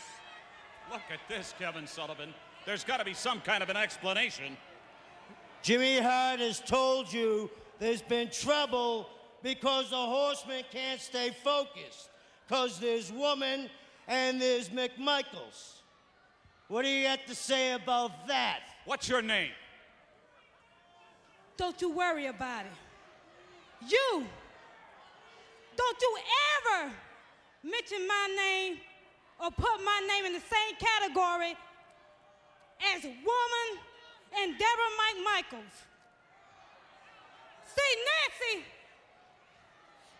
Look 0.90 1.02
at 1.12 1.20
this, 1.28 1.54
Kevin 1.58 1.86
Sullivan. 1.86 2.34
There's 2.64 2.84
got 2.84 2.98
to 2.98 3.04
be 3.04 3.14
some 3.14 3.40
kind 3.40 3.62
of 3.62 3.68
an 3.68 3.76
explanation. 3.76 4.56
Jimmy 5.62 6.00
Hart 6.00 6.40
has 6.40 6.60
told 6.60 7.12
you 7.12 7.50
there's 7.78 8.02
been 8.02 8.30
trouble 8.30 9.08
because 9.42 9.90
the 9.90 9.96
horseman 9.96 10.64
can't 10.70 11.00
stay 11.00 11.30
focused. 11.44 12.10
Because 12.46 12.78
there's 12.78 13.12
woman 13.12 13.70
and 14.08 14.40
there's 14.40 14.68
McMichaels. 14.68 15.80
What 16.68 16.82
do 16.82 16.88
you 16.88 17.06
have 17.06 17.24
to 17.26 17.34
say 17.34 17.72
about 17.72 18.28
that? 18.28 18.60
What's 18.84 19.08
your 19.08 19.22
name? 19.22 19.50
Don't 21.56 21.80
you 21.80 21.90
worry 21.90 22.26
about 22.26 22.64
it. 22.66 23.88
You, 23.88 24.26
don't 25.76 26.00
you 26.00 26.16
ever 26.58 26.92
mention 27.62 28.06
my 28.06 28.28
name 28.36 28.78
or 29.38 29.50
put 29.50 29.84
my 29.84 30.00
name 30.08 30.24
in 30.26 30.32
the 30.32 30.40
same 30.40 30.76
category 30.78 31.56
as 32.94 33.02
woman 33.02 33.68
and 34.40 34.58
Deborah 34.58 34.94
McMichaels. 35.02 35.76
See, 37.66 37.92
Nancy, 38.08 38.64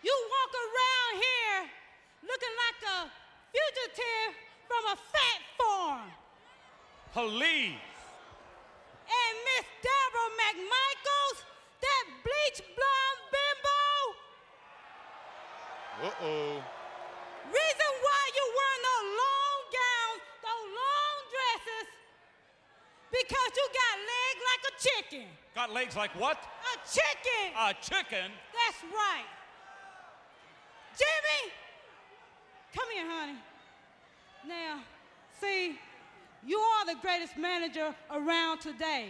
you 0.03 0.13
walk 0.29 0.51
around 0.53 1.23
here 1.23 1.69
looking 2.23 2.55
like 2.63 3.07
a 3.07 3.22
fugitive 3.53 4.33
from 4.67 4.83
a 4.93 4.97
fat 5.13 5.41
farm. 5.57 6.09
Police. 7.13 7.93
And 9.05 9.33
Miss 9.45 9.65
Deborah 9.85 10.33
McMichaels, 10.41 11.37
that 11.85 12.05
bleach 12.25 12.59
blonde 12.73 13.21
bimbo, 13.29 13.83
Uh-oh. 16.09 16.53
reason 17.53 17.91
why 18.01 18.21
you 18.33 18.45
wearing 18.57 18.83
those 18.89 19.09
long 19.21 19.59
gowns, 19.77 20.21
those 20.41 20.67
long 20.73 21.15
dresses, 21.29 21.87
because 23.11 23.51
you 23.59 23.65
got 23.77 23.95
legs 24.13 24.41
like 24.49 24.63
a 24.65 24.73
chicken. 24.81 25.27
Got 25.53 25.69
legs 25.71 25.95
like 25.95 26.11
what? 26.17 26.39
A 26.41 26.75
chicken. 26.89 27.45
A 27.53 27.73
chicken? 27.77 28.31
That's 28.55 28.81
right. 28.89 29.29
Jimmy, 30.97 31.53
come 32.75 32.85
here, 32.93 33.05
honey. 33.07 33.37
Now, 34.47 34.79
see, 35.39 35.79
you 36.45 36.57
are 36.57 36.85
the 36.85 36.99
greatest 37.01 37.37
manager 37.37 37.93
around 38.11 38.59
today. 38.59 39.07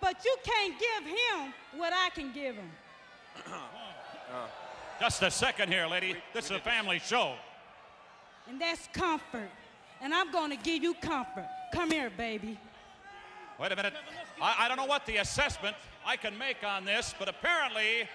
But 0.00 0.24
you 0.24 0.36
can't 0.42 0.74
give 0.78 1.10
him 1.10 1.54
what 1.76 1.92
I 1.92 2.10
can 2.10 2.32
give 2.32 2.56
him. 2.56 2.70
Uh, 3.46 4.46
just 5.00 5.22
a 5.22 5.30
second 5.30 5.68
here, 5.70 5.86
lady. 5.86 6.16
This 6.34 6.46
is 6.46 6.52
a 6.52 6.58
family 6.58 6.98
show. 6.98 7.34
And 8.48 8.60
that's 8.60 8.88
comfort. 8.92 9.50
And 10.00 10.12
I'm 10.12 10.32
going 10.32 10.50
to 10.50 10.56
give 10.56 10.82
you 10.82 10.94
comfort. 10.94 11.46
Come 11.72 11.90
here, 11.90 12.10
baby. 12.16 12.58
Wait 13.60 13.72
a 13.72 13.76
minute. 13.76 13.94
I, 14.40 14.56
I 14.60 14.68
don't 14.68 14.76
know 14.76 14.86
what 14.86 15.06
the 15.06 15.18
assessment 15.18 15.76
I 16.04 16.16
can 16.16 16.36
make 16.36 16.64
on 16.64 16.84
this, 16.84 17.14
but 17.18 17.28
apparently 17.28 18.08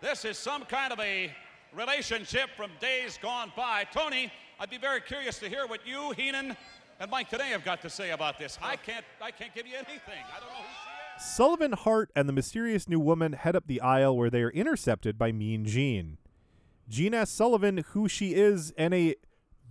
this 0.00 0.24
is 0.24 0.38
some 0.38 0.64
kind 0.64 0.92
of 0.92 1.00
a 1.00 1.30
relationship 1.74 2.50
from 2.56 2.70
days 2.80 3.18
gone 3.20 3.52
by. 3.56 3.84
Tony, 3.92 4.32
I'd 4.58 4.70
be 4.70 4.78
very 4.78 5.00
curious 5.00 5.38
to 5.40 5.48
hear 5.48 5.66
what 5.66 5.86
you, 5.86 6.12
Heenan, 6.12 6.56
and 7.00 7.10
Mike 7.10 7.30
Tenay 7.30 7.50
have 7.50 7.64
got 7.64 7.82
to 7.82 7.90
say 7.90 8.10
about 8.10 8.38
this. 8.38 8.58
I 8.62 8.76
can't 8.76 9.04
I 9.20 9.30
can't 9.30 9.54
give 9.54 9.66
you 9.66 9.74
anything. 9.74 10.22
I 10.34 10.40
don't 10.40 10.48
know 10.48 10.56
who 10.56 10.62
she 10.64 11.22
is. 11.22 11.34
Sullivan 11.34 11.72
Hart 11.72 12.10
and 12.14 12.28
the 12.28 12.32
mysterious 12.32 12.88
new 12.88 13.00
woman 13.00 13.32
head 13.34 13.56
up 13.56 13.66
the 13.66 13.80
aisle 13.80 14.16
where 14.16 14.30
they 14.30 14.42
are 14.42 14.50
intercepted 14.50 15.18
by 15.18 15.32
Mean 15.32 15.64
Gene. 15.64 16.18
Gene 16.88 17.14
asks 17.14 17.34
Sullivan 17.34 17.84
who 17.92 18.08
she 18.08 18.34
is, 18.34 18.72
and 18.78 18.94
a 18.94 19.16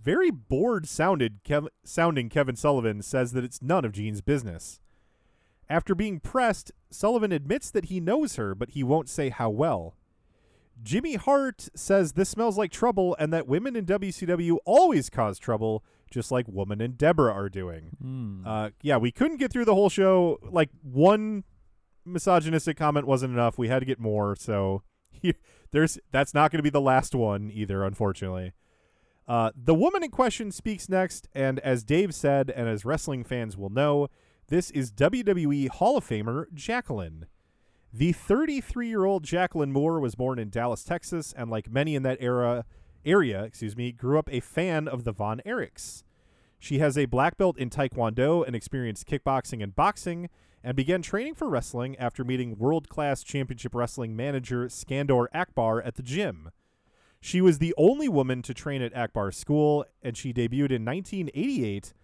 very 0.02 0.30
bored 0.30 0.86
sounded 0.86 1.42
Kev- 1.44 1.68
sounding 1.84 2.28
Kevin 2.28 2.56
Sullivan 2.56 3.02
says 3.02 3.32
that 3.32 3.44
it's 3.44 3.62
none 3.62 3.84
of 3.84 3.92
Gene's 3.92 4.20
business. 4.20 4.80
After 5.68 5.94
being 5.94 6.20
pressed, 6.20 6.70
Sullivan 6.90 7.32
admits 7.32 7.70
that 7.72 7.86
he 7.86 7.98
knows 7.98 8.36
her, 8.36 8.54
but 8.54 8.70
he 8.70 8.84
won't 8.84 9.08
say 9.08 9.30
how 9.30 9.50
well. 9.50 9.96
Jimmy 10.82 11.14
Hart 11.14 11.68
says 11.74 12.12
this 12.12 12.28
smells 12.28 12.58
like 12.58 12.70
trouble 12.70 13.16
and 13.18 13.32
that 13.32 13.46
women 13.46 13.76
in 13.76 13.86
WCW 13.86 14.58
always 14.64 15.10
cause 15.10 15.38
trouble, 15.38 15.84
just 16.10 16.30
like 16.30 16.46
Woman 16.48 16.80
and 16.80 16.98
Deborah 16.98 17.32
are 17.32 17.48
doing. 17.48 17.96
Hmm. 18.00 18.46
Uh, 18.46 18.70
yeah, 18.82 18.96
we 18.96 19.10
couldn't 19.10 19.38
get 19.38 19.52
through 19.52 19.64
the 19.64 19.74
whole 19.74 19.88
show. 19.88 20.38
Like 20.42 20.70
one 20.82 21.44
misogynistic 22.04 22.76
comment 22.76 23.06
wasn't 23.06 23.32
enough. 23.32 23.58
We 23.58 23.68
had 23.68 23.80
to 23.80 23.86
get 23.86 23.98
more. 23.98 24.36
So 24.36 24.82
there's 25.72 25.98
that's 26.12 26.34
not 26.34 26.50
going 26.50 26.58
to 26.58 26.62
be 26.62 26.70
the 26.70 26.80
last 26.80 27.14
one 27.14 27.50
either, 27.52 27.84
unfortunately. 27.84 28.52
Uh, 29.28 29.50
the 29.56 29.74
woman 29.74 30.04
in 30.04 30.10
question 30.10 30.52
speaks 30.52 30.88
next, 30.88 31.28
and 31.34 31.58
as 31.60 31.82
Dave 31.82 32.14
said, 32.14 32.48
and 32.48 32.68
as 32.68 32.84
wrestling 32.84 33.24
fans 33.24 33.56
will 33.56 33.70
know, 33.70 34.08
this 34.48 34.70
is 34.70 34.92
WWE 34.92 35.68
Hall 35.68 35.96
of 35.96 36.08
Famer 36.08 36.44
Jacqueline. 36.54 37.26
The 37.98 38.12
33 38.12 38.88
year 38.88 39.06
old 39.06 39.24
Jacqueline 39.24 39.72
Moore 39.72 40.00
was 40.00 40.14
born 40.14 40.38
in 40.38 40.50
Dallas, 40.50 40.84
Texas, 40.84 41.32
and 41.34 41.48
like 41.48 41.70
many 41.70 41.94
in 41.94 42.02
that 42.02 42.18
era 42.20 42.66
area, 43.06 43.42
excuse 43.44 43.74
me, 43.74 43.90
grew 43.90 44.18
up 44.18 44.28
a 44.30 44.40
fan 44.40 44.86
of 44.86 45.04
the 45.04 45.12
Von 45.12 45.40
Erichs. 45.46 46.02
She 46.58 46.78
has 46.78 46.98
a 46.98 47.06
black 47.06 47.38
belt 47.38 47.56
in 47.56 47.70
Taekwondo 47.70 48.46
and 48.46 48.54
experienced 48.54 49.06
kickboxing 49.06 49.62
and 49.62 49.74
boxing, 49.74 50.28
and 50.62 50.76
began 50.76 51.00
training 51.00 51.36
for 51.36 51.48
wrestling 51.48 51.96
after 51.96 52.22
meeting 52.22 52.58
world 52.58 52.90
class 52.90 53.22
championship 53.22 53.74
wrestling 53.74 54.14
manager 54.14 54.66
Skandor 54.66 55.28
Akbar 55.32 55.80
at 55.80 55.94
the 55.94 56.02
gym. 56.02 56.50
She 57.18 57.40
was 57.40 57.60
the 57.60 57.72
only 57.78 58.10
woman 58.10 58.42
to 58.42 58.52
train 58.52 58.82
at 58.82 58.94
Akbar 58.94 59.32
School, 59.32 59.86
and 60.02 60.18
she 60.18 60.34
debuted 60.34 60.70
in 60.70 60.84
1988 60.84 61.94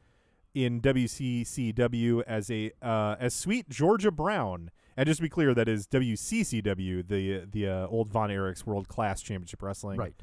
in 0.54 0.80
WCCW 0.80 2.22
as 2.26 2.50
a 2.50 2.72
uh, 2.80 3.16
as 3.20 3.34
Sweet 3.34 3.68
Georgia 3.68 4.10
Brown. 4.10 4.70
And 4.96 5.06
just 5.06 5.18
to 5.18 5.22
be 5.22 5.28
clear, 5.28 5.54
that 5.54 5.68
is 5.68 5.86
WCCW, 5.86 7.06
the 7.06 7.46
the 7.50 7.68
uh, 7.68 7.86
old 7.86 8.10
Von 8.10 8.30
Erichs 8.30 8.66
World 8.66 8.88
Class 8.88 9.22
Championship 9.22 9.62
Wrestling. 9.62 9.98
Right. 9.98 10.14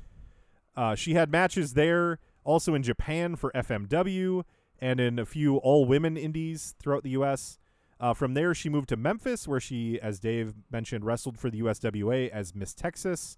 Uh, 0.75 0.95
she 0.95 1.13
had 1.13 1.31
matches 1.31 1.73
there, 1.73 2.19
also 2.43 2.73
in 2.73 2.83
Japan 2.83 3.35
for 3.35 3.51
FMW, 3.51 4.43
and 4.79 4.99
in 4.99 5.19
a 5.19 5.25
few 5.25 5.57
all 5.57 5.85
women 5.85 6.15
indies 6.17 6.75
throughout 6.79 7.03
the 7.03 7.09
U.S. 7.11 7.57
Uh, 7.99 8.13
from 8.13 8.33
there, 8.33 8.53
she 8.53 8.69
moved 8.69 8.89
to 8.89 8.95
Memphis, 8.95 9.47
where 9.47 9.59
she, 9.59 9.99
as 10.01 10.19
Dave 10.19 10.53
mentioned, 10.71 11.03
wrestled 11.03 11.37
for 11.37 11.49
the 11.49 11.61
USWA 11.61 12.29
as 12.29 12.55
Miss 12.55 12.73
Texas. 12.73 13.37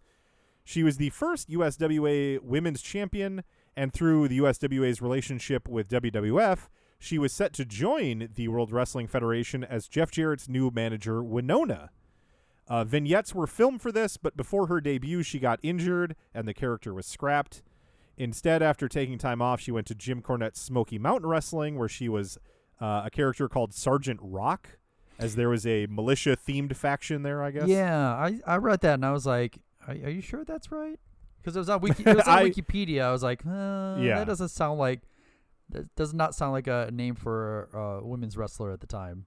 She 0.64 0.84
was 0.84 0.98
the 0.98 1.10
first 1.10 1.50
USWA 1.50 2.40
women's 2.42 2.82
champion, 2.82 3.44
and 3.76 3.92
through 3.92 4.28
the 4.28 4.38
USWA's 4.40 5.02
relationship 5.02 5.68
with 5.68 5.90
WWF, 5.90 6.68
she 7.04 7.18
was 7.18 7.34
set 7.34 7.52
to 7.54 7.66
join 7.66 8.30
the 8.36 8.48
World 8.48 8.72
Wrestling 8.72 9.08
Federation 9.08 9.64
as 9.64 9.88
Jeff 9.88 10.12
Jarrett's 10.12 10.48
new 10.48 10.70
manager, 10.70 11.24
Winona. 11.24 11.90
Uh, 12.68 12.84
vignettes 12.84 13.34
were 13.34 13.48
filmed 13.48 13.82
for 13.82 13.92
this, 13.92 14.18
but 14.18 14.38
before 14.38 14.68
her 14.68 14.80
debut, 14.80 15.24
she 15.24 15.40
got 15.40 15.60
injured 15.64 16.16
and 16.32 16.48
the 16.48 16.54
character 16.54 16.94
was 16.94 17.08
scrapped. 17.08 17.64
Instead, 18.18 18.62
after 18.62 18.88
taking 18.88 19.18
time 19.18 19.42
off, 19.42 19.60
she 19.60 19.72
went 19.72 19.88
to 19.88 19.96
Jim 19.96 20.22
Cornette's 20.22 20.62
Smoky 20.62 21.00
Mountain 21.00 21.28
Wrestling, 21.28 21.76
where 21.80 21.90
she 21.90 22.08
was 22.08 22.38
uh, 22.80 23.02
a 23.06 23.10
character 23.10 23.50
called 23.50 23.74
Sergeant 23.74 24.20
Rock, 24.22 24.78
as 25.18 25.36
there 25.36 25.50
was 25.50 25.66
a 25.66 25.88
militia 25.88 26.38
themed 26.38 26.76
faction 26.76 27.24
there, 27.24 27.42
I 27.42 27.50
guess. 27.50 27.68
Yeah, 27.68 27.98
I, 28.14 28.40
I 28.46 28.58
read 28.58 28.82
that 28.82 28.94
and 28.96 29.06
I 29.06 29.12
was 29.12 29.26
like, 29.26 29.58
are, 29.88 29.96
are 29.96 30.10
you 30.10 30.22
sure 30.22 30.46
that's 30.46 30.72
right? 30.72 31.00
Because 31.42 31.56
it 31.56 31.60
was 31.60 31.70
on, 31.70 31.82
Wiki, 31.82 32.04
it 32.06 32.16
was 32.18 32.28
on 32.28 32.38
I- 32.38 32.50
Wikipedia. 32.50 33.02
I 33.02 33.12
was 33.12 33.24
like, 33.24 33.44
uh, 33.44 33.98
Yeah. 34.00 34.20
that 34.20 34.28
doesn't 34.28 34.50
sound 34.50 34.78
like 34.80 35.02
that 35.72 35.94
does 35.96 36.14
not 36.14 36.36
sound 36.36 36.52
like 36.54 36.68
a 36.68 36.90
name 36.92 37.16
for 37.16 37.70
a 37.74 38.06
women's 38.06 38.38
wrestler 38.38 38.72
at 38.72 38.80
the 38.82 38.88
time. 38.88 39.26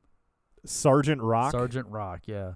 Sergeant 0.64 1.20
Rock. 1.20 1.52
Sergeant 1.52 1.88
Rock, 1.88 2.22
yeah. 2.26 2.52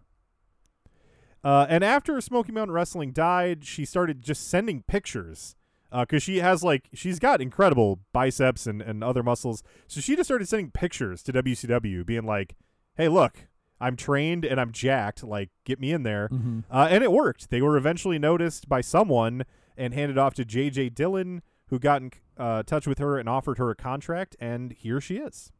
Uh, 1.44 1.66
and 1.68 1.84
after 1.84 2.20
Smoky 2.20 2.52
Mountain 2.52 2.74
Wrestling 2.74 3.12
died, 3.12 3.64
she 3.64 3.84
started 3.84 4.22
just 4.22 4.48
sending 4.48 4.82
pictures 4.82 5.54
because 5.92 6.22
she 6.22 6.38
has 6.38 6.62
like 6.62 6.88
she's 6.92 7.18
got 7.18 7.40
incredible 7.40 8.00
biceps 8.12 8.66
and, 8.66 8.82
and 8.82 9.02
other 9.04 9.22
muscles. 9.22 9.62
So 9.86 10.00
she 10.00 10.16
just 10.16 10.26
started 10.28 10.48
sending 10.48 10.70
pictures 10.70 11.22
to 11.24 11.32
WCW, 11.32 12.04
being 12.04 12.24
like, 12.24 12.56
"Hey, 12.96 13.08
look, 13.08 13.46
I'm 13.80 13.94
trained 13.96 14.44
and 14.44 14.60
I'm 14.60 14.72
jacked. 14.72 15.22
Like, 15.22 15.50
get 15.64 15.78
me 15.80 15.92
in 15.92 16.02
there." 16.02 16.28
Mhm. 16.28 16.64
Uh, 16.70 16.88
and 16.90 17.04
it 17.04 17.12
worked. 17.12 17.50
They 17.50 17.62
were 17.62 17.76
eventually 17.76 18.18
noticed 18.18 18.68
by 18.68 18.80
someone 18.80 19.44
and 19.76 19.94
handed 19.94 20.18
off 20.18 20.34
to 20.34 20.44
JJ 20.44 20.88
Dillon, 20.94 21.40
who 21.68 21.78
got 21.78 22.02
in 22.02 22.10
uh, 22.38 22.62
touch 22.62 22.86
with 22.86 22.98
her 22.98 23.18
and 23.18 23.28
offered 23.28 23.58
her 23.58 23.70
a 23.70 23.74
contract, 23.74 24.36
and 24.40 24.72
here 24.72 25.00
she 25.00 25.16
is. 25.16 25.52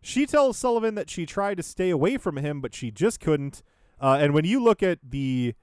She 0.00 0.26
tells 0.26 0.58
Sullivan 0.58 0.96
that 0.96 1.08
she 1.08 1.24
tried 1.24 1.56
to 1.56 1.62
stay 1.62 1.88
away 1.90 2.18
from 2.18 2.36
him, 2.36 2.60
but 2.60 2.74
she 2.74 2.90
just 2.90 3.20
couldn't. 3.20 3.62
Uh, 4.00 4.18
and 4.20 4.34
when 4.34 4.44
you 4.44 4.62
look 4.62 4.82
at 4.82 4.98
the 5.02 5.54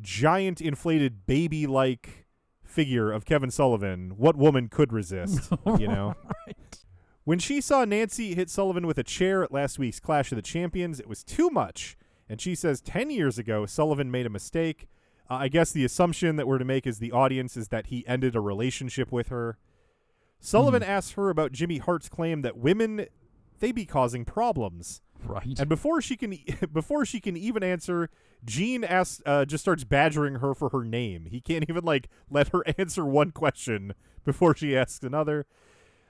giant 0.00 0.60
inflated 0.60 1.26
baby 1.26 1.66
like 1.66 2.26
figure 2.62 3.10
of 3.10 3.24
Kevin 3.24 3.50
Sullivan, 3.50 4.12
what 4.16 4.36
woman 4.36 4.68
could 4.68 4.92
resist? 4.92 5.52
you 5.78 5.88
know? 5.88 6.14
right. 6.46 6.78
When 7.24 7.38
she 7.38 7.60
saw 7.60 7.84
Nancy 7.84 8.34
hit 8.34 8.48
Sullivan 8.48 8.86
with 8.86 8.98
a 8.98 9.02
chair 9.02 9.42
at 9.42 9.52
last 9.52 9.78
week's 9.78 10.00
Clash 10.00 10.32
of 10.32 10.36
the 10.36 10.42
Champions, 10.42 11.00
it 11.00 11.08
was 11.08 11.24
too 11.24 11.50
much. 11.50 11.96
And 12.28 12.40
she 12.40 12.54
says 12.54 12.80
10 12.80 13.10
years 13.10 13.38
ago, 13.38 13.66
Sullivan 13.66 14.10
made 14.10 14.24
a 14.24 14.30
mistake. 14.30 14.88
Uh, 15.30 15.34
I 15.34 15.48
guess 15.48 15.70
the 15.70 15.84
assumption 15.84 16.36
that 16.36 16.46
we're 16.46 16.58
to 16.58 16.64
make 16.64 16.86
is 16.86 16.98
the 16.98 17.12
audience 17.12 17.56
is 17.56 17.68
that 17.68 17.86
he 17.86 18.06
ended 18.06 18.34
a 18.34 18.40
relationship 18.40 19.12
with 19.12 19.28
her. 19.28 19.58
Sullivan 20.40 20.82
asks 20.82 21.12
her 21.12 21.30
about 21.30 21.52
Jimmy 21.52 21.78
Hart's 21.78 22.08
claim 22.08 22.42
that 22.42 22.56
women 22.56 23.06
they 23.60 23.72
be 23.72 23.84
causing 23.84 24.24
problems. 24.24 25.02
Right. 25.22 25.58
And 25.58 25.68
before 25.68 26.00
she 26.00 26.16
can 26.16 26.36
before 26.72 27.04
she 27.04 27.20
can 27.20 27.36
even 27.36 27.62
answer, 27.62 28.10
Gene 28.44 28.82
asks 28.82 29.22
uh, 29.24 29.44
just 29.44 29.62
starts 29.62 29.84
badgering 29.84 30.36
her 30.36 30.54
for 30.54 30.70
her 30.70 30.82
name. 30.82 31.26
He 31.30 31.40
can't 31.40 31.64
even 31.68 31.84
like 31.84 32.08
let 32.30 32.48
her 32.48 32.64
answer 32.78 33.04
one 33.04 33.30
question 33.30 33.94
before 34.24 34.56
she 34.56 34.76
asks 34.76 35.04
another. 35.04 35.46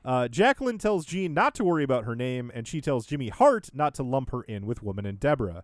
Uh, 0.02 0.28
Jacqueline 0.28 0.78
tells 0.78 1.05
Gene 1.05 1.34
not 1.34 1.55
to 1.57 1.65
worry 1.65 1.84
about 1.84 2.05
her 2.05 2.16
name, 2.16 2.50
and 2.55 2.66
she 2.66 2.81
tells 2.81 3.05
Jimmy 3.05 3.28
Hart 3.28 3.68
not 3.74 3.94
to 3.97 4.02
lump 4.02 4.31
her 4.31 4.42
in 4.42 4.65
with 4.65 4.82
Woman 4.82 5.05
and 5.05 5.20
Deborah. 5.20 5.62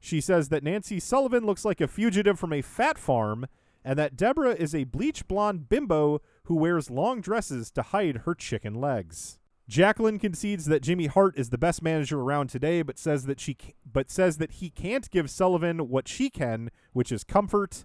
She 0.00 0.20
says 0.20 0.48
that 0.50 0.62
Nancy 0.62 1.00
Sullivan 1.00 1.44
looks 1.44 1.64
like 1.64 1.80
a 1.80 1.88
fugitive 1.88 2.38
from 2.38 2.52
a 2.52 2.62
fat 2.62 2.98
farm, 2.98 3.46
and 3.84 3.98
that 3.98 4.16
Deborah 4.16 4.54
is 4.54 4.74
a 4.74 4.84
bleach 4.84 5.26
blonde 5.28 5.68
bimbo 5.68 6.20
who 6.44 6.54
wears 6.54 6.90
long 6.90 7.20
dresses 7.20 7.70
to 7.72 7.82
hide 7.82 8.18
her 8.18 8.34
chicken 8.34 8.74
legs. 8.74 9.38
Jacqueline 9.68 10.20
concedes 10.20 10.66
that 10.66 10.82
Jimmy 10.82 11.06
Hart 11.06 11.36
is 11.36 11.50
the 11.50 11.58
best 11.58 11.82
manager 11.82 12.20
around 12.20 12.48
today, 12.48 12.82
but 12.82 12.98
says 12.98 13.26
that 13.26 13.40
she 13.40 13.56
but 13.90 14.10
says 14.10 14.38
that 14.38 14.52
he 14.52 14.70
can't 14.70 15.10
give 15.10 15.28
Sullivan 15.28 15.88
what 15.88 16.06
she 16.06 16.30
can, 16.30 16.70
which 16.92 17.10
is 17.10 17.24
comfort. 17.24 17.84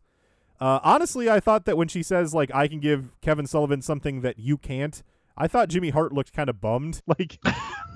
Uh, 0.59 0.79
honestly, 0.83 1.27
I 1.27 1.39
thought 1.39 1.65
that 1.65 1.77
when 1.77 1.87
she 1.87 2.03
says 2.03 2.35
like 2.35 2.53
I 2.53 2.67
can 2.67 2.79
give 2.79 3.19
Kevin 3.21 3.47
Sullivan 3.47 3.81
something 3.81 4.21
that 4.21 4.37
you 4.37 4.57
can't, 4.57 5.01
I 5.37 5.47
thought 5.47 5.69
Jimmy 5.69 5.89
Hart 5.89 6.11
looked 6.13 6.33
kind 6.33 6.49
of 6.49 6.59
bummed. 6.61 7.01
Like 7.07 7.39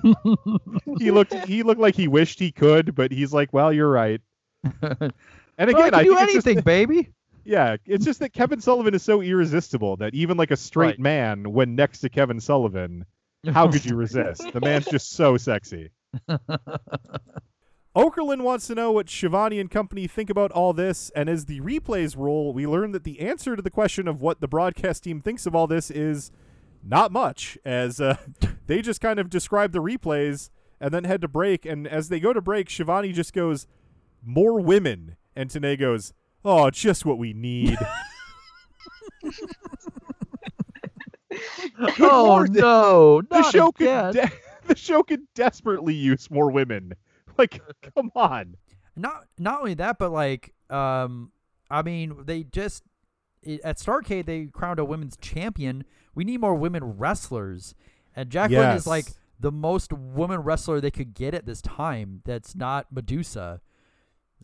he 0.98 1.10
looked 1.10 1.32
he 1.46 1.62
looked 1.62 1.80
like 1.80 1.94
he 1.96 2.06
wished 2.08 2.38
he 2.38 2.52
could, 2.52 2.94
but 2.94 3.10
he's 3.12 3.32
like, 3.32 3.52
well, 3.52 3.72
you're 3.72 3.90
right. 3.90 4.20
And 5.58 5.72
Well, 5.72 5.86
again, 5.86 5.94
I 5.94 5.98
I 6.00 6.04
can 6.04 6.04
do 6.04 6.16
think 6.16 6.22
it's 6.24 6.32
just 6.34 6.46
anything, 6.46 6.62
baby. 6.64 7.12
yeah, 7.44 7.76
it's 7.86 8.04
just 8.04 8.18
that 8.20 8.34
Kevin 8.34 8.60
Sullivan 8.60 8.92
is 8.94 9.02
so 9.02 9.22
irresistible 9.22 9.96
that 9.96 10.12
even 10.14 10.36
like 10.36 10.50
a 10.50 10.56
straight 10.56 10.86
Right. 10.88 10.98
man, 11.00 11.52
when 11.52 11.74
next 11.74 12.00
to 12.00 12.10
Kevin 12.10 12.40
Sullivan, 12.40 13.06
how 13.52 13.66
could 13.70 13.84
you 13.86 13.96
resist? 13.96 14.42
the 14.52 14.60
man's 14.60 14.84
just 14.84 15.12
so 15.12 15.38
sexy. 15.38 15.90
Okerlund 17.96 18.42
wants 18.42 18.66
to 18.66 18.74
know 18.74 18.92
what 18.92 19.08
Schiavone 19.08 19.58
and 19.58 19.70
company 19.70 20.06
think 20.06 20.28
about 20.28 20.52
all 20.52 20.74
this, 20.74 21.10
and 21.16 21.30
as 21.30 21.46
the 21.46 21.60
replays 21.60 22.14
roll, 22.18 22.52
we 22.52 22.66
learn 22.66 22.92
that 22.92 23.04
the 23.04 23.20
answer 23.20 23.56
to 23.56 23.62
the 23.62 23.70
question 23.70 24.06
of 24.06 24.20
what 24.20 24.40
the 24.42 24.48
broadcast 24.48 25.04
team 25.04 25.22
thinks 25.22 25.46
of 25.46 25.54
all 25.54 25.66
this 25.66 25.90
is 25.90 26.30
not 26.88 27.12
much, 27.12 27.58
as 27.64 28.00
uh, 28.00 28.16
they 28.66 28.82
just 28.82 29.00
kind 29.00 29.18
of 29.18 29.28
describe 29.30 29.72
the 29.72 29.82
replays 29.82 30.50
and 30.80 30.92
then 30.92 31.04
head 31.04 31.20
to 31.22 31.28
break. 31.28 31.64
And 31.66 31.86
as 31.86 32.08
they 32.08 32.20
go 32.20 32.32
to 32.32 32.40
break, 32.40 32.68
Schiavone 32.70 33.12
just 33.12 33.32
goes, 33.32 33.66
"More 34.24 34.60
women," 34.60 35.16
and 35.34 35.50
Tenay 35.50 35.78
goes, 35.78 36.12
"Oh, 36.44 36.70
just 36.70 37.04
what 37.04 37.18
we 37.18 37.32
need." 37.32 37.76
Oh 41.98 42.26
More- 42.26 42.46
no! 42.46 43.22
the 43.22 43.42
show 43.50 43.68
again. 43.68 44.12
could 44.14 44.22
de- 44.22 44.32
the 44.68 44.76
show 44.76 45.02
could 45.02 45.20
desperately 45.34 45.94
use 45.94 46.30
more 46.30 46.50
women. 46.50 46.94
Like, 47.36 47.60
come 47.94 48.10
on. 48.14 48.56
not 48.96 49.24
not 49.38 49.60
only 49.60 49.74
that, 49.74 49.98
but 49.98 50.10
like, 50.10 50.54
um, 50.70 51.32
I 51.70 51.82
mean, 51.82 52.16
they 52.24 52.44
just 52.44 52.82
at 53.62 53.76
Starrcade 53.78 54.24
they 54.24 54.46
crowned 54.46 54.78
a 54.78 54.84
women's 54.84 55.16
champion. 55.18 55.84
We 56.16 56.24
need 56.24 56.40
more 56.40 56.54
women 56.56 56.82
wrestlers, 56.98 57.76
and 58.16 58.28
Jacqueline 58.30 58.70
is 58.76 58.86
like 58.88 59.06
the 59.38 59.52
most 59.52 59.92
woman 59.92 60.40
wrestler 60.40 60.80
they 60.80 60.90
could 60.90 61.14
get 61.14 61.34
at 61.34 61.46
this 61.46 61.60
time. 61.62 62.22
That's 62.24 62.56
not 62.56 62.90
Medusa. 62.90 63.60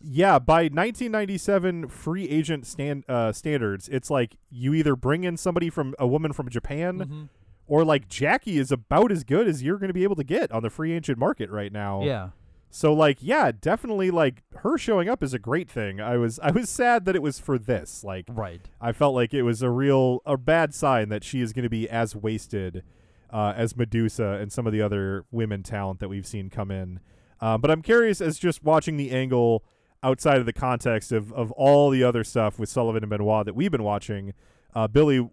Yeah, 0.01 0.39
by 0.39 0.63
1997 0.63 1.87
free 1.89 2.27
agent 2.29 2.65
stand 2.65 3.03
uh, 3.09 3.31
standards, 3.31 3.89
it's 3.89 4.09
like 4.09 4.37
you 4.49 4.73
either 4.73 4.95
bring 4.95 5.23
in 5.23 5.35
somebody 5.37 5.69
from 5.69 5.93
a 5.99 6.07
woman 6.07 6.31
from 6.33 6.49
Japan, 6.49 6.99
Mhm. 6.99 7.29
or 7.67 7.83
like 7.85 8.07
Jackie 8.07 8.57
is 8.57 8.71
about 8.71 9.11
as 9.11 9.23
good 9.23 9.47
as 9.47 9.63
you're 9.63 9.77
going 9.77 9.89
to 9.89 9.93
be 9.93 10.03
able 10.03 10.15
to 10.15 10.23
get 10.23 10.51
on 10.51 10.63
the 10.63 10.69
free 10.69 10.91
agent 10.91 11.17
market 11.17 11.49
right 11.49 11.71
now. 11.71 12.03
Yeah. 12.03 12.29
So 12.75 12.91
like, 12.91 13.19
yeah, 13.21 13.51
definitely 13.51 14.09
like 14.09 14.41
her 14.55 14.79
showing 14.79 15.07
up 15.07 15.21
is 15.21 15.31
a 15.31 15.37
great 15.37 15.69
thing. 15.69 16.01
I 16.01 16.17
was 16.17 16.39
I 16.39 16.49
was 16.49 16.71
sad 16.71 17.05
that 17.05 17.15
it 17.15 17.21
was 17.21 17.37
for 17.37 17.59
this. 17.59 18.03
Like, 18.03 18.25
Right. 18.27 18.67
I 18.81 18.91
felt 18.93 19.13
like 19.13 19.31
it 19.31 19.43
was 19.43 19.61
a 19.61 19.69
real 19.69 20.23
a 20.25 20.37
bad 20.37 20.73
sign 20.73 21.09
that 21.09 21.23
she 21.23 21.39
is 21.39 21.53
going 21.53 21.63
to 21.63 21.69
be 21.69 21.87
as 21.87 22.15
wasted 22.15 22.83
uh, 23.31 23.53
as 23.55 23.77
Medusa 23.77 24.39
and 24.41 24.51
some 24.51 24.65
of 24.65 24.73
the 24.73 24.81
other 24.81 25.23
women 25.29 25.61
talent 25.61 25.99
that 25.99 26.09
we've 26.09 26.25
seen 26.25 26.49
come 26.49 26.71
in. 26.71 26.99
Uh, 27.39 27.59
but 27.59 27.69
I'm 27.69 27.83
curious 27.83 28.21
as 28.21 28.39
just 28.39 28.63
watching 28.63 28.97
the 28.97 29.11
angle 29.11 29.63
outside 30.01 30.39
of 30.39 30.47
the 30.47 30.51
context 30.53 31.11
of 31.11 31.31
of 31.33 31.51
all 31.51 31.91
the 31.91 32.03
other 32.03 32.23
stuff 32.23 32.57
with 32.57 32.69
Sullivan 32.69 33.03
and 33.03 33.09
Benoit 33.11 33.45
that 33.45 33.55
we've 33.55 33.71
been 33.71 33.83
watching. 33.83 34.33
Uh, 34.73 34.87
Billie, 34.87 35.29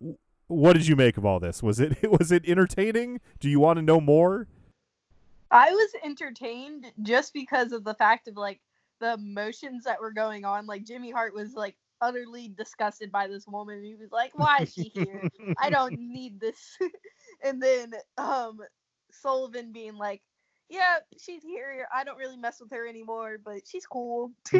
what 0.48 0.74
did 0.74 0.86
you 0.86 0.94
make 0.94 1.16
of 1.16 1.24
all 1.24 1.40
this? 1.40 1.62
Was 1.62 1.80
it 1.80 1.96
was 2.20 2.30
it 2.30 2.46
entertaining? 2.46 3.18
Do 3.38 3.48
you 3.48 3.60
want 3.60 3.78
to 3.78 3.82
know 3.82 3.98
more? 3.98 4.46
I 5.50 5.70
was 5.72 5.90
entertained 6.04 6.86
just 7.02 7.32
because 7.32 7.72
of 7.72 7.84
the 7.84 7.94
fact 7.94 8.28
of 8.28 8.36
like 8.36 8.60
the 9.00 9.14
emotions 9.14 9.84
that 9.84 10.00
were 10.00 10.12
going 10.12 10.44
on. 10.44 10.66
Like 10.66 10.84
Jimmy 10.84 11.10
Hart 11.10 11.34
was 11.34 11.54
like 11.54 11.76
utterly 12.00 12.48
disgusted 12.56 13.10
by 13.10 13.26
this 13.26 13.46
woman. 13.46 13.82
He 13.82 13.94
was 13.94 14.12
like, 14.12 14.32
"Why 14.34 14.58
is 14.62 14.72
she 14.72 14.90
here? 14.94 15.28
I 15.58 15.70
don't 15.70 15.98
need 15.98 16.40
this." 16.40 16.78
and 17.44 17.62
then 17.62 17.94
um 18.18 18.58
Sullivan 19.10 19.72
being 19.72 19.96
like, 19.96 20.22
"Yeah, 20.68 20.98
she's 21.18 21.42
here. 21.42 21.86
I 21.94 22.04
don't 22.04 22.18
really 22.18 22.36
mess 22.36 22.60
with 22.60 22.70
her 22.70 22.86
anymore, 22.86 23.38
but 23.44 23.62
she's 23.66 23.86
cool." 23.86 24.32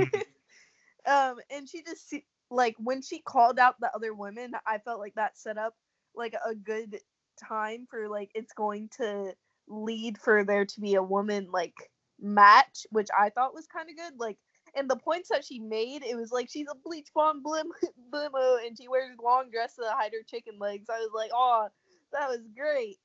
um 1.06 1.36
and 1.50 1.68
she 1.68 1.82
just 1.82 2.14
like 2.50 2.74
when 2.78 3.00
she 3.00 3.20
called 3.20 3.58
out 3.58 3.78
the 3.80 3.94
other 3.94 4.14
women, 4.14 4.52
I 4.66 4.78
felt 4.78 4.98
like 4.98 5.14
that 5.14 5.38
set 5.38 5.56
up 5.56 5.74
like 6.14 6.34
a 6.44 6.54
good 6.54 6.98
time 7.38 7.86
for 7.88 8.08
like 8.08 8.30
it's 8.34 8.52
going 8.52 8.88
to 8.96 9.32
lead 9.70 10.18
for 10.18 10.44
there 10.44 10.66
to 10.66 10.80
be 10.80 10.94
a 10.94 11.02
woman 11.02 11.48
like 11.50 11.74
match, 12.20 12.86
which 12.90 13.08
I 13.18 13.30
thought 13.30 13.54
was 13.54 13.66
kind 13.66 13.88
of 13.88 13.96
good. 13.96 14.18
Like, 14.18 14.36
and 14.74 14.88
the 14.88 14.96
points 14.96 15.28
that 15.30 15.44
she 15.44 15.58
made, 15.58 16.02
it 16.02 16.16
was 16.16 16.30
like 16.30 16.48
she's 16.50 16.68
a 16.70 16.76
bleach 16.84 17.08
blonde 17.14 17.44
blim 17.44 17.64
blimo 18.12 18.64
and 18.64 18.76
she 18.78 18.88
wears 18.88 19.16
long 19.22 19.50
dresses 19.50 19.78
to 19.78 19.90
hide 19.90 20.12
her 20.12 20.24
chicken 20.26 20.58
legs. 20.58 20.88
I 20.90 20.98
was 20.98 21.10
like, 21.14 21.30
oh, 21.32 21.68
that 22.12 22.28
was 22.28 22.40
great. 22.56 22.98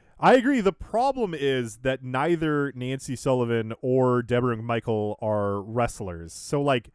I 0.20 0.34
agree. 0.34 0.60
The 0.60 0.72
problem 0.72 1.34
is 1.34 1.78
that 1.78 2.02
neither 2.02 2.72
Nancy 2.74 3.16
Sullivan 3.16 3.74
or 3.82 4.22
Debra 4.22 4.56
McMichael 4.56 5.16
are 5.20 5.60
wrestlers. 5.60 6.32
So, 6.32 6.62
like, 6.62 6.90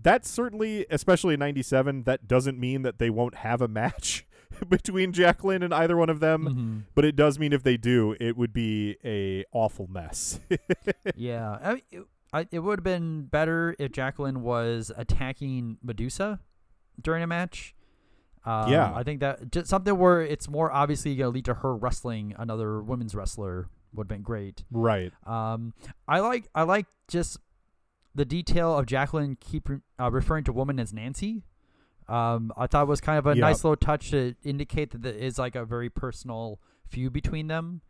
that's 0.00 0.30
certainly, 0.30 0.86
especially 0.90 1.34
in 1.34 1.40
97, 1.40 2.04
that 2.04 2.26
doesn't 2.26 2.58
mean 2.58 2.82
that 2.82 2.98
they 2.98 3.10
won't 3.10 3.36
have 3.36 3.60
a 3.60 3.68
match 3.68 4.24
between 4.68 5.12
Jacqueline 5.12 5.62
and 5.62 5.72
either 5.74 5.96
one 5.96 6.10
of 6.10 6.20
them. 6.20 6.44
Mhm. 6.86 6.92
But 6.94 7.04
it 7.04 7.16
does 7.16 7.38
mean 7.38 7.52
if 7.52 7.62
they 7.62 7.76
do, 7.76 8.16
it 8.20 8.36
would 8.36 8.52
be 8.52 8.96
a 9.04 9.44
awful 9.52 9.86
mess. 9.88 10.40
yeah, 11.16 11.58
I, 11.62 11.82
it, 11.90 12.02
I, 12.32 12.46
it 12.50 12.58
would 12.60 12.80
have 12.80 12.84
been 12.84 13.24
better 13.24 13.74
if 13.78 13.92
Jacqueline 13.92 14.42
was 14.42 14.92
attacking 14.96 15.78
Medusa 15.82 16.40
during 17.00 17.22
a 17.22 17.26
match. 17.26 17.74
Um, 18.44 18.70
Yeah. 18.70 18.92
I 18.94 19.02
think 19.02 19.20
that 19.20 19.50
just 19.50 19.66
something 19.68 19.96
where 19.98 20.22
it's 20.22 20.48
more 20.48 20.70
obviously 20.72 21.14
going 21.16 21.30
to 21.32 21.34
lead 21.34 21.44
to 21.46 21.54
her 21.54 21.74
wrestling 21.76 22.34
another 22.38 22.82
women's 22.82 23.14
wrestler 23.14 23.68
would 23.92 24.04
have 24.04 24.08
been 24.08 24.22
great. 24.22 24.64
Right. 24.70 25.12
Um, 25.26 25.74
I 26.06 26.20
like 26.20 26.48
I 26.54 26.62
like 26.64 26.86
just 27.08 27.38
the 28.14 28.24
detail 28.24 28.76
of 28.76 28.86
Jacqueline 28.86 29.36
keep 29.40 29.68
uh, 30.00 30.10
referring 30.10 30.44
to 30.44 30.52
woman 30.52 30.78
as 30.78 30.92
Nancy. 30.92 31.44
Um, 32.08 32.52
I 32.56 32.66
thought 32.66 32.82
it 32.82 32.88
was 32.88 33.00
kind 33.00 33.18
of 33.18 33.26
a 33.26 33.34
Yeah. 33.36 33.42
nice 33.42 33.62
little 33.64 33.76
touch 33.76 34.10
to 34.12 34.34
indicate 34.42 34.90
that 34.92 35.02
there 35.02 35.12
is 35.14 35.38
like 35.38 35.54
a 35.54 35.64
very 35.64 35.90
personal 35.90 36.58
feud 36.86 37.12
between 37.12 37.48
them. 37.48 37.82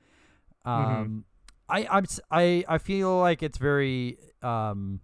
Um, 0.65 0.75
Mhm. 0.81 1.23
I 1.69 1.87
I'm 1.91 2.05
I 2.31 2.65
I 2.69 2.79
feel 2.79 3.19
like 3.21 3.43
it's 3.43 3.59
very 3.59 4.19
um 4.43 5.01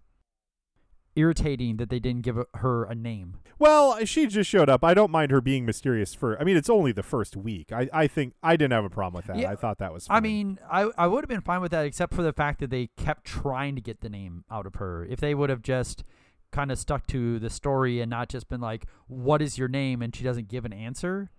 irritating 1.15 1.77
that 1.77 1.89
they 1.89 1.99
didn't 1.99 2.23
give 2.23 2.37
her 2.55 2.83
a 2.83 2.93
name. 2.95 3.37
well, 3.57 4.03
she 4.05 4.27
just 4.27 4.49
showed 4.49 4.69
up. 4.69 4.83
I 4.83 4.93
don't 4.93 5.11
mind 5.11 5.31
her 5.31 5.39
being 5.39 5.65
mysterious 5.65 6.13
for, 6.13 6.37
I 6.41 6.43
mean, 6.43 6.57
it's 6.57 6.69
only 6.69 6.91
the 6.91 7.03
first 7.03 7.37
week. 7.37 7.71
I, 7.71 7.87
I 7.93 8.05
think 8.07 8.33
I 8.43 8.57
didn't 8.57 8.73
have 8.73 8.83
a 8.83 8.89
problem 8.89 9.17
with 9.19 9.27
that. 9.27 9.37
Yeah, 9.37 9.49
I 9.49 9.55
thought 9.55 9.77
that 9.77 9.93
was 9.93 10.07
fine. 10.07 10.17
I 10.17 10.19
mean, 10.19 10.59
I 10.69 10.89
I 10.97 11.07
would 11.07 11.23
have 11.23 11.29
been 11.29 11.39
fine 11.39 11.61
with 11.61 11.71
that 11.71 11.85
except 11.85 12.13
for 12.13 12.21
the 12.21 12.33
fact 12.33 12.59
that 12.59 12.69
they 12.69 12.87
kept 12.97 13.23
trying 13.23 13.75
to 13.75 13.81
get 13.81 14.01
the 14.01 14.09
name 14.09 14.43
out 14.51 14.65
of 14.65 14.75
her. 14.75 15.05
If 15.05 15.21
they 15.21 15.33
would 15.33 15.49
have 15.49 15.61
just 15.61 16.03
kind 16.51 16.71
of 16.71 16.77
stuck 16.79 17.05
to 17.07 17.39
the 17.39 17.49
story 17.49 17.99
and 18.01 18.09
not 18.09 18.29
just 18.29 18.47
been 18.49 18.61
like, 18.61 18.85
"What 19.07 19.41
is 19.41 19.57
your 19.57 19.67
name?" 19.67 20.01
and 20.01 20.15
she 20.15 20.23
doesn't 20.23 20.47
give 20.47 20.65
an 20.65 20.73
answer. 20.73 21.29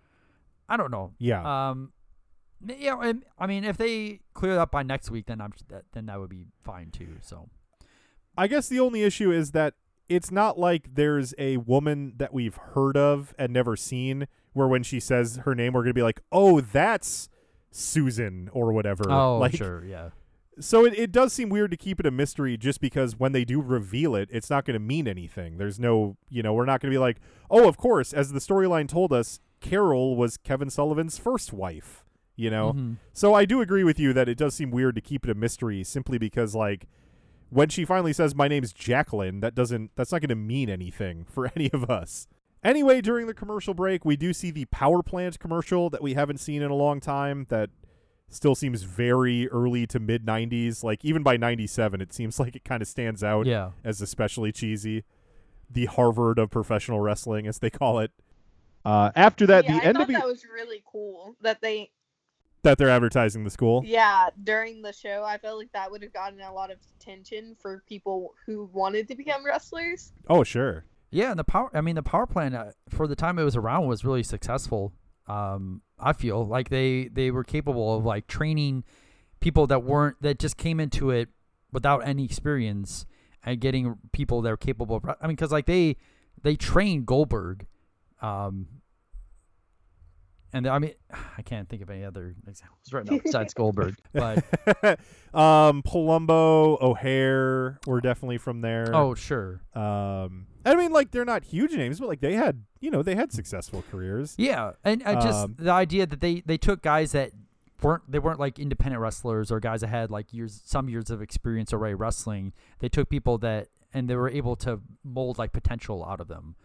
I 0.68 0.76
don't 0.76 0.90
know. 0.90 1.12
Yeah. 1.18 1.70
Um, 1.70 1.92
Yeah, 2.64 2.98
and- 3.02 3.22
I 3.38 3.46
mean, 3.46 3.64
if 3.64 3.76
they 3.76 4.20
clear 4.32 4.58
up 4.58 4.70
by 4.70 4.82
next 4.82 5.10
week, 5.10 5.26
then 5.26 5.40
I'm 5.42 5.52
that, 5.68 5.84
then 5.92 6.06
that 6.06 6.18
would 6.18 6.30
be 6.30 6.46
fine 6.62 6.90
too. 6.90 7.16
So 7.20 7.50
I 8.36 8.46
guess 8.46 8.68
the 8.68 8.80
only 8.80 9.02
issue 9.02 9.30
is 9.30 9.52
that 9.52 9.74
it's 10.08 10.30
not 10.30 10.58
like 10.58 10.94
there's 10.94 11.34
a 11.36 11.58
woman 11.58 12.14
that 12.16 12.32
we've 12.32 12.56
heard 12.56 12.96
of 12.96 13.34
and 13.38 13.52
never 13.52 13.76
seen 13.76 14.26
where 14.54 14.66
when 14.68 14.82
she 14.82 15.00
says 15.00 15.36
her 15.44 15.54
name 15.54 15.74
we're 15.74 15.82
going 15.82 15.90
to 15.90 15.94
be 15.94 16.02
like, 16.02 16.22
"Oh, 16.32 16.60
that's 16.62 17.28
Susan 17.70 18.48
or 18.52 18.72
whatever." 18.72 19.04
Oh, 19.10 19.38
like, 19.38 19.54
sure, 19.54 19.84
yeah. 19.84 20.10
So 20.58 20.84
it, 20.86 20.94
it 20.98 21.12
does 21.12 21.32
seem 21.32 21.48
weird 21.48 21.70
to 21.70 21.76
keep 21.76 22.00
it 22.00 22.06
a 22.06 22.10
mystery 22.10 22.56
just 22.56 22.80
because 22.80 23.18
when 23.18 23.32
they 23.32 23.44
do 23.44 23.60
reveal 23.60 24.14
it, 24.14 24.28
it's 24.32 24.48
not 24.48 24.64
going 24.64 24.74
to 24.74 24.80
mean 24.80 25.06
anything. 25.06 25.58
There's 25.58 25.78
no, 25.78 26.16
you 26.30 26.42
know, 26.42 26.54
we're 26.54 26.64
not 26.64 26.80
going 26.80 26.90
to 26.90 26.94
be 26.94 26.98
like, 26.98 27.18
"Oh, 27.50 27.68
of 27.68 27.76
course, 27.76 28.12
as 28.12 28.32
the 28.32 28.38
storyline 28.40 28.88
told 28.88 29.12
us, 29.12 29.40
Carol 29.60 30.16
was 30.16 30.36
Kevin 30.36 30.70
Sullivan's 30.70 31.18
first 31.18 31.52
wife." 31.52 32.04
You 32.36 32.50
know? 32.50 32.72
Mhm. 32.74 32.96
So 33.12 33.32
I 33.34 33.44
do 33.46 33.60
agree 33.60 33.84
with 33.84 33.98
you 33.98 34.12
that 34.12 34.28
it 34.28 34.36
does 34.36 34.54
seem 34.54 34.70
weird 34.70 34.94
to 34.96 35.00
keep 35.00 35.24
it 35.24 35.30
a 35.30 35.34
mystery 35.34 35.82
simply 35.84 36.18
because 36.18 36.54
like 36.54 36.86
when 37.48 37.68
she 37.68 37.84
finally 37.84 38.12
says 38.12 38.34
my 38.34 38.48
name's 38.48 38.72
Jacqueline, 38.72 39.40
that 39.40 39.54
doesn't 39.54 39.90
that's 39.96 40.12
not 40.12 40.20
going 40.20 40.28
to 40.28 40.34
mean 40.34 40.68
anything 40.68 41.24
for 41.24 41.50
any 41.56 41.70
of 41.72 41.90
us. 41.90 42.28
Anyway, 42.62 43.00
during 43.00 43.26
the 43.26 43.34
commercial 43.34 43.74
break, 43.74 44.04
we 44.04 44.16
do 44.16 44.32
see 44.32 44.50
the 44.50 44.64
power 44.66 45.02
plant 45.02 45.38
commercial 45.38 45.88
that 45.90 46.02
we 46.02 46.14
haven't 46.14 46.38
seen 46.38 46.62
in 46.62 46.70
a 46.70 46.74
long 46.74 47.00
time 47.00 47.46
that 47.48 47.70
still 48.30 48.54
seems 48.54 48.82
very 48.82 49.48
early 49.48 49.86
to 49.88 49.98
mid 50.00 50.24
90s. 50.26 50.82
Like 50.84 51.04
even 51.04 51.22
by 51.22 51.36
97, 51.36 52.00
it 52.00 52.12
seems 52.12 52.38
like 52.40 52.56
it 52.56 52.64
kind 52.64 52.82
of 52.82 52.88
stands 52.88 53.22
out 53.24 53.46
Yeah. 53.46 53.70
as 53.84 54.00
especially 54.00 54.52
cheesy. 54.52 55.04
The 55.70 55.86
Harvard 55.86 56.38
of 56.38 56.50
professional 56.50 57.00
wrestling 57.00 57.46
as 57.46 57.58
they 57.58 57.70
call 57.70 57.98
it. 57.98 58.12
Uh, 58.84 59.10
after 59.16 59.46
that, 59.48 59.64
yeah, 59.64 59.80
the 59.80 59.88
I 59.88 59.92
thought 59.92 60.08
NW 60.08 60.12
that 60.12 60.26
was 60.26 60.44
really 60.44 60.82
cool 60.90 61.34
that 61.40 61.60
they 61.60 61.90
That 62.62 62.78
they're 62.78 62.88
advertising 62.88 63.42
the 63.42 63.50
school. 63.50 63.82
Yeah, 63.84 64.28
during 64.44 64.80
the 64.82 64.92
show, 64.92 65.24
I 65.26 65.38
felt 65.38 65.58
like 65.58 65.72
that 65.72 65.90
would 65.90 66.02
have 66.02 66.12
gotten 66.12 66.40
a 66.40 66.52
lot 66.52 66.70
of 66.70 66.78
attention 67.00 67.56
for 67.60 67.82
people 67.88 68.34
who 68.46 68.70
wanted 68.72 69.08
to 69.08 69.16
become 69.16 69.44
wrestlers. 69.44 70.12
Oh, 70.28 70.44
sure. 70.44 70.84
Yeah, 71.10 71.30
and 71.30 71.38
the 71.38 71.44
power. 71.44 71.68
I 71.74 71.80
mean, 71.80 71.96
the 71.96 72.02
power 72.04 72.26
plant 72.26 72.54
uh, 72.54 72.66
for 72.88 73.08
the 73.08 73.16
time 73.16 73.38
it 73.40 73.44
was 73.44 73.56
around 73.56 73.86
was 73.88 74.04
really 74.04 74.22
successful. 74.22 74.92
Um, 75.28 75.82
I 75.98 76.12
feel 76.12 76.46
like 76.46 76.68
they 76.68 77.08
they 77.08 77.30
were 77.30 77.44
capable 77.44 77.96
of 77.96 78.04
like 78.04 78.26
training 78.26 78.84
people 79.40 79.66
that 79.68 79.82
weren't 79.82 80.20
that 80.22 80.38
just 80.38 80.56
came 80.56 80.80
into 80.80 81.10
it 81.10 81.28
without 81.72 82.06
any 82.06 82.24
experience 82.24 83.06
and 83.44 83.60
getting 83.60 83.96
people 84.12 84.42
that 84.42 84.52
are 84.52 84.56
capable 84.56 84.96
of. 84.96 85.04
I 85.04 85.26
mean, 85.26 85.36
because 85.36 85.52
like 85.52 85.66
they 85.66 85.96
they 86.42 86.56
trained 86.56 87.06
Goldberg, 87.06 87.66
um, 88.20 88.66
and 90.52 90.66
I 90.66 90.78
mean, 90.78 90.94
I 91.10 91.42
can't 91.42 91.68
think 91.68 91.82
of 91.82 91.90
any 91.90 92.04
other 92.04 92.34
examples 92.46 92.92
right 92.92 93.04
now 93.04 93.18
besides 93.22 93.54
Goldberg, 93.54 93.96
but 94.12 94.38
um, 95.34 95.82
Palumbo, 95.82 96.80
O'Haire 96.80 97.78
were 97.86 98.00
definitely 98.00 98.38
from 98.38 98.60
there. 98.60 98.90
Oh, 98.94 99.14
sure. 99.14 99.62
Um, 99.74 100.46
I 100.66 100.74
mean, 100.74 100.92
like 100.92 101.10
they're 101.12 101.24
not 101.24 101.44
huge 101.44 101.72
names, 101.72 102.00
but 102.00 102.08
like 102.08 102.20
they 102.20 102.34
had, 102.34 102.64
you 102.80 102.90
know, 102.90 103.02
they 103.02 103.14
had 103.14 103.32
successful 103.32 103.84
careers. 103.90 104.34
Yeah, 104.36 104.72
and 104.84 105.02
uh, 105.04 105.14
just 105.20 105.44
Um, 105.44 105.56
the 105.58 105.70
idea 105.72 106.06
that 106.06 106.20
they 106.20 106.42
they 106.44 106.58
took 106.58 106.82
guys 106.82 107.12
that 107.12 107.30
weren't 107.82 108.10
they 108.10 108.18
weren't 108.18 108.40
like 108.40 108.58
independent 108.58 109.00
wrestlers 109.00 109.52
or 109.52 109.60
guys 109.60 109.82
that 109.82 109.88
had 109.88 110.10
like 110.10 110.32
years 110.32 110.60
some 110.64 110.88
years 110.88 111.10
of 111.10 111.22
experience 111.22 111.72
already 111.72 111.94
wrestling. 111.94 112.52
They 112.80 112.88
took 112.88 113.08
people 113.08 113.38
that 113.38 113.68
and 113.94 114.10
they 114.10 114.16
were 114.16 114.28
able 114.28 114.56
to 114.56 114.80
mold 115.04 115.38
like 115.38 115.52
potential 115.52 116.04
out 116.04 116.20
of 116.20 116.28
them. 116.28 116.56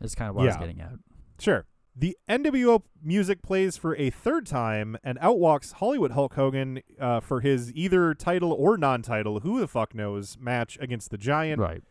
Is 0.00 0.14
kind 0.14 0.28
of 0.28 0.36
what 0.36 0.42
I 0.42 0.46
was 0.46 0.56
getting 0.56 0.80
at. 0.80 0.92
Sure. 1.38 1.64
The 1.96 2.16
NWO 2.28 2.82
music 3.02 3.40
plays 3.40 3.76
for 3.76 3.94
a 3.96 4.10
third 4.10 4.46
time, 4.46 4.98
and 5.04 5.16
out 5.20 5.38
walks 5.38 5.72
Hollywood 5.72 6.10
Hulk 6.10 6.34
Hogan 6.34 6.80
uh, 7.00 7.20
for 7.20 7.40
his 7.40 7.72
either 7.72 8.14
title 8.14 8.52
or 8.52 8.76
non-title, 8.76 9.40
who 9.40 9.60
the 9.60 9.68
fuck 9.68 9.94
knows, 9.94 10.36
match 10.40 10.76
against 10.80 11.10
the 11.12 11.16
Giant. 11.16 11.60
Right. 11.60 11.84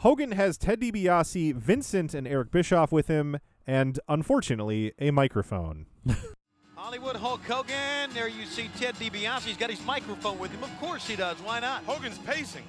Hogan 0.00 0.32
has 0.32 0.58
Ted 0.58 0.80
DiBiase, 0.80 1.54
Vincent, 1.54 2.12
and 2.12 2.28
Eric 2.28 2.50
Bischoff 2.50 2.92
with 2.92 3.08
him, 3.08 3.38
and 3.66 3.98
unfortunately, 4.08 4.92
a 4.98 5.10
microphone. 5.10 5.86
Hollywood 6.76 7.16
Hulk 7.16 7.40
Hogan. 7.44 8.10
There 8.12 8.28
you 8.28 8.44
see 8.44 8.68
Ted 8.78 8.94
DiBiase. 8.96 9.40
He's 9.40 9.56
got 9.56 9.70
his 9.70 9.84
microphone 9.86 10.38
with 10.38 10.50
him. 10.50 10.62
Of 10.62 10.78
course 10.80 11.08
he 11.08 11.16
does. 11.16 11.38
Why 11.38 11.60
not? 11.60 11.82
Hogan's 11.84 12.18
pacing. 12.18 12.64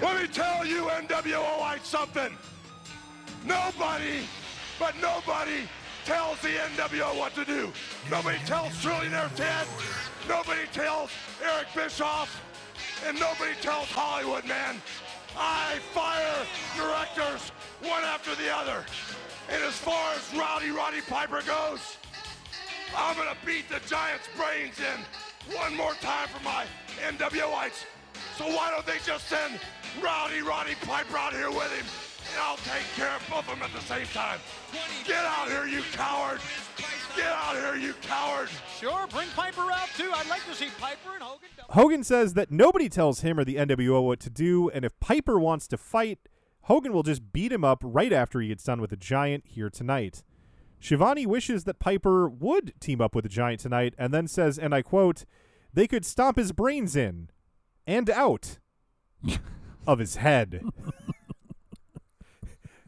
Let 0.00 0.22
me 0.22 0.28
tell 0.28 0.64
you, 0.64 0.84
NWOI, 0.84 1.82
something. 1.82 2.32
Nobody, 3.44 4.20
but 4.78 4.94
nobody 5.02 5.68
tells 6.04 6.40
the 6.40 6.50
NWO 6.50 7.18
what 7.18 7.34
to 7.34 7.44
do. 7.44 7.72
Nobody 8.10 8.38
tells 8.46 8.72
Trillionaire 8.74 9.34
Ted. 9.34 9.66
Nobody 10.28 10.66
tells 10.72 11.10
Eric 11.42 11.66
Bischoff. 11.74 12.40
And 13.06 13.18
nobody 13.18 13.54
tells 13.60 13.88
Hollywood, 13.90 14.46
man. 14.46 14.76
I 15.36 15.78
fire 15.92 16.46
directors 16.76 17.50
one 17.82 18.02
after 18.04 18.34
the 18.34 18.54
other. 18.54 18.84
And 19.50 19.62
as 19.62 19.74
far 19.76 20.12
as 20.14 20.38
Rowdy 20.38 20.70
Roddy 20.70 21.00
Piper 21.02 21.42
goes, 21.42 21.96
I'm 22.96 23.16
gonna 23.16 23.36
beat 23.44 23.68
the 23.68 23.80
Giants' 23.88 24.28
brains 24.36 24.78
in 24.78 25.54
one 25.56 25.76
more 25.76 25.94
time 25.94 26.28
for 26.28 26.42
my 26.42 26.64
NWOites. 27.00 27.84
So 28.36 28.46
why 28.46 28.70
don't 28.70 28.86
they 28.86 28.98
just 29.04 29.28
send 29.28 29.58
Rowdy 30.02 30.42
Roddy 30.42 30.74
Piper 30.82 31.16
out 31.16 31.32
here 31.32 31.50
with 31.50 31.72
him, 31.72 31.86
and 32.32 32.40
I'll 32.42 32.56
take 32.58 32.84
care 32.96 33.14
of 33.14 33.26
both 33.28 33.48
of 33.50 33.58
them 33.58 33.62
at 33.62 33.72
the 33.72 33.80
same 33.80 34.06
time. 34.08 34.38
Get 35.06 35.24
out 35.24 35.48
here, 35.48 35.66
you 35.66 35.82
coward! 35.92 36.40
Get 37.16 37.26
out 37.26 37.56
here, 37.56 37.76
you 37.76 37.94
coward! 38.02 38.48
Sure, 38.78 39.06
bring 39.08 39.28
Piper 39.30 39.62
out 39.72 39.88
too. 39.96 40.10
I'd 40.14 40.28
like 40.28 40.44
to 40.46 40.54
see 40.54 40.68
Piper 40.78 41.14
and 41.14 41.22
Hogan. 41.22 41.48
Hogan 41.70 42.04
says 42.04 42.34
that 42.34 42.50
nobody 42.50 42.88
tells 42.88 43.20
him 43.20 43.38
or 43.38 43.44
the 43.44 43.56
NWO 43.56 44.04
what 44.04 44.20
to 44.20 44.30
do, 44.30 44.68
and 44.70 44.84
if 44.84 44.98
Piper 45.00 45.38
wants 45.38 45.66
to 45.68 45.76
fight, 45.76 46.18
Hogan 46.62 46.92
will 46.92 47.02
just 47.02 47.32
beat 47.32 47.52
him 47.52 47.64
up 47.64 47.82
right 47.82 48.12
after 48.12 48.40
he 48.40 48.48
gets 48.48 48.64
done 48.64 48.80
with 48.80 48.90
the 48.90 48.96
Giant 48.96 49.44
here 49.46 49.70
tonight. 49.70 50.22
Schiavone 50.78 51.26
wishes 51.26 51.64
that 51.64 51.78
Piper 51.78 52.28
would 52.28 52.72
team 52.80 53.00
up 53.00 53.14
with 53.14 53.24
the 53.24 53.28
Giant 53.28 53.60
tonight, 53.60 53.94
and 53.98 54.14
then 54.14 54.26
says, 54.26 54.58
and 54.58 54.74
I 54.74 54.82
quote, 54.82 55.24
they 55.72 55.86
could 55.86 56.04
stomp 56.04 56.36
his 56.36 56.52
brains 56.52 56.96
in 56.96 57.30
and 57.86 58.08
out 58.10 58.58
of 59.86 59.98
his 59.98 60.16
head. 60.16 60.62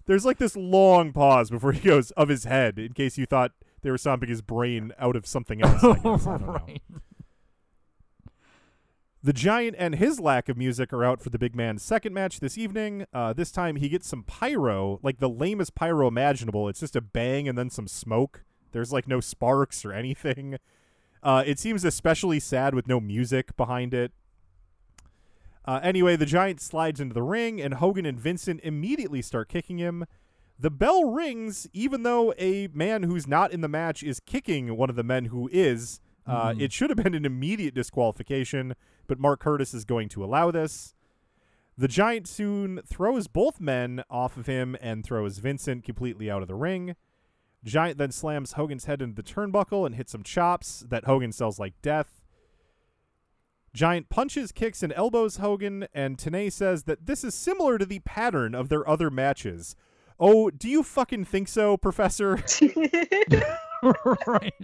There's 0.07 0.25
like 0.25 0.39
this 0.39 0.57
long 0.57 1.13
pause 1.13 1.51
before 1.51 1.73
he 1.73 1.81
goes 1.81 2.11
of 2.13 2.29
his 2.29 2.45
head, 2.45 2.79
in 2.79 2.93
case 2.93 3.17
you 3.19 3.27
thought 3.27 3.53
they 3.83 3.91
were 3.91 3.99
stomping 3.99 4.29
his 4.29 4.43
brain 4.43 4.93
out 4.99 5.17
of 5.17 5.27
something 5.27 5.63
else. 5.63 5.83
I 5.83 5.95
guess. 6.03 6.27
I 6.27 6.37
right. 6.37 6.83
The 9.25 9.33
Giant 9.33 9.77
and 9.79 9.95
his 9.95 10.19
lack 10.19 10.49
of 10.49 10.57
music 10.57 10.93
are 10.93 11.05
out 11.05 11.21
for 11.21 11.31
the 11.31 11.39
big 11.39 11.55
man's 11.55 11.85
second 11.85 12.13
match 12.13 12.41
this 12.41 12.59
evening. 12.59 13.07
Uh, 13.15 13.33
this 13.33 13.53
time 13.53 13.77
he 13.77 13.89
gets 13.89 14.09
some 14.09 14.25
pyro, 14.25 14.99
like 15.05 15.19
the 15.19 15.29
lamest 15.29 15.77
pyro 15.77 16.09
imaginable. 16.09 16.69
It's 16.69 16.81
just 16.81 16.97
a 16.97 17.01
bang 17.01 17.49
and 17.49 17.57
then 17.57 17.71
some 17.71 17.87
smoke. 17.87 18.43
There's 18.73 18.93
like 18.93 19.07
no 19.07 19.21
sparks 19.21 19.85
or 19.85 19.93
anything. 19.93 20.59
Uh, 21.23 21.45
it 21.47 21.61
seems 21.61 21.85
especially 21.85 22.41
sad 22.41 22.75
with 22.75 22.89
no 22.89 22.99
music 22.99 23.57
behind 23.57 23.95
it. 23.95 24.11
Uh, 25.65 25.79
anyway, 25.83 26.17
the 26.17 26.27
Giant 26.27 26.61
slides 26.61 27.01
into 27.01 27.15
the 27.15 27.23
ring, 27.23 27.61
and 27.61 27.75
Hogan 27.75 28.05
and 28.07 28.19
Vincent 28.19 28.61
immediately 28.63 29.23
start 29.23 29.49
kicking 29.49 29.79
him. 29.79 30.05
The 30.59 30.71
bell 30.71 31.05
rings, 31.11 31.69
even 31.73 32.03
though 32.03 32.35
a 32.39 32.69
man 32.73 33.05
who's 33.05 33.27
not 33.27 33.53
in 33.53 33.61
the 33.61 33.69
match 33.69 34.03
is 34.03 34.21
kicking 34.21 34.77
one 34.77 34.91
of 34.91 34.97
the 34.97 35.03
men 35.05 35.27
who 35.27 35.49
is. 35.53 36.01
Uh, 36.27 36.51
Mhm. 36.53 36.61
It 36.61 36.73
should 36.73 36.91
have 36.91 36.97
been 37.03 37.15
an 37.15 37.25
immediate 37.25 37.75
disqualification, 37.75 38.75
but 39.09 39.19
Mark 39.19 39.41
Curtis 39.41 39.75
is 39.75 39.85
going 39.85 40.09
to 40.11 40.25
allow 40.25 40.51
this. 40.53 40.95
The 41.77 41.89
Giant 41.89 42.29
soon 42.29 42.81
throws 42.87 43.27
both 43.29 43.61
men 43.61 44.05
off 44.11 44.37
of 44.37 44.47
him 44.47 44.77
and 44.81 45.03
throws 45.05 45.39
Vincent 45.39 45.85
completely 45.85 46.31
out 46.31 46.43
of 46.43 46.49
the 46.49 46.55
ring. 46.55 46.95
Giant 47.65 47.99
then 47.99 48.13
slams 48.13 48.53
Hogan's 48.53 48.85
head 48.85 49.01
into 49.01 49.21
the 49.21 49.29
turnbuckle 49.29 49.87
and 49.87 49.95
hits 49.95 50.13
some 50.13 50.23
chops 50.23 50.85
that 50.89 51.05
Hogan 51.07 51.33
sells 51.33 51.59
like 51.59 51.81
death. 51.83 52.22
Giant 53.75 54.11
punches, 54.11 54.53
kicks, 54.53 54.83
and 54.83 54.93
elbows 54.93 55.37
Hogan, 55.37 55.87
and 55.95 56.19
Tenay 56.19 56.53
says 56.53 56.85
that 56.85 57.07
this 57.07 57.25
is 57.25 57.35
similar 57.35 57.79
to 57.79 57.87
the 57.87 58.01
pattern 58.01 58.55
of 58.55 58.69
their 58.69 58.87
other 58.89 59.11
matches. 59.11 59.77
Oh, 60.21 60.51
do 60.51 60.69
you 60.69 60.83
fucking 60.83 61.25
think 61.25 61.49
so, 61.49 61.77
Professor? 61.77 62.39
right. 64.27 64.55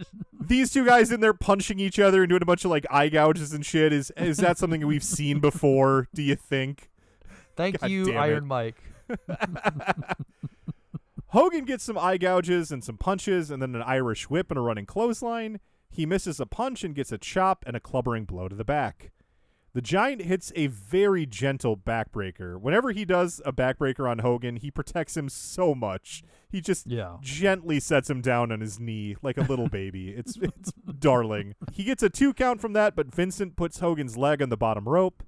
These 0.41 0.73
two 0.73 0.85
guys 0.85 1.11
in 1.11 1.20
there 1.20 1.35
punching 1.35 1.81
each 1.81 1.99
other 1.99 2.23
and 2.23 2.28
doing 2.28 2.43
a 2.43 2.47
bunch 2.47 2.65
of 2.65 2.70
like 2.70 2.87
eye 2.91 3.09
gouges 3.09 3.53
and 3.53 3.65
shit. 3.65 3.93
Is 3.93 4.12
is 4.17 4.37
that 4.39 4.59
something 4.59 4.87
we've 4.87 5.03
seen 5.03 5.41
before? 5.41 6.09
Do 6.15 6.23
you 6.23 6.37
think? 6.37 6.91
Thank 7.57 7.81
God 7.81 7.91
you. 7.91 8.17
Iron 8.17 8.47
Mike. 8.47 8.77
Hogan 11.28 11.65
gets 11.65 11.85
some 11.85 11.99
eye 11.99 12.17
gouges 12.19 12.70
and 12.70 12.85
some 12.85 12.97
punches, 12.97 13.51
and 13.51 13.61
then 13.61 13.75
an 13.75 13.83
Irish 13.83 14.31
whip 14.31 14.51
and 14.51 14.59
a 14.59 14.61
running 14.61 14.87
clothesline. 14.87 15.61
He 15.91 16.07
misses 16.07 16.39
a 16.41 16.47
punch 16.47 16.84
and 16.84 16.94
gets 16.94 17.12
a 17.12 17.18
chop 17.18 17.65
and 17.67 17.76
a 17.76 17.81
clubbering 17.81 18.26
blow 18.26 18.49
to 18.49 18.55
the 18.55 18.65
back. 18.65 19.10
The 19.75 19.83
Giant 19.83 20.23
hits 20.23 20.50
a 20.57 20.67
very 20.68 21.26
gentle 21.26 21.76
backbreaker. 21.76 22.58
Whenever 22.60 22.91
he 22.91 23.05
does 23.05 23.41
a 23.44 23.52
backbreaker 23.52 24.10
on 24.10 24.20
Hogan, 24.20 24.57
he 24.57 24.70
protects 24.70 25.17
him 25.17 25.28
so 25.28 25.75
much. 25.75 26.23
He 26.50 26.60
just 26.60 26.86
Yeah. 26.86 27.18
gently 27.20 27.78
sets 27.78 28.08
him 28.10 28.20
down 28.20 28.50
on 28.50 28.60
his 28.60 28.81
knee 28.81 29.17
like 29.23 29.36
a 29.36 29.42
little 29.42 29.68
baby. 29.68 30.08
It's 30.17 30.36
it's 30.39 30.73
darling. 30.99 31.55
He 31.73 31.84
gets 31.84 32.02
a 32.02 32.08
two 32.08 32.33
count 32.33 32.60
from 32.60 32.73
that, 32.73 32.97
but 32.97 33.15
Vincent 33.15 33.57
puts 33.57 33.78
Hogan's 33.81 34.17
leg 34.17 34.42
on 34.42 34.49
the 34.49 34.57
bottom 34.57 34.89
rope. 34.89 35.23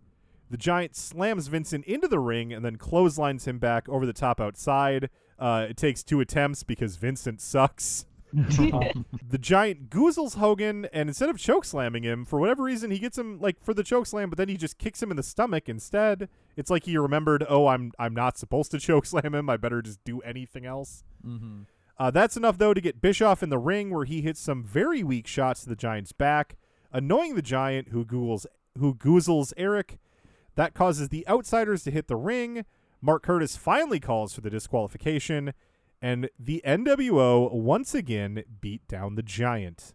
The 0.48 0.56
Giant 0.56 0.97
slams 0.97 1.47
Vincent 1.47 1.84
into 1.84 2.08
the 2.08 2.18
ring 2.18 2.52
and 2.52 2.64
then 2.64 2.76
clotheslines 2.76 3.47
him 3.47 3.58
back 3.58 3.89
over 3.89 4.05
the 4.05 4.12
top 4.12 4.40
outside. 4.40 5.10
Uh, 5.39 5.66
it 5.70 5.76
takes 5.76 6.02
two 6.02 6.18
attempts 6.20 6.64
because 6.64 6.97
Vincent 6.97 7.40
sucks. 7.40 8.05
The 8.33 9.39
Giant 9.39 9.91
goozles 9.91 10.36
Hogan, 10.36 10.86
and 10.92 11.09
instead 11.09 11.28
of 11.28 11.39
choke 11.39 11.65
slamming 11.65 12.02
him, 12.02 12.25
for 12.25 12.39
whatever 12.39 12.62
reason, 12.62 12.91
he 12.91 12.99
gets 12.99 13.18
him 13.18 13.41
like 13.41 13.62
for 13.62 13.75
the 13.75 13.83
choke 13.83 14.07
slam, 14.07 14.31
but 14.31 14.39
then 14.39 14.49
he 14.49 14.57
just 14.57 14.78
kicks 14.78 15.02
him 15.02 15.10
in 15.10 15.17
the 15.17 15.23
stomach 15.23 15.68
instead. 15.68 16.28
It's 16.57 16.70
like 16.70 16.84
he 16.84 16.97
remembered, 16.97 17.44
oh, 17.49 17.67
I'm 17.67 17.92
I'm 17.99 18.15
not 18.15 18.39
supposed 18.39 18.70
to 18.73 18.78
choke 18.78 19.07
slam 19.07 19.34
him. 19.34 19.50
I 19.50 19.57
better 19.57 19.83
just 19.83 20.02
do 20.05 20.20
anything 20.20 20.67
else. 20.67 21.05
Mm-hmm. 21.26 21.62
Uh, 21.99 22.10
that's 22.10 22.36
enough 22.36 22.57
though 22.59 22.73
to 22.73 22.81
get 22.81 23.02
Bischoff 23.02 23.42
in 23.42 23.50
the 23.50 23.59
ring, 23.59 23.91
where 23.91 24.05
he 24.05 24.23
hits 24.23 24.41
some 24.41 24.65
very 24.65 25.02
weak 25.02 25.26
shots 25.26 25.62
to 25.65 25.68
the 25.68 25.76
Giant's 25.76 26.12
back, 26.12 26.57
annoying 26.92 27.34
the 27.34 27.42
Giant, 27.42 27.89
who 27.89 28.05
googles 28.05 28.47
who 28.78 28.94
goozles 28.94 29.52
Eric. 29.57 29.99
That 30.57 30.75
causes 30.75 31.09
the 31.09 31.26
outsiders 31.28 31.84
to 31.84 31.91
hit 31.91 32.09
the 32.09 32.17
ring. 32.17 32.65
Mark 33.00 33.23
Curtis 33.23 33.57
finally 33.57 34.00
calls 34.00 34.34
for 34.34 34.42
the 34.42 34.50
disqualification, 34.50 35.55
and 36.02 36.28
the 36.38 36.62
NWO 36.66 37.52
once 37.52 37.94
again 37.94 38.44
beat 38.60 38.86
down 38.88 39.14
the 39.14 39.22
Giant. 39.22 39.94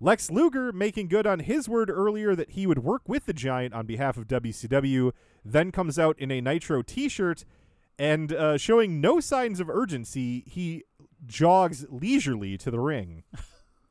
Lex 0.00 0.30
Luger, 0.30 0.72
making 0.72 1.08
good 1.08 1.26
on 1.26 1.40
his 1.40 1.68
word 1.68 1.90
earlier 1.90 2.36
that 2.36 2.52
he 2.52 2.66
would 2.66 2.78
work 2.78 3.02
with 3.08 3.26
the 3.26 3.32
Giant 3.32 3.74
on 3.74 3.86
behalf 3.86 4.16
of 4.16 4.28
WCW, 4.28 5.12
then 5.44 5.72
comes 5.72 5.98
out 5.98 6.18
in 6.18 6.30
a 6.30 6.40
Nitro 6.40 6.82
t 6.82 7.08
shirt 7.08 7.44
and 7.98 8.32
uh, 8.32 8.56
showing 8.56 9.00
no 9.00 9.18
signs 9.18 9.58
of 9.58 9.68
urgency, 9.68 10.44
he 10.46 10.84
jogs 11.26 11.84
leisurely 11.90 12.56
to 12.58 12.70
the 12.70 12.78
ring. 12.78 13.24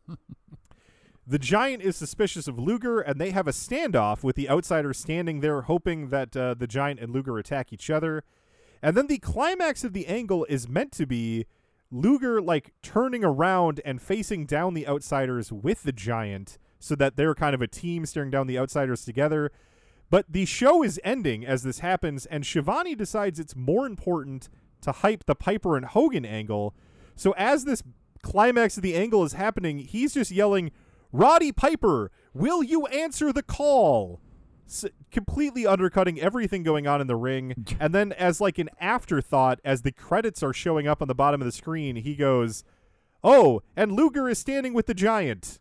the 1.27 1.40
Giant 1.40 1.84
is 1.84 1.98
suspicious 1.98 2.48
of 2.48 2.58
Luger, 2.58 3.02
and 3.02 3.19
they 3.19 3.32
have 3.32 3.48
a 3.48 3.52
standoff 3.52 4.24
with 4.24 4.38
the 4.38 4.50
outsiders 4.50 4.98
standing 4.98 5.42
there, 5.42 5.64
hoping 5.64 6.10
that 6.10 6.38
uh, 6.38 6.53
the 6.53 6.68
Giant 6.68 7.02
and 7.02 7.11
Luger 7.11 7.38
attack 7.38 7.74
each 7.74 7.90
other. 7.90 8.24
And 8.82 8.96
then 8.96 9.08
the 9.08 9.18
climax 9.18 9.84
of 9.84 9.94
the 9.94 10.08
angle 10.08 10.46
is 10.50 10.68
meant 10.68 10.92
to 10.94 11.06
be 11.06 11.46
Luger 11.92 12.42
like 12.42 12.74
turning 12.82 13.24
around 13.24 13.82
and 13.86 14.02
facing 14.02 14.46
down 14.46 14.74
the 14.74 14.88
outsiders 14.88 15.52
with 15.52 15.84
the 15.84 15.92
Giant, 15.92 16.58
so 16.80 16.96
that 16.96 17.16
they're 17.16 17.34
kind 17.34 17.56
of 17.56 17.62
a 17.62 17.68
team 17.68 18.06
staring 18.06 18.30
down 18.30 18.48
the 18.48 18.60
outsiders 18.60 19.04
together. 19.04 19.52
But 20.10 20.26
the 20.30 20.46
show 20.46 20.84
is 20.84 21.00
ending 21.04 21.46
as 21.46 21.64
this 21.64 21.80
happens, 21.80 22.26
and 22.26 22.46
Schiavone 22.46 22.96
decides 22.96 23.40
it's 23.40 23.56
more 23.56 23.86
important 23.86 24.50
to 24.82 24.92
hype 24.92 25.26
the 25.26 25.36
Piper 25.36 25.76
and 25.76 25.86
Hogan 25.86 26.26
angle. 26.26 26.76
So 27.16 27.34
as 27.38 27.66
this 27.66 27.84
climax 28.22 28.78
of 28.78 28.84
the 28.84 28.96
angle 28.96 29.24
is 29.24 29.34
happening, 29.34 29.80
he's 29.80 30.14
just 30.14 30.32
yelling, 30.32 30.72
Roddy 31.12 31.52
Piper, 31.52 32.12
will 32.34 32.64
you 32.64 32.86
answer 32.88 33.34
the 33.34 33.44
call? 33.44 34.22
S- 34.68 34.86
completely 35.12 35.66
undercutting 35.66 36.20
everything 36.20 36.62
going 36.64 36.86
on 36.88 37.00
in 37.02 37.08
the 37.08 37.16
ring. 37.16 37.66
And 37.80 37.94
then, 37.96 38.12
as 38.14 38.40
like 38.42 38.58
an 38.60 38.70
afterthought, 38.80 39.60
as 39.64 39.82
the 39.84 39.92
credits 39.92 40.44
are 40.44 40.54
showing 40.54 40.88
up 40.88 41.02
on 41.02 41.08
the 41.08 41.16
bottom 41.16 41.42
of 41.42 41.46
the 41.46 41.52
screen, 41.52 41.96
he 41.98 42.16
goes, 42.16 42.64
Oh, 43.24 43.62
and 43.76 43.92
Luger 43.94 44.28
is 44.30 44.38
standing 44.40 44.74
with 44.74 44.86
the 44.86 44.94
giant. 44.94 45.60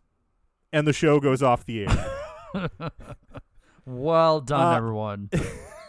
And 0.73 0.85
the 0.87 0.93
show 0.93 1.19
goes 1.19 1.41
off 1.41 1.65
the 1.65 1.85
air. 1.87 2.11
Well 3.85 4.41
done, 4.41 4.73
Uh, 4.73 4.77
everyone. 4.77 5.29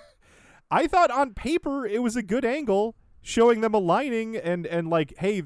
I 0.71 0.87
thought 0.87 1.11
on 1.11 1.35
paper 1.35 1.85
it 1.87 2.03
was 2.03 2.15
a 2.15 2.23
good 2.23 2.45
angle, 2.45 2.95
showing 3.23 3.61
them 3.61 3.75
aligning 3.75 4.37
and 4.37 4.67
and 4.67 4.89
like, 4.89 5.15
hey, 5.19 5.43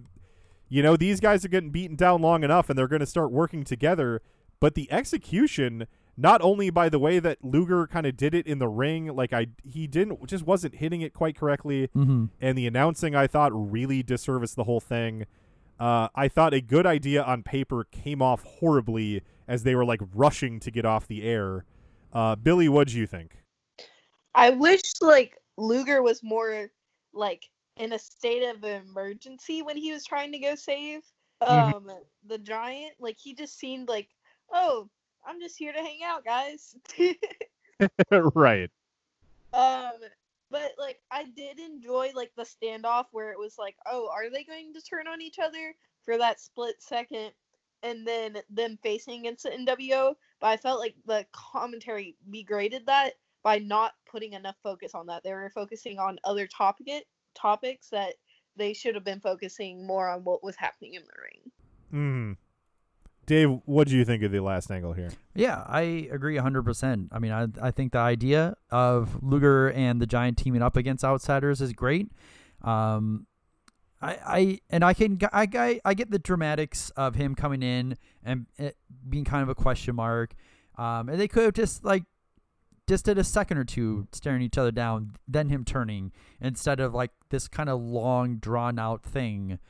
you 0.68 0.82
know, 0.82 0.96
these 0.96 1.18
guys 1.20 1.44
are 1.44 1.48
getting 1.48 1.70
beaten 1.70 1.96
down 1.96 2.20
long 2.20 2.44
enough, 2.44 2.68
and 2.68 2.78
they're 2.78 2.88
going 2.88 3.00
to 3.00 3.06
start 3.06 3.30
working 3.32 3.64
together. 3.64 4.20
But 4.60 4.74
the 4.74 4.90
execution, 4.92 5.86
not 6.22 6.40
only 6.40 6.70
by 6.70 6.88
the 6.88 6.98
way 7.00 7.18
that 7.18 7.38
Luger 7.44 7.86
kind 7.88 8.06
of 8.06 8.16
did 8.16 8.32
it 8.32 8.46
in 8.46 8.58
the 8.60 8.68
ring, 8.68 9.06
like 9.14 9.32
I 9.32 9.48
he 9.64 9.86
didn't 9.88 10.24
just 10.26 10.46
wasn't 10.46 10.76
hitting 10.76 11.00
it 11.02 11.12
quite 11.12 11.36
correctly, 11.36 11.88
Mhm. 11.96 12.30
and 12.40 12.56
the 12.56 12.66
announcing 12.66 13.14
I 13.16 13.26
thought 13.26 13.50
really 13.52 14.02
disserviced 14.04 14.54
the 14.54 14.64
whole 14.64 14.80
thing. 14.80 15.26
Uh, 15.80 16.08
I 16.14 16.28
thought 16.28 16.54
a 16.54 16.60
good 16.60 16.86
idea 16.86 17.22
on 17.24 17.42
paper 17.42 17.84
came 17.90 18.22
off 18.22 18.44
horribly 18.44 19.22
as 19.48 19.64
they 19.64 19.74
were 19.74 19.84
like 19.84 20.00
rushing 20.14 20.60
to 20.60 20.70
get 20.70 20.84
off 20.84 21.08
the 21.08 21.24
air. 21.24 21.64
Uh, 22.12 22.36
Billie, 22.36 22.68
what 22.68 22.86
do 22.88 22.96
you 22.98 23.06
think? 23.06 23.38
I 24.34 24.50
wish 24.50 24.82
like 25.00 25.36
Luger 25.56 26.02
was 26.02 26.22
more 26.22 26.70
like 27.12 27.48
in 27.78 27.92
a 27.94 27.98
state 27.98 28.44
of 28.48 28.62
emergency 28.62 29.62
when 29.62 29.76
he 29.76 29.92
was 29.92 30.04
trying 30.04 30.30
to 30.32 30.38
go 30.38 30.54
save 30.54 31.02
Mhm. 31.42 31.74
um 31.74 31.90
the 32.26 32.38
giant. 32.38 32.94
Like 33.00 33.18
he 33.18 33.34
just 33.34 33.58
seemed 33.58 33.88
like, 33.88 34.08
oh, 34.52 34.88
I'm 35.24 35.40
just 35.40 35.58
here 35.58 35.72
to 35.72 35.78
hang 35.78 36.00
out, 36.04 36.24
guys. 36.24 36.74
right. 38.10 38.70
um, 39.52 39.92
but 40.50 40.72
like 40.78 41.00
I 41.10 41.24
did 41.24 41.58
enjoy 41.58 42.10
like 42.14 42.32
the 42.36 42.44
standoff 42.44 43.06
where 43.12 43.32
it 43.32 43.38
was 43.38 43.56
like, 43.58 43.76
oh, 43.90 44.08
are 44.12 44.30
they 44.30 44.44
going 44.44 44.72
to 44.74 44.82
turn 44.82 45.08
on 45.08 45.20
each 45.20 45.38
other 45.38 45.74
for 46.04 46.18
that 46.18 46.40
split 46.40 46.76
second? 46.80 47.32
And 47.82 48.06
then 48.06 48.38
them 48.48 48.78
facing 48.82 49.20
against 49.20 49.42
the 49.42 49.50
NWO, 49.50 50.14
but 50.40 50.46
I 50.46 50.56
felt 50.56 50.78
like 50.78 50.94
the 51.04 51.26
commentary 51.32 52.14
degraded 52.30 52.86
that 52.86 53.14
by 53.42 53.58
not 53.58 53.94
putting 54.08 54.34
enough 54.34 54.54
focus 54.62 54.94
on 54.94 55.06
that. 55.06 55.24
They 55.24 55.32
were 55.32 55.50
focusing 55.52 55.98
on 55.98 56.18
other 56.22 56.46
topic 56.46 57.06
topics 57.34 57.88
that 57.88 58.14
they 58.56 58.72
should 58.72 58.94
have 58.94 59.04
been 59.04 59.20
focusing 59.20 59.86
more 59.86 60.08
on 60.08 60.22
what 60.22 60.44
was 60.44 60.54
happening 60.56 60.94
in 60.94 61.02
the 61.02 61.12
ring. 61.22 61.50
Hmm. 61.90 62.32
Dave, 63.26 63.60
what 63.66 63.86
do 63.86 63.96
you 63.96 64.04
think 64.04 64.22
of 64.22 64.32
the 64.32 64.40
last 64.40 64.70
angle 64.70 64.92
here? 64.92 65.10
Yeah, 65.34 65.62
I 65.66 66.08
agree 66.10 66.36
100%. 66.36 67.08
I 67.12 67.18
mean, 67.18 67.30
I, 67.30 67.46
I 67.60 67.70
think 67.70 67.92
the 67.92 67.98
idea 67.98 68.56
of 68.70 69.22
Luger 69.22 69.70
and 69.70 70.00
the 70.00 70.06
Giant 70.06 70.38
teaming 70.38 70.62
up 70.62 70.76
against 70.76 71.04
outsiders 71.04 71.60
is 71.60 71.72
great. 71.72 72.08
Um, 72.62 73.26
I, 74.00 74.18
I 74.26 74.60
and 74.70 74.84
I 74.84 74.94
can 74.94 75.18
I, 75.32 75.48
I, 75.54 75.80
I 75.84 75.94
get 75.94 76.10
the 76.10 76.18
dramatics 76.18 76.90
of 76.90 77.14
him 77.14 77.36
coming 77.36 77.62
in 77.62 77.96
and 78.24 78.46
being 79.08 79.24
kind 79.24 79.44
of 79.44 79.48
a 79.48 79.54
question 79.54 79.94
mark. 79.94 80.34
Um, 80.76 81.08
and 81.08 81.20
they 81.20 81.28
could 81.28 81.44
have 81.44 81.54
just 81.54 81.84
like 81.84 82.02
just 82.88 83.04
did 83.04 83.18
a 83.18 83.24
second 83.24 83.58
or 83.58 83.64
two 83.64 84.08
staring 84.12 84.42
each 84.42 84.58
other 84.58 84.72
down, 84.72 85.14
then 85.28 85.48
him 85.48 85.64
turning 85.64 86.10
instead 86.40 86.80
of 86.80 86.92
like 86.94 87.12
this 87.30 87.46
kind 87.46 87.68
of 87.68 87.80
long 87.80 88.36
drawn 88.38 88.78
out 88.78 89.04
thing. 89.04 89.60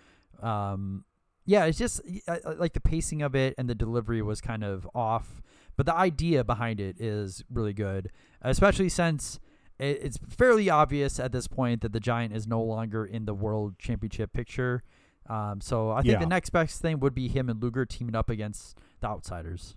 Um, 0.42 1.04
yeah, 1.44 1.64
it's 1.64 1.78
just 1.78 2.00
I- 2.28 2.40
I- 2.46 2.52
like 2.54 2.72
the 2.72 2.80
pacing 2.80 3.22
of 3.22 3.34
it 3.34 3.54
and 3.58 3.68
the 3.68 3.74
delivery 3.74 4.22
was 4.22 4.40
kind 4.40 4.62
of 4.64 4.88
off, 4.94 5.42
but 5.76 5.86
the 5.86 5.94
idea 5.94 6.44
behind 6.44 6.80
it 6.80 7.00
is 7.00 7.44
really 7.50 7.72
good, 7.72 8.10
especially 8.42 8.88
since 8.88 9.38
it's 9.78 10.18
fairly 10.28 10.70
obvious 10.70 11.18
at 11.18 11.32
this 11.32 11.48
point 11.48 11.80
that 11.80 11.92
the 11.92 11.98
Giant 12.00 12.32
is 12.36 12.46
no 12.46 12.62
longer 12.62 13.04
in 13.04 13.24
the 13.24 13.34
World 13.34 13.78
Championship 13.78 14.32
picture. 14.32 14.82
Um, 15.28 15.60
so 15.60 15.90
I 15.90 16.02
think 16.02 16.12
Yeah. 16.12 16.18
the 16.20 16.26
next 16.26 16.50
best 16.50 16.80
thing 16.80 17.00
would 17.00 17.14
be 17.14 17.26
him 17.28 17.48
and 17.48 17.60
Luger 17.60 17.84
teaming 17.86 18.14
up 18.14 18.28
against 18.30 18.78
the 19.00 19.08
Outsiders. 19.08 19.76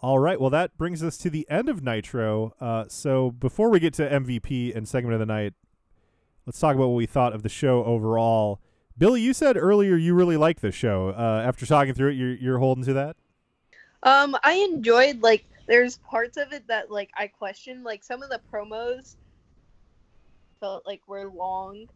All 0.00 0.18
right. 0.18 0.40
Well, 0.40 0.50
that 0.50 0.78
brings 0.78 1.02
us 1.02 1.18
to 1.18 1.30
the 1.30 1.44
end 1.50 1.68
of 1.68 1.82
Nitro. 1.82 2.54
Uh, 2.60 2.84
so 2.88 3.32
before 3.32 3.68
we 3.68 3.80
get 3.80 3.94
to 3.94 4.08
MVP 4.08 4.74
and 4.74 4.86
segment 4.88 5.14
of 5.14 5.20
the 5.20 5.26
night, 5.26 5.54
let's 6.46 6.58
talk 6.60 6.76
about 6.76 6.88
what 6.88 6.94
we 6.96 7.06
thought 7.06 7.32
of 7.32 7.42
the 7.42 7.48
show 7.48 7.84
overall. 7.84 8.60
Billie, 8.98 9.20
you 9.22 9.32
said 9.32 9.56
earlier 9.56 9.96
you 9.96 10.14
really 10.14 10.36
like 10.36 10.60
the 10.60 10.72
show. 10.72 11.10
Uh, 11.10 11.42
after 11.46 11.64
talking 11.64 11.94
through 11.94 12.10
it, 12.10 12.14
you're 12.14 12.34
you're 12.34 12.58
holding 12.58 12.84
to 12.84 12.92
that. 12.94 13.16
Um, 14.02 14.36
I 14.42 14.54
enjoyed 14.54 15.22
like 15.22 15.44
there's 15.66 15.98
parts 15.98 16.36
of 16.36 16.52
it 16.52 16.66
that 16.66 16.90
like 16.90 17.10
I 17.16 17.28
questioned, 17.28 17.84
like 17.84 18.02
some 18.02 18.22
of 18.22 18.30
the 18.30 18.40
promos 18.52 19.16
felt 20.60 20.84
like 20.86 21.00
were 21.06 21.28
long 21.28 21.86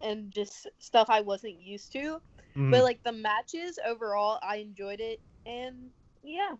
and 0.00 0.30
just 0.30 0.66
stuff 0.78 1.10
I 1.10 1.20
wasn't 1.20 1.60
used 1.60 1.92
to. 1.92 2.20
Mhm. 2.56 2.70
But 2.70 2.82
like 2.82 3.02
the 3.02 3.12
matches 3.12 3.78
overall, 3.86 4.38
I 4.42 4.56
enjoyed 4.56 5.00
it, 5.00 5.20
and 5.44 5.90
yeah. 6.22 6.54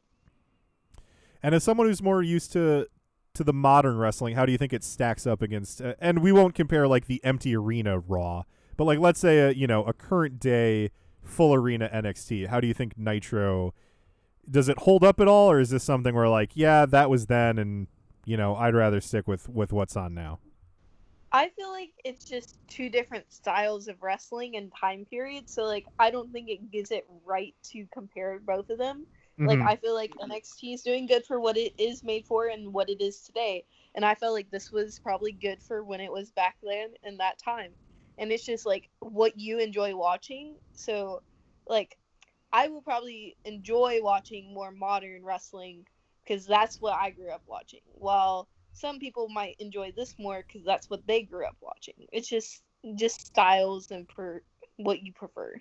And 1.43 1.55
as 1.55 1.65
someone 1.65 1.87
who's 1.87 2.03
more 2.03 2.23
used 2.23 2.53
to 2.53 2.89
to 3.35 3.45
the 3.45 3.53
modern 3.53 3.97
wrestling, 3.97 4.35
how 4.35 4.45
do 4.45 4.53
you 4.53 4.59
think 4.59 4.73
it 4.73 4.85
stacks 4.85 5.27
up 5.27 5.41
against? 5.41 5.81
Uh, 5.81 5.95
and 6.01 6.19
we 6.19 6.33
won't 6.33 6.55
compare 6.55 6.89
like 6.89 7.07
the 7.07 7.25
empty 7.25 7.57
arena 7.57 7.99
Raw, 8.01 8.43
but 8.79 8.85
like 8.85 8.99
let's 8.99 9.21
say 9.21 9.41
a, 9.41 9.51
you 9.51 9.67
know 9.67 9.85
a 9.85 9.93
current 9.93 10.41
day 10.41 10.91
full 11.23 11.53
arena 11.53 11.91
NXT. 11.93 12.47
How 12.47 12.61
do 12.61 12.67
you 12.67 12.73
think 12.75 12.97
Nitro? 12.97 13.75
Does 14.51 14.71
it 14.71 14.79
hold 14.79 15.05
up 15.05 15.21
at 15.21 15.29
all, 15.29 15.51
or 15.51 15.61
is 15.61 15.69
this 15.69 15.85
something 15.85 16.15
where 16.15 16.29
like 16.29 16.53
yeah 16.55 16.87
that 16.87 17.11
was 17.11 17.27
then, 17.27 17.59
and 17.59 17.89
you 18.25 18.39
know 18.39 18.57
I'd 18.57 18.75
rather 18.75 19.03
stick 19.03 19.29
with 19.29 19.49
with 19.51 19.73
what's 19.73 19.97
on 19.97 20.15
now? 20.15 20.41
I 21.33 21.51
feel 21.51 21.71
like 21.71 21.93
it's 22.05 22.25
just 22.25 22.57
two 22.69 22.89
different 22.89 23.31
styles 23.33 23.89
of 23.89 24.03
wrestling 24.03 24.57
and 24.57 24.73
time 24.75 25.05
periods. 25.05 25.53
So 25.53 25.65
like 25.65 25.87
I 25.99 26.11
don't 26.11 26.33
think 26.33 26.49
it 26.49 26.71
gives 26.71 26.91
it 26.91 27.07
right 27.25 27.55
to 27.65 27.87
compare 27.93 28.39
both 28.41 28.71
of 28.71 28.79
them 28.79 29.07
Like 29.47 29.61
Mhm. 29.61 29.69
I 29.69 29.77
feel 29.77 29.95
like 29.95 30.17
NXT 30.21 30.75
is 30.75 30.83
doing 30.83 31.07
good 31.07 31.25
for 31.27 31.39
what 31.41 31.57
it 31.57 31.75
is 31.79 32.03
made 32.03 32.27
for 32.27 32.49
and 32.49 32.73
what 32.73 32.89
it 32.91 33.01
is 33.01 33.21
today. 33.23 33.65
And 33.95 34.05
I 34.05 34.15
felt 34.17 34.33
like 34.35 34.51
this 34.51 34.73
was 34.73 34.99
probably 34.99 35.33
good 35.33 35.63
for 35.63 35.85
when 35.85 36.01
it 36.01 36.11
was 36.13 36.31
back 36.33 36.57
then 36.63 36.95
and 37.05 37.19
that 37.21 37.39
time. 37.39 37.73
And 38.19 38.33
it's 38.33 38.45
just 38.45 38.67
like 38.67 38.89
what 39.01 39.39
you 39.39 39.59
enjoy 39.59 39.97
watching. 39.97 40.57
So 40.73 41.23
like 41.67 41.97
I 42.53 42.69
will 42.69 42.83
probably 42.83 43.37
enjoy 43.45 44.01
watching 44.03 44.53
more 44.53 44.71
modern 44.71 45.25
wrestling 45.25 45.87
because 46.25 46.47
that's 46.47 46.81
what 46.81 46.95
I 46.95 47.11
grew 47.11 47.31
up 47.31 47.43
watching. 47.47 47.81
While 47.93 48.49
some 48.73 48.99
people 48.99 49.29
might 49.29 49.57
enjoy 49.59 49.93
this 49.97 50.15
more 50.19 50.45
because 50.47 50.65
that's 50.65 50.89
what 50.89 51.07
they 51.07 51.23
grew 51.23 51.47
up 51.47 51.57
watching. 51.61 51.95
It's 52.13 52.29
just 52.29 52.63
just 52.95 53.27
styles 53.27 53.91
and 53.91 54.09
per 54.09 54.43
what 54.77 55.03
you 55.03 55.13
prefer. 55.13 55.57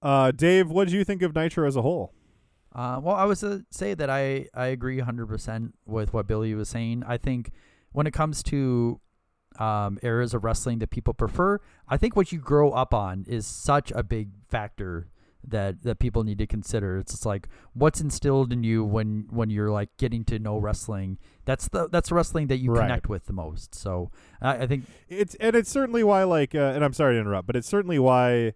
Uh, 0.00 0.30
Dave, 0.30 0.70
what 0.70 0.88
do 0.88 0.96
you 0.96 1.04
think 1.04 1.22
of 1.22 1.34
Nitro 1.34 1.66
as 1.66 1.76
a 1.76 1.82
whole? 1.82 2.12
Uh, 2.74 3.00
well, 3.02 3.14
I 3.14 3.24
was 3.24 3.40
to 3.40 3.64
say 3.70 3.94
that 3.94 4.10
I, 4.10 4.48
I 4.52 4.66
agree 4.66 5.00
100% 5.00 5.72
with 5.86 6.12
what 6.12 6.26
Billie 6.26 6.54
was 6.54 6.68
saying. 6.68 7.04
I 7.06 7.16
think 7.16 7.50
when 7.92 8.06
it 8.06 8.12
comes 8.12 8.42
to 8.44 9.00
um, 9.58 9.98
eras 10.02 10.34
of 10.34 10.44
wrestling 10.44 10.78
that 10.80 10.90
people 10.90 11.14
prefer, 11.14 11.60
I 11.88 11.96
think 11.96 12.16
what 12.16 12.32
you 12.32 12.38
grow 12.38 12.70
up 12.72 12.92
on 12.94 13.24
is 13.28 13.46
such 13.46 13.92
a 13.94 14.02
big 14.02 14.30
factor 14.48 15.08
that, 15.46 15.82
that 15.82 15.98
people 15.98 16.24
need 16.24 16.38
to 16.38 16.46
consider. 16.46 16.96
It's 16.98 17.12
just 17.12 17.26
like 17.26 17.48
what's 17.74 18.00
instilled 18.00 18.52
in 18.52 18.64
you 18.64 18.82
when, 18.84 19.26
when 19.30 19.50
you're 19.50 19.70
like 19.70 19.94
getting 19.98 20.24
to 20.24 20.38
know 20.38 20.56
wrestling. 20.58 21.18
That's 21.44 21.68
the 21.68 21.86
that's 21.90 22.08
the 22.08 22.14
wrestling 22.14 22.46
that 22.46 22.56
you 22.56 22.72
Right. 22.72 22.82
connect 22.82 23.08
with 23.10 23.26
the 23.26 23.34
most. 23.34 23.74
So 23.74 24.10
I, 24.40 24.62
I 24.62 24.66
think 24.66 24.84
It's 25.08 25.34
and 25.36 25.54
it's 25.54 25.68
certainly 25.70 26.02
why 26.02 26.24
like 26.24 26.54
uh, 26.54 26.72
and 26.74 26.82
I'm 26.82 26.94
sorry 26.94 27.14
to 27.14 27.20
interrupt, 27.20 27.46
but 27.46 27.56
it's 27.56 27.68
certainly 27.68 27.98
why 27.98 28.54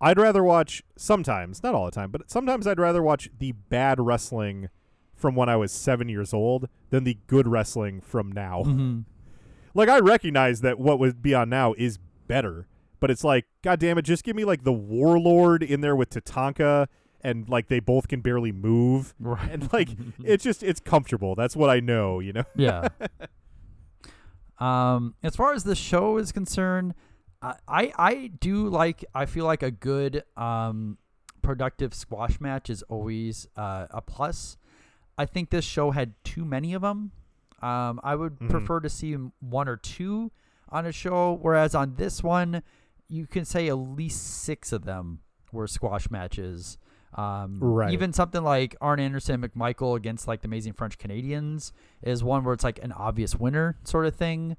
I'd 0.00 0.18
rather 0.18 0.44
watch 0.44 0.82
sometimes, 0.96 1.62
not 1.62 1.74
all 1.74 1.86
the 1.86 1.90
time, 1.90 2.10
but 2.10 2.30
sometimes 2.30 2.66
I'd 2.66 2.78
rather 2.78 3.02
watch 3.02 3.30
the 3.38 3.52
bad 3.52 3.98
wrestling 3.98 4.68
from 5.16 5.34
when 5.34 5.48
I 5.48 5.56
was 5.56 5.72
7 5.72 6.08
years 6.08 6.32
old 6.34 6.68
than 6.90 7.02
the 7.04 7.16
good 7.26 7.48
wrestling 7.48 8.00
from 8.02 8.30
now. 8.30 8.62
Mhm. 8.64 9.04
Like 9.78 9.88
I 9.88 10.00
recognize 10.00 10.60
that 10.62 10.80
what 10.80 10.98
would 10.98 11.22
be 11.22 11.34
on 11.34 11.48
now 11.48 11.72
is 11.78 12.00
better, 12.26 12.66
but 12.98 13.12
it's 13.12 13.22
like 13.22 13.46
god 13.62 13.78
damn 13.78 13.96
it, 13.96 14.02
just 14.02 14.24
give 14.24 14.34
me 14.34 14.44
like 14.44 14.64
the 14.64 14.72
warlord 14.72 15.62
in 15.62 15.82
there 15.82 15.94
with 15.94 16.10
Tatanka 16.10 16.88
and 17.20 17.48
like 17.48 17.68
they 17.68 17.78
both 17.78 18.08
can 18.08 18.20
barely 18.20 18.50
move. 18.50 19.14
Right. 19.20 19.48
And 19.48 19.72
like 19.72 19.90
it's 20.24 20.42
just 20.42 20.64
it's 20.64 20.80
comfortable. 20.80 21.36
That's 21.36 21.54
what 21.54 21.70
I 21.70 21.78
know, 21.78 22.18
you 22.18 22.32
know. 22.32 22.42
Yeah. 22.56 22.88
um, 24.58 25.14
as 25.22 25.36
far 25.36 25.52
as 25.52 25.62
the 25.62 25.76
show 25.76 26.18
is 26.18 26.32
concerned, 26.32 26.94
I, 27.40 27.54
I 27.68 27.92
I 27.96 28.26
do 28.40 28.68
like. 28.68 29.04
I 29.14 29.26
feel 29.26 29.44
like 29.44 29.62
a 29.62 29.70
good 29.70 30.24
um 30.36 30.98
productive 31.40 31.94
squash 31.94 32.40
match 32.40 32.68
is 32.68 32.82
always 32.88 33.46
uh, 33.54 33.86
a 33.92 34.02
plus. 34.02 34.56
I 35.16 35.24
think 35.24 35.50
this 35.50 35.64
show 35.64 35.92
had 35.92 36.14
too 36.24 36.44
many 36.44 36.74
of 36.74 36.82
them. 36.82 37.12
Um, 37.60 38.00
I 38.04 38.14
would 38.14 38.38
Mhm. 38.38 38.50
prefer 38.50 38.80
to 38.80 38.88
see 38.88 39.14
one 39.40 39.68
or 39.68 39.76
two 39.76 40.30
on 40.68 40.86
a 40.86 40.92
show, 40.92 41.38
whereas 41.40 41.74
on 41.74 41.94
this 41.96 42.22
one, 42.22 42.62
you 43.08 43.26
can 43.26 43.44
say 43.44 43.68
at 43.68 43.74
least 43.74 44.42
six 44.42 44.70
of 44.72 44.84
them 44.84 45.20
were 45.50 45.66
squash 45.66 46.10
matches. 46.10 46.78
Um, 47.14 47.58
Right. 47.60 47.90
Even 47.92 48.12
something 48.12 48.42
like 48.44 48.76
Arn 48.82 49.00
Anderson 49.00 49.40
McMichael 49.42 49.96
against 49.96 50.28
like 50.28 50.42
the 50.42 50.46
Amazing 50.46 50.74
French 50.74 50.98
Canadians 50.98 51.72
is 52.02 52.22
one 52.22 52.44
where 52.44 52.52
it's 52.52 52.64
like 52.64 52.78
an 52.84 52.92
obvious 52.92 53.34
winner 53.34 53.78
sort 53.82 54.04
of 54.04 54.14
thing. 54.14 54.56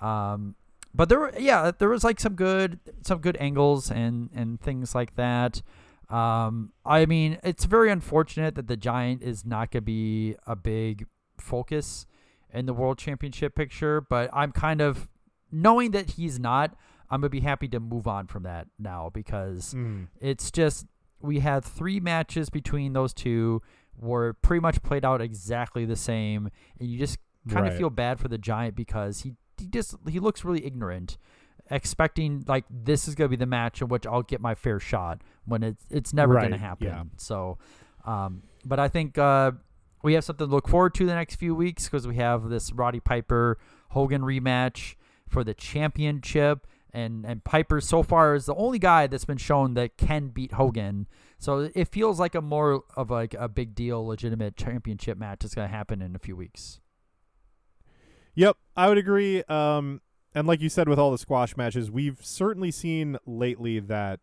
Um, 0.00 0.56
but 0.94 1.08
there 1.08 1.18
were 1.20 1.32
yeah 1.38 1.70
there 1.76 1.88
was 1.88 2.04
like 2.04 2.20
some 2.20 2.34
good 2.34 2.78
some 3.02 3.18
good 3.20 3.36
angles 3.40 3.90
and 3.90 4.28
and 4.34 4.60
things 4.60 4.94
like 4.94 5.14
that. 5.16 5.62
Um, 6.10 6.72
I 6.84 7.06
mean 7.06 7.38
it's 7.42 7.64
very 7.64 7.90
unfortunate 7.90 8.54
that 8.56 8.66
the 8.68 8.76
Giant 8.76 9.22
is 9.22 9.44
not 9.46 9.70
going 9.70 9.82
to 9.82 9.86
be 9.86 10.36
a 10.46 10.54
big 10.54 11.06
focus 11.38 12.06
in 12.52 12.66
the 12.66 12.72
World 12.74 12.98
Championship 12.98 13.54
picture, 13.54 14.00
but 14.00 14.30
I'm 14.32 14.52
kind 14.52 14.80
of 14.80 15.08
knowing 15.52 15.90
that 15.92 16.12
he's 16.12 16.38
not. 16.38 16.74
I'm 17.10 17.20
gonna 17.20 17.30
be 17.30 17.40
happy 17.40 17.68
to 17.68 17.78
move 17.80 18.06
on 18.08 18.26
from 18.26 18.42
that 18.44 18.66
now 18.78 19.10
because 19.12 19.74
Mm. 19.74 20.08
it's 20.20 20.50
just 20.50 20.86
we 21.20 21.40
had 21.40 21.64
three 21.64 22.00
matches 22.00 22.50
between 22.50 22.92
those 22.94 23.14
two 23.14 23.62
were 23.98 24.32
pretty 24.34 24.60
much 24.60 24.82
played 24.82 25.04
out 25.04 25.20
exactly 25.20 25.84
the 25.84 25.96
same, 25.96 26.50
and 26.80 26.88
you 26.88 26.98
just 26.98 27.18
kind 27.48 27.66
of 27.66 27.76
feel 27.76 27.90
bad 27.90 28.18
for 28.18 28.28
the 28.28 28.38
Giant 28.38 28.74
because 28.74 29.20
he 29.20 29.34
he 29.58 29.66
just 29.68 29.94
he 30.08 30.18
looks 30.20 30.44
really 30.44 30.66
ignorant, 30.66 31.16
expecting 31.70 32.44
like 32.46 32.64
this 32.70 33.08
is 33.08 33.14
gonna 33.14 33.28
be 33.28 33.36
the 33.36 33.46
match 33.46 33.80
in 33.80 33.88
which 33.88 34.06
I'll 34.06 34.22
get 34.22 34.40
my 34.40 34.54
fair 34.54 34.78
shot 34.80 35.22
when 35.44 35.62
it's 35.62 35.84
it's 35.90 36.12
never 36.12 36.34
gonna 36.34 36.58
happen. 36.58 36.86
yeah. 36.88 37.04
So, 37.16 37.58
um, 38.04 38.42
but 38.64 38.78
I 38.78 38.88
think 38.88 39.16
uh, 39.16 39.52
we 40.06 40.14
have 40.14 40.24
something 40.24 40.46
to 40.46 40.54
look 40.54 40.68
forward 40.68 40.94
to 40.94 41.04
the 41.04 41.14
next 41.14 41.34
few 41.34 41.52
weeks 41.52 41.86
because 41.86 42.06
we 42.06 42.14
have 42.14 42.48
this 42.48 42.72
Roddy 42.72 43.00
Piper 43.00 43.58
Hogan 43.90 44.22
rematch 44.22 44.94
for 45.28 45.42
the 45.42 45.52
championship. 45.52 46.68
And, 46.94 47.26
and 47.26 47.42
Piper 47.42 47.80
so 47.80 48.04
far 48.04 48.36
is 48.36 48.46
the 48.46 48.54
only 48.54 48.78
guy 48.78 49.08
that's 49.08 49.24
been 49.24 49.36
shown 49.36 49.74
that 49.74 49.96
can 49.96 50.28
beat 50.28 50.52
Hogan. 50.52 51.08
So 51.40 51.70
it 51.74 51.88
feels 51.88 52.20
like 52.20 52.36
a 52.36 52.40
more 52.40 52.84
of 52.96 53.10
like 53.10 53.34
a 53.34 53.48
big 53.48 53.74
deal, 53.74 54.06
legitimate 54.06 54.56
championship 54.56 55.18
match 55.18 55.44
is 55.44 55.56
going 55.56 55.68
to 55.68 55.74
happen 55.74 56.00
in 56.00 56.14
a 56.14 56.20
few 56.20 56.36
weeks. 56.36 56.80
Yep, 58.36 58.56
I 58.76 58.88
would 58.88 58.98
agree. 58.98 59.42
Um, 59.48 60.02
and 60.36 60.46
like 60.46 60.60
you 60.60 60.68
said, 60.68 60.88
with 60.88 61.00
all 61.00 61.10
the 61.10 61.18
squash 61.18 61.56
matches, 61.56 61.90
we've 61.90 62.20
certainly 62.22 62.70
seen 62.70 63.18
lately 63.26 63.80
that 63.80 64.20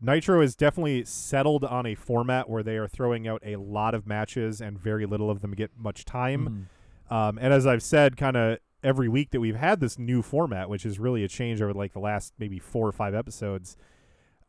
Nitro 0.00 0.40
has 0.40 0.56
definitely 0.56 1.04
settled 1.04 1.64
on 1.64 1.84
a 1.86 1.94
format 1.94 2.48
where 2.48 2.62
they 2.62 2.76
are 2.76 2.88
throwing 2.88 3.28
out 3.28 3.42
a 3.44 3.56
lot 3.56 3.94
of 3.94 4.06
matches 4.06 4.60
and 4.60 4.78
very 4.78 5.04
little 5.04 5.30
of 5.30 5.40
them 5.40 5.52
get 5.52 5.70
much 5.76 6.04
time. 6.04 6.68
Um, 7.10 7.38
and 7.40 7.52
as 7.52 7.66
I've 7.66 7.82
said, 7.82 8.16
kind 8.16 8.36
of 8.36 8.58
every 8.82 9.08
week 9.08 9.30
that 9.30 9.40
we've 9.40 9.56
had 9.56 9.80
this 9.80 9.98
new 9.98 10.22
format, 10.22 10.70
which 10.70 10.86
is 10.86 10.98
really 10.98 11.22
a 11.24 11.28
change 11.28 11.60
over 11.60 11.74
like 11.74 11.92
the 11.92 11.98
last 11.98 12.32
maybe 12.38 12.58
four 12.58 12.88
or 12.88 12.92
five 12.92 13.14
episodes. 13.14 13.76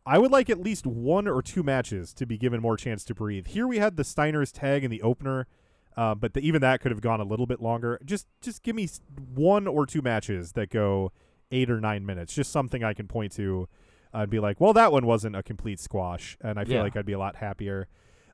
I 0.05 0.17
would 0.17 0.31
like 0.31 0.49
at 0.49 0.59
least 0.59 0.87
one 0.87 1.27
or 1.27 1.41
two 1.41 1.63
matches 1.63 2.13
to 2.15 2.25
be 2.25 2.37
given 2.37 2.61
more 2.61 2.77
chance 2.77 3.03
to 3.05 3.13
breathe. 3.13 3.47
Here 3.47 3.67
we 3.67 3.77
had 3.77 3.97
the 3.97 4.03
Steiner's 4.03 4.51
tag 4.51 4.83
in 4.83 4.89
the 4.89 5.01
opener, 5.01 5.47
uh, 5.95 6.15
but 6.15 6.33
the, 6.33 6.39
even 6.39 6.61
that 6.61 6.81
could 6.81 6.91
have 6.91 7.01
gone 7.01 7.19
a 7.19 7.25
little 7.25 7.45
bit 7.45 7.61
longer. 7.61 7.99
Just 8.03 8.27
just 8.41 8.63
give 8.63 8.75
me 8.75 8.87
one 9.35 9.67
or 9.67 9.85
two 9.85 10.01
matches 10.01 10.53
that 10.53 10.69
go 10.69 11.11
eight 11.51 11.69
or 11.69 11.79
nine 11.79 12.05
minutes. 12.05 12.33
Just 12.33 12.51
something 12.51 12.83
I 12.83 12.93
can 12.93 13.07
point 13.07 13.33
to 13.33 13.67
and 14.13 14.29
be 14.29 14.39
like, 14.39 14.59
well, 14.59 14.73
that 14.73 14.91
one 14.91 15.05
wasn't 15.05 15.35
a 15.35 15.43
complete 15.43 15.79
squash, 15.79 16.37
and 16.41 16.59
I 16.59 16.65
feel 16.65 16.75
Yeah. 16.77 16.83
like 16.83 16.95
I'd 16.95 17.05
be 17.05 17.13
a 17.13 17.19
lot 17.19 17.37
happier. 17.37 17.87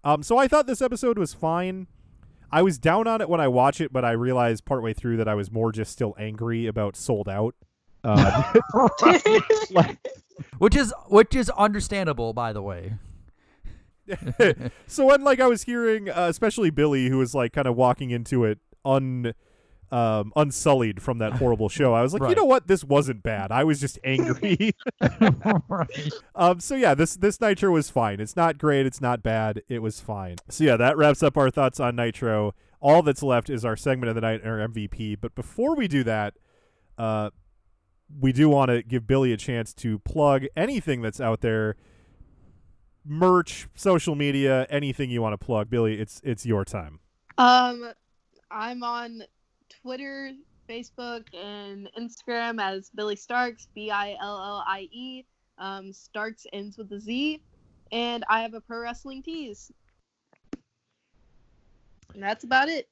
Um, 0.03 0.23
so 0.23 0.37
I 0.37 0.47
thought 0.47 0.67
this 0.67 0.81
episode 0.81 1.17
was 1.17 1.33
fine. 1.33 1.87
I 2.51 2.61
was 2.61 2.77
down 2.79 3.07
on 3.07 3.19
it 3.21 3.27
when 3.29 3.41
I 3.41 3.47
watch 3.49 3.81
it, 3.81 3.91
but 3.91 4.05
I 4.05 4.11
realized 4.11 4.63
partway 4.65 4.93
through 4.93 5.17
that 5.17 5.27
I 5.27 5.35
was 5.35 5.51
more 5.51 5.71
just 5.71 5.91
still 5.91 6.15
angry 6.17 6.65
about 6.67 6.95
Souled 6.95 7.29
Out. 7.29 7.55
Uh, 8.03 8.53
which 10.59 10.75
is 10.75 10.93
which 11.09 11.35
is 11.35 11.49
understandable, 11.51 12.31
by 12.31 12.53
the 12.53 12.61
way. 12.61 12.93
so 14.87 15.05
when 15.05 15.23
like 15.23 15.39
I 15.39 15.47
was 15.47 15.63
hearing, 15.63 16.09
uh, 16.09 16.27
especially 16.29 16.69
Billie, 16.69 17.09
who 17.09 17.17
was 17.17 17.35
like 17.35 17.53
kind 17.53 17.67
of 17.67 17.75
walking 17.75 18.11
into 18.11 18.45
it 18.45 18.59
un, 18.85 19.33
um, 19.91 20.33
unsullied 20.35 21.01
from 21.01 21.19
that 21.19 21.33
horrible 21.33 21.69
show, 21.69 21.93
I 21.93 22.01
was 22.01 22.13
like, 22.13 22.29
you 22.29 22.35
know 22.35 22.45
what, 22.45 22.67
this 22.67 22.83
wasn't 22.83 23.23
bad. 23.23 23.51
I 23.51 23.63
was 23.63 23.79
just 23.79 23.99
angry. 24.03 24.73
Um, 26.35 26.59
so 26.59 26.75
yeah, 26.75 26.93
this 26.93 27.15
this 27.15 27.41
Nitro 27.41 27.71
was 27.71 27.89
fine. 27.89 28.19
It's 28.19 28.35
not 28.35 28.57
great. 28.57 28.85
It's 28.85 29.01
not 29.01 29.23
bad. 29.23 29.63
It 29.67 29.81
was 29.81 29.99
fine. 29.99 30.35
So 30.49 30.63
yeah, 30.63 30.77
that 30.77 30.97
wraps 30.97 31.23
up 31.23 31.35
our 31.35 31.49
thoughts 31.49 31.79
on 31.79 31.95
Nitro. 31.95 32.53
All 32.79 33.01
that's 33.01 33.23
left 33.23 33.49
is 33.49 33.65
our 33.65 33.75
segment 33.75 34.09
of 34.09 34.15
the 34.15 34.21
night, 34.21 34.41
and 34.43 34.49
our 34.51 34.67
MVP. 34.67 35.17
But 35.19 35.33
before 35.33 35.75
we 35.75 35.87
do 35.87 36.03
that, 36.03 36.35
uh, 36.97 37.31
we 38.19 38.31
do 38.31 38.49
want 38.49 38.69
to 38.69 38.83
give 38.83 39.07
Billie 39.07 39.33
a 39.33 39.37
chance 39.37 39.73
to 39.75 39.99
plug 39.99 40.45
anything 40.55 41.01
that's 41.01 41.19
out 41.19 41.41
there, 41.41 41.75
merch, 43.03 43.67
social 43.73 44.15
media, 44.15 44.67
anything 44.69 45.09
you 45.09 45.21
want 45.21 45.33
to 45.33 45.43
plug. 45.43 45.69
Billie, 45.69 45.99
it's 45.99 46.21
it's 46.23 46.45
your 46.45 46.65
time. 46.65 46.99
Um, 47.37 47.91
I'm 48.51 48.83
on 48.83 49.23
Twitter, 49.81 50.31
Facebook, 50.69 51.25
and 51.33 51.89
Instagram 51.97 52.61
as 52.61 52.89
Billie 52.89 53.15
Starkz, 53.15 53.67
B 53.73 53.91
I 53.91 54.17
L 54.21 54.37
L 54.37 54.63
I 54.67 54.87
E. 54.91 55.25
Um, 55.57 55.91
Starkz 55.91 56.45
ends 56.53 56.77
with 56.77 56.91
a 56.91 56.99
Z, 56.99 57.41
and 57.91 58.23
I 58.29 58.41
have 58.41 58.53
a 58.53 58.61
pro 58.61 58.81
wrestling 58.81 59.23
tease. 59.23 59.71
And 62.13 62.23
that's 62.23 62.43
about 62.43 62.67
it. 62.69 62.87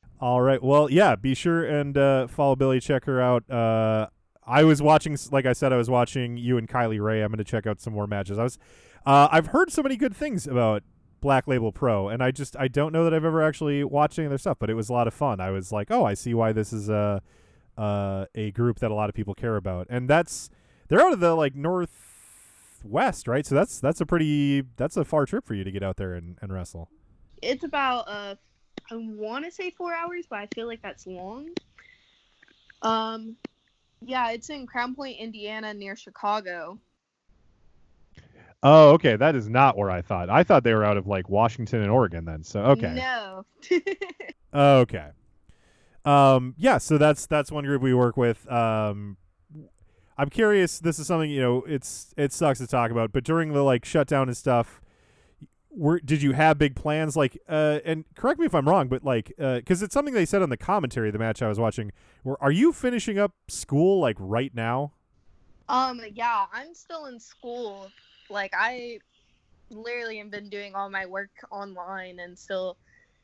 All 0.20 0.40
right. 0.40 0.62
Well, 0.62 0.90
yeah. 0.90 1.16
Be 1.16 1.34
sure 1.34 1.66
and 1.66 1.98
uh, 1.98 2.26
follow 2.28 2.56
Billie. 2.56 2.80
Check 2.80 3.04
her 3.04 3.20
out. 3.20 3.48
Uh, 3.50 4.08
I 4.46 4.64
was 4.64 4.80
watching, 4.80 5.18
like 5.30 5.44
I 5.46 5.52
said, 5.52 5.72
I 5.72 5.76
was 5.76 5.90
watching 5.90 6.36
you 6.36 6.56
and 6.56 6.68
Kylie 6.68 7.02
Rae. 7.02 7.22
I'm 7.22 7.30
going 7.30 7.38
to 7.38 7.44
check 7.44 7.66
out 7.66 7.80
some 7.80 7.92
more 7.92 8.06
matches. 8.06 8.38
I 8.38 8.42
was, 8.42 8.58
uh, 9.04 9.28
I've 9.30 9.48
heard 9.48 9.70
so 9.70 9.82
many 9.82 9.96
good 9.96 10.14
things 10.14 10.46
about 10.46 10.82
Black 11.24 11.48
Label 11.48 11.72
Pro, 11.72 12.08
and 12.08 12.22
I 12.22 12.30
just 12.30 12.54
I 12.54 12.68
don't 12.68 12.92
know 12.92 13.04
that 13.04 13.14
I've 13.14 13.24
ever 13.24 13.42
actually 13.42 13.82
watched 13.82 14.18
any 14.18 14.26
of 14.26 14.30
their 14.30 14.36
stuff, 14.36 14.58
but 14.60 14.68
it 14.68 14.74
was 14.74 14.90
a 14.90 14.92
lot 14.92 15.08
of 15.08 15.14
fun. 15.14 15.40
I 15.40 15.50
was 15.50 15.72
like, 15.72 15.90
oh, 15.90 16.04
I 16.04 16.12
see 16.12 16.34
why 16.34 16.52
this 16.52 16.70
is 16.70 16.90
a 16.90 17.22
uh, 17.78 18.26
a 18.34 18.50
group 18.50 18.78
that 18.80 18.90
a 18.90 18.94
lot 18.94 19.08
of 19.08 19.14
people 19.14 19.32
care 19.34 19.56
about, 19.56 19.86
and 19.88 20.06
that's 20.06 20.50
they're 20.88 21.00
out 21.00 21.14
of 21.14 21.20
the 21.20 21.34
like 21.34 21.54
northwest, 21.54 23.26
right? 23.26 23.46
So 23.46 23.54
that's 23.54 23.80
that's 23.80 24.02
a 24.02 24.06
pretty 24.06 24.64
that's 24.76 24.98
a 24.98 25.04
far 25.04 25.24
trip 25.24 25.46
for 25.46 25.54
you 25.54 25.64
to 25.64 25.70
get 25.70 25.82
out 25.82 25.96
there 25.96 26.12
and, 26.12 26.36
and 26.42 26.52
wrestle. 26.52 26.90
It's 27.40 27.64
about 27.64 28.06
uh, 28.06 28.34
I 28.90 28.94
want 28.94 29.46
to 29.46 29.50
say 29.50 29.70
four 29.70 29.94
hours, 29.94 30.26
but 30.28 30.40
I 30.40 30.48
feel 30.54 30.66
like 30.66 30.82
that's 30.82 31.06
long. 31.06 31.48
Um, 32.82 33.36
yeah, 34.02 34.30
it's 34.32 34.50
in 34.50 34.66
Crown 34.66 34.94
Point, 34.94 35.16
Indiana, 35.18 35.72
near 35.72 35.96
Chicago. 35.96 36.78
Oh, 38.66 38.92
okay. 38.92 39.14
That 39.16 39.36
is 39.36 39.48
not 39.48 39.76
where 39.76 39.90
I 39.90 40.00
thought. 40.00 40.30
I 40.30 40.42
thought 40.42 40.64
they 40.64 40.72
were 40.72 40.84
out 40.84 40.96
of 40.96 41.06
like 41.06 41.28
Washington 41.28 41.82
and 41.82 41.90
Oregon 41.90 42.24
then. 42.24 42.42
So 42.42 42.60
okay. 42.64 42.94
No. 42.94 43.44
Okay. 44.54 45.08
Um, 46.04 46.54
yeah, 46.56 46.78
so 46.78 46.96
that's 46.96 47.26
that's 47.26 47.50
one 47.50 47.64
group 47.64 47.82
we 47.82 47.92
work 47.92 48.16
with. 48.16 48.50
Um, 48.50 49.16
I'm 50.16 50.30
curious. 50.30 50.78
This 50.78 50.98
is 50.98 51.06
something 51.06 51.30
you 51.30 51.40
know. 51.40 51.64
It's 51.66 52.14
it 52.16 52.32
sucks 52.32 52.60
to 52.60 52.66
talk 52.66 52.90
about, 52.90 53.12
but 53.12 53.24
during 53.24 53.52
the 53.52 53.62
like 53.62 53.84
shutdown 53.84 54.28
and 54.28 54.36
stuff, 54.36 54.80
were 55.70 55.98
did 55.98 56.22
you 56.22 56.32
have 56.32 56.56
big 56.58 56.76
plans? 56.76 57.16
Like, 57.16 57.36
uh, 57.48 57.80
and 57.84 58.04
correct 58.14 58.38
me 58.38 58.46
if 58.46 58.54
I'm 58.54 58.68
wrong, 58.68 58.86
but 58.88 59.02
like, 59.04 59.32
uh 59.40 59.56
because 59.56 59.82
it's 59.82 59.94
something 59.94 60.14
they 60.14 60.26
said 60.26 60.42
on 60.42 60.50
the 60.50 60.56
commentary 60.56 61.08
of 61.08 61.14
the 61.14 61.18
match 61.18 61.42
I 61.42 61.48
was 61.48 61.58
watching. 61.58 61.90
Where 62.22 62.40
are 62.40 62.52
you 62.52 62.72
finishing 62.72 63.18
up 63.18 63.32
school 63.48 63.98
like 63.98 64.16
right 64.20 64.54
now? 64.54 64.92
Um, 65.68 66.00
yeah, 66.12 66.44
I'm 66.52 66.74
still 66.74 67.06
in 67.06 67.18
school. 67.18 67.90
Like 68.30 68.52
I 68.56 68.98
literally 69.70 70.18
have 70.18 70.30
been 70.30 70.50
doing 70.50 70.74
all 70.74 70.90
my 70.90 71.06
work 71.06 71.30
online 71.50 72.20
and 72.20 72.38
still 72.38 72.78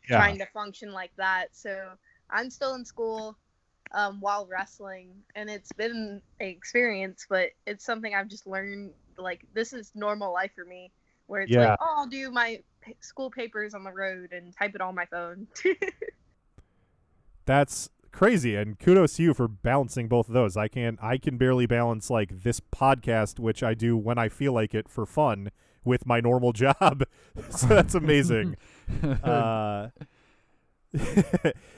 Yeah. 0.08 0.16
trying 0.16 0.38
to 0.38 0.46
function 0.46 0.92
like 0.92 1.12
that. 1.16 1.48
So 1.52 1.92
I'm 2.30 2.50
still 2.50 2.74
in 2.74 2.84
school 2.84 3.36
um, 3.92 4.20
while 4.20 4.46
wrestling, 4.46 5.24
and 5.34 5.50
it's 5.50 5.72
been 5.72 6.22
an 6.40 6.46
experience, 6.46 7.26
but 7.28 7.50
it's 7.66 7.84
something 7.84 8.14
I've 8.14 8.28
just 8.28 8.46
learned. 8.46 8.92
Like 9.18 9.42
this 9.54 9.72
is 9.72 9.92
normal 9.94 10.32
life 10.32 10.52
for 10.54 10.64
me, 10.64 10.92
where 11.26 11.42
it's 11.42 11.56
Yeah. 11.56 11.58
like, 11.58 11.76
oh, 11.80 11.94
I'll 11.98 12.08
do 12.08 12.30
my 12.30 12.62
p- 12.82 12.96
school 13.00 13.30
papers 13.30 13.74
on 13.74 13.84
the 13.84 13.92
road 13.92 14.32
and 14.32 14.54
type 14.56 14.74
it 14.74 14.80
on 14.80 14.94
my 14.94 15.06
phone. 15.06 15.48
That's 17.46 17.88
crazy, 18.12 18.54
and 18.56 18.78
kudos 18.78 19.14
to 19.14 19.22
you 19.22 19.34
for 19.34 19.48
balancing 19.48 20.08
both 20.08 20.28
of 20.28 20.34
those. 20.34 20.56
I 20.56 20.68
can 20.68 20.98
I 21.00 21.18
can 21.18 21.36
barely 21.36 21.66
balance 21.66 22.10
like 22.10 22.42
this 22.42 22.60
podcast, 22.60 23.38
which 23.38 23.62
I 23.62 23.74
do 23.74 23.96
when 23.96 24.18
I 24.18 24.28
feel 24.28 24.52
like 24.52 24.74
it 24.74 24.88
for 24.88 25.06
fun, 25.06 25.50
with 25.84 26.06
my 26.06 26.20
normal 26.20 26.52
job. 26.54 27.04
so 27.50 27.66
that's 27.66 27.94
amazing. 27.94 28.56
uh, 29.22 29.88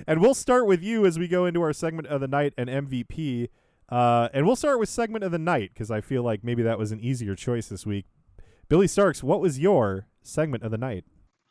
and 0.06 0.20
we'll 0.20 0.34
start 0.34 0.66
with 0.66 0.82
you 0.82 1.04
as 1.04 1.18
we 1.18 1.28
go 1.28 1.44
into 1.44 1.60
our 1.62 1.72
segment 1.72 2.08
of 2.08 2.20
the 2.20 2.28
night 2.28 2.54
and 2.56 2.68
MVP. 2.68 3.48
Uh, 3.88 4.28
and 4.32 4.46
we'll 4.46 4.56
start 4.56 4.78
with 4.78 4.88
segment 4.88 5.22
of 5.22 5.32
the 5.32 5.38
night 5.38 5.70
because 5.74 5.90
I 5.90 6.00
feel 6.00 6.22
like 6.22 6.42
maybe 6.42 6.62
that 6.62 6.78
was 6.78 6.92
an 6.92 7.00
easier 7.00 7.34
choice 7.34 7.68
this 7.68 7.84
week. 7.84 8.06
Billie 8.68 8.86
Starkz, 8.86 9.22
what 9.22 9.40
was 9.40 9.58
your 9.58 10.06
segment 10.22 10.62
of 10.62 10.70
the 10.70 10.78
night? 10.78 11.04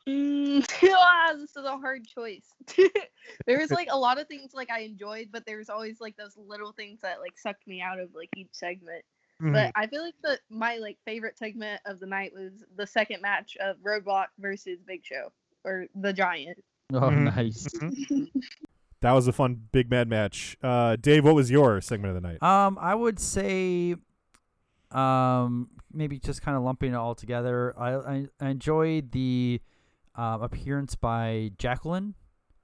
Mm, 0.07 0.65
ah, 0.95 1.33
this 1.35 1.51
is 1.55 1.63
a 1.63 1.77
hard 1.77 2.07
choice. 2.07 2.47
there 3.45 3.59
was 3.59 3.71
like 3.71 3.87
a 3.91 3.97
lot 3.97 4.19
of 4.19 4.27
things 4.27 4.51
like 4.53 4.71
I 4.71 4.79
enjoyed, 4.81 5.29
but 5.31 5.45
there 5.45 5.57
was 5.57 5.69
always 5.69 6.01
like 6.01 6.17
those 6.17 6.35
little 6.37 6.71
things 6.71 6.99
that 7.01 7.19
like 7.19 7.37
sucked 7.37 7.67
me 7.67 7.81
out 7.81 7.99
of 7.99 8.09
like 8.15 8.29
each 8.35 8.49
segment. 8.51 9.03
Mm-hmm. 9.41 9.53
But 9.53 9.71
I 9.75 9.87
feel 9.87 10.03
like 10.03 10.15
the 10.23 10.39
my 10.49 10.77
like 10.77 10.97
favorite 11.05 11.37
segment 11.37 11.81
of 11.85 11.99
the 11.99 12.05
night 12.07 12.31
was 12.33 12.63
the 12.75 12.87
second 12.87 13.21
match 13.21 13.57
of 13.59 13.77
Roadblock 13.77 14.27
versus 14.39 14.79
Big 14.85 15.05
Show 15.05 15.31
or 15.63 15.85
the 15.95 16.13
Giant. 16.13 16.63
Oh, 16.93 17.01
Mhm. 17.01 17.35
nice. 17.35 17.67
That 19.01 19.13
was 19.13 19.27
a 19.27 19.33
fun 19.33 19.67
big 19.71 19.89
mad 19.89 20.07
match. 20.07 20.57
Uh, 20.61 20.95
Dave, 20.95 21.23
what 21.25 21.33
was 21.33 21.49
your 21.49 21.81
segment 21.81 22.15
of 22.15 22.21
the 22.21 22.27
night? 22.27 22.43
Um, 22.43 22.77
I 22.79 22.93
would 22.93 23.19
say, 23.19 23.95
um, 24.91 25.69
maybe 25.91 26.19
just 26.19 26.41
kind 26.41 26.55
of 26.55 26.63
lumping 26.63 26.91
it 26.93 26.95
all 26.95 27.15
together. 27.15 27.73
I 27.79 27.93
I, 27.93 28.25
I 28.39 28.49
enjoyed 28.49 29.11
the 29.11 29.59
um, 30.15 30.41
appearance 30.41 30.95
by 30.95 31.51
Jacqueline, 31.57 32.15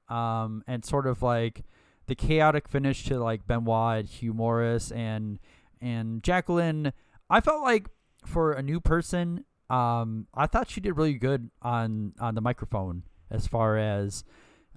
um, 0.09 0.63
and 0.67 0.83
sort 0.83 1.07
of 1.07 1.21
like 1.21 1.63
the 2.07 2.15
chaotic 2.15 2.67
finish 2.67 3.05
to 3.05 3.19
like 3.19 3.47
Benoit 3.47 3.99
and 3.99 4.07
Hugh 4.07 4.33
Morris 4.33 4.91
and 4.91 5.39
and 5.81 6.23
Jacqueline. 6.23 6.93
I 7.29 7.41
felt 7.41 7.61
like 7.61 7.87
for 8.25 8.53
a 8.53 8.61
new 8.61 8.79
person, 8.79 9.45
um, 9.69 10.27
I 10.33 10.47
thought 10.47 10.69
she 10.69 10.81
did 10.81 10.97
really 10.97 11.13
good 11.13 11.49
on 11.61 12.13
on 12.19 12.35
the 12.35 12.41
microphone 12.41 13.03
as 13.29 13.47
far 13.47 13.77
as 13.77 14.23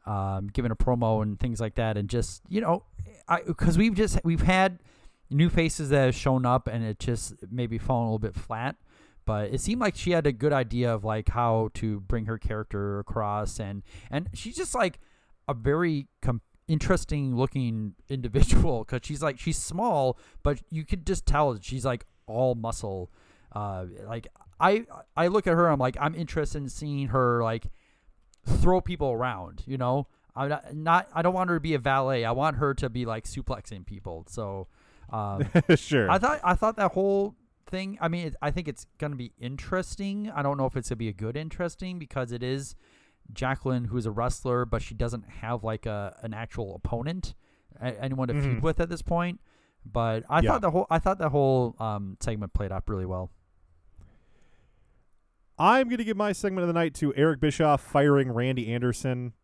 um, 0.07 0.49
giving 0.53 0.71
a 0.71 0.77
promo 0.77 1.23
and 1.23 1.39
things 1.39 1.61
like 1.61 1.77
that, 1.77 1.97
and 1.97 2.09
just 2.09 2.43
you 2.49 2.61
know, 2.61 2.85
I 3.29 3.43
because 3.43 3.79
we've 3.79 3.95
just 3.95 4.21
we've 4.25 4.43
had 4.43 4.79
new 5.31 5.49
faces 5.49 5.91
that 5.91 6.07
have 6.07 6.15
shown 6.15 6.45
up 6.45 6.67
and 6.67 6.85
it 6.85 6.99
just 6.99 7.35
maybe 7.51 7.79
fallen 7.79 8.03
a 8.03 8.07
little 8.07 8.19
bit 8.19 8.35
flat. 8.35 8.77
But 9.31 9.55
it 9.55 9.61
seemed 9.61 9.81
like 9.81 9.95
she 9.95 10.11
had 10.11 10.27
a 10.27 10.33
good 10.33 10.53
idea 10.53 10.93
of 10.93 11.05
like 11.05 11.29
how 11.29 11.71
to 11.75 12.01
bring 12.01 12.25
her 12.25 12.37
character 12.37 12.99
across, 12.99 13.61
and 13.61 13.85
and 14.11 14.29
she's 14.35 14.57
just 14.57 14.75
like 14.75 14.99
a 15.47 15.55
very 15.55 16.09
com- 16.21 16.41
interesting 16.67 17.37
looking 17.37 17.95
individual 18.09 18.83
because 18.83 19.03
she's 19.05 19.23
like 19.23 19.39
she's 19.39 19.57
small, 19.57 20.19
but 20.43 20.61
you 20.69 20.85
could 20.85 21.07
just 21.07 21.27
tell 21.27 21.57
she's 21.61 21.85
like 21.85 22.07
all 22.27 22.57
muscle. 22.57 23.13
Uh, 23.53 23.87
like 24.05 24.27
I 24.59 24.85
I 25.17 25.29
look 25.29 25.47
at 25.47 25.53
her, 25.53 25.69
I'm 25.69 25.79
like 25.79 25.97
I'm 26.01 26.17
interested 26.17 26.59
in 26.59 26.69
seeing 26.69 27.07
her 27.11 27.41
like 27.41 27.71
throw 28.45 28.81
people 28.81 29.13
around. 29.13 29.63
You 29.65 29.79
know, 29.79 30.09
I'm 30.35 30.49
not, 30.49 30.75
not 30.75 31.09
I 31.15 31.23
don't 31.23 31.35
want 31.35 31.51
her 31.51 31.57
to 31.57 31.61
be 31.61 31.75
a 31.75 31.79
valet. 31.79 32.25
I 32.25 32.33
want 32.33 32.57
her 32.57 32.75
to 32.75 32.91
be 32.91 33.07
like 33.07 33.27
suplexing 33.27 33.87
people. 33.87 34.27
So, 34.29 34.67
um, 35.11 35.49
Sure. 35.77 36.11
I 36.11 36.19
thought 36.19 36.41
I 36.43 36.55
thought 36.55 36.75
that 36.79 36.91
whole 36.91 37.37
thing. 37.71 37.97
I 38.01 38.09
mean, 38.09 38.29
it, 38.29 38.37
I 38.43 38.51
think 38.51 38.69
it's 38.69 38.87
gonna 38.99 39.17
be 39.17 39.33
interesting. 39.39 40.31
I 40.35 40.43
don't 40.43 40.57
know 40.59 40.67
if 40.67 40.77
it's 40.77 40.89
gonna 40.89 40.97
be 40.97 41.09
a 41.09 41.13
good 41.13 41.37
interesting 41.37 41.99
because 41.99 42.33
it 42.33 42.43
is 42.43 42.75
Jacqueline 43.33 43.85
who's 43.87 44.07
a 44.07 44.11
wrestler, 44.11 44.65
but 44.65 44.83
she 44.83 44.95
doesn't 44.95 45.29
have 45.29 45.63
like 45.65 45.87
a 45.87 46.17
an 46.23 46.35
actual 46.35 46.75
opponent, 46.75 47.35
a- 47.81 48.01
anyone 48.03 48.29
to 48.29 48.35
Mhm. 48.35 48.43
feud 48.43 48.63
with 48.63 48.81
at 48.81 48.89
this 48.89 49.03
point. 49.03 49.41
But 49.87 50.25
I 50.29 50.41
Yeah. 50.41 50.51
thought 50.53 50.61
the 50.63 50.71
whole 50.73 50.87
I 50.91 50.99
thought 50.99 51.19
the 51.19 51.31
whole 51.31 51.75
um, 51.79 52.17
segment 52.21 52.53
played 52.55 52.73
up 52.73 52.89
really 52.91 53.07
well. 53.07 53.31
I'm 55.59 55.89
going 55.89 55.99
to 55.99 56.05
give 56.05 56.17
my 56.17 56.33
segment 56.33 56.63
of 56.63 56.69
the 56.69 56.73
night 56.73 56.95
to 56.97 57.15
Eric 57.17 57.41
Bischoff 57.41 57.83
firing 57.83 58.31
Randy 58.33 58.73
Anderson. 58.73 59.35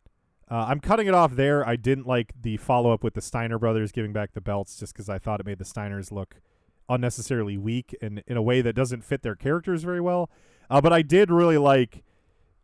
Uh, 0.51 0.65
I'm 0.69 0.81
cutting 0.81 1.07
it 1.09 1.15
off 1.15 1.33
there. 1.33 1.67
I 1.69 1.77
didn't 1.77 2.07
like 2.07 2.33
the 2.41 2.57
follow 2.57 2.91
up 2.93 3.05
with 3.05 3.15
the 3.15 3.21
Steiner 3.21 3.59
brothers 3.59 3.93
giving 3.93 4.13
back 4.13 4.33
the 4.33 4.41
belts 4.41 4.79
just 4.79 4.95
because 4.95 5.09
I 5.11 5.19
thought 5.19 5.41
it 5.41 5.47
made 5.47 5.59
the 5.59 5.65
Steiners 5.65 6.11
look 6.11 6.41
unnecessarily 6.89 7.57
weak 7.57 7.97
and 8.01 8.23
in 8.27 8.37
a 8.37 8.43
way 8.43 8.61
that 8.63 8.75
doesn't 8.75 9.03
fit 9.05 9.23
their 9.23 9.35
characters 9.35 9.83
very 9.83 10.01
well. 10.01 10.31
Uh, 10.71 10.81
but 10.81 10.93
I 10.93 11.03
did 11.03 11.31
really 11.31 11.59
like, 11.59 12.03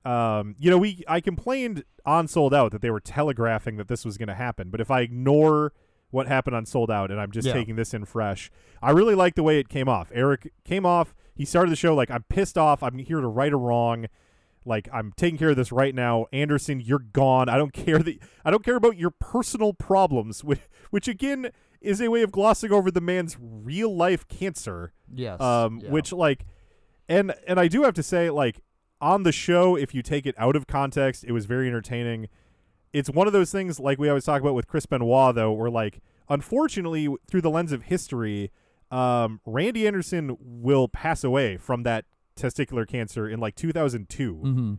um, 0.04 0.56
you 0.58 0.70
know, 0.70 0.78
we 0.78 1.04
I 1.06 1.20
complained 1.20 1.84
on 2.04 2.26
Souled 2.26 2.52
Out 2.54 2.72
that 2.72 2.82
they 2.82 2.90
were 2.90 3.00
telegraphing 3.00 3.76
that 3.76 3.88
this 3.88 4.04
was 4.04 4.18
going 4.18 4.28
to 4.28 4.34
happen. 4.34 4.70
But 4.70 4.80
if 4.80 4.90
I 4.90 5.00
ignore 5.02 5.72
what 6.10 6.26
happened 6.26 6.56
on 6.56 6.66
Souled 6.66 6.90
Out 6.90 7.10
and 7.10 7.20
I'm 7.20 7.30
just 7.30 7.46
Yeah. 7.46 7.54
taking 7.54 7.76
this 7.76 7.94
in 7.94 8.04
fresh, 8.04 8.50
I 8.82 8.90
really 8.90 9.14
like 9.14 9.34
the 9.34 9.42
way 9.42 9.58
it 9.58 9.68
came 9.68 9.88
off. 9.88 10.10
Eric 10.12 10.52
came 10.64 10.84
off. 10.84 11.14
He 11.34 11.44
started 11.44 11.70
the 11.70 11.76
show 11.76 11.94
like 11.94 12.10
I'm 12.10 12.24
pissed 12.28 12.58
off. 12.58 12.82
I'm 12.82 12.98
here 12.98 13.20
to 13.20 13.28
right 13.28 13.52
a 13.52 13.56
wrong. 13.56 14.06
Like 14.64 14.88
I'm 14.92 15.12
taking 15.16 15.38
care 15.38 15.50
of 15.50 15.56
this 15.56 15.72
right 15.72 15.94
now. 15.94 16.26
Anderson, 16.32 16.80
you're 16.80 16.98
gone. 16.98 17.48
I 17.48 17.56
don't 17.56 17.72
care 17.72 17.98
that 18.00 18.18
I 18.44 18.50
don't 18.50 18.64
care 18.64 18.76
about 18.76 18.96
your 18.96 19.10
personal 19.10 19.72
problems, 19.72 20.42
which, 20.44 20.60
which 20.90 21.08
again 21.08 21.50
is 21.84 22.00
a 22.00 22.08
way 22.08 22.22
of 22.22 22.30
glossing 22.32 22.72
over 22.72 22.90
the 22.90 23.00
man's 23.00 23.36
real 23.40 23.94
life 23.94 24.26
cancer. 24.28 24.92
Yes, 25.12 25.40
Um, 25.40 25.80
yeah. 25.82 25.90
which 25.90 26.12
like, 26.12 26.44
and 27.08 27.34
and 27.46 27.58
I 27.60 27.68
do 27.68 27.82
have 27.82 27.94
to 27.94 28.02
say 28.02 28.30
like 28.30 28.60
on 29.00 29.24
the 29.24 29.32
show, 29.32 29.76
if 29.76 29.94
you 29.94 30.02
take 30.02 30.26
it 30.26 30.34
out 30.38 30.54
of 30.56 30.66
context, 30.66 31.24
it 31.24 31.32
was 31.32 31.46
very 31.46 31.66
entertaining. 31.68 32.28
It's 32.92 33.10
one 33.10 33.26
of 33.26 33.32
those 33.32 33.50
things 33.50 33.80
like 33.80 33.98
we 33.98 34.08
always 34.08 34.24
talk 34.24 34.40
about 34.42 34.54
with 34.54 34.66
Chris 34.68 34.86
Benoit, 34.86 35.34
though, 35.34 35.52
where 35.52 35.70
like 35.70 36.00
unfortunately 36.28 37.08
through 37.28 37.40
the 37.42 37.50
lens 37.50 37.72
of 37.72 37.84
history, 37.84 38.50
um, 38.90 39.40
Randy 39.46 39.86
Anderson 39.86 40.36
will 40.40 40.88
pass 40.88 41.24
away 41.24 41.56
from 41.56 41.82
that 41.84 42.04
testicular 42.36 42.86
cancer 42.86 43.28
in 43.28 43.40
like 43.40 43.54
2002. 43.54 44.34
Mhm. 44.34 44.78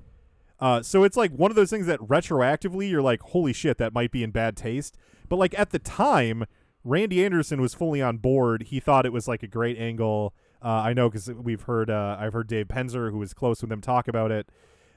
Uh, 0.59 0.81
so 0.81 1.03
it's 1.03 1.17
like 1.17 1.31
one 1.31 1.51
of 1.51 1.55
those 1.55 1.69
things 1.69 1.85
that 1.87 1.99
retroactively 1.99 2.89
you're 2.89 3.01
like, 3.01 3.21
holy 3.21 3.51
shit, 3.53 3.77
that 3.77 3.93
might 3.93 4.11
be 4.11 4.23
in 4.23 4.31
bad 4.31 4.55
taste. 4.55 4.97
But 5.29 5.35
like 5.37 5.57
at 5.59 5.71
the 5.71 5.79
time, 5.79 6.45
Randy 6.83 7.23
Anderson 7.23 7.61
was 7.61 7.73
fully 7.73 8.01
on 8.01 8.17
board. 8.17 8.63
He 8.63 8.79
thought 8.79 9.05
it 9.05 9.13
was 9.13 9.27
like 9.27 9.43
a 9.43 9.47
great 9.47 9.77
angle. 9.77 10.33
Uh, 10.63 10.67
I 10.67 10.93
know 10.93 11.09
because 11.09 11.29
we've 11.31 11.61
heard, 11.61 11.89
uh, 11.89 12.17
I've 12.19 12.33
heard 12.33 12.47
Dave 12.47 12.67
Penzer, 12.67 13.11
who 13.11 13.19
was 13.19 13.33
close 13.33 13.61
with 13.61 13.71
him, 13.71 13.81
talk 13.81 14.07
about 14.07 14.31
it. 14.31 14.49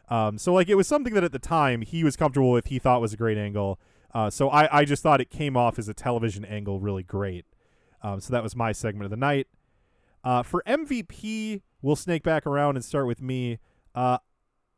Um, 0.09 0.39
so 0.39 0.53
like 0.55 0.69
it 0.69 0.77
was 0.77 0.87
something 0.87 1.15
that 1.15 1.25
at 1.25 1.33
the 1.33 1.39
time 1.39 1.83
he 1.83 2.05
was 2.05 2.17
comfortable 2.17 2.51
with. 2.51 2.67
He 2.67 2.79
thought 2.79 3.01
was 3.01 3.13
a 3.13 3.17
great 3.17 3.39
angle. 3.39 3.81
Uh, 4.15 4.31
so 4.31 4.49
I, 4.49 4.81
I 4.81 4.85
just 4.85 5.03
thought 5.03 5.21
it 5.21 5.31
came 5.31 5.57
off 5.57 5.79
as 5.79 5.89
a 5.89 5.95
television 5.95 6.45
angle 6.45 6.81
really 6.81 7.03
great. 7.03 7.45
Um, 8.03 8.21
so 8.21 8.33
that 8.33 8.43
was 8.43 8.55
my 8.55 8.73
segment 8.73 9.05
of 9.05 9.11
the 9.11 9.17
night. 9.17 9.49
Uh, 10.23 10.43
for 10.43 10.63
MVP, 10.67 11.63
we'll 11.83 11.97
snake 11.97 12.23
back 12.23 12.47
around 12.47 12.77
and 12.77 12.85
start 12.85 13.07
with 13.07 13.21
me. 13.21 13.59
Uh, 13.95 14.19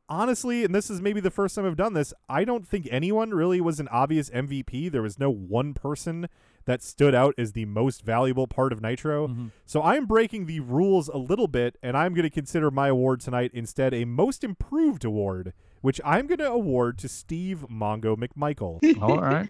honestly, 0.09 0.65
and 0.65 0.75
this 0.75 0.91
is 0.91 1.01
maybe 1.01 1.21
the 1.21 1.31
first 1.31 1.55
time 1.55 1.67
I've 1.67 1.77
done 1.77 1.95
this, 1.95 2.15
I 2.29 2.45
don't 2.45 2.67
think 2.67 2.89
anyone 2.91 3.31
really 3.31 3.61
was 3.61 3.81
an 3.81 3.89
obvious 3.89 4.31
MVP. 4.31 4.91
There 4.91 5.03
was 5.03 5.19
no 5.19 5.31
one 5.31 5.75
person 5.75 6.29
that 6.69 6.83
stood 6.83 7.15
out 7.15 7.35
as 7.39 7.53
the 7.53 7.65
most 7.65 8.03
valuable 8.03 8.47
part 8.47 8.75
of 8.75 8.83
Nitro. 8.83 9.51
So 9.65 9.83
I'm 9.83 10.05
breaking 10.05 10.45
the 10.45 10.61
rules 10.61 11.09
a 11.09 11.17
little 11.17 11.49
bit, 11.49 11.79
and 11.83 11.97
I'm 11.97 12.13
going 12.13 12.25
to 12.25 12.31
consider 12.31 12.71
my 12.71 12.89
award 12.89 13.21
tonight 13.21 13.53
instead 13.55 13.95
a 13.95 14.05
most 14.05 14.45
improved 14.45 15.03
award, 15.03 15.55
which 15.81 15.99
I'm 16.05 16.27
going 16.27 16.41
to 16.41 16.51
award 16.51 16.99
to 16.99 17.09
Steve 17.09 17.65
Mongo 17.71 18.19
McMichael. 18.19 18.81
All 19.03 19.19
right. 19.19 19.49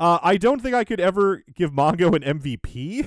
Uh, 0.00 0.18
I 0.22 0.38
don't 0.38 0.62
think 0.62 0.74
I 0.74 0.82
could 0.82 0.98
ever 0.98 1.44
give 1.54 1.72
Mongo 1.72 2.16
an 2.16 2.40
MVP. 2.40 3.06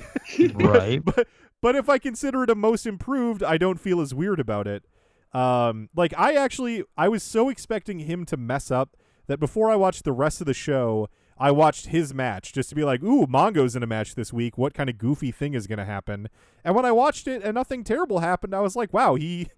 Right. 0.54 1.04
but 1.16 1.26
but 1.60 1.74
if 1.74 1.88
I 1.88 1.98
consider 1.98 2.44
it 2.44 2.50
a 2.50 2.54
most 2.54 2.86
improved, 2.86 3.42
I 3.42 3.58
don't 3.58 3.80
feel 3.80 4.00
as 4.00 4.14
weird 4.14 4.38
about 4.38 4.68
it. 4.68 4.84
Um, 5.32 5.88
like 5.96 6.14
I 6.16 6.34
actually 6.34 6.84
I 6.96 7.08
was 7.08 7.24
so 7.24 7.48
expecting 7.48 7.98
him 7.98 8.24
to 8.26 8.36
mess 8.36 8.70
up 8.70 8.96
that 9.26 9.40
before 9.40 9.72
I 9.72 9.76
watched 9.76 10.04
the 10.04 10.12
rest 10.12 10.40
of 10.40 10.46
the 10.46 10.54
show, 10.54 11.08
I 11.36 11.50
watched 11.50 11.86
his 11.86 12.14
match 12.14 12.52
just 12.52 12.68
to 12.68 12.74
be 12.74 12.84
like, 12.84 13.02
"Ooh, 13.02 13.26
Mongo's 13.26 13.74
in 13.74 13.82
a 13.82 13.86
match 13.86 14.14
this 14.14 14.32
week. 14.32 14.56
What 14.56 14.74
kind 14.74 14.88
of 14.88 14.98
goofy 14.98 15.32
thing 15.32 15.54
is 15.54 15.66
going 15.66 15.78
to 15.78 15.84
happen?" 15.84 16.28
And 16.64 16.74
when 16.74 16.84
I 16.84 16.92
watched 16.92 17.26
it 17.26 17.42
and 17.42 17.54
nothing 17.54 17.84
terrible 17.84 18.20
happened, 18.20 18.54
I 18.54 18.60
was 18.60 18.76
like, 18.76 18.92
"Wow, 18.92 19.16
he 19.16 19.48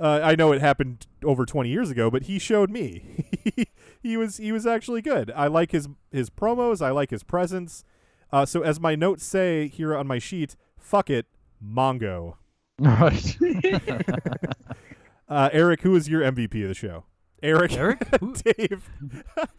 uh, 0.00 0.20
I 0.22 0.34
know 0.34 0.52
it 0.52 0.62
happened 0.62 1.06
over 1.22 1.44
20 1.44 1.68
years 1.68 1.90
ago, 1.90 2.10
but 2.10 2.22
he 2.22 2.38
showed 2.38 2.70
me. 2.70 3.26
he 4.02 4.16
was 4.16 4.38
he 4.38 4.50
was 4.50 4.66
actually 4.66 5.02
good. 5.02 5.30
I 5.36 5.46
like 5.46 5.72
his 5.72 5.88
his 6.10 6.30
promos. 6.30 6.80
I 6.80 6.90
like 6.90 7.10
his 7.10 7.22
presence. 7.22 7.84
Uh, 8.32 8.46
so 8.46 8.62
as 8.62 8.80
my 8.80 8.94
notes 8.94 9.24
say 9.24 9.68
here 9.68 9.94
on 9.94 10.06
my 10.06 10.18
sheet, 10.18 10.56
fuck 10.78 11.10
it, 11.10 11.26
Mongo. 11.62 12.36
Right. 12.80 13.36
uh, 15.28 15.50
Eric, 15.52 15.82
who 15.82 15.94
is 15.96 16.08
your 16.08 16.22
MVP 16.22 16.62
of 16.62 16.68
the 16.68 16.74
show? 16.74 17.04
Eric. 17.42 17.72
Eric? 17.72 18.08
Dave. 18.56 18.90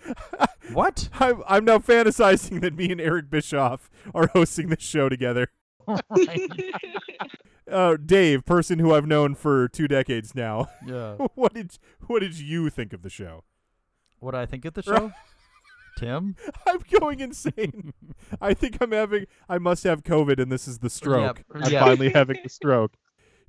what? 0.74 1.10
I'm 1.20 1.44
I'm 1.48 1.66
now 1.66 1.80
fantasizing 1.80 2.62
that 2.62 2.76
me 2.76 2.92
and 2.92 3.02
Eric 3.02 3.30
Bischoff 3.30 3.90
are 4.14 4.28
hosting 4.28 4.70
this 4.70 4.82
show 4.82 5.10
together. 5.10 5.48
uh, 7.72 7.98
Dave, 8.06 8.46
person 8.46 8.80
who 8.80 8.94
I've 8.94 9.08
known 9.08 9.36
for 9.36 9.68
two 9.68 9.88
decades 9.88 10.36
now. 10.36 10.70
Yeah. 10.86 11.16
what 11.36 11.54
did 11.54 11.78
what 12.08 12.20
did 12.20 12.38
you 12.40 12.70
think 12.70 12.94
of 12.94 13.02
the 13.02 13.10
show? 13.10 13.44
What 14.20 14.32
do 14.32 14.38
I 14.38 14.46
think 14.46 14.66
of 14.66 14.74
the 14.76 14.84
show? 14.84 15.12
Tim? 15.98 16.36
I'm 16.68 16.80
going 17.00 17.20
insane. 17.20 17.94
I 18.40 18.54
think 18.54 18.78
I'm 18.80 18.92
having. 18.92 19.26
I 19.50 19.58
must 19.58 19.84
have 19.84 20.04
COVID, 20.04 20.40
and 20.40 20.52
this 20.52 20.68
is 20.68 20.80
the 20.80 20.90
stroke. 20.90 21.44
Yep. 21.54 21.64
I'm 21.66 21.72
Yep. 21.72 21.82
finally 21.84 22.10
having 22.10 22.38
the 22.44 22.50
stroke. 22.50 22.94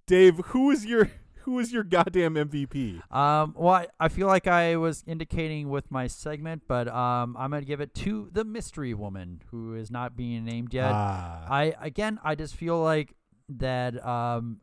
Dave, 0.07 0.39
who 0.47 0.71
is 0.71 0.85
your 0.85 1.11
who 1.45 1.59
is 1.59 1.73
your 1.73 1.85
goddamn 1.85 2.35
MVP? 2.35 3.01
Um, 3.15 3.55
well, 3.57 3.75
I, 3.75 3.87
I 3.99 4.09
feel 4.09 4.27
like 4.27 4.47
I 4.47 4.77
was 4.77 5.03
indicating 5.07 5.69
with 5.69 5.91
my 5.91 6.07
segment, 6.07 6.63
but 6.69 6.89
um, 6.89 7.37
I'm 7.39 7.51
gonna 7.51 7.65
give 7.65 7.81
it 7.81 7.95
to 7.95 8.29
the 8.33 8.45
mystery 8.45 8.95
woman 8.95 9.43
who 9.51 9.75
is 9.75 9.91
not 9.91 10.17
being 10.17 10.45
named 10.45 10.73
yet. 10.73 10.93
Ah. 10.93 11.47
I 11.49 11.75
again, 11.81 12.19
I 12.23 12.35
just 12.35 12.55
feel 12.55 12.81
like 12.81 13.15
that. 13.49 14.05
Um, 14.07 14.61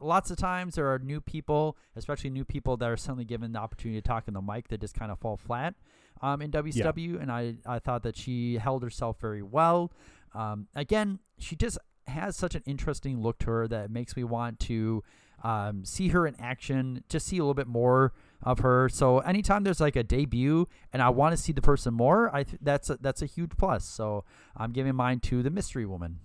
lots 0.00 0.30
of 0.30 0.36
times 0.36 0.76
there 0.76 0.92
are 0.92 0.98
new 0.98 1.20
people, 1.20 1.76
especially 1.94 2.30
new 2.30 2.44
people 2.44 2.76
that 2.78 2.88
are 2.88 2.96
suddenly 2.96 3.24
given 3.24 3.52
the 3.52 3.58
opportunity 3.58 4.00
to 4.00 4.06
talk 4.06 4.26
in 4.28 4.34
the 4.34 4.40
mic 4.42 4.68
that 4.68 4.80
just 4.80 4.94
kind 4.94 5.12
of 5.12 5.18
fall 5.18 5.36
flat. 5.36 5.74
Um, 6.22 6.42
in 6.42 6.50
WCW, 6.50 7.20
and 7.20 7.32
I 7.32 7.54
I 7.64 7.78
thought 7.78 8.02
that 8.02 8.16
she 8.16 8.58
held 8.58 8.82
herself 8.82 9.18
very 9.20 9.42
well. 9.42 9.90
Um, 10.34 10.68
again, 10.74 11.20
she 11.38 11.56
just 11.56 11.78
has 12.06 12.36
such 12.36 12.54
an 12.54 12.62
interesting 12.66 13.22
look 13.22 13.38
to 13.38 13.46
her 13.46 13.68
that 13.68 13.90
makes 13.90 14.16
me 14.16 14.24
want 14.24 14.58
to 14.60 15.02
um, 15.42 15.84
see 15.84 16.08
her 16.08 16.26
in 16.26 16.38
action, 16.40 17.04
just 17.08 17.26
see 17.26 17.38
a 17.38 17.40
little 17.40 17.54
bit 17.54 17.66
more 17.66 18.12
of 18.42 18.60
her. 18.60 18.88
So 18.88 19.18
anytime 19.20 19.64
there's 19.64 19.80
like 19.80 19.96
a 19.96 20.02
debut 20.02 20.68
and 20.92 21.02
I 21.02 21.10
want 21.10 21.36
to 21.36 21.42
see 21.42 21.52
the 21.52 21.62
person 21.62 21.94
more, 21.94 22.34
I 22.34 22.44
th- 22.44 22.58
that's 22.60 22.90
a, 22.90 22.98
that's 23.00 23.22
a 23.22 23.26
huge 23.26 23.52
plus. 23.56 23.84
So 23.84 24.24
I'm 24.56 24.72
giving 24.72 24.94
mine 24.94 25.20
to 25.20 25.42
the 25.42 25.50
mystery 25.50 25.86
woman. 25.86 26.18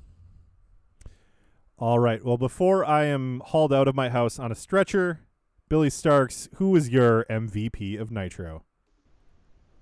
All 1.78 2.00
right. 2.00 2.24
Well, 2.24 2.38
before 2.38 2.86
I 2.86 3.06
am 3.06 3.42
hauled 3.46 3.74
out 3.74 3.88
of 3.88 3.96
my 3.96 4.10
house 4.10 4.40
on 4.40 4.52
a 4.52 4.56
stretcher, 4.56 5.20
Billie 5.68 5.90
Starkz, 5.90 6.48
who 6.56 6.76
is 6.76 6.90
your 6.90 7.26
MVP 7.30 8.00
of 8.00 8.12
Nitro? 8.12 8.64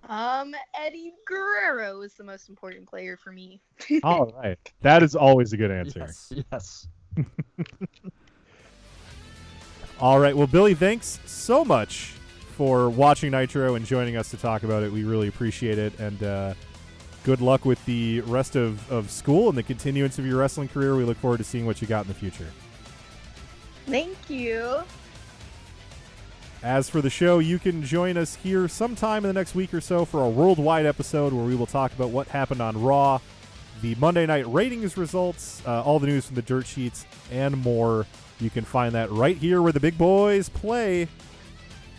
Um, 0.09 0.53
Eddie 0.75 1.13
Guerrero 1.27 2.01
is 2.01 2.13
the 2.15 2.23
most 2.23 2.49
important 2.49 2.87
player 2.89 3.15
for 3.15 3.31
me. 3.31 3.61
All 4.03 4.33
right. 4.43 4.57
That 4.81 5.03
is 5.03 5.15
always 5.15 5.53
a 5.53 5.57
good 5.57 5.71
answer. 5.71 5.99
Yes. 5.99 6.33
Yes. 6.51 6.87
All 9.99 10.19
right. 10.19 10.35
Well, 10.35 10.47
Billie, 10.47 10.73
thanks 10.73 11.19
so 11.25 11.63
much 11.63 12.13
for 12.57 12.89
watching 12.89 13.31
Nitro 13.31 13.75
and 13.75 13.85
joining 13.85 14.17
us 14.17 14.29
to 14.31 14.37
talk 14.37 14.63
about 14.63 14.83
it. 14.83 14.91
We 14.91 15.03
really 15.03 15.27
appreciate 15.27 15.77
it. 15.77 15.97
And 15.99 16.21
uh, 16.23 16.53
good 17.23 17.41
luck 17.41 17.65
with 17.65 17.83
the 17.85 18.21
rest 18.21 18.55
of, 18.55 18.91
of 18.91 19.09
school 19.09 19.49
and 19.49 19.57
the 19.57 19.63
continuance 19.63 20.19
of 20.19 20.25
your 20.25 20.37
wrestling 20.37 20.67
career. 20.67 20.95
We 20.95 21.03
look 21.03 21.17
forward 21.17 21.37
to 21.37 21.43
seeing 21.43 21.65
what 21.65 21.81
you 21.81 21.87
got 21.87 22.05
in 22.05 22.09
the 22.09 22.13
future. 22.13 22.47
Thank 23.85 24.17
you. 24.29 24.83
As 26.63 26.89
for 26.89 27.01
the 27.01 27.09
show, 27.09 27.39
you 27.39 27.59
can 27.59 27.83
join 27.83 28.15
us 28.15 28.35
here 28.35 28.69
sometime 28.69 29.25
in 29.25 29.29
the 29.29 29.33
next 29.33 29.53
week 29.53 29.73
or 29.73 29.81
so 29.81 30.05
for 30.05 30.23
a 30.23 30.29
worldwide 30.29 30.85
episode 30.85 31.33
where 31.33 31.43
we 31.43 31.55
will 31.55 31.65
talk 31.65 31.91
about 31.93 32.09
what 32.09 32.29
happened 32.29 32.61
on 32.61 32.81
Raw, 32.81 33.19
the 33.81 33.95
Monday 33.95 34.25
night 34.25 34.47
ratings 34.47 34.95
results, 34.95 35.61
uh, 35.65 35.83
all 35.83 35.99
the 35.99 36.07
news 36.07 36.27
from 36.27 36.35
the 36.35 36.41
dirt 36.41 36.65
sheets, 36.65 37.05
and 37.31 37.57
more. 37.57 38.05
You 38.43 38.49
can 38.49 38.65
find 38.65 38.93
that 38.93 39.09
right 39.09 39.37
here 39.37 39.61
where 39.61 39.71
the 39.71 39.79
big 39.79 39.97
boys 39.97 40.49
play 40.49 41.07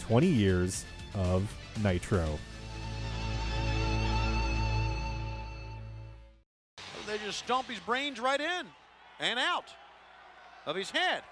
20 0.00 0.26
years 0.26 0.84
of 1.14 1.50
Nitro. 1.82 2.38
They 7.06 7.16
just 7.24 7.38
stomp 7.38 7.68
his 7.68 7.78
brains 7.78 8.20
right 8.20 8.40
in 8.40 8.66
and 9.20 9.38
out 9.38 9.72
of 10.66 10.76
his 10.76 10.90
head. 10.90 11.22